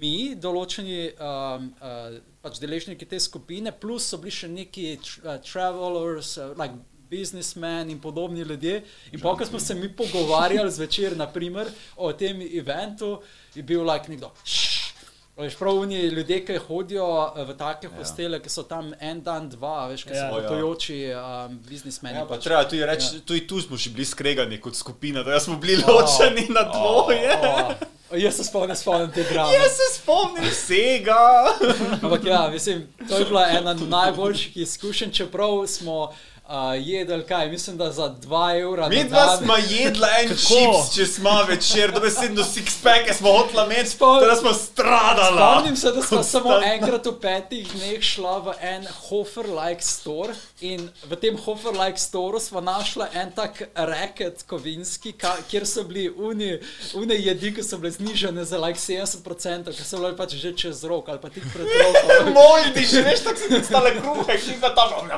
mi, 0.00 0.34
določeni 0.38 1.10
um, 1.18 1.68
uh, 1.82 2.18
pač 2.42 2.58
deležniki 2.62 3.06
te 3.06 3.18
skupine, 3.22 3.72
plus 3.72 4.10
so 4.10 4.18
bili 4.22 4.34
še 4.34 4.50
neki 4.50 4.96
tr 5.02 5.26
uh, 5.26 5.38
travelers, 5.42 6.36
uh, 6.38 6.54
like 6.58 6.74
businessmen 7.12 7.90
in 7.90 8.00
podobni 8.00 8.40
ljudje. 8.42 8.80
In 9.12 9.20
pa, 9.20 9.36
ko 9.36 9.46
smo 9.46 9.60
se 9.60 9.74
mi 9.74 9.90
pogovarjali 9.92 10.70
zvečer, 10.72 11.16
naprimer, 11.16 11.68
o 11.96 12.12
tem 12.14 12.40
eventu, 12.52 13.18
je 13.54 13.62
bil 13.64 13.84
like 13.84 14.08
nekdo. 14.08 14.32
Veš, 15.34 15.54
prav 15.56 15.78
oni 15.78 15.96
ljudje, 16.08 16.42
ki 16.44 16.58
hodijo 16.58 17.06
eh, 17.30 17.44
v 17.44 17.54
take 17.56 17.88
hostele, 17.88 18.36
ki 18.38 18.50
so 18.50 18.62
tam 18.64 18.90
en 19.00 19.22
dan, 19.22 19.46
dva, 19.48 19.86
veš, 19.88 20.04
ki 20.04 20.12
Ja. 20.12 20.20
so 20.20 20.26
Ja. 20.26 20.32
potujoči 20.34 20.98
um, 21.10 21.54
biznismeni. 21.64 22.18
Ja, 22.18 22.26
pa 22.26 22.34
pač. 22.34 22.44
treba 22.44 22.64
tudi 22.64 22.84
reči, 22.84 23.22
tudi 23.22 23.46
tu 23.46 23.60
smo 23.60 23.76
še 23.76 23.90
bili 23.90 24.04
skregani 24.04 24.60
kot 24.60 24.76
skupina, 24.76 25.22
da 25.22 25.40
smo 25.40 25.56
bili 25.56 25.80
ločeni 25.80 26.44
na 26.50 26.66
dvoje. 26.68 27.32
O, 28.10 28.16
jaz 28.16 28.36
se 28.36 28.44
spomnim, 28.44 28.76
spomnim 28.76 29.08
te 29.10 29.24
drame. 29.24 29.54
Jaz 29.54 29.72
se 29.72 29.86
spomnim 29.94 30.44
vsega. 30.44 31.16
Ampak 31.96 32.24
ja, 32.24 32.42
mislim, 32.52 32.84
to 33.08 33.18
je 33.18 33.24
bila 33.24 33.46
ena 33.50 33.72
najboljših 33.74 34.56
izkušenj, 34.58 35.10
čeprav 35.12 35.64
smo 35.66 36.12
uh, 36.48 36.54
jedli 36.76 37.26
kaj, 37.26 37.48
mislim, 37.48 37.76
da 37.76 37.92
za 37.92 38.14
2 38.22 38.60
evra. 38.62 38.88
Mi 38.88 39.04
dva 39.04 39.36
smo 39.36 39.54
jedla 39.68 40.08
en 40.22 40.28
čips, 40.28 40.94
če 40.94 41.06
smo 41.06 41.42
večer, 41.48 41.92
dobesedno 41.92 42.42
six 42.42 42.82
pack, 42.82 43.16
smo 43.18 43.32
hotla 43.32 43.64
imeti, 43.64 43.90
Spom- 43.90 44.20
da 44.26 44.36
smo 44.36 44.52
stradala. 44.52 45.52
Spomnim 45.52 45.76
se, 45.76 45.92
da 45.92 46.02
smo 46.02 46.22
samo 46.22 46.60
enkrat 46.64 47.06
v 47.06 47.20
petih 47.20 47.72
dneh 47.72 48.02
šla 48.02 48.38
v 48.38 48.54
en 48.60 48.86
Hofer-like 49.08 49.80
store 49.82 50.34
in 50.62 50.88
v 51.10 51.16
tem 51.18 51.36
Hofer-like 51.36 51.98
storu 51.98 52.40
smo 52.40 52.60
našla 52.60 53.08
en 53.14 53.32
tak 53.34 53.62
reket 53.74 54.44
kovinski, 54.46 55.12
ka, 55.12 55.34
kjer 55.50 55.66
so 55.66 55.84
bili 55.84 56.08
uni, 56.10 56.58
uni 56.94 57.18
jedi, 57.18 57.52
ki 57.54 57.64
so 57.66 57.78
bile 57.82 57.90
znižene 57.92 58.44
za 58.44 58.58
like 58.62 58.78
70%, 58.78 59.72
ker 59.74 59.84
so 59.84 60.00
bile 60.00 60.14
pač 60.16 60.36
že 60.38 60.54
čez 60.56 60.84
rok 60.88 61.08
ali 61.08 61.20
pa 61.22 61.28
tik 61.28 61.44
pred 61.52 61.66
rokom. 61.66 62.32
Moj, 62.38 62.70
ti 62.74 62.86
že 62.86 63.02
veš, 63.02 63.24
tako 63.26 63.38
si 63.42 63.62
stale 63.66 63.94
kruhe, 63.98 64.38
ki 64.38 64.58
ga 64.62 64.72
tam. 64.78 65.10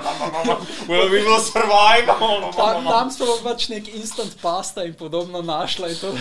Will 0.89 1.11
we 1.11 1.21
will 1.23 1.41
survive? 1.41 2.09
Ta, 2.57 2.69
tam 2.81 3.11
smo 3.11 3.37
pač 3.45 3.69
nek 3.69 3.89
instant 3.95 4.35
pasta 4.43 4.85
in 4.85 4.95
podobno 4.95 5.43
našla 5.43 5.93
in 5.93 5.99
to. 6.01 6.12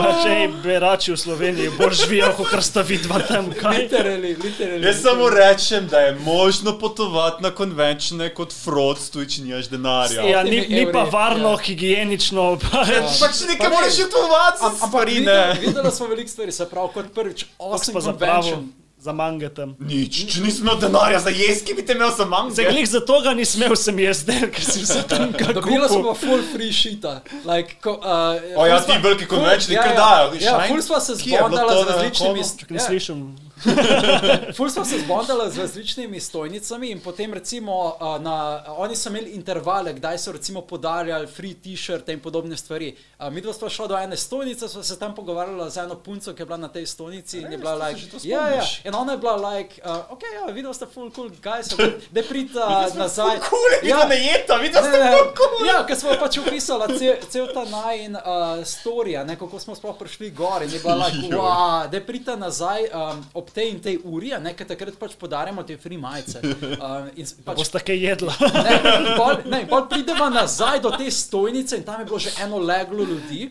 Pa 0.00 0.12
če 0.22 0.36
berači 0.64 1.14
v 1.14 1.18
Sloveniji 1.20 1.72
bolj 1.78 1.96
živijo, 2.02 2.32
kot 2.38 2.64
sta 2.64 2.84
vidva 2.86 3.20
tam. 3.24 3.50
Kaj? 3.54 3.86
Literally, 3.86 4.34
literally. 4.36 4.84
Jaz 4.86 5.02
samo 5.02 5.30
rečem, 5.30 5.86
da 5.90 6.00
je 6.00 6.14
možno 6.24 6.78
potovati 6.78 7.42
na 7.42 7.50
konvenčne 7.50 8.30
kot 8.34 8.49
frod, 8.54 8.98
tuj, 9.10 9.26
če 9.26 9.42
nimaš 9.42 9.68
denarja. 9.68 10.22
Ja, 10.24 10.42
ni, 10.42 10.60
ni 10.62 10.84
pa 10.86 11.00
evri, 11.00 11.10
varno, 11.12 11.50
ja. 11.50 11.62
higienično. 11.64 12.58
Pa, 12.62 12.84
Pač 13.20 13.40
nekaj 13.46 13.58
Pa 13.60 13.70
moraš 13.70 13.96
ne. 13.96 14.04
jutovati, 14.04 14.58
Am- 14.62 14.76
Ampak 14.82 15.08
ne. 15.20 15.40
videla 15.60 15.90
smo 15.90 16.06
veliko 16.06 16.30
stvari, 16.30 16.52
se 16.52 16.66
pravi, 16.66 16.88
kot 16.94 17.14
prvič, 17.14 17.46
osem 17.58 17.94
pa 17.94 18.00
za 18.00 18.12
pravo, 18.12 18.42
convention. 18.42 18.68
za 18.98 19.12
manga 19.12 19.48
tam. 19.48 19.76
Nič, 19.80 20.18
če 20.28 20.40
nisem 20.40 20.62
imel 20.62 20.76
denarja 20.78 21.18
za 21.18 21.30
jeski, 21.30 21.74
bi 21.74 21.82
te 21.82 21.92
imel 21.92 22.10
za 22.12 22.24
manj. 22.24 22.50
Zaglih 22.52 22.88
za 22.88 23.00
to 23.00 23.20
ga 23.20 23.32
ni 23.32 23.44
smel, 23.44 23.72
sem 23.74 23.98
jaz 23.98 24.24
del, 24.24 24.50
ker 24.50 24.60
si 24.62 24.82
vse 24.82 25.02
tam 25.08 25.32
kar 25.32 25.54
Dobila 25.56 25.88
smo 25.88 26.02
pa 26.04 26.14
full 26.14 26.42
free 26.46 26.68
shita. 26.70 27.20
Like, 27.44 27.78
ko, 27.80 27.96
uh, 27.96 28.36
O 28.56 28.66
ja, 28.66 28.80
ti 28.80 28.92
veliki 29.02 29.24
konvenčni 29.26 29.74
ja, 29.74 29.82
kar 29.82 29.92
ja, 29.92 29.96
dajo, 29.96 30.34
Ja, 30.40 30.58
ne? 30.58 30.68
ful 30.68 30.82
sva 30.82 31.00
se 31.00 31.16
to 31.16 31.84
z 31.84 31.88
različnimi? 31.88 32.44
Čakaj, 32.44 32.70
ne 32.70 32.76
ja. 32.76 32.86
slišim. 32.86 33.49
Ful 34.56 34.70
smo 34.70 34.84
se 34.84 34.98
zbondali 34.98 35.50
z 35.50 35.58
različnimi 35.58 36.20
stojnicami 36.20 36.90
in 36.90 37.00
potem 37.00 37.34
recimo 37.34 37.86
uh, 38.00 38.22
na, 38.22 38.64
oni 38.76 38.96
so 38.96 39.08
imeli 39.08 39.30
intervale, 39.30 39.92
kdaj 39.92 40.18
so 40.18 40.32
recimo 40.32 40.60
podarjali 40.62 41.26
free 41.26 41.54
t-shirte 41.54 42.12
in 42.12 42.20
podobne 42.20 42.56
stvari. 42.56 42.96
Uh, 43.18 43.30
mi 43.32 43.40
dva 43.40 43.52
smo 43.52 43.68
šli 43.68 43.88
do 43.88 43.98
ene 43.98 44.16
stojnice, 44.16 44.68
smo 44.68 44.82
se 44.82 44.98
tam 44.98 45.14
pogovarjali 45.14 45.70
z 45.70 45.76
eno 45.76 45.94
punco, 45.94 46.34
ki 46.34 46.42
je 46.42 46.46
bila 46.46 46.56
na 46.56 46.68
tej 46.68 46.86
stojnici 46.86 47.38
in 47.38 47.52
je 47.52 47.58
bila 47.58 47.74
like, 47.74 48.00
ja, 48.22 48.48
ja, 48.48 48.62
in 48.84 48.94
ona 48.94 49.12
je 49.12 49.18
bila 49.18 49.36
like, 49.36 49.80
uh, 49.84 49.96
ok, 50.10 50.22
ja, 50.34 50.52
videl 50.52 50.74
ste 50.74 50.86
full 50.86 51.10
cool 51.10 51.30
guys, 51.42 51.68
da 52.10 52.22
pridite 52.22 52.60
nazaj. 52.94 53.38
Kul, 53.38 53.58
je 53.82 53.88
Ja. 53.90 54.00
to 54.00 54.08
ne 54.08 54.16
jeta, 54.16 54.54
vidiš, 54.56 54.74
Ne, 54.82 54.90
da 54.90 55.04
ne, 55.04 55.10
je 55.10 55.18
to 55.18 55.34
kul. 55.36 55.66
Ja, 55.66 55.86
ker 55.86 55.96
smo 55.96 56.10
pač 56.20 56.38
opisali 56.38 56.98
cel, 56.98 57.14
cel 57.30 57.46
ta 57.54 57.64
najn 57.64 58.16
uh, 58.16 58.22
storija, 58.64 59.24
ne, 59.24 59.36
kako 59.38 59.58
smo 59.60 59.74
sploh 59.74 59.98
prišli 59.98 60.30
gor 60.30 60.62
in 60.62 60.70
je 60.72 60.78
bila 60.78 60.94
like, 60.94 61.28
wow, 61.36 61.90
da 61.90 62.00
pridite 62.00 62.36
nazaj 62.36 62.82
um, 62.94 63.24
ob 63.34 63.49
tej 63.54 63.70
in 63.70 63.80
tej 63.82 63.96
uri, 64.04 64.32
a 64.34 64.38
ne, 64.42 64.52
ker 64.56 64.66
takrat 64.66 64.96
pač 65.00 65.14
podarjamo 65.20 65.62
te 65.66 65.76
free 65.76 65.98
majice. 65.98 66.40
Um, 66.80 67.10
in 67.16 67.26
s- 67.26 67.34
pač, 67.44 67.58
Boste 67.60 67.80
kaj 67.84 67.98
jedla? 68.00 68.32
ne, 68.40 68.76
pol, 69.20 69.34
ne, 69.52 69.64
pol 69.68 69.84
pridemo 69.90 70.30
nazaj 70.32 70.80
do 70.80 70.90
te 70.96 71.10
stojnice 71.12 71.76
in 71.76 71.84
tam 71.84 72.00
je 72.00 72.06
bilo 72.08 72.18
že 72.18 72.30
eno 72.42 72.58
leglo 72.58 73.04
ljudi. 73.04 73.50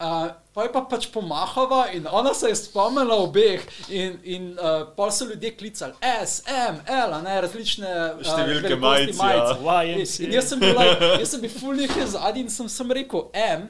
Uh, 0.00 0.30
pa 0.56 0.64
je 0.64 0.70
pa 0.72 0.80
pač 0.88 1.10
pomahava 1.12 1.90
in 1.92 2.06
ona 2.08 2.30
se 2.32 2.48
je 2.48 2.56
spomnila 2.56 3.18
obeh 3.20 3.60
in, 3.92 4.14
in 4.24 4.42
uh, 4.56 4.86
pol 4.96 5.10
so 5.12 5.26
ljudje 5.28 5.50
klicali 5.58 5.92
S, 6.24 6.40
M, 6.48 6.78
L, 6.88 7.12
a 7.12 7.20
ne 7.20 7.34
različne 7.44 7.90
uh, 8.14 8.22
Številke 8.24 8.78
velikosti 8.80 9.18
majic, 9.18 9.50
ja. 9.50 9.82
In, 10.24 10.32
jaz 10.38 10.48
sem 10.48 10.62
bil, 10.62 10.72
like, 10.78 11.10
jaz 11.20 11.34
sem 11.34 11.44
bil 11.44 11.52
fulnih 11.52 11.92
zadnji 12.14 12.46
in 12.46 12.48
sem, 12.48 12.70
sem 12.72 12.96
rekel 12.96 13.26
M. 13.36 13.68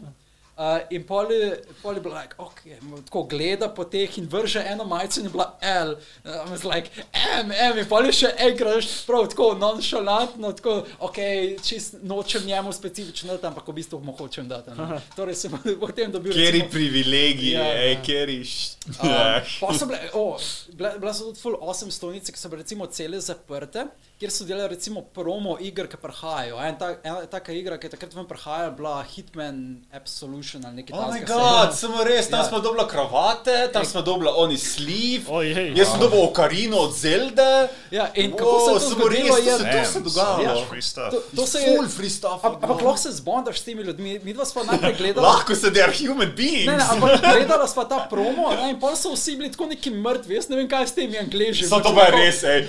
Uh, 0.60 0.66
in 0.90 1.04
pol 1.04 1.30
je, 1.32 1.46
pol 1.80 1.94
je 1.94 2.00
bila 2.00 2.20
like, 2.20 2.34
okay, 2.38 2.74
tako 3.06 3.22
gleda 3.24 3.68
po 3.70 3.84
teh 3.84 4.18
in 4.18 4.26
vrže 4.26 4.60
eno 4.62 4.84
majico 4.84 5.20
in 5.20 5.24
je 5.24 5.32
bila 5.32 5.46
L. 5.62 5.94
Uh, 6.20 6.44
I 6.44 6.50
was 6.50 6.64
like, 6.64 6.90
M, 7.38 7.48
M, 7.50 7.78
in 7.78 7.86
pol 7.86 8.04
je 8.04 8.12
še 8.12 8.32
enkrat 8.38 8.84
prav 9.06 9.24
tako 9.26 9.54
nonšalantno, 9.54 10.52
tako, 10.52 10.74
ok, 11.00 11.16
čist 11.62 11.96
nočem 12.02 12.44
njemu 12.44 12.72
specifično 12.72 13.32
dati, 13.32 13.46
ampak 13.46 13.68
v 13.68 13.72
bistvu 13.72 14.00
mu 14.00 14.12
hočem 14.12 14.48
dati. 14.48 14.70
ne. 14.72 15.00
Torej 15.16 15.34
sem 15.36 15.52
potem 15.80 16.12
dobil. 16.12 16.32
Keri 16.32 16.60
privilegije, 16.68 17.56
Ja, 17.56 17.64
ja. 17.64 17.80
ej, 17.86 17.96
keri. 18.02 18.40
š- 18.44 18.76
Um, 18.90 19.06
Ja. 19.06 19.44
so 19.72 19.86
bile, 19.86 19.98
oh, 20.14 20.34
bile, 20.72 20.90
bile 20.98 21.12
so 21.14 21.24
tudi 21.24 21.38
full 21.38 21.54
awesome 21.62 21.92
stolnice, 21.92 22.32
ki 22.32 22.38
so 22.38 22.48
bile 22.48 22.64
recimo 22.64 22.88
cele 22.88 23.20
zaprte, 23.20 23.84
kjer 24.18 24.30
so 24.30 24.44
delali 24.44 24.72
recimo 24.72 25.04
promo 25.06 25.54
iger, 25.60 25.86
ki 25.86 25.96
prihajajo. 25.96 26.58
En 26.58 26.74
ta, 26.76 26.88
ena 27.00 27.22
taka 27.26 27.54
igra, 27.54 27.78
ki 27.78 27.86
je 27.86 27.92
takrat 27.92 28.12
ven 28.12 28.26
prihajala, 28.26 28.72
bila 28.72 28.96
Hitman 29.04 29.60
Absolution 29.94 30.49
ali 30.56 30.74
nekaj 30.74 30.92
Oh 30.94 31.04
my 31.04 31.12
takega. 31.12 31.34
god, 31.34 31.68
samo 31.74 32.04
res, 32.04 32.28
tam 32.28 32.38
Ja. 32.38 32.44
smo 32.44 32.58
dobili 32.60 32.84
kravate, 32.88 33.70
tam 33.72 33.84
smo 33.84 34.02
dobili 34.02 34.30
oni 34.34 34.58
sleeve. 34.58 35.24
Ojej. 35.28 35.72
Jaz 35.76 35.88
sem 35.88 36.00
dobil 36.00 36.20
okarino 36.20 36.76
od 36.78 36.92
Zelde. 36.94 37.52
Ja, 37.90 38.10
in 38.14 38.30
Wow, 38.30 38.36
kako 38.36 38.56
se 38.60 38.70
je 38.70 38.78
to 38.80 38.88
zgodilo, 38.90 39.10
res, 39.28 39.36
to 39.36 39.50
je, 39.50 39.58
se- 39.58 39.64
Damn, 39.64 39.84
se 39.86 40.00
dogajalo. 40.00 40.60
Ja. 40.60 40.66
free 40.66 40.82
stuff. 40.82 41.10
to, 41.10 41.18
to 41.36 41.46
se 41.46 41.58
je, 41.58 41.66
Full 41.70 41.88
free 41.88 42.10
stuff. 42.10 42.40
Am- 42.42 42.54
ampak 42.54 42.80
lahko 42.80 42.96
se 42.98 43.10
zbondaš 43.12 43.58
s 43.58 43.62
temi 43.62 43.82
ljudmi, 43.82 44.20
mi 44.20 44.32
dva 44.32 44.44
smo 44.44 44.64
najprej 44.64 44.94
gledali. 45.00 45.26
Lahko 45.26 45.54
se, 45.54 45.66
they 45.68 45.82
are 45.82 45.92
human 45.98 46.32
beings. 46.32 46.66
Ne, 46.66 46.76
ne, 46.76 46.84
ampak 46.86 47.20
gledala 47.22 47.66
sva 47.66 47.84
ta 47.84 48.06
promo 48.06 48.50
ne, 48.52 48.70
in 48.70 48.80
pol 48.80 48.96
so 48.96 49.12
vsi 49.12 49.36
bili 49.36 49.50
tako 49.50 49.66
neki 49.66 49.90
mrtvi, 49.92 50.34
jaz 50.34 50.48
ne 50.48 50.56
vem 50.56 50.68
kaj 50.68 50.86
s 50.86 50.92
temi 50.92 51.18
angliži. 51.18 51.64
Samo 51.64 51.80
to 51.82 51.94
pa 51.94 52.02
je 52.02 52.10
res, 52.12 52.42
ej. 52.44 52.68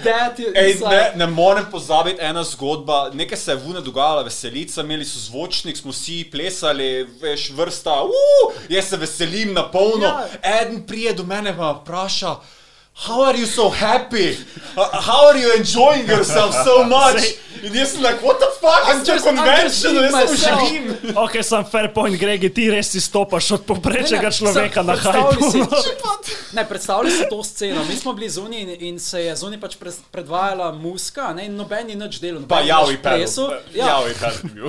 Ej, 0.55 0.79
ne, 0.81 1.11
ne 1.15 1.27
morem 1.27 1.65
pozabiti 1.67 2.17
ena 2.21 2.43
zgodba. 2.43 3.09
Nekaj 3.13 3.37
se 3.37 3.51
je 3.51 3.57
vune 3.57 3.81
dogajalo, 3.81 4.23
veselica, 4.23 4.81
imeli 4.81 5.05
so 5.05 5.19
zvočnik, 5.21 5.77
smo 5.77 5.91
vsi 5.91 6.25
plesali, 6.31 6.89
veš, 7.21 7.51
vrsta, 7.71 8.03
uh, 8.03 8.53
jaz 8.69 8.89
se 8.89 8.97
veselim 8.97 9.53
na 9.53 9.63
polno. 9.71 10.05
Ja. 10.05 10.27
Eden 10.61 10.83
prije 10.87 11.13
do 11.13 11.23
mene 11.23 11.57
pa 11.57 11.71
vpraša. 11.81 12.35
How 13.07 13.23
are 13.23 13.37
you 13.37 13.45
so 13.47 13.69
happy? 13.69 14.37
Uh, 14.77 15.01
how 15.01 15.27
are 15.29 15.37
you 15.37 15.49
enjoying 15.57 16.05
yourself 16.07 16.53
so 16.63 16.83
much? 16.83 17.23
In 17.63 17.73
jaz 17.73 17.91
sem 17.93 18.01
like, 18.01 18.21
what 18.25 18.39
the 18.39 18.49
fuck, 18.61 18.81
I'm 18.89 19.03
just 19.05 19.25
conventional, 19.25 20.01
jaz 20.03 20.13
sem 20.13 20.29
myself. 20.29 20.61
živim. 20.69 21.17
Ok, 21.17 21.35
sem 21.43 21.65
fair 21.65 21.89
point, 21.93 22.15
Gregi, 22.17 22.49
ti 22.49 22.69
res 22.71 22.89
izstopaš 22.95 23.51
od 23.51 23.65
povprečnega 23.65 24.21
Ne, 24.23 24.29
ne, 24.29 24.37
človeka 24.37 24.81
na 24.83 24.95
si- 25.51 26.55
Ne, 26.55 26.65
predstavljaj 26.65 27.11
si 27.11 27.25
to 27.29 27.43
sceno. 27.43 27.83
Mi 27.85 27.95
smo 27.95 28.13
bili 28.13 28.29
zunaj 28.29 28.59
in, 28.59 28.69
in 28.79 28.99
se 28.99 29.21
je 29.21 29.35
zunaj 29.35 29.59
pač 29.59 29.75
predvajala 30.11 30.71
muska, 30.71 31.33
ne, 31.33 31.45
in 31.45 31.55
noben 31.55 31.87
ni 31.87 31.95
nič 31.95 32.19
delal. 32.19 32.43
Pa 32.47 32.61
javi 32.61 32.97
pedal. 32.97 33.53
Ja, 33.73 33.85
Javi. 33.87 34.15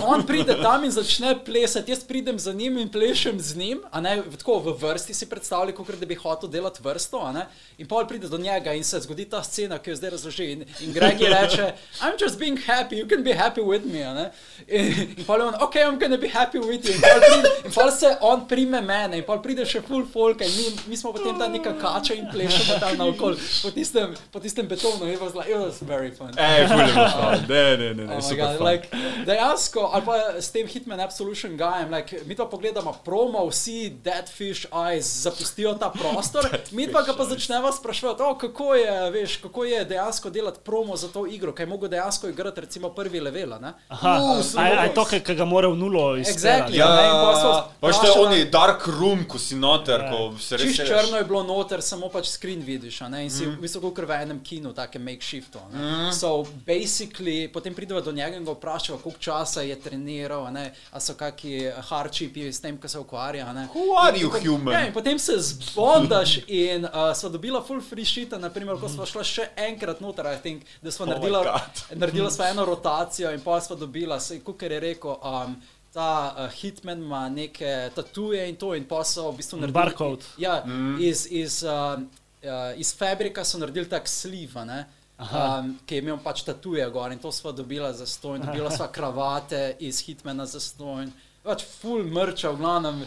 On 0.02 0.22
pride 0.22 0.58
tam 0.62 0.84
in 0.84 0.90
začne 0.90 1.44
plesati, 1.44 1.90
jaz 1.90 2.04
pridem 2.04 2.38
za 2.38 2.52
njim 2.52 2.78
in 2.78 2.88
plešem 2.88 3.40
z 3.40 3.56
njim, 3.56 3.80
a 3.90 4.00
ne 4.00 4.22
tako 4.38 4.58
v 4.58 4.76
vrsti 4.78 5.14
si 5.14 5.26
predstavljaj, 5.26 5.74
kot 5.74 5.90
da 5.96 6.06
bi 6.06 6.14
hotel 6.14 6.48
delati 6.48 6.80
vrsto. 6.82 7.18
a 7.24 7.32
ne. 7.32 7.46
In 7.78 7.88
pol 7.88 8.04
pride 8.06 8.21
do 8.28 8.38
njega 8.38 8.72
in 8.72 8.84
se 8.84 9.00
zgodi 9.00 9.24
ta 9.24 9.42
scena, 9.42 9.78
ki 9.78 9.90
jo 9.90 9.96
zdaj 9.96 10.10
razloži. 10.10 10.52
In, 10.52 10.64
in 10.80 10.92
Gregi 10.92 11.24
reče: 11.26 11.72
I'm 12.00 12.20
just 12.24 12.38
being 12.38 12.58
happy, 12.66 12.96
you 12.96 13.08
can 13.08 13.24
be 13.24 13.34
happy 13.34 13.60
with 13.60 13.84
me. 13.84 13.98
ne. 14.14 14.30
In, 14.68 14.86
in 15.18 15.24
pol 15.24 15.40
je 15.40 15.46
on, 15.46 15.54
ok, 15.60 15.74
I'm 15.74 15.98
gonna 15.98 16.18
be 16.18 16.28
happy 16.28 16.58
with 16.58 16.84
you. 16.88 16.94
In 16.94 17.00
pol, 17.00 17.20
pride, 17.20 17.48
in 17.64 17.72
pol 17.72 17.90
se 17.90 18.16
on 18.20 18.48
prime 18.48 18.80
mene 18.80 19.16
in 19.16 19.24
pol 19.24 19.40
pride 19.42 19.66
še 19.66 19.82
full 19.82 20.04
folk 20.06 20.40
in 20.40 20.50
mi, 20.56 20.66
mi 20.88 20.96
smo 20.96 21.12
potem 21.12 21.38
ta 21.38 21.48
neka 21.48 21.74
kača 21.80 22.14
in 22.14 22.28
plešemo 22.32 22.78
tam 22.80 22.96
naokol 23.00 23.36
po 23.62 23.70
tistem, 23.70 24.14
po 24.32 24.40
tistem 24.40 24.68
betonu. 24.68 25.08
It 25.12 25.20
was, 25.20 25.34
like, 25.34 25.48
it 25.50 25.58
was 25.58 25.80
very 25.82 26.10
fun. 26.10 26.32
Ej, 26.36 26.66
fun. 26.68 27.46
Ne, 27.48 27.76
ne, 27.76 27.94
ne, 27.94 28.04
ne, 28.06 28.18
Oh 28.22 28.36
God, 28.36 28.60
like, 28.60 28.88
dejansko, 29.26 29.90
ali 29.92 30.04
pa 30.06 30.16
s 30.40 30.50
tem 30.54 30.66
Hitman 30.68 31.00
Absolution 31.00 31.56
Gujem, 31.56 31.90
like, 31.90 32.22
mi 32.26 32.34
to 32.34 32.46
pogledamo, 32.46 32.94
promo, 33.04 33.46
vsi 33.50 33.90
Dead 34.04 34.28
Fish 34.28 34.66
Eyes 34.72 35.06
zapustijo 35.24 35.74
ta 35.78 35.90
prostor, 35.90 36.48
mi 36.72 36.88
pa 36.88 37.02
ga 37.02 37.16
pa 37.16 37.24
začneva 37.24 37.72
spraševati, 38.12 38.22
oh, 38.24 38.50
kako 38.50 38.74
je, 38.74 39.10
veš, 39.10 39.36
kako 39.36 39.64
je 39.64 39.84
dejansko 39.84 40.30
delati 40.30 40.58
promo 40.60 40.96
za 40.96 41.08
to 41.08 41.26
igro, 41.26 41.52
kaj 41.52 41.62
je 41.62 41.68
mogo 41.68 41.88
dejansko 41.88 42.28
igrati 42.28 42.60
recimo 42.60 42.88
prvi 42.90 43.20
level, 43.20 43.52
a 43.52 43.58
ne? 43.58 43.72
Aha, 43.88 44.18
Uh, 44.22 44.44
sem 44.44 44.60
a 44.60 44.66
je- 44.66 44.70
a 44.70 44.82
je 44.82 44.88
mogel- 44.88 44.94
to, 44.94 45.04
ki 45.04 45.20
ki 45.20 45.34
ga 45.34 45.44
mora 45.44 45.68
v 45.68 45.76
nulo 45.76 46.16
izterati? 46.16 46.72
Exactly. 46.72 46.76
Ja, 46.76 46.86
so 47.34 47.64
pač 47.80 47.96
to 47.96 48.06
je 48.06 48.12
vprašala- 48.12 48.26
oni 48.26 48.44
dark 48.46 48.86
room, 48.88 49.24
ko 49.24 49.38
si 49.38 49.54
noter, 49.56 50.00
Ja. 50.00 50.10
ko 50.10 50.38
se 50.38 50.58
Čiš 50.58 50.76
seliš. 50.76 50.88
črno 50.90 51.16
je 51.16 51.24
bilo 51.24 51.42
noter, 51.42 51.82
samo 51.82 52.08
pač 52.08 52.26
screen 52.28 52.60
vidiš, 52.60 53.00
a 53.00 53.08
ne? 53.08 53.24
in 53.24 53.30
si 53.30 53.46
mm. 53.46 53.50
v 53.50 53.60
bistvu 53.60 53.80
kot 53.82 53.98
v 53.98 54.10
enem 54.12 54.40
kinu, 54.40 54.72
take 54.72 54.98
makeshiftu. 54.98 55.58
Mm. 55.72 56.12
So 56.12 56.44
basically, 56.66 57.48
potem 57.48 57.74
prideva 57.74 58.00
do 58.00 58.12
njega 58.12 58.36
in 58.36 58.44
ga 58.44 58.52
vprašava, 58.52 58.98
koliko 58.98 59.20
časa 59.20 59.60
je 59.62 59.76
treniral, 59.76 60.46
a, 60.46 60.50
ne? 60.50 60.64
a 60.92 61.00
so 61.00 61.14
kaki 61.14 61.70
hardchipi 61.80 62.48
s 62.48 62.60
tem, 62.60 62.76
ko 62.76 62.88
se 62.88 62.98
ukvarja. 62.98 63.46
a 63.46 63.52
ne. 63.52 63.68
Who 63.74 63.96
are 63.98 64.16
In 64.16 64.22
you, 64.22 64.30
potem- 64.30 64.46
human? 64.48 64.74
Ja, 64.74 64.86
in 64.86 64.92
potem 64.92 65.18
se 65.18 65.32
zbondaš 65.38 66.38
in 66.46 66.84
uh, 66.84 66.90
sva 67.14 67.28
dobila 67.28 67.62
full 67.62 67.80
shit, 68.00 68.32
naprimer, 68.40 68.78
ko 68.80 68.88
sva 68.88 69.06
šla 69.08 69.24
še 69.26 69.44
enkrat 69.68 70.00
noter, 70.00 70.26
I 70.32 70.40
think, 70.40 70.64
da 70.82 70.92
sva 70.92 71.04
Oh 71.06 71.12
naredila, 71.12 71.60
naredila 72.00 72.30
sva 72.32 72.48
eno 72.52 72.64
rotacijo 72.64 73.32
in 73.34 73.44
pa 73.44 73.60
sva 73.60 73.76
dobila, 73.76 74.18
kot 74.44 74.62
je 74.62 74.80
rekel. 74.80 75.16
Um, 75.20 75.60
Ta 75.92 76.32
uh, 76.32 76.46
Hitman 76.48 77.02
ima 77.04 77.26
neke 77.28 77.90
tatuje 77.92 78.46
in 78.48 78.54
to, 78.56 78.70
in 78.72 78.86
pa 78.88 79.02
so 79.04 79.26
v 79.28 79.42
bistvu 79.42 79.58
naredili. 79.60 79.76
Barcode. 79.76 80.24
Ja, 80.40 80.62
mm. 80.64 80.94
iz, 81.04 81.26
iz, 81.28 81.58
uh, 81.68 82.00
uh, 82.00 82.72
iz 82.80 82.94
fabrika 82.96 83.44
so 83.44 83.60
naredili 83.60 83.90
tak 83.92 84.08
sliv, 84.08 84.56
ne, 84.64 84.86
um, 85.20 85.74
ki 85.84 85.98
je 85.98 86.06
imel 86.06 86.16
pač 86.24 86.46
tatuje 86.48 86.86
gor 86.94 87.12
in 87.12 87.20
to 87.20 87.28
sva 87.28 87.52
dobila 87.52 87.92
za 87.92 88.08
stojn, 88.08 88.40
dobila 88.46 88.72
sva 88.72 88.88
kravate 88.96 89.76
iz 89.84 90.00
Hitmana 90.06 90.48
za 90.48 90.64
stojn, 90.64 91.12
pač 91.44 91.66
full 91.82 92.08
mrča, 92.08 92.54
v 92.56 92.62
glavnem. 92.64 93.04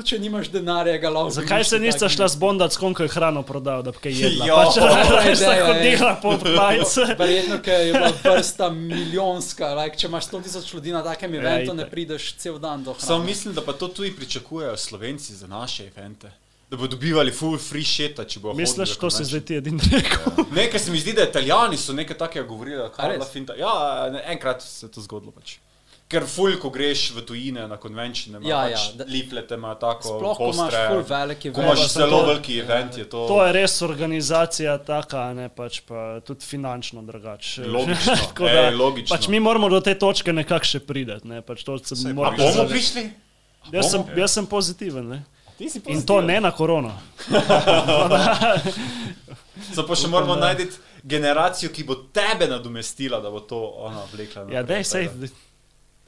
Tudi 0.00 0.14
če 0.14 0.18
nimaš 0.18 0.48
denarja, 0.48 0.94
ga 0.96 1.10
lahko. 1.12 1.30
Zakaj 1.36 1.64
se 1.68 1.78
niste 1.78 2.08
šla 2.08 2.28
zbondati, 2.32 2.72
s 2.74 2.80
kom 2.80 2.94
je 2.96 3.08
hrano 3.12 3.42
prodal, 3.44 3.82
da 3.84 3.92
bi 3.92 4.00
kaj 4.06 4.14
jedla? 4.16 4.46
Jo. 4.48 4.56
Pač, 4.56 4.78
res 5.26 5.38
sta 5.42 5.52
ideja, 5.52 5.66
hodila 5.66 6.12
po 6.22 6.32
majice. 6.46 7.04
Verjetno, 7.20 7.58
ker 7.60 7.84
je 7.84 7.92
bila 7.92 8.08
vrsta 8.24 8.70
milijonska. 8.72 9.74
Like, 9.76 10.00
če 10.00 10.08
imaš 10.08 10.30
100 10.30 10.42
tisoč 10.46 10.72
ljudi 10.72 10.96
na 10.96 11.04
takem 11.04 11.36
eventu, 11.36 11.76
ne 11.76 11.84
prideš 11.84 12.32
cel 12.40 12.56
dan 12.56 12.80
do 12.86 12.96
hrane. 12.96 13.10
Samo 13.12 13.28
mislim, 13.28 13.54
da 13.54 13.60
pa 13.60 13.76
to 13.76 13.90
tudi 13.92 14.14
pričakujejo 14.16 14.76
Slovenci 14.80 15.36
za 15.36 15.46
naše 15.46 15.90
evente. 15.92 16.32
Da 16.70 16.78
bodo 16.80 16.96
dobivali 16.96 17.32
full 17.34 17.58
free 17.60 17.84
shit, 17.84 18.20
če 18.24 18.40
bo 18.40 18.54
Misliš, 18.56 18.96
to 18.96 19.10
se 19.10 19.24
zdaj 19.28 19.40
ti 19.44 19.60
edin 19.60 19.80
rekel? 19.92 20.44
Nekaj 20.54 20.80
se 20.80 20.90
mi 20.90 21.00
zdi, 21.02 21.12
da 21.12 21.28
italijani 21.28 21.76
so 21.76 21.92
nekaj 21.92 22.16
takega 22.16 22.46
govorili, 22.48 22.80
A 22.80 22.88
kar 22.88 23.10
je 23.12 23.18
res? 23.18 23.32
finta. 23.32 23.56
Ja, 23.58 23.72
enkrat 24.32 24.62
se 24.64 24.86
je 24.86 24.92
to 24.94 25.04
zgodilo 25.04 25.34
pač. 25.36 25.58
Ker 26.10 26.24
ful, 26.26 26.56
ko 26.58 26.70
greš 26.70 27.12
v 27.12 27.22
tujine 27.22 27.68
na 27.68 27.76
konvenčine, 27.76 28.36
ima 28.36 28.42
Ja, 28.42 28.60
pač 28.64 28.72
ja, 28.72 28.92
da- 28.94 29.04
leaflete, 29.06 29.54
ima 29.54 29.74
tako 29.76 30.08
Sploh, 30.10 30.36
ko 30.36 30.48
imaš 30.48 30.74
full 30.82 31.04
velik 31.04 31.38
Ko 31.44 31.60
imaš 31.60 31.78
event. 31.78 31.92
zelo 31.92 32.10
to- 32.12 32.26
veliki 32.26 32.58
event, 32.58 32.96
je 32.96 33.04
to, 33.06 33.20
To 33.28 33.36
je 33.40 33.52
res 33.52 33.76
organizacija 33.80 34.78
taka, 34.80 35.32
ne 35.32 35.48
pač 35.48 35.80
pa 35.82 36.00
tudi 36.20 36.42
finančno 36.42 37.02
drugače. 37.02 37.62
logično. 37.64 38.16
Da, 38.40 38.50
Ej, 38.64 38.74
logično. 38.74 39.10
pač 39.10 39.28
mi 39.28 39.40
moramo 39.40 39.68
do 39.68 39.80
te 39.80 39.94
točke 39.94 40.32
nekako 40.32 40.64
še 40.66 40.80
priti. 40.80 41.20
Ne? 41.24 41.42
Pač 41.42 41.62
to 41.62 41.78
se 41.78 41.94
Saj 41.94 42.10
A 42.10 42.14
moramo 42.14 42.36
bomo 42.36 42.66
prišli? 42.66 43.06
Jaz 43.70 43.90
sem, 43.90 44.02
jaz 44.16 44.32
sem 44.32 44.46
pozitiven. 44.46 45.06
Ne? 45.06 45.22
Ti 45.58 45.68
si 45.68 45.78
In 45.86 46.02
to 46.02 46.20
ne 46.20 46.40
na 46.40 46.50
korono. 46.50 46.90
So 49.70 49.84
pa 49.84 49.94
še 49.94 50.08
moramo 50.08 50.34
najti 50.34 50.66
generacijo, 51.04 51.68
ki 51.68 51.84
bo 51.84 51.94
tebe 52.10 52.46
nadomestila, 52.48 53.20
da 53.20 53.30
bo 53.30 53.40
to 53.40 53.58
ona 53.78 54.02
vlekla. 54.08 54.46
Ja, 54.48 54.62
dej, 54.62 54.84
sej, 54.84 55.08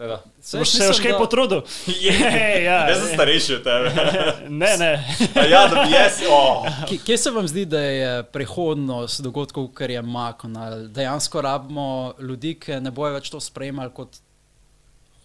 Teda. 0.02 0.22
Se 0.40 0.58
boš 0.58 0.68
se 0.68 0.86
boš 0.88 0.98
kaj 0.98 1.12
potrudil? 1.18 1.60
Je, 2.02 2.14
ja, 2.68 2.88
Jaz 2.90 2.98
sem 2.98 3.14
starejši 3.14 3.54
od 3.54 3.62
tebe. 3.62 3.92
Ne, 4.62 4.76
ne. 4.78 4.92
Ja, 5.50 5.68
da 5.68 5.84
bi 5.84 5.94
jaz. 5.94 6.18
Oh. 6.30 6.66
Kje, 7.04 7.18
se 7.18 7.30
vam 7.30 7.46
zdi, 7.48 7.64
da 7.64 7.80
je 7.80 8.22
prihodnost 8.34 9.22
dogodkov, 9.22 9.68
ker 9.78 9.90
je 9.90 10.02
makon? 10.02 10.56
Dejansko 10.90 11.40
rabimo 11.40 12.14
ljudi, 12.18 12.56
ki 12.58 12.80
ne 12.82 12.90
bojo 12.90 13.14
več 13.14 13.30
to 13.30 13.40
sprejemali 13.40 13.94
kot 13.94 14.18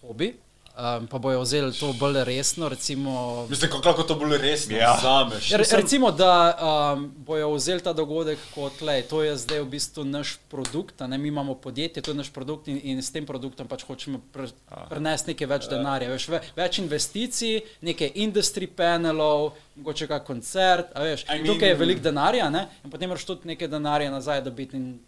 hobi, 0.00 0.30
um, 0.78 1.06
pa 1.06 1.18
bojo 1.18 1.40
vzeli 1.40 1.72
to 1.72 1.92
bolj 1.92 2.24
resno. 2.24 2.68
Recimo, 2.68 3.46
Mislim, 3.46 3.70
kako 3.72 4.02
to 4.02 4.14
bolj 4.14 4.38
resno 4.38 4.76
Ja. 4.76 4.94
vzameš. 4.94 5.50
Ja, 5.50 5.58
re, 5.58 5.64
recimo, 5.72 6.10
da 6.12 6.54
um, 6.94 7.12
bojo 7.18 7.50
vzeli 7.50 7.80
ta 7.80 7.92
dogodek 7.92 8.38
kot 8.54 8.80
le, 8.80 9.02
to 9.02 9.22
je 9.22 9.36
zdaj 9.36 9.60
v 9.60 9.66
bistvu 9.66 10.04
naš 10.04 10.38
produkt, 10.48 11.02
a 11.02 11.06
ne 11.06 11.18
mi 11.18 11.28
imamo 11.28 11.54
podjetje, 11.56 12.02
to 12.02 12.10
je 12.10 12.14
naš 12.16 12.30
produkt 12.30 12.68
in, 12.68 12.80
in 12.84 13.02
s 13.02 13.10
tem 13.10 13.26
produktom 13.26 13.66
pač 13.66 13.82
hočemo 13.82 14.20
pre, 14.32 14.46
prenesti 14.88 15.30
nekaj 15.30 15.46
več 15.48 15.68
denarja. 15.68 16.08
Veš, 16.08 16.28
ve, 16.28 16.40
več 16.54 16.78
investicij, 16.78 17.60
nekaj 17.82 18.12
industry 18.16 18.66
panelov, 18.68 19.52
mogoče 19.76 20.06
kak 20.06 20.24
koncert. 20.24 20.86
a 20.94 21.02
Veš, 21.02 21.24
I 21.24 21.38
in 21.38 21.46
tukaj 21.46 21.68
je 21.68 21.74
mean- 21.74 21.78
veliko 21.78 22.00
denarja 22.02 22.50
ne? 22.50 22.68
in 22.84 22.90
potem 22.90 23.08
moraš 23.08 23.24
tudi 23.24 23.48
nekaj 23.48 23.68
denarja 23.68 24.10
nazaj 24.10 24.42
dobiti. 24.42 24.76
in 24.76 24.98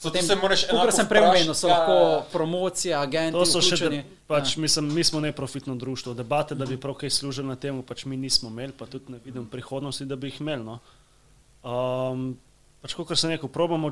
Zato 0.00 0.22
se 0.22 0.36
moraš 0.36 0.60
Kot 0.62 0.72
enako 0.72 0.90
sem 0.92 1.08
prej 1.08 1.22
omenil, 1.22 1.54
so 1.54 1.66
lahko 1.66 1.92
Ja, 1.92 2.08
ja. 2.08 2.22
promocija, 2.32 3.00
agenti, 3.00 3.32
To 3.32 3.44
so 3.44 3.58
še, 3.58 3.74
vključeni. 3.74 3.96
de, 3.98 4.18
pač, 4.26 4.56
Ja. 4.56 4.60
mislim, 4.60 4.94
mi 4.94 5.04
smo 5.04 5.20
neprofitno 5.20 5.74
društvo. 5.74 6.14
Debate, 6.14 6.54
da 6.54 6.66
bi 6.66 6.76
prav 6.76 6.94
kaj 6.94 7.10
služili 7.12 7.48
na 7.48 7.56
tem, 7.56 7.82
pač 7.82 8.04
mi 8.04 8.16
nismo 8.16 8.48
imeli, 8.48 8.72
pa 8.72 8.86
tudi 8.86 9.10
ne 9.10 9.18
vidim 9.18 9.46
prihodnosti, 9.46 10.04
da 10.04 10.16
bi 10.16 10.28
jih 10.28 10.40
imeli. 10.40 10.64
No. 10.64 10.78
Um, 11.64 12.36
pač, 12.80 12.94
kot 12.94 13.10
sem 13.14 13.30
rekel, 13.30 13.48
probamo 13.48 13.90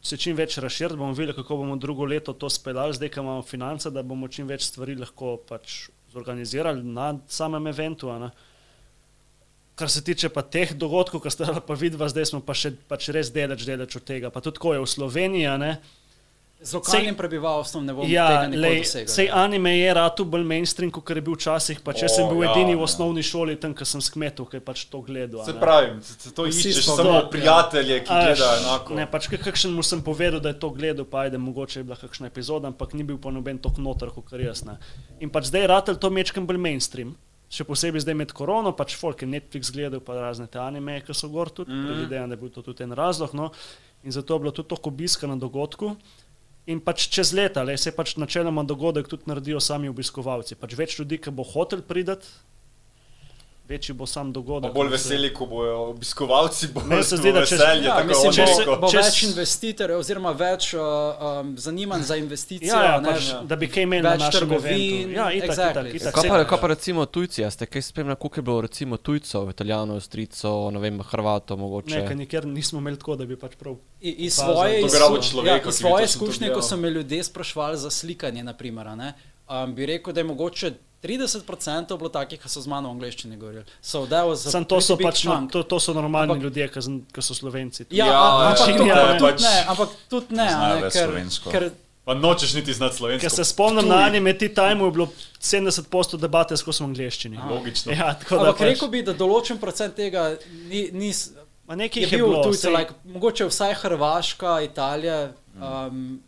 se 0.00 0.16
čim 0.16 0.36
več 0.36 0.56
razširiti, 0.58 0.96
bomo 0.96 1.12
videli, 1.12 1.34
kako 1.34 1.56
bomo 1.56 1.76
drugo 1.76 2.04
leto 2.04 2.32
to 2.32 2.48
speljali, 2.48 2.94
zdaj, 2.94 3.08
ko 3.08 3.20
imamo 3.20 3.42
finance, 3.42 3.90
da 3.90 4.02
bomo 4.02 4.28
čim 4.28 4.46
več 4.46 4.64
stvari 4.64 4.96
lahko 4.96 5.36
pač 5.38 5.88
zorganizirali 6.10 6.82
na 6.84 7.18
samem 7.26 7.66
eventu. 7.66 8.08
a 8.08 8.18
ne. 8.18 8.30
Kar 9.74 9.88
se 9.88 10.00
tiče 10.00 10.28
pa 10.28 10.42
teh 10.42 10.70
dogodkov, 10.72 11.18
ki 11.18 11.30
ste 11.30 11.44
pa 11.60 11.74
videli, 11.74 12.08
zdaj 12.08 12.26
smo 12.26 12.40
pa 12.40 12.54
še 12.54 12.70
pač 12.86 13.08
res 13.08 13.28
deleč, 13.28 13.64
deleč 13.64 13.90
od 13.92 14.04
tega. 14.04 14.30
Pa 14.30 14.38
tudi 14.38 14.56
ko 14.56 14.70
je 14.70 14.78
v 14.78 14.86
Sloveniji, 14.88 15.46
a 15.46 15.56
ne, 15.56 15.72
Z 16.56 16.74
lokalnim 16.74 17.12
prebivalstvom 17.12 17.84
ne 17.84 17.92
bom 17.92 18.06
Ja, 18.06 18.24
tega 18.26 18.46
nikoli 18.46 18.62
lej, 18.62 18.78
dosegel. 18.80 19.10
sej 19.10 19.26
anime 19.28 19.74
je 19.74 19.90
ratu 19.90 20.24
bolj 20.24 20.44
mainstream, 20.44 20.88
kot 20.88 21.04
je 21.04 21.20
bil 21.20 21.34
včasih. 21.34 21.82
Pa 21.82 21.92
če 21.92 22.06
O, 22.06 22.08
sem 22.08 22.24
bil 22.24 22.40
ja, 22.40 22.52
edini 22.52 22.72
v 22.72 22.78
ja. 22.78 22.84
osnovni 22.84 23.20
šoli, 23.20 23.56
tam, 23.56 23.74
ko 23.74 23.84
sem 23.84 24.00
skmetal, 24.00 24.46
ki 24.46 24.56
je 24.56 24.62
pač 24.62 24.86
to 24.86 25.02
gledal. 25.02 25.40
a 25.40 25.44
Se 25.44 25.52
ne. 25.52 25.60
pravi, 25.60 25.90
se- 26.00 26.32
to 26.32 26.46
Vsi 26.46 26.70
iščeš 26.70 26.84
smo 26.84 26.94
samo 26.94 27.10
to, 27.10 27.18
ja. 27.18 27.28
prijatelje, 27.28 27.94
ki 27.98 28.08
A 28.08 28.16
veš, 28.22 28.38
gledajo 28.38 28.56
enako. 28.62 28.94
Ne, 28.94 29.04
pač 29.06 29.28
kak- 29.28 29.44
kakšen 29.44 29.70
mu 29.72 29.82
sem 29.82 30.00
povedal, 30.00 30.40
da 30.40 30.48
je 30.48 30.56
to 30.56 30.70
gledal, 30.70 31.04
pa 31.04 31.18
ajde, 31.20 31.36
mogoče 31.38 31.80
je 31.80 31.84
bila 31.84 31.98
kakšna 31.98 32.26
epizoda, 32.26 32.64
ampak 32.66 32.94
ni 32.94 33.04
bil 33.04 33.18
pa 33.18 33.28
noben 33.28 33.58
tok 33.58 33.76
noter, 33.76 34.08
kot 34.08 34.32
jaz. 34.32 34.64
Ne. 34.64 34.78
In 35.20 35.28
pač 35.28 35.50
zdaj 35.52 35.60
je 35.60 35.68
ratelj 35.68 35.98
to 35.98 36.08
mečkem 36.08 36.46
bolj 36.46 36.56
mainstream. 36.58 37.12
Še 37.52 37.66
posebej 37.68 38.02
zdaj 38.02 38.16
med 38.18 38.32
korono, 38.34 38.72
pač 38.76 38.96
folk 38.98 39.22
je 39.22 39.28
Netflix 39.28 39.70
gledal, 39.74 40.00
pa 40.02 40.16
razne 40.16 40.46
te 40.50 40.58
anime, 40.58 40.98
ki 41.04 41.14
so 41.14 41.28
gor 41.30 41.52
tudi, 41.52 41.72
mm. 41.72 41.88
predvidevam, 41.88 42.30
da 42.32 42.38
je 42.38 42.40
bil 42.40 42.52
to 42.54 42.64
tudi 42.66 42.86
en 42.86 42.94
razlog. 42.96 43.34
No. 43.36 43.50
In 44.04 44.14
zato 44.14 44.34
je 44.34 44.44
bilo 44.44 44.52
tudi 44.54 44.70
toliko 44.72 44.90
obiska 44.90 45.30
na 45.30 45.36
dogodku. 45.40 45.94
In 46.72 46.80
pač 46.80 47.06
čez 47.12 47.34
leta, 47.36 47.62
le, 47.62 47.76
se 47.76 47.92
pač 47.92 48.16
načeloma 48.16 48.64
dogodek 48.64 49.08
tudi 49.12 49.28
naredijo 49.28 49.60
sami 49.60 49.90
obiskovalci. 49.92 50.56
Pač 50.56 50.76
več 50.78 50.98
ljudi, 50.98 51.20
ki 51.20 51.32
bo 51.36 51.44
hotel 51.44 51.84
priti, 51.84 52.16
večji 53.66 53.94
bo 53.94 54.06
sam 54.06 54.32
dogodek. 54.32 54.72
bolj 54.72 54.84
No, 54.84 54.98
se- 54.98 55.08
veseli, 55.08 55.34
ko 55.34 55.46
bojo 55.46 55.76
obiskovalci, 55.86 56.68
bolj 56.68 56.84
Meni 56.84 57.04
se 57.04 57.16
zdi, 57.16 57.32
da 57.32 57.40
če- 57.40 57.56
veselje, 57.56 57.84
Ja, 57.84 57.94
tako 57.94 58.08
mislim, 58.08 58.32
če 58.32 58.46
se- 58.48 58.64
bo, 58.66 58.76
bo 58.76 58.88
če 58.88 58.96
več 58.98 59.22
investitorjev, 59.22 59.98
oziroma 59.98 60.32
več 60.32 60.74
uh, 60.74 60.80
um, 61.40 61.54
zanimanj 61.58 62.02
za 62.02 62.16
investicije. 62.16 62.68
Ja, 62.68 62.84
ja, 62.84 63.00
ne, 63.00 63.08
pač, 63.08 63.28
ja. 63.28 63.40
da 63.42 63.56
bi 63.56 63.68
kaj 63.68 63.82
imeli 63.82 64.02
na 64.02 64.10
Več 64.10 64.20
našem 64.20 64.40
trgovin. 64.40 65.10
Ja, 65.12 65.32
itak, 65.32 65.50
exactly. 65.50 65.88
itak, 65.88 65.94
itak, 65.94 66.14
Kaj 66.14 66.28
pa, 66.28 66.44
kaj 66.44 66.60
pa 66.60 66.66
recimo 66.66 67.06
tujci? 67.06 67.50
Ste 67.50 67.66
kaj 67.66 67.82
spremljali, 67.84 68.16
koliko 68.16 68.36
je 68.36 68.44
bilo 68.44 68.60
recimo 68.60 68.96
tujcev, 68.98 69.50
italijanov, 69.50 70.00
stricev, 70.02 70.52
ne 70.70 70.78
vem, 70.80 71.00
hrvatov 71.02 71.58
mogoče? 71.58 71.96
Nekaj 71.96 72.16
nikjer 72.16 72.46
nismo 72.46 72.78
imeli 72.78 72.96
tako, 72.98 73.16
da 73.16 73.24
bi 73.24 73.36
pač 73.36 73.56
prav. 73.56 73.76
I- 74.02 74.16
Iz 74.20 74.34
svoje, 74.34 74.80
iz, 74.82 74.94
rabo 74.94 75.16
ja, 75.16 75.22
človeka, 75.22 75.68
iz 75.68 75.74
svoje 75.76 76.04
izkušnje, 76.04 76.50
ko 76.50 76.62
so 76.62 76.76
me 76.76 76.90
ljudje 76.90 77.24
sprašvali 77.24 77.78
za 77.78 77.90
slikanje, 77.90 78.44
naprimer, 78.44 78.88
a 78.88 78.94
ne, 78.94 79.14
um, 79.48 79.74
bi 79.74 79.86
rekel, 79.86 80.12
da 80.12 80.20
je 80.20 80.24
mogoče 80.26 80.72
30% 81.04 81.92
bilo 81.94 82.08
takih, 82.08 82.40
ki 82.40 82.48
so 82.48 82.58
z 82.58 82.66
mano 82.66 82.88
v 82.88 82.92
angleščini 82.92 83.36
govorili. 83.36 83.64
So, 83.82 84.02
a 84.04 84.34
Sam 84.34 84.64
to 84.64 84.80
so 84.80 84.96
pač 84.96 85.24
no, 85.24 85.46
to, 85.46 85.62
to 85.62 85.76
so 85.78 85.92
normalni 85.92 86.32
Ampak- 86.32 86.42
ljudje, 86.42 86.68
ki 87.12 87.20
so 87.20 87.34
slovenci. 87.34 87.84
Ja, 87.90 88.06
Ja, 88.06 88.06
ja, 88.06 88.20
ampak, 88.20 88.58
večini 88.58 88.78
to, 88.78 88.84
je 88.84 88.92
ampak, 88.92 89.20
pač- 89.20 89.36
tudi 89.36 89.44
ne, 89.44 89.64
ampak 89.66 89.88
tudi 90.08 90.34
ne, 90.34 90.48
a 90.48 90.68
ne 90.68 90.74
le 90.76 90.90
ker, 90.90 91.06
slovensko. 91.06 91.50
ker 91.50 91.64
Pa 92.04 92.12
nočeš 92.14 92.52
niti 92.54 92.68
znati 92.70 92.96
slovensko. 92.96 93.22
Ker 93.22 93.32
se 93.32 93.44
spomnim 93.46 93.88
na 93.88 93.96
anime 94.02 94.34
Tea 94.34 94.48
Time, 94.50 94.76
je 94.78 94.90
bilo 94.90 95.06
70% 95.40 96.18
debate 96.18 96.52
skozi 96.54 96.82
v 96.82 96.86
angleščini. 96.86 97.38
Logično. 97.40 97.92
Ja, 97.92 98.12
tako 98.14 98.34
da 98.34 98.40
Ampak 98.42 98.58
pač, 98.58 98.66
rekel 98.66 98.88
bi, 98.88 99.00
da 99.02 99.14
določen 99.14 99.56
procent 99.56 99.96
tega 99.96 100.36
ni, 100.68 100.90
ni 100.92 101.08
ma 101.64 101.74
nekaj 101.74 102.02
je 102.02 102.06
je 102.06 102.18
bil 102.18 102.28
bilo. 102.28 102.42
tujcev, 102.42 102.60
sej- 102.62 102.76
like, 102.76 102.92
mogoče 103.06 103.46
vsaj 103.46 103.72
Hrvaška, 103.74 104.60
Italija. 104.62 105.32
Um, 105.56 106.20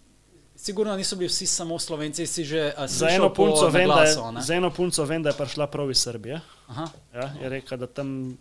sigurno 0.66 0.96
niso 0.96 1.16
bili 1.16 1.28
vsi 1.28 1.46
samo 1.46 1.78
Slovenci, 1.78 2.26
si 2.26 2.44
že 2.44 2.72
uh, 2.78 2.86
Za 2.86 3.08
eno, 3.08 3.30
punco 3.34 3.68
vem, 3.70 3.88
da 3.88 4.02
je, 4.02 4.16
ne? 4.32 4.42
za 4.42 4.54
eno 4.54 4.70
punco 4.70 5.04
vem, 5.04 5.22
da 5.22 5.30
je 5.30 5.38
prišla 5.38 5.66
prav 5.70 5.90
iz 5.90 6.02
Srbije. 6.02 6.40
Aha. 6.66 6.88
Ja, 7.14 7.30
je 7.42 7.48
rekla, 7.48 7.76
da 7.76 7.86
tam 7.86 8.36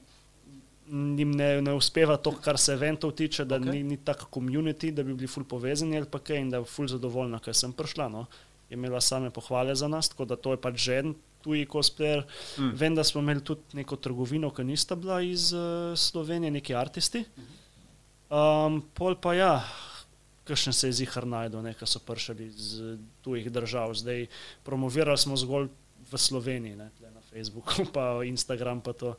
jim 0.89 1.31
ne, 1.31 1.61
ne 1.61 1.73
uspeva 1.73 2.17
to, 2.17 2.33
kar 2.41 2.57
se 2.57 2.73
eventov 2.73 3.11
tiče, 3.11 3.45
da 3.45 3.55
Ok. 3.55 3.61
okay. 3.61 3.71
ni, 3.71 3.83
ni 3.83 3.97
tako 3.97 4.27
community, 4.39 4.91
da 4.91 5.03
bi 5.03 5.13
bili 5.13 5.27
ful 5.27 5.43
povezani 5.43 5.97
ali 5.97 6.09
pa 6.09 6.19
kaj 6.19 6.41
in 6.41 6.49
da 6.49 6.61
je 6.61 6.69
ful 6.69 6.87
zadovoljna, 6.87 7.39
ker 7.39 7.55
sem 7.55 7.73
prišla. 7.73 8.09
No. 8.09 8.25
Je 8.69 8.77
imela 8.77 9.01
same 9.01 9.29
pohvale 9.29 9.75
za 9.75 9.87
nas, 9.87 10.09
tako 10.09 10.25
da 10.25 10.35
to 10.35 10.55
je 10.55 10.61
pač 10.61 10.81
že 10.81 10.99
en 11.03 11.13
tuji 11.45 11.67
cosplayer. 11.69 12.25
Mm. 12.57 12.71
Vem, 12.73 12.95
da 12.97 13.03
smo 13.03 13.21
imeli 13.21 13.43
tudi 13.45 13.77
neko 13.77 13.95
trgovino, 14.01 14.49
ki 14.49 14.65
nista 14.65 14.97
bila 14.97 15.21
iz 15.21 15.51
uh, 15.53 15.93
Slovenije, 15.93 16.51
neki 16.51 16.73
artisti. 16.75 17.21
Um, 18.29 18.81
pol 18.97 19.13
pa 19.21 19.35
ja, 19.37 19.51
kakšen 20.45 20.73
se 20.73 20.87
je 20.87 20.99
zihar 21.01 21.25
najdel, 21.27 21.63
nekaj 21.65 21.89
so 21.89 21.99
prišli 21.99 22.47
iz 22.47 22.67
tujih 23.25 23.49
držav. 23.51 23.93
Zdaj 23.97 24.27
promovirali 24.63 25.17
smo 25.17 25.37
zgolj 25.37 25.69
v 26.11 26.17
Sloveniji, 26.17 26.75
ne, 26.77 26.89
na 27.01 27.21
Facebooku, 27.31 27.85
pa 27.95 28.21
Instagram, 28.25 28.81
pa 28.81 28.93
to. 28.93 29.15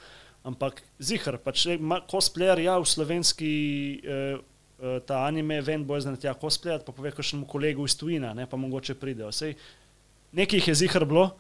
Ampak 0.47 0.78
zihar, 1.03 1.40
pač 1.43 1.66
cosplayer, 2.07 2.62
ja, 2.62 2.78
v 2.78 2.86
slovenski 2.86 3.51
eh, 3.98 4.39
eh, 4.39 5.01
ta 5.03 5.24
anime, 5.27 5.59
vem, 5.59 5.82
bo 5.82 5.98
zdaj 5.98 6.23
tja 6.23 6.36
cosplayat, 6.39 6.86
pa 6.86 6.94
pove 6.94 7.11
kakšnemu 7.11 7.48
kolegu 7.51 7.82
iz 7.82 7.98
tujina, 7.98 8.31
ne, 8.31 8.47
pa 8.47 8.55
mogoče 8.55 8.94
pridejo. 8.94 9.32
Sej, 9.35 9.59
nekaj 10.31 10.62
jih 10.62 10.69
je 10.70 10.81
zihar 10.86 11.03
bilo, 11.03 11.32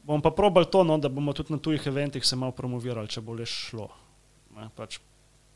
bom 0.00 0.24
pa 0.24 0.32
probal 0.32 0.64
to, 0.64 0.80
no, 0.80 0.96
da 0.96 1.12
bomo 1.12 1.36
tudi 1.36 1.52
na 1.52 1.60
tujih 1.60 1.84
eventih 1.92 2.24
se 2.24 2.40
malo 2.40 2.56
promovirali, 2.56 3.12
če 3.12 3.20
bo 3.20 3.36
le 3.36 3.44
šlo. 3.44 3.90
Ne, 4.56 4.70
pač, 4.72 4.96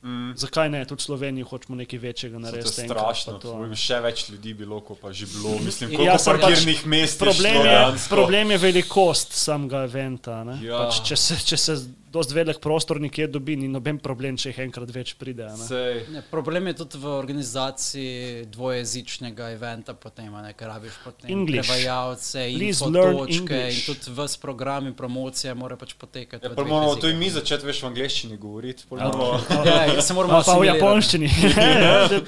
Mm. 0.01 0.33
zakaj 0.37 0.71
ne, 0.71 0.85
tudi 0.85 1.01
v 1.01 1.05
Sloveniji 1.05 1.43
hočemo 1.43 1.75
nekaj 1.75 1.99
večjega 1.99 2.33
To 2.33 2.39
je 2.39 2.43
narediti. 2.43 2.81
enkrat, 2.81 2.97
pa 2.97 3.03
strašno, 3.05 3.33
to, 3.35 3.53
to 3.53 3.65
bi 3.65 3.77
še 3.77 3.97
več 4.01 4.29
ljudi 4.31 4.55
bilo, 4.55 4.79
kot 4.81 5.01
pa 5.01 5.11
že 5.13 5.27
bilo. 5.27 5.59
Mislim, 5.67 5.91
Ja, 5.91 5.97
koliko 5.97 6.15
pač- 6.15 6.25
parkirnih 6.25 6.87
mest 6.87 7.19
Problem 7.19 7.55
je, 7.57 7.63
šlo 7.63 7.91
je, 7.91 8.09
problem 8.09 8.51
je 8.51 8.59
velikost 8.59 9.33
samega 9.35 9.83
eventa. 9.85 10.45
ne. 10.45 10.55
Ja. 10.63 10.85
Pač, 10.85 11.03
če, 11.03 11.17
se, 11.19 11.35
če 11.43 11.57
se 11.59 11.75
dosti 12.11 12.35
velik 12.35 12.59
prostor 12.59 13.01
nekje 13.01 13.27
dobi, 13.29 13.57
ni 13.57 13.69
noben 13.69 13.99
problem, 13.99 14.37
če 14.37 14.49
jih 14.49 14.59
enkrat 14.61 14.91
več 14.91 15.15
pride. 15.15 15.45
a 15.45 15.57
ne. 16.09 16.23
Problem 16.31 16.67
je 16.67 16.75
tudi 16.75 16.99
v 16.99 17.07
organizaciji 17.09 18.47
dvojezičnega 18.47 19.51
eventa, 19.51 19.95
potem, 19.95 20.35
a 20.35 20.43
ne, 20.43 20.53
ker 20.53 20.69
rabiš 20.69 20.97
potem 21.05 21.47
prevajalce 21.47 22.47
in 22.49 22.59
točke 22.73 23.29
in 23.29 23.49
English. 23.61 23.87
tudi 23.87 24.11
ves 24.13 24.37
program 24.37 24.87
in 24.87 24.95
promocija 24.95 25.55
mora 25.55 25.77
pač 25.77 25.95
potekati. 25.95 26.45
Ja, 26.45 26.51
moramo 26.57 26.95
to 26.97 27.09
in 27.09 27.19
mi 27.19 27.31
začeti 27.31 27.67
več 27.67 27.83
v 27.83 27.87
angleščini 27.87 28.37
govoriti. 28.37 28.85
pol 28.89 28.99
moramo- 28.99 29.65
Ja, 29.65 29.85
ja, 29.91 30.03
se 30.03 30.15
moramo 30.15 30.35
Pa, 30.35 30.43
pa 30.43 30.53
v 30.53 30.69
asimilirati. 30.69 30.79
japonščini. 30.79 31.29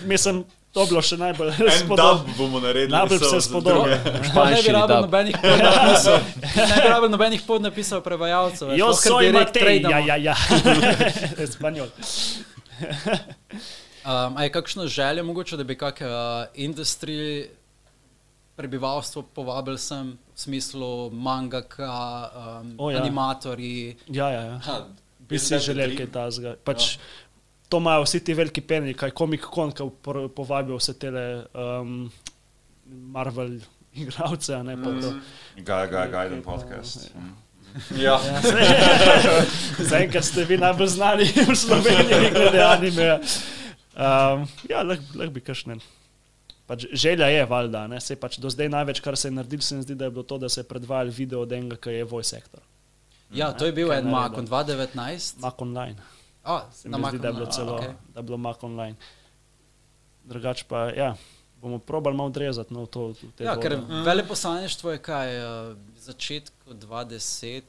Mislim, 0.12 0.44
to 0.72 0.86
bilo 0.86 1.02
še 1.02 1.16
najbolj 1.18 1.52
spodobno. 1.80 2.24
dub 2.26 2.36
bomo 2.38 2.60
naredili. 2.62 2.92
Najbolj 2.94 3.18
so 3.18 3.40
se. 3.40 3.98
Pa 4.34 4.44
ne 4.50 4.62
bi 4.62 4.74
rabil 4.74 5.00
nobenih 5.06 5.38
podnapisov, 5.44 6.18
ne 6.56 6.76
bi 6.82 6.88
rabil 6.88 7.10
nobenih 7.10 7.42
podnapisov 7.46 8.02
prevajalcev. 8.06 8.74
lahko 8.78 8.94
soy 8.94 9.30
direkt 9.30 9.56
Matej, 9.58 9.82
ja, 9.90 9.98
ja, 9.98 10.16
ja. 10.16 10.36
Espanjol. 11.44 11.90
Um, 14.00 14.36
a 14.36 14.46
je 14.46 14.52
kakšno 14.52 14.86
željo 14.86 15.24
mogoče, 15.24 15.56
da 15.56 15.64
bi 15.64 15.76
kak 15.78 16.00
uh, 16.00 16.08
industri 16.54 17.50
prebivalstvo 18.56 19.22
povabili 19.22 19.78
sem, 19.78 20.18
v 20.34 20.40
smislu 20.40 21.10
mangaka, 21.10 22.30
um, 22.62 22.74
oh, 22.78 22.92
ja. 22.92 22.96
ja. 22.96 23.02
animatorji. 23.02 23.96
Ja, 24.08 24.30
ja, 24.30 24.40
ja. 24.40 24.58
Ha, 24.64 24.80
Bi 25.18 25.38
si 25.38 25.58
želeli 25.58 25.96
kaj 25.96 26.06
dream? 26.06 26.12
tasga. 26.12 26.54
Pač, 26.64 26.98
To 27.70 27.78
imajo 27.78 28.02
vsi 28.02 28.20
ti 28.26 28.34
veliki 28.34 28.62
peni, 28.66 28.94
kaj 28.98 29.12
komik 29.14 29.46
kon, 29.46 29.70
ki 29.72 29.86
povabijo 30.34 30.78
vse 30.80 30.96
te 30.98 31.10
um, 31.10 32.10
Marvel 33.14 33.60
igralce, 33.94 34.54
a 34.54 34.62
ne 34.66 34.74
pa 34.76 34.90
to. 34.90 35.12
Guy, 35.56 35.86
guy, 35.90 36.10
Gaiden 36.10 36.42
podcast. 36.42 37.10
Mm. 37.14 37.36
Ja. 38.02 38.18
Zaenkrat 39.90 40.26
ste 40.26 40.44
vi 40.44 40.58
najbolj 40.58 40.90
znani 40.96 41.30
v 41.50 41.54
Sloveniji, 41.54 42.34
glede 42.34 42.62
anime. 42.66 43.08
Um, 43.94 44.46
ja, 44.70 44.82
lahko 44.82 45.18
lah 45.18 45.30
bi 45.30 45.42
kašnen. 45.44 45.82
pač 46.70 46.86
želja 46.94 47.26
je, 47.26 47.46
valjda, 47.50 47.86
ne, 47.90 47.98
se 48.00 48.14
pač 48.16 48.38
do 48.38 48.50
zdaj 48.50 48.68
največ, 48.70 49.00
kar 49.02 49.16
se 49.18 49.26
je 49.26 49.34
naredilo, 49.34 49.62
se 49.62 49.76
mi 49.76 49.82
zdi, 49.82 49.94
da 49.98 50.06
je 50.06 50.14
bilo 50.14 50.22
to, 50.22 50.38
da 50.38 50.48
se 50.48 50.60
je 50.60 50.68
predvajal 50.70 51.10
video 51.10 51.40
od 51.42 51.52
enega, 51.52 51.76
ki 51.76 51.96
je 51.96 52.04
voice 52.06 52.36
actor. 52.36 52.62
Ja, 53.34 53.50
to 53.52 53.66
je 53.66 53.74
bil 53.74 53.90
Kaj 53.90 53.98
en 53.98 54.06
naredil? 54.06 54.46
Makon 54.46 54.46
2019. 54.46 55.40
Mac 55.42 55.62
online. 55.66 55.98
A, 56.44 56.62
Se 56.72 56.88
mi 56.88 56.96
zdi, 57.08 57.18
da 57.18 57.28
je 57.28 57.34
bilo 57.34 57.46
celo, 57.46 57.76
okej. 57.76 57.88
da 58.14 58.20
je 58.20 58.22
bilo 58.22 58.36
Mac 58.36 58.62
online. 58.62 58.96
Drugač 60.24 60.62
pa, 60.62 60.88
ja, 60.96 61.14
bomo 61.60 61.78
probali 61.78 62.16
malo 62.16 62.28
odrezati 62.28 62.74
no, 62.74 62.86
to. 62.86 63.12
Ja, 63.38 63.60
ker 63.60 63.76
vode. 63.76 64.02
veleposlaništvo 64.02 64.92
je 64.92 64.98
kaj, 64.98 65.38
uh, 65.44 65.76
začetku 65.96 66.74
2010, 66.74 67.62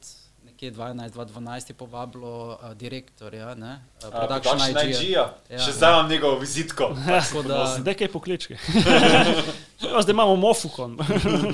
nekje 0.44 0.72
2011-2012 0.72 1.70
je 1.70 1.74
povabilo 1.74 2.48
uh, 2.48 2.72
direktorja, 2.72 3.54
ne, 3.54 3.84
uh, 4.04 4.10
production 4.10 4.58
Production 4.58 4.88
IG. 4.88 4.96
IG-ja. 4.96 5.34
Ja. 5.50 5.58
Še 5.58 5.72
zdaj 5.72 5.92
imam 5.92 6.10
njegovo 6.10 6.38
vizitko. 6.38 6.94
Da, 7.48 7.76
Zdaj 7.78 7.94
kaj 7.94 8.08
pokličke. 8.08 8.56
Ja, 9.82 10.02
zdaj 10.02 10.12
imamo 10.12 10.36
mofukon. 10.36 10.92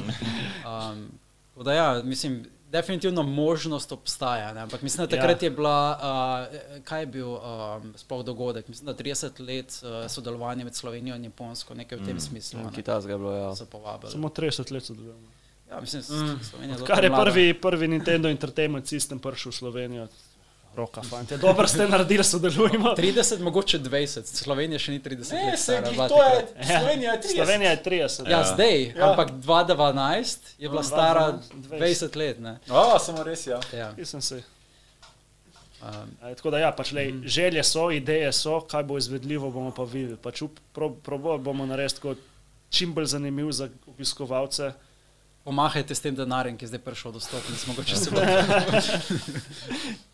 um, 0.69 1.09
da 1.65 1.73
ja, 1.73 2.03
mislim, 2.05 2.45
definitivno 2.71 3.23
možnost 3.23 3.93
obstaja, 3.93 4.53
ne, 4.55 4.61
ampak 4.61 4.83
mislim, 4.83 5.07
da 5.07 5.17
takrat 5.17 5.43
Ja. 5.43 5.47
je 5.47 5.51
bila, 5.51 5.99
uh, 5.99 6.83
kaj 6.85 7.03
je 7.03 7.07
bil 7.07 7.29
um, 7.29 7.93
sploh 7.97 8.25
dogodek, 8.25 8.69
mislim, 8.69 8.87
da 8.87 8.95
30 8.95 9.41
let 9.47 9.83
uh, 9.83 10.11
sodelovanja 10.11 10.65
med 10.65 10.75
Slovenijo 10.75 11.17
in 11.17 11.25
Japonsko, 11.25 11.75
nekaj 11.75 11.99
v 11.99 12.05
tem 12.07 12.21
smislu. 12.21 12.61
ne, 12.61 12.73
Kitajska 12.75 13.13
je 13.13 13.19
bilo, 13.19 13.33
ja. 13.33 13.55
Samo 14.11 14.29
30 14.29 14.73
let 14.73 14.85
sodelujemo. 14.85 15.29
Ja, 15.71 15.81
mislim, 15.81 16.03
mm. 16.03 16.85
Kar 16.87 17.05
je 17.05 17.11
prvi, 17.11 17.55
prvi 17.61 17.89
Nintendo 17.89 18.29
Entertainment 18.29 18.87
System 18.87 19.19
prišel 19.19 19.53
v 19.53 19.55
Slovenijo. 19.55 20.09
Roka, 20.75 21.03
fanti. 21.03 21.37
Dobro 21.37 21.67
ste 21.67 21.89
naredili, 21.89 22.25
sodelujemo. 22.25 22.89
30, 22.91 23.41
mogoče 23.41 23.79
20, 23.81 24.25
Slovenija 24.25 24.79
še 24.79 24.93
ni 24.93 25.01
30 25.01 25.33
Ne, 25.33 25.45
let. 25.45 25.59
se 25.59 25.65
stara, 25.65 25.91
dva, 25.91 26.09
to 26.09 26.23
je. 26.25 26.47
Slovenija 26.79 27.13
je 27.13 27.21
30. 27.21 27.35
Slovenija 27.35 27.71
je 27.71 27.83
30. 27.83 28.25
Ja, 28.25 28.31
Ja. 28.33 28.45
zdaj, 28.47 28.83
Ja. 28.85 29.11
ampak 29.11 29.31
2012 29.33 30.39
je 30.59 30.69
bila 30.69 30.81
No, 30.81 30.87
stara 30.87 31.25
20, 31.53 31.79
20 31.79 32.17
let. 32.17 32.41
Ne? 32.41 32.59
A, 32.69 32.99
samo 32.99 33.23
res, 33.23 33.47
ja. 33.47 33.61
Ja. 33.73 33.93
Nisem 33.93 34.23
se. 34.23 34.43
Um, 35.81 35.93
E, 36.23 36.35
Tako 36.35 36.51
da, 36.51 36.59
ja, 36.59 36.73
pač, 36.73 36.93
lej, 36.93 37.13
želje 37.25 37.63
so, 37.65 37.91
ideje 37.91 38.33
so, 38.33 38.61
kaj 38.61 38.83
bo 38.83 38.99
izvedljivo, 38.99 39.51
bomo 39.51 39.71
pa 39.71 39.83
videli. 39.85 40.17
Pač 40.17 40.43
pro, 40.73 40.91
probo 40.93 41.39
bomo 41.39 41.67
narediti 41.67 42.15
čim 42.69 42.95
bolj 42.95 43.07
zanimiv 43.09 43.51
za 43.53 43.69
obiskovalce. 43.89 44.73
pomahajte 45.45 45.95
s 45.95 46.01
tem 46.01 46.15
denarjem, 46.15 46.57
ki 46.57 46.65
je 46.65 46.69
zdaj 46.69 46.81
prišel 46.81 47.13
do 47.13 47.21
stopnic, 47.21 47.67
mogoče 47.67 47.97
se 47.97 48.11
bo. 48.11 48.21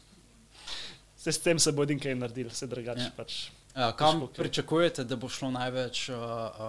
Se 1.24 1.32
s 1.32 1.38
tem 1.38 1.56
se 1.58 1.72
bo 1.72 1.82
edin 1.82 1.96
kaj 1.98 2.14
naredil, 2.14 2.48
vse 2.48 2.66
drugače. 2.66 3.00
Ja. 3.02 3.12
Pač. 3.16 3.36
Ja, 3.72 3.86
kam 3.92 4.20
Težko, 4.20 4.34
pričakujete, 4.36 5.04
da 5.04 5.16
bo 5.16 5.28
šlo 5.28 5.48
največ 5.50 6.08
uh, 6.08 6.16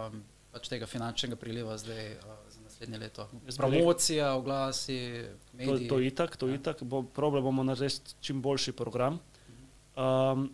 um, 0.07 0.21
pač 0.51 0.69
tega 0.69 0.87
finančnega 0.87 1.35
priliva 1.35 1.75
zdaj 1.75 2.05
uh, 2.13 2.21
za 2.47 2.61
naslednje 2.61 2.97
leto? 2.97 3.25
Promocija, 3.57 4.29
oglasi, 4.33 4.97
To, 5.21 5.57
mediji. 5.57 5.87
to 5.87 5.99
itak, 6.01 6.37
to 6.37 6.47
Ja. 6.47 6.55
itak. 6.55 6.83
Bo, 6.83 7.03
problem 7.03 7.43
bomo 7.43 7.63
narediti 7.63 8.15
čim 8.21 8.39
boljši 8.39 8.71
program. 8.73 9.19
Um, 9.93 10.47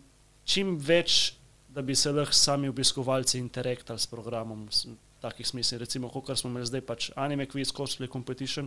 čim 0.44 0.74
več, 0.78 1.34
da 1.68 1.80
bi 1.80 1.94
se 1.94 2.12
lahko 2.12 2.34
sami 2.34 2.68
obiskovalci 2.68 3.38
interaktali 3.38 3.98
s 3.98 4.06
programom, 4.06 4.66
s- 4.68 4.86
takih 5.20 5.46
smislih, 5.46 5.78
recimo, 5.78 6.10
kot 6.10 6.34
smo 6.34 6.50
imeli 6.50 6.66
zdaj, 6.66 6.80
pač 6.82 7.10
anime 7.16 7.46
quiz, 7.46 7.70
cosplay 7.70 8.10
competition. 8.10 8.66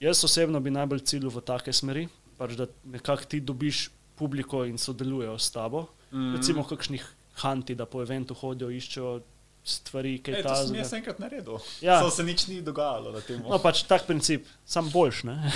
Jaz 0.00 0.24
osebno 0.24 0.60
bi 0.60 0.70
najbolj 0.70 1.00
ciljil 1.02 1.28
v 1.28 1.40
take 1.42 1.72
smeri, 1.72 2.06
pač 2.34 2.54
da 2.54 2.64
nekako 2.86 3.24
ti 3.26 3.40
dobiš 3.42 3.90
publiko 4.18 4.64
in 4.64 4.78
sodelujejo 4.78 5.38
s 5.38 5.50
tabo. 5.50 5.86
Mm 6.12 6.18
-hmm. 6.18 6.36
Recimo, 6.36 6.64
kakšnih 6.64 7.06
hanti, 7.34 7.74
da 7.74 7.86
po 7.86 8.02
eventu 8.02 8.34
hodijo, 8.34 8.70
iščejo 8.70 9.20
stvari, 9.64 10.18
kaj 10.18 10.34
E, 10.34 10.42
ta 10.42 10.56
sem 10.56 10.74
jaz 10.76 10.92
enkrat 10.92 11.18
naredil. 11.18 11.58
Ja. 11.80 11.98
Samo 11.98 12.10
se 12.10 12.24
nič 12.24 12.46
ni 12.46 12.62
dogajalo 12.62 13.12
na 13.12 13.20
tem. 13.20 13.42
No, 13.48 13.58
pač 13.58 13.82
tak 13.82 14.06
princip, 14.06 14.46
sam 14.66 14.90
boljš. 14.90 15.22
ne. 15.24 15.36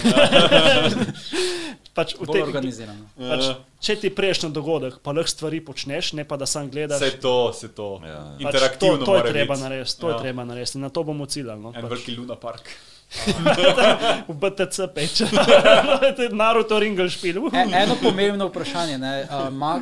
pač 1.97 2.14
v 2.16 2.26
bolj 2.26 2.32
tem- 2.32 2.43
organizirano. 2.43 3.05
Pač, 3.16 3.44
če 3.80 3.97
ti 3.97 4.10
prejš 4.10 4.43
na 4.43 4.48
dogodek, 4.51 4.98
pa 5.02 5.12
lahko 5.12 5.28
stvari 5.28 5.60
počneš, 5.60 6.12
ne 6.12 6.24
pa 6.24 6.36
da 6.36 6.47
sam 6.47 6.70
gledaš. 6.70 7.01
Vse 7.01 7.20
to, 7.20 7.51
vse 7.51 7.68
to. 7.68 8.01
Ja. 8.05 8.32
pač 8.32 8.40
Interaktivno 8.43 8.98
to, 8.98 9.05
to 9.06 9.16
je 9.16 9.22
treba 9.32 9.56
narediti, 9.56 10.01
to 10.01 10.09
Ja. 10.09 10.12
je 10.12 10.18
treba 10.20 10.44
narediti. 10.44 10.78
Na 10.78 10.89
to 10.89 11.02
bomo 11.05 11.26
ciljali. 11.26 11.60
No, 11.60 11.68
En 11.68 11.74
pač. 11.74 11.82
veliki 11.90 12.16
Luna 12.16 12.36
Park. 12.36 12.68
V 14.28 14.34
BTC 14.34 14.76
peč. 14.94 15.22
To 16.16 16.22
je 16.22 16.30
Naruto 16.30 16.78
Ringel 16.78 17.09
špil. 17.09 17.39
E, 17.48 17.64
eno 17.74 17.97
pomembno 17.97 18.48
vprašanje. 18.48 18.98
ne, 18.98 19.24
Uh, 19.24 19.51
Ma, 19.51 19.80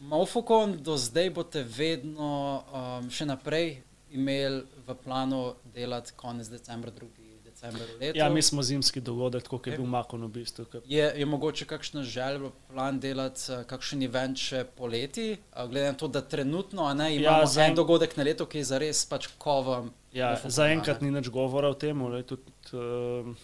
Mofokon, 0.00 0.76
do 0.76 0.96
zdaj 0.96 1.30
boste 1.30 1.62
vedno 1.62 2.62
um, 2.64 3.10
še 3.10 3.26
naprej 3.26 3.80
imeli 4.08 4.62
v 4.80 4.94
planu 4.96 5.40
delati 5.66 6.12
konec 6.14 6.46
decembra, 6.46 6.92
2. 6.92 7.08
decembra 7.42 7.82
letos. 7.98 8.14
Ja, 8.14 8.28
mi 8.28 8.38
smo 8.38 8.62
zimski 8.62 9.00
dogodek, 9.00 9.42
tako 9.42 9.58
je 9.64 9.74
bil 9.74 9.86
Makon 9.86 10.22
v 10.22 10.30
bistvu. 10.30 10.66
Je, 10.84 11.02
je 11.16 11.26
mogoče 11.26 11.64
kakšna 11.64 12.04
želja, 12.04 12.52
plan 12.70 13.00
delati 13.00 13.50
uh, 13.50 13.64
kakšen 13.64 14.02
event 14.02 14.38
še 14.38 14.62
poleti, 14.68 15.34
glede 15.50 15.88
na 15.88 15.96
to, 15.96 16.08
da 16.08 16.20
trenutno 16.22 16.86
ne, 16.94 17.10
Ja, 17.10 17.20
imamo 17.20 17.42
ja, 17.42 17.46
za 17.48 17.66
en- 17.66 17.74
dogodek 17.74 18.14
na 18.16 18.22
leto, 18.22 18.46
ki 18.46 18.58
je 18.58 18.68
zares 18.70 19.02
pač 19.06 19.26
kovam. 19.38 19.90
Ja, 20.12 20.36
zaenkrat 20.38 21.02
ni 21.02 21.10
nič 21.10 21.28
govora 21.28 21.68
o 21.68 21.74
tem. 21.74 21.98
Tudi, 22.22 22.46
uh, 22.74 23.34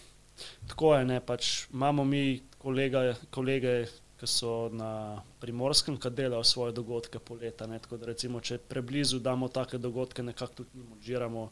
tako 0.67 0.95
je, 0.95 1.05
ne, 1.05 1.19
pač 1.19 1.67
imamo 1.73 2.03
mi 2.03 2.41
kolega, 2.57 3.13
kolege, 3.31 3.85
ki 4.19 4.27
so 4.29 4.69
na 4.71 5.19
primorskem, 5.41 5.97
ki 5.99 6.11
delajo 6.15 6.43
svoje 6.47 6.73
dogodke 6.73 7.19
poleta. 7.19 7.67
Ne, 7.67 7.79
tako 7.83 7.99
da 7.99 8.11
recimo, 8.13 8.39
če 8.39 8.57
preblizu 8.57 9.19
damo 9.19 9.49
take 9.51 9.77
dogodke, 9.77 10.23
nekako 10.23 10.61
tudi 10.61 10.79
njim 10.79 10.93
odžiramo 10.97 11.43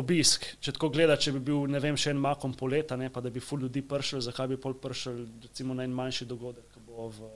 obisk. 0.00 0.46
Če 0.60 0.72
tako 0.74 0.88
gleda, 0.94 1.18
če 1.20 1.34
bi 1.36 1.44
bil 1.50 1.68
ne 1.70 1.78
vem, 1.82 1.98
še 2.00 2.14
en 2.14 2.22
makom 2.22 2.56
poleta, 2.56 2.96
ne, 2.96 3.10
pa 3.12 3.20
da 3.20 3.30
bi 3.30 3.42
ful 3.44 3.60
ljudi 3.66 3.84
prišel, 3.86 4.24
zakaj 4.24 4.48
bi 4.54 4.58
pol 4.60 4.74
prišel 4.80 5.20
recimo 5.44 5.76
na 5.76 5.84
en 5.84 5.94
manjši 5.94 6.26
dogodek, 6.30 6.72
ki 6.72 6.82
bo 6.88 7.10
v 7.12 7.30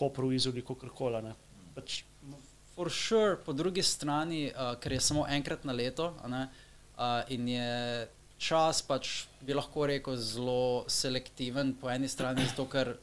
Kopru, 0.00 0.30
Izoli, 0.32 0.62
kakorkoli. 0.64 1.20
ne. 1.26 1.34
Pač, 1.74 2.04
For 2.70 2.88
sure, 2.88 3.36
po 3.44 3.52
drugi 3.52 3.82
strani, 3.84 4.46
uh, 4.48 4.78
ker 4.80 4.94
je 4.94 5.00
samo 5.04 5.26
enkrat 5.28 5.66
na 5.68 5.74
leto 5.76 6.14
ne, 6.30 6.46
uh, 6.46 6.69
in 7.28 7.48
je 7.48 8.06
čas, 8.38 8.82
pač 8.82 9.10
bi 9.40 9.54
lahko 9.54 9.86
rekel, 9.86 10.16
zelo 10.16 10.58
selektiven, 10.88 11.74
po 11.74 11.88
eni 11.88 12.08
strani 12.08 12.44
zato, 12.44 12.66
ker 12.66 12.94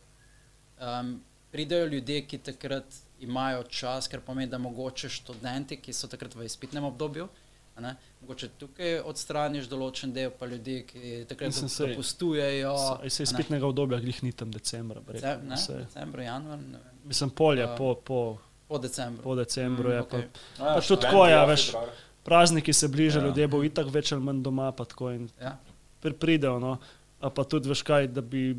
um, 0.79 1.17
pridejo 1.51 1.85
ljudje, 1.87 2.21
ki 2.23 2.37
takrat 2.39 2.85
imajo 3.19 3.63
čas, 3.65 4.07
ker 4.07 4.21
pomeni, 4.21 4.47
da 4.47 4.57
mogoče 4.59 5.09
študenti, 5.11 5.77
ki 5.77 5.93
so 5.93 6.07
takrat 6.07 6.35
v 6.35 6.45
izpitnem 6.45 6.83
obdobju. 6.85 7.27
a 7.75 7.81
Ne, 7.81 7.91
mogoče 8.21 8.47
tukaj 8.57 8.99
odstraniš 9.01 9.67
določen 9.67 10.09
del, 10.11 10.31
pa 10.31 10.45
ljudi, 10.45 10.79
ki 10.83 10.99
takrat 11.25 11.47
Mislim, 11.47 11.69
sej- 11.69 11.91
dopustujejo. 11.91 12.71
Se, 12.99 13.09
se 13.11 13.23
izpitnega 13.23 13.67
obdobja 13.67 13.99
glih 13.99 14.23
ni 14.23 14.31
tam 14.33 14.49
decembra. 14.49 15.01
rekel, 15.07 15.37
Ne, 15.43 15.57
se- 15.57 15.73
decembr, 15.75 16.19
januar, 16.21 16.57
ne 16.59 16.79
Mislim, 17.05 17.29
polje 17.31 17.63
A. 17.63 17.75
po, 17.75 17.95
po, 17.95 18.37
po 18.67 18.77
decembru. 18.79 19.23
po 19.23 19.35
decembru. 19.35 19.89
Mm, 19.89 19.91
je 19.91 20.01
okej. 20.01 20.25
pa, 20.57 20.63
Ja, 20.63 20.73
Pač 20.73 20.87
tudi 20.87 21.01
tako, 21.01 21.27
ja, 21.27 21.45
veš. 21.45 21.65
februar. 21.67 21.89
Prazniki 22.27 22.73
se 22.73 22.87
bližajo, 22.87 23.21
Ja. 23.21 23.27
ljudje 23.27 23.47
bo 23.47 23.63
itak 23.63 23.87
več 23.89 24.11
ali 24.11 24.21
manj 24.21 24.41
doma, 24.41 24.71
pa 24.71 24.83
tako 24.85 25.11
in 25.11 25.29
Ja. 25.39 25.55
pri, 26.01 26.11
pridejo. 26.13 26.59
No. 26.59 26.77
A 27.17 27.29
pa 27.29 27.43
tudi 27.45 27.69
veš 27.69 27.81
kaj, 27.81 28.07
da 28.09 28.21
bi 28.21 28.57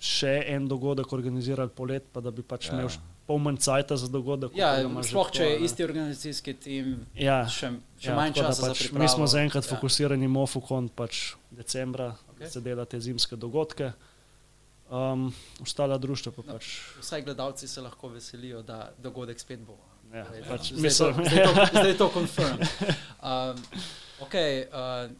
še 0.00 0.44
en 0.48 0.64
dogodek 0.66 1.12
organizirali 1.12 1.68
polet, 1.70 2.08
pa 2.08 2.20
da 2.20 2.30
bi 2.30 2.42
pač 2.42 2.66
Ja. 2.66 2.74
imel 2.74 2.88
pol 3.26 3.38
manj 3.38 3.58
cajta 3.58 3.94
za 3.96 4.08
dogodek. 4.08 4.56
Ja, 4.56 4.72
sploh 5.04 5.28
če 5.30 5.44
je 5.44 5.52
ne. 5.52 5.64
isti 5.64 5.84
organizacijski 5.84 6.54
tim, 6.56 7.06
Ja. 7.14 7.44
še, 7.46 7.70
še 7.96 8.08
Ja, 8.08 8.16
manj 8.16 8.32
časa 8.34 8.66
pač. 8.66 8.88
Mi 8.92 9.06
smo 9.06 9.26
zaenkrat 9.26 9.62
ja. 9.62 9.70
fokusirani 9.70 10.26
mofukon, 10.26 10.88
pač 10.90 11.20
decembra, 11.50 12.16
okay. 12.32 12.48
se 12.48 12.60
dela 12.60 12.84
te 12.84 12.98
zimske 12.98 13.36
dogodke. 13.36 13.92
Um, 14.90 15.30
ostala 15.60 15.94
društva 15.96 16.32
pa 16.32 16.42
No. 16.42 16.52
pač. 16.52 16.80
Vsaj 16.98 17.22
gledalci 17.22 17.68
se 17.68 17.80
lahko 17.80 18.08
veselijo, 18.08 18.62
da 18.62 18.90
dogodek 18.98 19.38
spet 19.38 19.60
bo. 19.60 19.76
Ja, 20.12 20.24
Zdaj, 20.24 20.42
pač 20.48 20.66
zdaj, 20.66 20.82
mislim- 20.82 21.14
to, 21.14 21.24
zdaj, 21.24 21.44
to, 21.46 21.66
zdaj 21.80 21.96
to 21.96 22.08
confirm. 22.08 22.58
Um, 23.22 23.62
okay, 24.20 24.66
uh, 24.66 25.10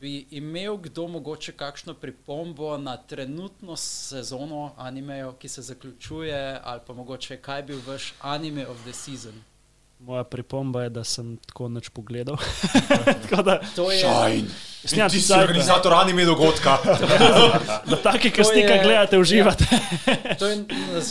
bi 0.00 0.26
imel 0.30 0.76
kdo 0.78 1.08
mogoče 1.08 1.52
kakšno 1.52 1.94
pripombo 1.94 2.76
na 2.78 2.96
trenutno 2.96 3.76
sezono 3.76 4.72
animejev, 4.76 5.32
ki 5.32 5.48
se 5.48 5.62
zaključuje, 5.62 6.60
ali 6.64 6.80
pa 6.86 6.92
mogoče 6.94 7.36
kaj 7.36 7.62
bi 7.62 7.66
bil 7.68 7.82
vaš 7.86 8.14
anime 8.20 8.66
of 8.66 8.82
the 8.82 8.92
season? 8.92 9.42
Moja 9.98 10.24
pripomba 10.24 10.82
je, 10.82 10.90
da 10.90 11.04
sem 11.04 11.36
tako 11.38 11.68
neč 11.68 11.88
pogledal. 11.88 12.36
tako 13.22 13.42
da, 13.42 13.60
To 13.76 13.90
je. 13.92 14.44
Snjam 14.84 15.10
Ti 15.10 15.20
si 15.20 15.32
organizator 15.34 15.92
anime 15.92 16.24
dogodka. 16.24 16.78
da 17.90 17.96
taki, 17.98 18.30
ki 18.30 18.44
stika 18.44 18.72
je- 18.72 18.82
gledate, 18.82 19.18
uživate. 19.18 19.64
to 20.38 20.46
je 20.46 20.64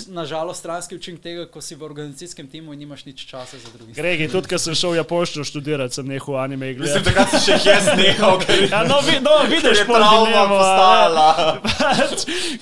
nažalost 0.07 0.59
stranski 0.59 0.95
učinek 0.95 1.21
tega, 1.21 1.45
ko 1.45 1.61
si 1.61 1.75
v 1.75 1.83
organizacijskem 1.83 2.47
timu 2.47 2.73
in 2.73 2.79
nimaš 2.79 3.05
nič 3.05 3.25
časa 3.25 3.57
za 3.57 3.67
druge. 3.69 3.91
Gregi, 3.91 4.29
tudi 4.29 4.47
ko 4.47 4.57
sem 4.57 4.71
šel 4.73 4.91
v 4.91 4.95
Japonščino 4.95 5.43
študirati, 5.43 5.93
sem 5.93 6.07
nehal 6.07 6.35
anime 6.37 6.65
Mislim, 6.67 6.79
gledati. 6.79 7.05
takrat 7.05 7.27
si 7.33 7.51
še 7.51 7.59
jaz 7.65 7.91
nehal, 7.93 8.39
ker 8.39 8.63
Ja, 8.65 8.83
no, 8.83 9.01
vi, 9.01 9.19
no, 9.19 9.35
vidiš, 9.45 9.77
je 9.77 9.85
pol 9.85 9.95
travma 9.95 10.15
dilemo, 10.23 10.55
a 10.55 10.63
ne. 10.63 10.63
postala. 10.63 11.27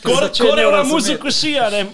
Pač, 0.01 0.39
na 0.41 0.73
razumeti. 0.73 0.89
muziko 0.89 1.31
šija, 1.31 1.69
ne. 1.69 1.85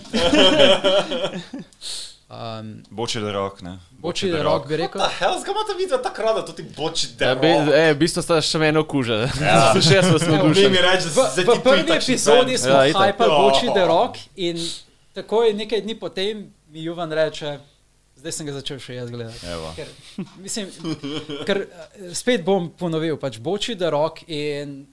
Um, 2.32 2.84
Boči 2.90 3.20
da 3.20 3.32
rok, 3.32 3.62
ne. 3.62 3.80
Boči 3.92 4.30
da 4.32 4.44
rok 4.44 4.68
bi 4.68 4.78
rekel. 4.80 5.02
Hell, 5.20 5.40
zga 5.42 5.52
imate 5.52 5.74
videti 5.78 6.04
takrat, 6.04 6.36
da 6.36 6.46
to 6.46 6.54
ti 6.54 6.64
boči 6.78 7.08
Ja, 7.20 7.34
da. 7.34 7.36
be, 7.36 7.48
e, 7.48 7.94
v 7.94 7.98
bistvu 8.00 8.24
sta 8.24 8.38
še 8.40 8.60
meni 8.62 8.80
okuže. 8.80 9.18
Ja. 9.42 9.74
še 9.88 9.98
jaz 9.98 10.08
sem 10.24 10.38
Evo, 10.38 10.48
Mi 10.48 10.80
reči, 10.80 11.12
V, 11.12 11.16
da 11.18 11.26
se 11.28 11.44
v 11.44 11.58
prvi 11.60 11.92
epizodi 11.92 12.56
smo 12.58 12.72
Ja, 12.72 12.86
ja, 12.88 12.96
hajpali 12.96 13.36
Ja. 13.36 13.42
Boči 13.44 13.68
the 13.76 13.84
Rock 13.90 14.22
in 14.40 14.62
takoj 15.12 15.52
nekaj 15.60 15.84
dni 15.84 15.98
potem 16.00 16.46
mi 16.72 16.86
Juvan 16.86 17.12
reče, 17.12 17.58
zdaj 18.16 18.38
sem 18.38 18.48
ga 18.48 18.56
začel 18.56 18.80
še 18.80 18.96
jaz 18.96 19.12
gledati. 19.12 19.44
Evo. 19.52 19.74
Ker, 19.76 19.92
mislim, 20.40 20.72
ker 21.44 21.66
eh, 21.68 22.14
spet 22.16 22.48
bom 22.48 22.72
ponovil, 22.80 23.20
pač 23.20 23.42
Boči 23.44 23.76
the 23.76 23.92
Rock 23.92 24.24
in 24.32 24.86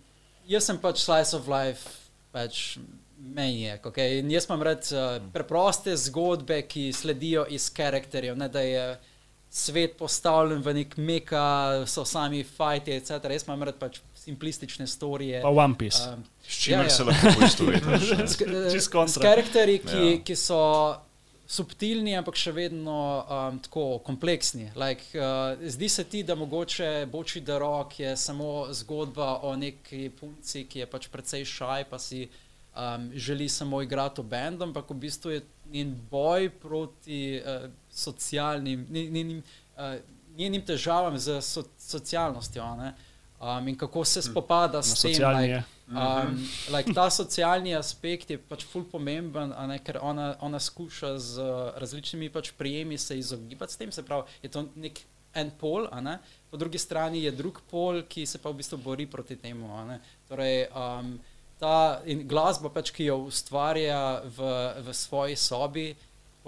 jaz 0.51 0.67
sem 0.67 0.83
pač 0.83 1.07
slice 1.07 1.39
of 1.39 1.47
life, 1.47 1.87
pač 2.35 2.81
menjek. 3.19 3.87
Okay? 3.87 4.19
In 4.19 4.31
jaz 4.31 4.47
imam 4.49 4.63
rad 4.63 4.87
uh, 4.93 5.19
preproste 5.33 5.97
zgodbe, 5.97 6.63
ki 6.63 6.93
sledijo 6.93 7.47
iz 7.51 7.71
karakterjev, 7.71 8.37
ne 8.39 8.49
da 8.49 8.61
je 8.61 8.85
svet 9.51 9.97
postavljen 9.99 10.61
v 10.63 10.75
nek 10.75 10.97
meka, 10.97 11.45
so 11.89 12.05
sami 12.05 12.45
fajti, 12.45 12.93
etc. 12.93 13.31
Jaz 13.33 13.47
imam 13.49 13.63
rad 13.63 13.79
pač 13.81 14.01
simplistične 14.15 14.87
storije. 14.87 15.43
Pa 15.43 15.49
One 15.49 15.75
Piece. 15.79 16.03
Um, 16.13 16.25
S 16.49 16.57
čimer 16.65 16.79
Ja, 16.79 16.85
ja. 16.85 16.91
se 16.91 17.05
lahko 17.05 17.33
poistovetiš. 17.41 18.09
s, 18.33 18.41
eh, 18.41 18.81
s 18.81 18.89
kontra. 18.89 19.23
karakterji, 19.23 19.79
ki, 19.79 20.05
Ja. 20.09 20.25
ki 20.25 20.37
so 20.37 20.61
subtilni, 21.49 22.13
ampak 22.17 22.37
še 22.37 22.53
vedno 22.53 23.25
um, 23.25 23.59
tako 23.65 23.99
kompleksni. 24.05 24.67
Like, 24.77 25.17
uh, 25.17 25.57
zdi 25.65 25.89
se 25.89 26.05
ti, 26.05 26.23
da 26.23 26.35
mogoče 26.37 27.07
Boči 27.09 27.41
Rock 27.49 28.01
je 28.01 28.17
samo 28.17 28.67
zgodba 28.73 29.39
o 29.43 29.57
neki 29.57 30.11
punci, 30.11 30.67
ki 30.69 30.79
je 30.79 30.87
pač 30.87 31.09
precej 31.09 31.45
šaj, 31.45 31.85
pa 31.89 31.99
si 31.99 32.29
um, 32.77 33.11
želi 33.15 33.49
samo 33.49 33.83
igrati 33.83 34.21
v 34.21 34.25
bendu, 34.25 34.65
ampak 34.65 34.91
v 34.91 34.95
bistvu 34.95 35.31
je 35.31 35.43
njen 35.73 35.97
boj 36.11 36.51
proti 36.51 37.41
uh, 37.41 37.71
socialnim, 37.91 38.87
njen- 38.91 39.11
njenim, 39.11 39.43
uh, 39.77 39.95
njenim 40.37 40.65
težavam 40.67 41.19
z 41.19 41.41
so, 41.43 41.65
socialnostjo. 41.79 42.63
a 42.63 42.77
ne. 42.77 42.95
Um, 43.41 43.69
in 43.69 43.77
kako 43.79 44.05
se 44.05 44.23
spopada 44.23 44.83
s 44.83 45.03
tem, 45.03 45.13
like. 45.13 45.63
Um, 45.89 46.49
like, 46.75 46.93
ta 46.95 47.11
socialni 47.11 47.75
aspekt 47.75 48.31
je 48.31 48.39
pač 48.39 48.65
ful 48.67 48.83
pomemben, 48.85 49.53
a 49.57 49.67
ne, 49.67 49.79
ker 49.79 50.01
ona, 50.03 50.35
ona 50.41 50.59
skuša 50.61 51.13
z 51.19 51.39
uh, 51.39 51.71
različnimi 51.79 52.29
pač 52.35 52.51
prijemi 52.59 52.99
se 52.99 53.19
izogibati 53.19 53.73
s 53.73 53.77
tem, 53.77 53.93
se 53.93 54.03
pravi, 54.03 54.27
je 54.43 54.51
to 54.51 54.67
nek 54.75 55.01
en 55.39 55.53
pol, 55.61 55.87
a 55.93 56.01
ne, 56.01 56.19
po 56.51 56.57
drugi 56.57 56.79
strani 56.79 57.23
je 57.23 57.33
drug 57.33 57.63
pol, 57.71 58.03
ki 58.09 58.27
se 58.27 58.43
pa 58.43 58.51
v 58.51 58.59
bistvu 58.59 58.81
bori 58.83 59.07
proti 59.07 59.37
temu. 59.37 59.71
a 59.77 59.85
ne. 59.85 60.01
Torej, 60.29 60.67
um, 60.75 61.15
ta 61.59 62.01
in 62.07 62.27
glasba, 62.29 62.71
pač, 62.71 62.93
ki 62.95 63.09
jo 63.11 63.17
ustvarja 63.29 64.23
v, 64.25 64.53
v 64.87 64.95
svoji 64.95 65.37
sobi, 65.37 65.89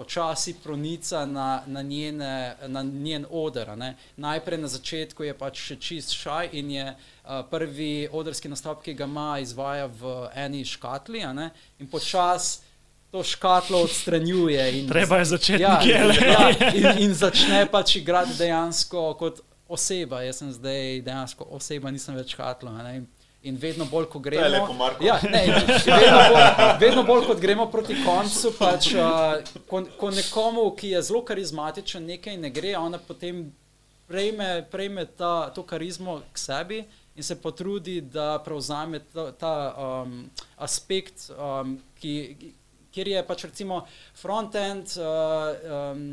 počasi 0.01 0.55
pronica 0.63 1.25
na, 1.25 1.63
na, 1.67 1.81
njene, 1.81 2.55
na 2.67 2.81
njen 2.83 3.25
oder. 3.29 3.77
ne. 3.77 3.95
Najprej 4.17 4.57
na 4.57 4.67
začetku 4.67 5.23
je 5.23 5.33
pač 5.37 5.61
še 5.61 5.77
čist 5.77 6.15
šaj 6.17 6.49
in 6.57 6.71
je 6.71 6.87
uh, 6.89 7.43
prvi 7.51 8.07
odrski 8.11 8.49
nastop, 8.49 8.81
ki 8.81 8.95
ga 8.97 9.05
ima, 9.05 9.37
izvaja 9.39 9.85
v 9.85 10.31
eni 10.33 10.65
škatli 10.65 11.21
in 11.21 11.87
počasi 11.91 12.71
to 13.11 13.23
škatlo 13.23 13.83
odstranjuje. 13.83 14.79
In, 14.79 14.89
Treba 14.95 15.17
je 15.17 15.25
začeti 15.25 15.61
ja, 15.63 15.77
nekje, 15.77 16.27
ja, 16.31 16.49
in, 16.73 17.09
in 17.09 17.13
začne 17.13 17.65
pač 17.71 17.95
igrati 17.99 18.37
dejansko 18.39 19.13
kot 19.19 19.41
oseba. 19.67 20.23
Jaz 20.23 20.39
sem 20.41 20.51
zdaj 20.55 21.01
dejansko 21.05 21.45
oseba, 21.51 21.91
nisem 21.91 22.15
več 22.15 22.33
škatlo. 22.33 22.71
ne. 22.71 22.95
In- 23.03 23.09
In 23.43 23.55
vedno 23.57 23.87
bolj, 23.89 24.05
ko 24.05 24.19
gremo, 24.19 24.47
lepo, 24.47 24.73
Marko. 24.77 25.03
ja, 25.03 25.15
ne, 25.23 25.39
vedno, 25.85 26.19
bolj, 26.29 26.43
vedno 26.79 27.03
bolj, 27.03 27.23
kot 27.25 27.39
gremo 27.41 27.65
proti 27.73 27.95
koncu, 28.05 28.51
pač, 28.53 28.91
uh, 28.93 29.41
ko, 29.65 29.81
ko 29.97 30.11
nekomu, 30.13 30.67
ki 30.77 30.91
je 30.93 31.01
zelo 31.09 31.23
karizmatičen, 31.25 32.05
nekaj 32.05 32.37
ne 32.37 32.51
gre, 32.53 32.75
ona 32.77 32.99
potem 33.01 33.47
prejme, 34.05 34.49
prejme 34.71 35.07
ta, 35.17 35.49
to 35.55 35.65
karizmo 35.65 36.19
k 36.29 36.37
sebi 36.37 36.83
in 37.15 37.23
se 37.23 37.35
potrudi, 37.41 38.01
da 38.01 38.37
prevzame 38.45 39.01
ta, 39.09 39.31
ta 39.31 39.53
um, 39.73 40.29
aspekt, 40.61 41.31
um, 41.33 41.79
ki, 41.97 42.13
kjer 42.93 43.15
je 43.15 43.23
pač 43.27 43.47
recimo 43.49 43.81
front-end. 44.21 44.99
Uh, 45.01 45.95
um, 45.95 46.05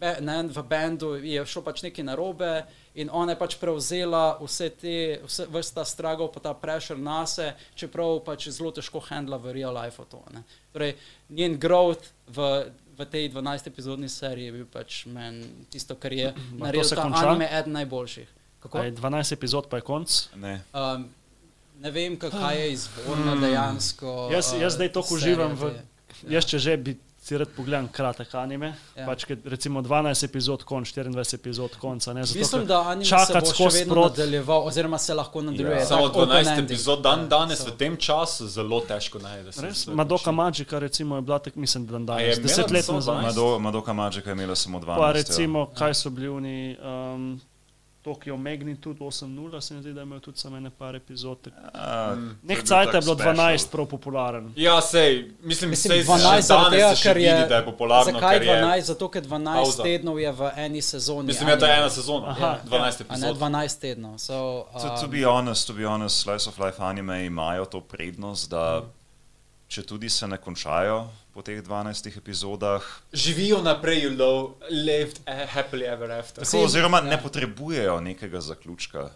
ne, 0.00 0.42
v 0.48 0.62
bendu 0.64 1.14
je 1.20 1.46
šlo 1.46 1.62
pač 1.62 1.82
nekaj 1.82 2.04
narobe 2.04 2.64
in 2.94 3.10
ona 3.12 3.32
je 3.32 3.38
pač 3.38 3.56
prevzela 3.60 4.38
vse 4.40 4.70
te, 4.70 5.20
vse, 5.24 5.46
vrsta 5.52 5.84
stragov, 5.84 6.32
pa 6.32 6.40
ta 6.40 6.54
pressure 6.54 6.98
nase, 6.98 7.52
čeprav 7.76 8.22
pač 8.24 8.48
zelo 8.48 8.72
težko 8.72 9.00
handla 9.00 9.36
v 9.36 9.52
real 9.52 9.76
life 9.76 10.02
to. 10.10 10.22
Ne. 10.32 10.42
Torej, 10.72 10.96
njen 11.28 11.58
growth 11.60 12.10
v, 12.26 12.48
v 12.96 13.06
tej 13.06 13.28
12-epizodni 13.30 14.08
seriji 14.08 14.48
je 14.48 14.52
bil 14.52 14.66
pač 14.66 15.04
meni 15.06 15.46
tisto, 15.70 15.94
kar 15.94 16.12
je 16.12 16.32
to 16.32 16.64
naredil 16.64 16.84
se 16.84 16.96
ta 16.96 17.02
konča? 17.02 17.28
anime 17.28 17.48
eden 17.52 17.72
najboljših. 17.72 18.28
Kako? 18.60 18.82
Je 18.84 18.92
12 18.92 19.32
epizod, 19.32 19.68
pa 19.68 19.80
je 19.80 19.84
konc. 19.84 20.10
Ne. 20.36 20.60
Um, 20.72 21.08
ne 21.80 21.90
vem, 21.90 22.16
kaj 22.16 22.60
je 22.60 22.72
izvorno 22.76 23.36
dejansko. 23.40 24.28
Jaz- 24.32 24.56
jaz 24.60 24.74
zdaj 24.76 24.90
uh, 24.96 25.12
uživam 25.12 25.54
v- 25.56 25.76
Jaz, 26.28 26.44
če 26.44 26.58
že 26.58 26.76
bi 26.76 26.92
si 27.20 27.36
rad 27.36 27.48
pogledal 27.48 27.88
kratek 27.88 28.34
anime, 28.34 28.66
Ja. 28.66 28.74
ja. 28.96 29.06
pač 29.06 29.24
ker 29.24 29.36
recimo 29.44 29.82
12 29.82 30.24
epizod 30.24 30.64
konc, 30.64 30.88
24 30.88 31.34
epizod 31.34 31.76
konca. 31.76 32.12
Ne, 32.12 32.24
zato, 32.24 32.38
Mislim, 32.38 32.66
da 32.66 32.80
anime 32.82 33.04
se 33.04 33.16
bo 33.34 33.46
še 33.46 33.64
vedno 33.66 33.92
sprot. 33.92 34.10
nadaljeval, 34.10 34.66
oziroma 34.66 34.98
se 34.98 35.14
lahko 35.14 35.42
nadaljuje. 35.42 35.76
Ja. 35.76 35.86
Samo 35.86 36.08
tak 36.08 36.16
open 36.16 36.28
12 36.30 36.48
ending. 36.48 36.64
epizod 36.66 37.02
dan 37.02 37.20
Ja, 37.20 37.26
danes 37.28 37.58
so. 37.58 37.66
v 37.66 37.76
tem 37.76 37.96
času 37.98 38.48
zelo 38.48 38.80
težko 38.82 39.18
najdeš. 39.18 39.56
Res, 39.58 39.86
Madoka 39.88 40.32
Magica 40.32 40.78
recimo 40.78 41.16
je 41.16 41.22
bila 41.22 41.38
tak, 41.40 41.54
mislim, 41.56 41.86
dan 41.86 42.00
je 42.00 42.06
danes, 42.06 42.24
imela 42.32 42.42
deset 42.42 42.70
let 42.70 42.84
samo 42.84 42.98
nazaj. 42.98 43.14
12? 43.14 43.22
Mado, 43.22 43.58
Madoka 43.60 43.92
Magica 43.94 44.24
je 44.24 44.32
imela 44.32 44.56
samo 44.56 44.80
12. 44.80 44.96
Pa 44.96 45.06
ja. 45.06 45.12
recimo, 45.12 45.66
kaj 45.68 45.94
so 45.94 46.10
bili 46.10 46.28
oni, 46.30 46.56
um, 46.82 47.40
Tokio 48.02 48.36
Magnitude 48.38 49.00
8.0, 49.00 49.60
se 49.60 49.74
mi 49.74 49.82
zdi, 49.82 49.92
da 49.92 50.02
imajo 50.02 50.20
tudi 50.20 50.38
samo 50.38 50.56
ene 50.56 50.70
par 50.70 50.96
epizod. 50.96 51.38
tak- 51.40 51.52
A, 51.74 52.16
Nek 52.42 52.58
cajt 52.60 52.94
je 52.94 53.00
bilo 53.00 53.14
special. 53.14 53.34
12 53.34 53.70
prav 53.70 53.86
popularen. 53.86 54.52
Ja, 54.56 54.80
sej, 54.80 55.30
mislim, 55.42 55.70
Mislim, 55.70 55.92
sej 55.92 56.04
12 56.04 56.36
že 56.36 56.42
zaradi 56.42 56.76
danes 56.76 57.00
tega, 57.00 57.02
ker 57.04 57.16
je, 57.18 57.34
vidi, 57.34 57.48
da 57.48 57.56
je 57.56 57.64
popularno. 57.64 58.12
zakaj 58.12 58.38
ker 58.38 58.42
je- 58.42 58.54
12? 58.54 58.80
Zato, 58.82 59.08
ker 59.08 59.22
12 59.22 59.54
Pauza. 59.56 59.82
tednov 59.82 60.18
je 60.18 60.32
v 60.32 60.50
eni 60.56 60.82
sezoni. 60.82 61.26
Mislim, 61.26 61.46
da 61.46 61.52
je 61.52 61.58
to 61.58 61.66
ena 61.68 61.90
sezona, 61.90 62.26
Aha, 62.28 62.58
12 62.64 63.00
A 63.00 63.04
ne 63.04 63.06
epizod. 63.08 63.36
12 63.36 63.78
tednov. 63.78 64.18
So, 64.18 64.32
To, 64.72 64.88
to 64.96 65.04
um, 65.04 65.10
be 65.10 65.24
honest, 65.24 65.66
to 65.66 65.72
be 65.74 65.84
honest, 65.84 66.16
slice 66.18 66.48
of 66.48 66.58
life 66.58 66.76
anime 66.80 67.26
imajo 67.26 67.64
to 67.64 67.80
prednost, 67.82 68.50
da 68.50 68.82
če 69.68 69.82
tudi 69.82 70.08
se 70.08 70.26
ne 70.26 70.36
končajo 70.38 71.06
po 71.34 71.42
teh 71.42 71.62
12 71.62 72.16
epizodah, 72.16 72.82
Živijo 73.12 73.62
naprej, 73.62 74.08
know, 74.10 74.54
lived 74.70 75.20
happily 75.26 75.86
ever 75.86 76.10
after. 76.10 76.44
tako, 76.44 76.64
oziroma 76.64 77.00
ne 77.00 77.18
potrebujejo 77.22 78.00
nekega 78.00 78.40
zaključka. 78.40 79.10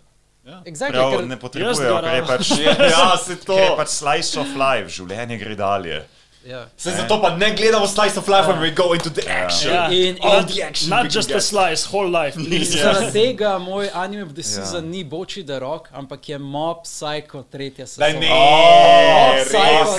exactly, 0.64 0.92
Prav, 0.92 1.10
ker, 1.16 1.26
ne 1.26 1.36
potrebujejo, 1.40 2.00
ker 2.04 2.14
je 2.14 2.24
pač, 2.26 2.50
Ja, 2.94 3.16
se 3.16 3.36
to. 3.36 3.56
pač 3.76 3.88
slice 3.88 4.40
of 4.40 4.52
life, 4.54 4.88
življenje 4.92 5.38
gre 5.40 5.54
dalje. 5.56 6.02
Ja. 6.46 6.66
Se 6.76 6.90
zato 6.90 7.20
pa 7.22 7.36
ne 7.36 7.54
gledamo 7.56 7.86
slice 7.86 8.18
of 8.18 8.28
life 8.28 8.46
when 8.48 8.60
we 8.60 8.70
go 8.70 8.92
into 8.94 9.10
the 9.10 9.22
action. 9.30 9.72
Ja. 9.74 9.88
In- 9.90 10.18
All 10.22 10.40
in- 10.40 10.46
the 10.46 10.62
action. 10.64 10.90
Not 10.90 11.14
just 11.14 11.30
a 11.30 11.40
slice, 11.40 11.86
whole 11.86 12.24
life, 12.24 12.34
please. 12.44 12.78
Zaradi 12.78 13.12
tega 13.12 13.58
moj 13.58 13.88
anime 13.94 14.22
of 14.22 14.34
the 14.34 14.42
season 14.42 14.84
Ja. 14.84 14.90
ni 14.90 15.04
Boči 15.04 15.46
the 15.46 15.58
Rock, 15.58 15.88
ampak 15.92 16.28
je 16.28 16.38
Mob 16.38 16.76
Psycho 16.82 17.42
tretja 17.42 17.86
sezona. 17.86 18.20
ne, 18.20 18.28
Oh, 18.32 19.32
res. 19.34 19.48
Psycho. 19.48 19.92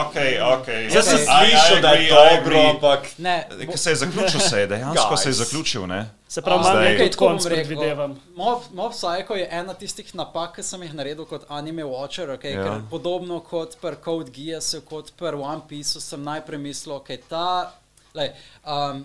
Ok, 0.00 0.16
ok, 0.52 0.58
ok. 0.60 0.68
Jaz 0.94 1.04
sem 1.04 1.18
Okay. 1.18 1.50
slišal, 1.50 1.80
da 1.80 1.88
je 1.90 2.08
dobro, 2.08 2.70
ampak 2.70 3.00
Ne, 3.18 3.48
Ko 3.70 3.76
se 3.76 3.90
je 3.90 3.96
zaključil, 3.96 4.40
se 4.40 4.60
je 4.60 4.66
dejansko 4.66 5.16
se 5.16 5.28
je 5.28 5.32
Guys. 5.32 5.36
zaključil, 5.38 5.86
ne? 5.86 6.06
Se 6.34 6.42
pravi, 6.42 6.62
malo 6.62 6.80
nekaj 6.80 7.10
tako 7.10 7.24
bom 7.24 7.36
konc 7.36 7.46
rekel. 7.46 7.68
predvidevam. 7.68 8.14
Mob, 8.36 8.62
Mob 8.72 8.92
Psycho 8.92 9.34
je 9.34 9.48
ena 9.50 9.74
tistih 9.74 10.08
napak, 10.18 10.56
ki 10.56 10.62
sem 10.66 10.82
jih 10.82 10.94
naredil 10.98 11.28
kot 11.30 11.44
anime 11.48 11.84
watcher. 11.86 12.32
Okay? 12.34 12.56
Ja. 12.56 12.64
Ja. 12.66 12.72
Podobno 12.90 13.38
kot 13.40 13.76
pri 13.78 14.00
Code 14.04 14.34
Geassu, 14.34 14.80
kot 14.82 15.12
pri 15.14 15.38
One 15.38 15.62
Pieceu, 15.68 16.02
sem 16.02 16.24
najprej 16.26 16.58
mislil, 16.58 16.96
da 16.96 17.00
okay, 17.04 17.20
ta. 17.28 17.46
Lej, 18.18 18.32
um, 18.66 19.04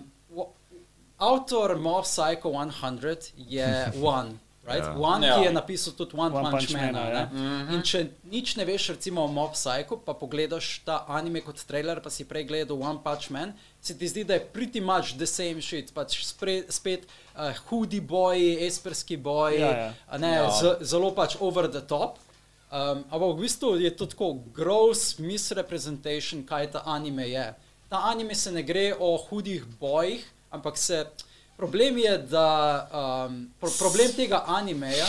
avtor 1.22 1.76
Mob 1.78 2.02
Psycho 2.02 2.50
100 2.50 3.30
je 3.36 3.70
One. 4.16 4.34
Right? 4.66 4.84
Ja. 4.84 4.92
One, 4.98 5.26
Ja. 5.26 5.38
ki 5.38 5.44
je 5.44 5.52
napisal 5.52 5.92
tudi 5.92 6.16
One, 6.16 6.36
One 6.36 6.50
Punch, 6.50 6.68
Punch 6.68 6.72
Man. 6.82 6.94
Ja. 6.94 7.28
Mm 7.32 7.38
-hmm. 7.68 7.82
Če 7.82 8.06
nič 8.24 8.56
ne 8.56 8.64
veš, 8.64 8.88
recimo 8.88 9.24
o 9.24 9.26
Mob 9.26 9.52
Psycho, 9.52 9.96
pa 9.96 10.12
pogledaš 10.14 10.78
ta 10.84 11.04
anime 11.08 11.40
kot 11.40 11.64
trailer, 11.64 12.00
pa 12.02 12.10
si 12.10 12.24
prej 12.24 12.44
gledal 12.44 12.82
One 12.82 12.98
Punch 13.04 13.30
Man, 13.30 13.52
se 13.80 13.98
ti 13.98 14.08
zdi, 14.08 14.24
da 14.24 14.34
je 14.34 14.46
pretty 14.52 14.80
much 14.80 15.16
the 15.16 15.26
same 15.26 15.62
shit. 15.62 15.94
Pač 15.94 16.24
spre, 16.24 16.62
spet 16.68 17.00
uh, 17.36 17.40
hudi 17.68 18.00
boji, 18.00 18.66
esperski 18.66 19.16
boji, 19.16 19.60
Ja, 19.60 19.70
ja. 19.76 19.94
a 20.08 20.18
ne, 20.18 20.32
Ja. 20.32 20.50
z, 20.50 20.76
zelo 20.80 21.10
pač 21.14 21.36
over 21.40 21.70
the 21.70 21.80
top. 21.80 22.18
Um, 22.72 23.04
ampak 23.10 23.36
v 23.36 23.40
bistvu 23.40 23.76
je 23.80 23.96
to 23.96 24.06
tako 24.06 24.34
gross 24.54 25.18
misrepresentation, 25.18 26.44
kaj 26.46 26.70
ta 26.70 26.82
anime 26.86 27.28
je. 27.28 27.54
Ta 27.88 27.96
anime 28.04 28.34
se 28.34 28.52
ne 28.52 28.62
gre 28.62 28.94
o 28.98 29.16
hudih 29.16 29.64
bojih, 29.80 30.24
ampak 30.50 30.76
se. 30.78 31.06
Problem 31.60 31.98
je, 31.98 32.18
da 32.20 32.46
um, 33.26 33.34
pro, 33.58 33.70
problem 33.78 34.12
tega 34.12 34.44
animeja, 34.48 35.04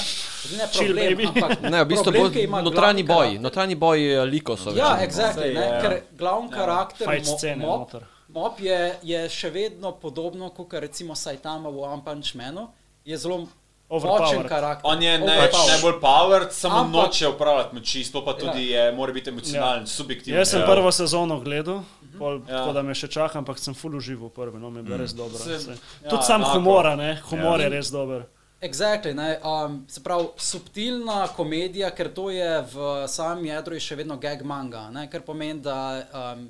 ne 0.52 0.68
Chill, 0.68 0.92
problem, 0.92 1.08
baby. 1.10 1.26
ampak 1.26 1.62
Ne, 1.64 1.80
v 1.80 1.88
bistvu 1.88 2.04
problem, 2.06 2.24
bo 2.24 2.30
ki 2.30 2.44
ima 2.44 2.60
notranji 2.62 3.04
boj, 3.04 3.16
karakter. 3.18 3.42
notranji 3.42 3.76
boj 3.78 4.00
likov 4.26 4.58
so. 4.58 4.74
Ja, 4.74 4.98
exactly, 5.00 5.42
Sej, 5.44 5.54
ne, 5.54 5.66
ja. 5.66 5.80
ker 5.80 5.92
glavni 6.14 6.50
karakter 6.52 7.06
Fight 7.06 7.26
mo, 7.26 7.38
scene 7.38 7.56
mob, 7.58 7.80
noter. 7.80 8.04
Mob 8.30 8.60
je, 8.60 8.80
je 9.02 9.30
še 9.30 9.50
vedno 9.50 9.92
podobno 9.94 10.50
kot 10.52 10.74
recimo 10.76 11.16
Saitama 11.16 11.70
v 11.70 11.80
One 11.86 12.04
Punch 12.04 12.36
Manu. 12.36 12.68
Je 13.04 13.16
zelo 13.18 13.48
Overpowered. 13.90 14.22
močen 14.34 14.44
karakter. 14.46 14.84
On 14.86 14.98
je 14.98 15.14
naj, 15.20 15.40
najbolj 15.52 15.98
powered, 16.00 16.52
samo 16.52 16.76
Ampak- 16.78 17.02
noče 17.06 17.28
upravljati 17.28 17.76
moči, 17.76 18.04
sploh 18.04 18.24
pa 18.24 18.34
tudi 18.34 18.70
ja. 18.70 18.86
je, 18.86 18.92
mora 18.92 19.12
biti 19.12 19.30
emocionalen, 19.30 19.82
ja. 19.82 19.88
subjektiven. 19.88 20.38
Jaz 20.38 20.50
sem 20.50 20.60
Ja. 20.60 20.66
prvo 20.66 20.92
sezono 20.92 21.40
gledal, 21.40 21.84
pol, 22.22 22.42
Ja. 22.42 22.52
tako 22.56 22.74
da 22.74 22.84
me 22.84 22.94
še 22.94 23.10
čaka, 23.10 23.38
ampak 23.38 23.58
sem 23.60 23.74
full 23.74 23.96
užival 23.96 24.30
prvi, 24.32 24.58
no 24.58 24.70
mi 24.70 24.80
je 24.80 24.84
bilo 24.84 24.98
res 24.98 25.14
dobro. 25.14 25.38
Se- 25.40 25.60
Se- 25.60 25.78
ja, 25.98 26.08
Tudi 26.08 26.24
sam 26.24 26.42
enako. 26.42 26.54
humora, 26.56 26.94
ne? 26.96 27.16
humor 27.24 27.58
Ja. 27.58 27.66
je 27.66 27.70
res 27.72 27.90
dober. 27.92 28.28
Exactly, 28.62 29.14
ne, 29.14 29.40
um, 29.44 29.86
se 29.88 30.00
pravi, 30.00 30.28
subtilna 30.38 31.28
komedija, 31.30 31.90
ker 31.92 32.12
to 32.12 32.30
je 32.30 32.50
v 32.64 32.76
samem 33.08 33.46
jedru 33.48 33.74
je 33.74 33.82
še 33.82 33.96
vedno 33.96 34.18
gag 34.18 34.44
manga, 34.44 34.90
ne, 34.92 35.08
kar 35.08 35.22
pomeni, 35.22 35.60
da 35.60 35.78
um, 36.14 36.44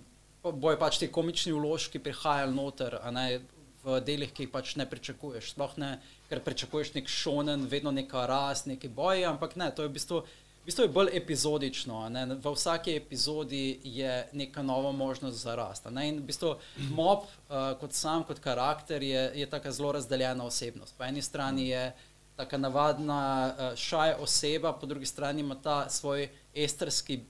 bojo 0.53 0.75
pač 0.77 0.97
ti 0.97 1.07
komični 1.07 1.53
vložki 1.53 1.99
prihajali 1.99 2.51
noter, 2.53 2.99
a 2.99 3.11
ne 3.11 3.39
v 3.83 4.01
delih, 4.01 4.29
ki 4.29 4.43
jih 4.43 4.51
pač 4.51 4.75
ne 4.75 4.85
pričakuješ. 4.85 5.53
Sploh 5.53 5.71
ne, 5.77 5.93
ker 6.29 6.41
pričakuješ 6.41 6.91
nek 6.93 7.07
šonen, 7.07 7.63
vedno 7.65 7.89
neka 7.91 8.27
rast, 8.27 8.67
neki 8.67 8.89
boji, 8.89 9.23
ampak 9.25 9.55
ne, 9.55 9.71
to 9.71 9.81
je 9.81 9.87
v 9.87 9.93
bistvu. 9.93 10.19
V 10.61 10.65
bistvu 10.65 10.83
je 10.83 10.93
bolj 10.93 11.09
epizodično. 11.17 12.09
Ne? 12.09 12.25
V 12.25 12.51
vsaki 12.53 12.93
epizodi 12.95 13.79
je 13.83 14.27
neka 14.33 14.61
nova 14.61 14.91
možnost 14.91 15.37
za 15.37 15.55
rast. 15.55 15.87
Ne? 15.89 16.07
In 16.09 16.19
v 16.19 16.27
bistvu 16.29 16.51
mob, 16.93 17.25
uh, 17.25 17.73
kot 17.81 17.93
sam, 17.97 18.23
kot 18.23 18.39
karakter, 18.39 19.03
je, 19.03 19.31
je 19.35 19.49
tako 19.49 19.71
zelo 19.71 19.91
razdeljena 19.91 20.45
osebnost. 20.45 20.93
Po 20.97 21.03
eni 21.03 21.21
strani 21.21 21.67
je 21.69 21.95
tako 22.35 22.57
navadna 22.57 23.21
uh, 23.57 23.75
šaj 23.75 24.13
oseba, 24.19 24.73
po 24.73 24.85
drugi 24.85 25.05
strani 25.05 25.41
ima 25.41 25.55
ta 25.55 25.89
svoj 25.89 26.29
estrski 26.53 27.23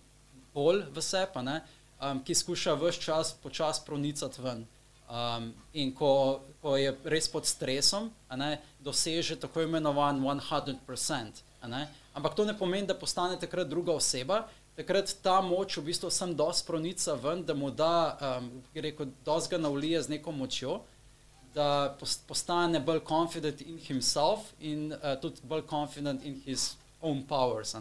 bolj 0.54 0.84
v 0.92 1.02
sebi, 1.02 1.40
um, 2.02 2.20
ki 2.24 2.36
skuša 2.36 2.74
vse 2.74 3.02
čas 3.02 3.34
počasi 3.44 3.82
pronicati 3.86 4.42
ven. 4.42 4.68
Um, 5.12 5.54
in 5.74 5.96
ko, 5.96 6.42
ko 6.62 6.76
je 6.78 6.92
res 7.04 7.32
pod 7.32 7.48
stresom, 7.48 8.12
ne, 8.36 8.58
doseže 8.80 9.40
tako 9.40 9.62
imenovan 9.62 10.20
100%. 10.20 11.44
a 11.62 11.68
ne. 11.68 11.88
Ampak 12.14 12.36
to 12.36 12.46
ne 12.46 12.58
pomeni, 12.58 12.88
da 12.88 12.96
postane 12.96 13.40
takrat 13.40 13.68
druga 13.68 13.94
oseba. 13.94 14.48
Takrat 14.76 15.16
ta 15.24 15.42
moč 15.42 15.78
v 15.78 15.86
bistvu 15.88 16.10
sem 16.12 16.36
dosti 16.36 16.68
pronica 16.68 17.14
ven, 17.14 17.44
da 17.44 17.54
mu 17.54 17.72
da, 17.72 18.18
um, 18.40 18.50
rekel, 18.76 19.12
dosti 19.26 19.56
ga 19.56 19.62
navlije 19.62 20.02
z 20.02 20.16
neko 20.16 20.32
močjo, 20.32 20.82
da 21.56 21.96
pos- 22.00 22.20
postane 22.28 22.80
bolj 22.80 23.04
confident 23.08 23.62
in 23.62 23.78
himself 23.78 24.52
in 24.60 24.94
uh, 24.94 25.16
tudi 25.22 25.44
bolj 25.44 25.66
confident 25.70 26.24
in 26.26 26.42
his 26.46 26.76
own 27.02 27.24
powers. 27.28 27.76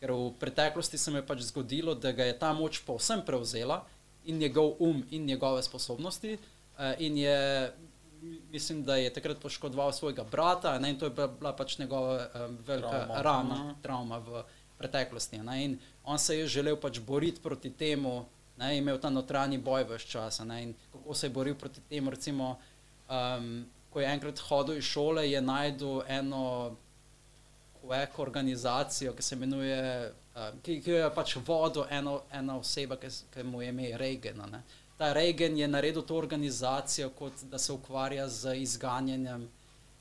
Ker 0.00 0.12
v 0.12 0.32
preteklosti 0.40 0.98
se 0.98 1.10
mi 1.10 1.20
je 1.20 1.26
pač 1.26 1.44
zgodilo, 1.48 1.94
da 1.94 2.12
ga 2.12 2.24
je 2.24 2.38
ta 2.38 2.52
moč 2.56 2.80
povsem 2.86 3.20
prevzela 3.24 3.84
in 4.24 4.38
njegov 4.38 4.76
um 4.80 5.04
in 5.10 5.24
njegove 5.24 5.62
sposobnosti. 5.62 6.38
Uh, 6.78 6.94
in 6.98 7.16
je, 7.16 7.72
mislim, 8.22 8.84
da 8.84 8.96
je 8.96 9.12
takrat 9.12 9.40
poškodoval 9.40 9.92
svojega 9.92 10.24
brata, 10.24 10.78
ne, 10.78 10.90
in 10.90 10.98
to 10.98 11.04
je 11.04 11.10
bila, 11.10 11.52
pač 11.56 11.78
njegova 11.78 12.26
um, 12.34 12.58
velika 12.66 12.90
trauma. 12.90 13.22
rana, 13.22 13.74
travma 13.82 14.18
v 14.18 14.42
preteklosti. 14.78 15.38
Ne, 15.38 15.64
in 15.64 15.78
on 16.04 16.18
se 16.18 16.38
je 16.38 16.46
želel 16.46 16.76
pač 16.76 16.98
boriti 16.98 17.40
proti 17.42 17.70
temu, 17.70 18.24
ne, 18.56 18.78
imel 18.78 18.98
ta 19.00 19.10
notranji 19.10 19.58
boj 19.58 19.84
vse 19.84 20.06
čas. 20.06 20.40
a 20.40 20.44
Ne, 20.44 20.62
in 20.62 20.74
kako 20.92 21.14
se 21.14 21.26
je 21.26 21.30
boril 21.30 21.54
proti 21.54 21.80
temu, 21.80 22.10
recimo, 22.10 22.58
um, 23.08 23.66
ko 23.90 24.00
je 24.00 24.12
enkrat 24.12 24.38
hodil 24.38 24.76
iz 24.76 24.84
šole, 24.84 25.30
je 25.30 25.40
najdel 25.40 26.02
eno 26.08 26.76
quack 27.82 28.18
organizacijo, 28.18 29.12
ki 29.12 29.22
se 29.22 29.34
imenuje, 29.34 30.12
uh, 30.36 30.60
ki, 30.62 30.80
ki 30.82 30.90
jo 30.90 30.96
je 30.96 31.14
pač 31.14 31.36
vodil 31.46 31.84
eno, 31.90 32.22
ena 32.32 32.58
oseba, 32.58 32.96
ki, 32.96 33.08
ki 33.34 33.42
mu 33.42 33.62
je 33.62 33.68
ime 33.68 33.96
Reagan. 33.98 34.44
ne. 34.50 34.62
Ta 35.00 35.12
Reagan 35.12 35.56
je 35.56 35.64
naredil 35.66 36.02
to 36.02 36.16
organizacijo, 36.16 37.08
kot 37.10 37.32
da 37.42 37.58
se 37.58 37.72
ukvarja 37.72 38.28
z 38.28 38.54
izganjanjem 38.56 39.48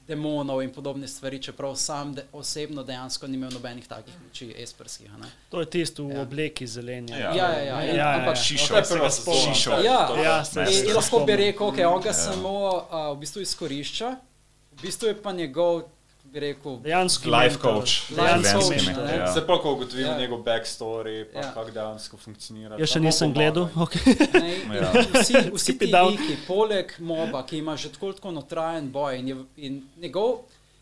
demonov 0.02 0.62
in 0.62 0.72
podobne 0.72 1.08
stvari, 1.08 1.40
čeprav 1.40 1.76
sam 1.78 2.14
de, 2.14 2.26
osebno 2.34 2.84
dejansko 2.84 3.28
ni 3.28 3.38
imel 3.38 3.52
nobenih 3.52 3.88
takih 3.88 4.14
moči 4.22 4.56
esperskih. 4.58 5.14
a 5.14 5.18
ne. 5.18 5.30
To 5.50 5.60
je 5.60 5.66
tisto 5.68 6.04
v 6.04 6.12
Ja. 6.12 6.22
obleki 6.22 6.68
zelenja. 6.68 7.18
Ja. 7.18 7.32
Ja, 7.32 7.48
ja, 7.50 7.60
ja. 7.62 7.82
in- 7.82 7.90
Ja, 7.90 7.96
ja, 7.96 8.18
ampak- 8.18 8.36
ja. 8.36 8.44
Šišo. 8.44 8.68
To 8.68 8.76
je 8.76 8.84
prva 8.90 9.10
sezona. 9.10 9.38
Šišo. 9.46 9.72
Ja, 9.72 10.22
Ja, 10.24 10.46
se- 10.46 10.60
in, 10.62 10.90
in 10.90 10.96
lahko 10.96 11.20
bi 11.22 11.36
rekel, 11.38 11.68
okay, 11.68 11.86
on 11.86 12.02
ga 12.02 12.14
samo 12.14 12.54
uh, 12.68 13.16
v 13.16 13.20
bistvu 13.20 13.42
izkorišča, 13.42 14.10
v 14.72 14.82
bistvu 14.82 15.08
je 15.08 15.22
pa 15.22 15.32
njegov, 15.32 15.84
bi 16.32 16.40
rekel, 16.40 16.78
Dejansko 16.84 17.30
Life 17.30 17.58
coach. 17.62 18.10
Life 18.10 18.54
coach, 18.54 18.86
mentor, 18.86 19.10
ja. 19.10 19.34
Se 19.34 19.48
pa, 19.48 19.58
ko 19.62 19.74
ugotovim 19.74 20.06
Ja. 20.06 20.12
ja. 20.12 20.20
njegov 20.20 20.44
backstory, 20.44 21.26
pa 21.34 21.40
Ja. 21.40 21.46
ja. 21.46 21.52
kako 21.54 21.72
dejansko 21.72 22.18
funkcionira. 22.18 22.78
Jaz 22.80 22.90
še 22.94 23.00
nisem 23.00 23.34
gledal. 23.34 23.70
Okay. 23.76 24.16
Ne, 24.34 24.56
Ja. 24.80 24.92
vsi, 25.14 25.34
vsi 25.54 25.78
ti 25.78 25.86
liki, 25.86 26.38
poleg 26.48 26.94
moba, 27.00 27.44
ki 27.46 27.58
ima 27.58 27.78
že 27.78 27.90
tako 27.92 28.14
tako 28.14 28.32
notrajen 28.32 28.92
boj 28.92 29.18
in, 29.20 29.28
je, 29.28 29.36
in 29.58 29.82
njegov, 29.98 30.40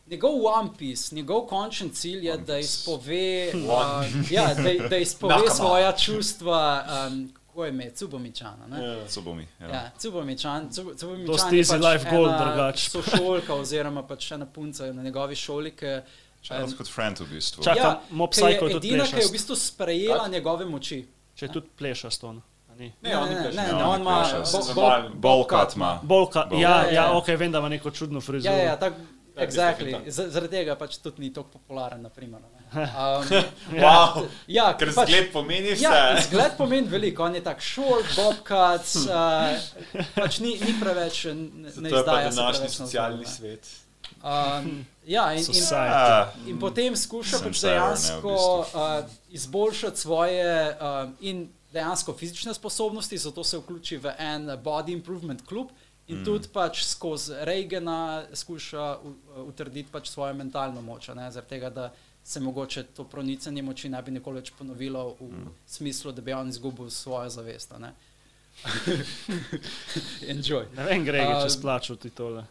njegov 0.08 0.46
One 0.46 0.70
Piece, 0.78 1.16
njegov 1.16 1.48
končen 1.48 1.90
cilj 1.90 2.28
je, 2.28 2.38
da 2.38 2.58
izpove, 2.58 3.52
uh, 3.56 4.32
ja, 4.32 4.54
da, 4.54 4.88
da 4.90 4.98
izpove 4.98 5.50
svoja 5.50 5.92
čustva, 5.92 6.86
um, 7.08 7.30
kako 7.58 7.66
je 7.66 7.70
ime, 7.70 7.90
Cubomičana. 7.92 8.68
ne. 8.68 8.84
Ja. 8.84 9.08
Co 9.08 9.22
bo 9.22 9.34
mi? 9.34 9.48
Ja. 9.60 9.68
Ja, 9.68 9.92
Cubomičan, 9.98 10.70
Cubo- 10.70 10.94
Cubomičan 10.94 11.26
Dosti 11.28 11.56
je 11.56 11.60
easy 11.60 11.72
pač 11.72 11.82
life 11.84 12.10
goal 12.12 12.26
drugače. 12.30 12.90
Sošolka 12.90 13.54
oziroma 13.56 14.04
pač 14.04 14.32
ena 14.32 14.46
punca 14.48 14.86
na 14.86 15.04
njegovi 15.04 15.36
šoli, 15.36 15.72
ki 15.72 16.02
Charles 16.44 16.76
kot 16.76 16.88
friend 16.88 17.20
v 17.20 17.26
bistvu. 17.26 17.64
Čak- 17.64 17.78
ja, 17.78 18.02
Mob 18.12 18.30
ki 18.32 18.40
je 18.40 18.46
Psycho 18.46 18.70
tudi 18.70 18.88
edina, 18.88 19.04
ki 19.06 19.16
je 19.16 19.28
v 19.28 19.32
bistvu 19.32 19.56
sprejela 19.56 20.28
njegove 20.28 20.66
moči. 20.68 21.08
Če 21.36 21.48
tudi 21.48 21.68
pleša 21.78 22.12
s 22.12 22.18
to. 22.18 22.32
no. 22.32 22.42
A 22.70 22.76
ni? 22.76 22.94
Ne, 23.02 23.10
ne, 23.10 23.18
pleše. 23.42 23.58
ne, 23.58 23.64
Ja, 23.64 23.74
ne, 23.74 23.84
on 23.86 24.02
ima 24.02 24.24
Bolkat 25.16 25.76
ima. 25.76 26.00
Bolka, 26.04 26.46
Bolka. 26.46 26.56
ja, 26.56 26.70
Ja, 26.70 26.78
ja, 26.78 26.86
ja. 26.86 26.94
ja, 27.04 27.12
ok, 27.14 27.28
vem, 27.30 27.52
da 27.52 27.58
ima 27.60 27.70
neko 27.70 27.92
čudno 27.92 28.22
frizuro. 28.22 28.54
Ja, 28.54 28.62
ja, 28.64 28.78
tak, 28.78 28.94
Ja, 29.36 29.44
exactly. 29.44 29.94
Zaradi 30.10 30.50
tega 30.50 30.76
pač 30.76 30.98
tudi 30.98 31.22
ni 31.22 31.34
tako 31.34 31.50
popularen. 31.50 32.02
Naprimer, 32.02 32.42
ne. 32.42 32.57
Um, 32.74 33.44
Wow. 33.82 34.28
ja, 34.48 34.74
Ker 34.78 34.94
pač- 34.94 35.10
zgled 35.10 35.32
pomeni 35.34 35.74
vse. 35.74 35.84
Ja, 35.84 36.16
zgled 36.22 36.58
pomeni 36.58 36.88
veliko, 36.88 37.24
on 37.24 37.36
je 37.36 37.44
tak 37.44 37.62
short, 37.62 38.06
bobcat, 38.16 38.86
uh, 39.10 39.58
pač 40.16 40.40
ni, 40.40 40.58
ni 40.60 40.76
preveč, 40.80 41.26
ne, 41.32 41.72
ne 41.76 41.90
To 41.90 41.98
je 41.98 42.06
pa 42.06 42.22
današnji 42.30 42.70
socialni 42.70 43.24
navzgor, 43.24 43.50
ne. 43.50 43.58
svet. 43.58 43.76
Um, 44.24 44.86
ja, 45.06 45.34
in, 45.34 45.40
in, 45.40 45.44
Society. 45.44 45.94
Ah, 45.94 46.34
in 46.48 46.60
potem 46.60 46.96
skuša 46.96 47.40
pač 47.44 47.62
ne, 47.64 47.70
dejansko 47.70 48.34
uh, 48.60 49.04
izboljšati 49.30 50.00
svoje 50.00 50.78
um, 50.82 51.14
in 51.22 51.48
dejansko 51.74 52.14
fizične 52.14 52.54
sposobnosti, 52.54 53.18
zato 53.18 53.44
se 53.44 53.58
vključi 53.58 53.98
v 53.98 54.14
en 54.18 54.48
body 54.64 54.92
improvement 54.94 55.42
klub. 55.48 55.70
In 56.08 56.22
mm. 56.22 56.26
tudi 56.26 56.48
pač 56.54 56.86
skozi 56.88 57.36
Reagana 57.44 58.24
skuša 58.34 58.98
utrditi 59.44 59.92
pač 59.92 60.08
svojo 60.10 60.34
mentalno 60.34 60.82
moč, 60.82 61.10
a 61.10 61.16
ne, 61.18 61.32
zaradi 61.32 61.50
tega, 61.50 61.70
da 61.70 61.90
se 62.24 62.40
mogoče 62.40 62.84
to 62.96 63.04
pronicanje 63.04 63.62
moči 63.64 63.90
ne 63.90 64.02
bi 64.04 64.12
nikoli 64.12 64.42
več 64.42 64.52
ponovilo 64.56 65.16
v 65.20 65.28
mm. 65.32 65.50
smislu, 65.68 66.12
da 66.12 66.22
bi 66.22 66.34
on 66.34 66.50
izgubil 66.50 66.90
svojo 66.90 67.30
zavest. 67.30 67.72
a 67.72 67.80
ne. 67.80 67.94
Enjoy. 70.34 70.66
Ne 70.76 70.84
vem, 70.84 71.06
Gregi, 71.06 71.34
če 71.34 71.44
Um, 71.44 71.50
splačal 71.50 72.00
ti 72.02 72.10
tole. 72.10 72.46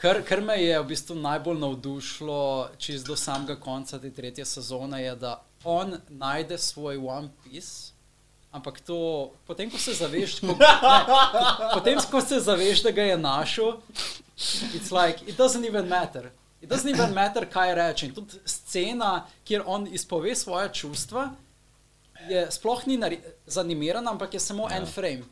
Kar, 0.00 0.22
kar 0.24 0.40
me 0.40 0.56
je 0.60 0.78
v 0.80 0.86
bistvu 0.86 1.16
najbolj 1.16 1.58
navdušilo, 1.60 2.70
čez 2.78 3.04
do 3.04 3.16
samega 3.16 3.56
konca 3.56 3.98
te 3.98 4.10
tretje 4.10 4.44
sezone, 4.44 5.02
je, 5.02 5.14
da 5.16 5.42
on 5.64 5.96
najde 6.08 6.58
svoj 6.58 6.96
One 6.96 7.30
Piece. 7.44 7.95
Ampak 8.52 8.80
to, 8.80 9.30
potem 9.46 9.70
ko 9.70 9.78
se 9.78 9.92
zaveš, 9.94 10.40
ko, 10.40 10.46
ne, 10.46 10.70
potem, 11.74 11.98
ko 12.10 12.20
se 12.20 12.40
zaveš, 12.40 12.82
da 12.82 12.90
ga 12.90 13.02
je 13.02 13.16
našel, 13.18 13.76
it's 14.72 14.90
like, 14.90 15.20
it 15.28 15.36
doesn't 15.36 15.64
even 15.64 15.88
matter. 15.88 16.30
It 16.62 16.70
doesn't 16.70 16.88
even 16.88 17.14
matter, 17.14 17.44
kaj 17.52 17.74
reče. 17.74 18.06
In 18.06 18.14
tudi 18.14 18.40
scena, 18.44 19.26
kjer 19.44 19.62
on 19.66 19.86
izpove 19.92 20.34
svoje 20.36 20.72
čustva, 20.72 21.30
je 22.28 22.46
sploh 22.50 22.86
ni 22.86 23.20
zanimirana, 23.46 24.10
ampak 24.10 24.34
je 24.34 24.40
samo 24.40 24.70
ja. 24.70 24.76
en 24.76 24.86
frame. 24.86 25.22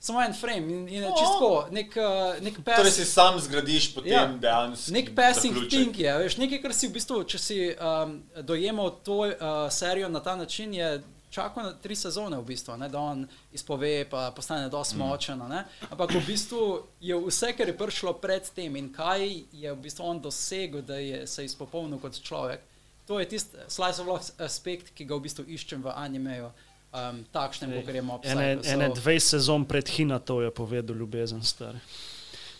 Samo 0.00 0.22
en 0.22 0.34
frame 0.34 0.56
in, 0.56 0.88
in 0.88 1.02
je 1.02 1.10
čisto 1.18 1.68
nek, 1.70 1.94
uh, 1.96 2.42
nek 2.44 2.58
pes. 2.64 2.76
Torej 2.76 2.92
si 2.92 3.04
sam 3.04 3.38
zgradiš 3.40 3.94
potem 3.94 4.12
Ja. 4.12 4.26
dejansko. 4.26 4.92
Nek 4.92 5.14
passing 5.16 5.54
zaključek. 5.54 5.70
thing 5.70 5.98
je, 5.98 6.18
veš, 6.18 6.36
nekaj, 6.36 6.62
kar 6.62 6.74
si 6.74 6.88
v 6.88 6.92
bistvu, 6.92 7.22
če 7.24 7.38
si 7.38 7.58
um, 7.72 8.18
dojemal 8.42 8.90
to 9.04 9.16
uh, 9.24 9.32
serijo 9.70 10.08
na 10.08 10.20
ta 10.20 10.36
način, 10.36 10.74
je 10.74 11.02
čakal 11.34 11.64
na 11.64 11.72
tri 11.74 11.96
sezone, 11.98 12.38
v 12.38 12.46
bistvu, 12.46 12.76
ne, 12.78 12.88
da 12.88 13.00
on 13.02 13.24
izpove, 13.52 14.04
pa 14.10 14.30
postane 14.36 14.68
dosti 14.70 14.96
močen. 14.96 15.42
a 15.42 15.48
ne. 15.48 15.64
Ampak 15.90 16.14
v 16.14 16.22
bistvu 16.26 16.60
je 17.00 17.18
vse, 17.26 17.52
kar 17.58 17.68
je 17.68 17.76
prišlo 17.78 18.14
pred 18.22 18.46
tem 18.54 18.76
in 18.76 18.92
kaj 18.92 19.26
je 19.52 19.72
v 19.72 19.80
bistvu 19.82 20.06
on 20.06 20.20
dosegel, 20.22 20.82
da 20.82 21.00
je 21.02 21.26
se 21.26 21.44
izpopolnil 21.44 21.98
kot 21.98 22.20
človek. 22.22 22.62
To 23.06 23.18
je 23.20 23.28
tisti 23.28 23.66
slice 23.68 24.00
of 24.02 24.08
life 24.08 24.32
aspekt, 24.38 24.94
ki 24.94 25.04
ga 25.04 25.18
v 25.18 25.26
bistvu 25.26 25.44
iščem 25.44 25.82
v 25.84 25.92
animeju, 25.92 26.48
um, 26.94 27.24
takšnem, 27.32 27.74
kot 27.82 27.94
je 27.94 28.02
Mob 28.02 28.24
Ene, 28.24 28.56
Psycho. 28.56 28.74
ene 28.74 28.88
So- 28.88 28.94
dve 29.02 29.20
sezon 29.20 29.64
pred 29.64 29.88
Hinatov 29.88 30.42
je 30.42 30.50
povedal 30.50 30.96
ljubezen 30.96 31.42
star. 31.42 31.74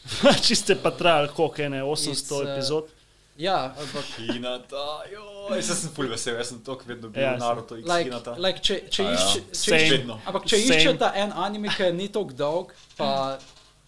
Čiste 0.44 0.76
pa 0.76 0.90
trajali, 0.90 1.30
koliko 1.32 1.62
ene 1.62 1.80
800 1.80 2.12
It's, 2.12 2.32
uh, 2.32 2.50
epizod. 2.52 2.90
Ja, 3.36 3.74
ampak 3.74 4.04
Hinata, 4.16 4.82
joj, 5.10 5.56
jaz 5.58 5.70
sem 5.80 5.90
ful 5.90 6.06
vesel, 6.06 6.36
jaz 6.38 6.52
sem 6.52 6.60
tok 6.62 6.84
vedno 6.86 7.08
bil 7.10 7.18
Ja, 7.22 7.32
ja, 7.32 7.38
Naruto 7.42 7.74
X 7.74 7.88
like, 7.88 8.06
Hinata. 8.06 8.36
like, 8.38 8.60
če, 8.62 8.76
če, 8.88 9.02
ja. 9.02 9.14
išče, 9.16 9.40
če, 9.58 9.78
Vedno. 9.90 10.20
ampak 10.24 10.46
če 10.46 10.60
iščete 10.62 11.08
en 11.18 11.32
anime, 11.34 11.72
ki 11.74 11.88
ni 11.92 12.06
tako 12.08 12.36
dolg, 12.38 12.70
pa 12.96 13.38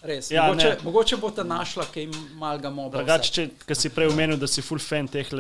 Res. 0.02 0.28
Ja, 0.30 0.48
mogoče, 0.50 0.68
ne. 0.68 0.76
mogoče 0.84 1.16
boste 1.18 1.44
našla 1.44 1.86
kaj 1.90 2.04
malega 2.38 2.70
moba. 2.70 2.98
Drugače, 2.98 3.30
če 3.32 3.44
ker 3.66 3.78
si 3.78 3.88
prej 3.90 4.10
omenil, 4.10 4.36
da 4.38 4.46
si 4.46 4.62
full 4.62 4.82
fan 4.82 5.06
teh 5.08 5.30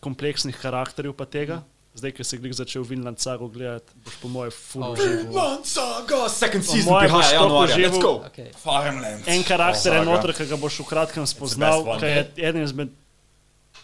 kompleksnih 0.00 0.56
karakterjev, 0.60 1.12
pa 1.16 1.24
tega, 1.24 1.60
zdaj, 1.96 2.12
ki 2.16 2.24
si 2.24 2.38
glih 2.38 2.52
začel 2.56 2.84
Vinland 2.84 3.20
Sago 3.20 3.48
gledati, 3.48 3.92
boš 4.04 4.16
po 4.20 4.28
mojem 4.28 4.52
full 4.52 4.84
Oh. 4.84 4.92
užival. 4.92 5.20
Vinland 5.24 5.64
Saga, 5.66 6.20
second 6.28 6.64
Po 6.64 6.72
season 6.72 6.92
mojem 6.92 7.08
prihaja 7.08 7.20
boš 7.20 7.28
toliko 7.30 7.44
januarja, 7.44 7.76
let's 7.76 7.96
užival. 7.96 8.02
go. 8.02 8.24
Okay. 8.26 8.48
Farmland. 8.56 9.22
En 9.28 9.42
karakter 9.44 9.92
je 9.92 9.98
Saga. 9.98 10.10
noter, 10.10 10.32
ki 10.32 10.46
ga 10.46 10.56
boš 10.56 10.80
v 10.80 10.86
kratkem 10.86 11.26
spoznal, 11.26 11.84
ki 12.00 12.06
je 12.06 12.24
eden 12.38 12.62
izmed 12.64 12.90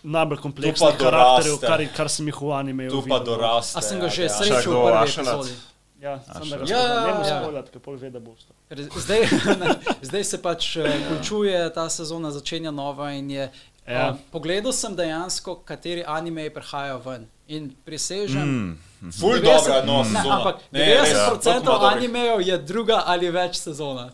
najbolj 0.07 0.39
kompleksnih 0.43 0.99
karakterjev, 1.01 1.57
kar, 1.63 1.83
kar 1.97 2.09
sem 2.13 2.29
jih 2.31 2.39
v 2.41 2.53
animeju 2.55 2.91
Tu 2.95 3.01
pa 3.11 3.19
doraste. 3.19 3.79
A 3.79 3.83
sem 3.83 3.99
ga 4.01 4.09
že 4.09 4.29
ja. 4.29 4.35
srečal 4.35 4.73
v 4.73 4.85
prvi 4.87 5.11
epizodi. 5.11 5.57
Ja, 6.01 6.21
sem 6.23 6.51
da 6.51 6.57
ga 6.57 6.65
Ja. 6.71 6.83
Ne 6.87 6.95
ja, 6.95 7.15
moreš 7.15 7.31
ja. 7.31 7.39
spoilati, 7.43 7.71
ker 7.75 7.81
pol 7.83 7.97
ve, 7.97 8.11
da 8.15 8.21
bo 8.21 8.35
vstal. 8.37 8.55
Ker 8.69 8.79
Zdaj, 9.05 9.21
zdaj 10.09 10.25
se 10.25 10.39
pač 10.43 10.77
eh, 10.77 10.99
končuje 11.09 11.63
ta 11.75 11.89
sezona, 11.91 12.31
začenja 12.31 12.71
nova 12.71 13.11
in 13.17 13.31
je. 13.31 13.49
Ja. 13.87 14.11
Uh, 14.11 14.19
pogledal 14.35 14.73
sem 14.75 14.97
dejansko, 14.99 15.61
kateri 15.65 16.03
anime 16.07 16.51
prihajajo 16.51 16.99
ven. 17.07 17.27
In 17.49 17.71
prisežem, 17.87 18.77
Mm. 18.97 19.13
Ful 19.13 19.37
90 19.39 19.45
dobra 19.45 19.85
no, 19.85 19.99
ne, 20.03 20.05
sezona. 20.09 20.37
ampak 20.37 20.57
Ne, 20.73 20.81
res, 20.81 21.09
90% 21.13 21.43
toliko 21.43 21.51
ima 21.53 21.61
dobrih. 21.61 21.93
animejev 21.97 22.41
je 22.41 22.59
druga 22.59 23.03
ali 23.07 23.31
več 23.31 23.57
sezona. 23.61 24.07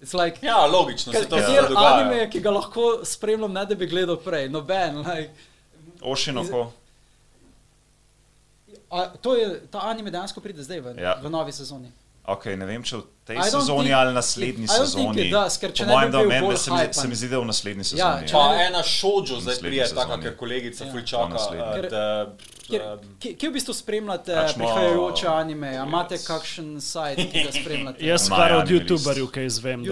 It's 0.00 0.14
Like, 0.14 0.38
Ja, 0.42 0.66
logično, 0.66 1.12
se 1.12 1.24
to 1.24 1.36
Kater 1.36 1.54
se 1.54 1.68
dogaja. 1.68 1.94
anime, 1.94 2.30
ki 2.30 2.40
ga 2.40 2.50
lahko 2.50 3.00
spremljam, 3.04 3.52
ne 3.52 3.64
da 3.66 3.74
bi 3.74 3.86
gledal 3.86 4.16
prej, 4.16 4.48
noben. 4.48 4.96
Like, 4.98 5.30
Ošinoko. 6.02 6.72
a, 8.90 9.06
to 9.12 9.34
je, 9.34 9.66
ta 9.66 9.78
anime 9.80 10.10
dejansko 10.10 10.40
pride 10.40 10.62
zdaj 10.62 10.80
ven, 10.80 10.98
Ja. 10.98 11.16
v 11.16 11.30
novi 11.30 11.52
sezoni. 11.52 11.90
Ok, 12.26 12.44
ne 12.46 12.66
vem, 12.66 12.82
če 12.82 12.96
v 12.96 13.02
tej 13.28 13.36
sezoni 13.44 13.84
think- 13.84 13.98
ali 13.98 14.12
naslednji 14.14 14.64
I 14.64 14.68
don't 14.68 14.76
think 14.76 14.88
sezoni. 14.88 15.20
it 15.20 15.30
does, 15.30 15.56
ker 15.56 15.70
Po 15.70 15.84
mojem, 15.86 16.10
da 16.10 16.22
meni 16.24 16.56
se, 16.56 16.70
mi- 16.70 16.92
se 16.92 17.06
mi 17.06 17.14
zdi, 17.14 17.28
da 17.28 17.38
v 17.38 17.44
naslednji 17.46 17.80
Ja, 17.80 17.84
sezoni. 17.86 18.26
če 18.26 18.32
Pa 18.32 18.44
ne- 18.48 18.66
ena 18.66 18.82
šođo 18.84 19.36
zdaj 19.38 19.56
prije, 19.60 19.84
taka, 19.90 20.16
ker 20.18 20.32
kolegica 20.34 20.80
Ja. 20.80 20.90
ful 20.90 21.00
Pa 21.00 21.06
čaka. 21.06 21.28
naslednji. 21.28 21.84
eh, 21.86 22.26
eh, 22.70 22.98
kje, 23.18 23.48
v 23.48 23.52
bistvu 23.52 23.72
spremljate 23.74 24.32
Pač 24.34 24.50
mo- 24.50 24.58
prihajajoče 24.58 25.26
anime? 25.28 25.68
A 25.70 25.84
imate 25.84 26.16
kakšen 26.16 26.80
sajt, 26.82 27.16
ki 27.24 27.38
ga 27.40 27.52
spremljate? 27.60 28.00
Jaz 28.02 28.28
My 28.28 28.36
kar 28.38 28.52
od 28.54 28.68
youtuberjev, 28.68 29.26
kaj 29.28 29.44
izvem. 29.46 29.84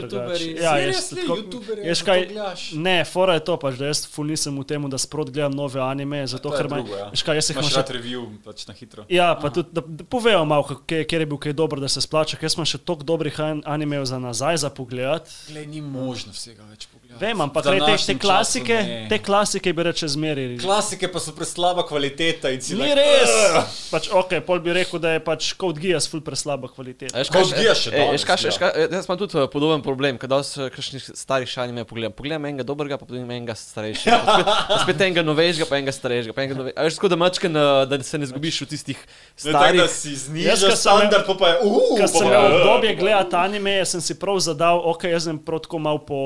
Ja, 0.57 0.79
jaz 0.79 1.09
tako- 1.11 1.37
jaz 1.83 1.99
zato 1.99 2.03
kaj- 2.03 2.27
gledaš? 2.27 2.73
Ne, 2.75 3.05
fora 3.07 3.35
je 3.35 3.41
to 3.43 3.57
pač, 3.57 3.75
da 3.75 3.87
jaz 3.87 4.07
ful 4.07 4.25
nisem 4.25 4.53
v 4.55 4.65
tem, 4.65 4.83
da 4.83 4.99
sprot 4.99 5.31
gledam 5.31 5.53
nove 5.53 5.81
anime, 5.83 6.27
zato 6.27 6.43
To 6.43 6.55
je 6.55 6.59
ker 6.59 6.69
me, 6.69 6.77
drugo, 6.77 6.97
ja. 6.97 7.11
veš 7.11 7.23
kaj, 7.23 7.35
jaz 7.35 7.49
jih 7.49 7.57
imam 7.57 7.71
še 7.71 7.85
review, 7.91 8.23
pač 8.45 8.67
na 8.67 8.75
hitro. 8.75 9.05
Ja, 9.09 9.35
pa 9.35 9.51
tudi, 9.51 9.69
da, 9.73 9.81
povejo 10.05 10.45
malo, 10.45 10.65
kjer 10.87 11.21
je 11.21 11.27
bil 11.27 11.39
kaj 11.39 11.53
dobro, 11.55 11.81
da 11.81 11.89
se 11.89 12.01
splača, 12.01 12.37
ker 12.37 12.45
jaz 12.45 12.55
imam 12.55 12.67
še 12.67 12.79
toliko 12.79 13.05
dobrih 13.05 13.26
an- 13.37 13.63
animejev 13.65 14.05
za 14.05 14.19
nazaj 14.19 14.57
za 14.57 14.71
pogled. 14.71 15.23
Ni 15.67 15.81
možno 15.81 16.33
vsega 16.33 16.63
več 16.63 16.87
pogledati. 16.87 16.96
Vem, 17.19 17.41
ampak 17.41 17.65
te, 17.65 17.71
te 18.07 18.15
klasike, 18.17 18.77
času 18.77 18.89
ne. 18.89 19.07
te 19.09 19.19
klasike 19.19 19.73
bi 19.73 19.83
reče 19.83 20.09
zmeri. 20.09 20.45
Klasike 20.59 21.09
pa 21.09 21.19
so 21.19 21.33
preslaba 21.33 21.83
kvaliteta 21.83 22.51
in 22.51 22.61
si 22.61 22.75
Ni 22.75 22.83
like, 22.83 22.95
res! 22.95 23.31
"Ugh." 23.31 23.65
Pač, 23.91 24.09
ok, 24.13 24.35
pol 24.43 24.61
bi 24.61 24.73
rekel, 24.73 24.99
da 24.99 25.11
je 25.11 25.21
pač 25.21 25.55
Code 25.55 25.81
Geass 25.81 26.07
ful 26.07 26.21
preslaba 26.21 26.69
kvaliteta. 26.69 27.15
A 27.17 27.23
veš, 27.23 27.31
Kot 27.31 27.49
kaj- 27.49 27.63
Geass 27.63 27.81
še 27.81 27.91
gleda. 27.91 28.11
veš, 28.13 28.25
kaj- 28.59 28.91
Jaz 28.93 29.09
imam 29.09 29.19
tudi 29.19 29.39
eh, 29.39 29.49
podoben 29.49 29.83
problem, 29.83 30.19
kadar 30.19 30.45
se 30.45 30.71
kakšnih 30.71 31.11
starih 31.15 31.49
šanime 31.49 31.85
pogledam. 31.85 32.13
Pogledam 32.13 32.45
enega 32.45 32.65
dobrega, 32.65 32.99
pa 32.99 33.05
potem 33.05 33.25
enega 33.25 33.55
starejšega. 33.55 34.19
Pa 34.21 34.33
spet, 34.35 34.47
pa 34.71 34.79
spet 34.85 35.01
enega 35.01 35.23
novejšega, 35.23 35.65
pa 35.67 35.77
enega 35.77 35.93
starejšega. 35.93 36.33
Pa 36.33 36.43
enega 36.43 36.57
nove... 36.57 36.73
A 36.77 36.85
veš, 36.85 36.95
tako 36.97 37.09
da 37.09 37.17
mačken, 37.17 37.53
da 37.87 38.03
se 38.03 38.19
ne 38.19 38.27
zgubiš 38.27 38.61
v 38.61 38.67
tistih 38.67 38.99
Ne, 38.99 39.53
tako 39.53 39.53
da 39.53 39.59
starih. 39.59 39.91
si 39.91 40.13
znižaš 40.17 40.65
ko 40.67 40.77
standard, 40.77 41.25
pa 41.27 41.35
pa 41.35 41.49
je, 41.49 41.57
uh, 41.63 41.97
Ker 41.97 42.05
pa 42.05 42.09
sem 42.09 42.27
imel 42.27 42.43
je, 42.43 42.55
obdobje 42.55 42.93
uh, 42.93 42.99
gledati 42.99 43.37
anime, 43.37 43.85
sem 43.85 44.01
si 44.01 44.15
prav 44.15 44.39
zadal, 44.39 44.83
ok, 44.85 45.05
jaz 45.05 45.25
sem 45.25 45.39
prav 45.39 45.61
tako 45.61 45.79
mal 45.79 45.99
po. 45.99 46.21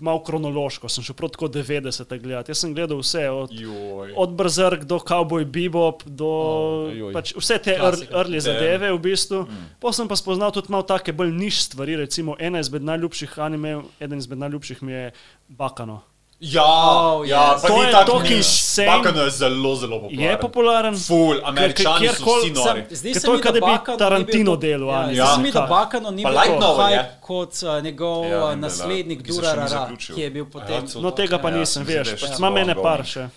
Mal 0.00 0.18
kronološko, 0.24 0.88
sem 0.88 1.04
šel 1.04 1.16
prav 1.16 1.30
tako 1.32 1.48
90 1.48 2.18
gledati. 2.20 2.50
Jaz 2.50 2.58
sem 2.58 2.74
gledal 2.74 3.00
vse, 3.00 3.30
od, 3.30 3.52
Joj. 3.52 4.12
od 4.16 4.34
Brzrk 4.36 4.84
do 4.84 4.98
Cowboy 4.98 5.44
Bebop, 5.44 6.04
do 6.04 6.28
Oh, 6.28 7.12
pač 7.12 7.32
vse 7.36 7.58
te 7.58 7.78
early 7.80 8.06
Damn. 8.36 8.40
zadeve 8.40 8.92
v 8.92 8.98
bistvu. 8.98 9.42
Mm. 9.48 9.72
Potem 9.80 10.04
sem 10.04 10.08
pa 10.08 10.16
spoznal 10.16 10.52
tudi 10.52 10.68
malo 10.72 10.84
take 10.84 11.12
bolj 11.12 11.32
niš 11.32 11.62
stvari, 11.70 11.96
recimo 11.96 12.36
ena 12.38 12.60
izmed 12.60 12.82
najljubših 12.82 13.38
animejev, 13.38 13.82
eden 14.00 14.18
izmed 14.18 14.38
najljubših 14.38 14.82
mi 14.82 14.92
je 14.92 15.10
Bakano. 15.48 16.02
Ja, 16.42 16.64
Oh, 16.64 17.28
ja, 17.28 17.54
yes. 17.54 17.66
To 17.66 17.82
je 17.82 17.92
tako 17.92 18.18
nič. 18.18 18.30
insane. 18.32 18.88
Bakano 18.88 19.22
je 19.22 19.30
zelo, 19.30 19.74
zelo 19.76 19.96
popularen. 19.98 20.20
Je 20.22 20.38
popularen? 20.38 20.94
Ful, 20.98 21.36
američani 21.44 22.08
so 22.08 22.24
vsi 22.34 22.50
nori. 22.50 22.84
Zdi 22.90 23.14
se 23.14 23.30
mi, 23.30 23.36
kot 23.36 23.54
da 23.54 23.60
bi 23.60 23.98
Tarantino 23.98 24.56
delal, 24.56 24.88
Ja, 24.88 25.00
ne? 25.02 25.14
zdi 25.14 25.26
se 25.26 25.40
mi, 25.42 25.50
da? 25.52 25.66
Bakano 25.66 26.10
ni 26.10 26.24
bil 26.24 26.32
light 26.32 26.56
tako 26.56 26.82
hype 26.82 27.04
kot 27.20 27.52
uh, 27.62 27.82
njegov 27.82 28.24
Ja, 28.24 28.30
ja, 28.30 28.50
je 28.50 28.56
naslednik 28.56 29.22
ki 29.22 29.32
se 29.32 29.36
Durarara, 29.36 29.82
ki 30.06 30.20
je 30.20 30.30
bil 30.30 30.46
potem. 30.46 30.84
Ja, 30.86 31.00
No, 31.00 31.10
tega 31.12 31.38
pa 31.38 31.50
Ja, 31.50 31.56
nisem, 31.58 31.84
se 31.84 31.84
zdi, 31.84 31.92
veš, 31.94 32.04
da 32.04 32.10
je 32.10 32.16
še 32.16 32.20
pač 32.22 32.30
celo 32.30 32.38
imam 32.40 32.56
ene 32.56 32.72
ongoing. 32.72 32.82
par 32.82 33.04
še. 33.04 33.28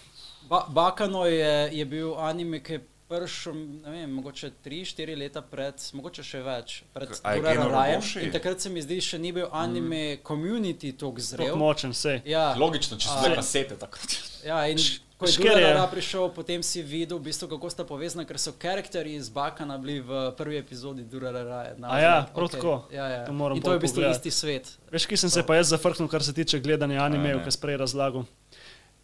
Ba 0.43 0.65
Bakano 0.69 1.25
je, 1.25 1.53
je 1.73 1.85
bil 1.85 2.15
anime, 2.17 2.59
ki 2.59 2.73
je 2.73 2.79
prišel, 3.21 3.53
ne 3.83 3.91
vem, 3.91 4.11
mogoče 4.11 4.51
3-4 4.65 5.17
leta 5.17 5.41
pred, 5.41 5.85
mogoče 5.93 6.23
še 6.23 6.41
več, 6.41 6.83
pred 6.93 7.09
Roboshi? 7.13 8.25
In 8.25 8.31
takrat 8.33 8.61
se 8.61 8.69
mi 8.69 8.81
zdi, 8.81 8.99
še 9.01 9.19
ni 9.21 9.31
bil 9.31 9.47
anime 9.51 10.17
community 10.25 10.91
tako 10.97 11.13
Tako 11.13 11.25
zrel. 11.29 11.55
močen 11.55 11.93
se. 11.93 12.21
Ja, 12.25 12.53
Logično, 12.59 12.97
če 12.97 13.07
so 13.07 13.17
zdaj 13.21 13.35
kasete 13.35 13.77
tako. 13.79 13.97
Ja, 14.45 14.65
in 14.67 14.77
ko 15.17 15.25
je 15.25 15.31
šker 15.31 15.45
je. 15.45 15.55
Durarara 15.55 15.87
prišel, 15.87 16.29
potem 16.35 16.63
si 16.63 16.81
videl, 16.83 17.17
v 17.17 17.29
bistvu, 17.29 17.47
kako 17.47 17.69
sta 17.69 17.85
povezana, 17.87 18.25
ker 18.27 18.39
so 18.39 18.51
karakterji 18.59 19.15
iz 19.15 19.29
Bakana 19.29 19.77
bili 19.77 20.01
v 20.03 20.31
prvi 20.37 20.57
epizodi 20.59 21.03
Durarara. 21.03 21.75
A 21.87 21.99
ja, 21.99 22.15
prav 22.35 22.51
tako. 22.51 22.75
Ja, 22.91 23.07
ja. 23.07 23.25
To 23.25 23.31
to 23.31 23.71
je 23.71 23.77
v 23.77 23.81
bistvu 23.81 24.01
pogledati. 24.01 24.27
isti 24.27 24.31
svet. 24.31 24.73
Veš, 24.91 25.05
ki 25.05 25.17
sem 25.17 25.29
se 25.29 25.43
pa 25.45 25.55
jaz 25.55 25.71
zafrknil, 25.71 26.09
kar 26.11 26.23
se 26.23 26.33
tiče 26.33 26.59
gledanja 26.59 27.03
animejev, 27.03 27.39
ne. 27.39 27.43
ki 27.45 27.51
sem 27.51 27.61
prej 27.61 27.77
razlagal. 27.77 28.25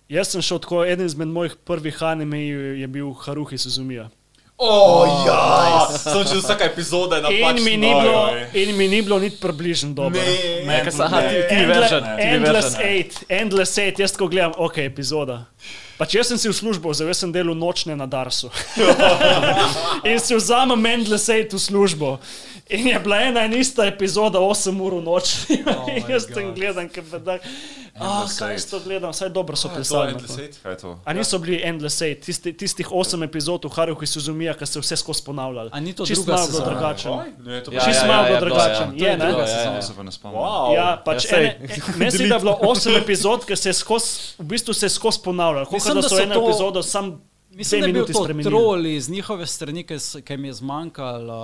Jaz 0.10 0.32
sem 0.34 0.42
šel 0.42 0.60
tako, 0.60 0.86
eden 0.86 1.06
izmed 1.06 1.28
mojih 1.28 1.56
prvih 1.56 2.04
animejev 2.04 2.80
je 2.80 2.88
bil 2.88 3.12
Haruhi 3.14 3.58
Suzumija. 3.58 4.10
O, 4.62 5.06
ja, 5.28 5.86
sem 5.88 6.24
čez 6.26 6.42
vsaka 6.44 6.66
epizoda 6.66 7.22
napačna. 7.22 7.50
In 7.50 7.64
mi 7.64 7.78
ni 7.78 7.94
bilo, 7.94 8.24
in 8.54 8.78
mi 8.78 8.88
ni 8.88 9.02
bilo 9.02 9.20
niti 9.20 9.38
približno 9.40 9.94
dobro. 9.94 10.20
Ne, 10.20 10.66
Ne, 10.84 10.92
sem- 10.92 11.02
aha, 11.02 11.22
ti- 11.22 11.44
ti 11.50 11.66
version, 11.66 12.04
ti 12.04 12.22
Endless 12.24 12.76
version. 12.76 12.84
8, 12.84 13.24
Endless 13.32 13.78
8, 13.78 14.00
jaz 14.00 14.18
ko 14.18 14.28
gledam, 14.28 14.52
ok, 14.58 14.78
epizoda. 14.80 15.46
Pač 15.98 16.16
jaz 16.16 16.28
sem 16.28 16.38
si 16.38 16.50
v 16.50 16.54
službo, 16.54 16.92
zdaj 16.94 17.14
sem 17.14 17.32
delal 17.32 17.56
nočne 17.56 17.96
na 17.96 18.06
Darsu. 18.06 18.52
in 20.10 20.20
si 20.20 20.36
vzamem 20.36 20.86
Endless 20.86 21.30
8 21.30 21.48
v 21.50 21.60
službo. 21.60 22.18
In 22.70 22.88
je 22.88 23.00
bila 23.00 23.18
ena 23.18 23.46
in 23.46 23.54
ista 23.54 23.86
epizoda 23.86 24.40
8 24.40 24.82
ur 24.82 24.94
v 24.94 25.02
noč. 25.02 25.26
Oh 25.70 25.90
jaz 26.10 26.28
sem 26.30 26.46
God. 26.46 26.56
gledal, 26.56 26.90
kaj. 26.90 27.40
Ah, 28.00 28.22
Endless 28.22 28.40
kaj 28.40 28.52
Eight. 28.52 28.62
s 28.62 28.66
to 28.70 28.80
gledam, 28.80 29.14
saj 29.14 29.30
dobro 29.30 29.56
so 29.56 29.68
To 29.68 29.74
je 29.74 29.78
pisali. 29.82 30.12
Endless 30.12 30.38
Eight. 30.38 30.60
Kaj 30.64 30.72
je 30.72 30.78
to? 30.78 31.00
A 31.06 31.14
niso 31.14 31.40
bili 31.40 31.62
Endless 31.64 32.02
8, 32.02 32.22
tisti, 32.22 32.54
tistih 32.54 32.88
8 32.92 33.24
epizod 33.26 33.66
v 33.66 33.70
Haruhi 33.74 34.08
Suzumija, 34.08 34.54
ki 34.54 34.66
se 34.66 34.80
vse 34.80 34.96
skozi 34.96 35.24
ponavljali. 35.26 35.70
A 35.74 35.80
ni 35.80 35.94
to 35.94 36.06
Čisto 36.06 36.32
malo 36.32 36.48
bilo 36.48 36.66
drugačen. 36.66 37.12
Ne, 37.42 37.58
Ja, 37.58 37.62
pa 37.66 37.86
Čisto 37.86 38.06
ja, 38.06 38.08
malo 38.08 38.24
ja, 38.24 38.28
bilo 38.28 38.36
je 38.36 38.40
bilo, 38.40 38.50
drugačen. 38.50 38.88
ja. 38.96 39.08
Je, 39.10 39.18
ne? 39.18 39.26
ja, 39.26 39.32
ja, 39.32 39.48
ja. 39.48 39.74
ja. 39.76 39.82
Se 39.82 39.94
pa 39.96 40.04
ne 40.04 40.12
spomnim. 40.12 40.42
Wow. 40.42 40.76
Ja, 40.76 41.02
pač 41.06 41.26
Ja, 41.26 41.38
ene, 41.38 41.58
meni 41.98 42.12
se 42.12 42.18
zdi, 42.18 42.30
da 42.30 42.36
je 42.36 42.40
bilo 42.40 42.60
8 42.62 43.02
epizod, 43.02 43.46
ki 43.50 43.56
se 43.56 43.70
je 43.70 43.74
skozi, 43.74 44.38
v 44.38 44.46
bistvu 44.46 44.74
se 44.74 44.86
je 44.86 44.94
skozi 44.94 45.20
ponavljalo. 45.26 45.66
Kot 45.66 45.74
Mislim, 45.74 46.02
da 46.02 46.10
so 46.10 46.22
eno 46.22 46.38
epizodo 46.38 46.84
sam 46.84 47.18
Mislim, 47.50 47.82
da 47.82 47.88
je 47.88 47.94
bil 47.94 48.06
to 48.06 48.28
trol 48.44 48.86
iz 48.86 49.10
njihove 49.10 49.46
strani, 49.46 49.84
ki 49.84 49.98
jim 50.30 50.46
je 50.46 50.54
zmanjkalo 50.54 51.44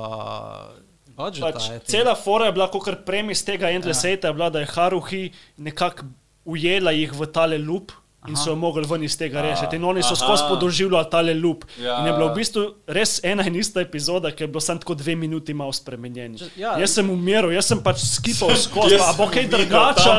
uh, 0.69 0.84
budžeta. 1.15 1.51
Pač, 1.51 1.67
think. 1.67 1.89
cela 1.89 2.15
fora 2.15 2.49
je 2.49 2.55
bila, 2.57 2.67
kot 2.71 3.05
premis 3.07 3.43
tega 3.47 3.71
Endless 3.71 4.03
Ja. 4.03 4.11
Eighta, 4.11 4.27
je 4.31 4.37
bila, 4.37 4.49
da 4.49 4.63
je 4.63 4.71
Haruhi 4.75 5.23
nekako 5.57 6.11
ujela 6.45 6.91
jih 6.91 7.13
v 7.13 7.27
tale 7.31 7.57
lup. 7.57 7.91
In 8.27 8.35
so 8.35 8.49
jo 8.49 8.55
mogli 8.55 8.85
ven 8.89 9.03
iz 9.03 9.17
tega 9.17 9.41
rešiti. 9.41 9.75
In 9.75 9.85
oni 9.85 10.03
so 10.03 10.15
skozi 10.15 10.43
podoživljali 10.49 11.09
tale 11.11 11.33
lup. 11.33 11.65
Ja. 11.81 11.99
In 11.99 12.07
je 12.07 12.13
bila 12.13 12.31
v 12.31 12.35
bistvu 12.35 12.65
res 12.87 13.19
ena 13.23 13.45
in 13.47 13.55
ista 13.55 13.81
epizoda, 13.81 14.31
ki 14.31 14.43
je 14.43 14.47
bila 14.47 14.61
samo 14.61 14.79
tako 14.79 14.95
dve 14.95 15.15
minuti 15.15 15.53
malo 15.53 15.73
spremenjena. 15.73 16.37
Ja. 16.57 16.77
Jaz 16.79 16.95
sem 16.97 17.09
umiral, 17.09 17.51
jaz 17.51 17.69
sem 17.71 17.81
pač 17.83 18.03
skipal 18.05 18.55
skozi, 18.55 18.97
pa 18.97 19.09
a 19.11 19.17
bo 19.17 19.29
kaj 19.31 19.47
drugače. 19.51 20.15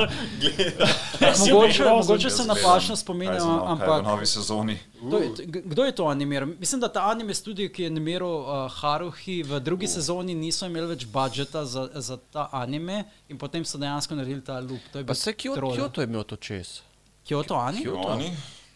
Mogoče, 1.50 1.84
mogoče 1.84 2.30
se 2.30 2.44
napačno 2.44 2.96
spominjam, 2.96 3.58
v 3.58 3.62
ampak 3.66 4.04
novi 4.04 4.26
sezoni. 4.26 4.78
kdo 5.02 5.18
je, 5.18 5.30
kdo 5.46 5.84
je 5.84 5.92
to 5.92 6.06
animiral? 6.06 6.48
Mislim, 6.58 6.80
da 6.80 6.88
ta 6.88 7.10
anime 7.10 7.34
studio, 7.34 7.68
ki 7.68 7.82
je 7.82 7.86
animiral 7.86 8.34
uh, 8.40 8.72
Haruhi, 8.80 9.42
v 9.42 9.60
drugi 9.60 9.86
sezoni 9.86 10.34
niso 10.34 10.66
imeli 10.66 10.86
več 10.86 11.06
budžeta 11.06 11.64
za, 11.64 11.88
za 11.94 12.16
ta 12.32 12.48
anime 12.52 13.04
in 13.28 13.38
potem 13.38 13.64
so 13.64 13.78
dejansko 13.78 14.14
naredili 14.14 14.44
ta 14.44 14.60
loop. 14.60 14.80
To 14.92 14.98
je 14.98 15.06
Pa 15.06 15.14
se 15.14 15.32
troll. 15.32 15.76
Kyoto 15.76 16.00
je 16.00 16.06
imel 16.06 16.24
to 16.24 16.36
čez. 16.36 16.80
Kyoto 17.26 17.54
anime? 17.58 17.82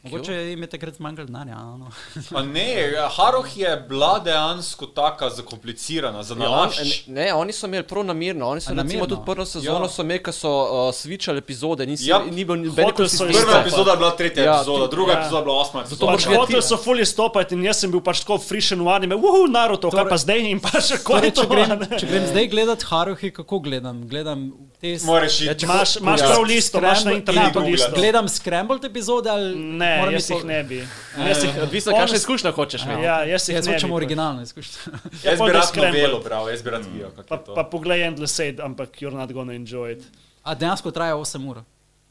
Mogoče 0.02 0.32
jim 0.34 0.62
je 0.62 0.68
takrat 0.68 0.94
zmanjkalo 0.94 1.26
denarja. 1.26 1.56
No. 1.56 1.90
Ne, 2.46 2.66
Haroh 3.10 3.56
je 3.56 3.84
bila 3.88 4.18
dejansko 4.18 4.86
tako 4.88 5.28
zakomplicirana, 5.30 6.22
za 6.22 6.34
Ja, 6.34 6.40
on, 6.40 6.50
nalašč. 6.52 7.02
ne, 7.08 7.34
oni 7.34 7.52
so 7.52 7.66
imeli 7.66 7.82
prav 7.84 8.04
namirno. 8.04 8.48
Oni 8.48 8.60
so 8.60 8.72
namerno? 8.72 9.06
tudi 9.06 9.20
prvo 9.26 9.44
sezono 9.46 9.84
Ja. 9.84 9.88
so 9.88 10.02
imeli, 10.02 10.18
ko 10.20 10.32
so 10.32 10.48
uh, 10.48 10.64
switchali 10.90 11.38
epizode, 11.38 11.86
nisi, 11.86 12.06
Ja. 12.06 12.18
ni 12.20 12.44
bil 12.44 12.56
noben 12.56 12.90
konsistenca. 12.92 13.40
Prva 13.40 13.60
epizoda 13.60 13.90
je 13.90 13.96
bila 13.96 14.10
tretja 14.12 14.44
Ja, 14.44 14.54
epizoda, 14.54 14.84
ti- 14.84 14.90
druga 14.90 15.12
ja. 15.12 15.18
epizoda 15.18 15.38
je 15.38 15.44
bila 15.44 15.56
osma 15.56 15.80
Zato 15.80 15.86
epizoda. 15.86 16.06
moraš 16.06 16.24
Pač 16.24 16.36
hoteli 16.36 16.62
so 16.62 16.76
fully 16.78 17.04
stopiti 17.06 17.54
in 17.54 17.64
jaz 17.64 17.76
sem 17.78 17.90
bil 17.90 18.00
pač 18.02 18.20
tako 18.20 18.38
frišen 18.40 18.80
v 18.80 18.88
anime, 18.90 19.14
uhu, 19.16 19.46
Naruto, 19.48 19.90
kaj 19.90 19.98
Torej- 19.98 20.08
pa 20.08 20.16
zdaj 20.18 20.40
in 20.46 20.60
pa 20.60 20.80
še 20.80 20.96
kaj 20.96 21.04
Torej, 21.12 21.30
to. 21.32 21.42
če, 21.42 21.48
grem, 21.48 21.68
ne? 21.80 21.98
če 21.98 22.06
grem 22.06 22.26
zdaj 22.26 22.46
gledati 22.48 22.84
Haruhi, 22.86 23.30
kako 23.32 23.58
gledam? 23.60 24.08
Gledam 24.08 24.40
te 24.80 24.96
Moraš 25.04 25.40
Ja, 25.40 25.52
iti. 25.52 25.64
Imaš, 25.66 25.96
imaš 25.98 26.20
Ja. 26.20 26.26
prav 26.26 26.42
listo, 26.44 26.78
imaš 26.78 27.04
na 27.04 27.12
internetu 27.12 27.60
listo. 27.60 27.92
Gledam 27.94 28.28
scrambled 28.30 28.84
epizode 28.84 29.28
ali 29.28 29.50
Ne, 29.56 29.89
moram 29.98 30.12
jaz 30.14 30.30
jih 30.30 30.38
po- 30.40 30.46
ne 30.46 30.62
bi. 30.62 30.78
Jaz 31.18 31.44
jih, 31.44 31.50
Odvisno, 31.62 31.92
kakšne 31.92 32.16
izkušnje 32.16 32.50
hočeš 32.50 32.82
imeti. 32.82 33.02
Ja, 33.02 33.24
jaz 33.24 33.48
jih 33.48 33.56
Jaz 33.56 33.66
ne 33.66 33.74
hočem 33.74 33.92
originalno 33.92 34.42
izkušnjo. 34.42 34.78
Jaz 35.24 35.38
pol 35.38 35.46
bi 35.46 35.52
rad 35.52 35.76
novelo 35.76 36.20
bral, 36.20 36.50
jaz 36.50 36.62
bi 36.62 36.70
rad 36.70 36.84
videl, 36.92 37.10
kako 37.10 37.28
Pa, 37.28 37.36
pa 37.54 37.64
poglej 37.64 38.02
Endless 38.02 38.40
Aid, 38.40 38.60
ampak 38.60 38.88
you're 38.96 39.16
not 39.16 39.32
gonna 39.32 39.52
enjoy 39.54 39.92
it. 39.92 40.04
A 40.42 40.54
dejansko 40.54 40.90
traja 40.90 41.16
8 41.16 41.50
ur. 41.50 41.62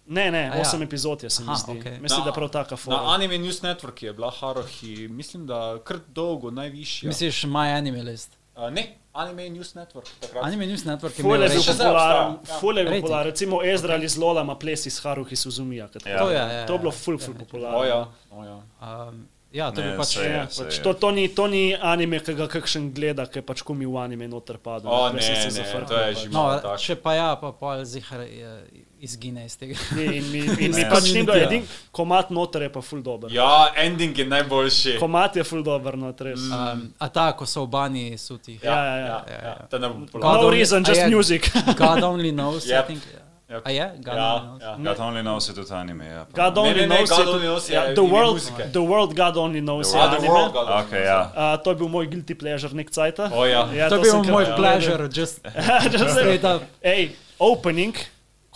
Ne, 0.08 0.32
ne, 0.32 0.49
A 0.49 0.56
ja. 0.56 0.61
osem 0.61 0.82
epizod 0.82 1.24
je 1.24 1.30
se 1.30 1.43
mi 1.43 1.56
zdi. 1.56 1.80
okej. 1.80 1.99
Mislim, 1.99 2.19
Na- 2.19 2.25
da 2.25 2.32
prav 2.32 2.49
taka 2.49 2.72
Na 2.72 2.77
forma. 2.77 3.14
Anime 3.14 3.38
News 3.38 3.61
Network 3.61 4.03
je 4.03 4.14
bila 4.14 4.32
Harohi, 4.32 5.08
mislim, 5.08 5.48
da 5.48 5.77
kar 5.83 5.98
dolgo, 6.08 6.51
najvišja. 6.51 7.08
Misliš, 7.08 7.43
My 7.43 7.77
Anime 7.77 8.03
List? 8.03 8.38
Uh, 8.56 8.69
ne, 8.69 8.98
Anime 9.19 9.49
News 9.49 9.73
Network. 9.73 10.07
takrat. 10.19 10.43
Anime 10.43 10.65
News 10.65 10.83
Network 10.83 11.14
je 11.14 11.23
je 11.23 11.23
bil 11.23 11.61
zdaj 11.61 11.75
popularen, 11.77 12.27
obstaja, 12.30 12.39
ja. 12.48 12.59
ful 12.59 12.77
je 12.77 12.83
bil 12.85 13.01
popularen. 13.01 13.27
Recimo 13.27 13.56
Ezra 13.64 13.93
ali 13.93 14.07
Zlola 14.07 14.41
ima 14.41 14.56
ples 14.56 14.85
iz 14.85 14.99
Haruhi 14.99 15.35
Suzumija. 15.35 15.88
kot 15.88 16.06
Ja. 16.06 16.17
To 16.17 16.30
je, 16.30 16.35
ja, 16.35 16.65
To 16.65 16.73
je 16.73 16.80
bilo 16.80 16.89
ja. 16.89 16.95
ful, 16.95 17.17
ful 17.17 17.33
O 17.33 17.39
popularno. 17.39 17.83
ja, 17.83 17.99
o 18.31 18.43
ja. 18.43 18.57
Um, 18.80 19.27
ja, 19.51 19.72
to 19.72 19.81
Ne, 19.81 19.98
pač. 19.98 20.07
saj 20.07 20.25
je. 20.25 20.31
Ja, 20.31 20.45
pač 20.48 20.77
je. 20.77 20.83
to, 20.83 20.93
to, 20.93 21.11
ni, 21.11 21.27
to 21.30 21.48
ni 21.48 21.64
anime, 21.75 22.19
ki 22.19 22.33
ga 22.33 22.48
kakšen 22.48 22.93
gleda, 22.93 23.25
ki 23.25 23.41
pač 23.41 23.61
ko 23.61 23.73
mi 23.73 23.85
v 23.85 23.98
anime 23.98 24.27
noter 24.27 24.57
pada. 24.57 24.85
O, 24.85 25.09
ne, 25.09 25.22
se 25.22 25.33
ne, 25.33 25.51
zafrknil, 25.51 25.88
to 25.88 25.95
je 25.95 26.06
pač. 26.07 26.17
že- 26.19 26.30
No, 26.30 26.39
malo 26.39 26.61
tak. 26.61 26.80
če 26.80 26.95
pa 26.95 27.14
ja, 27.14 27.30
pa 27.35 27.51
pol 27.51 27.83
zihar 27.85 28.22
eh, 28.22 28.64
izgine 28.99 29.45
iz 29.45 29.57
tega. 29.57 29.75
Ni, 29.95 30.03
In 30.17 30.31
mi, 30.31 30.37
in 30.65 30.71
mi 30.75 30.81
Ja. 30.81 30.89
pač 30.89 31.13
ni 31.13 31.23
bilo 31.23 31.37
Ja. 31.37 31.43
edin, 31.43 31.63
komat 31.91 32.29
noter 32.29 32.61
je 32.61 32.69
pa 32.69 32.81
ful 32.81 33.01
dober. 33.01 33.31
Ja, 33.31 33.69
ending 33.75 34.17
je 34.17 34.25
najboljši. 34.25 34.97
Komat 34.99 35.35
je 35.35 35.43
ful 35.43 35.63
dober 35.63 35.97
noter, 35.97 36.27
res. 36.27 36.39
Um, 36.39 36.93
a 36.99 37.07
ta, 37.09 37.31
ko 37.31 37.45
so 37.45 37.65
v 37.65 37.69
bani 37.69 38.17
suti. 38.17 38.59
Ja, 38.63 38.75
ja, 38.75 38.95
ja. 38.95 39.05
ja, 39.05 39.23
Ja, 39.27 39.39
ja. 39.43 39.55
ja. 39.61 39.67
Je 39.71 39.79
najbolj 39.79 40.07
God. 40.11 40.21
No 40.21 40.29
only- 40.29 40.51
reason, 40.51 40.83
just 40.87 41.01
je- 41.01 41.09
music. 41.09 41.51
God 41.81 42.03
only 42.03 42.31
knows, 42.31 42.65
Yep. 42.65 42.83
I 42.83 42.87
think. 42.87 43.01
Yep. 43.49 43.65
A 43.65 43.69
je? 43.71 43.91
God 44.05 44.13
Ja, 44.15 44.33
only 44.35 44.45
knows. 44.45 44.61
ja. 44.61 44.93
God 44.93 44.99
only 44.99 45.21
knows 45.21 45.47
je 45.49 45.53
tudi 45.53 45.73
anime. 45.73 46.05
Ja. 46.05 46.25
God 46.35 46.57
only 46.57 46.73
ne, 46.73 46.87
ne, 46.87 46.95
knows 46.95 47.09
God 47.09 47.19
je 47.27 47.33
only 47.33 47.47
knows 47.47 47.69
je 47.69 47.73
ja, 47.73 47.93
the, 47.95 48.01
world, 48.05 48.37
the 48.71 48.79
World 48.79 49.15
God 49.17 49.37
only 49.37 49.59
knows 49.59 49.89
je 49.93 49.97
Ah, 49.99 50.09
The 50.09 50.17
anime. 50.17 50.29
World 50.29 50.53
God 50.53 50.67
Okay, 50.85 51.01
ja. 51.05 51.21
Uh, 51.33 51.57
to 51.63 51.69
je 51.71 51.75
bil 51.75 51.87
moj 51.89 52.05
guilty 52.07 52.35
pleasure 52.37 52.69
nek 52.77 52.89
cajt. 52.93 53.19
O 53.33 53.45
ja. 53.45 53.65
To 53.89 53.95
je 53.95 54.01
bil 54.01 54.21
moj 54.23 54.45
pleasure, 54.55 55.09
just 55.09 55.41
straight 56.13 56.43
up. 56.45 56.61
Ej, 56.81 57.09
opening, 57.39 57.95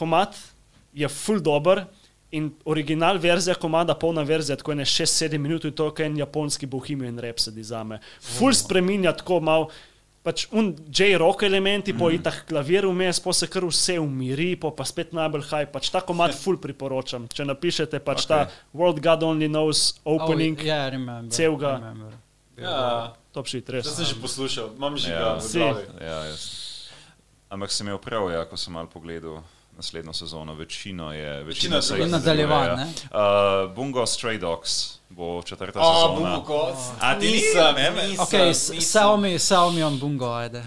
komat 0.04 0.36
je 0.94 1.08
full 1.10 1.40
dober. 1.42 1.86
In 2.34 2.48
original 2.66 3.20
verzija 3.22 3.54
komada, 3.56 3.94
polna 3.94 4.24
verzija, 4.26 4.56
tako 4.58 4.72
je 4.74 4.86
6-7 4.90 5.38
minut, 5.38 5.66
in 5.66 5.72
to 5.72 5.92
je 5.92 6.06
en 6.06 6.16
japonski 6.18 6.66
bohemian 6.66 7.20
rhapsody 7.22 7.62
za 7.62 7.84
me. 7.84 8.00
Full 8.20 8.56
spreminja 8.58 9.14
tako 9.14 9.38
mal, 9.40 9.68
pač 10.26 10.48
un 10.52 10.72
J-rock 10.90 11.44
elementi, 11.44 11.94
po 11.94 12.08
Mhm. 12.10 12.16
itah 12.16 12.38
klavir 12.48 12.88
vmes, 12.88 13.20
po 13.20 13.34
se 13.34 13.46
kar 13.46 13.62
vse 13.64 14.00
umiri, 14.00 14.56
po 14.56 14.72
pa 14.72 14.82
spet 14.84 15.14
najbolj 15.14 15.44
high, 15.44 15.68
pač 15.70 15.92
ta 15.92 16.02
komad 16.02 16.34
full 16.34 16.58
priporočam. 16.58 17.28
Če 17.30 17.46
napišete 17.46 18.00
pač 18.02 18.26
okay. 18.26 18.28
ta 18.28 18.50
World 18.74 18.98
God 19.04 19.22
Only 19.22 19.48
Knows 19.48 20.00
opening, 20.04 20.58
Oh, 20.58 20.66
yeah, 20.66 20.88
I 20.88 20.90
remember. 20.90 21.30
celega. 21.30 21.78
remember. 21.78 22.18
Ja, 22.58 23.14
top 23.32 23.46
shit, 23.48 23.70
res. 23.70 23.86
to 23.86 23.92
sem 23.94 24.06
že 24.06 24.16
poslušal, 24.16 24.74
imam 24.76 24.98
že 24.98 25.12
Ja. 25.12 25.20
ga 25.20 25.38
v 25.38 25.42
Si. 25.44 25.60
glavi. 25.60 25.86
Ja, 26.02 26.18
jaz. 26.26 26.42
Ampak 27.52 27.70
sem 27.72 27.86
imel 27.86 28.00
prav, 28.02 28.32
ja, 28.32 28.42
ko 28.46 28.58
sem 28.58 28.74
mal 28.74 28.88
pogledal 28.90 29.44
naslednjo 29.78 30.14
sezono. 30.14 30.54
Večino 30.54 31.14
je. 31.14 31.44
Večina 31.44 31.82
se 31.82 31.98
je 31.98 32.06
ne? 32.08 32.20
Ja. 32.20 32.86
Uh, 33.66 33.76
Bungo 33.76 34.02
Stray 34.02 34.40
Dogs 34.40 34.72
bo 35.10 35.42
četrta 35.44 35.80
A, 35.80 35.94
sezona. 35.96 36.36
Bungo, 36.36 36.78
A, 37.00 37.20
ti 37.20 37.26
nisem, 37.28 37.76
ni? 37.76 37.82
Ne, 37.82 38.08
nisem, 38.08 38.20
Ok, 38.20 38.32
nisem. 38.34 38.82
sell 38.82 39.18
me, 39.18 39.40
sell 39.40 39.72
me 39.72 39.86
on 39.86 40.00
bungo, 40.00 40.32
ajde. 40.32 40.64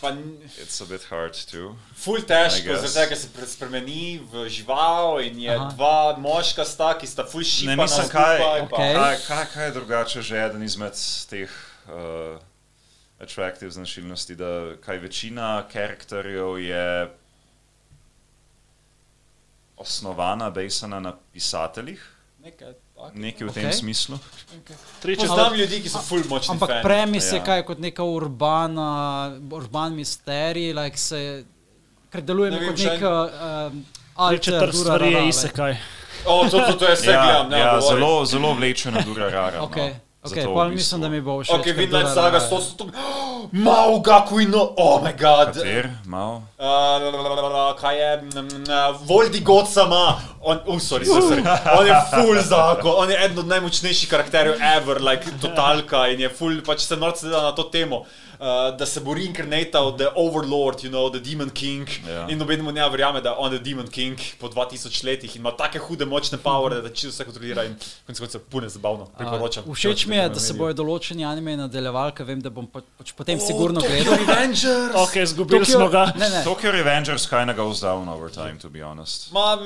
Pa 0.00 0.10
It's 0.56 0.80
a 0.80 0.86
bit 0.88 1.02
hard 1.10 1.36
too. 1.50 1.76
Ful 1.94 2.16
težko, 2.24 2.72
zaradi 2.72 2.94
tega 2.94 3.08
ker 3.08 3.18
se 3.18 3.28
pre- 3.28 3.46
spremeni 3.46 4.20
v 4.32 4.48
žival 4.48 5.20
in 5.20 5.38
je 5.40 5.52
Aha. 5.56 5.68
dva 5.76 6.16
moška 6.18 6.64
sta, 6.64 6.94
ki 6.98 7.06
sta 7.06 7.24
ful 7.24 7.40
Ne, 7.40 7.44
šipana 7.44 7.82
mislim, 7.82 8.06
skupaj. 8.08 8.38
kaj, 8.38 8.68
pa- 8.70 8.76
Okej. 8.76 8.94
kaj, 8.94 9.16
kaj, 9.28 9.44
kaj 9.54 9.64
je 9.66 9.70
drugače 9.70 10.22
že 10.22 10.36
eden 10.46 10.62
izmed 10.62 10.96
teh 11.30 11.50
uh, 11.88 12.40
atraktiv 13.20 13.70
značilnosti, 13.70 14.34
da 14.36 14.72
kaj 14.80 14.98
večina 14.98 15.64
karakterjev 15.72 16.58
je 16.58 17.10
osnovana, 19.80 20.50
basana 20.50 21.00
na 21.00 21.12
pisateljih, 21.32 22.00
Nekaj 22.38 22.68
takega. 22.68 23.10
nekaj 23.16 23.46
v 23.46 23.52
tem 23.52 23.64
Okej. 23.64 23.72
smislu. 23.74 24.18
Tri 25.00 25.16
četrt- 25.16 25.28
Poznam 25.28 25.54
ljudi, 25.54 25.82
ki 25.82 25.88
so 25.88 25.98
ful 26.00 26.22
močni 26.26 26.52
Ampak 26.52 26.68
fani. 26.70 26.82
premis 26.82 27.32
je 27.32 27.36
Ja. 27.36 27.44
kaj 27.44 27.62
kot 27.62 27.78
neka 27.78 28.02
urbana, 28.04 28.88
urban 29.52 29.94
misterij, 29.94 30.72
like 30.74 30.96
se, 30.98 31.44
ker 32.10 32.20
deluje 32.22 32.50
Ne 32.50 32.58
kot 32.58 32.78
vem, 32.78 32.86
nek 32.90 33.02
um, 33.02 33.84
alter 34.16 34.40
četrt 34.40 34.74
stvari 34.74 35.12
je 35.12 35.28
isekaj. 35.28 35.76
O, 36.26 36.44
to, 36.44 36.60
to, 36.60 36.72
to 36.74 36.84
je 36.84 36.94
vse 36.94 37.06
Ja, 37.06 37.22
gledam, 37.22 37.48
ne, 37.50 37.58
ja, 37.58 37.80
zelo, 37.80 38.24
zelo 38.26 38.52
vlečena 38.54 39.00
dura 39.00 39.30
rara. 39.30 39.62
Ok, 39.62 39.76
no. 39.76 39.90
Ok, 40.22 40.34
Zato 40.34 40.50
v 40.50 40.54
pa 40.54 40.64
bistvu- 40.64 40.74
mislim, 40.74 41.00
da 41.00 41.08
mi 41.08 41.20
bo 41.20 41.40
všeč. 41.42 41.54
Ok, 41.54 41.66
Vinland 41.76 42.08
Saga, 42.08 42.20
Rara 42.20 42.44
je. 42.44 42.50
to 42.50 42.60
so 42.60 42.76
tu. 42.76 42.84
Mau, 43.52 44.02
kako 44.02 44.40
ino, 44.40 44.74
oh 44.76 45.02
my 45.02 45.12
god. 45.18 45.54
Kater, 45.54 45.90
malo. 46.06 46.42
Uh, 46.58 47.74
kaj 47.80 47.98
je, 47.98 48.22
mm, 48.22 48.64
uh, 48.68 49.00
Voldi 49.08 49.40
God 49.40 49.68
sama, 49.68 50.20
on, 50.42 50.60
uh, 50.66 50.78
sorry, 50.80 51.04
sorry, 51.04 51.22
sorry. 51.22 51.42
on 51.78 51.86
je 51.86 51.94
full 52.14 52.42
zakon, 52.42 52.92
on 52.96 53.10
je 53.10 53.16
eden 53.24 53.38
od 53.38 53.46
najmočnejših 53.46 54.08
karakterjev 54.10 54.54
ever, 54.76 55.00
like 55.02 55.24
totalka 55.40 56.06
in 56.08 56.20
je 56.20 56.28
full, 56.28 56.60
pač 56.66 56.80
se 56.86 56.96
norce 56.96 57.26
dela 57.26 57.42
na 57.42 57.52
to 57.52 57.62
temo. 57.62 57.96
Uh, 57.96 58.06
da 58.78 58.86
se 58.86 59.00
bo 59.00 59.14
reinkarnatal, 59.14 59.96
the 59.96 60.08
overlord, 60.16 60.82
you 60.84 60.90
know, 60.90 61.10
the 61.10 61.20
demon 61.20 61.50
king. 61.50 61.88
Ja. 62.08 62.26
In 62.28 62.38
noben 62.38 62.62
mu 62.64 62.72
ne 62.72 62.80
verjame, 62.90 63.20
da 63.20 63.30
je 63.30 63.36
on 63.38 63.50
the 63.50 63.58
demon 63.58 63.88
king 63.88 64.16
po 64.38 64.48
2000 64.48 65.04
letih 65.04 65.36
in 65.36 65.40
ima 65.40 65.52
take 65.56 65.78
hude 65.78 66.04
močne 66.06 66.38
powere, 66.38 66.80
da 66.82 66.88
čisto 66.88 67.08
vse 67.10 67.24
kontrolira 67.24 67.64
in 67.64 67.76
konec 68.06 68.20
koncev 68.20 68.40
pune 68.50 68.68
zabavno. 68.68 69.06
Priporočam. 69.18 69.64
A, 69.68 69.74
Všeč 69.74 70.06
mi 70.06 70.16
je, 70.16 70.28
da 70.28 70.40
se 70.40 70.54
bojo 70.54 70.72
določeni 70.74 71.24
anime 71.24 71.56
nadaljevali, 71.56 72.12
ker 72.16 72.24
vem, 72.26 72.40
da 72.40 72.50
bom 72.50 72.66
pa, 72.66 72.80
pač 72.98 73.12
potem 73.12 73.40
sigurno 73.40 73.80
gledal. 73.84 74.14
Avengers! 74.24 74.94
Ok, 74.94 75.16
izgubili 75.16 75.60
Tokyo- 75.64 75.76
smo 75.76 75.88
ga. 75.88 76.06
Ne, 76.16 76.28
ne. 76.30 76.44
Tokyo 76.44 76.72
Revengers 76.72 77.26
kind 77.28 77.50
of 77.50 77.56
goes 77.56 77.80
down 77.80 78.08
over 78.08 78.30
time, 78.32 78.56
to 78.58 78.70
be 78.70 78.80
honest. 78.80 79.32
Ma, 79.32 79.56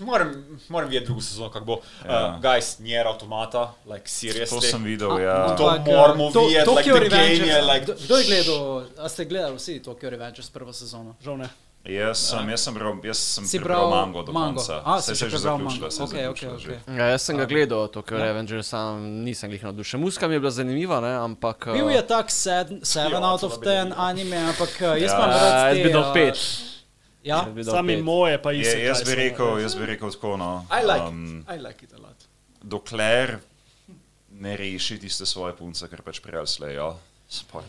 moram, 0.00 0.34
moram 0.68 0.88
videti 0.88 1.06
drugo 1.06 1.20
sezono, 1.20 1.50
kako 1.50 1.64
bo. 1.64 1.76
Ja. 2.04 2.26
Uh, 2.28 2.42
guys, 2.42 2.78
Nier 2.78 3.06
Automata, 3.06 3.72
like 3.86 4.08
seriously. 4.08 4.48
To 4.50 4.60
sem 4.60 4.84
videl, 4.84 5.12
A- 5.12 5.20
ja. 5.20 5.56
To 5.56 5.68
ampak, 5.68 5.86
moramo 5.86 6.28
eh, 6.28 6.32
to- 6.32 6.40
videti, 6.40 6.70
like, 6.70 6.82
Tokyo 6.82 6.94
the 6.94 7.08
game 7.08 7.22
Revengers- 7.22 7.46
je, 7.46 7.62
like- 7.62 7.84
Kdo- 7.84 7.96
Kdo 8.04 8.16
je 8.16 8.24
gledal, 8.24 8.60
a 8.98 9.08
ste 9.08 9.24
gledali 9.24 9.56
vsi 9.56 9.80
Tokyo 9.80 10.10
Revengers 10.10 10.50
prvo 10.50 10.72
sezono? 10.72 11.14
Žal 11.20 11.36
ne. 11.36 11.48
Jaz 11.84 12.18
sem, 12.20 12.48
jaz 12.48 12.60
sem, 12.60 12.74
bral, 12.74 12.98
jaz 13.04 13.16
sem 13.18 13.44
Si 13.44 13.58
bral 13.58 13.90
mango 13.90 14.22
do 14.22 14.32
mango? 14.32 14.58
konca. 14.60 14.82
A, 14.84 15.00
se 15.00 15.12
je 15.12 15.14
že 15.14 15.38
zaključila, 15.38 15.56
mango. 15.58 15.90
se 15.90 16.02
Okej, 16.02 16.20
zaključila 16.20 16.52
okej, 16.52 16.64
že. 16.64 16.80
okej. 16.82 16.96
Ja, 16.96 17.04
jaz 17.06 17.22
sem 17.22 17.36
ga 17.36 17.44
gledal, 17.46 17.88
to 17.88 18.02
je 18.10 18.18
Revenger, 18.18 18.62
sam 18.62 19.00
nisem 19.24 19.52
jih 19.52 19.64
navdušen. 19.64 20.00
Muska 20.00 20.28
mi 20.28 20.34
je 20.34 20.40
bila 20.40 20.50
zanimiva, 20.50 21.00
ne, 21.00 21.14
ampak. 21.14 21.66
eh, 21.66 21.72
Bil 21.72 21.90
je 21.90 22.02
tak 22.02 22.26
7 22.28 22.82
out 23.22 23.42
of 23.42 23.52
10 23.54 23.92
anime, 23.96 24.36
ampak 24.38 24.68
eh, 24.80 24.84
jaz 25.00 25.02
Ja, 25.02 25.16
imam 25.16 25.30
Uh, 25.30 25.36
rad 25.36 25.76
jaz 25.76 25.86
bi 25.86 25.92
dal 25.92 26.02
eh, 26.02 26.14
pet. 26.14 26.36
Ja, 27.22 27.46
Sami 27.64 27.94
pet. 27.94 28.04
moje 28.04 28.38
pa 28.38 28.52
Je, 28.52 28.60
isekaj. 28.60 28.84
jaz 28.84 29.02
bi 29.02 29.14
rekel, 29.14 29.58
jaz 29.58 29.74
bi 29.74 29.86
rekel 29.86 30.10
tako, 30.10 30.36
no. 30.36 30.66
I 30.72 30.84
like 30.84 31.00
um, 31.02 31.40
it. 31.40 31.50
I 31.50 31.58
like 31.58 31.84
it 31.84 31.92
a 31.92 31.98
lot. 31.98 32.16
dokler 32.62 33.38
ne 34.30 34.56
reši 34.56 34.98
tiste 34.98 35.26
svoje 35.26 35.56
punce, 35.56 35.88
ker 35.88 36.02
pač 36.02 36.20
prej 36.20 36.38
ali 36.38 36.46
slej, 36.46 36.74
ja. 36.74 36.94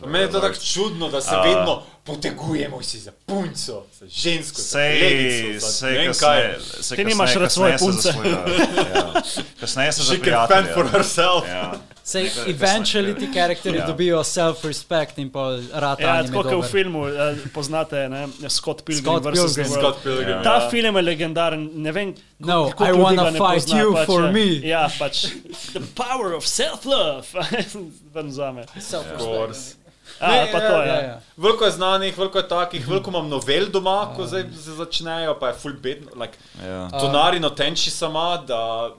Meni 0.02 0.18
je 0.20 0.30
to 0.30 0.40
tako 0.40 0.54
čudno, 0.56 1.08
da 1.08 1.20
se 1.20 1.30
A. 1.30 1.42
vedno 1.42 1.82
potegujemo 2.04 2.82
si 2.82 2.98
za 2.98 3.12
punco, 3.26 3.84
za 3.92 4.06
žensko, 4.08 4.56
za 4.56 4.68
Sej, 4.68 5.58
za 5.58 5.66
ne 5.66 5.72
sej 5.72 5.92
vem 5.92 6.06
kasneje. 6.06 6.54
kaj. 6.54 6.82
sej 6.82 6.96
Ti 6.96 7.04
nimaš 7.04 7.34
rad 7.34 7.52
svoje 7.52 7.72
kasneje 7.72 7.78
se 7.78 7.84
punce. 7.86 8.02
za 8.02 8.12
svojega- 8.12 8.94
ja. 8.94 9.22
Kasneje 9.60 9.92
se 9.92 10.02
za 10.02 10.14
She 10.14 10.24
can 10.24 10.48
fend 10.48 10.68
for 10.74 10.88
herself. 10.88 11.44
Ja. 11.46 11.72
Sej, 12.02 12.30
eventually 12.46 13.14
ti 13.14 13.28
karakteri 13.28 13.78
Ja. 13.78 13.86
dobijo 13.86 14.18
self-respect 14.20 15.18
in 15.18 15.30
pa 15.30 15.40
rata 15.72 16.02
Ja, 16.02 16.22
tako 16.22 16.42
kot 16.42 16.64
v 16.64 16.68
filmu, 16.68 17.06
eh, 17.06 17.12
poznate, 17.54 18.08
ne, 18.08 18.28
Scott 18.48 18.84
Pilgrim 18.84 19.04
Scott 19.04 19.24
vs. 19.24 19.32
Pilgrim. 19.34 19.54
The 19.54 19.70
World. 19.70 19.80
Scott 19.80 20.02
Pilgrim. 20.02 20.28
Ja. 20.30 20.42
Ta 20.42 20.68
film 20.70 20.96
je 20.96 21.02
legendaren, 21.02 21.70
ne 21.74 21.92
vem, 21.92 22.14
No, 22.38 22.70
koliko 22.70 22.84
I 22.84 22.88
ljudi 22.88 23.02
wanna 23.04 23.24
ga 23.24 23.30
ne 23.30 23.38
fight 23.38 23.64
pozna, 23.64 23.78
you 23.78 23.92
pač, 23.94 24.06
for 24.06 24.24
eh, 24.24 24.32
me. 24.32 24.68
Ja, 24.68 24.88
pač 24.98 25.26
the 25.72 25.80
power 25.94 26.32
of 26.32 26.44
self-love, 26.44 27.26
ven 28.14 28.32
zame. 28.32 28.64
Self-respect. 28.76 29.76
A, 30.20 30.46
pa 30.52 30.58
to 30.60 30.64
Ja, 30.66 30.82
je. 30.84 31.04
ja. 31.04 31.20
Veliko 31.36 31.64
je 31.64 31.70
znanih, 31.70 32.18
veliko 32.18 32.38
je 32.38 32.48
takih, 32.48 32.88
veliko 32.88 33.10
imam 33.10 33.28
novel 33.28 33.66
doma, 33.66 34.12
ko 34.16 34.26
zdaj 34.26 34.42
se 34.54 34.72
začnejo, 34.72 35.34
pa 35.34 35.48
je 35.48 35.54
full 35.54 35.72
bedno. 35.74 36.10
Like, 36.16 36.36
Ja. 36.62 36.88
Tonari 36.90 37.40
no 37.40 37.50
tenči 37.50 37.90
sama, 37.90 38.36
da 38.38 38.90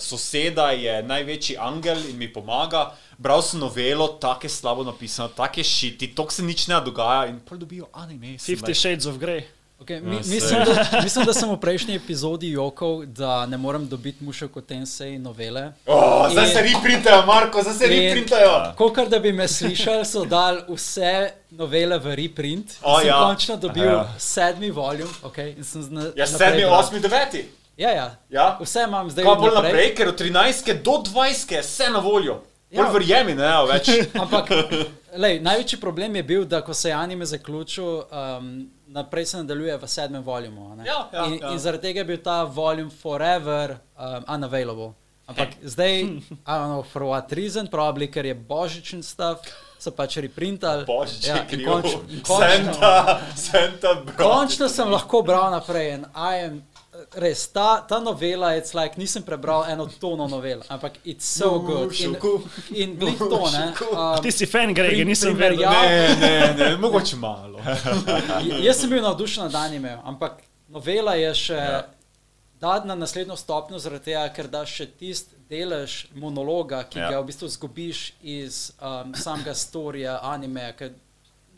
soseda 0.00 0.70
je 0.70 1.02
največji 1.02 1.56
angel 1.58 1.98
in 2.08 2.18
mi 2.18 2.32
pomaga. 2.32 2.90
Bral 3.18 3.42
sem 3.42 3.60
novelo, 3.60 4.08
tako 4.10 4.46
je 4.46 4.50
slabo 4.50 4.84
napisano, 4.84 5.28
tako 5.28 5.60
je 5.60 5.64
šiti, 5.64 6.14
to 6.14 6.30
se 6.30 6.42
nič 6.42 6.66
ne 6.66 6.80
dogaja 6.80 7.26
in 7.26 7.40
pol 7.40 7.58
dobijo 7.58 7.86
anime. 7.92 8.26
Fifty 8.38 8.74
Shades 8.74 9.06
of 9.06 9.16
Grey. 9.16 9.42
Okay, 9.80 10.00
mi, 10.02 10.16
Ja, 10.16 10.22
mislim, 10.26 10.64
da, 10.64 11.00
mislim, 11.02 11.24
da 11.24 11.32
sem 11.32 11.50
v 11.50 11.56
prejšnji 11.56 11.94
epizodi 11.94 12.48
jokal, 12.50 13.04
da 13.06 13.46
ne 13.46 13.56
morem 13.56 13.88
dobiti 13.88 14.24
muša 14.24 14.48
kot 14.48 14.66
tensej 14.66 15.18
novele. 15.18 15.72
Oh, 15.86 16.26
zdaj 16.30 16.44
In- 16.44 16.50
se 16.50 16.62
reprintajo, 16.62 17.26
Marko, 17.26 17.62
zdaj 17.62 17.74
se 17.74 17.84
In- 17.86 17.90
reprintajo. 17.92 18.72
Kolikor 18.76 19.08
da 19.08 19.18
bi 19.18 19.32
me 19.32 19.48
slišali, 19.48 20.04
so 20.04 20.24
dali 20.24 20.62
vse 20.68 21.30
novele 21.50 21.98
v 21.98 22.14
reprint. 22.16 22.74
O, 22.82 22.98
sem 22.98 23.06
ja. 23.08 23.20
končno 23.20 23.56
dobil 23.56 23.84
Ja. 23.84 23.92
ja. 23.92 24.14
sedmi 24.18 24.70
volum. 24.70 25.08
Okay, 25.22 25.54
in 25.56 25.64
sem 25.64 25.82
zna, 25.82 26.10
Ja, 26.16 26.26
sedmi, 26.26 26.64
osmi, 26.64 27.00
deveti. 27.00 27.46
Ja, 27.78 27.90
ja. 27.90 28.06
Ja. 28.28 28.46
Vse 28.60 28.82
imam 28.82 29.10
zdaj 29.10 29.24
Kaj 29.24 29.34
bolj 29.36 29.54
naprej. 29.54 29.72
naprej, 29.72 29.94
ker 29.94 30.08
od 30.08 30.20
13 30.20 30.82
do 30.82 30.90
20 31.04 31.52
je 31.52 31.60
vse 31.62 31.90
na 31.90 31.98
voljo. 31.98 32.40
Ja. 32.70 32.82
Bolj 32.82 32.92
verjemi, 32.92 33.34
ne 33.34 33.46
več. 33.64 33.88
Ampak 34.22 34.50
lej, 35.16 35.38
največji 35.40 35.78
problem 35.80 36.16
je 36.16 36.22
bil, 36.22 36.44
da 36.44 36.60
ko 36.60 36.74
se 36.74 36.88
je 36.88 36.94
anime 36.94 37.26
zaključil, 37.26 37.86
um, 37.86 38.48
naprej 38.88 39.26
se 39.26 39.36
nadaljuje 39.36 39.76
v 39.78 39.88
sedmem 39.88 40.24
ne. 40.74 40.84
Ja, 40.84 41.08
ja, 41.12 41.26
in, 41.26 41.38
ja. 41.38 41.52
in 41.52 41.58
zaradi 41.58 41.82
tega 41.82 42.00
je 42.00 42.04
bil 42.04 42.18
ta 42.18 42.42
volum 42.44 42.90
forever 42.92 43.76
um, 43.94 44.24
unavailable. 44.28 44.92
Ampak 45.26 45.48
zdaj, 45.62 46.00
I 46.48 46.52
don't 46.52 46.68
know 46.68 46.82
for 46.82 47.02
what 47.04 47.32
reason, 47.32 47.68
probably 47.68 48.08
ker 48.10 48.26
je 48.26 48.34
božičen 48.34 49.02
stav, 49.02 49.38
so 49.78 49.90
pač 49.90 50.16
reprintali. 50.18 50.82
Božič 50.84 51.24
je 51.24 51.30
Ja, 51.30 51.46
kriv. 51.46 51.62
konč- 51.68 51.94
končno- 52.26 52.74
Santa, 52.74 53.20
Santa, 53.36 53.94
bro. 54.02 54.16
Končno 54.18 54.68
sem 54.68 54.90
lahko 54.90 55.22
bral 55.22 55.50
naprej 55.52 55.94
in 55.94 56.04
I 56.12 56.34
am. 56.50 56.62
Res, 57.14 57.46
ta, 57.46 57.80
ta 57.80 58.00
novela, 58.00 58.56
it's 58.56 58.74
like, 58.74 58.96
nisem 58.98 59.22
prebral 59.22 59.64
eno 59.70 59.86
tono 60.00 60.26
novel, 60.26 60.62
ampak 60.68 60.98
it's 61.04 61.24
so 61.24 61.60
good. 61.60 61.92
In, 62.00 62.16
in 62.74 62.96
glih 62.98 63.18
to, 63.18 63.38
ne. 63.52 63.72
Um, 63.92 64.22
Ti 64.22 64.32
si 64.32 64.46
fan 64.46 64.74
Grega, 64.74 65.04
nisem 65.06 65.36
vedel. 65.38 65.62
Ne, 65.62 66.16
ne, 66.18 66.54
ne, 66.58 66.76
mogoče 66.76 67.16
malo. 67.16 67.62
Jaz 68.66 68.80
sem 68.80 68.90
bil 68.90 69.02
navdušen 69.02 69.46
nad 69.46 69.54
animejem, 69.54 70.00
ampak 70.04 70.42
novela 70.68 71.14
je 71.14 71.30
še 71.34 71.60
ja. 71.60 71.82
dati 72.60 72.90
na 72.90 72.98
naslednjo 72.98 73.36
stopnjo, 73.38 73.78
zaradi 73.78 74.10
tega, 74.10 74.26
ker 74.34 74.50
da 74.50 74.66
še 74.66 74.90
tisti 74.90 75.38
delež 75.48 76.08
monologa, 76.18 76.82
ki 76.82 76.98
Ja. 76.98 77.04
ja. 77.04 77.10
ga 77.10 77.22
v 77.22 77.30
bistvu 77.30 77.48
zgubiš 77.48 78.06
iz 78.22 78.72
um, 78.82 79.14
samega 79.14 79.54
storija 79.54 80.18
anime, 80.22 80.72
ker 80.74 80.98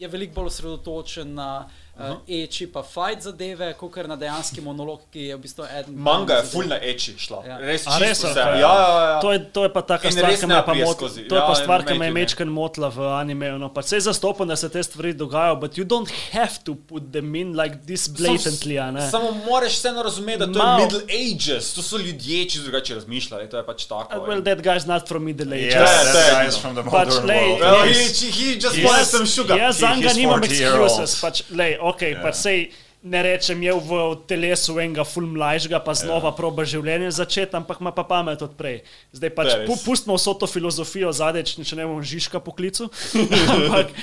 je 0.00 0.08
veliko 0.08 0.40
bolj 0.40 0.52
osredotočen 0.52 1.32
na 1.34 1.64
uh, 1.64 1.80
eči 2.28 2.66
pa 2.72 2.82
fight 2.82 3.22
zadeve, 3.22 3.74
kot 3.78 3.96
na 4.06 4.16
dejanski 4.16 4.60
monolog, 4.60 5.00
ki 5.12 5.20
je 5.20 5.36
v 5.36 5.40
bistvu 5.40 5.64
eden. 5.78 5.94
Manga 5.96 6.34
je 6.34 6.42
full 6.48 6.66
na 6.68 6.78
eči 6.82 7.14
šla. 7.18 7.42
Ja. 7.46 7.58
Res, 7.58 7.84
A 7.86 7.98
res, 7.98 8.22
vse. 8.24 8.38
Ja, 8.38 8.56
ja, 8.56 8.74
ja. 9.10 9.20
To 9.20 9.32
je, 9.32 9.38
to 9.52 9.64
je 9.64 9.72
pa 9.72 9.82
taka 9.82 10.08
In 10.08 10.12
stvar, 10.12 10.30
ki 10.32 10.46
me 10.46 10.54
je 10.54 10.62
pa 10.64 10.74
skozi. 10.94 11.28
To 11.28 11.34
je 11.34 11.40
Ja, 11.40 11.46
pa 11.46 11.52
in 11.52 11.62
stvar, 11.62 11.84
ki 11.84 11.98
me 11.98 12.06
je 12.06 12.12
mečken 12.12 12.48
motila 12.48 12.88
v 12.88 13.00
animeju. 13.20 13.58
No, 13.58 13.68
pa 13.68 13.82
se 13.82 14.00
zastopam, 14.00 14.48
da 14.48 14.56
se 14.56 14.68
te 14.68 14.82
stvari 14.82 15.12
dogajajo, 15.12 15.56
but 15.60 15.76
you 15.76 15.84
don't 15.84 16.08
have 16.32 16.62
to 16.64 16.74
put 16.74 17.12
them 17.12 17.34
in 17.34 17.52
like 17.56 17.76
this 17.86 18.08
blatantly, 18.08 18.80
ne? 18.92 19.10
Samo 19.10 19.30
moraš 19.46 19.72
vseeno 19.72 20.02
razumeti, 20.02 20.38
da 20.38 20.46
to 20.46 20.58
Mal- 20.58 20.80
je 20.80 20.86
Middle 20.86 21.02
Ages, 21.10 21.74
to 21.74 21.82
so 21.82 21.96
ljudje, 21.98 22.48
če 22.48 22.58
drugače 22.60 22.94
razmišljali, 22.94 23.50
to 23.50 23.56
je 23.56 23.66
pač 23.66 23.84
tako. 23.84 24.16
Uh, 24.20 24.28
Well, 24.28 24.42
that 24.42 24.58
guy's 24.58 24.86
not 24.86 25.08
from 25.08 25.24
Middle 25.24 25.52
Ages. 25.52 25.74
Yes, 25.74 25.90
Yeah, 25.90 26.12
that 26.12 26.14
yeah. 26.16 26.42
guy 26.42 26.48
is 26.48 26.56
from 26.56 26.74
the 26.74 26.82
Pač, 26.82 26.92
modern 26.92 27.26
lej, 27.26 27.46
world. 27.48 27.60
Well, 27.60 27.86
Yes. 27.88 28.20
he, 28.20 28.30
he 28.30 28.54
just 28.56 28.76
Yes. 28.76 28.86
wanted 28.86 29.06
some 29.06 29.26
sugar. 29.26 29.58
Jaz 29.58 29.78
za 29.78 29.86
He- 29.88 29.96
njega 29.96 30.08
he's 30.08 30.16
nimam 30.16 30.40
40 30.40 30.60
year 30.62 30.80
old. 30.80 30.90
excuses, 30.90 31.20
pač, 31.20 31.42
lej, 31.50 31.78
ok, 31.80 32.06
yeah. 32.06 32.22
pač 32.22 32.40
sej 32.40 32.58
ne 33.00 33.20
rečem, 33.24 33.56
je 33.64 33.72
v 33.72 33.92
telesu 34.28 34.76
enega 34.76 35.06
ful 35.08 35.24
mlajšega, 35.24 35.80
pa 35.80 35.96
znova 35.96 36.30
yeah. 36.30 36.36
proba 36.36 36.66
življenje 36.68 37.14
začeti, 37.16 37.56
ampak 37.56 37.80
ima 37.80 37.94
pa 37.96 38.04
pamet 38.04 38.44
odprej. 38.44 38.82
Zdaj 39.16 39.32
pač 39.32 39.52
pu, 39.64 39.76
pustimo 39.84 40.18
vso 40.20 40.36
to 40.36 40.44
filozofijo 40.50 41.12
zadaj, 41.12 41.48
če 41.48 41.80
ne 41.80 41.88
bom 41.88 42.04
Žižka 42.04 42.42
poklical, 42.44 42.92
ampak 43.56 43.96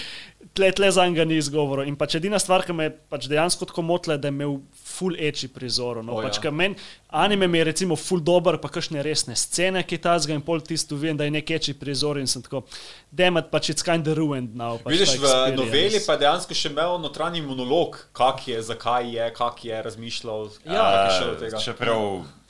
tle, 0.58 0.72
tle 0.76 0.90
za 0.92 1.06
njega 1.08 1.26
ni 1.26 1.38
izgovorov. 1.38 1.88
In 1.88 1.95
pač 2.00 2.18
edina 2.19 2.40
stvar, 2.42 2.66
ki 2.66 2.76
me 2.76 2.88
je 2.88 2.94
pač 3.11 3.27
dejansko 3.30 3.68
tako 3.69 3.84
motila, 3.86 4.18
je, 4.18 4.24
da 4.24 4.32
je 4.32 4.36
imel 4.36 4.58
ful 4.98 5.18
eči 5.30 5.50
prizor. 5.53 6.02
No, 6.06 6.18
O, 6.18 6.24
pač, 6.26 6.40
ja. 6.42 6.50
ja. 6.50 6.53
men, 6.56 6.76
anime 7.10 7.48
mi 7.48 7.61
je 7.61 7.68
recimo 7.69 7.98
ful 8.00 8.24
dober, 8.24 8.58
pa 8.61 8.72
kakšne 8.74 9.03
resne 9.06 9.38
scene, 9.38 9.84
ki 9.88 10.00
tazga 10.03 10.36
in 10.36 10.44
pol 10.45 10.64
tisto 10.66 10.98
vem, 11.00 11.18
da 11.18 11.27
je 11.27 11.36
nek 11.38 11.53
eči 11.60 11.76
prizor 11.77 12.19
in 12.22 12.30
sem 12.30 12.44
tako, 12.45 12.64
demet 13.11 13.52
pač 13.53 13.72
it's 13.74 13.86
kind 13.86 14.08
of 14.10 14.18
ruined 14.18 14.58
now. 14.58 14.82
Pač 14.82 14.95
Vidiš, 14.95 15.18
ta 15.22 15.45
v 15.52 15.60
noveli 15.61 16.02
pa 16.06 16.18
je 16.18 16.26
dejansko 16.26 16.58
še 16.58 16.74
imel 16.74 16.98
notranji 17.03 17.45
monolog, 17.45 18.00
kak 18.18 18.48
je, 18.50 18.61
zakaj 18.72 19.14
je, 19.14 19.30
kak 19.38 19.64
je 19.69 19.84
razmišljal. 19.90 20.50
Ja. 20.66 20.82
kak 20.82 21.00
je 21.06 21.14
šel 21.19 21.32
do 21.34 21.40
tega. 21.45 21.64
Čeprav 21.64 22.03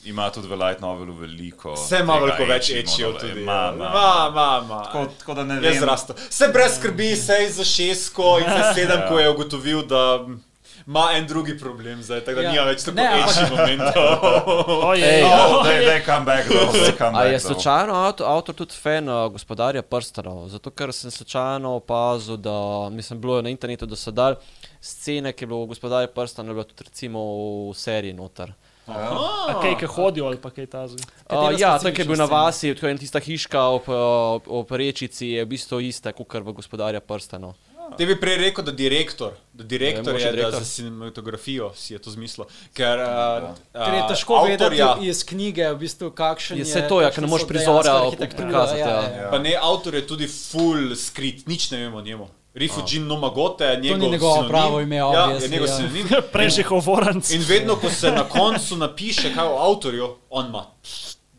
ima 0.08 0.30
tudi 0.30 0.48
v 0.48 0.56
light 0.56 0.82
novelu 0.82 1.14
veliko. 1.16 1.74
Vse 1.74 2.00
ima 2.00 2.16
veliko 2.16 2.46
več 2.46 2.70
ečijo 2.72 3.14
tudi. 3.14 3.42
Ima, 3.42 3.54
ja. 3.54 3.74
ima. 3.74 3.90
Ma, 3.90 4.10
ma, 4.32 4.48
ma. 4.64 4.82
Tako, 4.84 5.06
tako 5.18 5.34
da 5.34 5.44
ne 5.46 5.56
Je 5.56 5.62
vem. 5.62 5.80
zrastel. 5.80 6.16
Vse 6.26 6.48
brez 6.50 6.76
skrbi, 6.76 7.16
sej 7.18 7.50
za 7.52 7.64
šestko 7.66 8.38
in 8.40 8.52
za 8.52 8.72
sedem, 8.76 9.08
ko 9.08 9.20
je 9.20 9.30
ugotovil, 9.30 9.82
da 9.84 10.04
ima 10.88 11.10
en 11.14 11.28
drugi 11.28 11.58
problem 11.60 12.00
zdaj, 12.02 12.22
tako 12.22 12.36
da 12.38 12.42
Ja. 12.44 12.52
nima 12.52 12.64
več 12.64 12.84
tako 12.84 13.00
eči 13.00 13.44
momentov. 13.52 14.04
Ojej, 14.86 15.24
ojej. 15.24 15.24
they, 15.64 15.80
they 15.82 16.06
come 16.06 16.26
back, 16.26 16.46
though. 16.46 16.72
They 16.74 16.94
come 16.94 17.10
A 17.10 17.12
back, 17.14 17.26
je 17.26 17.34
though. 17.34 17.48
slučajno 17.48 17.94
avtor, 17.96 18.28
avtor 18.28 18.56
tudi 18.56 18.74
fan 18.74 19.10
uh, 19.10 19.28
gospodarja 19.28 19.82
prstanov? 19.84 20.48
Zato, 20.48 20.72
ker 20.72 20.94
sem 20.94 21.12
slučajno 21.12 21.74
opazil, 21.74 22.38
da 22.38 22.56
mislim, 22.90 23.20
bilo 23.20 23.36
je 23.36 23.44
na 23.44 23.50
internetu, 23.50 23.86
da 23.86 23.96
so 23.96 24.12
dal 24.12 24.36
scene, 24.82 25.34
ki 25.34 25.44
je 25.44 25.48
bilo 25.48 25.60
v 25.62 25.68
gospodarju 25.68 26.08
prstanov, 26.10 26.54
bilo 26.54 26.64
tudi 26.66 26.84
recimo 26.84 27.20
v 27.68 27.76
seriji 27.76 28.14
noter. 28.14 28.54
A 28.88 29.60
kaj, 29.62 29.76
ki 29.76 29.86
hodijo 29.88 30.26
ali 30.26 30.38
pa 30.38 30.50
kaj 30.50 30.66
tazga. 30.68 31.04
Uh, 31.04 31.24
Katera 31.28 31.60
ja, 31.60 31.78
tam, 31.80 31.92
ki 31.92 32.02
je 32.02 32.06
bil 32.06 32.16
na 32.16 32.26
vasi, 32.26 32.74
tako 32.74 32.88
ena 32.88 33.00
tista 33.00 33.20
hiška 33.20 33.62
ob, 33.70 33.88
uh, 33.88 33.98
ob 34.54 34.72
rečici, 34.72 35.28
je 35.30 35.44
v 35.44 35.50
bistvu 35.50 35.82
ista, 35.82 36.12
kot 36.12 36.34
v 36.34 36.54
gospodarja 36.54 37.00
prstanov. 37.00 37.56
Te 37.98 38.04
bi 38.04 38.18
prej 38.20 38.36
rekel, 38.38 38.64
da 38.64 38.72
direktor, 38.72 39.32
da 39.54 39.64
direktor 39.64 40.12
Ja, 40.12 40.20
je, 40.20 40.26
mogoče 40.26 40.26
da 40.26 40.32
direktor. 40.34 40.60
za 40.60 40.66
cinematografijo 40.68 41.72
si 41.74 41.94
je 41.94 42.00
to 42.00 42.12
zmislil. 42.12 42.46
Ker, 42.74 43.00
uh, 43.00 43.56
Ker 43.74 43.94
je 43.94 44.02
težko 44.10 44.42
vedeti 44.44 45.08
iz 45.08 45.24
knjige, 45.24 45.70
v 45.72 45.78
bistvu, 45.78 46.12
kakšen 46.12 46.58
Je 46.58 46.62
je. 46.62 46.66
saj 46.68 46.88
to, 46.88 47.00
ja, 47.02 47.12
ker 47.12 47.24
ne 47.24 47.28
moreš 47.28 47.48
prizora 47.48 47.94
ob- 48.04 48.18
prikazati, 48.20 48.80
Ja, 48.80 48.88
ja. 48.88 49.02
ja, 49.02 49.22
ja. 49.22 49.30
Pa 49.32 49.40
ne, 49.40 49.56
avtor 49.56 49.96
je 49.96 50.04
tudi 50.04 50.28
full 50.28 50.96
skrit, 50.96 51.48
nič 51.48 51.72
ne 51.72 51.78
vemo 51.78 51.98
o 51.98 52.02
njemu. 52.02 52.28
Rifujin 52.58 53.08
no 53.08 53.18
Magote, 53.18 53.80
njegov 53.82 54.10
njegovo 54.10 54.34
sinonim. 54.34 54.50
pravo 54.50 54.80
ime, 54.82 54.96
ja, 54.96 55.38
je 55.42 55.50
njegov 55.50 55.68
ja. 55.68 55.76
sinonim. 55.76 56.08
Preži 56.34 56.64
hovoranc. 56.64 57.32
In 57.32 57.44
vedno, 57.48 57.76
ko 57.76 57.90
se 57.90 58.12
na 58.12 58.24
koncu 58.24 58.76
napiše 58.76 59.34
kaj 59.34 59.48
o 59.48 59.58
avtorju, 59.58 60.16
on 60.30 60.48
ima 60.48 60.66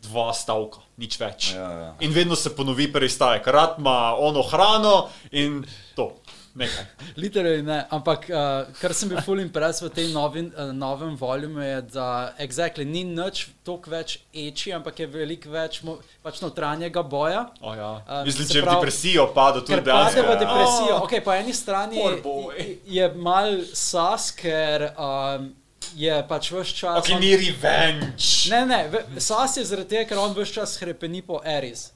dva 0.01 0.33
stavka, 0.33 0.79
nič 0.97 1.19
več. 1.19 1.51
Ja, 1.53 1.71
ja. 1.71 1.91
In 1.99 2.13
vedno 2.15 2.35
se 2.35 2.55
ponovi 2.55 2.87
prvi 2.91 3.09
stavek, 3.09 3.47
rad 3.47 3.75
ima 3.77 4.15
ono 4.17 4.43
hrano 4.43 5.09
in 5.31 5.63
to. 5.95 6.13
Nekaj. 6.59 6.85
Literally 7.15 7.61
ne, 7.63 7.77
ampak 7.95 8.25
uh, 8.29 8.67
kar 8.81 8.93
sem 8.97 9.09
bil 9.11 9.21
full 9.23 9.39
impressed 9.39 9.83
v 9.85 9.89
tem 9.95 10.09
novin, 10.11 10.49
uh, 10.57 10.73
novem 10.75 11.13
volumu 11.19 11.61
je, 11.63 11.77
da 11.95 12.07
exactly, 12.43 12.83
ni 12.85 13.05
nič 13.07 13.45
toliko 13.63 13.93
več 13.93 14.17
eči, 14.35 14.73
ampak 14.75 14.99
je 14.99 15.07
veliko 15.13 15.53
več 15.53 15.79
mo, 15.87 15.97
pač 16.25 16.41
notranjega 16.43 17.03
boja. 17.07 17.45
Oh, 17.61 17.71
ja. 17.77 17.91
Um, 18.03 18.25
Mislim, 18.27 18.49
če 18.49 18.59
je 18.59 18.65
v 18.65 18.73
depresijo 18.73 19.27
padel 19.35 19.63
tudi 19.63 19.77
Ker 19.77 19.85
pade 19.87 20.11
dejansko. 20.11 20.25
v 20.27 20.39
depresijo. 20.43 20.97
Oh. 20.97 21.05
Okay, 21.07 21.23
po 21.23 21.31
eni 21.37 21.55
strani 21.55 22.03
je, 22.03 22.67
je 22.99 23.07
mal 23.15 23.61
sas, 23.73 24.29
ker 24.35 24.89
um, 24.99 25.47
je 25.95 26.19
pač 26.27 26.51
vse 26.51 26.75
čas. 26.75 26.99
Ok, 26.99 27.13
on- 27.15 27.23
ni 27.23 27.31
revenge. 27.39 28.51
Ne, 28.51 28.65
ne, 28.67 28.81
sas 29.23 29.55
je 29.57 29.63
zaradi 29.65 29.95
tega, 29.95 30.09
ker 30.11 30.19
on 30.21 30.35
vse 30.35 30.59
čas 30.59 30.75
hrepeni 30.83 31.23
po 31.23 31.39
Eris. 31.45 31.89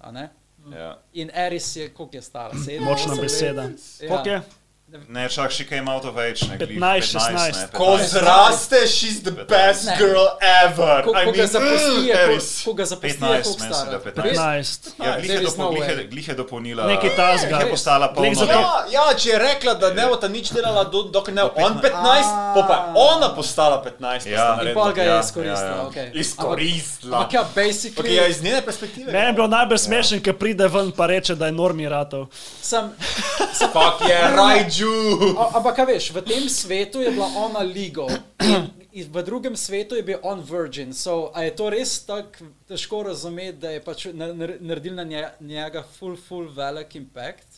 Ja. 0.72 1.02
In 1.14 1.30
Eris 1.34 1.76
je, 1.76 1.90
koliko 1.90 2.16
je 2.18 2.22
stara? 2.22 2.54
Sedem, 2.66 2.84
Močna 2.84 3.16
beseda. 3.16 3.62
Ja. 4.02 4.08
Koliko 4.08 4.30
je? 4.30 4.42
Ne, 5.10 5.30
čak, 5.30 5.52
she 5.52 5.64
came 5.66 5.88
out 5.88 6.06
of 6.06 6.18
age. 6.18 6.46
Ne, 6.46 6.58
glih 6.58 6.78
15, 6.78 7.02
15, 7.02 7.02
16. 7.02 7.62
ne, 7.64 7.68
Ko 7.74 7.86
15. 7.98 8.08
zraste, 8.10 8.80
she's 8.88 9.22
the 9.22 9.32
best 9.32 9.86
Ne. 9.86 9.96
girl 9.98 10.28
ever. 10.62 11.02
Ko, 11.04 11.12
I 11.12 11.26
ko 11.26 11.32
ga 11.32 11.38
mean, 11.38 11.48
zapusti, 11.48 12.02
je, 12.04 12.14
Eris. 12.16 12.48
ko, 12.56 12.66
ko 12.66 12.74
ga 12.74 12.86
zapusti, 12.86 13.08
je 13.08 13.14
15, 13.16 13.44
koliko 13.44 13.60
meni 13.60 13.74
se 13.74 13.80
stara? 13.80 13.92
da 13.92 14.00
15. 14.00 14.24
Res? 14.24 14.38
15. 14.38 14.92
Ja, 15.00 15.12
glih 15.18 15.30
je, 15.32 15.40
dopo, 15.40 15.58
no 15.58 15.70
glih, 15.72 15.88
je, 15.90 16.08
glih 16.08 16.28
je 16.28 16.36
dopolnila. 16.36 16.84
Nekaj 16.86 17.16
tasga. 17.16 17.56
Je 17.58 17.70
postala 17.70 18.08
polna. 18.10 18.46
Ja, 18.46 18.62
ja, 18.92 19.14
če 19.16 19.30
je 19.30 19.40
rekla, 19.40 19.74
da 19.76 19.90
ne 19.92 20.06
bo 20.06 20.16
ta 20.16 20.28
nič 20.28 20.52
delala, 20.52 20.84
do- 20.86 21.04
dokler 21.06 21.34
ne 21.34 21.42
bo 21.44 21.52
on 21.58 21.74
15, 21.76 22.30
pa 22.54 22.62
pa 22.64 22.76
je 22.76 22.82
ona 22.96 23.30
postala 23.32 23.82
15. 23.82 24.28
Ja. 24.28 24.60
In 24.62 24.74
pol 24.74 24.92
ga 24.92 25.02
je 25.02 25.08
Ja, 25.08 25.20
izkoristila. 25.20 25.58
ja, 25.66 25.76
ja. 25.76 25.84
Okay. 25.84 26.08
Izkoristila. 26.14 27.18
Ampak 27.18 27.34
ja, 27.34 27.44
basically, 27.56 27.98
Okay, 28.04 28.16
ja, 28.16 28.28
iz 28.28 28.44
njene 28.44 28.62
perspektive. 28.62 29.12
Meni 29.12 29.26
je 29.26 29.34
bilo 29.34 29.48
najbolj 29.50 29.78
smešen, 29.80 30.22
ker 30.22 30.34
pride 30.36 30.68
ven 30.68 30.92
pa 30.92 31.06
reče, 31.08 31.36
da 31.36 31.46
je 31.46 31.52
normi 31.54 31.90
ratov. 31.90 32.28
sem, 32.62 32.92
Fuck 33.64 34.06
je, 34.06 34.22
Raiju. 34.38 34.83
A- 35.38 35.52
Ampak, 35.58 35.76
kaj 35.76 35.86
veš, 35.86 36.12
v 36.12 36.22
tem 36.22 36.50
svetu 36.50 37.02
je 37.02 37.12
bila 37.12 37.28
ona 37.38 37.60
legal, 37.60 38.10
v 38.94 39.24
drugem 39.24 39.56
svetu 39.58 39.96
je 39.96 40.04
bil 40.04 40.20
on 40.24 40.42
virgin. 40.42 40.94
So, 40.94 41.32
je 41.36 41.52
to 41.56 41.70
res 41.70 42.06
tako 42.06 42.46
težko 42.68 43.04
razumeti, 43.04 43.58
da 43.58 43.70
je 43.70 43.82
pač 43.82 44.06
nar- 44.14 44.34
nar- 44.36 44.58
naredil 44.62 44.94
na 44.96 45.04
nje- 45.04 45.32
njega 45.42 45.84
full, 45.98 46.16
full 46.18 46.48
velik 46.56 46.96
impact? 46.96 47.53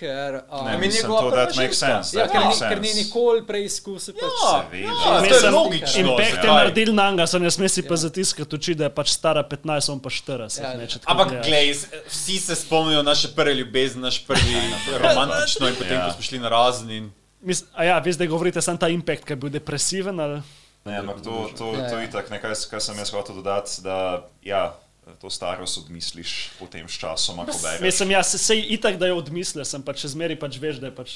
Ker, 0.00 0.40
um, 0.48 0.64
Ne, 0.64 0.78
mi 0.78 0.86
mislim, 0.86 1.12
to 1.12 1.30
that 1.30 1.52
makes 1.54 1.78
sense. 1.78 2.16
ja, 2.16 2.24
ker, 2.24 2.40
ni, 2.40 2.46
makes 2.46 2.60
ker 2.62 2.80
ni 2.80 2.92
nikoli 2.94 3.44
preizkusil. 3.46 4.14
pač, 4.14 4.38
Ja, 4.72 4.88
ja, 4.88 5.20
to 5.20 5.36
je 5.36 5.50
logično. 5.50 6.00
Impact 6.00 6.40
je 6.40 6.50
naredil 6.50 6.94
na 6.94 7.10
njega, 7.10 7.28
ne 7.38 7.50
sme 7.50 7.68
si 7.68 7.82
pa 7.82 7.96
zatiskati 7.96 8.56
oči, 8.56 8.74
da 8.74 8.88
je 8.88 8.90
pač 8.90 9.12
stara 9.12 9.44
15, 9.44 9.92
on 9.92 10.00
pa 10.00 10.08
40. 10.08 10.62
Ja, 10.62 10.72
ne, 10.74 10.82
ja. 10.82 10.88
če 10.88 10.98
tako 10.98 11.12
Ampak, 11.12 11.44
glej, 11.44 11.74
vsi 12.08 12.38
se 12.40 12.54
spomnijo 12.56 13.02
naše 13.02 13.28
prve 13.30 13.54
ljubezni, 13.54 14.00
naš 14.00 14.24
prvi 14.26 14.56
romantično 14.98 15.68
in 15.68 15.76
potem, 15.76 15.92
Ja. 15.92 16.06
ko 16.06 16.12
smo 16.12 16.22
šli 16.22 16.38
na 16.38 16.48
razen. 16.48 16.90
In... 16.90 17.12
Mis, 17.40 17.64
a 17.72 17.84
ja, 17.84 17.98
vi 17.98 18.12
zdaj 18.12 18.26
govorite 18.26 18.62
samo 18.62 18.78
ta 18.78 18.88
impact, 18.88 19.24
ki 19.24 19.32
je 19.32 19.36
bil 19.36 19.50
depresiven. 19.50 20.20
Ali? 20.20 20.40
Ne, 20.84 20.98
ampak 20.98 21.20
to, 21.20 21.50
to, 21.52 21.72
Ja, 21.76 21.88
to 21.88 21.96
ja. 21.96 22.00
je 22.00 22.08
itak, 22.08 22.30
nekaj, 22.30 22.56
kar 22.70 22.80
sem 22.80 22.96
jaz 22.96 23.12
hotel 23.12 23.36
dodati, 23.36 23.82
da 23.82 24.24
ja, 24.42 24.72
to 25.16 25.28
starost 25.28 25.78
odmisliš 25.78 26.30
potem 26.56 26.88
s 26.88 26.92
časom, 26.94 27.36
ko 27.38 27.52
bereš. 27.54 27.80
Mislim, 27.80 28.10
ja, 28.10 28.22
se, 28.22 28.38
se 28.38 28.56
itak, 28.56 28.96
da 28.96 29.06
je 29.06 29.12
odmislil, 29.14 29.64
sem 29.64 29.82
pač 29.82 29.98
še 29.98 30.08
zmeri 30.08 30.36
pač 30.36 30.56
veš, 30.56 30.76
da 30.76 30.86
je 30.86 30.94
pač 30.94 31.10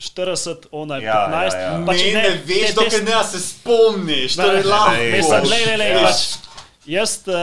40, 0.00 0.56
ona 0.72 0.96
je 0.96 1.02
Ja, 1.02 1.28
15. 1.28 1.54
ja, 1.54 1.60
ja. 1.62 1.84
Pač 1.86 1.98
ne, 1.98 2.12
ne 2.12 2.30
veš, 2.42 2.66
te- 2.66 2.72
dokler 2.74 3.02
ne 3.04 3.24
se 3.24 3.38
spomniš, 3.40 4.34
to 4.34 4.42
Ne, 4.42 4.48
je 4.48 4.54
ne, 4.56 4.64
lahko. 4.64 4.92
ne, 4.92 5.10
Mislim, 5.12 5.40
pač- 5.40 5.50
le, 5.50 5.60
le, 5.60 5.76
le, 5.76 5.84
ja. 5.86 6.00
pač, 6.02 6.20
jaz, 6.86 7.12
uh, 7.22 7.34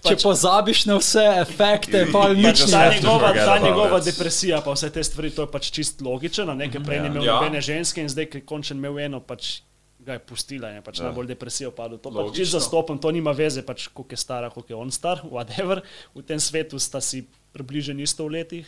Če 0.00 0.10
pač, 0.10 0.22
pozabiš 0.24 0.80
na 0.84 0.96
vse 0.96 1.24
efekte, 1.38 1.98
pa 2.08 2.18
You 2.24 2.34
nič 2.36 2.58
just 2.58 2.72
ne. 2.72 2.82
njegova, 2.90 3.28
forget 3.28 3.44
ta 3.44 3.58
njegova 3.60 4.00
depresija, 4.00 4.60
pa 4.60 4.72
vse 4.72 4.90
te 4.90 5.04
stvari, 5.04 5.30
to 5.30 5.42
je 5.42 5.48
pač 5.48 5.70
čist 5.70 6.00
logično. 6.00 6.54
Nekaj 6.56 6.80
prej 6.80 7.00
ni 7.00 7.06
imel 7.08 7.22
Ja. 7.22 7.36
nobene 7.36 7.60
ženske 7.60 8.00
in 8.00 8.08
zdaj, 8.08 8.26
ki 8.26 8.36
je 8.36 8.44
končen 8.44 8.76
imel 8.76 8.98
eno, 9.00 9.20
pač 9.20 9.60
ga 10.08 10.16
je 10.16 10.22
pustila 10.22 10.70
in 10.70 10.76
je 10.76 10.82
pač 10.82 10.98
Ja. 10.98 11.06
najbolj 11.06 11.28
depresijo 11.28 11.70
padel. 11.70 11.98
To 11.98 12.08
pač 12.08 12.16
Logično. 12.22 12.36
čist 12.36 12.52
zastopam, 12.52 12.96
to 12.96 13.10
nima 13.10 13.32
veze, 13.32 13.60
pač 13.62 13.88
koliko 13.88 14.10
je 14.10 14.18
stara, 14.18 14.48
koliko 14.48 14.72
je 14.72 14.78
on 14.78 14.90
star, 14.90 15.20
whatever. 15.22 15.84
V 16.14 16.22
tem 16.22 16.38
svetu 16.38 16.78
sta 16.78 16.98
si 16.98 17.22
približeni 17.52 18.02
isto 18.02 18.24
v 18.24 18.38
letih. 18.38 18.64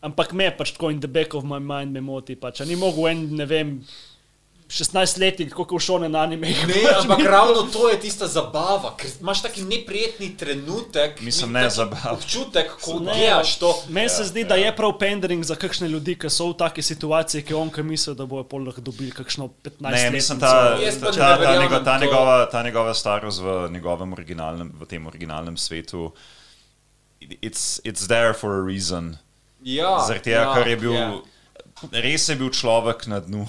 Ampak 0.00 0.30
me 0.32 0.46
pač 0.50 0.72
tako 0.72 0.90
in 0.90 1.00
the 1.00 1.08
back 1.08 1.34
of 1.34 1.42
my 1.42 1.58
mind 1.58 1.90
me 1.90 2.00
moti, 2.00 2.36
pač, 2.36 2.60
ni 2.62 2.76
mogel 2.76 3.08
en, 3.08 3.24
ne 3.34 3.44
vem, 3.44 3.72
16 4.68 5.20
letnik, 5.20 5.52
koliko 5.54 5.74
je 5.74 5.80
šone 5.80 6.08
na 6.08 6.18
anime. 6.18 6.48
Ne, 6.48 6.82
ampak 7.00 7.18
ravno 7.24 7.62
to 7.72 7.88
je 7.88 8.00
tista 8.00 8.26
zabava, 8.26 8.92
ker 8.96 9.10
imaš 9.20 9.42
taki 9.42 9.62
neprijetni 9.62 10.36
trenutek, 10.36 11.20
Mislim, 11.20 11.52
ne 11.52 11.70
zabava. 11.70 12.12
Občutek, 12.12 12.70
ko 12.84 12.98
Ne, 13.00 13.14
gledaš 13.16 13.58
to. 13.58 13.72
Meni 13.88 14.08
se 14.08 14.24
zdi, 14.24 14.44
da 14.44 14.54
je 14.54 14.76
prav 14.76 14.92
pendering 14.98 15.44
za 15.44 15.54
kakšne 15.54 15.88
ljudi, 15.88 16.18
ki 16.20 16.30
so 16.30 16.50
v 16.50 16.56
taki 16.60 16.82
situaciji, 16.82 17.42
ki 17.48 17.54
on, 17.54 17.70
ki 17.72 17.82
misli, 17.82 18.14
da 18.14 18.26
bojo 18.26 18.44
pol 18.44 18.66
lahko 18.68 18.84
dobili 18.84 19.10
kakšno 19.10 19.48
15 19.64 19.80
let. 19.80 20.02
Ne, 20.02 20.10
mislim, 20.10 20.40
ta, 20.40 20.52
ta, 20.76 21.12
ta, 21.12 21.38
ta, 21.38 21.56
njego, 21.62 21.80
ta, 21.80 21.98
to. 21.98 22.04
njegova, 22.04 22.36
ta 22.50 22.62
njegova 22.62 22.94
starost 22.94 23.40
v 23.40 23.70
njegovem 23.72 24.12
originalnem, 24.12 24.72
v 24.80 24.86
tem 24.86 25.06
originalnem 25.06 25.56
svetu, 25.56 26.12
it's, 27.40 27.80
it's 27.84 28.06
there 28.06 28.34
for 28.34 28.60
a 28.60 28.66
reason. 28.66 29.16
Ja, 29.62 29.96
Zaradi 30.06 30.28
tega, 30.28 30.44
ja, 30.44 30.54
ker 30.54 30.68
je 30.68 30.76
bil, 30.76 30.92
ja. 30.92 31.10
res 32.04 32.28
je 32.28 32.36
bil 32.36 32.52
človek 32.52 33.06
na 33.08 33.24
dnu. 33.24 33.48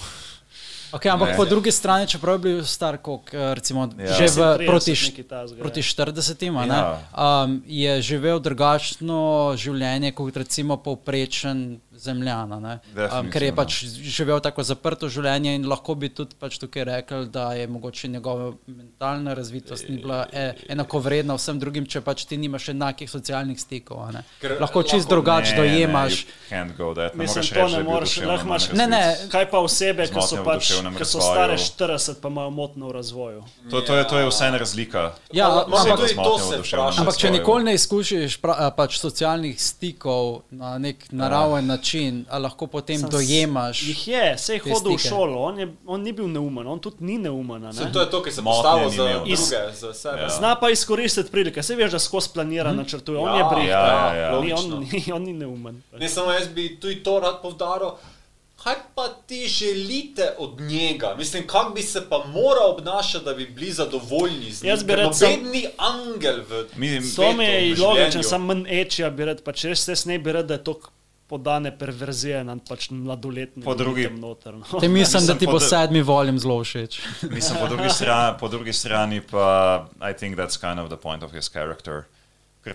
Okay, 0.91 1.11
ampak 1.11 1.29
Ne. 1.29 1.35
po 1.35 1.45
drugi 1.45 1.71
strani, 1.71 2.07
čeprav 2.07 2.35
je 2.35 2.39
bil 2.39 2.65
star, 2.65 2.97
koliko, 2.97 3.29
eh, 3.33 3.53
recimo, 3.55 3.89
Ja. 3.97 4.13
že 4.13 4.25
v, 4.25 4.39
30, 4.57 4.65
proti, 4.65 4.93
takega, 5.23 5.61
proti 5.61 5.79
ja. 5.79 5.83
40, 5.83 6.65
Ja. 6.67 6.75
ja. 6.75 7.43
um, 7.43 7.61
je 7.67 8.01
živel 8.01 8.39
drugačno 8.39 9.53
življenje 9.55 10.11
kot 10.11 10.37
recimo 10.37 10.77
povprečen 10.77 11.79
zemljan. 11.99 12.53
a 12.53 12.59
ne. 12.59 12.79
Um, 12.95 13.31
ker 13.31 13.43
je 13.43 13.55
pač 13.55 13.83
živel 13.85 14.39
tako 14.39 14.63
zaprto 14.63 15.09
življenje 15.09 15.55
in 15.55 15.67
lahko 15.67 15.95
bi 15.95 16.09
tudi 16.09 16.35
pač 16.39 16.57
tukaj 16.57 16.83
rekel, 16.83 17.25
da 17.25 17.53
je 17.53 17.67
mogoče 17.67 18.07
njegova 18.07 18.53
mentalna 18.67 19.33
razvitost 19.33 19.89
ni 19.89 19.97
bila 19.97 20.25
e, 20.31 20.53
enakovredna 20.69 21.35
vsem 21.35 21.59
drugim, 21.59 21.85
če 21.85 22.01
pač 22.01 22.25
ti 22.25 22.37
nimaš 22.37 22.69
enakih 22.69 23.09
socialnih 23.09 23.59
stikov. 23.59 23.99
a 24.07 24.11
ne. 24.11 24.23
Ker 24.41 24.57
Lahko 24.59 24.83
čist 24.83 25.09
drugače 25.09 25.55
dojemaš. 25.55 26.25
Ne, 26.25 26.31
you 26.31 26.49
can't 26.49 26.77
go 26.77 26.93
that. 26.93 27.15
Ne 27.15 27.23
Mislim, 27.23 27.43
to 27.43 27.59
reči, 27.59 27.77
ne 27.77 27.83
moreš, 27.83 28.17
lahko 28.21 28.47
imaš- 28.47 28.71
Ne, 28.73 28.87
ne. 28.87 29.03
Kaj 29.31 29.49
pa 29.51 29.59
osebe, 29.59 30.07
ki 30.07 30.21
so, 30.21 30.43
pač, 30.43 30.71
ki 30.97 31.05
so 31.05 31.19
stare 31.21 31.57
40, 31.57 32.21
pa 32.21 32.27
imajo 32.27 32.49
motno 32.49 32.87
v 32.87 32.91
razvoju? 32.91 33.43
To, 33.69 33.81
to, 33.81 33.95
je, 33.95 34.07
to 34.07 34.19
je 34.19 34.29
vseeno 34.29 34.57
razlika. 34.57 35.13
Ja, 35.33 35.49
Ampak 35.49 35.99
ampak, 36.99 37.17
če 37.17 37.31
nikoli 37.31 37.63
ne 37.63 37.73
izkušiš 37.73 38.37
pra, 38.37 38.71
pač 38.71 38.99
socialnih 38.99 39.55
stikov 39.59 40.41
na 40.51 40.77
nek 40.77 41.07
naraven 41.11 41.65
način, 41.65 41.88
a 42.27 42.37
lahko 42.37 42.67
potem 42.67 42.97
Sam 42.97 43.09
dojemaš. 43.09 43.81
Jih 43.83 44.07
je, 44.07 44.37
se 44.37 44.53
je 44.53 44.59
hodil 44.61 44.91
v 44.91 44.99
šolo, 44.99 45.37
on, 45.41 45.59
je, 45.59 45.67
on 45.85 46.01
ni 46.01 46.11
bil 46.11 46.27
neumen, 46.27 46.67
on 46.67 46.79
tudi 46.79 46.95
ni 47.01 47.17
neumen. 47.17 47.65
a 47.65 47.73
Se, 47.73 47.83
ne. 47.83 47.91
to 47.91 47.99
je 47.99 48.07
to, 48.07 48.19
ki 48.19 48.31
se 48.31 48.41
postavlja 48.43 48.89
za 48.89 49.07
druge, 49.15 49.35
za 49.73 49.93
sebe. 49.93 50.17
Ja. 50.19 50.29
Zna 50.31 50.55
pa 50.55 50.69
izkoristiti 50.69 51.31
prilike, 51.31 51.63
se 51.63 51.75
veš, 51.75 51.91
da 51.91 51.99
skozi 51.99 52.29
planira, 52.29 52.73
načrtuje, 52.73 53.17
on 53.17 53.29
Ja, 53.29 53.37
je 53.37 53.43
brih. 53.45 53.67
ja, 53.67 53.85
ja, 53.85 54.15
ja. 54.15 54.39
Ni, 54.39 54.53
on, 54.53 54.79
ni, 54.81 55.03
on 55.11 55.23
ni 55.23 55.33
neumen. 55.35 55.81
Ne 55.93 56.09
samo 56.09 56.31
jaz 56.31 56.47
bi 56.49 56.77
tudi 56.77 56.99
to 56.99 57.19
rad 57.19 57.41
povdaril. 57.41 57.89
Kaj 58.59 58.75
pa 58.95 59.07
ti 59.25 59.47
želite 59.47 60.33
od 60.37 60.59
njega? 60.61 61.15
Mislim, 61.17 61.47
kako 61.47 61.69
bi 61.69 61.81
se 61.83 62.09
pa 62.09 62.23
moral 62.27 62.71
obnašati, 62.71 63.25
da 63.25 63.33
bi 63.33 63.45
bili 63.47 63.71
zadovoljni 63.71 64.51
z 64.51 64.63
njim? 64.63 64.69
Jaz 64.69 64.83
bi 64.83 64.89
Ker 64.89 64.99
rad 64.99 65.15
sam- 65.15 65.29
noben 65.31 65.51
ni 65.51 65.65
angel 65.77 66.35
v 66.41 66.65
Mi- 66.75 67.15
To 67.15 67.31
mi 67.33 67.43
je 67.43 67.75
logično, 67.77 68.23
sam 68.23 68.41
manj 68.41 68.63
ečija 68.71 69.09
bi 69.09 69.25
rad, 69.25 69.41
pač 69.41 69.63
res 69.63 69.87
jaz 69.87 70.05
ne 70.05 70.19
bi 70.19 70.31
rad, 70.31 70.45
da 70.45 70.53
je 70.53 70.63
to 70.63 70.79
podane 71.29 71.69
perverzije 71.71 72.43
na 72.43 72.57
pač 72.59 72.89
mladoletni. 72.89 73.61
Po 73.63 73.75
drugi- 73.75 74.09
Noter, 74.09 74.53
no. 74.55 74.65
Te 74.75 74.87
mislim, 74.89 75.25
da 75.25 75.35
ti 75.35 75.45
bo 75.45 75.51
pod- 75.53 75.69
sedmi 75.69 76.01
volim 76.01 76.39
zelo 76.39 76.57
všeč. 76.59 76.99
Mislim, 77.29 77.59
po 77.59 77.67
drugi, 77.67 77.89
strani, 77.91 78.37
po 78.39 78.47
drugi 78.47 78.73
strani 78.73 79.21
pa, 79.21 79.45
I 80.01 80.13
think 80.13 80.35
that's 80.35 80.57
kind 80.57 80.79
of 80.79 80.89
the 80.89 80.97
point 80.97 81.23
of 81.23 81.31
his 81.31 81.47
character. 81.47 82.03
Ker 82.63 82.73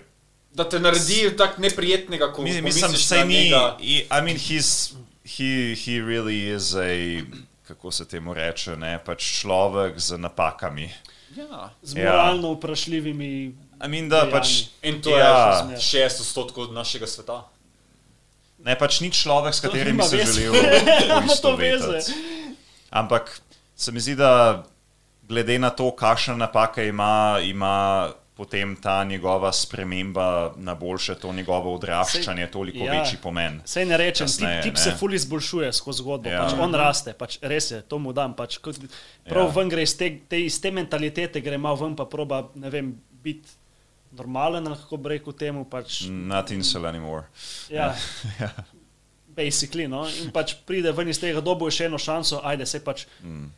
Da 0.53 0.63
te 0.65 0.79
naredi 0.79 1.35
tako 1.35 1.61
neprijetnega, 1.61 2.31
ko 2.31 2.41
mi- 2.41 2.61
mislim, 2.61 2.93
saj 2.93 3.19
na 3.19 3.25
ni. 3.25 3.51
I, 3.81 4.07
I 4.09 4.21
mean, 4.21 4.37
he's, 4.39 4.95
he, 5.27 5.49
he 5.75 5.99
really 6.01 6.47
is 6.47 6.73
a, 6.73 7.21
kako 7.67 7.91
se 7.91 8.05
temu 8.05 8.33
reče, 8.33 8.77
ne, 8.77 8.99
pač 8.99 9.41
človek 9.41 9.99
z 9.99 10.17
napakami. 10.17 10.89
Ja. 11.35 11.69
Z 11.83 11.95
Ja. 11.95 12.03
moralno 12.05 12.53
vprašljivimi. 12.53 13.31
I 13.77 13.87
mean, 13.89 14.07
da 14.09 14.23
pač, 14.31 14.71
In 14.81 15.01
to 15.01 15.09
ja, 15.09 15.67
je 15.67 15.77
6 15.77 16.21
odstotkov 16.21 16.71
našega 16.71 17.07
sveta. 17.07 17.43
Ne, 18.65 18.75
pač 18.79 18.99
ni 19.01 19.11
človek, 19.13 19.53
s 19.53 19.61
katerim 19.61 19.97
bi 20.01 20.07
se 20.09 20.25
želel 20.25 20.55
poistovetiti. 21.21 22.17
Ampak 22.89 23.39
se 23.75 23.91
mi 23.91 23.99
zdi, 23.99 24.15
da 24.15 24.63
glede 25.27 25.59
na 25.59 25.69
to, 25.69 25.91
kakšne 25.95 26.37
napake 26.37 26.87
ima, 26.87 27.39
ima 27.43 28.09
potem 28.35 28.75
ta 28.75 29.03
njegova 29.03 29.51
sprememba 29.53 30.53
na 30.57 30.75
boljše, 30.75 31.15
to 31.15 31.33
njegovo 31.33 31.75
odraščanje 31.75 32.47
toliko 32.51 32.85
ja. 32.85 32.99
večji 32.99 33.19
pomen. 33.23 33.61
Sej 33.65 33.85
ne 33.85 33.97
rečem, 33.97 34.27
Kasneje, 34.27 34.61
tip, 34.61 34.73
tip 34.75 34.81
se 34.83 34.91
ful 34.99 35.13
izboljšuje 35.13 35.71
skozi 35.73 36.03
zgodbo. 36.03 36.29
Ja. 36.29 36.43
Pač 36.43 36.57
on 36.59 36.75
raste, 36.75 37.13
pač 37.13 37.37
res 37.41 37.71
je, 37.71 37.81
to 37.81 37.99
mu 37.99 38.13
dam. 38.13 38.35
Pač, 38.35 38.59
prav 39.29 39.47
ja. 39.47 39.51
ven 39.55 39.71
gre 39.71 39.85
iz 39.87 39.95
te, 39.97 40.09
te, 40.29 40.41
iz 40.45 40.59
te 40.61 40.71
mentalitete, 40.71 41.41
gre 41.41 41.57
malo 41.57 41.79
ven, 41.85 41.95
pa 41.95 42.09
proba, 42.11 42.43
ne 42.59 42.73
vem, 42.73 42.91
biti 43.23 43.55
normalen, 44.15 44.67
ali 44.67 44.77
kako 44.77 44.97
bi 44.97 45.09
rekel 45.09 45.33
temu. 45.33 45.65
Pač, 45.65 46.05
Not 46.09 46.51
incel 46.51 46.85
anymore. 46.85 47.27
ja, 47.69 47.91
ja. 48.41 48.49
basically, 49.35 49.87
no? 49.87 50.05
In 50.07 50.31
pač 50.31 50.55
pride 50.65 50.91
ven 50.91 51.09
iz 51.11 51.19
tega, 51.19 51.41
dobo 51.43 51.67
še 51.69 51.89
eno 51.89 51.99
šanso, 51.99 52.39
ajde 52.43 52.65
se 52.65 52.79
pač. 52.79 53.05
Mm. 53.23 53.51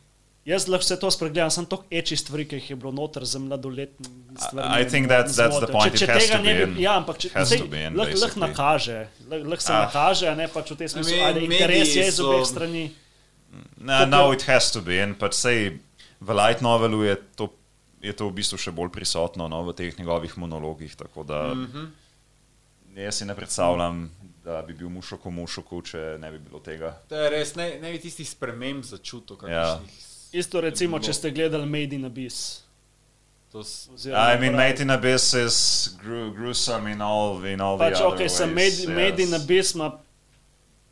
Jaz 0.48 0.64
lahko 0.64 0.80
vse 0.80 0.96
to 0.96 1.10
spregledam, 1.12 1.50
sem 1.52 1.66
toliko 1.68 1.84
eči 1.92 2.16
stvari, 2.16 2.46
ki 2.48 2.56
jih 2.56 2.68
je 2.70 2.76
bilo 2.80 2.88
noter 2.96 3.26
za 3.28 3.36
mladoletni 3.38 4.08
stvari. 4.40 4.80
I 4.80 4.86
think 4.88 5.10
that's- 5.10 5.36
that's 5.36 5.58
the 5.60 5.68
point, 5.68 5.92
Če, 5.92 5.98
če 5.98 6.04
it 6.04 6.10
has 6.10 6.22
tega 6.24 6.36
to 6.38 6.42
ne 6.42 6.54
be 6.54 6.64
bi, 6.64 6.72
in. 6.72 6.78
ja, 6.80 6.94
ampak 6.96 7.18
če 7.20 7.28
in, 7.28 7.34
lahko 7.34 7.66
lahko 7.98 8.14
basically. 8.14 8.40
nakaže, 8.46 8.96
lahko 9.28 9.50
lahko 9.52 9.62
se 9.62 9.72
Ah. 9.72 9.82
nakaže, 9.84 10.36
ne 10.36 10.46
pač 10.48 10.70
v 10.72 10.76
tem 10.76 10.88
smislu, 10.88 11.16
mean, 11.16 11.26
ajde, 11.28 11.40
interes 11.44 11.88
je 11.94 12.02
z 12.02 12.18
mediji 12.18 12.24
obeh 12.24 12.46
strani. 12.48 12.84
No, 13.76 14.04
no, 14.06 14.32
it 14.32 14.42
has 14.48 14.70
to 14.72 14.80
be. 14.80 14.96
In 15.02 15.14
pač 15.14 15.34
sej 15.34 15.78
v 16.20 16.28
light 16.34 16.60
novelu 16.64 17.02
je 17.04 17.16
to, 17.36 17.52
je 18.02 18.12
to 18.12 18.28
v 18.28 18.32
bistvu 18.32 18.58
še 18.58 18.72
bolj 18.74 18.92
prisotno 18.94 19.48
no, 19.48 19.62
v 19.66 19.74
teh 19.74 19.98
njegovih 19.98 20.38
monologih. 20.38 20.96
Tako 20.96 21.22
da 21.22 21.54
mm 21.54 21.66
-hmm. 21.66 21.88
jaz 23.02 23.14
si 23.14 23.24
ne 23.24 23.34
predstavljam, 23.34 24.10
da 24.44 24.62
bi 24.62 24.74
bil 24.74 24.88
mušoko 24.88 25.30
mušoko, 25.30 25.82
če 25.82 26.16
ne 26.20 26.30
bi 26.30 26.38
bilo 26.38 26.60
tega. 26.60 26.96
To 27.08 27.16
je 27.16 27.30
res, 27.30 27.54
ne, 27.54 27.78
ne 27.80 27.92
bi 27.92 27.98
tistih 27.98 28.28
sprememb 28.28 28.84
začutil. 28.84 29.36
Ja. 29.48 29.80
Isto 30.32 30.60
recimo, 30.60 30.98
če 30.98 31.12
ste 31.12 31.30
gledali 31.30 31.66
Made 31.66 31.96
in 31.96 32.04
Abyss. 32.04 32.62
S- 33.62 33.88
oziroma 33.94 34.34
I 34.34 34.40
mean, 34.40 34.56
Made 34.56 34.82
in 34.82 34.90
Abyss 34.90 35.34
is 35.34 35.88
gru, 36.02 36.32
gruesome 36.34 36.92
in 36.92 37.00
all, 37.00 37.44
in 37.46 37.60
all 37.60 37.78
Pač, 37.78 37.94
the 37.94 38.04
other 38.04 38.24
ok, 38.24 38.28
sem 38.28 38.54
ways. 38.54 38.86
Made, 38.86 38.94
made 38.94 39.22
in 39.22 39.28
yes. 39.28 39.42
Abyss 39.42 39.74
ima 39.74 39.98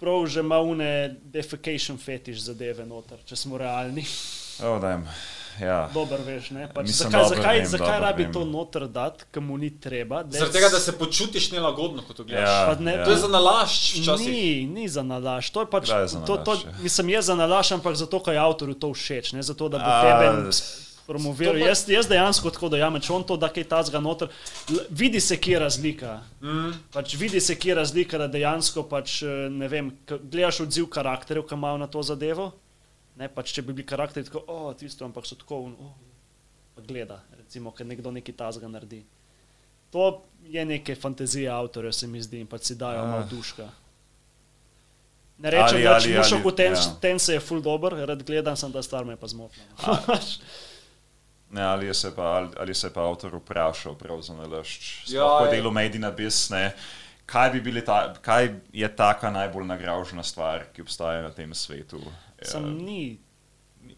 prav 0.00 0.26
že 0.26 0.42
maune 0.42 1.16
defecation 1.24 1.98
fetiš 1.98 2.38
zadeve 2.38 2.86
noter, 2.86 3.18
če 3.24 3.36
smo 3.36 3.58
realni. 3.58 4.04
Oh, 4.64 4.80
damn. 4.80 5.08
Ja. 5.60 5.88
Dober 5.94 6.20
veš, 6.20 6.50
ne? 6.50 6.68
Pač 6.68 6.86
Mislim, 6.86 7.10
zakaj 7.10 7.22
dobro 7.22 7.36
zakaj, 7.36 7.58
vem, 7.58 7.66
zakaj 7.66 7.86
dobro 7.86 8.00
rabi 8.00 8.22
vem. 8.22 8.32
to 8.32 8.44
noter 8.44 8.88
dati, 8.88 9.24
komu 9.34 9.56
ni 9.56 9.70
treba? 9.70 10.24
That's- 10.24 10.38
Zaradi 10.38 10.52
tega, 10.52 10.68
da 10.68 10.78
se 10.78 10.92
počutiš 10.92 11.50
nelagodno, 11.52 12.02
ko 12.02 12.12
to 12.12 12.24
gledaš. 12.24 12.48
Ja, 12.48 12.66
Pa 12.66 12.82
ne, 12.82 12.92
ja. 12.92 13.04
To 13.04 13.10
je 13.10 13.16
za 13.16 13.28
nalašč 13.28 13.94
včasih. 13.94 14.28
Ni, 14.28 14.66
ni 14.66 14.88
za 14.88 15.02
nalaž. 15.02 15.50
To 15.50 15.60
je 15.60 15.66
pač, 15.66 15.84
Kdaj 15.84 16.02
je 16.02 16.08
za 16.08 16.20
to, 16.20 16.36
to, 16.36 16.50
nalašč, 16.50 16.64
ja? 16.66 16.72
mislim, 16.82 17.08
je 17.08 17.22
za 17.22 17.34
nalaž, 17.34 17.72
ampak 17.72 17.94
zato, 17.96 18.20
ker 18.20 18.34
je 18.34 18.40
avtorju 18.40 18.74
to 18.74 18.92
všeč, 18.92 19.32
ne 19.32 19.42
zato, 19.42 19.68
da 19.68 19.78
bo 19.78 19.84
A, 19.86 20.02
tebe 20.02 20.50
promoviral. 21.06 21.54
Pa- 21.54 21.68
Jaz, 21.68 21.88
jaz 21.88 22.08
dejansko 22.08 22.50
tako 22.50 22.68
dojamem, 22.68 23.00
če 23.00 23.12
on 23.12 23.22
to 23.22 23.36
da 23.36 23.48
kaj 23.48 23.64
tazga 23.64 24.00
noter, 24.00 24.28
vidi 24.90 25.20
se, 25.20 25.36
kje 25.36 25.52
je 25.52 25.58
razlika. 25.58 26.20
Mm. 26.42 26.72
Pač 26.92 27.14
vidi 27.14 27.40
se, 27.40 27.54
kje 27.54 27.70
je 27.70 27.74
razlika, 27.74 28.18
da 28.18 28.26
dejansko 28.26 28.82
pač, 28.82 29.22
eh, 29.22 29.48
ne 29.50 29.68
vem, 29.68 29.92
gledaš 30.06 30.60
odziv 30.60 30.90
karakterjev, 30.90 31.46
ki 31.46 31.54
imajo 31.54 31.78
na 31.78 31.86
to 31.86 32.02
zadevo. 32.02 32.52
Ne, 33.16 33.28
pač, 33.28 33.50
če 33.50 33.62
bi 33.62 33.72
bili 33.72 33.86
karakteri 33.86 34.24
tako, 34.24 34.42
o, 34.46 34.74
tisto, 34.74 35.04
ampak 35.04 35.24
so 35.24 35.34
tako, 35.34 35.62
oh, 35.70 35.92
pa 36.74 36.82
gleda, 36.82 37.16
recimo, 37.32 37.72
ker 37.72 37.86
nekdo 37.86 38.10
nekaj 38.10 38.34
tazga 38.36 38.68
naredi. 38.68 39.00
To 39.90 40.10
je 40.44 40.64
neke 40.64 40.94
fantazije 40.94 41.48
avtorjev, 41.48 41.92
se 41.92 42.06
mi 42.06 42.20
zdi, 42.20 42.40
in 42.40 42.46
pač 42.46 42.62
si 42.62 42.74
dajo 42.74 43.00
Ah. 43.00 43.06
malo 43.06 43.26
duška. 43.26 43.68
Ne 45.38 45.50
rečem, 45.50 45.82
da 45.82 46.00
če 46.00 46.12
ali- 46.16 46.42
kot 46.42 46.56
ten, 46.56 46.72
ja. 46.72 46.82
ten 47.00 47.18
se 47.18 47.32
je 47.32 47.40
full 47.40 47.60
dober, 47.60 47.92
rad 48.02 48.22
gledam, 48.22 48.56
sem 48.56 48.72
ta 48.72 48.82
star 48.82 49.04
me 49.04 49.16
pa 49.16 49.26
zmotila. 49.26 49.64
Ne, 51.50 51.62
ali, 51.62 51.94
se 51.94 52.10
pa, 52.10 52.22
ali, 52.34 52.48
ali 52.58 52.74
se 52.74 52.86
je 52.86 52.92
pa 52.92 53.00
avtor 53.02 53.34
vprašal, 53.34 53.94
prav 53.94 54.20
za 54.20 54.34
nalašč, 54.34 55.06
Ja, 55.06 55.20
sploh 55.20 55.38
po 55.38 55.44
je. 55.44 55.52
delu 55.52 55.70
Made 55.70 55.96
in 55.96 56.02
Abyss, 56.02 56.50
ne, 56.50 56.72
kaj, 57.26 57.50
bi 57.50 57.60
bili 57.60 57.80
ta, 57.80 58.14
kaj 58.14 58.48
je 58.72 58.88
taka 58.90 59.30
najbolj 59.30 59.64
nagražena 59.66 60.22
stvar, 60.22 60.66
ki 60.72 60.82
obstaja 60.82 61.22
na 61.22 61.30
tem 61.30 61.54
svetu? 61.54 62.00
Sem 62.42 62.64
Ja, 62.64 62.70
ni. 62.70 63.18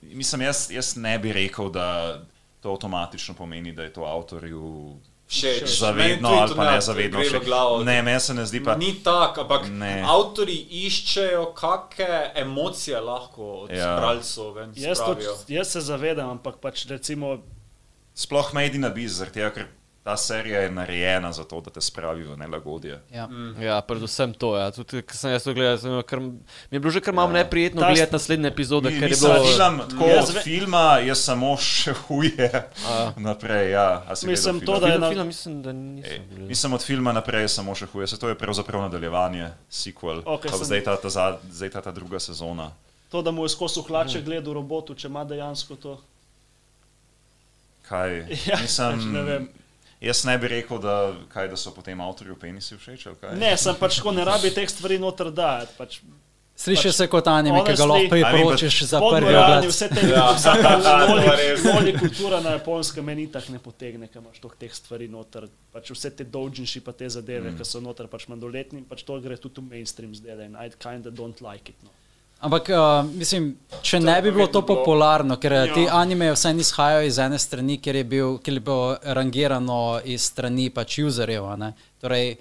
mislim, 0.02 0.40
jaz, 0.42 0.70
jaz 0.70 0.96
ne 0.96 1.18
bi 1.18 1.32
rekel, 1.32 1.70
da 1.70 2.20
to 2.60 2.70
avtomatično 2.70 3.34
pomeni, 3.34 3.72
da 3.72 3.82
je 3.82 3.92
to 3.92 4.02
avtorju 4.02 4.96
Všeč. 5.28 5.68
zavedno 5.70 6.28
ali 6.30 6.54
pa 6.56 6.64
ne 6.64 6.70
ne 6.72 6.80
zavedno. 6.80 7.20
všeč. 7.20 7.44
glavo. 7.44 7.84
Ne, 7.84 8.02
meni 8.02 8.20
se 8.20 8.34
ne 8.34 8.46
zdi 8.46 8.64
pa. 8.64 8.76
Ni 8.76 8.94
tako, 8.94 9.40
ampak 9.40 9.68
Ne. 9.70 10.02
avtori 10.02 10.56
iščejo, 10.80 11.52
kakšne 11.54 12.32
emocije 12.36 13.00
lahko 13.00 13.44
od 13.54 13.70
Ja. 13.70 13.96
bralcev 13.96 14.52
ven 14.52 14.72
Jaz, 14.76 14.98
to, 14.98 15.04
spravijo. 15.04 15.34
jaz 15.48 15.68
se 15.68 15.80
zavedam, 15.82 16.30
ampak 16.30 16.56
pač 16.56 16.86
recimo, 16.86 17.38
Sploh 18.14 18.52
Made 18.52 18.74
in 18.74 18.82
Abyss, 18.82 19.08
zaradi 19.14 19.34
tega, 19.34 19.50
ker 19.50 19.66
ta 20.00 20.16
serija 20.16 20.60
je 20.60 20.70
narejena 20.70 21.32
za 21.32 21.44
to, 21.44 21.60
da 21.60 21.70
te 21.70 21.80
spravi 21.80 22.22
v 22.24 22.36
nelagodje. 22.36 23.00
Ja. 23.10 23.26
Mm. 23.26 23.60
Ja, 23.60 23.80
predvsem 23.80 24.32
to. 24.32 24.56
Ja. 24.56 24.70
Tudi, 24.70 25.02
ko 25.02 25.12
sem 25.12 25.30
jaz 25.30 25.44
to 25.44 25.52
gledal, 25.52 25.76
sem 25.76 26.02
kar, 26.02 26.20
mi 26.20 26.40
je 26.70 26.80
bilo 26.80 26.90
že 26.90 27.00
kar 27.00 27.12
malo 27.12 27.28
Ja. 27.28 27.32
neprijetno 27.38 27.80
Ta- 27.80 27.88
gledati 27.88 28.12
naslednje 28.12 28.48
epizode, 28.48 28.88
Mi- 28.88 28.96
ker 28.96 29.10
je 29.10 29.16
bilo. 29.16 29.34
film, 29.46 29.78
tako 29.80 30.06
Jaz 30.06 30.30
od 30.30 30.42
filma 30.42 30.84
je 30.98 31.14
samo 31.14 31.56
še 31.58 31.92
huje 31.94 32.48
A. 32.86 33.12
naprej. 33.18 33.70
Ja. 33.70 34.02
Mislim, 34.24 34.60
to, 34.60 34.80
da 34.80 34.86
je 34.86 34.92
Film, 34.92 35.00
na- 35.02 35.10
film, 35.10 35.26
mislim, 35.26 35.62
da 35.62 35.72
nisem. 35.74 36.12
Ej. 36.32 36.38
Mislim, 36.46 36.72
od 36.72 36.82
filma 36.82 37.12
naprej 37.12 37.42
je 37.42 37.48
samo 37.50 37.74
še 37.74 37.86
huje. 37.86 38.06
Se 38.06 38.16
to 38.16 38.28
je 38.28 38.34
pravzaprav 38.36 38.80
nadaljevanje, 38.82 39.50
sequel. 39.68 40.24
Pa 40.24 40.48
sem- 40.48 40.64
zdaj, 40.64 40.84
ta, 40.84 40.96
ta, 40.96 41.08
za- 41.10 41.38
zdaj 41.46 41.70
ta, 41.70 41.80
ta 41.82 41.92
druga 41.92 42.18
sezona. 42.18 42.70
to, 43.08 43.22
da 43.22 43.30
mu 43.30 43.44
je 43.44 43.48
skozi 43.50 43.80
hlače 43.82 44.20
gledal 44.22 44.52
robotu, 44.54 44.94
če 44.94 45.06
ima 45.06 45.24
dejansko 45.24 45.76
to. 45.76 46.00
Kaj? 47.82 48.26
Ja, 48.46 48.56
Mislim, 48.58 49.12
ne 49.12 49.22
vem. 49.22 49.48
Jaz 50.00 50.22
ne 50.24 50.38
bi 50.38 50.48
rekel, 50.48 50.78
da, 50.78 51.12
kaj, 51.32 51.48
da 51.50 51.56
so 51.58 51.72
potem 51.74 52.00
avtorju 52.00 52.36
penisi 52.38 52.76
všeč. 52.78 53.08
Ne, 53.34 53.56
sem 53.58 53.74
pač 53.74 53.98
tako, 53.98 54.14
ne 54.14 54.24
rabi 54.24 54.52
teh 54.54 54.70
stvari 54.70 54.98
noter 55.02 55.32
dajati. 55.34 55.74
Pač, 55.78 55.98
Sliši 56.58 56.92
se 56.92 57.06
kot 57.06 57.26
anime, 57.30 57.60
ki 57.66 57.74
ga 57.78 57.86
lahko 57.86 58.10
priporočiš 58.10 58.78
za 58.90 58.98
prvi 58.98 59.30
ogled. 59.30 59.66
vse 59.70 59.88
te 59.94 60.06
Ja. 60.10 60.24
loli 61.74 61.92
kultura 62.02 62.40
na 62.42 62.56
japonskem 62.56 63.04
meni 63.04 63.28
tak 63.30 63.46
ne 63.54 63.58
potegne, 63.62 64.08
ker 64.10 64.22
imaš 64.22 64.40
toh 64.42 64.54
teh 64.58 64.74
stvari 64.74 65.06
noter. 65.10 65.46
Pač 65.74 65.90
vse 65.94 66.10
te 66.10 66.26
doujinši 66.26 66.82
pa 66.82 66.94
te 66.94 67.10
zadeve, 67.10 67.52
mm. 67.52 67.58
ki 67.58 67.66
so 67.66 67.82
noter 67.82 68.10
pač 68.10 68.26
mladoletni, 68.30 68.82
pač 68.90 69.06
to 69.06 69.18
gre 69.22 69.38
tudi 69.38 69.62
v 69.62 69.78
mainstream 69.78 70.14
zdaj 70.14 70.46
in 70.46 70.58
I 70.58 70.70
kinda 70.74 71.14
don't 71.14 71.42
like 71.42 71.70
it. 71.70 71.78
No. 71.86 71.94
Ampak, 72.38 72.68
uh, 72.70 73.02
mislim, 73.18 73.48
če 73.82 73.98
ne 73.98 74.14
bi 74.22 74.30
bilo 74.30 74.46
to 74.46 74.62
popularno, 74.62 75.34
ker 75.42 75.52
ja. 75.56 75.64
ti 75.74 75.88
anime 75.90 76.30
vsaj 76.30 76.54
izhajajo 76.62 77.08
iz 77.08 77.18
ene 77.18 77.38
strani, 77.38 77.80
ker 77.82 77.98
je, 77.98 78.04
bil, 78.06 78.36
ker 78.38 78.54
je 78.54 78.62
bilo 78.62 78.92
rangirano 79.02 79.98
iz 80.06 80.28
strani 80.30 80.68
pač 80.70 81.00
userjev. 81.02 81.48
Torej, 81.98 82.36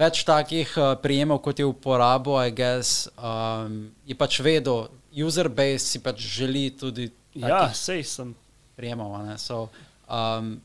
več 0.00 0.22
takih 0.24 0.72
uh, 0.80 0.94
prijemov, 1.02 1.42
kot 1.44 1.60
je 1.60 1.68
uporabo, 1.68 2.38
I 2.40 2.54
guess, 2.56 3.10
um, 3.20 3.90
je 4.08 4.16
pač 4.16 4.40
vedel, 4.40 4.88
user 5.12 5.52
base 5.52 5.84
si 5.84 6.00
pač 6.00 6.24
želi 6.24 6.70
tudi 6.72 7.10
Ja, 7.38 7.68
sej 7.74 8.02
sem. 8.04 8.34
prijemov. 8.76 9.12
So, 9.36 9.68
um, 10.08 10.56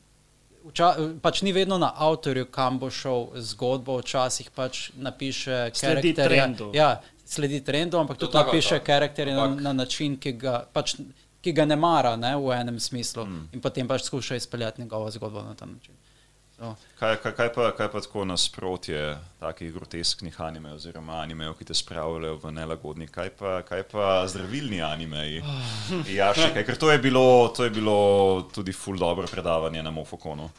Vča, 0.63 0.95
pač 1.19 1.41
ni 1.43 1.51
vedno 1.51 1.75
na 1.77 1.91
avtorju, 1.91 2.45
kam 2.47 2.77
bo 2.79 2.87
šel 2.87 3.35
zgodbo, 3.35 3.97
včasih 3.99 4.47
pač 4.55 4.91
napiše 4.95 5.75
Sledi 5.75 6.13
karakterje. 6.13 6.13
trendu. 6.23 6.69
Ja, 6.73 7.01
sledi 7.25 7.63
trendu, 7.63 7.97
ampak 7.97 8.17
To 8.17 8.25
tudi 8.25 8.33
tako, 8.33 8.51
napiše 8.51 8.69
tako. 8.69 8.85
karakterje 8.85 9.35
na, 9.35 9.47
na 9.47 9.73
način, 9.73 10.17
ki 10.19 10.33
ga, 10.33 10.63
pač, 10.73 10.95
ki 11.41 11.51
ga 11.53 11.65
ne 11.65 11.75
mara 11.75 12.15
ne, 12.15 12.35
v 12.37 12.55
enem 12.55 12.79
smislu 12.79 13.25
mm. 13.25 13.49
in 13.53 13.61
potem 13.61 13.87
pač 13.87 14.07
skuša 14.07 14.35
izpeljati 14.35 14.81
njegovo 14.81 15.11
zgodbo 15.11 15.43
na 15.43 15.55
ta 15.55 15.65
način. 15.65 15.95
So, 16.53 16.75
Kaj, 16.99 17.15
kaj, 17.23 17.31
kaj, 17.33 17.49
pa, 17.53 17.71
kaj 17.75 17.87
pa 17.91 18.01
tako 18.01 18.25
nasprotje 18.29 19.17
takih 19.39 19.73
grotesknih 19.73 20.35
animejev, 20.41 20.75
oziroma 20.75 21.17
animejev, 21.23 21.55
ki 21.57 21.65
te 21.65 21.73
spravljajo 21.73 22.37
v 22.43 22.51
nelagodni, 22.53 23.07
kaj 23.09 23.31
pa, 23.39 23.55
kaj 23.65 23.83
pa 23.91 24.27
zdravilni 24.29 24.81
animeji? 24.85 25.41
Ja, 26.17 26.29
še 26.37 26.51
kaj, 26.53 26.63
ker 26.67 26.77
to 26.77 26.91
je 26.93 26.99
bilo, 27.01 27.49
to 27.57 27.65
je 27.65 27.73
bilo 27.73 27.97
tudi 28.53 28.71
full 28.71 29.01
dobro 29.01 29.27
predavanje 29.27 29.83
na 29.83 29.91
Mofokonu, 29.91 30.49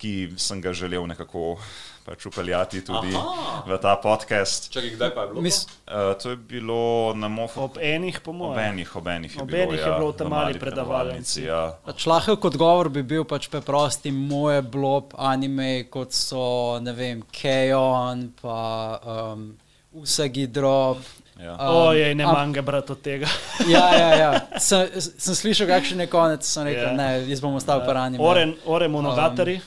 ki 0.00 0.12
sem 0.40 0.60
ga 0.60 0.72
želel 0.72 1.04
nekako 1.06 1.58
pač 2.00 2.24
upeljati 2.26 2.80
tudi 2.80 3.12
Aha. 3.12 3.60
v 3.68 3.76
ta 3.78 3.92
podcast. 4.00 4.70
Čakaj, 4.72 4.90
kdaj 4.96 5.10
pa 5.14 5.20
je 5.22 5.28
bilo? 5.28 5.42
mis, 5.44 5.58
to? 5.66 5.72
Uh, 5.86 6.14
to 6.16 6.30
je 6.30 6.36
bilo 6.36 6.78
na 7.14 7.28
Mofokonu. 7.28 7.68
Ob 7.68 7.76
enih, 7.78 8.20
po 8.24 8.30
Ob 8.30 8.36
mojem. 8.36 8.58
enih, 8.64 8.96
ob 8.96 9.06
enih 9.06 9.36
je 9.36 9.42
Ob 9.42 9.48
bilo, 9.48 9.62
enih 9.62 9.80
je 9.80 9.86
ja, 9.86 9.98
bilo 9.98 10.08
v 10.08 10.16
v 10.16 10.24
mali 10.24 10.44
mali 10.48 10.58
predavalnici. 10.58 11.44
Ja. 11.44 11.76
pač 11.84 12.06
lahek 12.06 12.44
odgovor 12.44 12.88
bi 12.88 13.02
bil 13.04 13.24
pač 13.24 13.46
preprosti 13.48 14.10
moje 14.10 14.62
blob 14.64 15.12
anime, 15.20 15.84
kot 15.92 16.16
so, 16.16 16.80
ne 16.80 16.92
vem, 16.92 17.22
Keon, 17.30 18.32
pa 18.40 18.58
um, 19.04 19.52
Usagi 19.92 20.46
Drop. 20.48 20.98
Ja. 21.36 21.52
Um, 21.56 21.92
Ojej, 21.92 22.14
ne 22.14 22.24
am- 22.24 22.32
manjka 22.34 22.62
brat 22.62 22.90
od 22.90 23.00
tega. 23.00 23.28
Ja, 23.68 23.86
ja, 23.94 24.08
ja. 24.16 24.30
Sem, 24.58 24.88
sem 25.00 25.34
slišal, 25.34 25.68
kakšen 25.68 26.00
je 26.00 26.06
konec, 26.08 26.44
sem 26.44 26.64
rekel, 26.64 26.82
Ja. 26.82 26.88
yeah. 26.92 26.96
ne, 26.96 27.28
jaz 27.30 27.40
bom 27.40 27.54
ostal 27.54 27.84
pa 27.84 27.92
ranjen. 27.92 28.20
Ore, 28.20 28.44
ore 28.64 28.88
monogatari, 28.88 29.60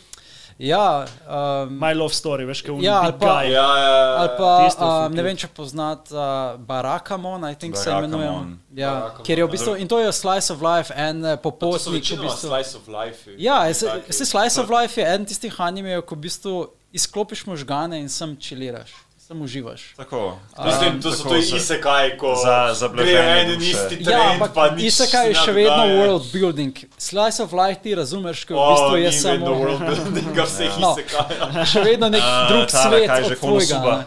Ja, 0.59 1.05
um, 1.27 1.79
my 1.79 1.93
love 1.93 2.13
story, 2.13 2.45
veš, 2.45 2.61
kaj 2.61 2.77
Ja, 2.79 3.01
ali 3.01 3.13
pa- 3.19 3.43
Ja, 3.43 3.49
ja, 3.49 3.77
ja. 3.79 4.15
ali 4.17 4.29
pa 4.37 4.65
tisto 4.65 4.85
je 4.85 4.91
ful 4.91 5.05
um, 5.05 5.13
ne 5.13 5.23
vem, 5.23 5.37
če 5.37 5.47
poznate 5.47 6.13
uh, 6.13 6.59
Barakamon, 6.59 7.45
I 7.45 7.55
think 7.55 7.75
se 7.77 7.89
Barakamon. 7.89 8.13
imenuje. 8.13 8.57
Ja, 8.75 8.91
Barakamon. 8.91 9.25
ker 9.25 9.37
je 9.39 9.45
v 9.45 9.49
bistvu, 9.49 9.75
in 9.75 9.87
to 9.87 9.99
je 9.99 10.11
Slice 10.11 10.53
of 10.53 10.61
Life, 10.61 10.93
en 10.95 11.25
eh, 11.25 11.37
popotnik. 11.37 12.03
v 12.05 12.21
bistvu, 12.21 12.47
slice 12.47 12.77
of 12.77 12.87
life. 12.87 13.31
ja, 13.37 13.73
se, 13.73 13.87
se 14.09 14.25
Slice 14.25 14.61
of 14.61 14.69
Life 14.69 15.01
je 15.01 15.07
eden 15.07 15.25
tistih 15.25 15.61
animejev, 15.61 16.01
ko 16.01 16.15
v 16.15 16.19
bistvu 16.19 16.53
izklopiš 16.93 17.45
možgane 17.45 17.99
in 17.99 18.09
sem 18.09 18.37
čiliraš, 18.37 18.93
sem 19.23 19.41
uživaš. 19.41 19.81
Tako. 19.95 20.39
Mislim, 20.59 21.01
to 21.01 21.11
so 21.11 21.23
to 21.23 21.41
za- 21.41 21.57
isekaj, 21.57 22.17
ko 22.17 22.35
za- 22.35 22.73
za 22.73 22.87
gre 22.87 22.95
blaženje 22.95 23.41
en 23.41 23.51
in 23.51 23.61
isti 23.61 23.95
Ja, 23.95 24.03
trend, 24.03 24.31
ampak 24.33 24.53
pa 24.53 24.69
nič 24.69 24.83
Isekaj 24.85 25.27
je 25.27 25.35
še 25.35 25.51
vedno 25.53 25.77
dogaja. 25.77 25.95
world 25.97 26.25
building. 26.31 26.73
Slice 26.99 27.39
of 27.39 27.51
Life 27.53 27.79
ti 27.81 27.95
razumeš, 27.95 28.43
ko 28.43 28.53
v 28.53 28.57
O, 28.57 28.69
bistvu 28.69 28.95
je 28.97 29.11
samo 29.13 29.45
world 29.47 29.79
buildinga 29.81 30.43
vseh 30.43 30.73
No. 30.79 30.91
isekaja. 30.93 31.65
še 31.65 31.79
vedno 31.81 32.09
nek 32.09 32.21
A, 32.21 32.47
drug 32.47 32.67
tale, 32.67 32.83
svet 32.89 33.07
kaj 33.07 33.21
že, 33.21 33.25
od 33.27 33.39
tvojega. 33.39 33.73
Konosuba. 33.73 33.95
ne. 33.95 34.05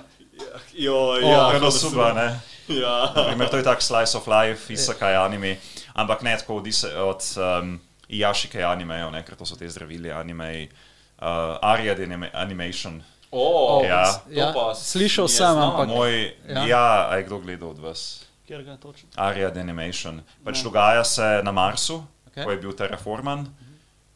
Jo, 0.77 0.95
O, 0.95 1.17
ja, 1.17 1.51
Konosuba, 1.51 2.13
ne? 2.13 2.29
Ja. 2.69 2.97
Primer, 3.27 3.49
to 3.49 3.57
je 3.57 3.65
tak 3.65 3.81
slice 3.81 4.13
of 4.15 4.27
life, 4.27 4.69
isekaj 4.69 5.17
anime, 5.17 5.57
ampak 5.95 6.23
ne 6.23 6.37
tako 6.37 6.57
od, 6.57 6.67
od 6.99 7.23
um, 7.37 7.81
Jašike 8.09 8.61
animejev, 8.61 9.11
ne, 9.11 9.23
ker 9.23 9.35
to 9.35 9.45
so 9.45 9.57
te 9.57 9.65
zdravili 9.65 10.13
animeji. 10.13 10.69
Uh, 11.17 11.27
Ariad 11.63 11.97
anima- 11.99 12.29
Animation. 12.35 13.01
O, 13.31 13.83
Ja. 13.85 14.13
to 14.15 14.21
Ja, 14.31 14.53
pa 14.55 14.75
slišal 14.75 15.29
sem, 15.29 15.37
znano. 15.37 15.73
ampak- 15.73 15.89
Moj, 15.89 16.15
Ja. 16.49 16.55
ja, 16.55 16.67
ja 16.67 17.11
a 17.11 17.17
je 17.17 17.23
kdo 17.23 17.39
gledal 17.39 17.69
od 17.69 17.79
vas? 17.79 18.25
Kjer 18.47 18.63
ga 18.63 18.77
točno? 18.77 19.09
Ariad 19.17 19.57
Animation. 19.57 20.23
Pač 20.45 20.63
dogaja 20.63 21.05
se 21.05 21.41
na 21.43 21.53
Marsu, 21.53 22.05
Okej. 22.27 22.45
ko 22.45 22.51
je 22.51 22.57
bil 22.57 22.73
terraforman, 22.73 23.47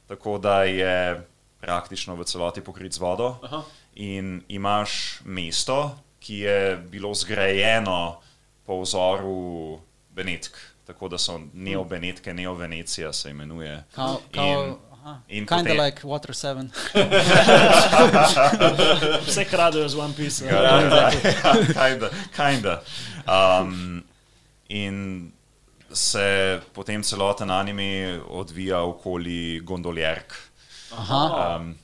tako 0.07 0.39
da 0.39 0.63
je 0.63 1.27
praktično 1.61 2.15
v 2.15 2.25
celoti 2.25 2.61
pokrit 2.61 2.93
z 2.93 2.99
vodo. 2.99 3.37
Aha. 3.43 3.63
In 3.95 4.43
imaš 4.49 4.91
mesto, 5.25 5.91
ki 6.21 6.35
je 6.37 6.59
bilo 6.79 7.15
zgrajeno 7.15 8.21
po 8.65 8.81
vzoru 8.81 9.81
Benetk, 10.11 10.55
tako 10.87 11.09
da 11.09 11.19
so 11.19 11.41
neobenetke, 11.53 12.35
neovenecija 12.35 13.13
se 13.13 13.31
imenuje. 13.31 13.85
Kao, 13.93 14.21
kao, 14.31 14.45
in 14.47 14.75
Kinda 15.29 15.57
potem- 15.57 15.81
like 15.85 16.07
Water 16.07 16.35
7. 16.35 16.71
Vse 19.27 19.45
kradejo 19.45 19.89
z 19.89 19.95
One 19.95 20.15
Piece. 20.15 20.45
Ja, 20.47 21.11
kinda, 21.67 22.11
kinda. 22.37 22.83
Um, 23.27 24.03
in 24.69 25.33
se 25.93 26.61
potem 26.73 27.03
celoten 27.03 27.51
anime 27.51 28.21
odvija 28.29 28.81
okoli 28.83 29.61
gondoljerk. 29.65 30.35
Aha. 30.93 31.57
Um, 31.61 31.75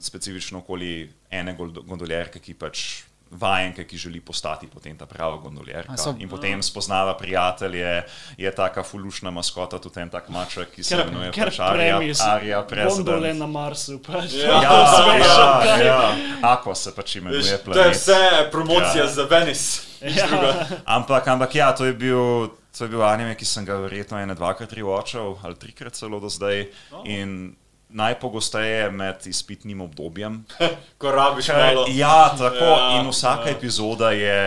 specifično 0.00 0.58
okoli 0.58 1.12
ene 1.30 1.54
gondoljerke, 1.86 2.38
ki 2.40 2.54
pač 2.54 3.02
vajenke, 3.34 3.84
ki 3.84 3.96
želi 3.98 4.20
postati 4.20 4.66
potem 4.66 4.96
ta 4.96 5.06
prava 5.06 5.36
gondoljerka. 5.36 5.92
So- 5.94 6.14
In 6.18 6.28
potem 6.28 6.62
spoznava 6.62 7.14
prijatelje, 7.14 8.02
je 8.36 8.50
taka 8.52 8.82
fulušna 8.82 9.30
maskota, 9.30 9.78
tudi 9.78 10.00
en 10.00 10.10
tak 10.10 10.28
maček, 10.28 10.70
ki 10.70 10.82
se 10.82 10.94
imenuje 10.96 11.32
pač 11.32 11.58
Arija, 11.58 11.96
premis, 11.98 12.20
Arija 12.22 12.62
gondole 12.62 12.94
President. 13.20 13.38
na 13.38 13.46
Marsu. 13.48 13.98
Pač. 14.00 14.32
Ja. 14.34 14.60
Ja, 14.62 14.86
Smešen, 14.86 15.20
ja, 15.20 15.60
kaj. 15.64 15.86
ja. 15.86 16.14
Aqua 16.44 16.74
se 16.74 16.92
pač 16.92 17.16
imenuje 17.16 17.42
To 17.42 17.48
je 17.50 17.58
planet. 17.60 17.92
vse 17.92 18.20
promocija 18.50 18.96
Ja. 18.96 19.06
za 19.08 19.22
Venice. 19.24 19.80
Ja. 20.02 20.66
Ampak, 20.86 21.28
ampak 21.28 21.54
ja, 21.54 21.72
to 21.72 21.84
je 21.84 21.92
bil. 21.92 22.48
To 22.74 22.84
je 22.84 22.90
bil 22.90 23.02
anime, 23.02 23.34
ki 23.34 23.44
sem 23.44 23.64
ga 23.64 23.74
verjetno 23.76 24.18
ene 24.18 24.34
dvakrat 24.34 24.72
rewatchal 24.72 25.36
ali 25.42 25.54
trikrat 25.54 25.94
celo 25.94 26.20
do 26.20 26.28
zdaj. 26.28 26.66
In 27.04 27.54
najpogosteje 27.94 28.90
med 28.90 29.26
izpitnim 29.26 29.80
obdobjem. 29.80 30.44
Ko 31.00 31.12
rabiš 31.14 31.48
malo. 31.48 31.86
Ja, 31.94 32.34
tako. 32.38 32.64
Ja, 32.64 33.00
in 33.00 33.08
vsaka 33.08 33.48
ja. 33.50 33.56
epizoda 33.56 34.10
je. 34.10 34.38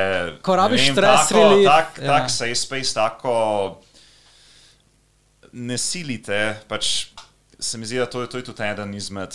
Ko 0.42 0.56
rabiš 0.56 0.90
vem, 0.90 0.96
stres 0.96 1.28
tako, 1.28 1.40
relief, 1.40 1.68
Tak, 1.68 2.00
ja. 2.02 2.08
tak 2.08 2.32
safe 2.32 2.56
space, 2.56 2.94
tako. 2.94 3.36
Ne 5.52 5.78
silite, 5.78 6.60
pač 6.68 7.08
se 7.60 7.78
mi 7.78 7.86
zdi, 7.86 7.98
da 7.98 8.06
to 8.06 8.22
je, 8.22 8.30
to 8.30 8.38
je 8.38 8.44
tudi 8.52 8.64
eden 8.64 8.94
izmed 8.94 9.34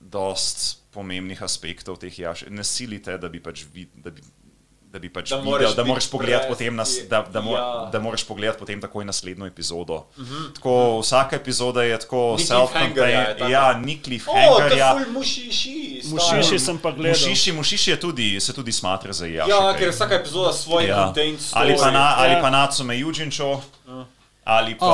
dost 0.00 0.80
pomembnih 0.90 1.42
aspektov 1.42 2.00
teh 2.00 2.18
jaš. 2.18 2.44
Ne 2.50 2.64
silite, 2.64 3.18
da 3.18 3.28
bi 3.28 3.42
pač 3.42 3.66
vid, 3.74 3.92
da 3.94 4.10
bi, 4.10 4.24
da 4.90 4.98
bi 4.98 5.08
pač 5.08 5.28
Da 5.28 5.36
videl, 5.36 5.50
moraš 5.50 5.72
da 5.72 5.84
moraš 5.84 6.06
pogledati 6.08 6.44
pres- 6.44 6.48
potem, 6.50 6.74
nas, 6.74 6.96
da, 7.08 7.22
da, 7.24 7.40
mo, 7.40 7.52
ja. 7.52 7.88
da 7.88 8.00
moraš 8.00 8.24
pogledati 8.24 8.58
potem 8.58 8.80
takoj 8.80 9.04
naslednjo 9.04 9.46
epizodo. 9.46 9.94
Uh 10.10 10.24
-huh. 10.24 10.54
Tako 10.54 10.72
vsaka 11.00 11.36
epizoda 11.36 11.82
je 11.84 11.98
tako 11.98 12.36
self-contained. 12.38 13.48
Ja, 13.48 13.72
ni 13.74 14.00
cliffhangerja. 14.00 14.90
ful 14.94 15.12
mušiši. 15.12 16.02
Mušiši 16.06 16.58
sem 16.60 16.78
pa 16.78 16.90
gledal. 16.90 17.10
Mušiši, 17.20 17.52
mušiši 17.52 17.90
je 17.90 17.96
tudi, 17.98 18.40
se 18.40 18.52
tudi 18.52 18.72
smatra 18.72 19.12
za 19.12 19.26
jaši. 19.26 19.50
Ja, 19.50 19.74
ker 19.74 19.82
je 19.82 19.90
vsaka 19.90 20.14
epizoda 20.14 20.52
svoj 20.54 20.86
Ja. 20.86 20.96
contained 20.96 21.38
story. 21.38 21.52
Ali 21.54 21.76
pa, 21.76 21.90
na, 21.90 22.14
ali 22.16 22.32
Ja. 22.32 22.40
pa 22.40 22.50
Natsume 22.50 22.94
Yujinčo, 22.96 23.60
ali 24.44 24.74
pa, 24.74 24.86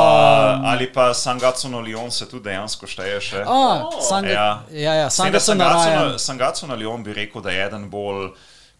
Um. 0.55 0.65
ali 0.67 0.87
pa 0.89 1.15
Sangatsu 1.15 1.69
no 1.69 1.81
Leon 1.81 2.11
se 2.11 2.29
tudi 2.29 2.45
dejansko 2.45 2.87
šteje 2.87 3.21
še. 3.23 3.45
A, 3.47 3.85
Sanga, 4.03 4.29
Ja. 4.29 4.63
ja, 4.71 4.95
ja, 4.95 5.11
S 5.11 5.17
tem, 5.17 5.33
da 5.33 5.41
Sanga 5.41 5.41
so 5.41 5.53
Sangatsu 5.65 5.89
narajan. 5.89 6.09
no- 6.09 6.19
Sangatsu 6.19 6.67
no 6.67 6.75
Leon 6.75 7.03
bi 7.03 7.13
rekel, 7.13 7.43
da 7.43 7.51
je 7.51 7.67
eden 7.67 7.91
bolj 7.91 8.29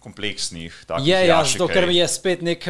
kompleksnih. 0.07 0.71
takih 0.87 1.07
Je, 1.07 1.19
ja, 1.27 1.43
zato 1.43 1.67
ker 1.67 1.91
je 1.91 2.07
spet 2.09 2.43
nek 2.43 2.63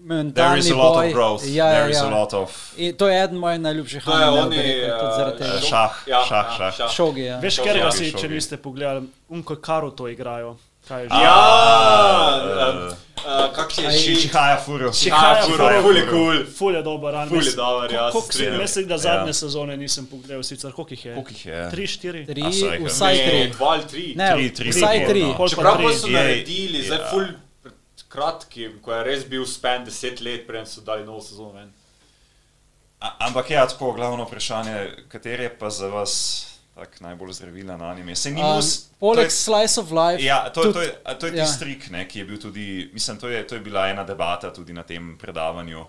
mentalni 0.00 0.58
is 0.58 0.70
a 0.70 0.76
lot 0.76 0.94
boj. 0.94 1.06
of 1.06 1.12
growth. 1.12 1.44
Ja, 1.44 1.66
ja, 1.66 1.72
There 1.74 1.90
is 1.90 1.98
a 1.98 2.04
ja. 2.04 2.10
lot 2.10 2.32
of 2.32 2.72
In 2.76 2.94
to 2.94 3.08
je 3.08 3.18
eden 3.18 3.36
mojih 3.36 3.60
najljubših 3.60 4.04
To 4.04 4.12
je 4.12 4.24
animejev, 4.24 4.44
oni, 4.44 4.56
bi 4.56 4.62
rekel, 4.62 4.98
tudi 4.98 5.12
zaradi 5.12 5.36
eh, 5.36 5.38
tega. 5.40 5.58
šok- 5.58 5.68
Šah, 5.68 5.94
ja, 6.06 6.20
šah, 6.22 6.46
ja, 6.56 6.70
šah. 6.72 6.90
Šogi, 6.90 7.24
ja. 7.24 7.38
Veš, 7.38 7.58
ker 7.58 7.78
ga 7.78 7.90
si, 7.90 8.12
če 8.12 8.28
niste 8.28 8.56
pogledali, 8.56 9.02
unko 9.28 9.56
karo 9.58 9.90
to 9.90 10.08
igrajo. 10.08 10.56
Kaj 10.88 11.02
je 11.02 11.08
že? 11.08 11.14
Ja, 11.18 11.40
eh, 12.40 12.92
uh, 13.18 13.54
kak 13.54 13.78
je 13.78 13.90
še? 13.92 14.14
Chihaja 14.16 14.56
Furu. 14.58 14.88
Chihaja 14.90 15.42
Ful 15.42 15.52
Furu. 15.52 15.82
ful 15.82 15.96
je 15.96 16.04
kul. 16.06 16.36
Ful 16.48 16.74
je 16.74 16.82
dober, 16.82 17.14
an. 17.14 17.28
Ful 17.28 17.42
je 17.42 17.52
dober, 17.52 17.92
ja, 17.92 18.10
mislim, 18.58 18.86
da 18.86 18.98
zadnje 18.98 19.28
Ja. 19.28 19.32
sezone 19.34 19.76
nisem 19.76 20.06
pogledal, 20.06 20.42
sicer 20.42 20.72
koliko 20.72 20.94
jih 20.94 21.04
je? 21.04 21.14
Koliko 21.14 21.30
jih 21.30 21.46
je? 21.46 21.70
Tri, 21.70 21.86
štiri? 21.86 22.22
Tri, 22.26 22.42
vsaj 22.80 23.16
tri. 23.18 23.50
Dva 23.50 23.66
ali 23.68 23.84
tri. 23.84 24.06
Ne, 24.16 24.30
Tri, 24.32 24.48
tri, 24.50 24.70
vsaj 24.70 24.96
tri, 24.96 25.08
tri. 25.08 25.22
no. 25.22 25.34
Pa 25.36 25.48
Čeprav 25.48 25.76
tri. 25.76 25.84
pa 25.84 25.92
so 25.92 26.06
Je- 26.06 26.12
naredili, 26.14 26.82
zdaj 26.82 26.98
ja. 26.98 27.10
ful 27.10 27.24
kratki, 28.08 28.70
ko 28.82 28.92
je 28.92 29.04
res 29.04 29.24
bil 29.24 29.44
span 29.46 29.84
deset 29.84 30.20
let, 30.20 30.46
preden 30.46 30.66
so 30.66 30.80
dali 30.80 31.04
novo 31.04 31.20
sezono 31.20 31.52
ven. 31.52 31.68
Ampak 32.98 33.50
ja, 33.50 33.66
tako 33.66 33.92
glavno 33.92 34.24
vprašanje, 34.24 35.04
kateri 35.08 35.42
je 35.44 35.50
pa 35.50 35.70
za 35.70 35.86
vas 35.86 36.14
tak 36.78 37.00
najbolj 37.00 37.32
zdravilen 37.34 37.82
anime? 37.82 38.14
Se 38.16 38.30
ni 38.30 38.40
Um, 38.40 38.56
mus. 38.56 38.88
poleg 38.96 39.30
Slice 39.30 39.80
of 39.80 39.90
Life. 39.90 40.22
Ja, 40.22 40.50
to, 40.50 40.62
tudi- 40.62 40.72
to 40.72 40.82
je, 40.82 40.92
a 41.04 41.14
to 41.14 41.26
je 41.26 41.32
ja. 41.34 41.44
tisti 41.44 41.58
trik, 41.60 41.90
ne, 41.90 42.04
ki 42.04 42.18
je 42.18 42.24
bil 42.24 42.38
tudi, 42.38 42.66
mislim, 42.92 43.18
to 43.18 43.28
je, 43.28 43.42
to 43.42 43.54
je 43.54 43.60
bila 43.60 43.88
ena 43.88 44.04
debata 44.04 44.50
tudi 44.50 44.72
na 44.72 44.82
tem 44.82 45.18
predavanju. 45.18 45.86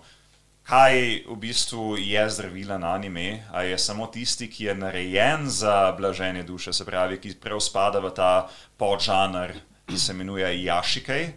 Kaj 0.62 0.94
v 1.26 1.36
bistvu 1.36 1.96
je 1.96 2.30
zdravilen 2.30 2.84
anime? 2.84 3.24
A 3.50 3.62
je 3.62 3.78
samo 3.78 4.06
tisti, 4.06 4.46
ki 4.46 4.64
je 4.64 4.74
narejen 4.76 5.48
za 5.48 5.92
blaženje 5.92 6.42
duše, 6.42 6.72
se 6.72 6.84
pravi, 6.84 7.18
ki 7.18 7.34
prav 7.36 7.60
spada 7.60 7.98
v 7.98 8.10
ta 8.10 8.46
podžanr, 8.76 9.54
ki 9.86 9.98
se 9.98 10.12
imenuje 10.12 10.62
Jašikej, 10.62 11.32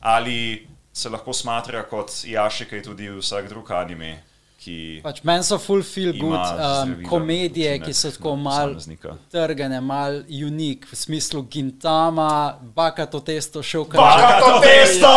ali 0.00 0.66
se 0.92 1.08
lahko 1.08 1.32
smatra 1.32 1.82
kot 1.82 2.10
Jašikej 2.24 2.82
tudi 2.82 3.10
vsak 3.10 3.48
drug 3.48 3.70
anime, 3.72 4.22
ki 4.60 5.00
Pač 5.02 5.22
meni 5.24 5.44
so 5.44 5.56
full 5.58 5.82
feel 5.82 6.12
good 6.12 6.36
um, 6.36 6.90
komedije, 7.08 7.70
učinek 7.78 7.86
ki 7.86 7.94
so 7.96 8.10
tako 8.12 8.34
na 8.36 8.42
mal 8.42 8.66
posameznika. 8.74 9.14
trgane, 9.32 9.80
mal 9.80 10.18
unik, 10.28 10.84
v 10.90 10.96
smislu 10.96 11.42
Gintama, 11.50 12.28
baka 12.76 13.06
to 13.06 13.20
testo, 13.24 13.62
šel 13.64 13.86
kar 13.88 14.00
Baka 14.00 14.40
to 14.44 14.60
testo! 14.60 15.12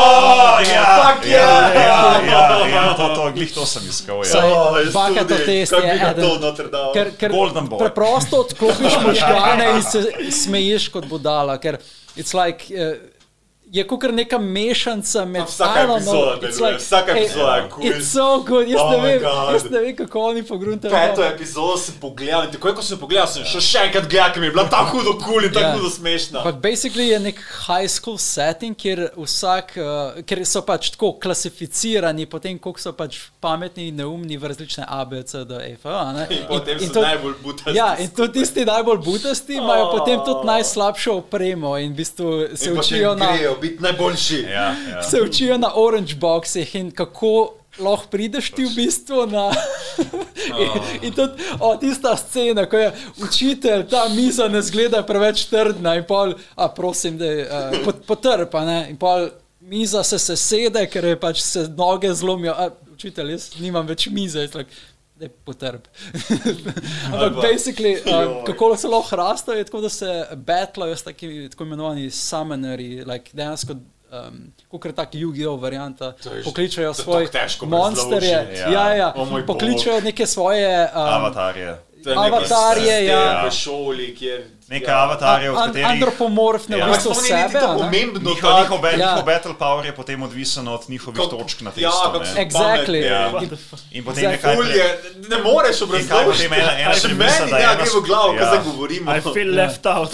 Ja, 0.72 0.85
Fuck 1.03 1.27
ja, 1.27 1.39
yeah! 1.39 1.75
ja, 1.75 1.99
ja, 2.23 2.67
ja, 2.72 2.83
to, 2.99 3.09
to, 3.15 3.31
glih 3.35 3.51
to 3.53 3.65
sem 3.65 3.83
iskal. 3.89 4.23
Saj, 4.23 4.47
Ja. 4.49 4.91
baka 4.95 5.27
to 5.27 5.38
testo 5.45 5.81
je 5.83 5.91
eden. 5.91 6.39
noter 6.41 6.69
dal. 6.72 6.93
Ker, 6.95 7.11
ker 7.19 7.31
preprosto 7.80 8.39
odklopiš 8.47 8.95
možgane 9.07 9.75
in 9.75 9.83
se 9.83 10.07
smejiš 10.31 10.88
kot 10.89 11.05
budala. 11.11 11.57
Ker 11.59 11.77
it's 12.15 12.33
like, 12.33 12.72
uh, 12.72 12.95
je 13.74 13.84
kot 13.84 14.03
neka 14.11 14.38
mešanca 14.38 15.26
med 15.26 15.43
know, 15.43 15.93
epizoda 15.93 16.38
it's 16.38 16.58
deluje, 16.58 16.77
vsaka 16.77 17.11
epizoda 17.11 17.56
je 17.56 17.69
kul. 17.69 17.84
It's 17.84 18.02
so 18.08 18.43
good, 18.43 18.68
jaz, 18.68 18.82
Oh 18.82 18.92
ne 18.92 18.98
vem, 19.00 19.22
jaz 19.50 19.64
ne 19.66 19.80
vem, 19.80 19.95
kako 19.95 20.19
oni 20.22 20.43
pogruntajo. 20.43 20.93
Peto 20.93 21.24
epizodo 21.26 21.77
sem 21.77 21.95
pogledal 21.98 22.43
in 22.43 22.52
takoj, 22.52 22.76
ko 22.76 22.82
sem 22.84 22.98
pogledal, 22.98 23.26
sem 23.27 23.45
šel 23.45 23.61
še 23.61 23.80
enkrat 23.80 24.06
gledati, 24.06 24.34
ker 24.34 24.42
mi 24.42 24.48
je 24.48 24.52
bila 24.52 24.68
tako 24.68 25.00
hudo 25.00 25.14
kul 25.18 25.43
in 25.43 25.52
tako 25.52 25.66
Ja. 25.66 25.72
hudo 25.74 25.90
smešna. 25.90 26.40
Ampak 26.40 26.56
basically 26.61 27.08
je 27.08 27.19
nek 27.22 27.38
high 27.68 27.88
school 27.90 28.18
setting, 28.19 28.76
kjer, 28.76 29.10
vsak, 29.18 29.74
uh, 29.76 30.22
kjer 30.24 30.45
so 30.45 30.61
pač 30.61 30.92
tako 30.92 31.14
klasificirani, 31.18 32.26
potem 32.27 32.60
koliko 32.60 32.80
so 32.80 32.93
pač 32.93 33.18
pametni 33.40 33.88
in 33.88 33.95
neumni 33.95 34.38
v 34.38 34.43
različne 34.45 34.85
A, 34.88 35.02
B, 35.03 35.24
C, 35.24 35.43
D, 35.45 35.53
E, 35.56 35.74
F. 35.74 35.85
a 35.88 36.14
ne. 36.14 36.27
In 36.30 36.45
potem 36.48 36.77
so 36.80 36.85
tudi- 36.92 37.02
najbolj 37.02 37.34
butasti. 37.42 37.76
Ja, 37.76 37.98
in 37.98 38.10
tudi 38.11 38.34
tisti 38.35 38.66
najbolj 38.66 38.98
butasti 39.00 39.53
imajo 39.56 39.84
Oh. 39.84 39.92
potem 39.92 40.19
tudi 40.22 40.45
najslabšo 40.45 41.11
opremo 41.16 41.77
in 41.77 41.92
v 41.92 41.95
bistvu 41.95 42.30
se 42.53 42.69
In 42.69 42.77
učijo 42.77 43.16
na, 43.16 43.34
grejo 43.34 43.56
biti 43.64 43.83
najboljši. 43.83 44.40
Ja, 44.51 44.67
ja. 44.92 45.03
se 45.03 45.22
učijo 45.22 45.58
na 45.58 45.72
orange 45.80 46.16
boxih 46.19 46.75
in 46.80 46.92
kako 46.92 47.33
lahko 47.80 48.08
prideš 48.11 48.51
ti 48.53 48.66
v 48.66 48.75
bistvu 48.75 49.25
na. 49.32 49.48
in, 50.64 50.69
in 51.01 51.14
tudi 51.14 51.43
o, 51.59 51.74
tista 51.82 52.16
scena, 52.17 52.66
ko 52.69 52.77
je 52.77 52.92
učitelj, 53.24 53.88
ta 53.90 54.06
miza 54.14 54.48
ne 54.48 54.61
zgleda 54.61 55.03
preveč 55.06 55.48
trdna 55.50 55.95
in 55.98 56.06
pol, 56.08 56.35
a 56.56 56.69
prosim, 56.69 57.17
da 57.17 57.32
je 57.32 57.48
uh, 57.48 57.80
pot, 57.85 58.06
potrpa, 58.08 58.66
ne, 58.66 58.80
in 58.93 58.98
pol 58.98 59.30
miza 59.59 60.03
se 60.03 60.19
sesede, 60.19 60.85
ker 60.92 61.14
je 61.14 61.19
pač 61.19 61.42
se 61.42 61.67
noge 61.77 62.14
zlomijo. 62.14 62.53
A, 62.53 62.69
učitelj, 62.93 63.32
jaz 63.33 63.48
nimam 63.59 63.88
več 63.90 64.08
mize. 64.14 64.45
jaz 64.45 64.53
like, 64.56 64.72
Da 65.16 65.25
je 65.25 65.30
potrp. 65.30 65.88
Ampak, 67.06 67.33
basically, 67.33 67.98
uh, 68.01 68.43
kako 68.45 68.77
se 68.77 68.88
lahko 68.88 69.16
rastajo, 69.16 69.58
je 69.58 69.64
tako, 69.64 69.82
da 69.82 69.90
se 69.90 70.25
betlajo 70.35 70.95
s 70.95 71.03
takimi 71.03 71.50
tako 71.50 71.64
imenovanimi 71.64 72.11
summonerji, 72.11 73.03
like 73.06 73.30
dejansko. 73.33 73.74
Um, 73.74 74.51
Kot 74.69 74.85
je 74.85 74.95
tako 74.95 75.17
Yu-Gi-Oh! 75.17 75.61
varianta, 75.61 76.14
je- 76.25 76.43
pokličejo 76.43 76.88
je 76.88 76.93
svoje 76.93 77.27
monsterje. 77.61 78.56
Ja, 78.59 78.69
ja, 78.69 78.95
ja. 78.95 79.14
O 79.16 79.25
moj 79.25 79.45
pokličejo 79.45 79.95
bog. 79.95 80.03
neke 80.03 80.25
svoje 80.25 80.83
um, 80.85 81.01
Avatarje. 81.01 81.77
Avatarje, 82.17 82.83
sistem 82.83 83.06
ja. 83.06 83.45
V 83.48 83.51
šoli, 83.51 84.16
kjer... 84.16 84.43
Neke 84.74 84.88
ja. 84.88 84.98
avatarje, 85.00 85.48
od 85.48 85.58
an, 85.58 85.68
katerih 85.68 85.88
antropomorfne 85.88 86.76
Ja. 86.76 86.85
v 86.85 86.90
bistvu 86.90 87.11
Sploh 87.11 87.24
ni 87.24 87.30
niti 87.32 87.43
sebe. 87.45 87.60
to 87.60 87.66
a 87.66 87.72
ne? 87.72 87.80
pomembno, 87.80 88.19
njihov, 88.26 88.50
tak- 88.50 88.60
njihov, 88.60 88.77
ba- 88.80 88.90
Ja. 88.90 88.98
njihov 88.98 89.26
battle 89.26 89.56
power 89.56 89.84
je 89.85 89.93
potem 89.93 90.19
odvisen 90.22 90.68
od 90.68 90.82
njihovih 90.88 91.22
točk 91.30 91.61
na 91.61 91.69
ja, 91.69 91.90
testu. 91.90 92.03
so 92.03 92.19
ne. 92.19 92.45
Exactly. 92.45 93.00
Ja. 93.03 93.22
Fuck? 93.61 93.82
In 93.92 94.03
potem 94.03 94.19
Zdaj, 94.19 94.32
nekaj. 94.32 94.56
Ful 94.56 94.68
je, 94.68 94.88
ne 95.26 95.38
moreš 95.40 95.77
In 95.77 95.88
kaj 95.88 96.00
obrazložiti. 96.02 96.50
potem 96.50 96.53
ena, 96.56 96.74
ena 96.80 96.93
Še 96.95 97.08
meni 97.10 97.19
da 97.43 97.58
ne 97.58 97.64
ena 97.64 97.76
gre 97.76 97.90
v 97.92 98.02
glavo, 98.02 98.30
ko 98.30 98.35
ja. 98.35 98.45
zdaj 98.45 98.61
govorimo. 98.66 99.08
I 99.11 99.22
feel 99.24 99.52
left 99.53 99.85
out. 99.88 100.11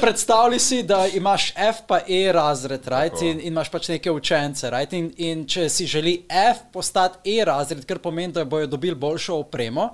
Predstavljaj 0.00 0.58
si, 0.60 0.82
da 0.82 1.06
imaš 1.08 1.52
F 1.68 1.76
pa 1.86 2.00
E 2.00 2.32
razred 2.32 2.86
right? 2.86 3.22
in, 3.22 3.40
in 3.40 3.46
imaš 3.48 3.68
pač 3.68 3.88
neke 3.88 4.10
učence. 4.10 4.70
Right? 4.70 4.92
In, 4.92 5.12
in 5.18 5.46
če 5.46 5.68
si 5.68 5.86
želi 5.86 6.26
F 6.30 6.72
postati 6.72 7.18
E 7.30 7.44
razred, 7.44 7.84
kar 7.84 7.98
pomeni, 7.98 8.32
da 8.32 8.44
bojo 8.44 8.66
dobili 8.66 8.94
boljšo 8.96 9.34
opremo, 9.36 9.90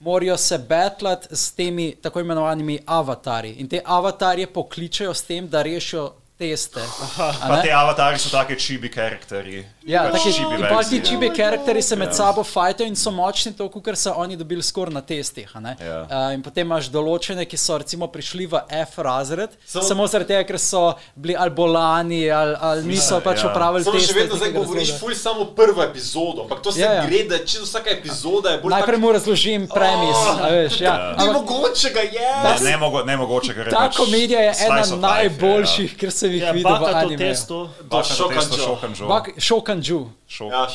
morajo 0.00 0.36
se 0.36 0.58
betlati 0.58 1.36
s 1.36 1.52
temi 1.52 1.94
tako 2.02 2.20
imenovanimi 2.20 2.78
avatarji. 2.86 3.52
In 3.52 3.68
te 3.68 3.82
avatarje 3.84 4.46
pokličejo 4.46 5.14
s 5.14 5.22
tem, 5.22 5.48
da 5.48 5.62
rešijo 5.62 6.12
teste. 6.38 6.80
a 7.18 7.32
Pa 7.40 7.56
ne? 7.56 7.62
te 7.62 7.72
avatarji 7.72 8.18
so 8.18 8.30
take 8.30 8.54
chibi 8.56 8.88
karakterji. 8.88 9.64
Ja, 9.82 10.02
Pač 10.04 10.26
in 10.28 10.60
pa 10.62 10.82
ti 10.84 11.00
čibi 11.00 11.30
karakteri 11.30 11.82
se 11.82 11.96
med 11.96 12.12
sabo 12.12 12.44
fajtajo 12.44 12.86
in 12.86 12.94
so 12.94 13.10
močni, 13.10 13.54
tako 13.56 13.80
ker 13.80 13.96
so 13.96 14.12
oni 14.14 14.36
dobili 14.36 14.62
skor 14.62 14.92
na 14.92 15.00
testih. 15.00 15.48
a 15.54 15.60
ne. 15.60 15.76
Ja. 15.80 16.02
Uh, 16.02 16.34
in 16.34 16.42
potem 16.42 16.66
imaš 16.66 16.88
določene, 16.88 17.44
ki 17.44 17.56
so 17.56 17.78
recimo 17.78 18.06
prišli 18.06 18.46
v 18.46 18.60
F 18.78 18.98
razred, 18.98 19.50
Samo- 19.66 19.84
samo, 19.84 20.06
zaradi 20.06 20.28
tega, 20.28 20.44
ker 20.44 20.58
so 20.58 20.82
bili 21.16 21.34
ali 21.34 21.50
bolani 21.50 22.30
ali, 22.30 22.54
ali 22.60 22.84
niso 22.84 23.18
pač 23.20 23.42
ja. 23.42 23.48
opravili 23.48 23.84
teste. 23.86 24.04
še 24.04 24.14
vedno 24.14 24.36
zdaj 24.36 24.52
govoriš 24.52 24.82
razloga. 24.84 25.00
ful 25.00 25.14
samo 25.16 25.44
prvo 25.52 25.82
epizodo, 25.82 26.42
ampak 26.42 26.62
to 26.62 26.72
se 26.72 26.80
Ja, 26.80 26.92
ja. 26.92 27.06
gre, 27.06 27.24
da 27.24 27.38
če 27.40 27.64
vsaka 27.64 27.90
epizoda 27.90 28.50
je 28.50 28.58
bolj 28.58 28.70
Najprej 28.70 28.94
tak- 28.94 29.02
mu 29.02 29.12
razložim 29.12 29.66
premis. 29.66 30.16
Oh. 30.18 30.38
a 30.38 30.48
veš, 30.50 30.80
ja. 30.80 30.94
Ni 31.14 31.24
Ampak 31.24 31.34
mogoče 31.40 31.90
ga 31.90 32.00
je. 32.02 32.28
Ne, 32.44 32.54
ne, 32.62 32.76
mogo, 32.76 33.02
ne 33.02 33.16
mogoče, 33.16 33.54
ker 33.54 33.66
je 33.66 33.72
ta 33.72 33.88
pač 33.88 33.96
komedija 33.96 34.40
je 34.42 34.52
ena 34.60 34.84
najboljših, 35.00 35.96
ker 35.96 36.12
se 36.12 36.27
sem 36.28 36.32
jih 36.34 36.42
Ja, 36.42 36.52
videl 36.52 36.68
v 36.68 36.78
baka 36.78 36.92
to 36.92 36.98
animeju. 36.98 37.18
testo. 37.18 37.56
Baka 37.82 38.04
Shokanjo. 38.04 38.40
testo, 38.40 38.56
Shokanjo. 38.58 39.04
Bak- 39.08 39.32
Shokanju. 39.40 40.00
Šok- 40.28 40.52
Ja? 40.52 40.68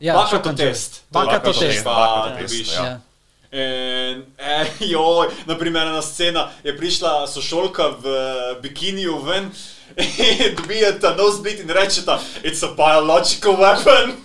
Ja, 0.00 0.14
to 0.42 0.52
test. 0.52 1.02
To 1.12 1.22
to 1.40 1.52
test. 1.52 1.84
Baka 1.84 2.22
to 2.26 2.42
test, 2.42 2.50
dobiš. 2.50 2.68
ja. 2.74 2.84
Ja. 2.84 2.96
In, 3.50 4.24
eh, 4.36 4.66
joj, 4.92 5.28
naprimer, 5.46 5.86
ena 5.86 6.02
scena 6.02 6.50
je 6.60 6.76
prišla 6.76 7.26
sošolka 7.26 7.96
v 7.96 8.04
bikiniju 8.60 9.18
ven 9.18 9.48
in 9.96 10.52
dobijeta 10.52 11.14
nosebleed 11.16 11.60
in 11.60 11.70
rečeta, 11.70 12.20
it's 12.42 12.60
a 12.60 12.68
biological 12.68 13.56
weapon. 13.56 14.12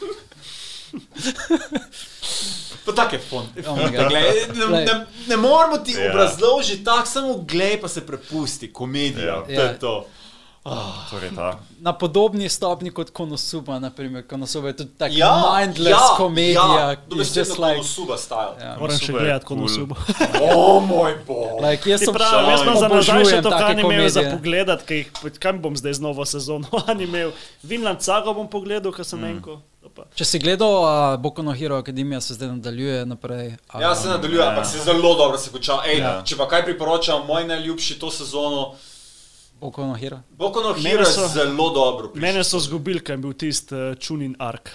Pa 2.86 2.92
tak 2.92 3.14
je 3.14 3.20
fon. 3.22 3.48
Oh. 3.66 3.80
Glej, 3.88 4.44
ne, 4.54 4.66
ne, 4.78 4.94
ne 5.28 5.38
moramo 5.38 5.78
ti 5.78 5.92
Ja. 5.94 6.10
obrazložiti 6.10 6.84
tako, 6.84 7.06
samo 7.06 7.34
glej 7.40 7.82
pa 7.82 7.88
se 7.88 8.04
prepusti, 8.04 8.74
komedija. 8.74 9.26
Ja. 9.26 9.44
To 9.46 9.52
je 9.52 9.58
Ja. 9.58 9.78
To. 10.66 10.94
Torej, 11.10 11.30
ta. 11.32 11.60
Na 11.80 11.94
podobni 11.94 12.50
stopni 12.50 12.90
kot 12.90 13.10
Konosuba, 13.10 13.80
naprimer. 13.80 14.24
Konosuba 14.24 14.68
je 14.68 14.76
tudi 14.76 14.92
tako 14.94 15.14
Ja, 15.14 15.32
mindless 15.52 15.90
ja, 15.92 16.16
komedija. 16.18 16.54
Ja, 16.54 16.88
it's 16.88 16.98
dobesedno 17.08 17.40
just 17.42 17.58
like, 17.58 17.76
Konosuba 17.76 18.18
style. 18.18 18.54
ja. 18.62 18.76
Moram 18.80 18.98
še 18.98 19.12
gledati, 19.14 19.46
cool. 19.46 19.60
nosubo. 19.60 19.96
O 20.56 20.80
moj 20.82 21.16
bog. 21.28 21.60
like, 21.62 21.84
jaz 21.86 22.00
sem 22.02 22.14
pravi, 22.14 22.48
jaz 22.50 22.62
imam 22.62 22.76
za 22.76 22.88
nazaj 22.88 23.26
še 23.26 23.42
to, 23.42 23.50
imel 23.50 24.10
za 24.10 24.22
komedije. 24.22 24.32
pogled, 24.32 24.68
kaj 24.86 25.02
kam 25.38 25.60
bom 25.60 25.76
zdaj 25.76 25.94
z 25.94 26.00
novo 26.00 26.26
sezono 26.26 26.68
animev. 26.88 27.32
Vinland 27.64 28.02
Saga 28.02 28.32
bom 28.32 28.48
pogledal, 28.48 28.92
ker 28.92 29.04
sem 29.04 29.20
enko. 29.26 29.60
to 29.78 29.90
pa. 29.90 30.08
Če 30.14 30.26
si 30.26 30.40
gledal 30.40 30.74
uh, 30.78 30.88
Boku 31.18 31.44
no 31.44 31.52
Hero 31.52 31.76
Akademija, 31.76 32.22
se 32.22 32.34
zdaj 32.34 32.48
nadaljuje 32.50 33.04
naprej. 33.06 33.58
a- 33.68 33.82
Ja, 33.82 33.92
se 33.94 34.08
nadaljuje, 34.08 34.42
ampak 34.42 34.66
se 34.66 34.80
zelo 34.80 35.12
dobro 35.14 35.38
se 35.38 35.52
konča. 35.52 35.84
Ej, 35.86 36.00
Ja. 36.00 36.22
Če 36.24 36.38
pa 36.38 36.48
kaj 36.48 36.64
priporočam, 36.64 37.28
moj 37.28 37.44
najljubši 37.46 38.00
to 38.00 38.08
sezono, 38.10 38.74
Boku 39.64 39.82
no 39.82 39.94
Hero. 39.94 40.20
Boku 40.32 40.60
no 40.60 40.74
Hero 40.76 41.00
je 41.00 41.06
so- 41.08 41.28
zelo 41.30 41.70
dobro. 41.70 42.08
prišel. 42.10 42.22
Mene 42.22 42.44
so 42.44 42.60
zgubili, 42.60 43.00
ker 43.00 43.14
je 43.14 43.18
bil 43.18 43.34
tisti 43.34 43.72
uh, 43.72 43.96
Čunin 43.96 44.36
Ark. 44.38 44.70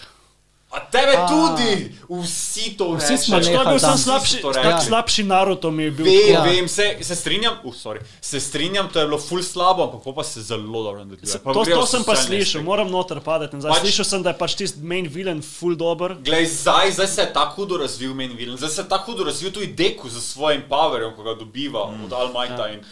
A 0.68 0.80
tebe 0.82 1.16
tudi, 1.24 1.96
vsi 2.10 2.76
to 2.76 2.92
Vsi 2.92 3.16
rečejo. 3.16 3.18
smo 3.18 3.40
to 3.40 3.60
je 3.60 3.66
bil 3.66 3.78
sam 3.78 3.98
slabši, 3.98 4.36
rekli. 4.44 4.84
slabši 4.84 5.22
Naruto 5.24 5.70
mi 5.70 5.82
je 5.82 5.90
bil. 5.90 6.04
Vem, 6.04 6.28
Ja. 6.28 6.42
vem, 6.42 6.68
se, 6.68 6.96
se 7.00 7.16
strinjam, 7.16 7.54
uh, 7.64 7.72
sorry, 7.74 8.00
se 8.20 8.40
strinjam, 8.40 8.88
to 8.92 9.00
je 9.00 9.06
bilo 9.06 9.18
ful 9.18 9.40
slabo, 9.42 9.82
ampak 9.82 10.14
pa 10.14 10.22
se 10.22 10.42
zelo 10.42 10.82
dobro 10.82 11.04
nadaljuje. 11.04 11.40
To, 11.44 11.64
to 11.64 11.86
sem 11.86 12.04
pa 12.04 12.16
slišal, 12.16 12.62
moram 12.62 12.90
noter 12.90 13.20
padati. 13.20 13.56
Pač, 13.56 13.80
slišal 13.80 14.04
sem, 14.04 14.22
da 14.22 14.30
je 14.30 14.38
pač 14.38 14.54
tisti 14.54 14.80
main 14.84 15.08
villain 15.08 15.40
full 15.42 15.72
dober. 15.74 16.16
Glej, 16.20 16.46
zdaj, 16.46 16.92
zdaj 16.92 17.06
se 17.06 17.20
je 17.22 17.32
tako 17.32 17.54
hudo 17.54 17.76
razvil 17.76 18.12
main 18.14 18.36
villain, 18.36 18.56
zdaj 18.56 18.70
se 18.70 18.80
je 18.82 18.88
tako 18.88 19.12
hudo 19.12 19.24
razvil 19.24 19.52
tudi 19.52 19.66
Deku 19.66 20.08
z 20.08 20.20
svojim 20.20 20.62
powerjem, 20.68 21.16
ko 21.16 21.22
ga 21.22 21.34
dobiva 21.34 21.88
mm. 21.90 22.04
od 22.04 22.12
Almighta. 22.12 22.66
Ja. 22.66 22.76
Ker 22.76 22.84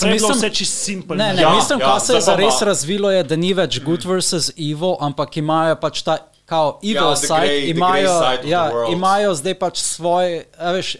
prej 0.00 0.12
je 0.12 0.18
bilo 0.18 0.28
mislim- 0.28 0.50
vse 0.50 0.64
simpel. 0.66 1.16
Ne, 1.16 1.34
ne, 1.34 1.42
Ja, 1.42 1.54
mislim, 1.54 1.80
ja, 1.80 1.86
kaj 1.86 2.00
se 2.00 2.14
je 2.14 2.20
zares 2.20 2.62
razvilo, 2.62 3.10
je, 3.10 3.22
da 3.22 3.36
ni 3.36 3.54
več 3.54 3.80
good 3.80 4.04
versus 4.04 4.50
evil, 4.50 4.96
ampak 5.00 5.36
imajo 5.36 5.76
pač 5.76 6.02
ta. 6.02 6.18
Kao 6.44 6.80
evil 6.82 6.96
Ja, 6.96 7.16
side, 7.16 7.46
the 7.46 7.70
imajo, 7.70 8.08
side 8.20 8.50
ja, 8.50 8.62
imajo 8.92 9.34
zdaj 9.34 9.54
pač 9.54 9.78
svoj. 9.78 10.44
a 10.58 10.72
Veš, 10.72 10.96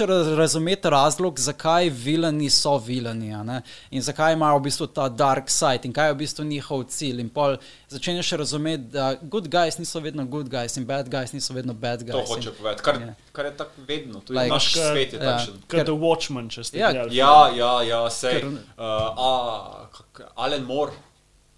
raz- 0.00 0.36
razumeti 0.36 0.90
razlog, 0.90 1.38
zakaj 1.38 1.88
vilani 1.90 2.50
so 2.50 2.78
vilani 2.78 3.34
a 3.34 3.42
ne? 3.42 3.62
in 3.90 4.02
zakaj 4.02 4.32
imajo 4.32 4.58
v 4.58 4.62
bistvu 4.62 4.86
ta 4.86 5.08
dark 5.08 5.50
side 5.50 5.80
in 5.82 5.92
kaj 5.92 6.06
je 6.06 6.12
v 6.12 6.16
bistvu 6.16 6.44
njihov 6.44 6.84
cilj. 6.84 7.20
In 7.20 7.28
pol 7.28 7.56
začenjaš 7.88 8.30
razumeti, 8.32 8.82
da 8.84 9.14
good 9.22 9.48
guys 9.48 9.78
niso 9.78 10.00
vedno 10.00 10.24
good 10.24 10.48
guys 10.48 10.76
in 10.76 10.84
bad 10.84 11.08
guys 11.08 11.32
niso 11.32 11.54
vedno 11.54 11.74
bad 11.74 12.02
guys. 12.02 12.12
To 12.12 12.34
hoče 12.34 12.50
povedati, 12.52 12.82
kar, 12.82 12.94
Ja. 12.96 13.14
kar 13.32 13.44
je 13.44 13.56
tako 13.56 13.70
vedno, 13.78 14.20
tudi 14.20 14.32
Like- 14.32 14.42
like, 14.42 14.54
naš 14.54 14.64
Pač, 14.66 14.82
svet 14.82 15.12
je 15.12 15.18
ja. 15.18 15.24
takšen. 15.32 15.54
Kot 15.68 15.80
The 15.82 15.92
Watchmen, 15.92 16.50
če 16.50 16.64
ste 16.64 16.78
Ja, 16.78 16.92
gledali. 16.92 17.16
Ja, 17.16 17.50
ja, 17.50 17.82
ja, 17.82 18.10
sej. 18.10 18.32
Ker- 18.34 18.58
Uh, 18.78 18.82
a, 19.18 19.88
Alan 20.36 20.62
Moore, 20.62 20.92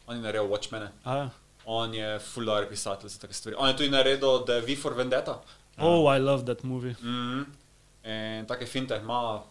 on 0.06 0.16
je 0.16 0.22
naredil 0.22 0.48
Watchmen, 0.48 0.88
A 1.04 1.16
ja. 1.16 1.30
On 1.70 1.94
je 1.94 2.18
full 2.18 2.46
dober 2.46 2.68
pisatelj 2.68 3.10
za 3.10 3.18
take 3.18 3.34
stvari. 3.34 3.56
On 3.58 3.68
je 3.68 3.76
tudi 3.76 3.90
naredil 3.90 4.44
The 4.44 4.60
V 4.60 4.76
for 4.76 4.94
Vendetta. 4.94 5.40
Oh, 5.78 6.16
I 6.16 6.18
love 6.18 6.44
that 6.44 6.62
movie. 6.62 6.94
Mm 7.02 7.06
-hmm. 7.06 7.44
In 8.38 8.46
take 8.46 8.66
finte, 8.66 8.96
ima 8.96 9.42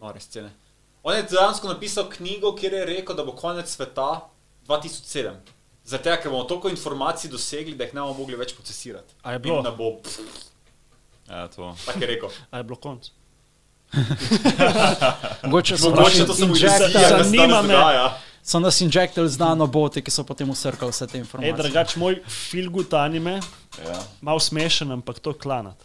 nore 0.00 0.20
scene. 0.20 0.50
On 1.02 1.16
je 1.16 1.22
dejansko 1.22 1.68
napisal 1.68 2.08
knjigo, 2.08 2.54
kjer 2.54 2.72
je 2.72 2.84
rekel, 2.84 3.16
da 3.16 3.24
bo 3.24 3.32
konec 3.32 3.68
sveta 3.68 4.20
2007. 4.68 5.32
Zato, 5.84 6.16
ker 6.22 6.30
bomo 6.30 6.44
toliko 6.44 6.68
informacij 6.68 7.30
dosegli, 7.30 7.74
da 7.74 7.84
jih 7.84 7.94
ne 7.94 8.00
bomo 8.00 8.14
mogli 8.14 8.36
več 8.36 8.54
procesirati. 8.54 9.14
A 9.22 9.32
je 9.32 9.38
bilo? 9.38 9.56
In 9.56 9.62
da 9.62 9.70
bo, 9.70 9.96
pff, 10.02 10.18
Ja, 11.28 11.48
to. 11.48 11.76
tako 11.86 12.00
je 12.00 12.06
rekel. 12.06 12.28
A 12.50 12.56
je 12.56 12.62
bilo 12.64 12.76
konc. 12.76 13.10
Mogoče 15.42 15.74
Mogoče 15.82 16.26
to 16.26 16.34
samo 16.34 16.54
se 16.56 16.68
zanima 17.22 17.62
me- 17.62 17.68
dogaja. 17.68 18.18
So 18.42 18.60
nas 18.60 18.80
injektirali 18.80 19.28
z 19.28 19.38
nanoboti, 19.38 20.02
ki 20.02 20.10
so 20.10 20.24
potem 20.24 20.50
usrkali 20.50 20.90
vse 20.90 21.06
te 21.06 21.16
Ej, 21.16 21.20
informacije. 21.20 21.52
drugač, 21.52 21.96
moj 21.96 22.18
feel 22.26 22.70
good 22.70 22.94
anime, 22.94 23.40
Ja, 23.78 24.00
malo 24.20 24.40
smešen, 24.40 24.90
ampak 24.90 25.18
to 25.18 25.30
je 25.30 25.38
klanat. 25.38 25.76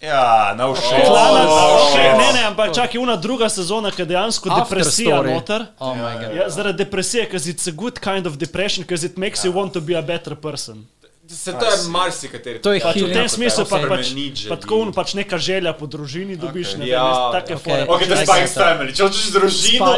ja 0.00 0.54
no 0.54 0.74
še. 0.74 1.02
Klanat, 1.06 1.46
Oh, 1.46 1.88
okay, 1.88 1.90
shit. 1.92 2.18
ne, 2.18 2.32
ne, 2.32 2.46
ampak 2.46 2.74
čakaj, 2.74 2.98
una 2.98 3.16
druga 3.16 3.48
sezona, 3.48 3.90
ki 3.90 4.02
je 4.02 4.06
dejansko 4.06 4.50
After 4.50 4.78
depresija 4.78 5.16
story. 5.16 5.34
noter. 5.34 5.66
Oh 5.78 5.94
my 5.94 6.14
God. 6.18 6.36
Ja, 6.36 6.48
zaradi 6.50 6.78
depresije, 6.78 7.28
ker 7.28 7.38
it's 7.40 7.68
a 7.68 7.72
good 7.72 7.98
kind 7.98 8.26
of 8.26 8.36
depression, 8.36 8.84
ker 8.84 8.94
it 8.96 9.16
makes 9.16 9.44
you 9.44 9.52
want 9.52 9.72
to 9.72 9.80
be 9.80 9.94
a 9.94 10.02
better 10.02 10.34
person. 10.34 10.86
Se 11.32 11.52
to 11.52 11.64
je 11.64 11.88
marsikateri. 11.88 12.60
To 12.60 12.72
je 12.72 12.80
Pač 12.80 12.92
v 12.92 12.98
healing. 12.98 13.14
tem 13.14 13.28
smislu 13.28 13.64
pa, 13.64 13.76
Okay. 13.76 13.88
pač, 13.88 14.06
pa 14.06 14.36
želi. 14.36 14.60
tako 14.60 14.74
un, 14.76 14.92
pač 14.92 15.14
neka 15.14 15.38
želja 15.38 15.72
po 15.72 15.86
družini 15.86 16.36
dobiš, 16.36 16.76
ne 16.76 16.86
Ja, 16.86 17.02
vem, 17.02 17.32
take 17.34 17.54
okay. 17.54 17.62
fore. 17.64 17.82
Ok, 17.88 18.00
to 18.00 18.04
je 18.04 18.20
Like 18.20 18.26
Spy 18.26 18.44
that. 18.44 18.58
Family. 18.58 18.92
Če 18.92 19.02
hočeš 19.02 19.26
družino, 19.32 19.90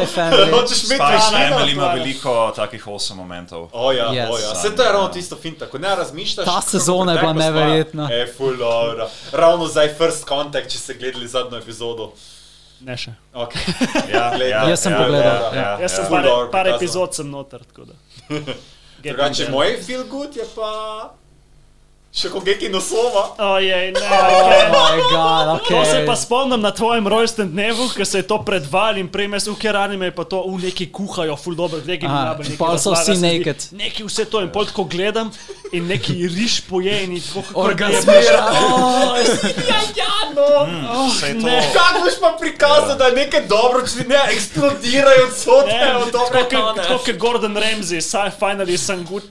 hočeš 0.51 0.79
imeti 0.85 1.01
družino. 1.01 1.35
Family 1.49 1.71
ima 1.71 1.87
veliko 1.89 2.31
takih 2.55 2.87
osem 2.87 3.17
momentov. 3.17 3.67
O 3.71 3.91
ja, 3.91 4.07
Yes. 4.07 4.29
o 4.29 4.37
ja. 4.37 4.55
Se 4.55 4.71
to 4.71 4.81
je 4.81 4.91
ravno 4.91 5.09
tisto 5.09 5.35
finta, 5.35 5.65
ko 5.65 5.77
ne 5.77 5.91
razmišljaš. 5.91 6.45
Ta 6.45 6.61
sezona 6.63 7.11
je 7.11 7.19
bila 7.19 7.33
neverjetna. 7.35 8.07
E, 8.09 8.25
full 8.27 8.55
dobro. 8.55 9.09
Ravno 9.31 9.67
zdaj 9.67 9.93
first 9.93 10.23
contact, 10.23 10.67
če 10.67 10.77
ste 10.77 10.93
gledali 10.95 11.27
zadnjo 11.27 11.57
epizodo. 11.57 12.13
Ne 12.79 12.95
še. 12.95 13.11
Okay. 13.33 13.63
Ja, 14.13 14.31
Glej, 14.31 14.49
ja, 14.49 14.63
Jaz 14.67 14.79
sem 14.79 14.91
ja, 14.91 14.97
pogledal, 14.97 15.35
Ja, 15.45 15.51
ja, 15.55 15.77
Jaz 15.81 15.91
sem 15.91 16.03
ja. 16.03 16.09
par, 16.09 16.25
par 16.51 16.65
epizod 16.67 17.11
sem 17.11 17.27
noter, 17.27 17.59
tako 17.65 17.85
da. 17.85 17.95
Drugače, 19.03 19.49
moj 19.49 19.77
feel 19.79 20.03
good 20.05 20.35
je 20.35 20.43
pa 20.55 21.13
še 22.15 22.29
kogeki 22.29 22.69
nosova. 22.69 23.35
Ojej, 23.37 23.91
ne. 23.91 23.99
Oh 23.99 24.15
Okay. 24.45 24.69
my 24.69 24.97
god, 25.05 25.45
To 25.61 25.85
se 25.85 25.97
ok. 25.97 26.05
pa 26.05 26.15
spomnim 26.15 26.61
na 26.61 26.71
tvojem 26.71 27.07
rojstnem 27.07 27.49
dnevu, 27.49 27.89
ko 27.89 28.05
se 28.05 28.17
je 28.17 28.23
to 28.23 28.37
predvajalo 28.39 28.97
in 28.97 29.07
prej 29.07 29.27
mes 29.27 29.43
v 29.43 29.55
keranime 29.55 30.11
pa 30.11 30.23
to 30.23 30.39
v 30.47 30.63
neki 30.63 30.87
kuhajo, 30.87 31.35
full 31.35 31.55
dobro, 31.55 31.81
Aha, 32.01 32.37
mi 32.39 32.55
pol 32.57 32.77
so 32.77 32.93
vsi 32.93 33.17
naked. 33.17 33.67
Neki 33.73 34.03
vse 34.03 34.25
to 34.25 34.39
in 34.39 34.49
pol 34.49 34.65
tako 34.65 34.83
gledam 34.85 35.27
in 35.77 35.87
neki 35.87 36.27
riž 36.27 36.61
poje 36.61 37.03
in 37.03 37.21
tako 37.21 37.41
kako 37.41 37.59
Orgazmira. 37.61 38.41
Ja, 39.69 39.79
ja, 39.95 40.13
no. 40.35 41.09
Saj 41.19 41.33
to, 41.33 41.47
ne. 41.47 41.71
Kako 41.73 41.99
boš 41.99 42.13
pa 42.21 42.37
prikazal, 42.39 42.97
da 42.97 43.05
je 43.05 43.15
nekaj 43.15 43.47
dobro, 43.47 43.87
če 43.87 44.07
ne 44.07 44.19
eksplodirajo 44.31 45.27
od 45.47 45.67
Ne, 45.67 45.95
od 45.95 46.11
dobre 46.11 46.43
tako 46.49 47.03
kot- 47.05 47.17
Gordon 47.17 47.55
Ramsay, 47.55 48.01
saj 48.01 48.31
finally 48.39 48.77
some 48.77 49.03
good 49.03 49.23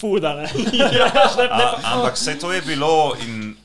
food, 0.00 0.24
a 0.24 0.34
ne. 0.34 0.48
A, 1.50 1.76
ampak 1.84 2.16
se 2.18 2.38
to 2.38 2.52
je 2.52 2.60
bilo 2.62 3.16
in 3.20 3.56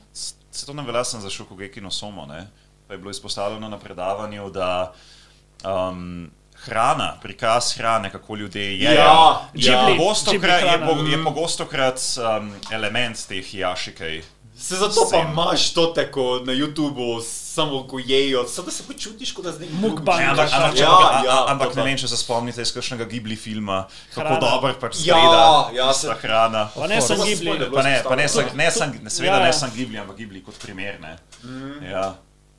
se 0.50 0.66
to 0.66 0.72
ne 0.72 0.82
velja 0.82 1.04
sem 1.04 1.20
za 1.20 1.30
Šukogeki 1.30 1.80
no 1.80 1.90
Somo, 1.90 2.26
ne? 2.26 2.46
Pa 2.86 2.94
je 2.94 2.98
bilo 2.98 3.10
izpostavljeno 3.10 3.68
na 3.68 3.78
predavanju, 3.78 4.50
da 4.50 4.92
um, 5.64 6.30
hrana, 6.66 7.14
prikaz 7.22 7.74
hrane, 7.74 8.10
kako 8.10 8.36
ljudje 8.36 8.78
jedo, 8.78 8.94
Ja, 8.94 9.40
je 9.54 9.72
ja. 9.72 9.86
pogostokrat 9.88 10.62
je, 10.62 10.68
hrana. 10.68 10.86
po, 10.86 10.92
je 11.02 11.24
pogostokrat 11.24 12.00
um, 12.18 12.52
element 12.70 13.26
teh 13.28 13.54
jašikej. 13.54 14.22
Se 14.58 14.76
zato 14.76 15.08
pa 15.10 15.18
imaš 15.18 15.72
to 15.72 15.86
tako 15.88 16.40
na 16.40 16.52
YouTubu, 16.54 17.20
samo 17.22 17.82
ko 17.84 17.98
jejo, 17.98 18.44
samo 18.46 18.66
da 18.66 18.72
se 18.72 18.82
počutiš, 18.84 19.32
kot 19.32 19.44
da 19.44 19.52
z 19.52 19.60
nekim 19.60 19.76
Mukbang. 19.76 20.04
drugim 20.16 20.30
Ampak, 20.30 20.48
ampak, 20.54 20.78
ja, 20.78 20.88
ampak, 20.88 21.24
ja, 21.24 21.44
ampak 21.46 21.68
to 21.68 21.76
ne 21.76 21.84
vem, 21.84 21.96
če 21.96 22.08
se 22.08 22.16
spomnite 22.16 22.62
iz 22.62 22.72
kakšnega 22.72 23.04
Ghibli 23.04 23.36
filma, 23.36 23.82
kako 24.10 24.20
Hrana. 24.22 24.40
dobro 24.40 24.74
pač 24.80 24.96
Ja, 24.96 25.14
zgleda 25.14 25.42
ja, 25.74 25.92
tista 25.92 26.14
se- 26.14 26.20
hrana. 26.22 26.68
Pa 26.74 26.86
ne 26.86 27.00
sem 27.00 27.16
To 27.16 27.22
pa 27.22 27.26
Ghibli. 27.26 27.46
spoiler. 27.46 27.70
Pa 27.70 27.82
ne, 27.82 28.02
pa 28.02 28.16
ne, 28.16 28.28
sem, 28.28 28.44
ne, 28.54 28.70
sem, 28.70 28.88
seveda 29.08 29.34
Ja, 29.34 29.40
ja. 29.40 29.46
ne 29.46 29.52
sem 29.52 29.70
Ghibli, 29.70 29.98
ampak 29.98 30.16
Ghibli 30.16 30.40
kot 30.40 30.58
primer. 30.58 31.00
Ne. 31.00 31.16
Ja. 31.82 32.14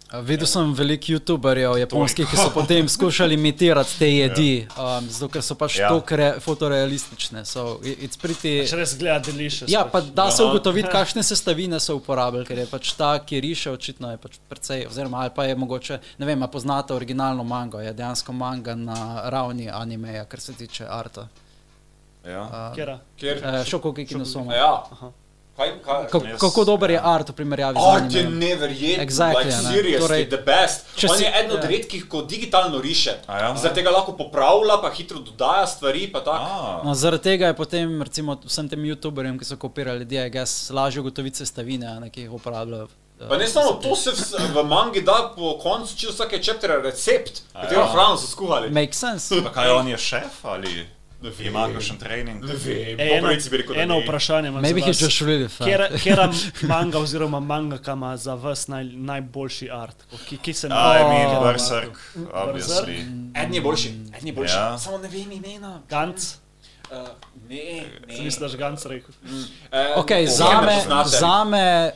Videl 0.08 0.48
sem 0.48 0.70
veliko 0.74 1.12
youtuberjev 1.12 1.74
japonskih, 1.82 2.30
ki 2.32 2.38
so 2.40 2.48
potem 2.56 2.88
skušali 2.88 3.36
imitirati 3.36 3.98
te 4.00 4.08
jedi, 4.08 4.68
um, 4.80 5.10
zato 5.10 5.28
ker 5.34 5.44
so 5.44 5.56
pač 5.60 5.80
Ja. 5.80 5.90
tako 5.92 6.16
re, 6.16 6.30
fotorealistične. 6.40 7.44
So, 7.46 7.80
it's 7.84 8.16
pretty... 8.16 8.64
Še 8.68 8.80
res 8.80 8.96
gleda 8.98 9.20
delicious. 9.20 9.68
Ja, 9.72 9.84
pa 9.84 10.00
pač. 10.00 10.14
da 10.16 10.30
se 10.32 10.48
ugotoviti, 10.48 10.88
kakšne 10.88 11.24
sestavine 11.28 11.80
so 11.84 11.98
uporabljali, 12.00 12.48
ker 12.48 12.64
je 12.64 12.68
pač 12.72 12.94
ta, 12.96 13.20
ki 13.20 13.42
riše, 13.44 13.72
očitno 13.76 14.14
je 14.16 14.22
pač 14.24 14.40
precej, 14.48 14.88
oziroma 14.88 15.26
ali 15.26 15.36
pa 15.36 15.44
je 15.44 15.60
mogoče, 15.60 16.00
ne 16.24 16.26
vem, 16.26 16.48
poznate 16.52 16.96
originalno 16.96 17.44
mango, 17.44 17.84
je 17.84 17.92
dejansko 17.94 18.32
manga 18.32 18.76
na 18.80 19.28
ravni 19.30 19.68
animeja, 19.70 20.24
kar 20.26 20.40
se 20.40 20.56
tiče 20.56 20.88
arta. 20.88 21.28
Ja. 22.24 22.72
Kjera? 22.76 23.00
Kjer? 23.20 23.44
Uh, 23.44 23.64
Šokokiki 23.68 24.16
no 24.16 24.26
somo. 24.26 24.56
Ja. 24.56 24.88
Kaj, 25.58 25.70
kaj, 25.82 26.04
Kako, 26.04 26.20
jaz- 26.20 26.38
kako 26.40 26.64
dober 26.64 26.90
je 26.90 26.96
ja. 26.96 27.02
art 27.08 27.30
v 27.30 27.34
primerjavi 27.34 27.76
z 27.76 27.86
Art 27.88 28.14
je 28.14 28.24
neverjeten, 28.26 29.02
Exactly, 29.02 29.38
like, 29.40 29.58
ne. 29.58 29.70
seriously, 29.74 30.00
Torej, 30.00 30.26
the 30.28 30.38
best. 30.40 30.86
On 31.04 31.18
si- 31.18 31.24
je 31.24 31.32
eden 31.36 31.52
od 31.52 31.64
ja. 31.64 31.70
redkih, 31.70 32.06
ko 32.06 32.22
digitalno 32.24 32.78
riše. 32.80 33.16
A 33.26 33.40
ja? 33.40 33.56
Zaradi 33.56 33.76
tega 33.76 33.90
lahko 33.90 34.14
popravlja, 34.14 34.78
pa 34.78 34.92
hitro 34.92 35.20
dodaja 35.20 35.68
stvari, 35.68 36.12
No, 36.84 36.94
zaradi 36.94 37.24
tega 37.24 37.48
je 37.48 37.54
potem 37.56 38.02
recimo, 38.02 38.38
vsem 38.46 38.70
tem 38.70 38.80
YouTuberjem, 38.82 39.40
ki 39.40 39.46
so 39.46 39.58
kopirali 39.58 40.00
ljudje, 40.00 40.32
jaz 40.32 40.70
lažje 40.70 41.02
ugotoviti 41.02 41.38
sestavine, 41.38 41.88
a 41.88 42.00
ne, 42.00 42.10
ki 42.10 42.22
jih 42.22 42.32
uporabljajo. 42.32 42.88
eh, 43.20 43.28
Pa 43.28 43.38
ne 43.38 43.48
samo 43.48 43.72
to, 43.74 43.96
se 43.96 44.12
v, 44.12 44.22
v 44.54 44.64
mangi 44.64 45.02
da 45.02 45.34
po 45.36 45.58
koncu 45.58 46.08
vsake 46.08 46.38
chapterja 46.40 46.78
recept, 46.78 47.42
katero 47.54 47.82
ja. 47.82 47.88
hrano 47.88 48.18
so 48.18 48.28
skuhali. 48.28 48.70
Make 48.70 48.94
sense. 48.94 49.34
pa 49.44 49.50
kaj 49.52 49.70
on 49.72 49.88
je 49.88 49.98
šef 49.98 50.46
ali. 50.46 50.88
Ima 51.40 51.68
kakšen 51.74 51.98
trening? 51.98 52.44
Ne 52.46 52.54
vem, 52.66 53.00
eno, 53.00 53.28
bi 53.52 53.58
rekel, 53.58 53.76
da 53.76 53.82
eno 53.82 54.00
vprašanje 54.00 54.48
imam. 54.48 54.62
Maybe 54.62 54.80
za 54.80 54.86
he's 54.86 55.02
vas. 55.02 55.02
just 55.02 55.22
really 55.22 55.48
fat. 55.50 55.68
Kera, 55.68 55.90
kera 56.04 56.32
manga 56.62 57.00
oziroma 57.00 57.40
manga, 57.40 57.78
ki 57.78 57.92
ima 57.92 58.18
za 58.18 58.34
vas 58.34 58.68
naj, 58.68 58.84
najboljši 58.84 59.70
art, 59.72 60.04
ki, 60.30 60.38
ki 60.38 60.54
se 60.54 60.68
I 60.68 60.70
navaja. 60.70 61.08
mean, 61.08 61.44
Berserk, 61.44 61.98
obviously. 62.34 62.98
Eden 63.36 63.54
je 63.54 63.62
boljši, 63.62 63.90
eden 64.18 64.28
je 64.28 64.34
boljši. 64.34 64.56
Ja. 64.56 64.78
Samo 64.78 64.98
ne 64.98 65.08
vem 65.08 65.32
imena. 65.32 65.82
Ganc, 65.90 66.36
Uh, 66.92 66.98
ne, 67.50 67.84
ne. 68.08 68.24
mislim, 68.24 68.40
da 68.40 68.54
je 68.54 68.58
Ganc 68.58 68.86
rekel. 68.86 69.10
Uh, 69.24 70.04
Okay, 70.04 70.28
zame, 70.28 71.04
zame 71.06 71.92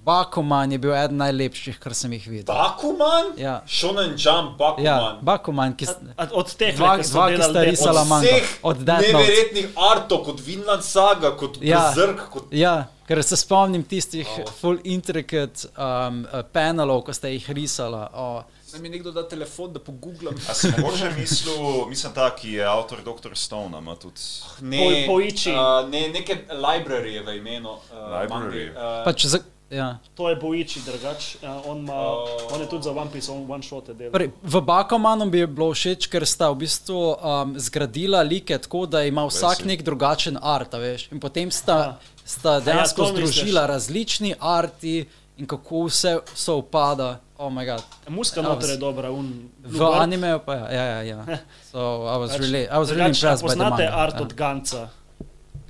Bakuman 0.00 0.72
je 0.72 0.78
bil 0.78 0.94
eden 0.94 1.16
najlepših, 1.16 1.78
kar 1.78 1.94
sem 1.94 2.12
jih 2.12 2.26
videl. 2.26 2.48
Bakuman? 2.48 3.32
Ja. 3.36 3.60
Shonen 3.68 4.14
Jump, 4.16 4.56
Bakuman. 4.56 4.84
Ja, 4.84 5.18
Bakuman, 5.22 5.76
ki, 5.76 5.86
s- 5.86 5.96
A- 6.16 6.28
Od 6.32 6.48
teh, 6.50 6.72
Dva- 6.72 6.96
dva, 6.98 7.26
ki 7.26 7.36
delali 7.36 7.50
sta 7.50 7.62
risala. 7.64 8.02
Vseh 8.04 8.48
Od 8.62 8.78
neverjetnih 8.80 9.68
artov, 9.76 10.24
kot 10.24 10.40
Vinland 10.40 10.82
Saga, 10.82 11.30
kot 11.32 11.58
Ja. 11.60 11.82
Berserk, 11.86 12.30
kot 12.30 12.48
ja, 12.50 12.74
ker 13.06 13.22
se 13.22 13.36
spomnim 13.36 13.82
tistih 13.84 14.26
full 14.56 14.78
intricate 14.84 15.68
um, 15.70 16.24
uh, 16.24 16.40
panelov, 16.44 17.02
ko 17.02 17.12
ste 17.12 17.28
jih 17.30 17.50
risala. 17.50 18.08
Oh. 18.14 18.40
Naj 18.72 18.80
mi 18.80 18.88
nekdo 18.88 19.10
da 19.10 19.24
telefon, 19.24 19.72
da 19.72 19.80
pogooglam. 19.80 20.34
A 20.48 20.54
si 20.54 20.70
mogoče 20.70 21.10
mislil, 21.12 21.58
mislim 21.86 22.12
ta, 22.12 22.30
ki 22.30 22.52
je 22.52 22.64
avtor 22.64 22.98
Dr. 23.02 23.34
Stone, 23.34 23.76
ima 23.76 23.96
tudi... 23.96 24.20
Ne, 24.62 24.78
Po- 24.78 25.12
Poichi. 25.12 25.50
Uh, 25.50 25.90
ne, 25.90 26.08
neke 26.08 26.36
library 26.48 27.12
je 27.12 27.22
v 27.22 27.36
imenu. 27.36 27.68
Uh, 27.68 27.98
Library. 28.14 28.28
mangi. 28.30 28.64
Uh, 28.70 29.04
Pač 29.04 29.26
za, 29.26 29.38
ja. 29.70 29.98
To 30.14 30.28
je 30.28 30.36
Boichi, 30.36 30.80
drugač. 30.80 31.36
Ja, 31.38 31.60
on, 31.64 31.78
ima, 31.78 31.94
Oh. 31.94 32.26
on 32.52 32.60
je 32.60 32.66
tudi 32.66 32.82
za 32.82 32.90
One 32.92 33.10
Piece, 33.10 33.30
on 33.30 33.46
one 33.46 33.62
shot 33.62 33.88
je 33.88 33.94
delal. 33.94 34.12
Prej, 34.12 34.30
v 34.42 34.60
Bakumanu 34.60 35.26
bi 35.26 35.46
bilo 35.46 35.70
všeč, 35.70 36.06
ker 36.06 36.26
sta 36.26 36.50
v 36.50 36.56
bistvu 36.58 36.98
um, 37.14 37.54
zgradila 37.54 38.22
like 38.22 38.58
tako, 38.58 38.86
da 38.86 39.02
ima 39.02 39.24
vsak 39.24 39.56
si. 39.56 39.66
nek 39.66 39.82
drugačen 39.82 40.36
art, 40.36 40.74
a 40.74 40.78
veš. 40.78 41.08
In 41.08 41.20
potem 41.20 41.50
sta, 41.50 41.96
sta 42.20 42.58
dejansko 42.60 42.96
to 42.98 43.12
misliš? 43.12 43.30
združila 43.30 43.66
različni 43.66 44.34
arti 44.36 45.06
in 45.36 45.46
kako 45.46 45.86
vse 45.86 46.18
so 46.34 46.56
upada. 46.56 47.20
Oh 47.38 47.48
my 47.48 47.64
god. 47.64 47.80
Muska 48.06 48.40
Ja, 48.40 48.48
noter 48.48 48.70
je 48.70 48.76
dobra. 48.76 49.08
Un, 49.10 49.48
V 49.64 49.80
animeju 49.94 50.40
pa 50.44 50.54
je, 50.54 50.76
ja, 50.76 50.84
ja, 50.84 51.00
ja. 51.02 51.20
So 51.70 51.78
I 52.04 52.18
was 52.18 52.36
really, 52.36 52.64
I 52.64 52.76
was 52.76 52.90
really 52.90 53.08
Drugač, 53.08 53.16
impressed 53.16 53.40
by 53.40 53.48
the 53.48 53.56
Poznate 53.56 53.84
manga. 53.84 53.96
art 53.96 54.14
ja. 54.14 54.20
od 54.20 54.32
Ganca. 54.34 54.82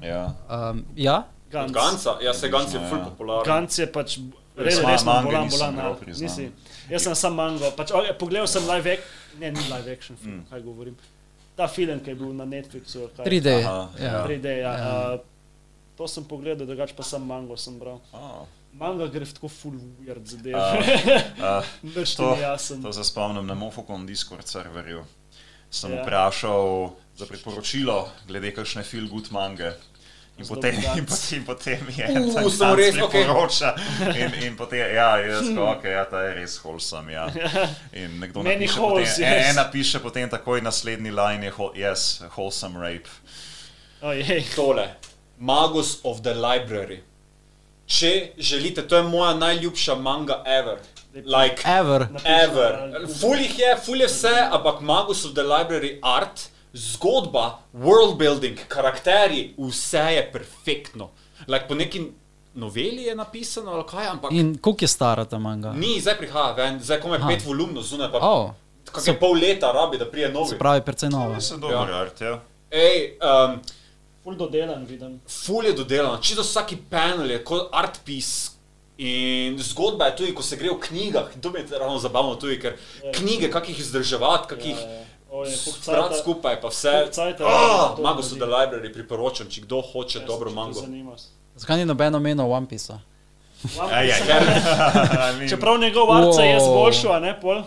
Ja. 0.02 0.22
Um, 0.48 0.84
ja? 0.96 1.22
Ganc. 1.50 1.72
Ganca, 1.74 2.18
ja 2.22 2.32
se 2.34 2.48
Ganc 2.48 2.72
je 2.72 2.80
Ja. 2.80 2.88
ful 2.88 2.98
popularen. 3.04 3.44
Ganc 3.46 3.78
je 3.78 3.86
pač 3.86 4.18
res, 4.56 4.78
res 4.78 5.04
mange 5.04 5.24
bolan, 5.26 5.48
bolan. 5.48 5.76
ja. 5.76 5.94
priznam. 5.94 6.28
Nisi. 6.28 6.50
Jaz 6.90 7.02
sem 7.02 7.14
sam 7.14 7.34
mango. 7.34 7.70
Pač, 7.72 7.90
okay, 7.90 8.14
pogledal 8.18 8.46
sem 8.46 8.62
live 8.66 8.92
action, 8.92 9.10
ne, 9.40 9.50
ni 9.50 9.60
live 9.72 9.92
action 9.92 10.16
film, 10.16 10.34
Mm. 10.36 10.44
kaj 10.50 10.62
govorim. 10.62 10.96
Ta 11.56 11.66
film, 11.68 12.00
ki 12.00 12.10
je 12.10 12.14
bil 12.14 12.32
na 12.32 12.44
Netflixu. 12.44 13.08
kaj- 13.16 13.26
3D. 13.26 13.64
Aha, 13.64 13.88
ja. 13.98 14.04
ja. 14.04 14.24
3D, 14.26 14.46
ja. 14.60 14.72
Ja. 14.72 15.14
Uh, 15.14 15.20
to 15.96 16.08
sem 16.08 16.24
pogledal, 16.24 16.66
drugače 16.66 16.94
pa 16.96 17.02
sem 17.02 17.22
mango 17.22 17.56
sem 17.56 17.78
bral. 17.78 18.00
Oh. 18.12 18.46
Manga 18.72 19.06
gre 19.08 19.24
v 19.24 19.32
tako 19.34 19.48
full 19.48 19.74
weird 19.98 20.22
zadev. 20.24 20.54
Uh, 20.54 21.64
Nič 21.82 22.10
ti 22.10 22.16
to, 22.16 22.34
ni 22.36 22.42
jasen. 22.42 22.82
to 22.82 22.92
se 22.92 23.04
spomnim 23.04 23.46
na 23.46 23.54
Mofokon 23.54 24.06
Discord 24.06 24.46
serverju. 24.46 25.02
Sem 25.70 25.92
Ja. 25.92 26.02
vprašal 26.02 26.90
za 27.18 27.26
priporočilo 27.26 28.08
glede 28.26 28.54
kakšne 28.54 28.82
feel 28.82 29.08
good 29.08 29.26
mange. 29.30 29.72
In 30.41 30.47
potem, 30.49 30.75
in 30.75 31.05
potem, 31.05 31.39
in 31.39 31.44
potem 31.44 31.81
je 31.97 32.05
en 32.05 32.31
tak 32.33 32.47
samo 32.52 32.75
res, 32.78 32.94
okej. 32.97 33.09
priporoča. 33.10 33.75
In, 34.09 34.35
in 34.47 34.57
potem, 34.57 34.78
ja, 34.94 35.19
jaz 35.20 35.51
ok, 35.73 35.85
ja, 35.85 36.05
ta 36.09 36.23
je 36.25 36.35
res 36.39 36.57
wholesome, 36.65 37.12
ja. 37.12 37.27
In 37.93 38.17
nekdo 38.23 38.41
Many 38.43 38.65
napiše 38.65 38.81
holes, 38.81 39.10
potem, 39.19 39.28
yes. 39.28 39.51
ena 39.52 39.65
piše 39.73 40.01
potem 40.01 40.31
takoj 40.33 40.65
naslednji 40.65 41.12
line 41.12 41.51
je, 41.51 41.52
yes, 41.85 42.25
wholesome 42.36 42.81
rape. 42.81 43.12
Ojej. 44.01 44.44
Tole, 44.57 44.89
Magus 45.39 45.99
of 46.02 46.25
the 46.25 46.33
Library. 46.33 47.02
Če 47.91 48.33
želite, 48.39 48.86
to 48.89 48.97
je 48.97 49.02
moja 49.02 49.35
najljubša 49.35 49.94
manga 49.94 50.41
ever. 50.47 50.81
Like, 51.15 51.62
Ever. 51.67 52.07
ever. 52.25 53.07
Ful 53.20 53.36
jih 53.36 53.59
je, 53.59 53.77
ful 53.85 54.01
je 54.01 54.07
vse, 54.07 54.35
ampak 54.51 54.81
Magus 54.81 55.25
of 55.27 55.35
the 55.35 55.43
Library 55.43 55.99
art, 56.02 56.49
zgodba, 56.73 57.44
world 57.74 58.16
building, 58.16 58.58
karakteri, 58.68 59.55
vse 59.58 59.99
je 60.10 60.32
perfektno. 60.32 61.10
Like, 61.47 61.68
po 61.68 61.74
neki 61.74 62.07
noveli 62.55 63.02
je 63.02 63.15
napisano, 63.15 63.70
ali 63.70 63.84
kaj, 63.84 64.07
ampak 64.07 64.32
In 64.32 64.58
koliko 64.58 64.84
je 64.84 64.89
stara 64.89 65.24
ta 65.24 65.39
manga? 65.39 65.73
ni, 65.73 66.00
zdaj 66.00 66.16
prihaja 66.16 66.52
ven, 66.52 66.81
zdaj 66.81 67.00
komaj 67.00 67.18
Aha. 67.18 67.28
pet 67.28 67.44
volumnov 67.44 67.82
zunaj, 67.82 68.12
pa 68.12 68.18
Oh, 68.20 68.50
kak 68.84 69.07
je 69.07 69.15
pol 69.15 69.32
leta 69.32 69.73
rabi, 69.73 69.99
da 69.99 70.07
prije 70.07 70.28
novi. 70.28 70.49
se 70.49 70.58
pravi, 70.58 70.82
precej 70.82 71.08
nova. 71.08 71.34
Mislim, 71.34 71.60
dober 71.60 71.94
art, 71.94 72.20
ja. 72.20 72.40
Ej, 72.70 73.16
um, 73.20 73.60
Full 74.23 74.36
dodelan 74.36 74.84
vidim. 74.84 75.20
ful 75.26 75.65
je 75.65 75.73
dodelano, 75.73 76.18
čisto 76.18 76.42
vsaki 76.42 76.76
panel 76.90 77.31
je 77.31 77.44
kot 77.44 77.68
art 77.73 78.00
piece. 78.05 78.50
In 78.99 79.58
zgodba 79.58 80.05
je 80.05 80.16
tudi, 80.16 80.34
ko 80.34 80.42
se 80.42 80.57
gre 80.57 80.68
v 80.68 80.78
knjigah, 80.78 81.31
in 81.34 81.40
to 81.40 81.50
mi 81.50 81.58
je 81.60 81.78
ravno 81.78 81.99
zabavno 81.99 82.34
tudi, 82.34 82.60
ker 82.60 82.76
knjige, 83.15 83.50
kak 83.50 83.68
jih 83.68 83.78
izdrževati, 83.81 84.49
kak 84.49 84.65
jih 84.65 84.76
Ojej, 84.76 85.05
sprati 85.57 86.18
skupaj, 86.18 86.60
pa 86.60 86.68
vse. 86.68 87.09
cajta 87.10 87.44
Ah, 87.47 87.97
Mago 88.02 88.23
so 88.23 88.34
the 88.34 88.47
library, 88.47 88.92
priporočam, 88.92 89.47
če 89.47 89.60
kdo 89.60 89.81
hoče 89.83 90.20
dobro 90.20 90.50
mango. 90.50 90.81
Zakaj 91.57 91.76
ni 91.76 91.84
nobeno 91.84 92.18
meno 92.18 92.50
One 92.50 92.67
Piece? 92.68 92.92
Ej, 93.92 94.10
I 94.10 95.39
mean, 95.39 95.49
Čeprav 95.49 95.78
njegov 95.78 96.12
arca 96.12 96.42
je 96.42 96.60
zboljšal, 96.60 97.12
a 97.12 97.20
ne 97.20 97.41
pol. 97.41 97.62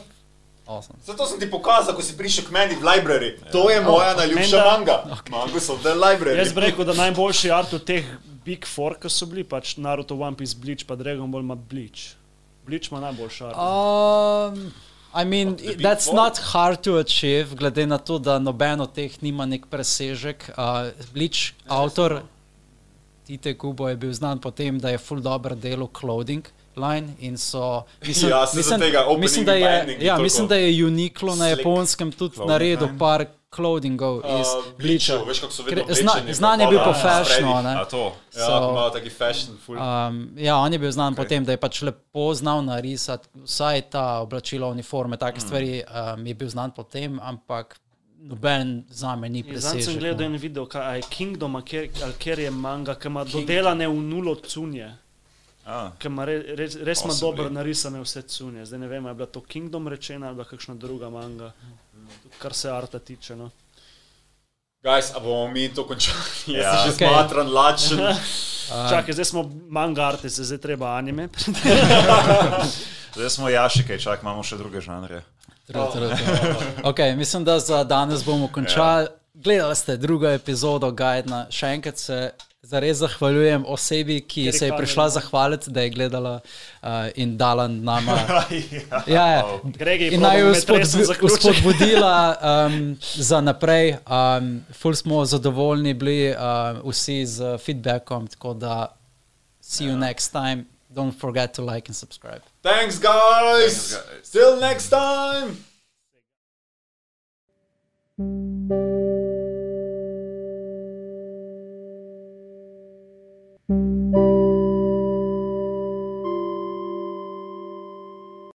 Awesome. 0.66 0.95
Zato 1.06 1.25
sem 1.25 1.40
ti 1.40 1.51
pokazal, 1.51 1.92
ko 1.95 2.01
si 2.01 2.17
prišel 2.17 2.45
k 2.45 2.51
meni 2.51 2.75
v 2.75 2.82
library. 2.82 3.35
To 3.51 3.69
je 3.69 3.82
moja 3.82 4.16
najljubša 4.16 4.58
Menda- 4.58 4.72
manga. 4.72 4.95
Mango 5.30 5.59
so 5.59 5.75
the 5.75 5.92
library. 5.92 6.38
Jaz 6.38 6.53
bi 6.53 6.61
rekel, 6.61 6.85
da 6.85 6.93
najboljši 6.93 7.51
art 7.51 7.74
od 7.74 7.83
teh 7.83 8.06
Big 8.45 8.66
Four, 8.66 8.95
ki 8.95 9.09
so 9.09 9.25
bili, 9.25 9.43
pač 9.43 9.75
Naruto, 9.77 10.16
One 10.16 10.38
Piece, 10.38 10.56
Bleach, 10.56 10.88
pa 10.88 10.95
Dragon 10.95 11.32
Ball 11.32 11.43
ima 11.43 11.56
Bleach. 11.56 12.16
Bleach 12.66 12.92
ima 12.92 13.00
najboljši 13.00 13.43
art. 13.43 13.56
Um, 13.56 14.72
I 15.14 15.24
mean, 15.25 15.58
that's 15.77 16.06
four? 16.06 16.16
not 16.16 16.38
hard 16.38 16.82
to 16.83 16.98
achieve, 16.98 17.56
glede 17.56 17.85
na 17.85 17.98
to, 17.98 18.17
da 18.19 18.40
noben 18.40 18.82
od 18.82 18.93
teh 18.93 19.14
nima 19.22 19.45
nek 19.45 19.69
presežek. 19.69 20.50
Uh, 20.58 20.90
Bleach, 21.14 21.53
avtor 21.69 22.24
Tite 23.24 23.53
Kubo 23.58 23.88
je 23.88 23.95
bil 23.95 24.14
znan 24.14 24.42
po 24.42 24.51
tem, 24.51 24.80
da 24.80 24.90
je 24.90 24.98
full 24.98 25.22
dobro 25.22 25.56
delo 25.56 25.88
clothing. 25.88 26.43
Line 26.76 27.14
in 27.19 27.38
so, 27.38 27.84
mislim, 28.02 28.32
Ja, 28.32 28.45
za 28.45 28.77
tega 28.77 29.06
mislim, 29.18 29.45
da 29.45 29.53
je, 29.53 29.98
ja, 30.00 30.18
mislim, 30.18 30.48
da 30.48 30.56
je 30.56 30.85
Uniqlo 30.85 31.35
na 31.35 31.48
japonskem 31.48 32.11
tudi 32.11 32.35
clothing 32.35 32.50
naredil 32.50 32.88
line. 32.88 33.00
par 33.00 33.26
clothingov 33.56 34.18
iz 34.18 34.48
Uh, 34.48 34.74
Bleacha. 34.77 35.14
Zna- 35.90 36.34
Znan 36.34 36.61
je 36.61 36.68
bil 36.68 36.80
po 36.80 36.93
fashionu, 36.93 37.52
spredih. 37.52 37.64
ne? 37.64 37.76
A 37.76 37.85
to? 37.85 38.14
Ja, 38.35 38.45
So- 38.48 38.74
malo 38.74 38.90
taki 38.90 39.10
fashion, 39.10 39.58
full. 39.66 39.77
Um, 39.77 40.30
ja, 40.38 40.58
on 40.58 40.74
je 40.74 40.80
bil 40.80 40.92
znan 40.92 41.14
okay. 41.14 41.19
Ok. 41.19 41.26
po 41.26 41.30
tem, 41.30 41.45
da 41.45 41.52
je 41.52 41.58
pač 41.58 41.82
lepo 41.82 42.34
znal 42.34 42.61
narisati 42.61 43.27
vsaj 43.43 43.82
ta 43.82 44.19
oblačila, 44.19 44.68
uniforme, 44.68 45.18
take 45.18 45.38
mm. 45.38 45.42
stvari. 45.42 45.84
Um, 46.16 46.27
je 46.27 46.34
bil 46.34 46.50
znan 46.50 46.72
po 46.72 46.84
tem, 46.84 47.19
ampak 47.19 47.77
noben 48.19 48.84
za 48.90 49.16
me 49.16 49.30
ni 49.30 49.43
Zdaj 49.56 49.82
sem 49.82 50.00
gledal 50.00 50.30
no. 50.30 50.35
en 50.35 50.42
video, 50.42 50.66
kaj 50.66 50.95
je 50.95 51.02
Kingdom, 51.10 51.56
kjer- 51.56 51.90
kjer 52.18 52.40
je 52.40 52.52
manga, 52.52 52.95
ki 52.95 53.08
ima 53.08 53.24
dodelane 53.24 53.88
v 53.88 53.93
nulo 53.93 54.35
cunje. 54.35 54.98
A, 55.66 55.92
Ki 55.98 56.08
ima 56.08 56.25
re, 56.25 56.42
res, 56.56 56.75
res 56.77 57.01
ima 57.01 57.14
dobro 57.16 57.50
narisane 57.50 58.01
vse 58.01 58.22
cunje. 58.24 58.66
Zdaj 58.66 58.80
ne 58.80 58.88
vem, 58.88 59.06
je 59.06 59.14
bila 59.14 59.27
to 59.27 59.42
Kingdom 59.42 59.88
rečena 59.88 60.27
ali 60.27 60.45
kakšna 60.45 60.75
druga 60.75 61.09
manga, 61.09 61.51
kar 62.38 62.53
se 62.53 62.69
arta 62.69 63.00
tiče. 63.00 63.35
No. 63.35 63.50
Guys, 64.83 65.16
a 65.16 65.19
bomo 65.19 65.48
mi 65.48 65.69
to 65.69 65.88
končali? 65.88 66.19
Jaz 66.48 66.58
Ja. 66.58 66.72
sem 66.74 66.85
že 66.85 66.95
Okej. 66.95 67.08
smatran, 67.08 67.48
lačen. 67.50 68.00
Čakaj, 68.92 69.14
zdaj 69.14 69.25
smo 69.25 69.42
manga 69.69 70.03
artisti, 70.03 70.43
zdaj 70.43 70.58
treba 70.58 70.98
anime. 70.98 71.30
zdaj 73.16 73.30
smo 73.30 73.50
jašike, 73.50 74.00
čak 74.00 74.22
imamo 74.22 74.43
še 74.43 74.58
druge 74.58 74.82
žanre. 74.82 75.22
True, 75.64 75.88
true, 75.92 76.09
true. 76.09 76.56
Okay, 76.83 77.16
mislim, 77.16 77.43
da 77.43 77.59
za 77.59 77.83
danes 77.83 78.24
bomo 78.24 78.48
končali. 78.48 79.08
Gledali 79.33 79.75
ste 79.75 79.98
drugo 79.98 80.27
epizodo 80.27 80.92
Gajdna. 80.92 81.45
Še 81.50 81.67
enkrat 81.69 81.98
se 81.98 82.17
zares 82.64 82.98
zahvaljujem 82.98 83.66
osebi, 83.67 84.22
ki 84.22 84.45
Ker 84.48 84.58
se 84.58 84.66
je 84.66 84.77
prišla 84.77 85.09
zahvaliti, 85.09 85.72
da 85.72 85.82
je 85.82 85.90
gledala 85.90 86.40
uh, 86.40 86.90
in 87.16 87.38
dala 87.38 87.67
nama. 87.67 88.17
ja. 88.72 89.03
Ja, 89.08 89.27
ja. 89.27 89.43
Gregi, 89.64 90.09
In 90.16 90.22
naj 90.22 90.40
jo 90.40 90.56
spodbudila 91.35 92.16
um, 92.51 92.98
za 93.01 93.42
naprej. 93.42 93.98
Um, 94.08 94.66
ful 94.74 94.95
smo 94.95 95.25
zadovoljni 95.25 95.93
bili 95.93 96.32
uh, 96.32 96.90
vsi 96.90 97.25
z 97.25 97.58
feedbackom, 97.58 98.27
tako 98.27 98.53
da 98.53 98.75
See 99.64 99.85
you 99.85 99.98
next 99.98 100.27
time. 100.27 100.66
Don't 100.93 101.14
forget 101.14 101.53
to 101.53 101.61
like 101.64 101.88
and 101.88 101.95
subscribe. 101.95 102.42
Thanks, 102.61 103.00
guys. 103.00 103.93
Thanks, 103.93 103.95
guys. 103.95 104.30
Till 104.30 104.59
next 104.59 104.90
time. 104.90 105.58